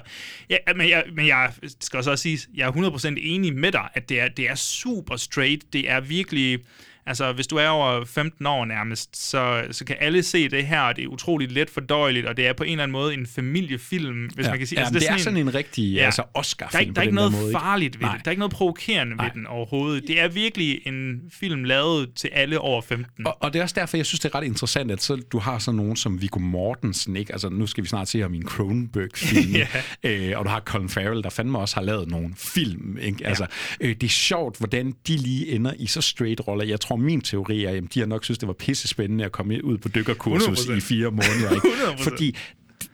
ja, 0.50 0.58
men, 0.76 0.90
jeg, 0.90 1.04
men 1.14 1.28
jeg 1.28 1.54
skal 1.80 1.98
også 1.98 2.16
sige, 2.16 2.40
jeg 2.56 2.68
er 2.68 2.72
100% 2.72 3.14
enig 3.18 3.56
med 3.56 3.72
dig, 3.72 3.90
at 3.94 4.10
det 4.10 4.20
er, 4.20 4.28
det 4.28 4.50
er 4.50 4.56
super 4.56 5.16
straight, 5.16 5.74
det 5.74 5.90
er 5.90 6.00
virkelig 6.00 6.60
Altså, 7.08 7.32
hvis 7.32 7.48
du 7.48 7.56
er 7.56 7.68
over 7.68 8.06
15 8.06 8.46
år 8.46 8.66
nærmest, 8.66 9.30
så, 9.30 9.64
så 9.72 9.86
kan 9.86 9.96
alle 10.00 10.24
se 10.24 10.50
det 10.50 10.68
her, 10.68 10.82
og 10.82 10.96
det 10.96 11.04
er 11.04 11.08
utroligt 11.08 11.52
let 11.52 11.70
fordøjeligt, 11.70 12.26
og 12.26 12.38
det 12.38 12.48
er 12.48 12.54
på 12.54 12.64
en 12.64 12.72
eller 12.72 12.84
anden 12.84 12.92
måde 12.92 13.14
en 13.14 13.28
familiefilm, 13.28 14.26
hvis 14.26 14.46
ja. 14.46 14.50
man 14.50 14.60
kan 14.60 14.68
sige. 14.68 14.80
Ja, 14.80 14.86
altså, 14.86 15.00
det, 15.00 15.02
det 15.02 15.14
er 15.14 15.18
sådan 15.18 15.38
en, 15.38 15.48
en 15.48 15.54
rigtig 15.54 15.94
ja. 15.94 16.06
altså 16.06 16.24
Oscar-film 16.34 16.84
Der 16.84 16.90
er, 16.90 16.94
der 16.94 17.02
er 17.02 17.04
ikke 17.04 17.16
noget 17.16 17.32
måde, 17.32 17.52
farligt 17.52 17.96
ikke? 17.96 18.06
ved 18.06 18.14
det. 18.14 18.26
Der 18.26 18.30
er 18.30 18.32
ikke 18.32 18.40
noget 18.40 18.54
provokerende 18.54 19.16
Nej. 19.16 19.26
ved 19.26 19.32
den 19.34 19.48
overhovedet. 19.48 20.08
Det 20.08 20.22
er 20.22 20.28
virkelig 20.28 20.82
en 20.86 21.22
film 21.34 21.64
lavet 21.64 22.10
til 22.16 22.30
alle 22.34 22.60
over 22.60 22.82
15. 22.82 23.28
Og, 23.28 23.38
og 23.40 23.54
det 23.54 23.60
er 23.60 23.64
også 23.64 23.76
derfor, 23.80 23.98
jeg 23.98 24.06
synes, 24.06 24.20
det 24.20 24.34
er 24.34 24.36
ret 24.36 24.44
interessant, 24.44 24.92
at 24.92 25.04
så, 25.04 25.16
du 25.16 25.40
har 25.40 25.60
sådan 25.60 25.76
nogen 25.76 25.96
som 25.96 26.22
Viggo 26.22 26.40
Mortensen, 26.40 27.16
ikke? 27.16 27.34
Altså, 27.34 27.50
nu 27.50 27.68
skal 27.68 27.84
vi 27.84 27.90
snart 27.90 28.08
se 28.08 28.20
ham 28.20 28.34
i 28.34 28.38
en 28.38 28.46
Cronenberg-film, 28.46 29.56
ja. 29.62 29.68
øh, 30.04 30.40
og 30.40 30.46
du 30.46 30.50
har 30.50 30.60
Colin 30.60 30.90
Farrell, 30.90 31.24
der 31.24 31.30
fandme 31.30 31.60
også 31.60 31.76
har 31.76 31.82
lavet 31.82 32.08
nogle 32.08 32.30
film, 32.38 32.98
ikke? 33.02 33.28
Altså, 33.28 33.46
ja. 33.82 33.88
øh, 33.88 33.96
det 33.96 34.04
er 34.04 34.08
sjovt, 34.08 34.58
hvordan 34.58 34.94
de 35.08 35.18
lige 35.18 35.48
ender 35.52 35.74
i 35.80 35.88
så 35.88 36.02
straight 36.02 36.48
roller. 36.48 36.66
Jeg 36.66 36.80
tror, 36.80 36.97
min 37.00 37.22
teori 37.22 37.64
er, 37.64 37.72
at 37.72 37.84
de 37.94 38.00
har 38.00 38.08
nok 38.08 38.24
synes, 38.24 38.38
det 38.38 38.48
var 38.48 38.54
pisse 38.54 38.88
spændende 38.88 39.26
at 39.26 39.32
komme 39.32 39.66
ud 39.66 39.78
på 39.78 39.90
dykkerkursus 39.90 40.60
100%. 40.60 40.72
i 40.72 40.80
fire 40.80 41.12
måneder. 41.12 41.52
Ikke? 41.52 41.68
Fordi 42.10 42.36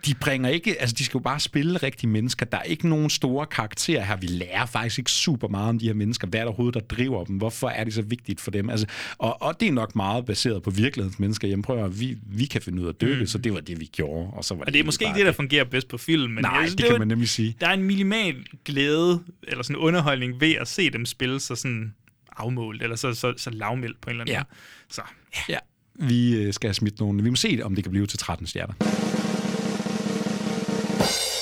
de 0.05 0.13
bringer 0.21 0.49
ikke, 0.49 0.81
altså 0.81 0.95
de 0.97 1.03
skal 1.03 1.17
jo 1.17 1.21
bare 1.21 1.39
spille 1.39 1.77
rigtige 1.77 2.09
mennesker. 2.09 2.45
Der 2.45 2.57
er 2.57 2.63
ikke 2.63 2.89
nogen 2.89 3.09
store 3.09 3.45
karakterer 3.45 4.03
her. 4.03 4.17
Vi 4.17 4.27
lærer 4.27 4.65
faktisk 4.65 4.99
ikke 4.99 5.11
super 5.11 5.47
meget 5.47 5.69
om 5.69 5.79
de 5.79 5.85
her 5.85 5.93
mennesker. 5.93 6.27
Hvad 6.27 6.39
er 6.39 6.43
der 6.43 6.49
overhovedet, 6.49 6.73
der 6.73 6.95
driver 6.95 7.23
dem? 7.23 7.35
Hvorfor 7.35 7.69
er 7.69 7.83
det 7.83 7.93
så 7.93 8.01
vigtigt 8.01 8.41
for 8.41 8.51
dem? 8.51 8.69
Altså, 8.69 8.85
og, 9.17 9.41
og 9.41 9.59
det 9.59 9.67
er 9.67 9.71
nok 9.71 9.95
meget 9.95 10.25
baseret 10.25 10.63
på 10.63 10.69
virkelighedens 10.69 11.19
mennesker. 11.19 11.47
Jamen 11.47 11.63
prøv 11.63 11.85
at, 11.85 11.99
vi, 11.99 12.17
vi 12.25 12.45
kan 12.45 12.61
finde 12.61 12.81
ud 12.81 12.85
af 12.85 12.89
at 12.89 13.01
dykke, 13.01 13.19
mm. 13.19 13.27
så 13.27 13.37
det 13.37 13.53
var 13.53 13.59
det, 13.59 13.79
vi 13.79 13.85
gjorde. 13.85 14.29
Og, 14.33 14.43
så 14.43 14.53
var 14.53 14.59
det, 14.59 14.67
og 14.67 14.73
det 14.73 14.79
er 14.79 14.83
måske 14.83 15.05
ikke 15.05 15.17
det, 15.17 15.25
der 15.25 15.31
fungerer 15.31 15.63
bedst 15.63 15.87
på 15.87 15.97
film. 15.97 16.31
Men 16.31 16.41
Nej, 16.43 16.51
jeg, 16.51 16.69
det, 16.69 16.77
det 16.77 16.85
kan 16.85 16.99
man 16.99 17.07
nemlig 17.07 17.29
sige. 17.29 17.55
Der 17.61 17.67
er 17.67 17.73
en 17.73 17.83
minimal 17.83 18.35
glæde, 18.65 19.23
eller 19.47 19.63
sådan 19.63 19.75
underholdning 19.75 20.41
ved 20.41 20.55
at 20.55 20.67
se 20.67 20.89
dem 20.89 21.05
spille 21.05 21.39
så 21.39 21.55
sådan 21.55 21.93
afmålt, 22.37 22.83
eller 22.83 22.95
så, 22.95 23.13
så, 23.13 23.33
så 23.37 23.49
lavmældt 23.49 24.01
på 24.01 24.09
en 24.09 24.11
eller 24.11 24.23
anden 24.23 24.33
ja. 24.33 24.39
måde. 24.39 24.47
Så, 24.89 25.01
ja. 25.49 25.53
ja. 25.53 25.59
Vi 26.07 26.51
skal 26.51 26.67
have 26.67 26.73
smidt 26.73 26.99
nogle... 26.99 27.23
Vi 27.23 27.29
må 27.29 27.35
se, 27.35 27.59
om 27.63 27.75
det 27.75 27.83
kan 27.83 27.91
blive 27.91 28.07
til 28.07 28.19
13 28.19 28.47
stjerner. 28.47 28.73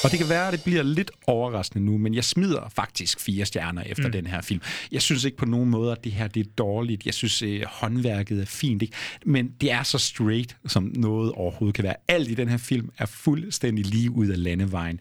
Og 0.03 0.11
det 0.11 0.19
kan 0.19 0.30
være, 0.30 0.47
at 0.47 0.53
det 0.53 0.63
bliver 0.63 0.84
lidt 0.84 1.11
overraskende 1.27 1.85
nu, 1.85 1.97
men 1.97 2.13
jeg 2.13 2.23
smider 2.23 2.69
faktisk 2.76 3.19
fire 3.19 3.45
stjerner 3.45 3.84
efter 3.85 4.05
mm. 4.05 4.11
den 4.11 4.27
her 4.27 4.41
film. 4.41 4.61
Jeg 4.91 5.01
synes 5.01 5.23
ikke 5.23 5.38
på 5.38 5.45
nogen 5.45 5.69
måde, 5.69 5.91
at 5.91 6.03
det 6.03 6.11
her 6.11 6.27
det 6.27 6.47
er 6.47 6.51
dårligt. 6.57 7.05
Jeg 7.05 7.13
synes, 7.13 7.41
at 7.41 7.65
håndværket 7.65 8.41
er 8.41 8.45
fint. 8.45 8.81
Ikke? 8.81 8.95
Men 9.26 9.51
det 9.61 9.72
er 9.72 9.84
så 9.84 9.97
straight, 9.97 10.57
som 10.68 10.91
noget 10.95 11.31
overhovedet 11.31 11.76
kan 11.76 11.84
være. 11.84 11.95
Alt 12.07 12.31
i 12.31 12.34
den 12.34 12.49
her 12.49 12.57
film 12.57 12.89
er 12.97 13.05
fuldstændig 13.05 13.85
lige 13.85 14.11
ud 14.11 14.27
af 14.27 14.43
landevejen. 14.43 14.99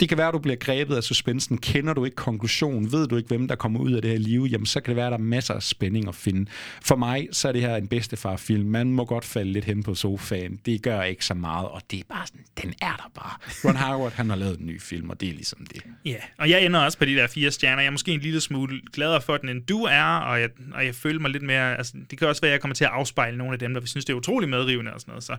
Det 0.00 0.08
kan 0.08 0.18
være, 0.18 0.28
at 0.28 0.34
du 0.34 0.38
bliver 0.38 0.56
grebet 0.56 0.96
af 0.96 1.02
suspensen. 1.02 1.58
Kender 1.58 1.94
du 1.94 2.04
ikke 2.04 2.14
konklusionen? 2.14 2.92
Ved 2.92 3.06
du 3.06 3.16
ikke, 3.16 3.28
hvem 3.28 3.48
der 3.48 3.54
kommer 3.54 3.80
ud 3.80 3.92
af 3.92 4.02
det 4.02 4.10
her 4.10 4.18
liv? 4.18 4.46
Jamen, 4.50 4.66
så 4.66 4.80
kan 4.80 4.90
det 4.90 4.96
være, 4.96 5.06
at 5.06 5.12
der 5.12 5.18
er 5.18 5.22
masser 5.22 5.54
af 5.54 5.62
spænding 5.62 6.08
at 6.08 6.14
finde. 6.14 6.50
For 6.82 6.96
mig, 6.96 7.28
så 7.32 7.48
er 7.48 7.52
det 7.52 7.60
her 7.60 7.76
en 7.76 7.88
bedstefarfilm. 7.88 8.68
Man 8.68 8.92
må 8.92 9.04
godt 9.04 9.24
falde 9.24 9.52
lidt 9.52 9.64
hen 9.64 9.82
på 9.82 9.94
sofaen. 9.94 10.60
Det 10.66 10.82
gør 10.82 11.02
ikke 11.02 11.24
så 11.24 11.34
meget, 11.34 11.68
og 11.68 11.82
det 11.90 11.98
er 11.98 12.04
bare 12.08 12.26
sådan, 12.26 12.44
den 12.62 12.74
er 12.82 12.96
der 12.96 13.10
bare. 13.14 13.32
Ron 13.64 13.76
Howard, 13.76 14.12
han 14.12 14.30
har 14.30 14.36
lavet 14.36 14.58
en 14.58 14.66
ny 14.66 14.80
film, 14.80 15.10
og 15.10 15.20
det 15.20 15.28
er 15.28 15.32
ligesom 15.32 15.66
det. 15.66 15.82
Ja, 16.04 16.10
yeah. 16.10 16.20
og 16.38 16.50
jeg 16.50 16.64
ender 16.64 16.80
også 16.80 16.98
på 16.98 17.04
de 17.04 17.14
der 17.14 17.26
fire 17.26 17.50
stjerner. 17.50 17.82
Jeg 17.82 17.86
er 17.86 17.90
måske 17.90 18.12
en 18.12 18.20
lille 18.20 18.40
smule 18.40 18.80
gladere 18.92 19.22
for 19.22 19.36
den, 19.36 19.48
end 19.48 19.62
du 19.62 19.82
er, 19.82 20.04
og 20.04 20.40
jeg, 20.40 20.50
og 20.74 20.86
jeg 20.86 20.94
føler 20.94 21.20
mig 21.20 21.30
lidt 21.30 21.42
mere... 21.42 21.76
Altså, 21.76 21.92
det 22.10 22.18
kan 22.18 22.28
også 22.28 22.40
være, 22.40 22.50
at 22.50 22.52
jeg 22.52 22.60
kommer 22.60 22.74
til 22.74 22.84
at 22.84 22.90
afspejle 22.90 23.38
nogle 23.38 23.52
af 23.52 23.58
dem, 23.58 23.74
der 23.74 23.80
vi 23.80 23.86
synes, 23.86 24.04
det 24.04 24.12
er 24.12 24.16
utrolig 24.16 24.48
medrivende 24.48 24.94
og 24.94 25.00
sådan 25.00 25.12
noget. 25.12 25.24
Så 25.24 25.36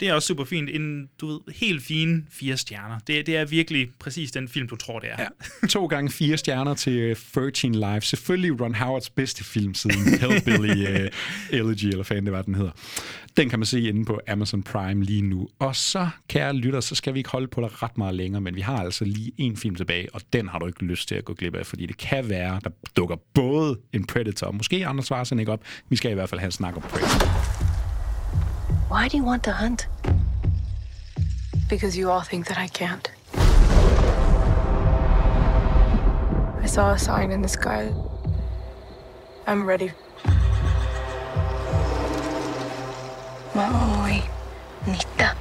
det 0.00 0.08
er 0.08 0.14
også 0.14 0.26
super 0.28 0.44
fint. 0.44 0.70
En, 0.70 1.08
du 1.20 1.26
ved, 1.26 1.40
helt 1.54 1.82
fine 1.82 2.24
fire 2.30 2.56
stjerner. 2.56 2.98
Det, 2.98 3.26
det 3.26 3.36
er 3.36 3.44
virkelig 3.44 3.90
præcis 4.00 4.32
den 4.32 4.48
film, 4.48 4.68
du 4.68 4.76
tror, 4.76 4.98
det 4.98 5.08
er. 5.10 5.16
Ja. 5.62 5.66
To 5.66 5.86
gange 5.86 6.10
fire 6.10 6.36
stjerner 6.36 6.74
til 6.74 7.16
13 7.34 7.74
Live. 7.74 8.00
Selvfølgelig 8.00 8.60
Ron 8.60 8.74
Howards 8.74 9.10
bedste 9.10 9.44
film 9.44 9.74
siden 9.74 10.14
Hellbilly 10.20 10.82
uh, 10.82 11.58
Elegy, 11.58 11.84
eller 11.84 12.04
hvad 12.04 12.22
det 12.22 12.32
var, 12.32 12.42
den 12.42 12.54
hedder. 12.54 12.70
Den 13.36 13.48
kan 13.48 13.58
man 13.58 13.66
se 13.66 13.80
inde 13.80 14.04
på 14.04 14.20
Amazon 14.28 14.62
Prime 14.62 15.04
lige 15.04 15.22
nu. 15.22 15.48
Og 15.58 15.76
så, 15.76 16.08
kære 16.28 16.52
lytter, 16.52 16.80
så 16.80 16.94
skal 16.94 17.14
vi 17.14 17.18
ikke 17.18 17.30
holde 17.30 17.48
på 17.48 17.60
dig 17.60 17.82
ret 17.82 17.98
meget 17.98 18.14
længere, 18.14 18.40
men 18.40 18.54
vi 18.56 18.60
har 18.60 18.76
altså 18.76 19.04
lige 19.04 19.32
en 19.38 19.56
film 19.56 19.74
tilbage, 19.74 20.08
og 20.14 20.20
den 20.32 20.48
har 20.48 20.58
du 20.58 20.66
ikke 20.66 20.84
lyst 20.84 21.08
til 21.08 21.14
at 21.14 21.24
gå 21.24 21.34
glip 21.34 21.54
af, 21.54 21.66
fordi 21.66 21.86
det 21.86 21.96
kan 21.96 22.28
være, 22.28 22.60
der 22.64 22.70
dukker 22.96 23.16
både 23.34 23.78
en 23.92 24.06
Predator, 24.06 24.46
og 24.46 24.54
måske 24.54 24.86
Anders 24.86 25.04
Schwarzenegger 25.04 25.52
op. 25.52 25.60
Vi 25.88 25.96
skal 25.96 26.10
i 26.10 26.14
hvert 26.14 26.28
fald 26.28 26.40
have 26.40 26.46
en 26.48 26.52
snak 26.52 26.76
om 26.76 26.82
Predator. 26.82 27.26
Why 28.92 29.08
do 29.08 29.18
you 29.18 29.26
want 29.28 29.44
to 29.44 29.50
hunt? 29.50 29.88
Because 31.68 32.00
you 32.00 32.10
all 32.10 32.24
think 32.24 32.46
that 32.46 32.58
I 32.58 32.84
can't. 32.84 33.19
I 36.62 36.66
saw 36.66 36.92
a 36.92 36.98
sign 36.98 37.30
in 37.30 37.40
the 37.42 37.48
sky. 37.48 37.92
I'm 39.46 39.66
ready. 39.66 39.92
Maui 43.54 44.22
Nita. 44.86 45.36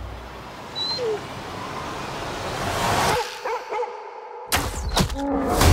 Og 5.16 5.60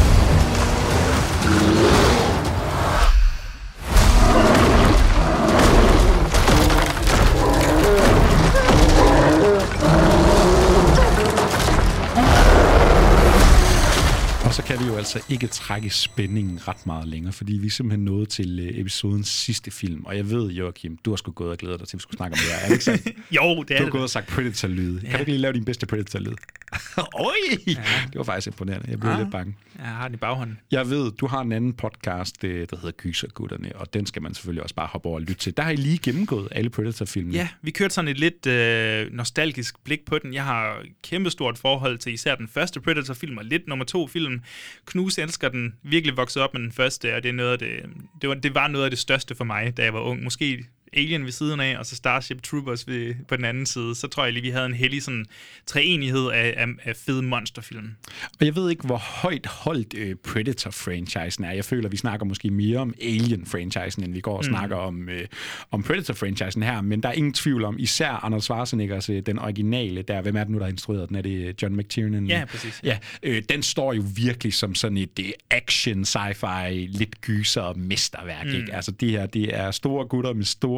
så 14.56 14.62
kan 14.62 14.80
vi 14.80 14.84
jo 14.84 14.96
altså 14.96 15.20
ikke 15.28 15.46
trække 15.46 15.90
spændingen 15.90 16.68
ret 16.68 16.86
meget 16.86 17.08
længere, 17.08 17.32
fordi 17.32 17.52
vi 17.52 17.66
er 17.66 17.70
simpelthen 17.70 18.04
nået 18.04 18.28
til 18.28 18.60
øh, 18.60 18.80
episodens 18.80 19.28
sidste 19.28 19.70
film. 19.70 20.04
Og 20.04 20.16
jeg 20.16 20.30
ved, 20.30 20.50
Joachim, 20.50 20.96
du 20.96 21.10
har 21.10 21.16
sgu 21.16 21.32
gået 21.32 21.50
og 21.50 21.56
glædet 21.58 21.80
dig 21.80 21.88
til, 21.88 21.96
at 21.96 21.98
vi 21.98 22.02
skulle 22.02 22.16
snakke 22.16 22.34
om 22.34 22.38
det 22.38 22.48
her. 22.52 22.56
Er 22.58 22.64
det 22.66 22.72
ikke 22.72 22.84
sandt? 22.84 23.06
jo, 23.36 23.62
det 23.62 23.74
er 23.74 23.78
Du 23.78 23.84
har 23.84 23.90
gået 23.90 24.02
og 24.02 24.10
sagt 24.10 24.26
Predator-lyd. 24.28 24.94
Ja. 25.00 25.00
Kan 25.00 25.12
du 25.12 25.18
ikke 25.18 25.32
lige 25.32 25.40
lave 25.40 25.52
din 25.52 25.64
bedste 25.64 25.86
Predator-lyd? 25.86 26.32
Oj! 26.98 27.32
Ja. 27.66 27.72
Det 28.06 28.14
var 28.18 28.22
faktisk 28.22 28.46
imponerende. 28.46 28.90
Jeg 28.90 29.00
blev 29.00 29.10
Ja. 29.12 29.18
lidt 29.18 29.30
bange. 29.30 29.56
Jeg 29.78 29.86
har 29.86 30.08
den 30.08 30.14
i 30.14 30.16
baghånden. 30.18 30.58
Jeg 30.70 30.90
ved, 30.90 31.12
du 31.12 31.26
har 31.26 31.40
en 31.40 31.52
anden 31.52 31.72
podcast, 31.72 32.44
øh, 32.44 32.66
der 32.70 32.76
hedder 32.76 32.90
Gysergutterne, 32.90 33.72
og 33.74 33.94
den 33.94 34.06
skal 34.06 34.22
man 34.22 34.34
selvfølgelig 34.34 34.62
også 34.62 34.74
bare 34.74 34.86
hoppe 34.86 35.08
over 35.08 35.16
og 35.16 35.20
lytte 35.20 35.34
til. 35.34 35.56
Der 35.56 35.62
har 35.62 35.70
I 35.70 35.76
lige 35.76 35.98
gennemgået 35.98 36.48
alle 36.50 36.70
Predator-filmene. 36.70 37.34
Ja, 37.36 37.48
vi 37.62 37.70
kørte 37.70 37.94
sådan 37.94 38.08
et 38.08 38.18
lidt 38.18 38.46
øh, 38.46 39.12
nostalgisk 39.12 39.74
blik 39.84 40.00
på 40.06 40.18
den. 40.18 40.34
Jeg 40.34 40.44
har 40.44 40.82
kæmpestort 41.02 41.58
forhold 41.58 41.98
til 41.98 42.12
især 42.12 42.34
den 42.34 42.48
første 42.48 42.80
Predator-film 42.80 43.38
og 43.38 43.44
lidt 43.44 43.68
nummer 43.68 43.84
to 43.84 44.06
film. 44.06 44.40
Knus 44.86 45.18
elsker 45.18 45.48
den, 45.48 45.74
virkelig 45.82 46.16
vokset 46.16 46.42
op 46.42 46.54
med 46.54 46.62
den 46.62 46.72
første, 46.72 47.14
og 47.14 47.22
det, 47.22 47.28
er 47.28 47.32
noget 47.32 47.52
af 47.52 47.58
det, 47.58 47.70
det, 48.20 48.28
var, 48.28 48.34
det 48.34 48.54
var 48.54 48.68
noget 48.68 48.84
af 48.84 48.90
det 48.90 48.98
største 48.98 49.34
for 49.34 49.44
mig, 49.44 49.76
da 49.76 49.84
jeg 49.84 49.94
var 49.94 50.00
ung. 50.00 50.22
Måske 50.22 50.64
Alien 50.92 51.24
ved 51.24 51.32
siden 51.32 51.60
af, 51.60 51.78
og 51.78 51.86
så 51.86 51.96
Starship 51.96 52.42
Troopers 52.42 52.88
ved, 52.88 53.14
på 53.28 53.36
den 53.36 53.44
anden 53.44 53.66
side. 53.66 53.94
Så 53.94 54.08
tror 54.08 54.24
jeg 54.24 54.32
lige, 54.32 54.42
vi 54.42 54.50
havde 54.50 54.66
en 54.66 54.74
heldig 54.74 55.02
sådan, 55.02 55.26
treenighed 55.66 56.28
af, 56.30 56.54
af, 56.56 56.66
af 56.84 56.96
fede 56.96 57.22
monsterfilm. 57.22 57.90
Og 58.40 58.46
jeg 58.46 58.56
ved 58.56 58.70
ikke, 58.70 58.86
hvor 58.86 58.96
højt 58.96 59.46
holdt 59.46 59.94
øh, 59.94 60.16
Predator-franchisen 60.28 61.44
er. 61.44 61.50
Jeg 61.52 61.64
føler, 61.64 61.88
vi 61.88 61.96
snakker 61.96 62.26
måske 62.26 62.50
mere 62.50 62.78
om 62.78 62.94
Alien-franchisen, 63.02 64.04
end 64.04 64.12
vi 64.12 64.20
går 64.20 64.36
og 64.36 64.44
Mm. 64.46 64.50
snakker 64.50 64.76
om, 64.76 65.08
øh, 65.08 65.26
om 65.70 65.82
Predator-franchisen 65.82 66.62
her. 66.62 66.80
Men 66.80 67.02
der 67.02 67.08
er 67.08 67.12
ingen 67.12 67.32
tvivl 67.32 67.64
om, 67.64 67.76
især 67.78 68.08
Arnold 68.10 68.42
Schwarzeneggers, 68.42 69.10
øh, 69.10 69.22
den 69.26 69.38
originale 69.38 70.02
der. 70.02 70.20
Hvem 70.22 70.36
er 70.36 70.40
det 70.44 70.50
nu, 70.50 70.58
der 70.58 70.64
har 70.64 70.70
instrueret 70.70 71.08
den? 71.08 71.16
Er 71.16 71.22
det 71.22 71.62
John 71.62 71.76
McTiernan? 71.76 72.26
Ja, 72.26 72.44
præcis. 72.44 72.80
Ja, 72.84 72.98
øh, 73.22 73.42
den 73.48 73.62
står 73.62 73.92
jo 73.92 74.04
virkelig 74.16 74.54
som 74.54 74.74
sådan 74.74 74.96
et 74.96 75.18
øh, 75.20 75.26
action, 75.50 76.02
sci-fi, 76.04 76.68
lidt 76.72 77.20
gyser 77.20 77.74
mesterværk. 77.76 78.46
Mm. 78.46 78.54
Ikke? 78.54 78.74
Altså 78.74 78.90
det 78.90 79.10
her, 79.10 79.26
det 79.26 79.54
er 79.56 79.70
store 79.70 80.06
gutter 80.06 80.32
med 80.32 80.44
store 80.44 80.75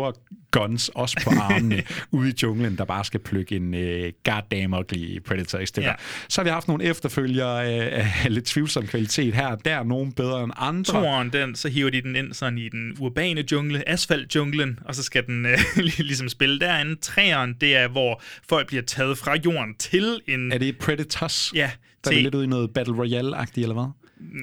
guns, 0.51 0.91
også 0.95 1.21
på 1.25 1.31
armene, 1.31 1.83
ude 2.11 2.29
i 2.29 2.33
junglen, 2.43 2.79
der 2.79 2.85
bare 2.85 3.05
skal 3.05 3.21
plukke 3.21 3.57
en 3.57 3.75
øh, 3.75 4.13
goddamn 4.25 4.75
ugly 4.75 5.21
Predator 5.23 5.59
i 5.59 5.67
stykker. 5.67 5.91
Ja. 5.91 5.95
Så 6.29 6.41
har 6.41 6.45
vi 6.45 6.51
haft 6.51 6.69
nogle 6.69 6.85
efterfølgere 6.85 7.65
af, 7.65 8.11
af 8.25 8.35
lidt 8.35 8.45
tvivlsom 8.45 8.87
kvalitet 8.87 9.35
her. 9.35 9.57
Der 9.57 9.77
er 9.77 9.85
nogen 9.85 10.13
bedre 10.13 10.45
end 10.45 10.53
andre. 10.57 10.93
Toren, 10.93 11.33
den, 11.33 11.55
så 11.55 11.69
hiver 11.69 11.91
de 11.91 12.03
den 12.03 12.17
ind 12.17 12.33
sådan 12.33 12.59
i 12.59 12.69
den 12.69 12.97
urbane 13.01 13.45
jungle, 13.53 13.89
asfaltjunglen, 13.89 14.79
og 14.85 14.95
så 14.95 15.03
skal 15.03 15.27
den 15.27 15.47
øh, 15.47 15.59
ligesom 15.99 16.29
spille 16.29 16.61
derinde. 16.61 16.97
Træeren, 16.97 17.55
det 17.61 17.77
er, 17.77 17.89
hvor 17.89 18.23
folk 18.49 18.67
bliver 18.67 18.83
taget 18.83 19.19
fra 19.19 19.37
jorden 19.45 19.75
til 19.75 20.21
en... 20.29 20.53
Er 20.53 20.59
det 20.59 20.79
Predators? 20.79 21.53
Ja, 21.55 21.71
Der 22.05 22.11
er 22.11 22.15
til, 22.15 22.23
lidt 22.23 22.35
ude 22.35 22.45
i 22.45 22.49
noget 22.49 22.71
Battle 22.75 22.95
Royale-agtigt, 22.95 23.63
eller 23.63 23.75
hvad? 23.75 23.91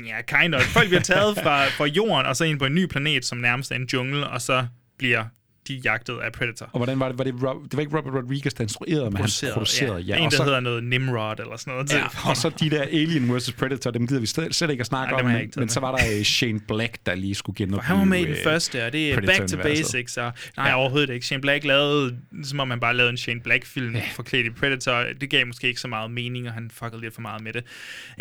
ja, 0.07 0.21
kind 0.21 0.55
of. 0.55 0.61
Folk 0.61 0.87
bliver 0.87 1.01
taget 1.01 1.37
fra, 1.37 1.65
fra 1.67 1.85
jorden, 1.85 2.25
og 2.25 2.35
så 2.35 2.43
ind 2.43 2.59
på 2.59 2.65
en 2.65 2.75
ny 2.75 2.85
planet, 2.85 3.25
som 3.25 3.37
nærmest 3.37 3.71
er 3.71 3.75
en 3.75 3.87
jungle, 3.93 4.27
og 4.27 4.41
så 4.41 4.65
bliver 4.97 5.23
de 5.67 5.81
jagtet 5.85 6.17
af 6.23 6.31
Predator. 6.31 6.65
Og 6.71 6.79
hvordan 6.79 6.99
var 6.99 7.07
det? 7.09 7.17
Var 7.17 7.23
det, 7.23 7.33
Rob, 7.43 7.63
det 7.63 7.73
var 7.73 7.79
ikke 7.81 7.97
Robert 7.97 8.13
Rodriguez, 8.13 8.53
der 8.53 8.61
instruerede, 8.61 9.03
men 9.11 9.17
han 9.17 9.29
producerede. 9.53 9.99
ja. 10.01 10.15
En, 10.17 10.25
og 10.25 10.31
der 10.31 10.37
så, 10.37 10.43
hedder 10.43 10.59
noget 10.59 10.83
Nimrod 10.83 11.39
eller 11.39 11.57
sådan 11.57 11.73
noget. 11.73 11.89
til. 11.89 11.97
Ja, 11.97 12.29
og 12.29 12.37
så 12.37 12.49
de 12.49 12.69
der 12.69 12.81
Alien 12.81 13.35
vs. 13.37 13.51
Predator, 13.51 13.91
dem 13.91 14.07
gider 14.07 14.19
vi 14.19 14.25
slet, 14.25 14.55
slet 14.55 14.69
ikke 14.69 14.81
at 14.81 14.87
snakke 14.87 15.11
Nej, 15.11 15.19
om. 15.21 15.25
Men, 15.27 15.35
men 15.35 15.51
med. 15.55 15.67
så 15.69 15.79
var 15.79 15.95
der 15.97 16.17
øh, 16.17 16.23
Shane 16.23 16.59
Black, 16.59 16.97
der 17.05 17.15
lige 17.15 17.35
skulle 17.35 17.55
genopleve 17.55 17.83
Han 17.83 17.97
var 17.97 18.03
med 18.03 18.19
i 18.19 18.23
den 18.23 18.31
øh, 18.31 18.43
første, 18.43 18.85
og 18.85 18.93
det 18.93 19.11
er 19.13 19.21
Back 19.21 19.47
to. 19.47 19.57
Basics. 19.57 20.17
Og, 20.17 20.33
nej, 20.57 20.67
ja. 20.67 20.75
overhovedet 20.75 21.09
ikke. 21.09 21.25
Shane 21.25 21.41
Black 21.41 21.63
lavede, 21.65 22.15
som 22.43 22.59
om 22.59 22.69
han 22.69 22.79
bare 22.79 22.95
lavede 22.95 23.09
en 23.11 23.17
Shane 23.17 23.39
Black-film 23.41 23.95
ja. 23.95 24.01
forklædt 24.15 24.45
i 24.47 24.49
Predator. 24.49 25.05
Det 25.21 25.29
gav 25.29 25.47
måske 25.47 25.67
ikke 25.67 25.81
så 25.81 25.87
meget 25.87 26.11
mening, 26.11 26.47
og 26.47 26.53
han 26.53 26.69
fuckede 26.73 27.01
lidt 27.01 27.13
for 27.13 27.21
meget 27.21 27.43
med 27.43 27.53
det. 27.53 27.63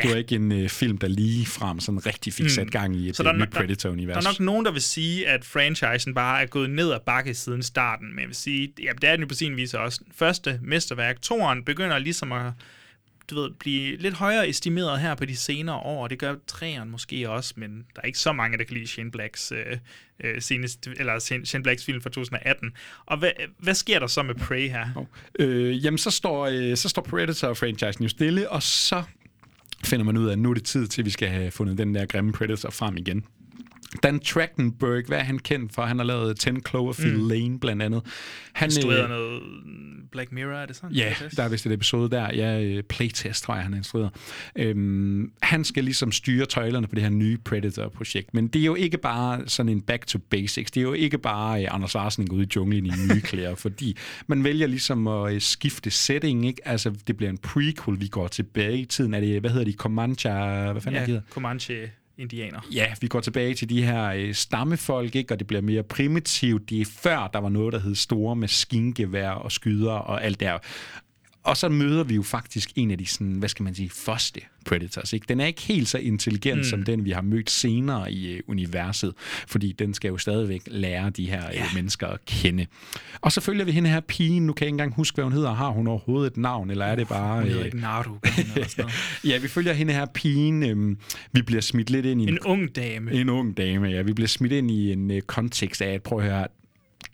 Det 0.03 0.11
var 0.11 0.17
ikke 0.17 0.35
en 0.35 0.53
øh, 0.53 0.69
film, 0.69 0.99
der 0.99 1.09
lige 1.09 1.47
frem 1.47 1.81
sådan 1.81 2.07
rigtig 2.07 2.33
fik 2.33 2.49
sat 2.51 2.71
gang 2.71 2.97
i 2.97 2.99
et 2.99 3.09
Mm. 3.09 3.15
Så 3.15 3.23
der 3.23 3.29
er 3.29 3.33
nyt 3.33 3.43
no- 3.43 3.45
der- 3.53 3.61
Predator-univers. 3.61 4.15
Der 4.25 4.31
er 4.31 4.33
nok 4.33 4.41
nogen, 4.41 4.65
der 4.65 4.73
vil 4.73 4.83
sige, 4.83 5.29
at 5.29 5.45
franchisen 5.45 6.15
bare 6.15 6.43
er 6.43 6.47
gået 6.47 6.71
ned 6.71 6.93
ad 6.93 6.99
bakke 7.07 7.34
siden 7.35 7.63
starten. 7.63 8.09
Men 8.09 8.19
jeg 8.19 8.29
vil 8.29 8.37
sige, 8.37 8.73
ja, 8.83 8.93
det 9.01 9.09
er 9.09 9.13
den 9.13 9.21
jo 9.21 9.27
på 9.27 9.35
sin 9.35 9.57
vis 9.57 9.75
også. 9.75 10.01
Første 10.13 10.61
mesterværk, 10.63 11.23
toren, 11.23 11.65
begynder 11.65 11.99
ligesom 11.99 12.33
at 12.33 12.53
du 13.31 13.35
ved, 13.35 13.51
blive 13.51 13.97
lidt 13.97 14.15
højere 14.15 14.49
estimeret 14.49 15.01
her 15.01 15.15
på 15.15 15.25
de 15.25 15.37
senere 15.37 15.77
år. 15.77 16.09
Det 16.09 16.19
gør 16.19 16.35
træerne 16.47 16.91
måske 16.91 17.31
også, 17.31 17.55
men 17.57 17.77
der 17.95 18.01
er 18.03 18.07
ikke 18.07 18.19
så 18.19 18.33
mange, 18.33 18.59
der 18.59 18.65
kan 18.65 18.77
lide 18.77 18.87
Shane 18.87 19.11
Blacks, 19.11 19.53
øh, 19.53 19.77
øh, 20.25 20.43
seneste, 20.43 20.91
eller 20.97 21.19
Shane 21.45 21.63
Blacks 21.63 21.85
film 21.85 22.01
fra 22.01 22.11
2018. 22.11 22.73
Og 23.07 23.19
hvad, 23.19 23.31
hvad 23.59 23.75
sker 23.75 23.99
der 23.99 24.07
så 24.07 24.23
med 24.23 24.35
Prey 24.35 24.69
her? 24.69 25.07
Øh, 25.39 25.85
jamen, 25.85 25.99
så 25.99 26.11
står, 26.11 26.47
øh, 26.47 26.77
så 26.77 26.89
står 26.89 27.03
Predator-franchisen 27.03 28.03
jo 28.03 28.09
stille, 28.09 28.51
og 28.51 28.63
så 28.63 29.03
finder 29.85 30.05
man 30.05 30.17
ud 30.17 30.29
af, 30.29 30.33
at 30.33 30.39
nu 30.39 30.51
er 30.51 30.55
det 30.55 30.65
tid 30.65 30.87
til, 30.87 31.03
at 31.03 31.07
vi 31.07 31.11
skal 31.11 31.29
have 31.29 31.51
fundet 31.51 31.79
den 31.79 31.95
der 31.95 32.07
grimme 32.07 32.33
Predator 32.33 32.71
frem 32.71 32.97
igen. 32.97 33.25
Dan 34.03 34.21
Trachtenberg, 34.21 35.05
hvad 35.07 35.19
er 35.19 35.23
han 35.23 35.39
kendt 35.39 35.75
for? 35.75 35.83
Han 35.83 35.99
har 35.99 36.05
lavet 36.05 36.39
10 36.39 36.51
Cloverfield 36.69 37.15
Mm. 37.17 37.23
mm. 37.23 37.29
Lane, 37.29 37.61
blandt 37.61 37.83
andet. 37.83 38.03
Han, 38.53 38.67
Instrueret 38.67 39.03
øh, 39.03 39.09
noget 39.09 39.43
Black 40.13 40.33
Mirror, 40.33 40.53
er 40.57 40.67
det 40.67 40.77
sådan? 40.77 40.97
Ja, 40.97 41.15
der 41.37 41.43
er 41.43 41.49
vist 41.49 41.67
et 41.67 41.73
episode 41.73 42.11
der. 42.11 42.29
Ja, 42.35 42.63
øh, 42.63 42.83
Playtest, 42.83 43.45
tror 43.45 43.55
jeg, 43.55 43.63
han 43.63 43.73
har 43.73 43.79
instrueret. 43.79 44.11
Øhm, 44.57 45.33
han 45.43 45.65
skal 45.65 45.85
ligesom 45.85 46.13
styre 46.13 46.47
tøjlerne 46.47 46.87
på 46.87 46.95
det 46.95 47.03
her 47.03 47.11
nye 47.11 47.39
Predator-projekt. 47.39 48.35
Men 48.35 48.49
det 48.49 48.61
er 48.61 48.65
jo 48.67 48.75
ikke 48.75 48.99
bare 48.99 49.43
sådan 49.47 49.73
en 49.73 49.81
back 49.83 50.07
to 50.07 50.19
basics. 50.19 50.71
Det 50.71 50.81
er 50.81 50.85
jo 50.85 50.93
ikke 50.93 51.19
bare 51.19 51.63
øh, 51.63 51.69
Anders 51.71 51.91
Schwarzenegger 51.91 52.35
ude 52.37 52.45
i 52.45 52.49
junglen 52.57 52.87
i 52.87 52.91
nye 52.91 53.21
klæder, 53.31 53.55
fordi 53.55 53.97
man 54.27 54.45
vælger 54.45 54.67
ligesom 54.67 55.09
at 55.09 55.35
øh, 55.35 55.41
skifte 55.41 55.91
setting, 55.91 56.47
ikke? 56.47 56.69
Altså, 56.69 56.95
det 57.07 57.17
bliver 57.17 57.31
en 57.31 57.39
prequel, 57.39 58.01
vi 58.01 58.07
går 58.09 58.29
tilbage 58.29 58.79
i 58.79 58.85
tiden. 58.85 59.15
Er 59.15 59.21
det, 59.21 59.41
hvad 59.41 59.51
hedder 59.51 59.65
de, 59.65 59.73
Comanche, 59.73 60.31
hvad 60.73 60.81
fanden 60.81 60.97
er 60.97 61.01
ja, 61.01 61.01
det 61.01 61.07
hedder? 61.07 61.23
Comanche 61.31 61.91
indianer. 62.19 62.61
Ja, 62.73 62.95
vi 63.01 63.09
går 63.09 63.21
tilbage 63.21 63.55
til 63.55 63.69
de 63.69 63.83
her 63.83 64.05
øh, 64.05 64.35
stammefolk, 64.35 65.15
ikke? 65.15 65.35
og 65.35 65.39
det 65.39 65.47
bliver 65.47 65.63
mere 65.63 65.83
primitivt. 65.83 66.71
Det 66.71 66.81
er 66.81 66.85
før, 66.99 67.31
der 67.33 67.39
var 67.39 67.49
noget, 67.49 67.73
der 67.73 67.79
hed 67.79 67.95
store 67.95 68.37
maskingevær 68.37 69.31
og 69.31 69.53
skyder 69.53 69.93
og 69.93 70.25
alt 70.25 70.41
der. 70.41 70.59
Og 71.45 71.57
så 71.57 71.69
møder 71.69 72.05
vi 72.05 72.15
jo 72.15 72.23
faktisk 72.23 72.71
en 72.77 72.91
af 72.91 72.99
de, 72.99 73.07
sådan, 73.07 73.33
hvad 73.33 73.49
skal 73.49 73.63
man 73.63 73.75
sige, 73.75 73.91
første 73.91 74.41
Predators. 74.65 75.13
Ikke? 75.13 75.27
Den 75.29 75.41
er 75.41 75.47
ikke 75.47 75.63
helt 75.63 75.89
så 75.89 75.99
intelligent 75.99 76.59
Mm. 76.59 76.65
som 76.65 76.83
den, 76.83 77.05
vi 77.05 77.11
har 77.11 77.23
mødt 77.23 77.51
senere 77.51 78.13
i 78.13 78.33
øh, 78.33 78.41
universet, 78.47 79.13
fordi 79.47 79.73
den 79.73 79.95
skal 79.95 80.09
jo 80.09 80.19
stadigvæk 80.19 80.63
lære 80.67 81.11
de 81.11 81.27
her 81.27 81.43
ja. 81.53 81.61
øh, 81.63 81.67
mennesker 81.75 82.07
at 82.07 82.25
kende. 82.25 82.67
Og 83.21 83.33
så 83.33 83.41
følger 83.41 83.65
vi 83.65 83.73
hende 83.73 83.91
her 83.91 84.01
pigen, 84.01 84.47
nu 84.47 84.53
kan 84.53 84.65
jeg 84.65 84.69
ikke 84.69 84.75
engang 84.75 84.95
huske, 84.95 85.15
hvad 85.15 85.25
hun 85.25 85.33
hedder. 85.33 85.55
Har 85.55 85.69
hun 85.71 85.87
overhovedet 85.87 86.31
et 86.31 86.37
navn, 86.37 86.71
eller 86.71 86.85
er 86.85 86.97
det 86.97 87.09
bare... 87.09 87.35
Hun 87.37 87.45
hedder 87.45 87.61
øh, 87.61 87.67
ikke 87.67 87.81
Naru, 87.81 88.15
ja, 89.31 89.39
vi 89.39 89.49
følger 89.49 89.73
hende 89.73 89.93
her 89.93 90.07
pigen. 90.07 90.63
Øhm, 90.63 90.99
vi 91.33 91.43
bliver 91.43 91.63
smidt 91.63 91.91
lidt 91.91 92.07
ind 92.07 92.23
i 92.23 92.29
En 92.29 92.39
ung 92.39 92.77
dame. 92.77 93.13
En 93.13 93.29
ung 93.29 93.57
dame, 93.57 93.87
ja. 93.89 94.03
Vi 94.03 94.13
bliver 94.13 94.29
smidt 94.29 94.53
ind 94.53 94.71
i 94.71 94.93
en 94.93 95.11
øh, 95.11 95.23
kontekst 95.23 95.83
af, 95.83 95.93
at 95.95 96.03
prøv 96.03 96.19
at 96.19 96.25
høre, 96.25 96.47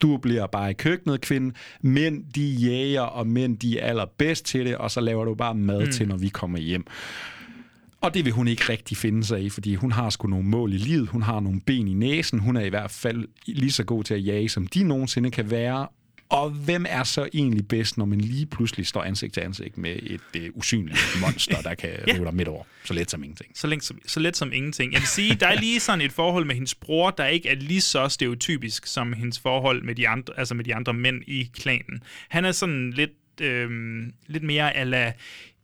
du 0.03 0.17
bliver 0.17 0.47
bare 0.47 0.71
i 0.71 0.75
køkkenet, 0.75 1.21
kvinde. 1.21 1.55
Mænd, 1.83 2.25
de 2.35 2.43
jæger, 2.51 3.01
og 3.03 3.27
mænd, 3.27 3.59
de 3.59 3.79
er 3.79 3.87
allerbedst 3.87 4.45
til 4.45 4.67
det, 4.67 4.77
og 4.77 4.91
så 4.91 5.01
laver 5.01 5.25
du 5.25 5.35
bare 5.35 5.55
mad 5.55 5.87
Mm. 5.87 5.93
til, 5.93 6.09
når 6.09 6.17
vi 6.17 6.29
kommer 6.29 6.59
hjem. 6.59 6.87
Og 8.01 8.15
det 8.15 8.25
vil 8.25 8.33
hun 8.33 8.49
ikke 8.49 8.63
rigtig 8.69 8.97
finde 8.97 9.25
sig 9.25 9.43
i, 9.43 9.49
fordi 9.49 9.75
hun 9.75 9.93
har 9.93 10.11
sgu 10.11 10.29
nogle 10.29 10.47
mål 10.49 10.73
i 10.73 10.77
livet, 10.77 11.09
hun 11.09 11.23
har 11.23 11.41
nogle 11.41 11.61
ben 11.67 11.89
i 11.89 11.95
næsen, 11.95 12.39
hun 12.39 12.57
er 12.57 12.61
i 12.61 12.69
hvert 12.69 12.91
fald 12.91 13.29
lige 13.47 13.73
så 13.73 13.85
god 13.85 14.05
til 14.05 14.15
at 14.15 14.27
jage, 14.27 14.49
som 14.49 14.67
de 14.67 14.83
nogensinde 14.85 15.31
kan 15.31 15.51
være, 15.51 15.87
Og 16.31 16.51
hvem 16.51 16.87
er 16.89 17.05
så 17.05 17.29
egentlig 17.35 17.69
bedst, 17.69 17.99
når 17.99 18.05
man 18.05 18.21
lige 18.21 18.47
pludselig 18.47 18.87
står 18.87 19.03
ansigt 19.03 19.35
til 19.35 19.41
ansigt 19.41 19.79
med 19.79 19.97
et 20.03 20.21
øh, 20.37 20.51
usynligt 20.55 20.99
monster, 21.23 21.63
der 21.63 21.75
kan 21.75 21.91
ja. 22.07 22.13
dig 22.13 22.35
midt 22.35 22.49
over? 22.49 22.65
Så 22.85 22.95
let 22.95 23.11
som 23.11 23.23
ingenting. 23.23 23.51
Så, 23.55 23.67
længe, 23.67 23.83
så, 23.83 23.95
så 24.07 24.21
let 24.21 24.37
som 24.37 24.53
ingenting. 24.53 24.93
Jeg 24.93 25.01
vil 25.01 25.09
sige, 25.09 25.35
der 25.35 25.47
er 25.47 25.61
lige 25.61 25.81
sådan 25.81 26.01
et 26.01 26.13
forhold 26.13 26.45
med 26.45 26.55
hendes 26.55 26.75
bror, 26.75 27.11
der 27.11 27.27
ikke 27.27 27.49
er 27.49 27.55
lige 27.55 27.81
så 27.81 28.09
stereotypisk 28.09 28.87
som 28.87 29.13
hendes 29.13 29.39
forhold 29.39 29.83
med 29.83 29.95
de 29.95 30.09
andre, 30.09 30.33
altså 30.37 30.55
med 30.55 30.65
de 30.65 30.75
andre 30.75 30.93
mænd 30.93 31.23
i 31.27 31.51
klanen. 31.55 32.03
Han 32.29 32.45
er 32.45 32.53
sådan 32.53 32.91
lidt, 32.91 33.41
øh, 33.41 33.71
lidt 34.27 34.43
mere 34.43 34.77
ala... 34.77 35.13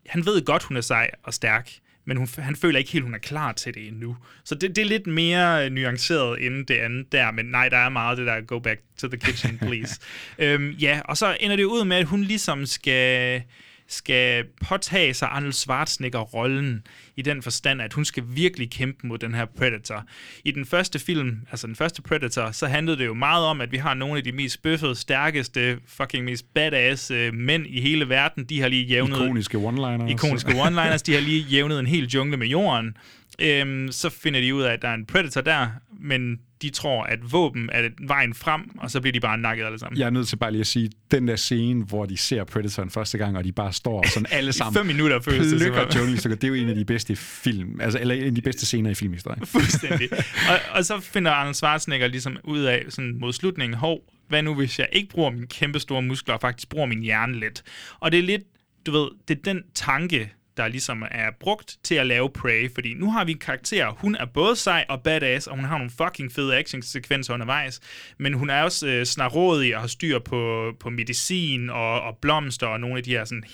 Han 0.07 0.27
ved 0.27 0.45
godt, 0.45 0.63
hun 0.63 0.77
er 0.77 0.81
sej 0.81 1.11
og 1.23 1.35
stærk, 1.35 1.71
men 2.07 2.17
hun, 2.17 2.29
han 2.39 2.57
føler 2.57 2.79
ikke 2.79 2.91
helt, 2.91 3.05
hun 3.05 3.15
er 3.15 3.19
klar 3.19 3.53
til 3.53 3.75
det 3.75 3.89
endnu. 3.89 4.17
Så 4.45 4.55
det, 4.55 4.77
det 4.77 4.83
er 4.83 4.87
lidt 4.87 5.07
mere 5.07 5.71
nuanceret 5.71 6.47
end 6.47 6.67
det 6.67 6.75
andet 6.75 7.13
der, 7.13 7.31
men 7.31 7.47
nej, 7.47 7.69
der 7.69 7.77
er 7.77 7.89
meget 7.89 8.19
det 8.19 8.27
der, 8.27 8.41
go 8.41 8.59
back 8.59 8.81
to 8.99 9.09
the 9.09 9.17
kitchen, 9.17 9.59
please. 9.59 10.01
øhm, 10.39 10.71
ja, 10.71 11.01
og 11.05 11.17
så 11.17 11.37
ender 11.41 11.57
det 11.57 11.65
ud 11.65 11.85
med, 11.85 11.97
at 11.97 12.07
hun 12.07 12.23
ligesom 12.23 12.67
skal 12.67 13.43
skal 13.89 14.45
påtage 14.69 15.15
sig 15.15 15.29
Arnold 15.29 15.53
Schwarzenegger-rollen 15.53 16.87
i 17.17 17.23
den 17.23 17.43
forstand, 17.43 17.83
at 17.83 17.93
hun 17.93 18.05
skal 18.05 18.25
virkelig 18.27 18.71
kæmpe 18.71 19.07
mod 19.07 19.19
den 19.19 19.35
her 19.35 19.45
Predator. 19.45 20.05
I 20.45 20.51
den 20.51 20.67
første 20.67 20.99
film, 20.99 21.41
altså 21.51 21.67
den 21.67 21.77
første 21.77 22.03
Predator, 22.03 22.51
så 22.51 22.67
handlede 22.67 22.99
det 22.99 23.07
jo 23.07 23.15
meget 23.15 23.45
om, 23.45 23.61
at 23.61 23.73
vi 23.73 23.77
har 23.77 23.95
nogle 23.95 24.19
af 24.19 24.25
de 24.25 24.33
mest 24.33 24.63
bøffede, 24.63 24.95
stærkeste, 24.95 25.79
fucking 25.87 26.25
mest 26.25 26.55
badass 26.55 27.11
øh, 27.11 27.35
mænd 27.35 27.67
i 27.67 27.81
hele 27.81 28.09
verden. 28.09 28.45
De 28.45 28.61
har 28.61 28.69
lige 28.69 28.85
jævnet... 28.85 29.17
Ikoniske 29.17 29.59
one-liners. 29.59 30.11
Ikoniske 30.11 30.51
one-liners. 30.67 31.03
De 31.03 31.13
har 31.13 31.21
lige 31.21 31.41
jævnet 31.41 31.81
en 31.81 31.87
hel 31.87 32.07
jungle 32.07 32.37
med 32.37 32.47
jorden. 32.47 32.97
Øhm, 33.39 33.93
så 33.93 34.11
finder 34.11 34.41
de 34.41 34.55
ud 34.55 34.63
af, 34.63 34.73
at 34.73 34.83
der 34.83 34.89
er 34.89 34.95
en 34.95 35.07
Predator 35.07 35.41
der, 35.41 35.69
men 36.01 36.39
de 36.63 36.71
tror, 36.71 37.05
at 37.05 37.33
våben 37.33 37.71
er 37.73 37.89
vejen 38.07 38.35
frem, 38.35 38.79
og 38.79 38.91
så 38.91 39.01
bliver 39.01 39.13
de 39.13 39.21
bare 39.21 39.39
nakket 39.39 39.65
alle 39.65 39.79
sammen. 39.79 39.99
Jeg 39.99 40.07
er 40.07 40.11
nødt 40.11 40.29
til 40.29 40.37
bare 40.37 40.51
lige 40.51 40.61
at 40.61 40.67
sige, 40.67 40.91
den 41.11 41.29
der 41.29 41.37
scene, 41.37 41.85
hvor 41.85 42.05
de 42.05 42.17
ser 42.17 42.45
Predatoren 42.45 42.91
første 42.91 43.19
gang, 43.19 43.37
og 43.37 43.45
de 43.45 43.53
bare 43.53 43.73
står 43.73 44.05
sådan 44.09 44.27
alle 44.31 44.53
sammen. 44.63 44.75
I 44.75 44.79
fem 44.79 44.87
minutter 44.87 45.21
føles 45.21 45.47
det 45.47 45.61
Lykker 45.61 45.91
så 46.17 46.29
det 46.29 46.45
er 46.45 46.49
jo 46.49 46.55
en 46.55 46.69
af 46.69 46.75
de 46.75 46.85
bedste 46.85 47.17
film, 47.17 47.81
altså, 47.81 47.99
eller 47.99 48.15
en 48.15 48.25
af 48.25 48.35
de 48.35 48.43
bedste 48.43 48.67
scener 48.67 48.91
i 48.91 48.95
filmhistorien. 48.95 49.47
Fuldstændig. 49.57 50.09
og, 50.51 50.59
og, 50.71 50.85
så 50.85 51.01
finder 51.01 51.31
Arnold 51.31 51.55
Schwarzenegger 51.55 52.07
ligesom 52.07 52.37
ud 52.45 52.61
af 52.61 52.85
sådan 52.89 53.19
mod 53.21 53.33
slutningen, 53.33 53.79
hov, 53.79 54.01
hvad 54.29 54.43
nu 54.43 54.55
hvis 54.55 54.79
jeg 54.79 54.89
ikke 54.93 55.09
bruger 55.09 55.31
mine 55.31 55.47
kæmpe 55.47 55.79
store 55.79 56.03
muskler, 56.03 56.35
og 56.35 56.41
faktisk 56.41 56.69
bruger 56.69 56.87
min 56.87 57.03
hjerne 57.03 57.41
lidt? 57.41 57.63
Og 58.01 58.13
det 58.13 58.19
er 58.19 58.23
lidt, 58.23 58.43
du 58.87 58.93
ved, 58.93 59.09
det 59.29 59.39
er 59.39 59.43
den 59.43 59.63
tanke, 59.75 60.33
der 60.57 60.69
ligesom 60.69 61.03
er 61.11 61.31
brugt 61.41 61.77
til 61.83 61.95
at 61.95 62.07
lave 62.07 62.31
Prey, 62.31 62.71
fordi 62.75 62.95
nu 62.95 63.11
har 63.11 63.25
vi 63.25 63.33
en 63.33 63.39
karakter, 63.39 63.89
hun 63.99 64.15
er 64.15 64.25
både 64.25 64.57
sej 64.57 64.85
og 64.89 65.03
badass, 65.03 65.47
og 65.47 65.57
hun 65.57 65.65
har 65.65 65.79
nogle 65.79 65.91
fucking 65.91 66.33
fede 66.33 66.57
action-sekvenser 66.57 67.35
undervejs, 67.35 67.81
men 68.19 68.35
hun 68.35 68.51
er 68.51 68.63
også 68.63 68.87
øh, 68.87 69.05
snarådig 69.05 69.75
og 69.75 69.81
har 69.81 69.89
styr 69.89 70.19
på, 70.19 70.73
på 70.81 70.91
medicin 70.91 71.71
og, 71.71 72.01
og 72.01 72.19
blomster 72.23 72.67
og 72.67 72.81
nogle 72.81 72.97
af 72.97 73.03
de 73.03 73.11
her 73.11 73.25
sådan, 73.25 73.45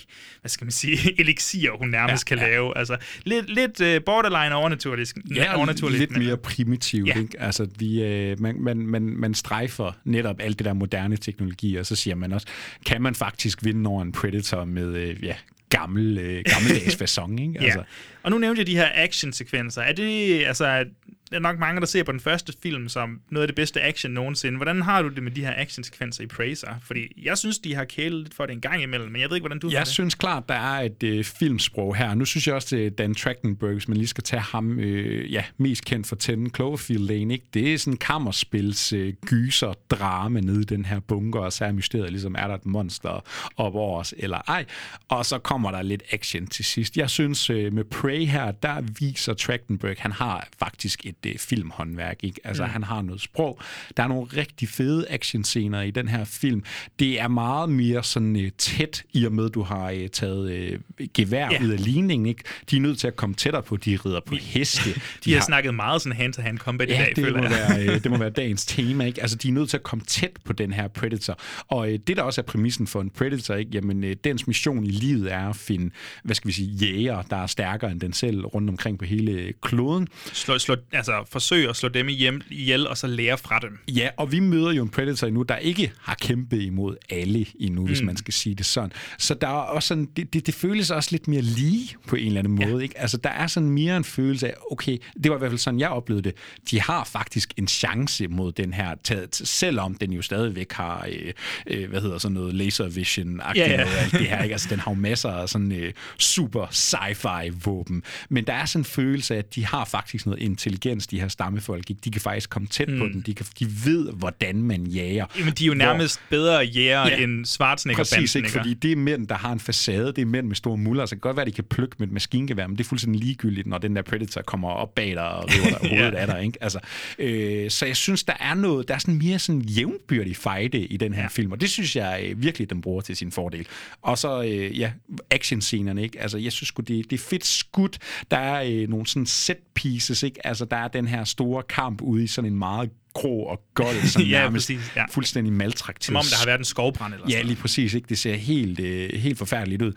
hvad 0.41 0.49
skal 0.49 0.65
man 0.65 0.73
sige, 0.73 0.99
elixier, 1.21 1.71
hun 1.79 1.89
nærmest 1.89 2.31
ja, 2.31 2.37
kan 2.37 2.45
ja. 2.45 2.51
lave. 2.51 2.79
Altså 2.79 2.97
lidt, 3.25 3.51
lidt 3.51 3.81
uh, 3.81 4.05
borderline 4.05 4.55
overnaturligt. 4.55 5.15
Ja, 5.35 5.57
overnaturligt, 5.57 6.01
lidt 6.01 6.17
mere 6.17 6.37
primitivt. 6.37 7.09
Ja. 7.09 7.19
Ikke? 7.19 7.41
Altså, 7.41 7.69
vi, 7.79 8.03
øh, 8.03 8.41
man, 8.41 8.61
man, 8.61 8.77
man, 8.77 9.03
man 9.03 9.35
strejfer 9.35 9.93
netop 10.05 10.37
alt 10.41 10.59
det 10.59 10.65
der 10.65 10.73
moderne 10.73 11.17
teknologi, 11.17 11.77
og 11.77 11.87
så 11.87 11.97
siger 11.97 12.15
man 12.15 12.33
også, 12.33 12.47
kan 12.87 13.03
man 13.03 13.15
faktisk 13.15 13.65
vinde 13.65 13.91
over 13.91 14.03
en 14.03 14.13
Predator 14.13 14.65
med 14.65 14.95
øh, 14.95 15.25
ja, 15.25 15.35
gammel, 15.73 16.19
øh, 16.19 16.43
gammeldags 16.47 16.97
fasong, 17.03 17.41
ikke? 17.41 17.61
Altså. 17.61 17.79
ja. 17.79 17.85
Og 18.23 18.31
nu 18.31 18.39
nævnte 18.39 18.59
jeg 18.59 18.67
de 18.67 18.77
her 18.77 18.89
action-sekvenser. 18.95 19.83
Er 19.83 19.93
det, 19.93 20.45
altså, 20.45 20.85
der 21.33 21.39
er 21.39 21.43
nok 21.43 21.59
mange, 21.59 21.81
der 21.81 21.87
ser 21.87 22.03
på 22.03 22.13
den 22.13 22.21
første 22.21 22.53
film 22.63 22.89
som 22.89 23.21
noget 23.31 23.43
af 23.43 23.49
det 23.49 23.55
bedste 23.57 23.83
action 23.83 24.13
nogensinde. 24.13 24.57
Hvordan 24.57 24.83
har 24.83 25.03
du 25.03 25.09
det 25.09 25.23
med 25.23 25.33
de 25.33 25.45
her 25.45 25.55
actionsekvenser 25.57 26.25
i 26.25 26.27
Praiser? 26.27 26.69
Fordi 26.83 27.23
jeg 27.23 27.39
synes, 27.39 27.59
de 27.59 27.75
har 27.75 27.85
kælet 27.85 28.23
lidt 28.23 28.35
for 28.35 28.47
det 28.47 28.53
en 28.53 28.61
gang 28.61 28.83
imellem, 28.83 29.13
men 29.13 29.21
jeg 29.21 29.29
ved 29.31 29.37
ikke, 29.37 29.43
hvordan 29.43 29.59
du 29.59 29.71
Jeg 29.71 29.87
synes 29.87 30.15
klart, 30.15 30.49
der 30.49 30.55
er 30.55 30.81
et 30.81 31.03
øh, 31.03 31.25
filmsprog 31.25 31.97
her. 31.97 32.15
Nu 32.15 32.25
synes 32.25 32.47
jeg 32.47 32.55
også, 32.55 32.77
at 32.77 32.99
Dan 32.99 33.15
Trachtenberg, 33.15 33.73
hvis 33.73 33.89
man 33.89 33.97
lige 33.97 34.09
skal 34.09 34.25
tage 34.25 34.43
ham 34.43 34.79
øh, 34.79 35.33
ja, 35.33 35.45
mest 35.59 35.85
kendt 35.85 36.07
for 36.07 36.17
10 36.17 36.33
Cloverfield 36.55 37.03
Lane, 37.03 37.35
ikke? 37.35 37.47
det 37.55 37.75
er 37.75 37.79
sådan 37.79 37.97
kammerspils 37.97 38.93
øh, 38.93 39.15
gyser 39.27 39.73
drama 39.91 40.41
nede 40.41 40.61
i 40.61 40.65
den 40.65 40.85
her 40.85 41.01
bunker, 41.01 41.41
og 41.41 41.53
så 41.53 41.65
er 41.65 41.73
mysteriet 41.73 42.11
ligesom, 42.11 42.35
er 42.39 42.47
der 42.47 42.55
et 42.55 42.67
monster 42.67 43.25
op 43.57 43.75
over 43.75 44.01
os 44.01 44.15
eller 44.19 44.39
ej? 44.49 44.65
Og 45.09 45.27
så 45.27 45.39
kommer 45.39 45.71
der 45.71 45.83
lidt 45.83 46.03
action 46.11 46.47
til 46.47 46.65
sidst. 46.65 46.97
Jeg 46.97 47.11
synes, 47.11 47.51
øh, 47.51 47.73
med 47.73 47.85
Prey 47.85 48.27
her, 48.27 48.51
der 48.51 48.83
viser 49.01 49.35
Trachtenberg, 49.35 49.97
han 49.99 50.13
har 50.13 50.49
faktisk 50.59 51.07
et 51.07 51.22
øh, 51.27 51.39
filmhåndværk. 51.39 52.17
Ikke? 52.23 52.41
Altså, 52.45 52.65
mm. 52.65 52.71
han 52.71 52.83
har 52.83 53.03
noget 53.03 53.21
sprog. 53.21 53.61
Der 53.97 54.03
er 54.03 54.09
nogle 54.09 54.27
rigtig 54.37 54.69
fede 54.69 55.07
actionscener 55.09 55.83
i 55.83 55.91
den 55.91 56.09
her 56.09 56.25
film. 56.25 56.65
Det 56.99 57.21
er 57.21 57.29
meget 57.29 57.69
mere 57.69 58.05
sådan 58.05 58.37
øh, 58.37 58.51
tæt, 58.59 59.03
i 59.13 59.25
og 59.25 59.33
med, 59.33 59.51
du 59.51 59.63
har 59.63 59.91
øh, 59.91 60.09
taget 60.09 60.53
øh, 60.53 60.79
gevær 61.15 61.53
yeah. 61.53 61.65
ud 61.65 61.69
af 61.69 61.85
ligningen. 61.85 62.27
Ikke? 62.27 62.43
De 62.71 62.77
er 62.77 62.81
nødt 62.81 62.99
til 62.99 63.07
at 63.07 63.17
komme 63.17 63.35
tættere 63.35 63.63
på. 63.63 63.77
De 63.77 63.99
rider 64.07 64.21
på 64.21 64.35
heste. 64.35 64.91
De, 64.95 65.01
de 65.25 65.33
har, 65.33 65.39
har 65.39 65.45
snakket 65.45 65.75
meget 65.75 66.03
sådan 66.03 66.17
hand-to-hand 66.17 66.59
combat 66.59 66.89
ja, 66.89 66.95
i 66.95 66.99
dag, 66.99 67.13
det 67.17 67.25
føler 67.25 67.43
må 67.43 67.49
være, 67.49 67.83
øh, 67.83 68.03
det 68.03 68.11
må 68.11 68.17
være 68.27 68.31
dagens 68.31 68.67
tema. 68.67 69.05
Ikke? 69.05 69.23
Altså, 69.23 69.37
de 69.37 69.49
er 69.49 69.53
nødt 69.53 69.71
til 69.71 69.77
at 69.77 69.83
komme 69.83 70.05
tæt 70.05 70.31
på 70.45 70.53
den 70.53 70.73
her 70.73 70.89
Predator. 70.89 71.39
Og 71.69 71.93
øh, 71.93 71.99
det, 72.07 72.17
der 72.17 72.23
også 72.23 72.41
er 72.41 72.45
præmissen 72.45 72.87
for 72.87 73.01
en 73.01 73.11
Predator, 73.11 73.55
ikke? 73.55 73.71
Jamen, 73.75 74.05
øh, 74.05 74.17
dens 74.25 74.47
mission 74.47 74.85
i 74.85 74.91
livet 74.91 75.33
er 75.33 75.49
at 75.49 75.57
finde, 75.57 75.91
hvad 76.25 76.35
skal 76.35 76.49
vi 76.49 76.53
sige, 76.53 76.69
jæger, 76.69 77.23
der 77.23 77.37
er 77.37 77.47
stærkere 77.47 77.91
end 77.91 78.01
den 78.01 78.13
selv 78.13 78.47
rundt 78.47 78.71
omkring 78.71 78.99
på 78.99 79.05
hele 79.05 79.53
kloden. 79.63 80.09
Slå, 80.33 80.59
slå, 80.59 80.77
altså, 80.93 81.12
forsøge 81.31 81.69
at 81.69 81.77
slå 81.77 81.89
dem 81.89 82.09
ihjel, 82.09 82.89
og 82.89 82.99
så 82.99 83.07
lære 83.07 83.39
fra 83.39 83.59
dem. 83.59 83.79
Ja, 83.89 84.09
og 84.17 84.33
vi 84.33 84.41
møder 84.41 84.73
jo 84.73 84.83
en 84.83 84.89
Predator 84.89 85.31
nu, 85.31 85.43
der 85.43 85.57
ikke 85.57 85.93
har 86.01 86.17
kæmpet 86.21 86.63
imod 86.63 86.97
alle 87.11 87.47
endnu, 87.61 87.81
mm. 87.81 87.87
hvis 87.87 88.03
man 88.03 88.17
skal 88.17 88.35
sige 88.35 88.55
det 88.55 88.67
sådan. 88.67 88.93
Så 89.19 89.35
der 89.35 89.49
er 89.49 89.53
også 89.53 89.87
sådan, 89.87 90.09
det, 90.17 90.33
det, 90.33 90.47
det 90.47 90.55
føles 90.55 90.91
også 90.91 91.09
lidt 91.13 91.29
mere 91.29 91.43
lige 91.43 91.97
på 92.07 92.17
en 92.17 92.27
eller 92.27 92.39
anden 92.39 92.55
måde. 92.55 92.77
Ja. 92.77 92.83
Ikke? 92.83 92.99
Altså, 92.99 93.17
der 93.17 93.31
er 93.31 93.47
sådan 93.47 93.71
mere 93.71 93.97
en 93.97 94.05
følelse 94.05 94.49
af, 94.49 94.55
okay, 94.71 94.99
det 95.23 95.31
var 95.31 95.37
i 95.37 95.39
hvert 95.39 95.51
fald 95.51 95.59
sådan, 95.59 95.81
jeg 95.81 95.89
oplevede 95.89 96.25
det. 96.25 96.35
De 96.71 96.81
har 96.81 97.05
faktisk 97.05 97.53
en 97.57 97.69
chance 97.69 98.29
mod 98.29 98.53
den 98.53 98.75
her, 98.75 98.95
taget, 99.05 99.37
selvom 99.37 99.95
den 99.95 100.13
jo 100.13 100.23
stadigvæk 100.23 100.73
har, 100.73 101.07
øh, 101.13 101.33
øh, 101.67 101.91
hvad 101.91 102.01
hedder 102.01 102.19
sådan 102.19 102.35
noget, 102.35 102.55
laser 102.55 102.89
vision-agtigt 102.89 103.67
ja, 103.67 103.71
ja. 103.71 103.77
noget, 103.77 103.97
alt 103.99 104.13
det 104.13 104.27
her. 104.27 104.43
Ikke? 104.43 104.53
Altså, 104.53 104.69
den 104.71 104.81
har 104.81 104.91
jo 104.91 104.95
masser 104.95 105.31
af 105.31 105.49
sådan 105.49 105.73
øh, 105.73 105.93
super 106.19 106.67
sci-fi 106.67 107.51
våben. 107.65 108.03
Men 108.29 108.45
der 108.47 108.53
er 108.53 108.65
sådan 108.65 108.81
en 108.81 108.85
følelse 108.85 109.35
af, 109.35 109.39
at 109.39 109.55
de 109.55 109.67
har 109.67 109.85
faktisk 109.85 110.27
noget 110.27 110.43
intelligens, 110.43 111.02
de 111.07 111.21
her 111.21 111.29
stammefolk. 111.29 111.91
Ikke? 111.91 112.01
De 112.05 112.11
kan 112.11 112.21
faktisk 112.21 112.51
komme 112.51 112.69
tæt 112.69 112.89
mm. 112.89 112.99
på 112.99 113.05
den. 113.05 113.21
De, 113.21 113.35
kan, 113.35 113.47
de 113.59 113.67
ved, 113.85 114.13
hvordan 114.13 114.63
man 114.63 114.87
jager. 114.87 115.27
Jamen, 115.39 115.53
de 115.53 115.65
er 115.65 115.69
jo 115.69 115.75
nærmest 115.75 116.21
Hvor, 116.29 116.37
bedre 116.37 116.59
jæger 116.59 117.09
ja, 117.09 117.17
end 117.17 117.45
Schwarzenegger 117.45 118.05
Præcis, 118.05 118.35
ikke? 118.35 118.51
Fordi 118.51 118.75
det 118.75 118.93
er 118.93 118.97
mænd, 118.97 119.29
der 119.29 119.35
har 119.35 119.53
en 119.53 119.61
facade. 119.61 120.07
Det 120.07 120.19
er 120.19 120.27
mænd 120.27 120.47
med 120.47 120.57
store 120.57 120.77
muller. 120.77 121.07
Så 121.07 121.15
det 121.15 121.23
kan 121.23 121.29
godt 121.29 121.37
være, 121.37 121.47
at 121.47 121.53
de 121.53 121.53
kan 121.53 121.65
plukke 121.65 121.97
med 121.99 122.07
et 122.07 122.13
maskingevær, 122.13 122.67
men 122.67 122.79
det 122.79 122.85
er 122.85 122.89
fuldstændig 122.89 123.21
ligegyldigt, 123.21 123.67
når 123.67 123.79
den 123.79 123.97
der 123.97 124.03
Predator 124.03 124.43
kommer 124.43 124.69
op 124.69 124.95
bag 124.95 125.11
dig 125.11 125.29
og 125.29 125.45
river 125.45 125.79
dig 125.79 125.89
hovedet 125.91 126.13
ja. 126.13 126.19
af 126.19 126.27
dig. 126.27 126.45
Ikke? 126.45 126.59
Altså, 126.61 126.79
øh, 127.19 127.71
så 127.71 127.87
jeg 127.87 127.97
synes, 127.97 128.25
der 128.25 128.35
er 128.41 128.55
noget, 128.55 128.89
der 128.89 128.95
er 128.95 128.99
sådan 128.99 129.19
mere 129.19 129.39
sådan 129.39 129.61
jævnbyrdig 129.61 130.37
fejde 130.37 130.79
i 130.79 130.97
den 130.97 131.15
her 131.15 131.23
ja. 131.23 131.29
film, 131.29 131.53
og 131.53 131.61
det 131.61 131.71
synes 131.71 131.97
jeg 131.97 132.25
øh, 132.25 132.43
virkelig, 132.43 132.71
den 132.71 132.81
bruger 132.81 133.01
til 133.01 133.17
sin 133.17 133.33
fordel. 133.33 133.67
Og 134.03 134.19
så, 134.19 134.43
øh, 134.43 134.79
ja, 134.79 134.93
actionscenerne, 135.31 136.03
ikke? 136.03 136.21
Altså, 136.21 136.39
jeg 136.39 136.53
synes 136.53 136.71
det, 136.71 136.89
det 136.89 137.13
er 137.13 137.19
fedt 137.19 137.47
skudt. 137.47 137.99
Der 138.31 138.37
er 138.37 138.63
øh, 138.63 138.89
nogle 138.89 139.07
sådan 139.07 139.27
set 139.27 139.57
pieces, 139.75 140.23
ikke? 140.23 140.47
Altså, 140.47 140.65
der 140.65 140.77
er 140.77 140.89
den 140.93 141.09
her 141.09 141.25
store 141.25 141.63
kamp 141.63 142.03
ude 142.03 142.25
i 142.25 142.27
sådan 142.27 142.53
en 142.53 142.59
meget 142.59 142.91
grå 143.15 143.43
og 143.43 143.61
gold, 143.75 144.09
som 144.13 144.23
ja, 144.23 144.43
nærmest 144.43 144.69
præcis, 144.69 144.93
ja. 144.97 145.05
fuldstændig 145.11 145.53
maltrakteret. 145.53 146.05
Som 146.05 146.17
om 146.17 146.25
der 146.31 146.37
har 146.37 146.47
været 146.47 146.59
en 146.59 146.65
skovbrand 146.65 147.15
eller 147.15 147.27
Ja, 147.29 147.43
lige 147.43 147.57
præcis. 147.57 147.95
Ikke? 147.95 148.09
Det 148.09 148.19
ser 148.19 148.35
helt, 148.35 148.81
øh, 148.81 149.11
helt 149.21 149.39
forfærdeligt 149.39 149.83
ud. 149.83 149.93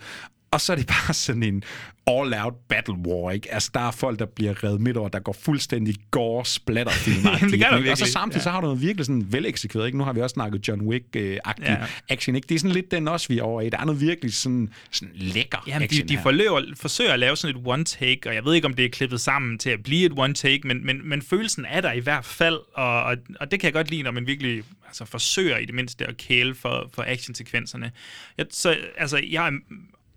Og 0.50 0.60
så 0.60 0.72
er 0.72 0.76
det 0.76 0.86
bare 1.06 1.14
sådan 1.14 1.42
en 1.42 1.62
all-out 2.06 2.54
battle 2.68 2.94
war, 2.94 3.30
ikke? 3.30 3.54
Altså, 3.54 3.70
der 3.74 3.80
er 3.80 3.90
folk, 3.90 4.18
der 4.18 4.26
bliver 4.26 4.64
reddet 4.64 4.80
midt 4.80 4.96
over, 4.96 5.08
der 5.08 5.18
går 5.18 5.32
fuldstændig 5.32 5.94
gore 6.10 6.44
splatter 6.44 6.92
film 6.92 7.22
det 7.50 7.60
gør 7.60 7.78
der 7.78 7.90
Og 7.90 7.98
så 7.98 8.06
samtidig 8.06 8.40
ja. 8.40 8.42
så 8.42 8.50
har 8.50 8.60
du 8.60 8.66
noget 8.66 8.82
virkelig 8.82 9.06
sådan 9.06 9.32
veleksekveret, 9.32 9.86
ikke? 9.86 9.98
Nu 9.98 10.04
har 10.04 10.12
vi 10.12 10.20
også 10.20 10.34
snakket 10.34 10.68
John 10.68 10.80
Wick-agtig 10.80 11.70
ja. 11.70 11.86
action, 12.08 12.36
ikke? 12.36 12.46
Det 12.48 12.54
er 12.54 12.58
sådan 12.58 12.70
lidt 12.70 12.90
den 12.90 13.08
også, 13.08 13.28
vi 13.28 13.38
er 13.38 13.42
over 13.42 13.60
i. 13.60 13.70
Der 13.70 13.78
er 13.78 13.84
noget 13.84 14.00
virkelig 14.00 14.34
sådan, 14.34 14.68
sådan 14.90 15.14
lækker 15.14 15.64
Jamen, 15.66 15.82
action 15.82 16.08
de, 16.08 16.16
de 16.16 16.22
forløber, 16.22 16.62
forsøger 16.76 17.12
at 17.12 17.18
lave 17.18 17.36
sådan 17.36 17.56
et 17.56 17.62
one-take, 17.66 18.28
og 18.28 18.34
jeg 18.34 18.44
ved 18.44 18.54
ikke, 18.54 18.66
om 18.66 18.74
det 18.74 18.84
er 18.84 18.88
klippet 18.88 19.20
sammen 19.20 19.58
til 19.58 19.70
at 19.70 19.82
blive 19.82 20.06
et 20.06 20.12
one-take, 20.12 20.60
men, 20.64 20.86
men, 20.86 21.08
men 21.08 21.22
følelsen 21.22 21.64
er 21.68 21.80
der 21.80 21.92
i 21.92 22.00
hvert 22.00 22.24
fald, 22.24 22.58
og, 22.74 23.02
og, 23.02 23.16
og 23.40 23.50
det 23.50 23.60
kan 23.60 23.66
jeg 23.66 23.72
godt 23.72 23.90
lide, 23.90 24.02
når 24.02 24.10
man 24.10 24.26
virkelig 24.26 24.62
altså, 24.86 25.04
forsøger 25.04 25.58
i 25.58 25.64
det 25.64 25.74
mindste 25.74 26.06
at 26.06 26.16
kæle 26.16 26.54
for, 26.54 26.90
for 26.94 27.04
actionsekvenserne. 27.06 27.92
Jeg, 28.38 28.46
så, 28.50 28.76
altså, 28.96 29.20
jeg 29.30 29.46
er 29.46 29.52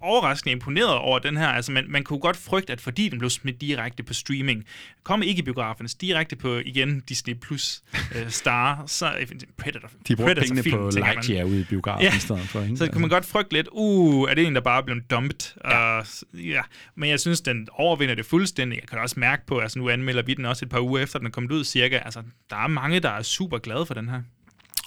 overraskende 0.01 0.51
imponeret 0.51 0.95
over 0.97 1.19
den 1.19 1.37
her. 1.37 1.47
Altså, 1.47 1.71
man, 1.71 1.85
man 1.87 2.03
kunne 2.03 2.19
godt 2.19 2.37
frygte, 2.37 2.73
at 2.73 2.81
fordi 2.81 3.09
den 3.09 3.19
blev 3.19 3.29
smidt 3.29 3.61
direkte 3.61 4.03
på 4.03 4.13
streaming, 4.13 4.65
kom 5.03 5.23
ikke 5.23 5.39
i 5.39 5.41
biograferne, 5.41 5.89
direkte 6.01 6.35
på, 6.35 6.57
igen, 6.57 6.99
Disney 6.99 7.33
Plus 7.33 7.83
uh, 7.93 8.29
Star, 8.29 8.83
så 8.87 9.13
Predator. 9.57 9.89
De 10.07 10.15
bruger 10.15 10.29
Predator 10.29 10.41
pengene 10.41 10.63
film, 10.63 10.77
på 10.77 10.89
Lightyear 10.93 11.43
ude 11.43 11.61
i 11.61 11.63
biografen 11.63 12.03
ja. 12.03 12.15
i 12.15 12.19
stedet 12.19 12.41
for. 12.41 12.61
Ikke? 12.61 12.77
Så 12.77 12.91
kan 12.91 13.01
man 13.01 13.09
godt 13.09 13.25
frygte 13.25 13.53
lidt, 13.53 13.67
uh, 13.71 14.29
er 14.29 14.33
det 14.33 14.47
en, 14.47 14.55
der 14.55 14.61
bare 14.61 14.81
er 14.81 14.85
blevet 14.85 15.11
dumpet? 15.11 15.55
Ja. 15.65 15.99
Uh, 15.99 16.05
ja. 16.49 16.61
Men 16.95 17.09
jeg 17.09 17.19
synes, 17.19 17.41
den 17.41 17.67
overvinder 17.71 18.15
det 18.15 18.25
fuldstændig. 18.25 18.79
Jeg 18.79 18.87
kan 18.87 18.99
også 18.99 19.19
mærke 19.19 19.45
på, 19.45 19.59
altså 19.59 19.79
nu 19.79 19.89
anmelder 19.89 20.21
vi 20.21 20.33
den 20.33 20.45
også 20.45 20.65
et 20.65 20.69
par 20.69 20.79
uger 20.79 20.99
efter, 20.99 21.19
den 21.19 21.27
er 21.27 21.31
kommet 21.31 21.51
ud 21.51 21.63
cirka. 21.63 21.97
Altså, 21.97 22.23
der 22.49 22.55
er 22.55 22.67
mange, 22.67 22.99
der 22.99 23.09
er 23.09 23.21
super 23.21 23.57
glade 23.57 23.85
for 23.85 23.93
den 23.93 24.09
her. 24.09 24.21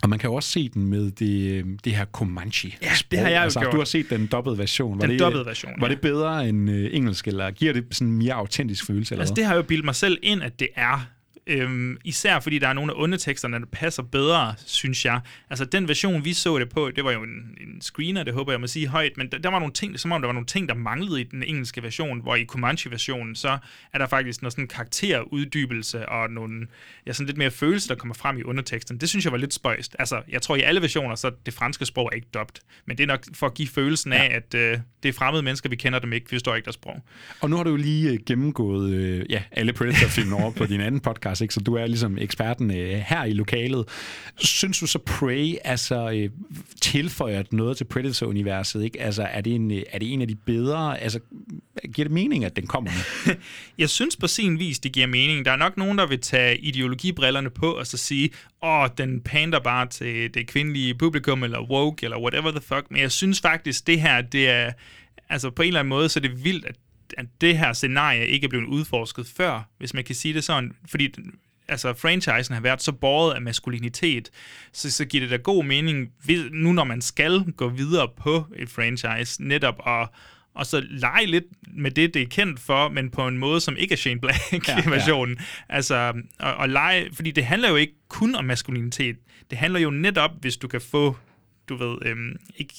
Og 0.03 0.09
man 0.09 0.19
kan 0.19 0.31
jo 0.31 0.35
også 0.35 0.49
se 0.49 0.69
den 0.69 0.87
med 0.87 1.11
det, 1.11 1.65
det 1.85 1.97
her 1.97 2.05
Comanche. 2.05 2.73
Ja, 2.83 2.91
det 3.11 3.19
har 3.19 3.29
jeg 3.29 3.37
jo 3.37 3.43
altså, 3.43 3.61
gjort. 3.61 3.73
Du 3.73 3.79
har 3.79 3.85
set 3.85 4.11
den 4.11 4.27
dobbelt 4.27 4.59
version. 4.59 4.99
Var 4.99 5.07
Den 5.07 5.11
det, 5.11 5.20
dobbelt 5.20 5.47
version, 5.47 5.73
Var 5.81 5.87
ja. 5.87 5.93
det 5.95 6.01
bedre 6.01 6.49
end 6.49 6.70
øh, 6.70 6.91
engelsk, 6.93 7.29
eller 7.29 7.51
giver 7.51 7.73
det 7.73 7.85
sådan 7.91 8.09
en 8.09 8.19
mere 8.19 8.35
autentisk 8.35 8.87
følelse? 8.87 9.15
Eller 9.15 9.23
Altså, 9.23 9.35
hvad? 9.35 9.37
det 9.37 9.47
har 9.47 9.55
jeg 9.55 9.62
jo 9.62 9.66
bildet 9.66 9.85
mig 9.85 9.95
selv 9.95 10.19
ind, 10.23 10.43
at 10.43 10.61
det 10.61 10.69
er. 10.77 11.07
Øhm, 11.47 11.97
især 12.05 12.40
fordi 12.40 12.59
der 12.59 12.69
er 12.69 12.73
nogle 12.73 12.93
af 12.93 12.97
underteksterne, 12.97 13.59
der 13.59 13.66
passer 13.66 14.02
bedre, 14.02 14.55
synes 14.66 15.05
jeg. 15.05 15.20
Altså, 15.51 15.64
den 15.64 15.89
version, 15.89 16.24
vi 16.24 16.32
så 16.32 16.59
det 16.59 16.69
på, 16.69 16.90
det 16.97 17.05
var 17.05 17.12
jo 17.12 17.23
en, 17.23 17.59
en 17.60 17.81
screener, 17.81 18.23
det 18.23 18.35
håber 18.35 18.52
jeg 18.52 18.60
må 18.60 18.66
sige 18.66 18.86
højt, 18.86 19.16
men 19.16 19.28
der, 19.32 19.39
der 19.39 19.48
var 19.48 19.59
nogle 19.59 19.73
ting, 19.73 20.01
som 20.01 20.12
om 20.12 20.23
der 20.23 20.28
var 20.28 20.32
nogle 20.32 20.47
ting, 20.47 20.69
der 20.69 20.74
manglede 20.74 21.20
i 21.20 21.24
den 21.24 21.43
engelske 21.43 21.82
version, 21.82 22.20
hvor 22.23 22.36
i 22.36 22.44
Comanche-versionen, 22.44 23.35
så 23.35 23.59
er 23.93 23.98
der 23.98 24.06
faktisk 24.06 24.43
noget 24.43 24.52
sådan 24.52 24.69
karakteruddybelse 24.69 26.09
og 26.09 26.31
nogle, 26.31 26.66
ja, 27.06 27.12
sådan 27.12 27.27
lidt 27.27 27.39
mere 27.39 27.51
følelse, 27.51 27.89
der 27.89 27.94
kommer 27.94 28.14
frem 28.14 28.39
i 28.39 28.43
underteksten. 28.43 28.98
Det 28.98 29.09
synes 29.09 29.24
jeg 29.24 29.32
var 29.32 29.39
lidt 29.39 29.55
spøjst. 29.55 29.97
Altså, 29.98 30.23
jeg 30.28 30.43
tror 30.43 30.56
i 30.56 30.60
alle 30.60 30.81
versioner, 30.82 31.14
så 31.14 31.31
det 31.47 31.55
franske 31.55 31.86
sprog 31.86 32.06
er 32.12 32.16
ikke 32.16 32.28
dobt, 32.35 32.60
men 32.86 32.97
det 32.97 33.02
er 33.02 33.06
nok 33.06 33.24
for 33.35 33.47
at 33.47 33.55
give 33.55 33.69
følelsen 33.69 34.12
af, 34.12 34.35
at 34.35 34.55
øh, 34.55 34.78
det 35.02 35.09
er 35.09 35.12
fremmede 35.12 35.43
mennesker, 35.43 35.69
vi 35.69 35.77
kender 35.77 35.98
dem 35.98 36.12
ikke, 36.12 36.31
vi 36.31 36.36
forstår 36.36 36.55
ikke 36.55 36.64
deres 36.64 36.74
sprog. 36.74 37.02
Og 37.40 37.51
nu 37.51 37.56
har 37.56 37.64
du 37.64 37.70
jo 37.70 37.77
lige 37.77 38.10
øh, 38.10 38.19
gennemgået 38.27 38.93
øh, 38.93 39.27
ja, 39.31 39.43
alle 39.52 39.73
Predator-film 39.73 40.32
over 40.32 40.51
på 40.51 40.66
din 40.66 40.81
anden 40.81 41.01
podcast, 41.01 41.32
ikke? 41.41 41.55
så 41.55 41.61
du 41.61 41.75
er 41.75 41.87
ligesom 41.87 42.19
eksperten 42.19 42.71
øh, 42.71 42.99
her 43.07 43.25
i 43.25 43.33
lokalet. 43.33 43.89
Synes 44.39 44.79
du 44.79 44.87
så 44.87 44.99
Prey 44.99 45.57
altså, 45.65 46.11
øh, 46.11 46.31
tilføjer 46.81 47.43
noget 47.51 47.77
til 47.77 47.85
Predator-universet? 47.85 48.85
Ikke? 48.85 49.03
Altså, 49.03 49.23
er, 49.23 49.41
det 49.41 49.55
en, 49.55 49.71
øh, 49.71 49.83
er 49.93 49.99
det 49.99 50.13
en 50.13 50.21
af 50.21 50.29
de 50.29 50.35
bedre? 50.35 51.01
Altså, 51.01 51.21
giver 51.95 52.05
det 52.05 52.13
mening, 52.13 52.45
at 52.45 52.57
den 52.57 52.67
kommer 52.67 52.91
med? 52.91 53.35
Jeg 53.79 53.91
synes 53.91 54.17
på 54.17 54.27
sin 54.27 54.59
vis, 54.59 54.79
det 54.79 54.93
giver 54.93 55.07
mening. 55.07 55.45
Der 55.45 55.51
er 55.51 55.57
nok 55.57 55.77
nogen, 55.77 55.99
der 55.99 56.07
vil 56.07 56.21
tage 56.21 56.59
ideologibrillerne 56.59 57.51
på 57.51 57.73
og 57.73 57.87
så 57.87 57.97
sige, 57.97 58.31
åh, 58.63 58.89
den 58.99 59.21
pander 59.21 59.61
bare 59.61 59.87
til 59.87 60.35
det 60.35 60.47
kvindelige 60.47 60.95
publikum, 60.95 61.45
eller 61.45 61.71
woke, 61.71 62.05
eller 62.05 62.21
whatever 62.21 62.51
the 62.51 62.61
fuck. 62.61 62.87
Men 62.91 63.01
jeg 63.01 63.13
synes 63.13 63.41
faktisk, 63.41 63.87
det 63.87 64.01
her, 64.01 64.21
det 64.21 64.49
er, 64.49 64.73
altså 65.29 65.51
på 65.51 65.63
en 65.63 65.69
eller 65.69 65.81
anden 65.81 65.89
måde, 65.89 66.09
så 66.09 66.19
er 66.19 66.23
det 66.23 66.45
vildt, 66.45 66.65
at, 66.65 66.77
at 67.19 67.27
det 67.41 67.59
her 67.59 67.73
scenarie 67.73 68.27
ikke 68.27 68.45
er 68.45 68.49
blevet 68.49 68.65
udforsket 68.67 69.27
før, 69.27 69.69
hvis 69.79 69.95
man 69.95 70.05
kan 70.05 70.15
sige 70.15 70.35
det 70.35 70.45
sådan. 70.45 70.73
Fordi 70.91 71.15
altså 71.69 71.95
franchisen 71.95 72.55
har 72.55 72.61
været 72.61 72.83
så 72.83 72.93
båret 72.93 73.35
af 73.35 73.43
maskulinitet, 73.43 74.31
så, 74.73 74.91
så 74.91 75.05
giver 75.05 75.21
det 75.21 75.31
da 75.31 75.37
god 75.37 75.65
mening, 75.65 76.13
nu 76.53 76.73
når 76.73 76.85
man 76.85 77.03
skal 77.03 77.45
gå 77.57 77.69
videre 77.69 78.09
på 78.17 78.45
et 78.57 78.69
franchise, 78.69 79.45
netop 79.45 79.81
at 79.87 80.09
og 80.55 80.67
så 80.67 80.87
lege 80.91 81.27
lidt 81.27 81.45
med 81.75 81.91
det, 81.91 82.15
det 82.15 82.23
er 82.23 82.27
kendt 82.27 82.61
for, 82.61 82.89
men 82.89 83.11
på 83.11 83.29
en 83.29 83.39
måde, 83.39 83.61
som 83.61 83.77
ikke 83.77 83.93
er 83.93 83.97
Shane 83.97 84.21
Black-versionen. 84.21 85.35
Ja, 85.35 85.43
ja. 85.69 85.75
Altså, 85.75 86.13
og, 86.39 86.55
og 86.55 86.69
lege, 86.69 87.09
fordi 87.13 87.31
det 87.31 87.45
handler 87.45 87.69
jo 87.69 87.77
ikke 87.77 87.95
kun 88.09 88.35
om 88.35 88.45
maskulinitet. 88.45 89.17
Det 89.51 89.59
handler 89.59 89.81
jo 89.81 89.91
netop, 89.91 90.31
hvis 90.41 90.57
du 90.57 90.69
kan 90.69 90.81
få, 90.81 91.17
du 91.69 91.77
ved, 91.77 91.97
øhm, 92.03 92.37
ikke, 92.57 92.75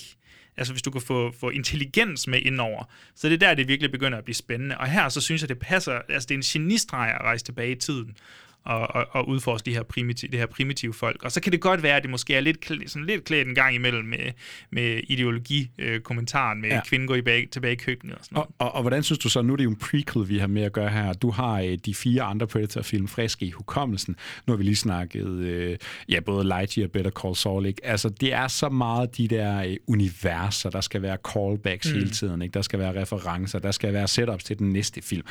altså 0.57 0.73
hvis 0.73 0.81
du 0.81 0.91
kan 0.91 1.01
få, 1.01 1.31
få 1.39 1.49
intelligens 1.49 2.27
med 2.27 2.41
indover. 2.41 2.83
Så 3.15 3.27
det 3.27 3.33
er 3.33 3.47
der, 3.47 3.53
det 3.53 3.67
virkelig 3.67 3.91
begynder 3.91 4.17
at 4.17 4.23
blive 4.23 4.35
spændende. 4.35 4.77
Og 4.77 4.87
her, 4.87 5.09
så 5.09 5.21
synes 5.21 5.41
jeg, 5.41 5.49
det 5.49 5.59
passer, 5.59 6.01
altså 6.09 6.27
det 6.27 6.35
er 6.35 6.37
en 6.37 6.41
genistreg 6.41 7.15
at 7.15 7.21
rejse 7.21 7.45
tilbage 7.45 7.71
i 7.71 7.75
tiden 7.75 8.17
og, 8.65 8.95
og, 8.95 9.07
og 9.11 9.29
udforske 9.29 9.65
de 9.65 9.75
her 9.75 9.83
primitive, 9.83 10.31
det 10.31 10.39
her 10.39 10.45
primitive 10.45 10.93
folk. 10.93 11.23
Og 11.23 11.31
så 11.31 11.41
kan 11.41 11.51
det 11.51 11.61
godt 11.61 11.83
være, 11.83 11.95
at 11.95 12.03
det 12.03 12.11
måske 12.11 12.35
er 12.35 12.41
lidt, 12.41 12.71
sådan 12.87 13.05
lidt 13.05 13.23
klædt 13.23 13.47
en 13.47 13.55
gang 13.55 13.75
imellem 13.75 14.05
med, 14.05 14.31
med 14.71 15.01
ideologi-kommentaren 15.03 16.61
med 16.61 16.69
Ja. 16.69 16.81
kvinden 16.85 17.07
går 17.07 17.15
i 17.15 17.21
bag, 17.21 17.47
tilbage 17.51 17.73
i 17.73 17.75
køkkenet 17.75 18.15
og 18.15 18.25
sådan 18.25 18.35
noget. 18.35 18.49
Og, 18.59 18.67
og, 18.67 18.75
og 18.75 18.81
hvordan 18.81 19.03
synes 19.03 19.19
du 19.19 19.29
så, 19.29 19.41
nu 19.41 19.53
er 19.53 19.57
det 19.57 19.63
jo 19.63 19.69
en 19.69 19.75
prequel, 19.75 20.29
vi 20.29 20.37
har 20.37 20.47
med 20.47 20.61
at 20.61 20.73
gøre 20.73 20.89
her. 20.89 21.13
Du 21.13 21.31
har 21.31 21.61
øh, 21.61 21.77
de 21.85 21.95
fire 21.95 22.21
andre 22.21 22.47
Predator-film 22.47 23.07
friske 23.07 23.45
i 23.45 23.51
hukommelsen. 23.51 24.15
Nu 24.47 24.53
har 24.53 24.57
vi 24.57 24.63
lige 24.63 24.75
snakket, 24.75 25.27
øh, 25.27 25.77
ja, 26.09 26.19
både 26.19 26.43
Lightyear 26.47 26.87
og 26.87 26.91
Better 26.91 27.11
Call 27.11 27.35
Saul, 27.35 27.65
ikke? 27.65 27.85
Altså, 27.85 28.09
det 28.09 28.33
er 28.33 28.47
så 28.47 28.69
meget 28.69 29.17
de 29.17 29.27
der 29.27 29.63
øh, 29.63 29.77
universer, 29.87 30.69
der 30.69 30.81
skal 30.81 31.01
være 31.01 31.17
callbacks 31.33 31.87
mm. 31.87 31.93
hele 31.93 32.09
tiden, 32.09 32.41
ikke? 32.41 32.53
Der 32.53 32.61
skal 32.61 32.79
være 32.79 33.01
referencer, 33.01 33.59
der 33.59 33.71
skal 33.71 33.93
være 33.93 34.07
setups 34.07 34.43
til 34.43 34.59
den 34.59 34.69
næste 34.69 35.01
film. 35.01 35.23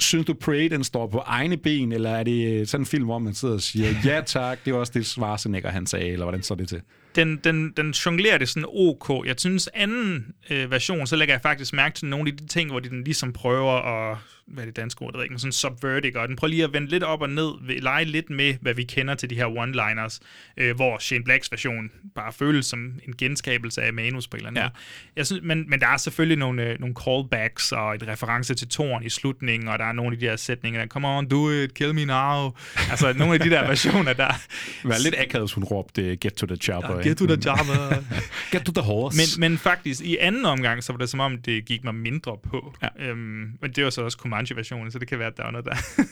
Synes 0.00 0.26
du, 0.26 0.34
Prey, 0.34 0.70
den 0.70 0.84
står 0.84 1.06
på 1.06 1.18
egne 1.18 1.56
ben, 1.56 1.92
eller 1.92 2.10
er 2.10 2.22
det 2.22 2.60
øh, 2.60 2.66
sådan 2.78 2.82
en 2.82 2.86
film, 2.86 3.04
hvor 3.04 3.18
man 3.18 3.34
sidder 3.34 3.54
og 3.54 3.62
siger, 3.62 3.94
ja 4.04 4.22
tak, 4.26 4.58
det 4.64 4.70
er 4.70 4.74
også 4.74 4.92
det 4.94 5.06
Schwarzenegger, 5.06 5.70
han 5.70 5.86
sagde, 5.86 6.08
eller 6.08 6.24
hvordan 6.24 6.42
så 6.42 6.54
det 6.54 6.68
til? 6.68 6.80
den, 7.18 7.36
den, 7.36 7.72
den 7.76 7.90
jonglerer 7.90 8.38
det 8.38 8.48
sådan 8.48 8.68
ok. 8.68 9.26
Jeg 9.26 9.34
synes, 9.38 9.68
anden 9.74 10.26
øh, 10.50 10.70
version, 10.70 11.06
så 11.06 11.16
lægger 11.16 11.34
jeg 11.34 11.42
faktisk 11.42 11.72
mærke 11.72 11.94
til 11.94 12.06
nogle 12.06 12.30
af 12.30 12.36
de 12.36 12.46
ting, 12.46 12.70
hvor 12.70 12.80
de 12.80 12.88
den 12.88 13.04
ligesom 13.04 13.32
prøver 13.32 13.72
at, 13.72 14.18
hvad 14.48 14.62
er 14.64 14.66
det 14.66 14.76
danske 14.76 15.02
ord, 15.02 15.12
det 15.12 15.18
ved 15.18 15.24
ikke, 15.24 15.32
men 15.32 15.38
sådan 15.38 15.52
subvertig, 15.52 16.16
og 16.16 16.28
den 16.28 16.36
prøver 16.36 16.48
lige 16.50 16.64
at 16.64 16.72
vende 16.72 16.88
lidt 16.88 17.02
op 17.02 17.20
og 17.22 17.30
ned, 17.30 17.50
ved- 17.66 17.80
lege 17.80 18.04
lidt 18.04 18.30
med, 18.30 18.54
hvad 18.60 18.74
vi 18.74 18.82
kender 18.84 19.14
til 19.14 19.30
de 19.30 19.34
her 19.34 19.46
one-liners, 19.46 20.18
øh, 20.56 20.76
hvor 20.76 20.98
Shane 20.98 21.24
Blacks 21.24 21.52
version 21.52 21.90
bare 22.14 22.32
føles 22.32 22.66
som 22.66 22.80
en 23.08 23.14
genskabelse 23.18 23.82
af 23.82 23.92
manus 23.92 24.28
på 24.28 24.36
en 24.36 24.38
eller 24.38 24.48
anden 24.50 24.62
Ja. 24.62 24.68
Jeg 25.16 25.26
synes, 25.26 25.42
men, 25.44 25.70
men 25.70 25.80
der 25.80 25.86
er 25.86 25.96
selvfølgelig 25.96 26.38
nogle, 26.38 26.62
øh, 26.70 26.80
nogle 26.80 26.94
callbacks 27.04 27.72
og 27.72 27.94
et 27.94 28.08
reference 28.08 28.54
til 28.54 28.68
toren 28.68 29.04
i 29.04 29.08
slutningen, 29.08 29.68
og 29.68 29.78
der 29.78 29.84
er 29.84 29.92
nogle 29.92 30.12
af 30.12 30.18
de 30.18 30.26
der 30.26 30.36
sætninger, 30.36 30.80
der, 30.80 30.86
come 30.86 31.08
on, 31.08 31.28
do 31.28 31.50
it, 31.50 31.74
kill 31.74 31.94
me 31.94 32.04
now. 32.04 32.50
Altså 32.90 33.12
nogle 33.16 33.34
af 33.34 33.40
de 33.40 33.50
der 33.50 33.66
versioner, 33.72 34.12
der... 34.12 34.28
Det 34.28 34.38
var 34.84 35.02
lidt 35.04 35.14
akavet, 35.18 35.52
hun 35.52 35.64
råbte, 35.64 36.16
get 36.16 36.32
to 36.34 36.46
the 36.46 36.56
chopper. 36.56 36.96
Ja, 36.96 37.08
get 37.08 37.16
to 37.16 37.26
the 37.26 37.42
chopper. 37.42 38.04
get 38.52 38.62
to 38.64 38.72
the 38.72 38.82
horse. 38.82 39.40
Men, 39.40 39.50
men 39.50 39.58
faktisk, 39.58 40.00
i 40.00 40.16
anden 40.20 40.44
omgang, 40.44 40.84
så 40.84 40.92
var 40.92 40.98
det 40.98 41.08
som 41.08 41.20
om, 41.20 41.38
det 41.38 41.64
gik 41.64 41.84
mig 41.84 41.94
mindre 41.94 42.36
på. 42.50 42.74
Ja. 42.82 42.88
Øhm, 43.08 43.18
men 43.62 43.72
det 43.76 43.84
var 43.84 43.90
så 43.90 44.02
også 44.02 44.18
Comanche-versionen, 44.38 44.90
så 44.92 44.98
det 44.98 45.08
kan 45.08 45.18
være, 45.18 45.28
at 45.28 45.36
der 45.36 45.44
er 45.44 45.50
noget 45.50 45.66
der. 45.66 45.74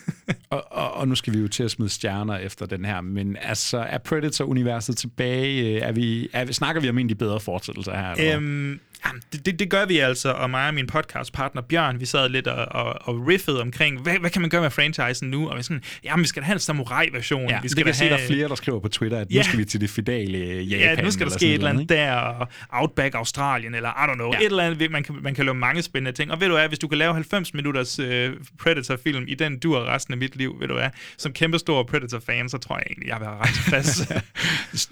Og, 0.50 0.72
og, 0.72 0.94
og 0.94 1.08
nu 1.08 1.14
skal 1.14 1.32
vi 1.32 1.38
jo 1.38 1.48
til 1.48 1.62
at 1.62 1.70
smide 1.70 1.90
stjerner 1.90 2.36
efter 2.38 2.66
den 2.66 2.84
her, 2.84 3.00
men 3.00 3.36
altså, 3.42 3.78
er 3.78 3.98
Predator-universet 3.98 4.96
tilbage? 4.96 5.80
Er 5.80 5.92
vi, 5.92 6.28
er, 6.32 6.44
vi- 6.44 6.52
snakker 6.52 6.80
vi 6.82 6.88
om 6.88 7.08
de 7.08 7.14
bedre 7.14 7.40
fortsættelser 7.40 7.96
her? 7.96 8.12
Eller? 8.12 8.36
øhm, 8.36 8.80
jamen, 9.06 9.22
det, 9.32 9.46
det, 9.46 9.58
det 9.58 9.70
gør 9.70 9.86
vi 9.86 9.98
altså, 9.98 10.32
og 10.32 10.50
mig 10.50 10.68
og 10.68 10.74
min 10.74 10.86
podcastpartner 10.86 11.62
Bjørn, 11.62 12.00
vi 12.00 12.06
sad 12.06 12.28
lidt 12.28 12.46
og, 12.46 12.66
og, 12.84 13.08
og 13.08 13.26
riffede 13.28 13.60
omkring, 13.60 14.00
hvad, 14.02 14.18
hvad 14.18 14.30
kan 14.30 14.40
man 14.40 14.50
gøre 14.50 14.60
med 14.62 14.70
franchisen 14.70 15.30
nu? 15.30 15.48
Og 15.48 15.56
vi 15.58 15.62
sådan, 15.62 15.82
jamen, 16.04 16.22
vi 16.22 16.28
skal 16.28 16.42
da 16.42 16.46
have 16.46 16.54
en 16.54 16.58
samurai-version. 16.60 17.48
Ja, 17.48 17.56
vi 17.56 17.62
det 17.62 17.70
skal 17.70 17.84
kan 17.84 17.92
da 17.92 17.98
se, 17.98 18.04
have... 18.04 18.16
der 18.16 18.22
er 18.22 18.26
flere, 18.26 18.48
der 18.48 18.54
skriver 18.54 18.80
på 18.80 18.88
Twitter, 18.88 19.18
at 19.18 19.26
Ja. 19.30 19.36
nu 19.38 19.42
skal 19.42 19.58
vi 19.58 19.64
til 19.64 19.80
det 19.80 19.90
fidale 19.90 20.38
øh, 20.38 20.72
Japan. 20.72 20.96
Ja, 20.98 21.02
nu 21.04 21.10
skal 21.10 21.26
der 21.26 21.32
ske 21.32 21.46
et 21.46 21.54
eller 21.54 21.70
andet 21.70 21.88
der, 21.88 22.12
og 22.12 22.48
Outback 22.72 23.14
Australien, 23.14 23.74
eller 23.74 23.88
I 23.88 24.10
don't 24.10 24.14
know, 24.14 24.30
Ja. 24.32 24.38
et 24.38 24.44
eller 24.46 24.62
andet, 24.62 24.90
man 24.90 25.02
kan, 25.04 25.14
man 25.22 25.34
kan 25.34 25.44
lave 25.44 25.54
mange 25.54 25.82
spændende 25.82 26.16
ting. 26.18 26.30
Og 26.32 26.40
ved 26.40 26.48
du 26.48 26.54
hvad, 26.54 26.68
hvis 26.68 26.78
du 26.78 26.88
kan 26.88 26.98
lave 26.98 27.12
90 27.14 27.54
minutters 27.54 27.98
uh, 28.28 28.36
Predator-film 28.58 29.24
i 29.28 29.34
den 29.34 29.58
dur 29.58 29.84
resten 29.84 30.14
af 30.14 30.18
mit 30.18 30.36
liv, 30.36 30.56
ved 30.60 30.68
du 30.68 30.74
hvad, 30.74 30.90
som 31.18 31.32
kæmpestor 31.32 31.82
Predator-fan, 31.82 32.48
så 32.48 32.58
tror 32.58 32.76
jeg 32.76 32.84
egentlig, 32.86 33.08
jeg 33.08 33.20
vil 33.20 33.26
være 33.26 33.38
ret 33.38 33.54
tilfreds. 33.54 34.12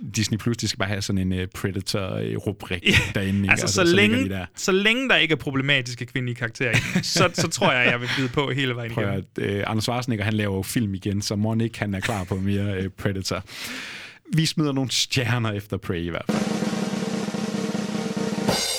Disney 0.16 0.38
Plus, 0.38 0.56
de 0.56 0.68
skal 0.68 0.78
bare 0.78 0.88
have 0.88 1.02
sådan 1.02 1.32
en 1.32 1.40
uh, 1.40 1.44
Predator-rubrik 1.54 2.82
derinde. 3.14 3.38
ikke? 3.38 3.50
altså, 3.50 3.66
Og 3.66 3.70
så, 3.70 3.84
ligger 3.84 4.16
længe, 4.16 4.24
de 4.24 4.34
der. 4.34 4.46
så 4.56 4.72
længe 4.72 5.08
der 5.08 5.16
ikke 5.16 5.32
er 5.32 5.36
problematiske 5.36 6.06
kvindelige 6.06 6.36
karakterer 6.36 6.74
så, 7.02 7.30
så 7.34 7.48
tror 7.48 7.72
jeg, 7.72 7.90
jeg 7.90 8.00
vil 8.00 8.08
bide 8.16 8.28
på 8.28 8.50
hele 8.50 8.76
vejen 8.76 8.92
Prøv 8.92 9.04
at, 9.04 9.24
uh, 9.38 9.62
Anders 9.66 9.84
Schwarzenegger, 9.84 10.24
han 10.24 10.34
laver 10.34 10.56
jo 10.56 10.62
film 10.62 10.94
igen, 10.94 11.22
så 11.22 11.36
må 11.36 11.54
ikke 11.54 11.78
han 11.78 11.94
er 11.94 12.00
klar 12.00 12.24
på 12.24 12.36
mere 12.36 12.78
uh, 12.78 12.90
Predator. 12.98 13.44
Vi 14.32 14.46
smider 14.46 14.72
nogle 14.72 14.90
stjerner 14.90 15.52
efter 15.52 15.76
Prey 15.76 16.00
i 16.00 16.08
hvert 16.08 16.24
fald. 16.30 16.53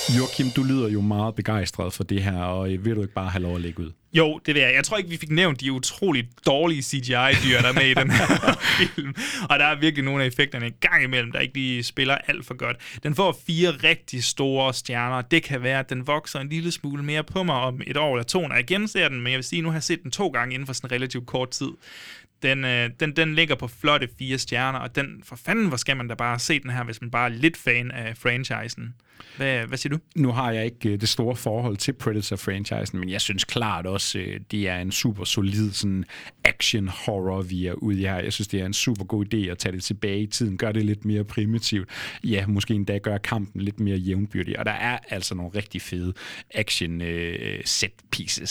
Joachim, 0.09 0.49
du 0.55 0.63
lyder 0.63 0.89
jo 0.89 1.01
meget 1.01 1.35
begejstret 1.35 1.93
for 1.93 2.03
det 2.03 2.23
her, 2.23 2.37
og 2.37 2.73
øh, 2.73 2.85
vil 2.85 2.95
du 2.95 3.01
ikke 3.01 3.13
bare 3.13 3.29
have 3.29 3.41
lov 3.41 3.55
at 3.55 3.61
lægge 3.61 3.79
ud? 3.83 3.91
Jo, 4.13 4.39
det 4.45 4.55
vil 4.55 4.61
jeg. 4.61 4.73
Jeg 4.73 4.83
tror 4.83 4.97
ikke, 4.97 5.09
vi 5.09 5.17
fik 5.17 5.31
nævnt 5.31 5.61
de 5.61 5.71
utroligt 5.71 6.27
dårlige 6.45 6.81
CGI-dyr, 6.81 7.61
der 7.61 7.67
er 7.67 7.73
med 7.73 7.85
i 7.85 7.93
den 7.93 8.11
her 8.11 8.25
film. 8.95 9.15
Og 9.49 9.59
der 9.59 9.65
er 9.65 9.79
virkelig 9.79 10.05
nogle 10.05 10.23
af 10.23 10.27
effekterne 10.27 10.65
en 10.65 10.73
gang 10.79 11.03
imellem, 11.03 11.31
der 11.31 11.39
ikke 11.39 11.53
lige 11.53 11.83
spiller 11.83 12.15
alt 12.15 12.45
for 12.45 12.53
godt. 12.53 12.77
Den 13.03 13.15
får 13.15 13.37
fire 13.47 13.69
rigtig 13.69 14.23
store 14.23 14.73
stjerner. 14.73 15.21
Det 15.21 15.43
kan 15.43 15.63
være, 15.63 15.79
at 15.79 15.89
den 15.89 16.07
vokser 16.07 16.39
en 16.39 16.49
lille 16.49 16.71
smule 16.71 17.03
mere 17.03 17.23
på 17.23 17.43
mig 17.43 17.55
om 17.55 17.81
et 17.87 17.97
år 17.97 18.15
eller 18.15 18.23
to, 18.23 18.47
når 18.47 18.55
jeg 18.55 18.65
genser 18.65 19.09
den. 19.09 19.17
Men 19.21 19.31
jeg 19.31 19.37
vil 19.37 19.43
sige, 19.43 19.61
nu 19.61 19.69
har 19.69 19.75
jeg 19.75 19.83
set 19.83 20.03
den 20.03 20.11
to 20.11 20.27
gange 20.27 20.53
inden 20.53 20.65
for 20.65 20.73
sådan 20.73 20.87
en 20.87 20.91
relativt 20.91 21.25
kort 21.27 21.49
tid. 21.49 21.69
Den, 22.43 22.65
øh, 22.65 22.89
den, 22.99 23.15
den 23.15 23.35
ligger 23.35 23.55
på 23.55 23.67
flotte 23.67 24.09
fire 24.19 24.37
stjerner, 24.37 24.79
og 24.79 24.95
den, 24.95 25.21
for 25.23 25.35
fanden, 25.35 25.67
hvor 25.67 25.77
skal 25.77 25.97
man 25.97 26.07
da 26.07 26.13
bare 26.13 26.39
se 26.39 26.59
den 26.59 26.69
her, 26.71 26.83
hvis 26.83 27.01
man 27.01 27.11
bare 27.11 27.25
er 27.25 27.33
lidt 27.33 27.57
fan 27.57 27.91
af 27.91 28.17
franchisen. 28.17 28.93
Hvad, 29.37 29.67
hvad 29.67 29.77
siger 29.77 29.93
du? 29.93 29.99
Nu 30.15 30.31
har 30.31 30.51
jeg 30.51 30.65
ikke 30.65 30.89
øh, 30.89 31.01
det 31.01 31.09
store 31.09 31.35
forhold 31.35 31.77
til 31.77 31.93
Predator-franchisen, 31.93 32.99
men 32.99 33.09
jeg 33.09 33.21
synes 33.21 33.43
klart 33.43 33.85
også, 33.85 34.19
øh, 34.19 34.39
det 34.51 34.67
er 34.69 34.77
en 34.77 34.91
super 34.91 35.23
solid 35.23 35.71
sådan 35.71 36.05
action-horror, 36.43 37.41
vi 37.41 37.65
er 37.67 37.73
ude 37.73 37.99
i 37.99 38.01
her. 38.01 38.15
Jeg 38.15 38.33
synes, 38.33 38.47
det 38.47 38.61
er 38.61 38.65
en 38.65 38.73
super 38.73 39.05
god 39.05 39.25
idé 39.33 39.37
at 39.37 39.57
tage 39.57 39.75
det 39.75 39.83
tilbage 39.83 40.21
i 40.21 40.27
tiden, 40.27 40.57
gøre 40.57 40.73
det 40.73 40.85
lidt 40.85 41.05
mere 41.05 41.23
primitivt. 41.23 41.89
Ja, 42.23 42.47
måske 42.47 42.73
endda 42.73 42.97
gøre 42.97 43.19
kampen 43.19 43.61
lidt 43.61 43.79
mere 43.79 43.97
jævnbyrdig. 43.97 44.59
Og 44.59 44.65
der 44.65 44.71
er 44.71 44.97
altså 45.09 45.35
nogle 45.35 45.51
rigtig 45.55 45.81
fede 45.81 46.13
action 46.53 47.01
øh, 47.01 47.59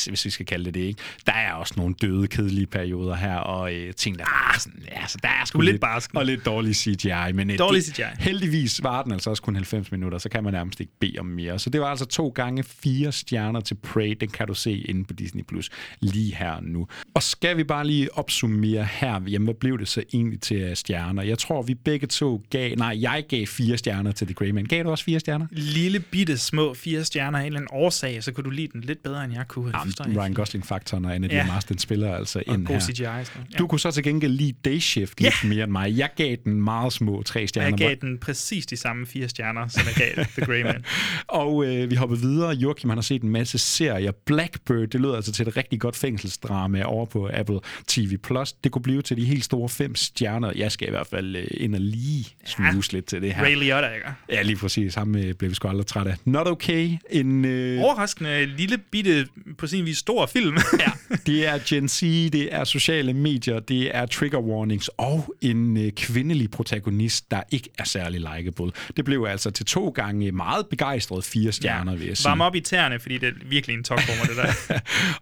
hvis 0.09 0.25
vi 0.25 0.31
skal 0.31 0.47
kalde 0.47 0.65
det 0.65 0.75
det. 0.75 0.81
Ikke? 0.81 1.01
Der 1.27 1.33
er 1.33 1.53
også 1.53 1.75
nogle 1.77 1.95
døde, 2.03 2.27
kedelige 2.29 2.67
perioder 2.67 3.15
her, 3.15 3.37
og 3.37 3.75
øh, 3.75 3.95
ting, 3.95 4.19
der 4.19 4.25
er 4.25 4.59
sådan, 4.59 4.83
ja, 4.93 5.07
så 5.07 5.19
der 5.23 5.29
er 5.29 5.45
sgu 5.45 5.59
er 5.59 5.63
lidt 5.63 5.81
barsk. 5.81 6.11
Og 6.15 6.27
lidt 6.27 6.47
dårlig 6.47 6.77
CGI. 6.77 7.33
Men 7.35 7.57
Dårlig 7.59 7.83
det- 7.87 7.95
CGI. 7.97 8.03
Heldigvis 8.19 8.83
var 8.83 9.03
den 9.03 9.13
altså 9.13 9.31
også 9.31 9.43
kun 9.43 9.55
90 9.55 9.93
minutter, 9.93 10.19
så 10.19 10.29
kan 10.29 10.45
man 10.45 10.54
nærmest 10.55 10.81
ikke 10.81 10.93
bede 11.01 11.19
om 11.19 11.27
mere. 11.27 11.59
Så 11.59 11.71
det 11.71 11.81
var 11.81 11.87
altså 11.87 12.05
to 12.07 12.29
gange 12.29 12.63
fire 12.63 13.13
stjerner 13.13 13.61
til 13.61 13.75
Prey. 13.75 14.17
Den 14.21 14.29
kan 14.29 14.47
du 14.47 14.55
se 14.55 14.73
inde 14.73 15.05
på 15.05 15.13
Disney 15.13 15.45
Plus 15.49 15.71
lige 16.01 16.35
her 16.35 16.61
nu. 16.63 16.87
Og 17.15 17.23
skal 17.23 17.57
vi 17.57 17.65
bare 17.65 17.87
lige 17.87 18.19
opsummere 18.19 18.85
her, 18.91 19.21
jamen 19.29 19.45
hvad 19.47 19.55
blev 19.55 19.79
det 19.79 19.89
så 19.89 20.03
egentlig 20.13 20.41
til 20.41 20.57
af 20.57 20.77
stjerner? 20.77 21.23
Jeg 21.23 21.39
tror, 21.39 21.63
vi 21.63 21.75
begge 21.75 22.07
to 22.07 22.43
gav, 22.51 22.75
nej, 22.77 22.99
jeg 23.03 23.25
gav 23.29 23.47
fire 23.47 23.77
stjerner 23.79 24.13
til 24.13 24.27
The 24.27 24.35
Grey 24.35 24.51
Man. 24.51 24.65
Gav 24.65 24.83
du 24.85 24.91
også 24.91 25.05
fire 25.05 25.21
stjerner? 25.21 25.47
Lille 25.51 26.01
bitte 26.01 26.39
små 26.39 26.75
fire 26.75 27.05
stjerner 27.05 27.39
af 27.39 27.43
en 27.43 27.47
eller 27.47 27.61
anden 27.61 27.69
årsag, 27.73 28.25
så 28.25 28.33
kunne 28.33 28.45
du 28.45 28.51
lide 28.51 28.69
den 28.73 28.81
lidt 28.81 29.03
bedre, 29.03 29.25
end 29.25 29.33
jeg 29.33 29.49
kunne. 29.49 29.73
Ikke. 30.09 30.21
Ryan 30.21 30.35
Gosling-faktoren 30.35 31.05
og 31.05 31.15
Anna 31.15 31.29
Ja. 31.29 31.35
Diarmas, 31.35 31.65
den 31.65 31.79
spiller 31.79 32.15
altså 32.15 32.43
Og 32.47 32.55
ind 32.55 32.69
her. 32.69 32.81
CGI. 32.81 33.03
Ja. 33.03 33.23
Du 33.59 33.67
kunne 33.67 33.81
så 33.81 33.91
til 33.91 34.03
gengæld 34.03 34.33
lide 34.33 34.53
Day 34.65 34.79
Shift 34.79 35.21
lidt 35.21 35.45
mere 35.45 35.65
end 35.65 35.73
mig. 35.73 35.97
Jeg 35.99 36.11
gav 36.17 36.37
den 36.45 36.63
meget 36.63 36.93
små 36.93 37.23
tre 37.23 37.47
stjerner. 37.47 37.69
jeg 37.69 37.79
gav 37.79 37.95
den 38.01 38.19
præcis 38.19 38.67
de 38.67 38.77
samme 38.77 39.07
fire 39.07 39.29
stjerner, 39.29 39.69
som 39.69 39.83
jeg 39.87 39.95
gav 40.15 40.25
The 40.37 40.44
Grey 40.47 40.63
Man. 40.63 40.85
Og 41.29 41.67
øh, 41.67 41.91
vi 41.91 41.95
hopper 41.95 42.17
videre. 42.17 42.51
Joachim 42.51 42.91
han 42.91 42.97
har 42.97 43.03
set 43.03 43.23
en 43.23 43.29
masse 43.29 43.59
serier. 43.59 44.13
Blackbird, 44.27 44.89
det 44.89 45.01
lyder 45.01 45.17
altså 45.17 45.33
til 45.33 45.49
et 45.49 45.57
rigtig 45.57 45.81
godt 45.81 45.97
fængselsdrama 45.97 46.83
over 46.83 47.07
på 47.07 47.31
Apple 47.33 47.61
TV+. 47.87 48.19
Det 48.65 48.73
kunne 48.73 48.83
blive 48.83 49.03
til 49.03 49.17
de 49.17 49.25
helt 49.25 49.45
store 49.45 49.69
fem 49.69 49.95
stjerner. 49.95 50.53
Jeg 50.57 50.73
skal 50.73 50.89
i 50.89 50.91
hvert 50.91 51.07
fald 51.07 51.37
øh, 51.37 51.47
ind 51.51 51.75
og 51.75 51.81
lige 51.81 52.27
snuse 52.47 52.93
lidt 52.93 53.07
til 53.07 53.23
det 53.23 53.35
her. 53.35 53.45
Ray 53.45 53.57
Liotta, 53.57 53.89
ikke? 53.89 54.09
Ja, 54.29 54.43
lige 54.43 54.57
præcis. 54.57 54.95
Ham 54.95 55.17
øh, 55.17 55.35
blev 55.35 55.51
vi 55.51 55.55
sgu 55.55 55.69
aldrig 55.69 55.87
træt 55.87 56.07
af. 56.07 56.17
Not 56.25 56.47
Okay. 56.55 56.97
En, 57.11 57.45
øh, 57.45 57.83
Overraskende 57.83 58.47
lille 58.47 58.79
bitte, 58.79 59.27
på 59.59 59.67
sin 59.67 59.85
vis 59.85 59.99
stor 59.99 60.27
film. 60.27 60.57
ja. 60.81 61.17
det 61.27 61.49
er 61.49 61.59
Gen 61.69 61.89
Z, 61.89 62.01
det 62.33 62.55
er 62.55 62.65
sociale 62.65 63.15
medier, 63.15 63.61
det 63.61 63.97
er 63.97 64.07
trigger 64.07 64.39
warnings 64.39 64.91
og 64.97 65.35
en 65.41 65.77
øh, 65.77 65.93
kvindelig 65.93 66.51
protagonist, 66.51 67.31
der 67.31 67.43
ikke 67.51 67.71
er 67.79 67.85
særlig 67.85 68.21
likeable. 68.21 68.73
Det 68.97 69.05
blev 69.05 69.27
altså 69.29 69.51
til 69.51 69.67
to 69.67 69.89
gange 69.89 70.33
meget 70.35 70.67
begejstret 70.67 71.25
fire 71.25 71.53
stjerner, 71.53 71.97
vil 71.97 72.07
jeg 72.07 72.17
sige. 72.17 72.29
Varm 72.29 72.41
op 72.41 72.55
i 72.55 72.61
tæerne, 72.61 72.99
fordi 72.99 73.19
det 73.19 73.29
er 73.29 73.33
virkelig 73.47 73.75
en 73.75 73.85
topformer, 73.85 74.25
det 74.25 74.37
der. 74.37 74.79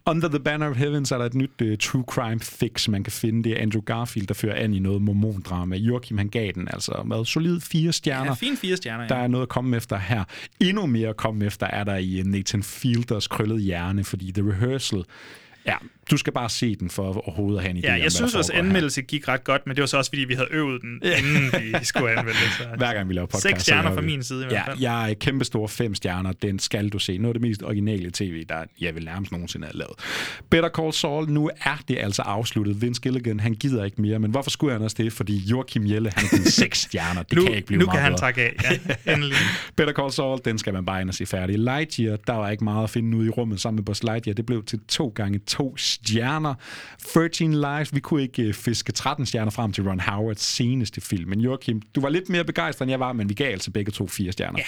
Under 0.11 0.29
the 0.29 0.41
Banner 0.41 0.71
of 0.71 0.77
Heaven, 0.77 1.07
så 1.07 1.15
er 1.15 1.19
der 1.19 1.27
et 1.27 1.35
nyt 1.35 1.51
uh, 1.63 1.69
true 1.81 2.05
crime 2.09 2.41
fix, 2.41 2.89
man 2.89 3.05
kan 3.05 3.13
finde. 3.13 3.45
Det 3.45 3.59
er 3.59 3.63
Andrew 3.63 3.83
Garfield, 3.83 4.27
der 4.27 4.35
fører 4.35 4.55
an 4.55 4.75
i 4.75 4.79
noget 4.79 5.03
mormondrama. 5.03 5.77
Joachim, 5.77 6.19
han 6.19 6.29
gav 6.29 6.53
den 6.53 6.69
altså 6.73 7.03
med 7.07 7.25
solid 7.25 7.61
fire 7.61 7.93
stjerner. 7.93 8.25
Ja, 8.25 8.35
fine 8.35 8.57
fire 8.57 8.77
stjerner, 8.77 9.03
ja. 9.03 9.09
Der 9.09 9.17
er 9.17 9.29
noget 9.29 9.43
at 9.43 9.49
komme 9.49 9.77
efter 9.77 9.99
her. 9.99 10.25
Endnu 10.61 10.87
mere 10.87 11.09
at 11.09 11.17
komme 11.17 11.45
efter 11.45 11.67
er 11.67 11.85
der 11.85 11.97
i 11.97 12.23
Nathan 12.25 12.63
Fielders 12.63 13.27
krøllede 13.27 13.61
hjerne, 13.61 14.05
fordi 14.05 14.33
The 14.33 14.51
Rehearsal, 14.51 15.05
ja, 15.67 15.77
du 16.11 16.17
skal 16.17 16.33
bare 16.33 16.51
se 16.51 16.75
den 16.77 16.91
for 16.91 17.03
overhovedet 17.29 17.59
at 17.59 17.63
have 17.65 17.71
en 17.71 17.77
idé 17.77 17.87
Ja, 17.89 17.95
om, 17.95 18.01
jeg 18.03 18.13
synes 18.13 18.33
der 18.33 18.39
vores 18.39 18.47
foregår 18.47 18.63
her. 18.63 18.69
anmeldelse 18.69 19.03
gik 19.03 19.29
ret 19.29 19.45
godt, 19.45 19.67
men 19.67 19.77
det 19.77 19.81
var 19.83 19.87
så 19.87 19.97
også, 19.97 20.11
fordi 20.11 20.25
vi 20.25 20.35
havde 20.35 20.49
øvet 20.51 20.83
den, 20.83 21.03
inden 21.19 21.53
vi 21.81 21.85
skulle 21.85 22.11
anmelde 22.11 22.39
det. 22.41 22.49
Så. 22.59 22.65
Hver 22.79 22.95
gang 22.95 23.09
vi 23.09 23.15
laver 23.15 23.27
podcast. 23.27 23.43
Seks 23.43 23.63
stjerner 23.63 23.95
fra 23.95 24.01
min 24.01 24.23
side 24.23 24.43
i 24.43 24.47
hvert 24.47 24.53
ja, 24.53 24.67
fald. 24.71 24.79
jeg 24.81 25.11
er 25.11 25.15
kæmpe 25.15 25.45
store 25.45 25.69
fem 25.69 25.95
stjerner. 25.95 26.33
Den 26.33 26.59
skal 26.59 26.89
du 26.89 26.99
se. 26.99 27.19
Noget 27.19 27.35
af 27.35 27.41
det 27.41 27.49
mest 27.49 27.63
originale 27.63 28.11
tv, 28.11 28.45
der 28.49 28.65
jeg 28.81 28.95
vil 28.95 29.05
nærmest 29.05 29.33
nogensinde 29.33 29.67
have 29.67 29.77
lavet. 29.79 29.93
Better 30.51 30.69
Call 30.69 30.93
Saul, 30.93 31.29
nu 31.31 31.51
er 31.65 31.79
det 31.89 31.99
altså 32.01 32.23
afsluttet. 32.23 32.83
Vince 32.83 33.01
Gilligan, 33.01 33.41
han 33.41 33.55
gider 33.55 33.85
ikke 33.85 34.03
mere. 34.03 34.19
Men 34.19 34.31
hvorfor 34.31 34.51
skulle 34.51 34.73
han 34.73 34.83
også 34.83 34.97
det? 34.99 35.13
Fordi 35.13 35.37
Joachim 35.37 35.87
Jelle, 35.87 36.13
han 36.17 36.25
givet 36.31 36.53
seks 36.63 36.79
stjerner. 36.79 37.23
Det 37.23 37.39
nu, 37.39 37.45
kan 37.45 37.55
ikke 37.55 37.67
blive 37.67 37.79
nu 37.79 37.87
meget 37.87 37.97
kan 37.99 38.05
han 38.05 38.17
takke 38.19 38.43
af, 38.43 38.55
ja, 39.07 39.13
endelig. 39.15 39.37
Better 39.77 39.95
Call 39.95 40.13
Saul, 40.13 40.39
den 40.45 40.59
skal 40.59 40.73
man 40.73 40.85
bare 40.85 41.01
ind 41.01 41.09
og 41.09 41.15
se 41.15 41.27
færdig. 41.27 41.59
Lightyear, 41.59 42.17
der 42.27 42.33
var 42.33 42.51
ikke 42.51 42.65
meget 42.65 42.85
at 42.85 42.91
finde 42.91 43.17
ud 43.19 43.27
i 43.27 43.29
rummet 43.29 43.61
sammen 43.61 43.77
med 43.77 43.85
Buzz 43.85 44.03
Lightyear. 44.03 44.35
Det 44.35 44.47
blev 44.47 44.65
til 44.65 44.81
to 44.89 45.13
gange 45.15 45.39
to 45.39 45.77
stjerner. 45.93 46.55
13 47.13 47.55
Lives, 47.55 47.95
vi 47.95 48.01
kunne 48.01 48.23
ikke 48.23 48.43
øh, 48.43 48.55
fiske 48.55 48.93
13 48.93 49.27
stjerner 49.27 49.51
frem 49.51 49.73
til 49.73 49.89
Ron 49.89 50.01
Howards 50.01 50.43
seneste 50.43 51.01
film. 51.01 51.31
Men 51.31 51.41
Joachim, 51.41 51.83
du 51.95 52.01
var 52.01 52.09
lidt 52.09 52.29
mere 52.29 52.45
begejstret, 52.45 52.85
end 52.85 52.91
jeg 52.91 53.01
var, 53.01 53.13
men 53.13 53.29
vi 53.29 53.35
gav 53.35 53.53
altså 53.53 53.71
begge 53.71 53.93
to 53.93 54.07
fire 54.07 54.33
stjerner. 54.33 54.59
Ja. 54.59 54.65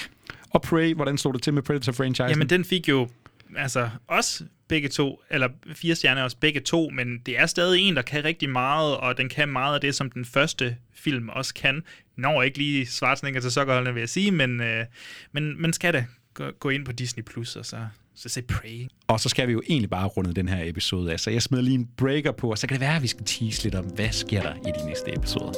Og 0.51 0.63
Prey, 0.63 0.95
hvordan 0.95 1.19
stod 1.19 1.33
det 1.33 1.43
til 1.43 1.55
med 1.55 1.63
Predator-franchisen? 1.63 2.29
Jamen, 2.29 2.49
den 2.49 2.65
fik 2.65 2.89
jo 2.89 3.09
altså 3.57 3.91
også 4.07 4.45
begge 4.69 4.89
to, 4.89 5.23
eller 5.31 5.49
fire 5.73 5.95
stjerner 5.95 6.23
også 6.23 6.37
begge 6.37 6.61
to, 6.61 6.91
men 6.91 7.19
det 7.19 7.39
er 7.39 7.47
stadig 7.47 7.81
en, 7.81 7.97
der 7.97 8.03
kan 8.03 8.25
rigtig 8.25 8.51
meget, 8.51 8.97
og 8.97 9.19
den 9.19 9.29
kan 9.29 9.49
meget 9.49 9.75
af 9.75 9.81
det, 9.81 9.95
som 9.95 10.11
den 10.11 10.25
første 10.25 10.77
film 10.95 11.29
også 11.29 11.55
kan. 11.55 11.83
Når 12.17 12.43
ikke 12.43 12.59
lige 12.59 12.87
Schwarzenegger 12.87 13.41
til 13.41 13.51
sokkerholdene, 13.51 13.95
vil 13.95 14.01
jeg 14.01 14.09
sige, 14.09 14.31
men, 14.31 14.61
øh, 14.61 14.85
men 15.33 15.63
man 15.63 15.73
skal 15.73 15.93
da 15.93 16.07
gå, 16.35 16.51
gå 16.51 16.69
ind 16.69 16.85
på 16.85 16.93
Disney 16.93 17.25
Plus 17.25 17.57
og 17.57 17.67
så, 17.67 17.87
så 18.17 18.29
se 18.29 18.43
Prey. 18.43 18.87
Og 19.07 19.21
så 19.21 19.29
skal 19.29 19.49
vi 19.49 19.53
jo 19.53 19.63
egentlig 19.69 19.91
bare 19.91 20.07
runde 20.07 20.35
den 20.35 20.49
her 20.49 20.69
episode 20.69 21.13
af. 21.13 21.21
Så 21.21 21.31
jeg 21.31 21.43
smider 21.43 21.63
lige 21.63 21.75
en 21.75 21.89
breaker 21.97 22.33
på, 22.33 22.51
og 22.51 22.59
så 22.59 22.67
kan 22.67 22.75
det 22.75 22.81
være, 22.81 22.97
at 22.97 23.03
vi 23.03 23.07
skal 23.07 23.25
tease 23.25 23.63
lidt 23.63 23.75
om, 23.75 23.85
hvad 23.85 24.13
sker 24.13 24.43
der 24.43 24.55
i 24.55 24.81
de 24.81 24.87
næste 24.87 25.17
episoder. 25.17 25.53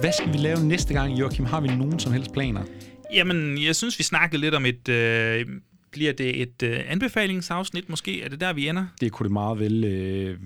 Hvad 0.00 0.12
skal 0.12 0.32
vi 0.32 0.38
lave 0.38 0.64
næste 0.64 0.94
gang, 0.94 1.20
Joachim? 1.20 1.44
Har 1.44 1.60
vi 1.60 1.68
nogen 1.68 1.98
som 1.98 2.12
helst 2.12 2.32
planer? 2.32 2.62
Jamen, 3.14 3.64
jeg 3.64 3.76
synes, 3.76 3.98
vi 3.98 4.04
snakkede 4.04 4.40
lidt 4.40 4.54
om 4.54 4.66
et... 4.66 4.88
Øh, 4.88 5.46
bliver 5.92 6.12
det 6.12 6.42
et 6.42 6.62
øh, 6.62 6.80
anbefalingsafsnit 6.88 7.88
måske? 7.88 8.22
Er 8.22 8.28
det 8.28 8.40
der, 8.40 8.52
vi 8.52 8.68
ender? 8.68 8.86
Det 9.00 9.12
kunne 9.12 9.24
det 9.24 9.32
meget 9.32 9.58
vel 9.58 9.84
øh, 9.84 10.38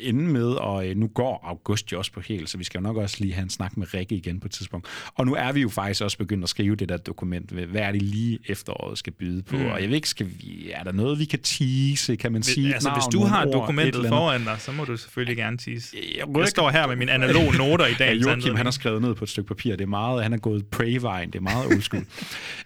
ende 0.00 0.24
med, 0.24 0.46
og 0.46 0.88
øh, 0.88 0.96
nu 0.96 1.06
går 1.06 1.40
august 1.44 1.92
jo 1.92 1.98
også 1.98 2.12
på 2.12 2.20
helt, 2.20 2.50
så 2.50 2.58
vi 2.58 2.64
skal 2.64 2.78
jo 2.78 2.82
nok 2.82 2.96
også 2.96 3.16
lige 3.20 3.34
have 3.34 3.42
en 3.42 3.50
snak 3.50 3.76
med 3.76 3.94
Rikke 3.94 4.14
igen 4.14 4.40
på 4.40 4.46
et 4.46 4.50
tidspunkt. 4.50 4.86
Og 5.14 5.26
nu 5.26 5.34
er 5.34 5.52
vi 5.52 5.60
jo 5.60 5.68
faktisk 5.68 6.02
også 6.02 6.18
begyndt 6.18 6.44
at 6.44 6.50
skrive 6.50 6.76
det 6.76 6.88
der 6.88 6.96
dokument. 6.96 7.50
Hvad 7.50 7.80
er 7.80 7.92
det 7.92 8.02
lige 8.02 8.38
efteråret 8.48 8.98
skal 8.98 9.12
byde 9.12 9.42
på? 9.42 9.56
Mm. 9.56 9.66
Og 9.66 9.80
jeg 9.80 9.88
ved 9.88 9.96
ikke, 9.96 10.08
skal 10.08 10.26
vi, 10.26 10.70
er 10.72 10.84
der 10.84 10.92
noget, 10.92 11.18
vi 11.18 11.24
kan 11.24 11.38
tease? 11.42 12.16
Kan 12.16 12.32
man 12.32 12.42
sige 12.42 12.74
altså, 12.74 12.88
navn, 12.88 13.00
hvis 13.00 13.12
du 13.12 13.24
har 13.24 13.40
ord, 13.40 13.48
et 13.48 13.52
dokumentet 13.52 14.08
foran 14.08 14.44
dig, 14.44 14.56
så 14.58 14.72
må 14.72 14.84
du 14.84 14.96
selvfølgelig 14.96 15.36
gerne 15.36 15.58
tease. 15.58 15.96
Jeg, 16.16 16.38
Jeg 16.38 16.48
står 16.48 16.70
her 16.70 16.86
med 16.86 16.96
mine 16.96 17.12
analoge 17.12 17.56
noter 17.62 17.86
i 17.86 17.90
Ja, 17.90 18.04
dagens 18.04 18.26
Joachim, 18.26 18.54
han 18.54 18.66
har 18.66 18.70
skrevet 18.70 19.02
ned 19.02 19.14
på 19.14 19.24
et 19.24 19.28
stykke 19.28 19.48
papir. 19.48 19.76
Det 19.76 19.84
er 19.84 19.88
meget, 19.88 20.22
han 20.22 20.32
er 20.32 20.38
gået 20.38 20.66
Prey-vejen. 20.66 21.30
Det 21.30 21.38
er 21.38 21.42
meget 21.42 21.66
old 21.66 21.80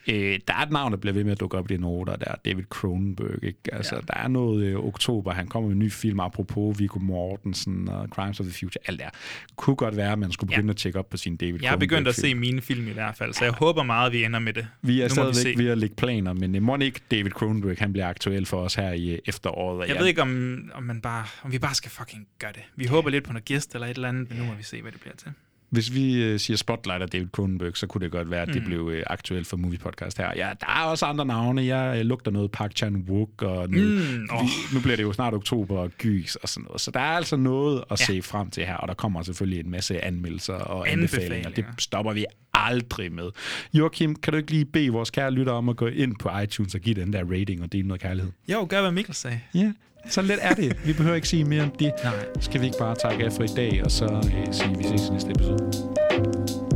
øh, 0.09 0.39
der 0.49 0.55
er 0.55 0.63
et 0.63 0.71
navn, 0.71 0.93
der 0.93 0.99
bliver 0.99 1.15
ved 1.15 1.25
med 1.25 1.33
at 1.33 1.41
dukke 1.41 1.59
op 1.59 1.71
i 1.71 1.75
de 1.75 1.81
noter 1.81 2.17
der. 2.25 2.35
David 2.45 2.65
Cronenberg. 2.65 3.45
Ikke? 3.45 3.59
Altså, 3.73 3.95
ja. 3.95 4.01
Der 4.01 4.15
er 4.15 4.29
noget 4.29 4.65
øh, 4.65 4.77
oktober. 4.77 5.33
Han 5.33 5.49
kommer 5.49 5.69
med 5.69 5.77
en 5.77 5.79
ny 5.79 5.93
film, 5.93 6.21
apropos 6.21 6.79
Viggo 6.79 6.99
Mortensen 6.99 7.89
og 7.89 8.09
Crimes 8.09 8.41
of 8.41 8.47
the 8.47 8.55
Future. 8.55 8.83
Alt 8.87 9.01
der. 9.01 9.09
Kunne 9.57 9.77
godt 9.77 9.97
være, 9.97 10.13
at 10.13 10.19
man 10.19 10.33
skulle 10.33 10.49
begynde 10.49 10.67
ja. 10.67 10.71
at 10.71 10.77
tjekke 10.77 10.99
op 10.99 11.11
på 11.11 11.17
sin 11.17 11.37
David 11.37 11.63
Jeg 11.63 11.71
har 11.71 11.77
begyndt 11.77 12.09
at 12.09 12.15
se 12.15 12.35
mine 12.35 12.61
film 12.61 12.89
i 12.89 12.93
hvert 12.93 13.17
fald, 13.17 13.33
så 13.35 13.45
jeg 13.45 13.53
håber 13.53 13.83
meget, 13.83 14.07
at 14.07 14.13
vi 14.13 14.25
ender 14.25 14.39
med 14.39 14.53
det. 14.53 14.67
Vi 14.83 15.01
er 15.01 15.05
Nu 15.05 15.09
vi 15.09 15.11
stadigvæk 15.11 15.59
se. 15.59 15.65
ved 15.65 15.71
at 15.71 15.79
lægge 15.79 15.97
planer, 15.97 16.33
men 16.33 16.55
øh, 16.55 16.63
må 16.63 16.77
ikke 16.77 17.01
David 17.11 17.31
Cronenberg 17.31 17.77
han 17.79 17.93
bliver 17.93 18.09
aktuel 18.09 18.47
for 18.47 18.61
os 18.61 18.75
her 18.75 18.93
i 18.93 19.11
øh, 19.11 19.19
efteråret. 19.27 19.89
Jeg 19.89 19.99
ved 19.99 20.07
ikke, 20.07 20.23
om, 20.23 20.71
om, 20.75 20.83
man 20.83 21.01
bare, 21.01 21.25
om 21.43 21.53
vi 21.53 21.59
bare 21.59 21.75
skal 21.75 21.91
fucking 21.91 22.27
gøre 22.39 22.53
det. 22.53 22.63
Vi 22.77 22.87
håber 22.87 23.11
lidt 23.11 23.25
på 23.25 23.33
noget 23.33 23.45
gæst 23.45 23.75
eller 23.75 23.87
et 23.87 23.95
eller 23.95 24.09
andet, 24.09 24.31
men 24.31 24.39
nu 24.39 24.45
må 24.45 24.55
vi 24.55 24.63
se, 24.63 24.83
hvad 24.83 24.93
det 24.93 25.01
bliver 25.01 25.17
til. 25.17 25.33
Hvis 25.71 25.95
vi 25.95 26.23
øh, 26.23 26.41
siger 26.41 26.57
Spotlight 26.57 27.03
og 27.03 27.13
David 27.13 27.27
Cronenberg, 27.33 27.77
så 27.77 27.87
kunne 27.87 28.05
det 28.05 28.13
godt 28.13 28.31
være, 28.31 28.43
at 28.43 28.49
det 28.49 28.57
Mm. 28.63 28.65
blev 28.69 28.91
øh, 28.95 29.03
aktuelt 29.07 29.47
for 29.47 29.57
Movie 29.57 29.79
Podcast 29.79 30.19
her. 30.19 30.31
Ja, 30.37 30.51
der 30.61 30.67
er 30.67 30.85
også 30.85 31.07
andre 31.07 31.27
navne. 31.27 31.65
Jeg 31.65 31.99
øh, 31.99 32.05
lugter 32.07 32.31
noget 32.31 32.51
Park 32.51 32.73
Chan-wook, 32.83 33.43
og 33.47 33.71
nu, 33.71 33.79
Mm, 33.83 33.99
vi, 34.23 34.49
nu 34.75 34.81
bliver 34.81 34.97
det 34.97 35.03
jo 35.03 35.13
snart 35.13 35.35
oktober 35.35 35.79
og 35.79 35.91
gys 35.99 36.37
og 36.37 36.49
sådan 36.49 36.65
noget. 36.65 36.81
Så 36.81 36.91
der 36.91 37.01
er 37.01 37.05
altså 37.17 37.37
noget 37.37 37.85
at 37.91 38.01
Ja. 38.01 38.05
se 38.05 38.23
frem 38.23 38.51
til 38.51 38.65
her, 38.65 38.77
og 38.77 38.89
der 38.89 38.95
kommer 38.95 39.23
selvfølgelig 39.23 39.61
en 39.61 39.71
masse 39.71 40.05
anmeldelser 40.05 40.55
og 40.55 40.89
Anbefalinger. 40.93 41.37
anbefalinger. 41.37 41.51
Det 41.73 41.83
stopper 41.83 42.13
vi 42.13 42.25
aldrig 42.55 43.13
med. 43.13 43.31
Joachim, 43.75 44.15
kan 44.17 44.33
du 44.33 44.37
ikke 44.37 44.51
lige 44.51 44.65
bede 44.65 44.91
vores 44.91 45.11
kære 45.11 45.31
lytter 45.31 45.53
om 45.53 45.69
at 45.69 45.77
gå 45.77 45.87
ind 45.87 46.17
på 46.21 46.39
iTunes 46.39 46.75
og 46.75 46.81
give 46.81 46.95
den 46.95 47.13
der 47.13 47.25
rating 47.25 47.63
og 47.63 47.73
dele 47.73 47.89
noget 47.89 48.01
kærlighed? 48.01 48.33
Jo, 48.53 48.67
gør 48.71 48.81
hvad 48.81 48.93
Mikkel 48.93 49.15
sagde. 49.15 49.41
Ja, 49.55 49.73
så 50.09 50.23
let 50.23 50.39
er 50.43 50.55
det. 50.55 50.77
Vi 50.87 50.93
behøver 50.93 51.17
ikke 51.17 51.29
sige 51.29 51.45
mere 51.45 51.63
om 51.63 51.71
det. 51.71 51.93
Nej. 52.05 52.13
Skal 52.41 52.61
vi 52.61 52.67
ikke 52.67 52.79
bare 52.79 52.95
takke 52.95 53.25
af 53.25 53.33
for 53.33 53.43
i 53.43 53.47
dag, 53.57 53.81
og 53.85 53.91
så 53.91 54.05
øh, 54.05 54.53
sige, 54.55 54.77
vi 54.79 54.85
ses 54.85 55.09
i 55.09 55.13
næste 55.13 55.31
episode? 55.31 56.74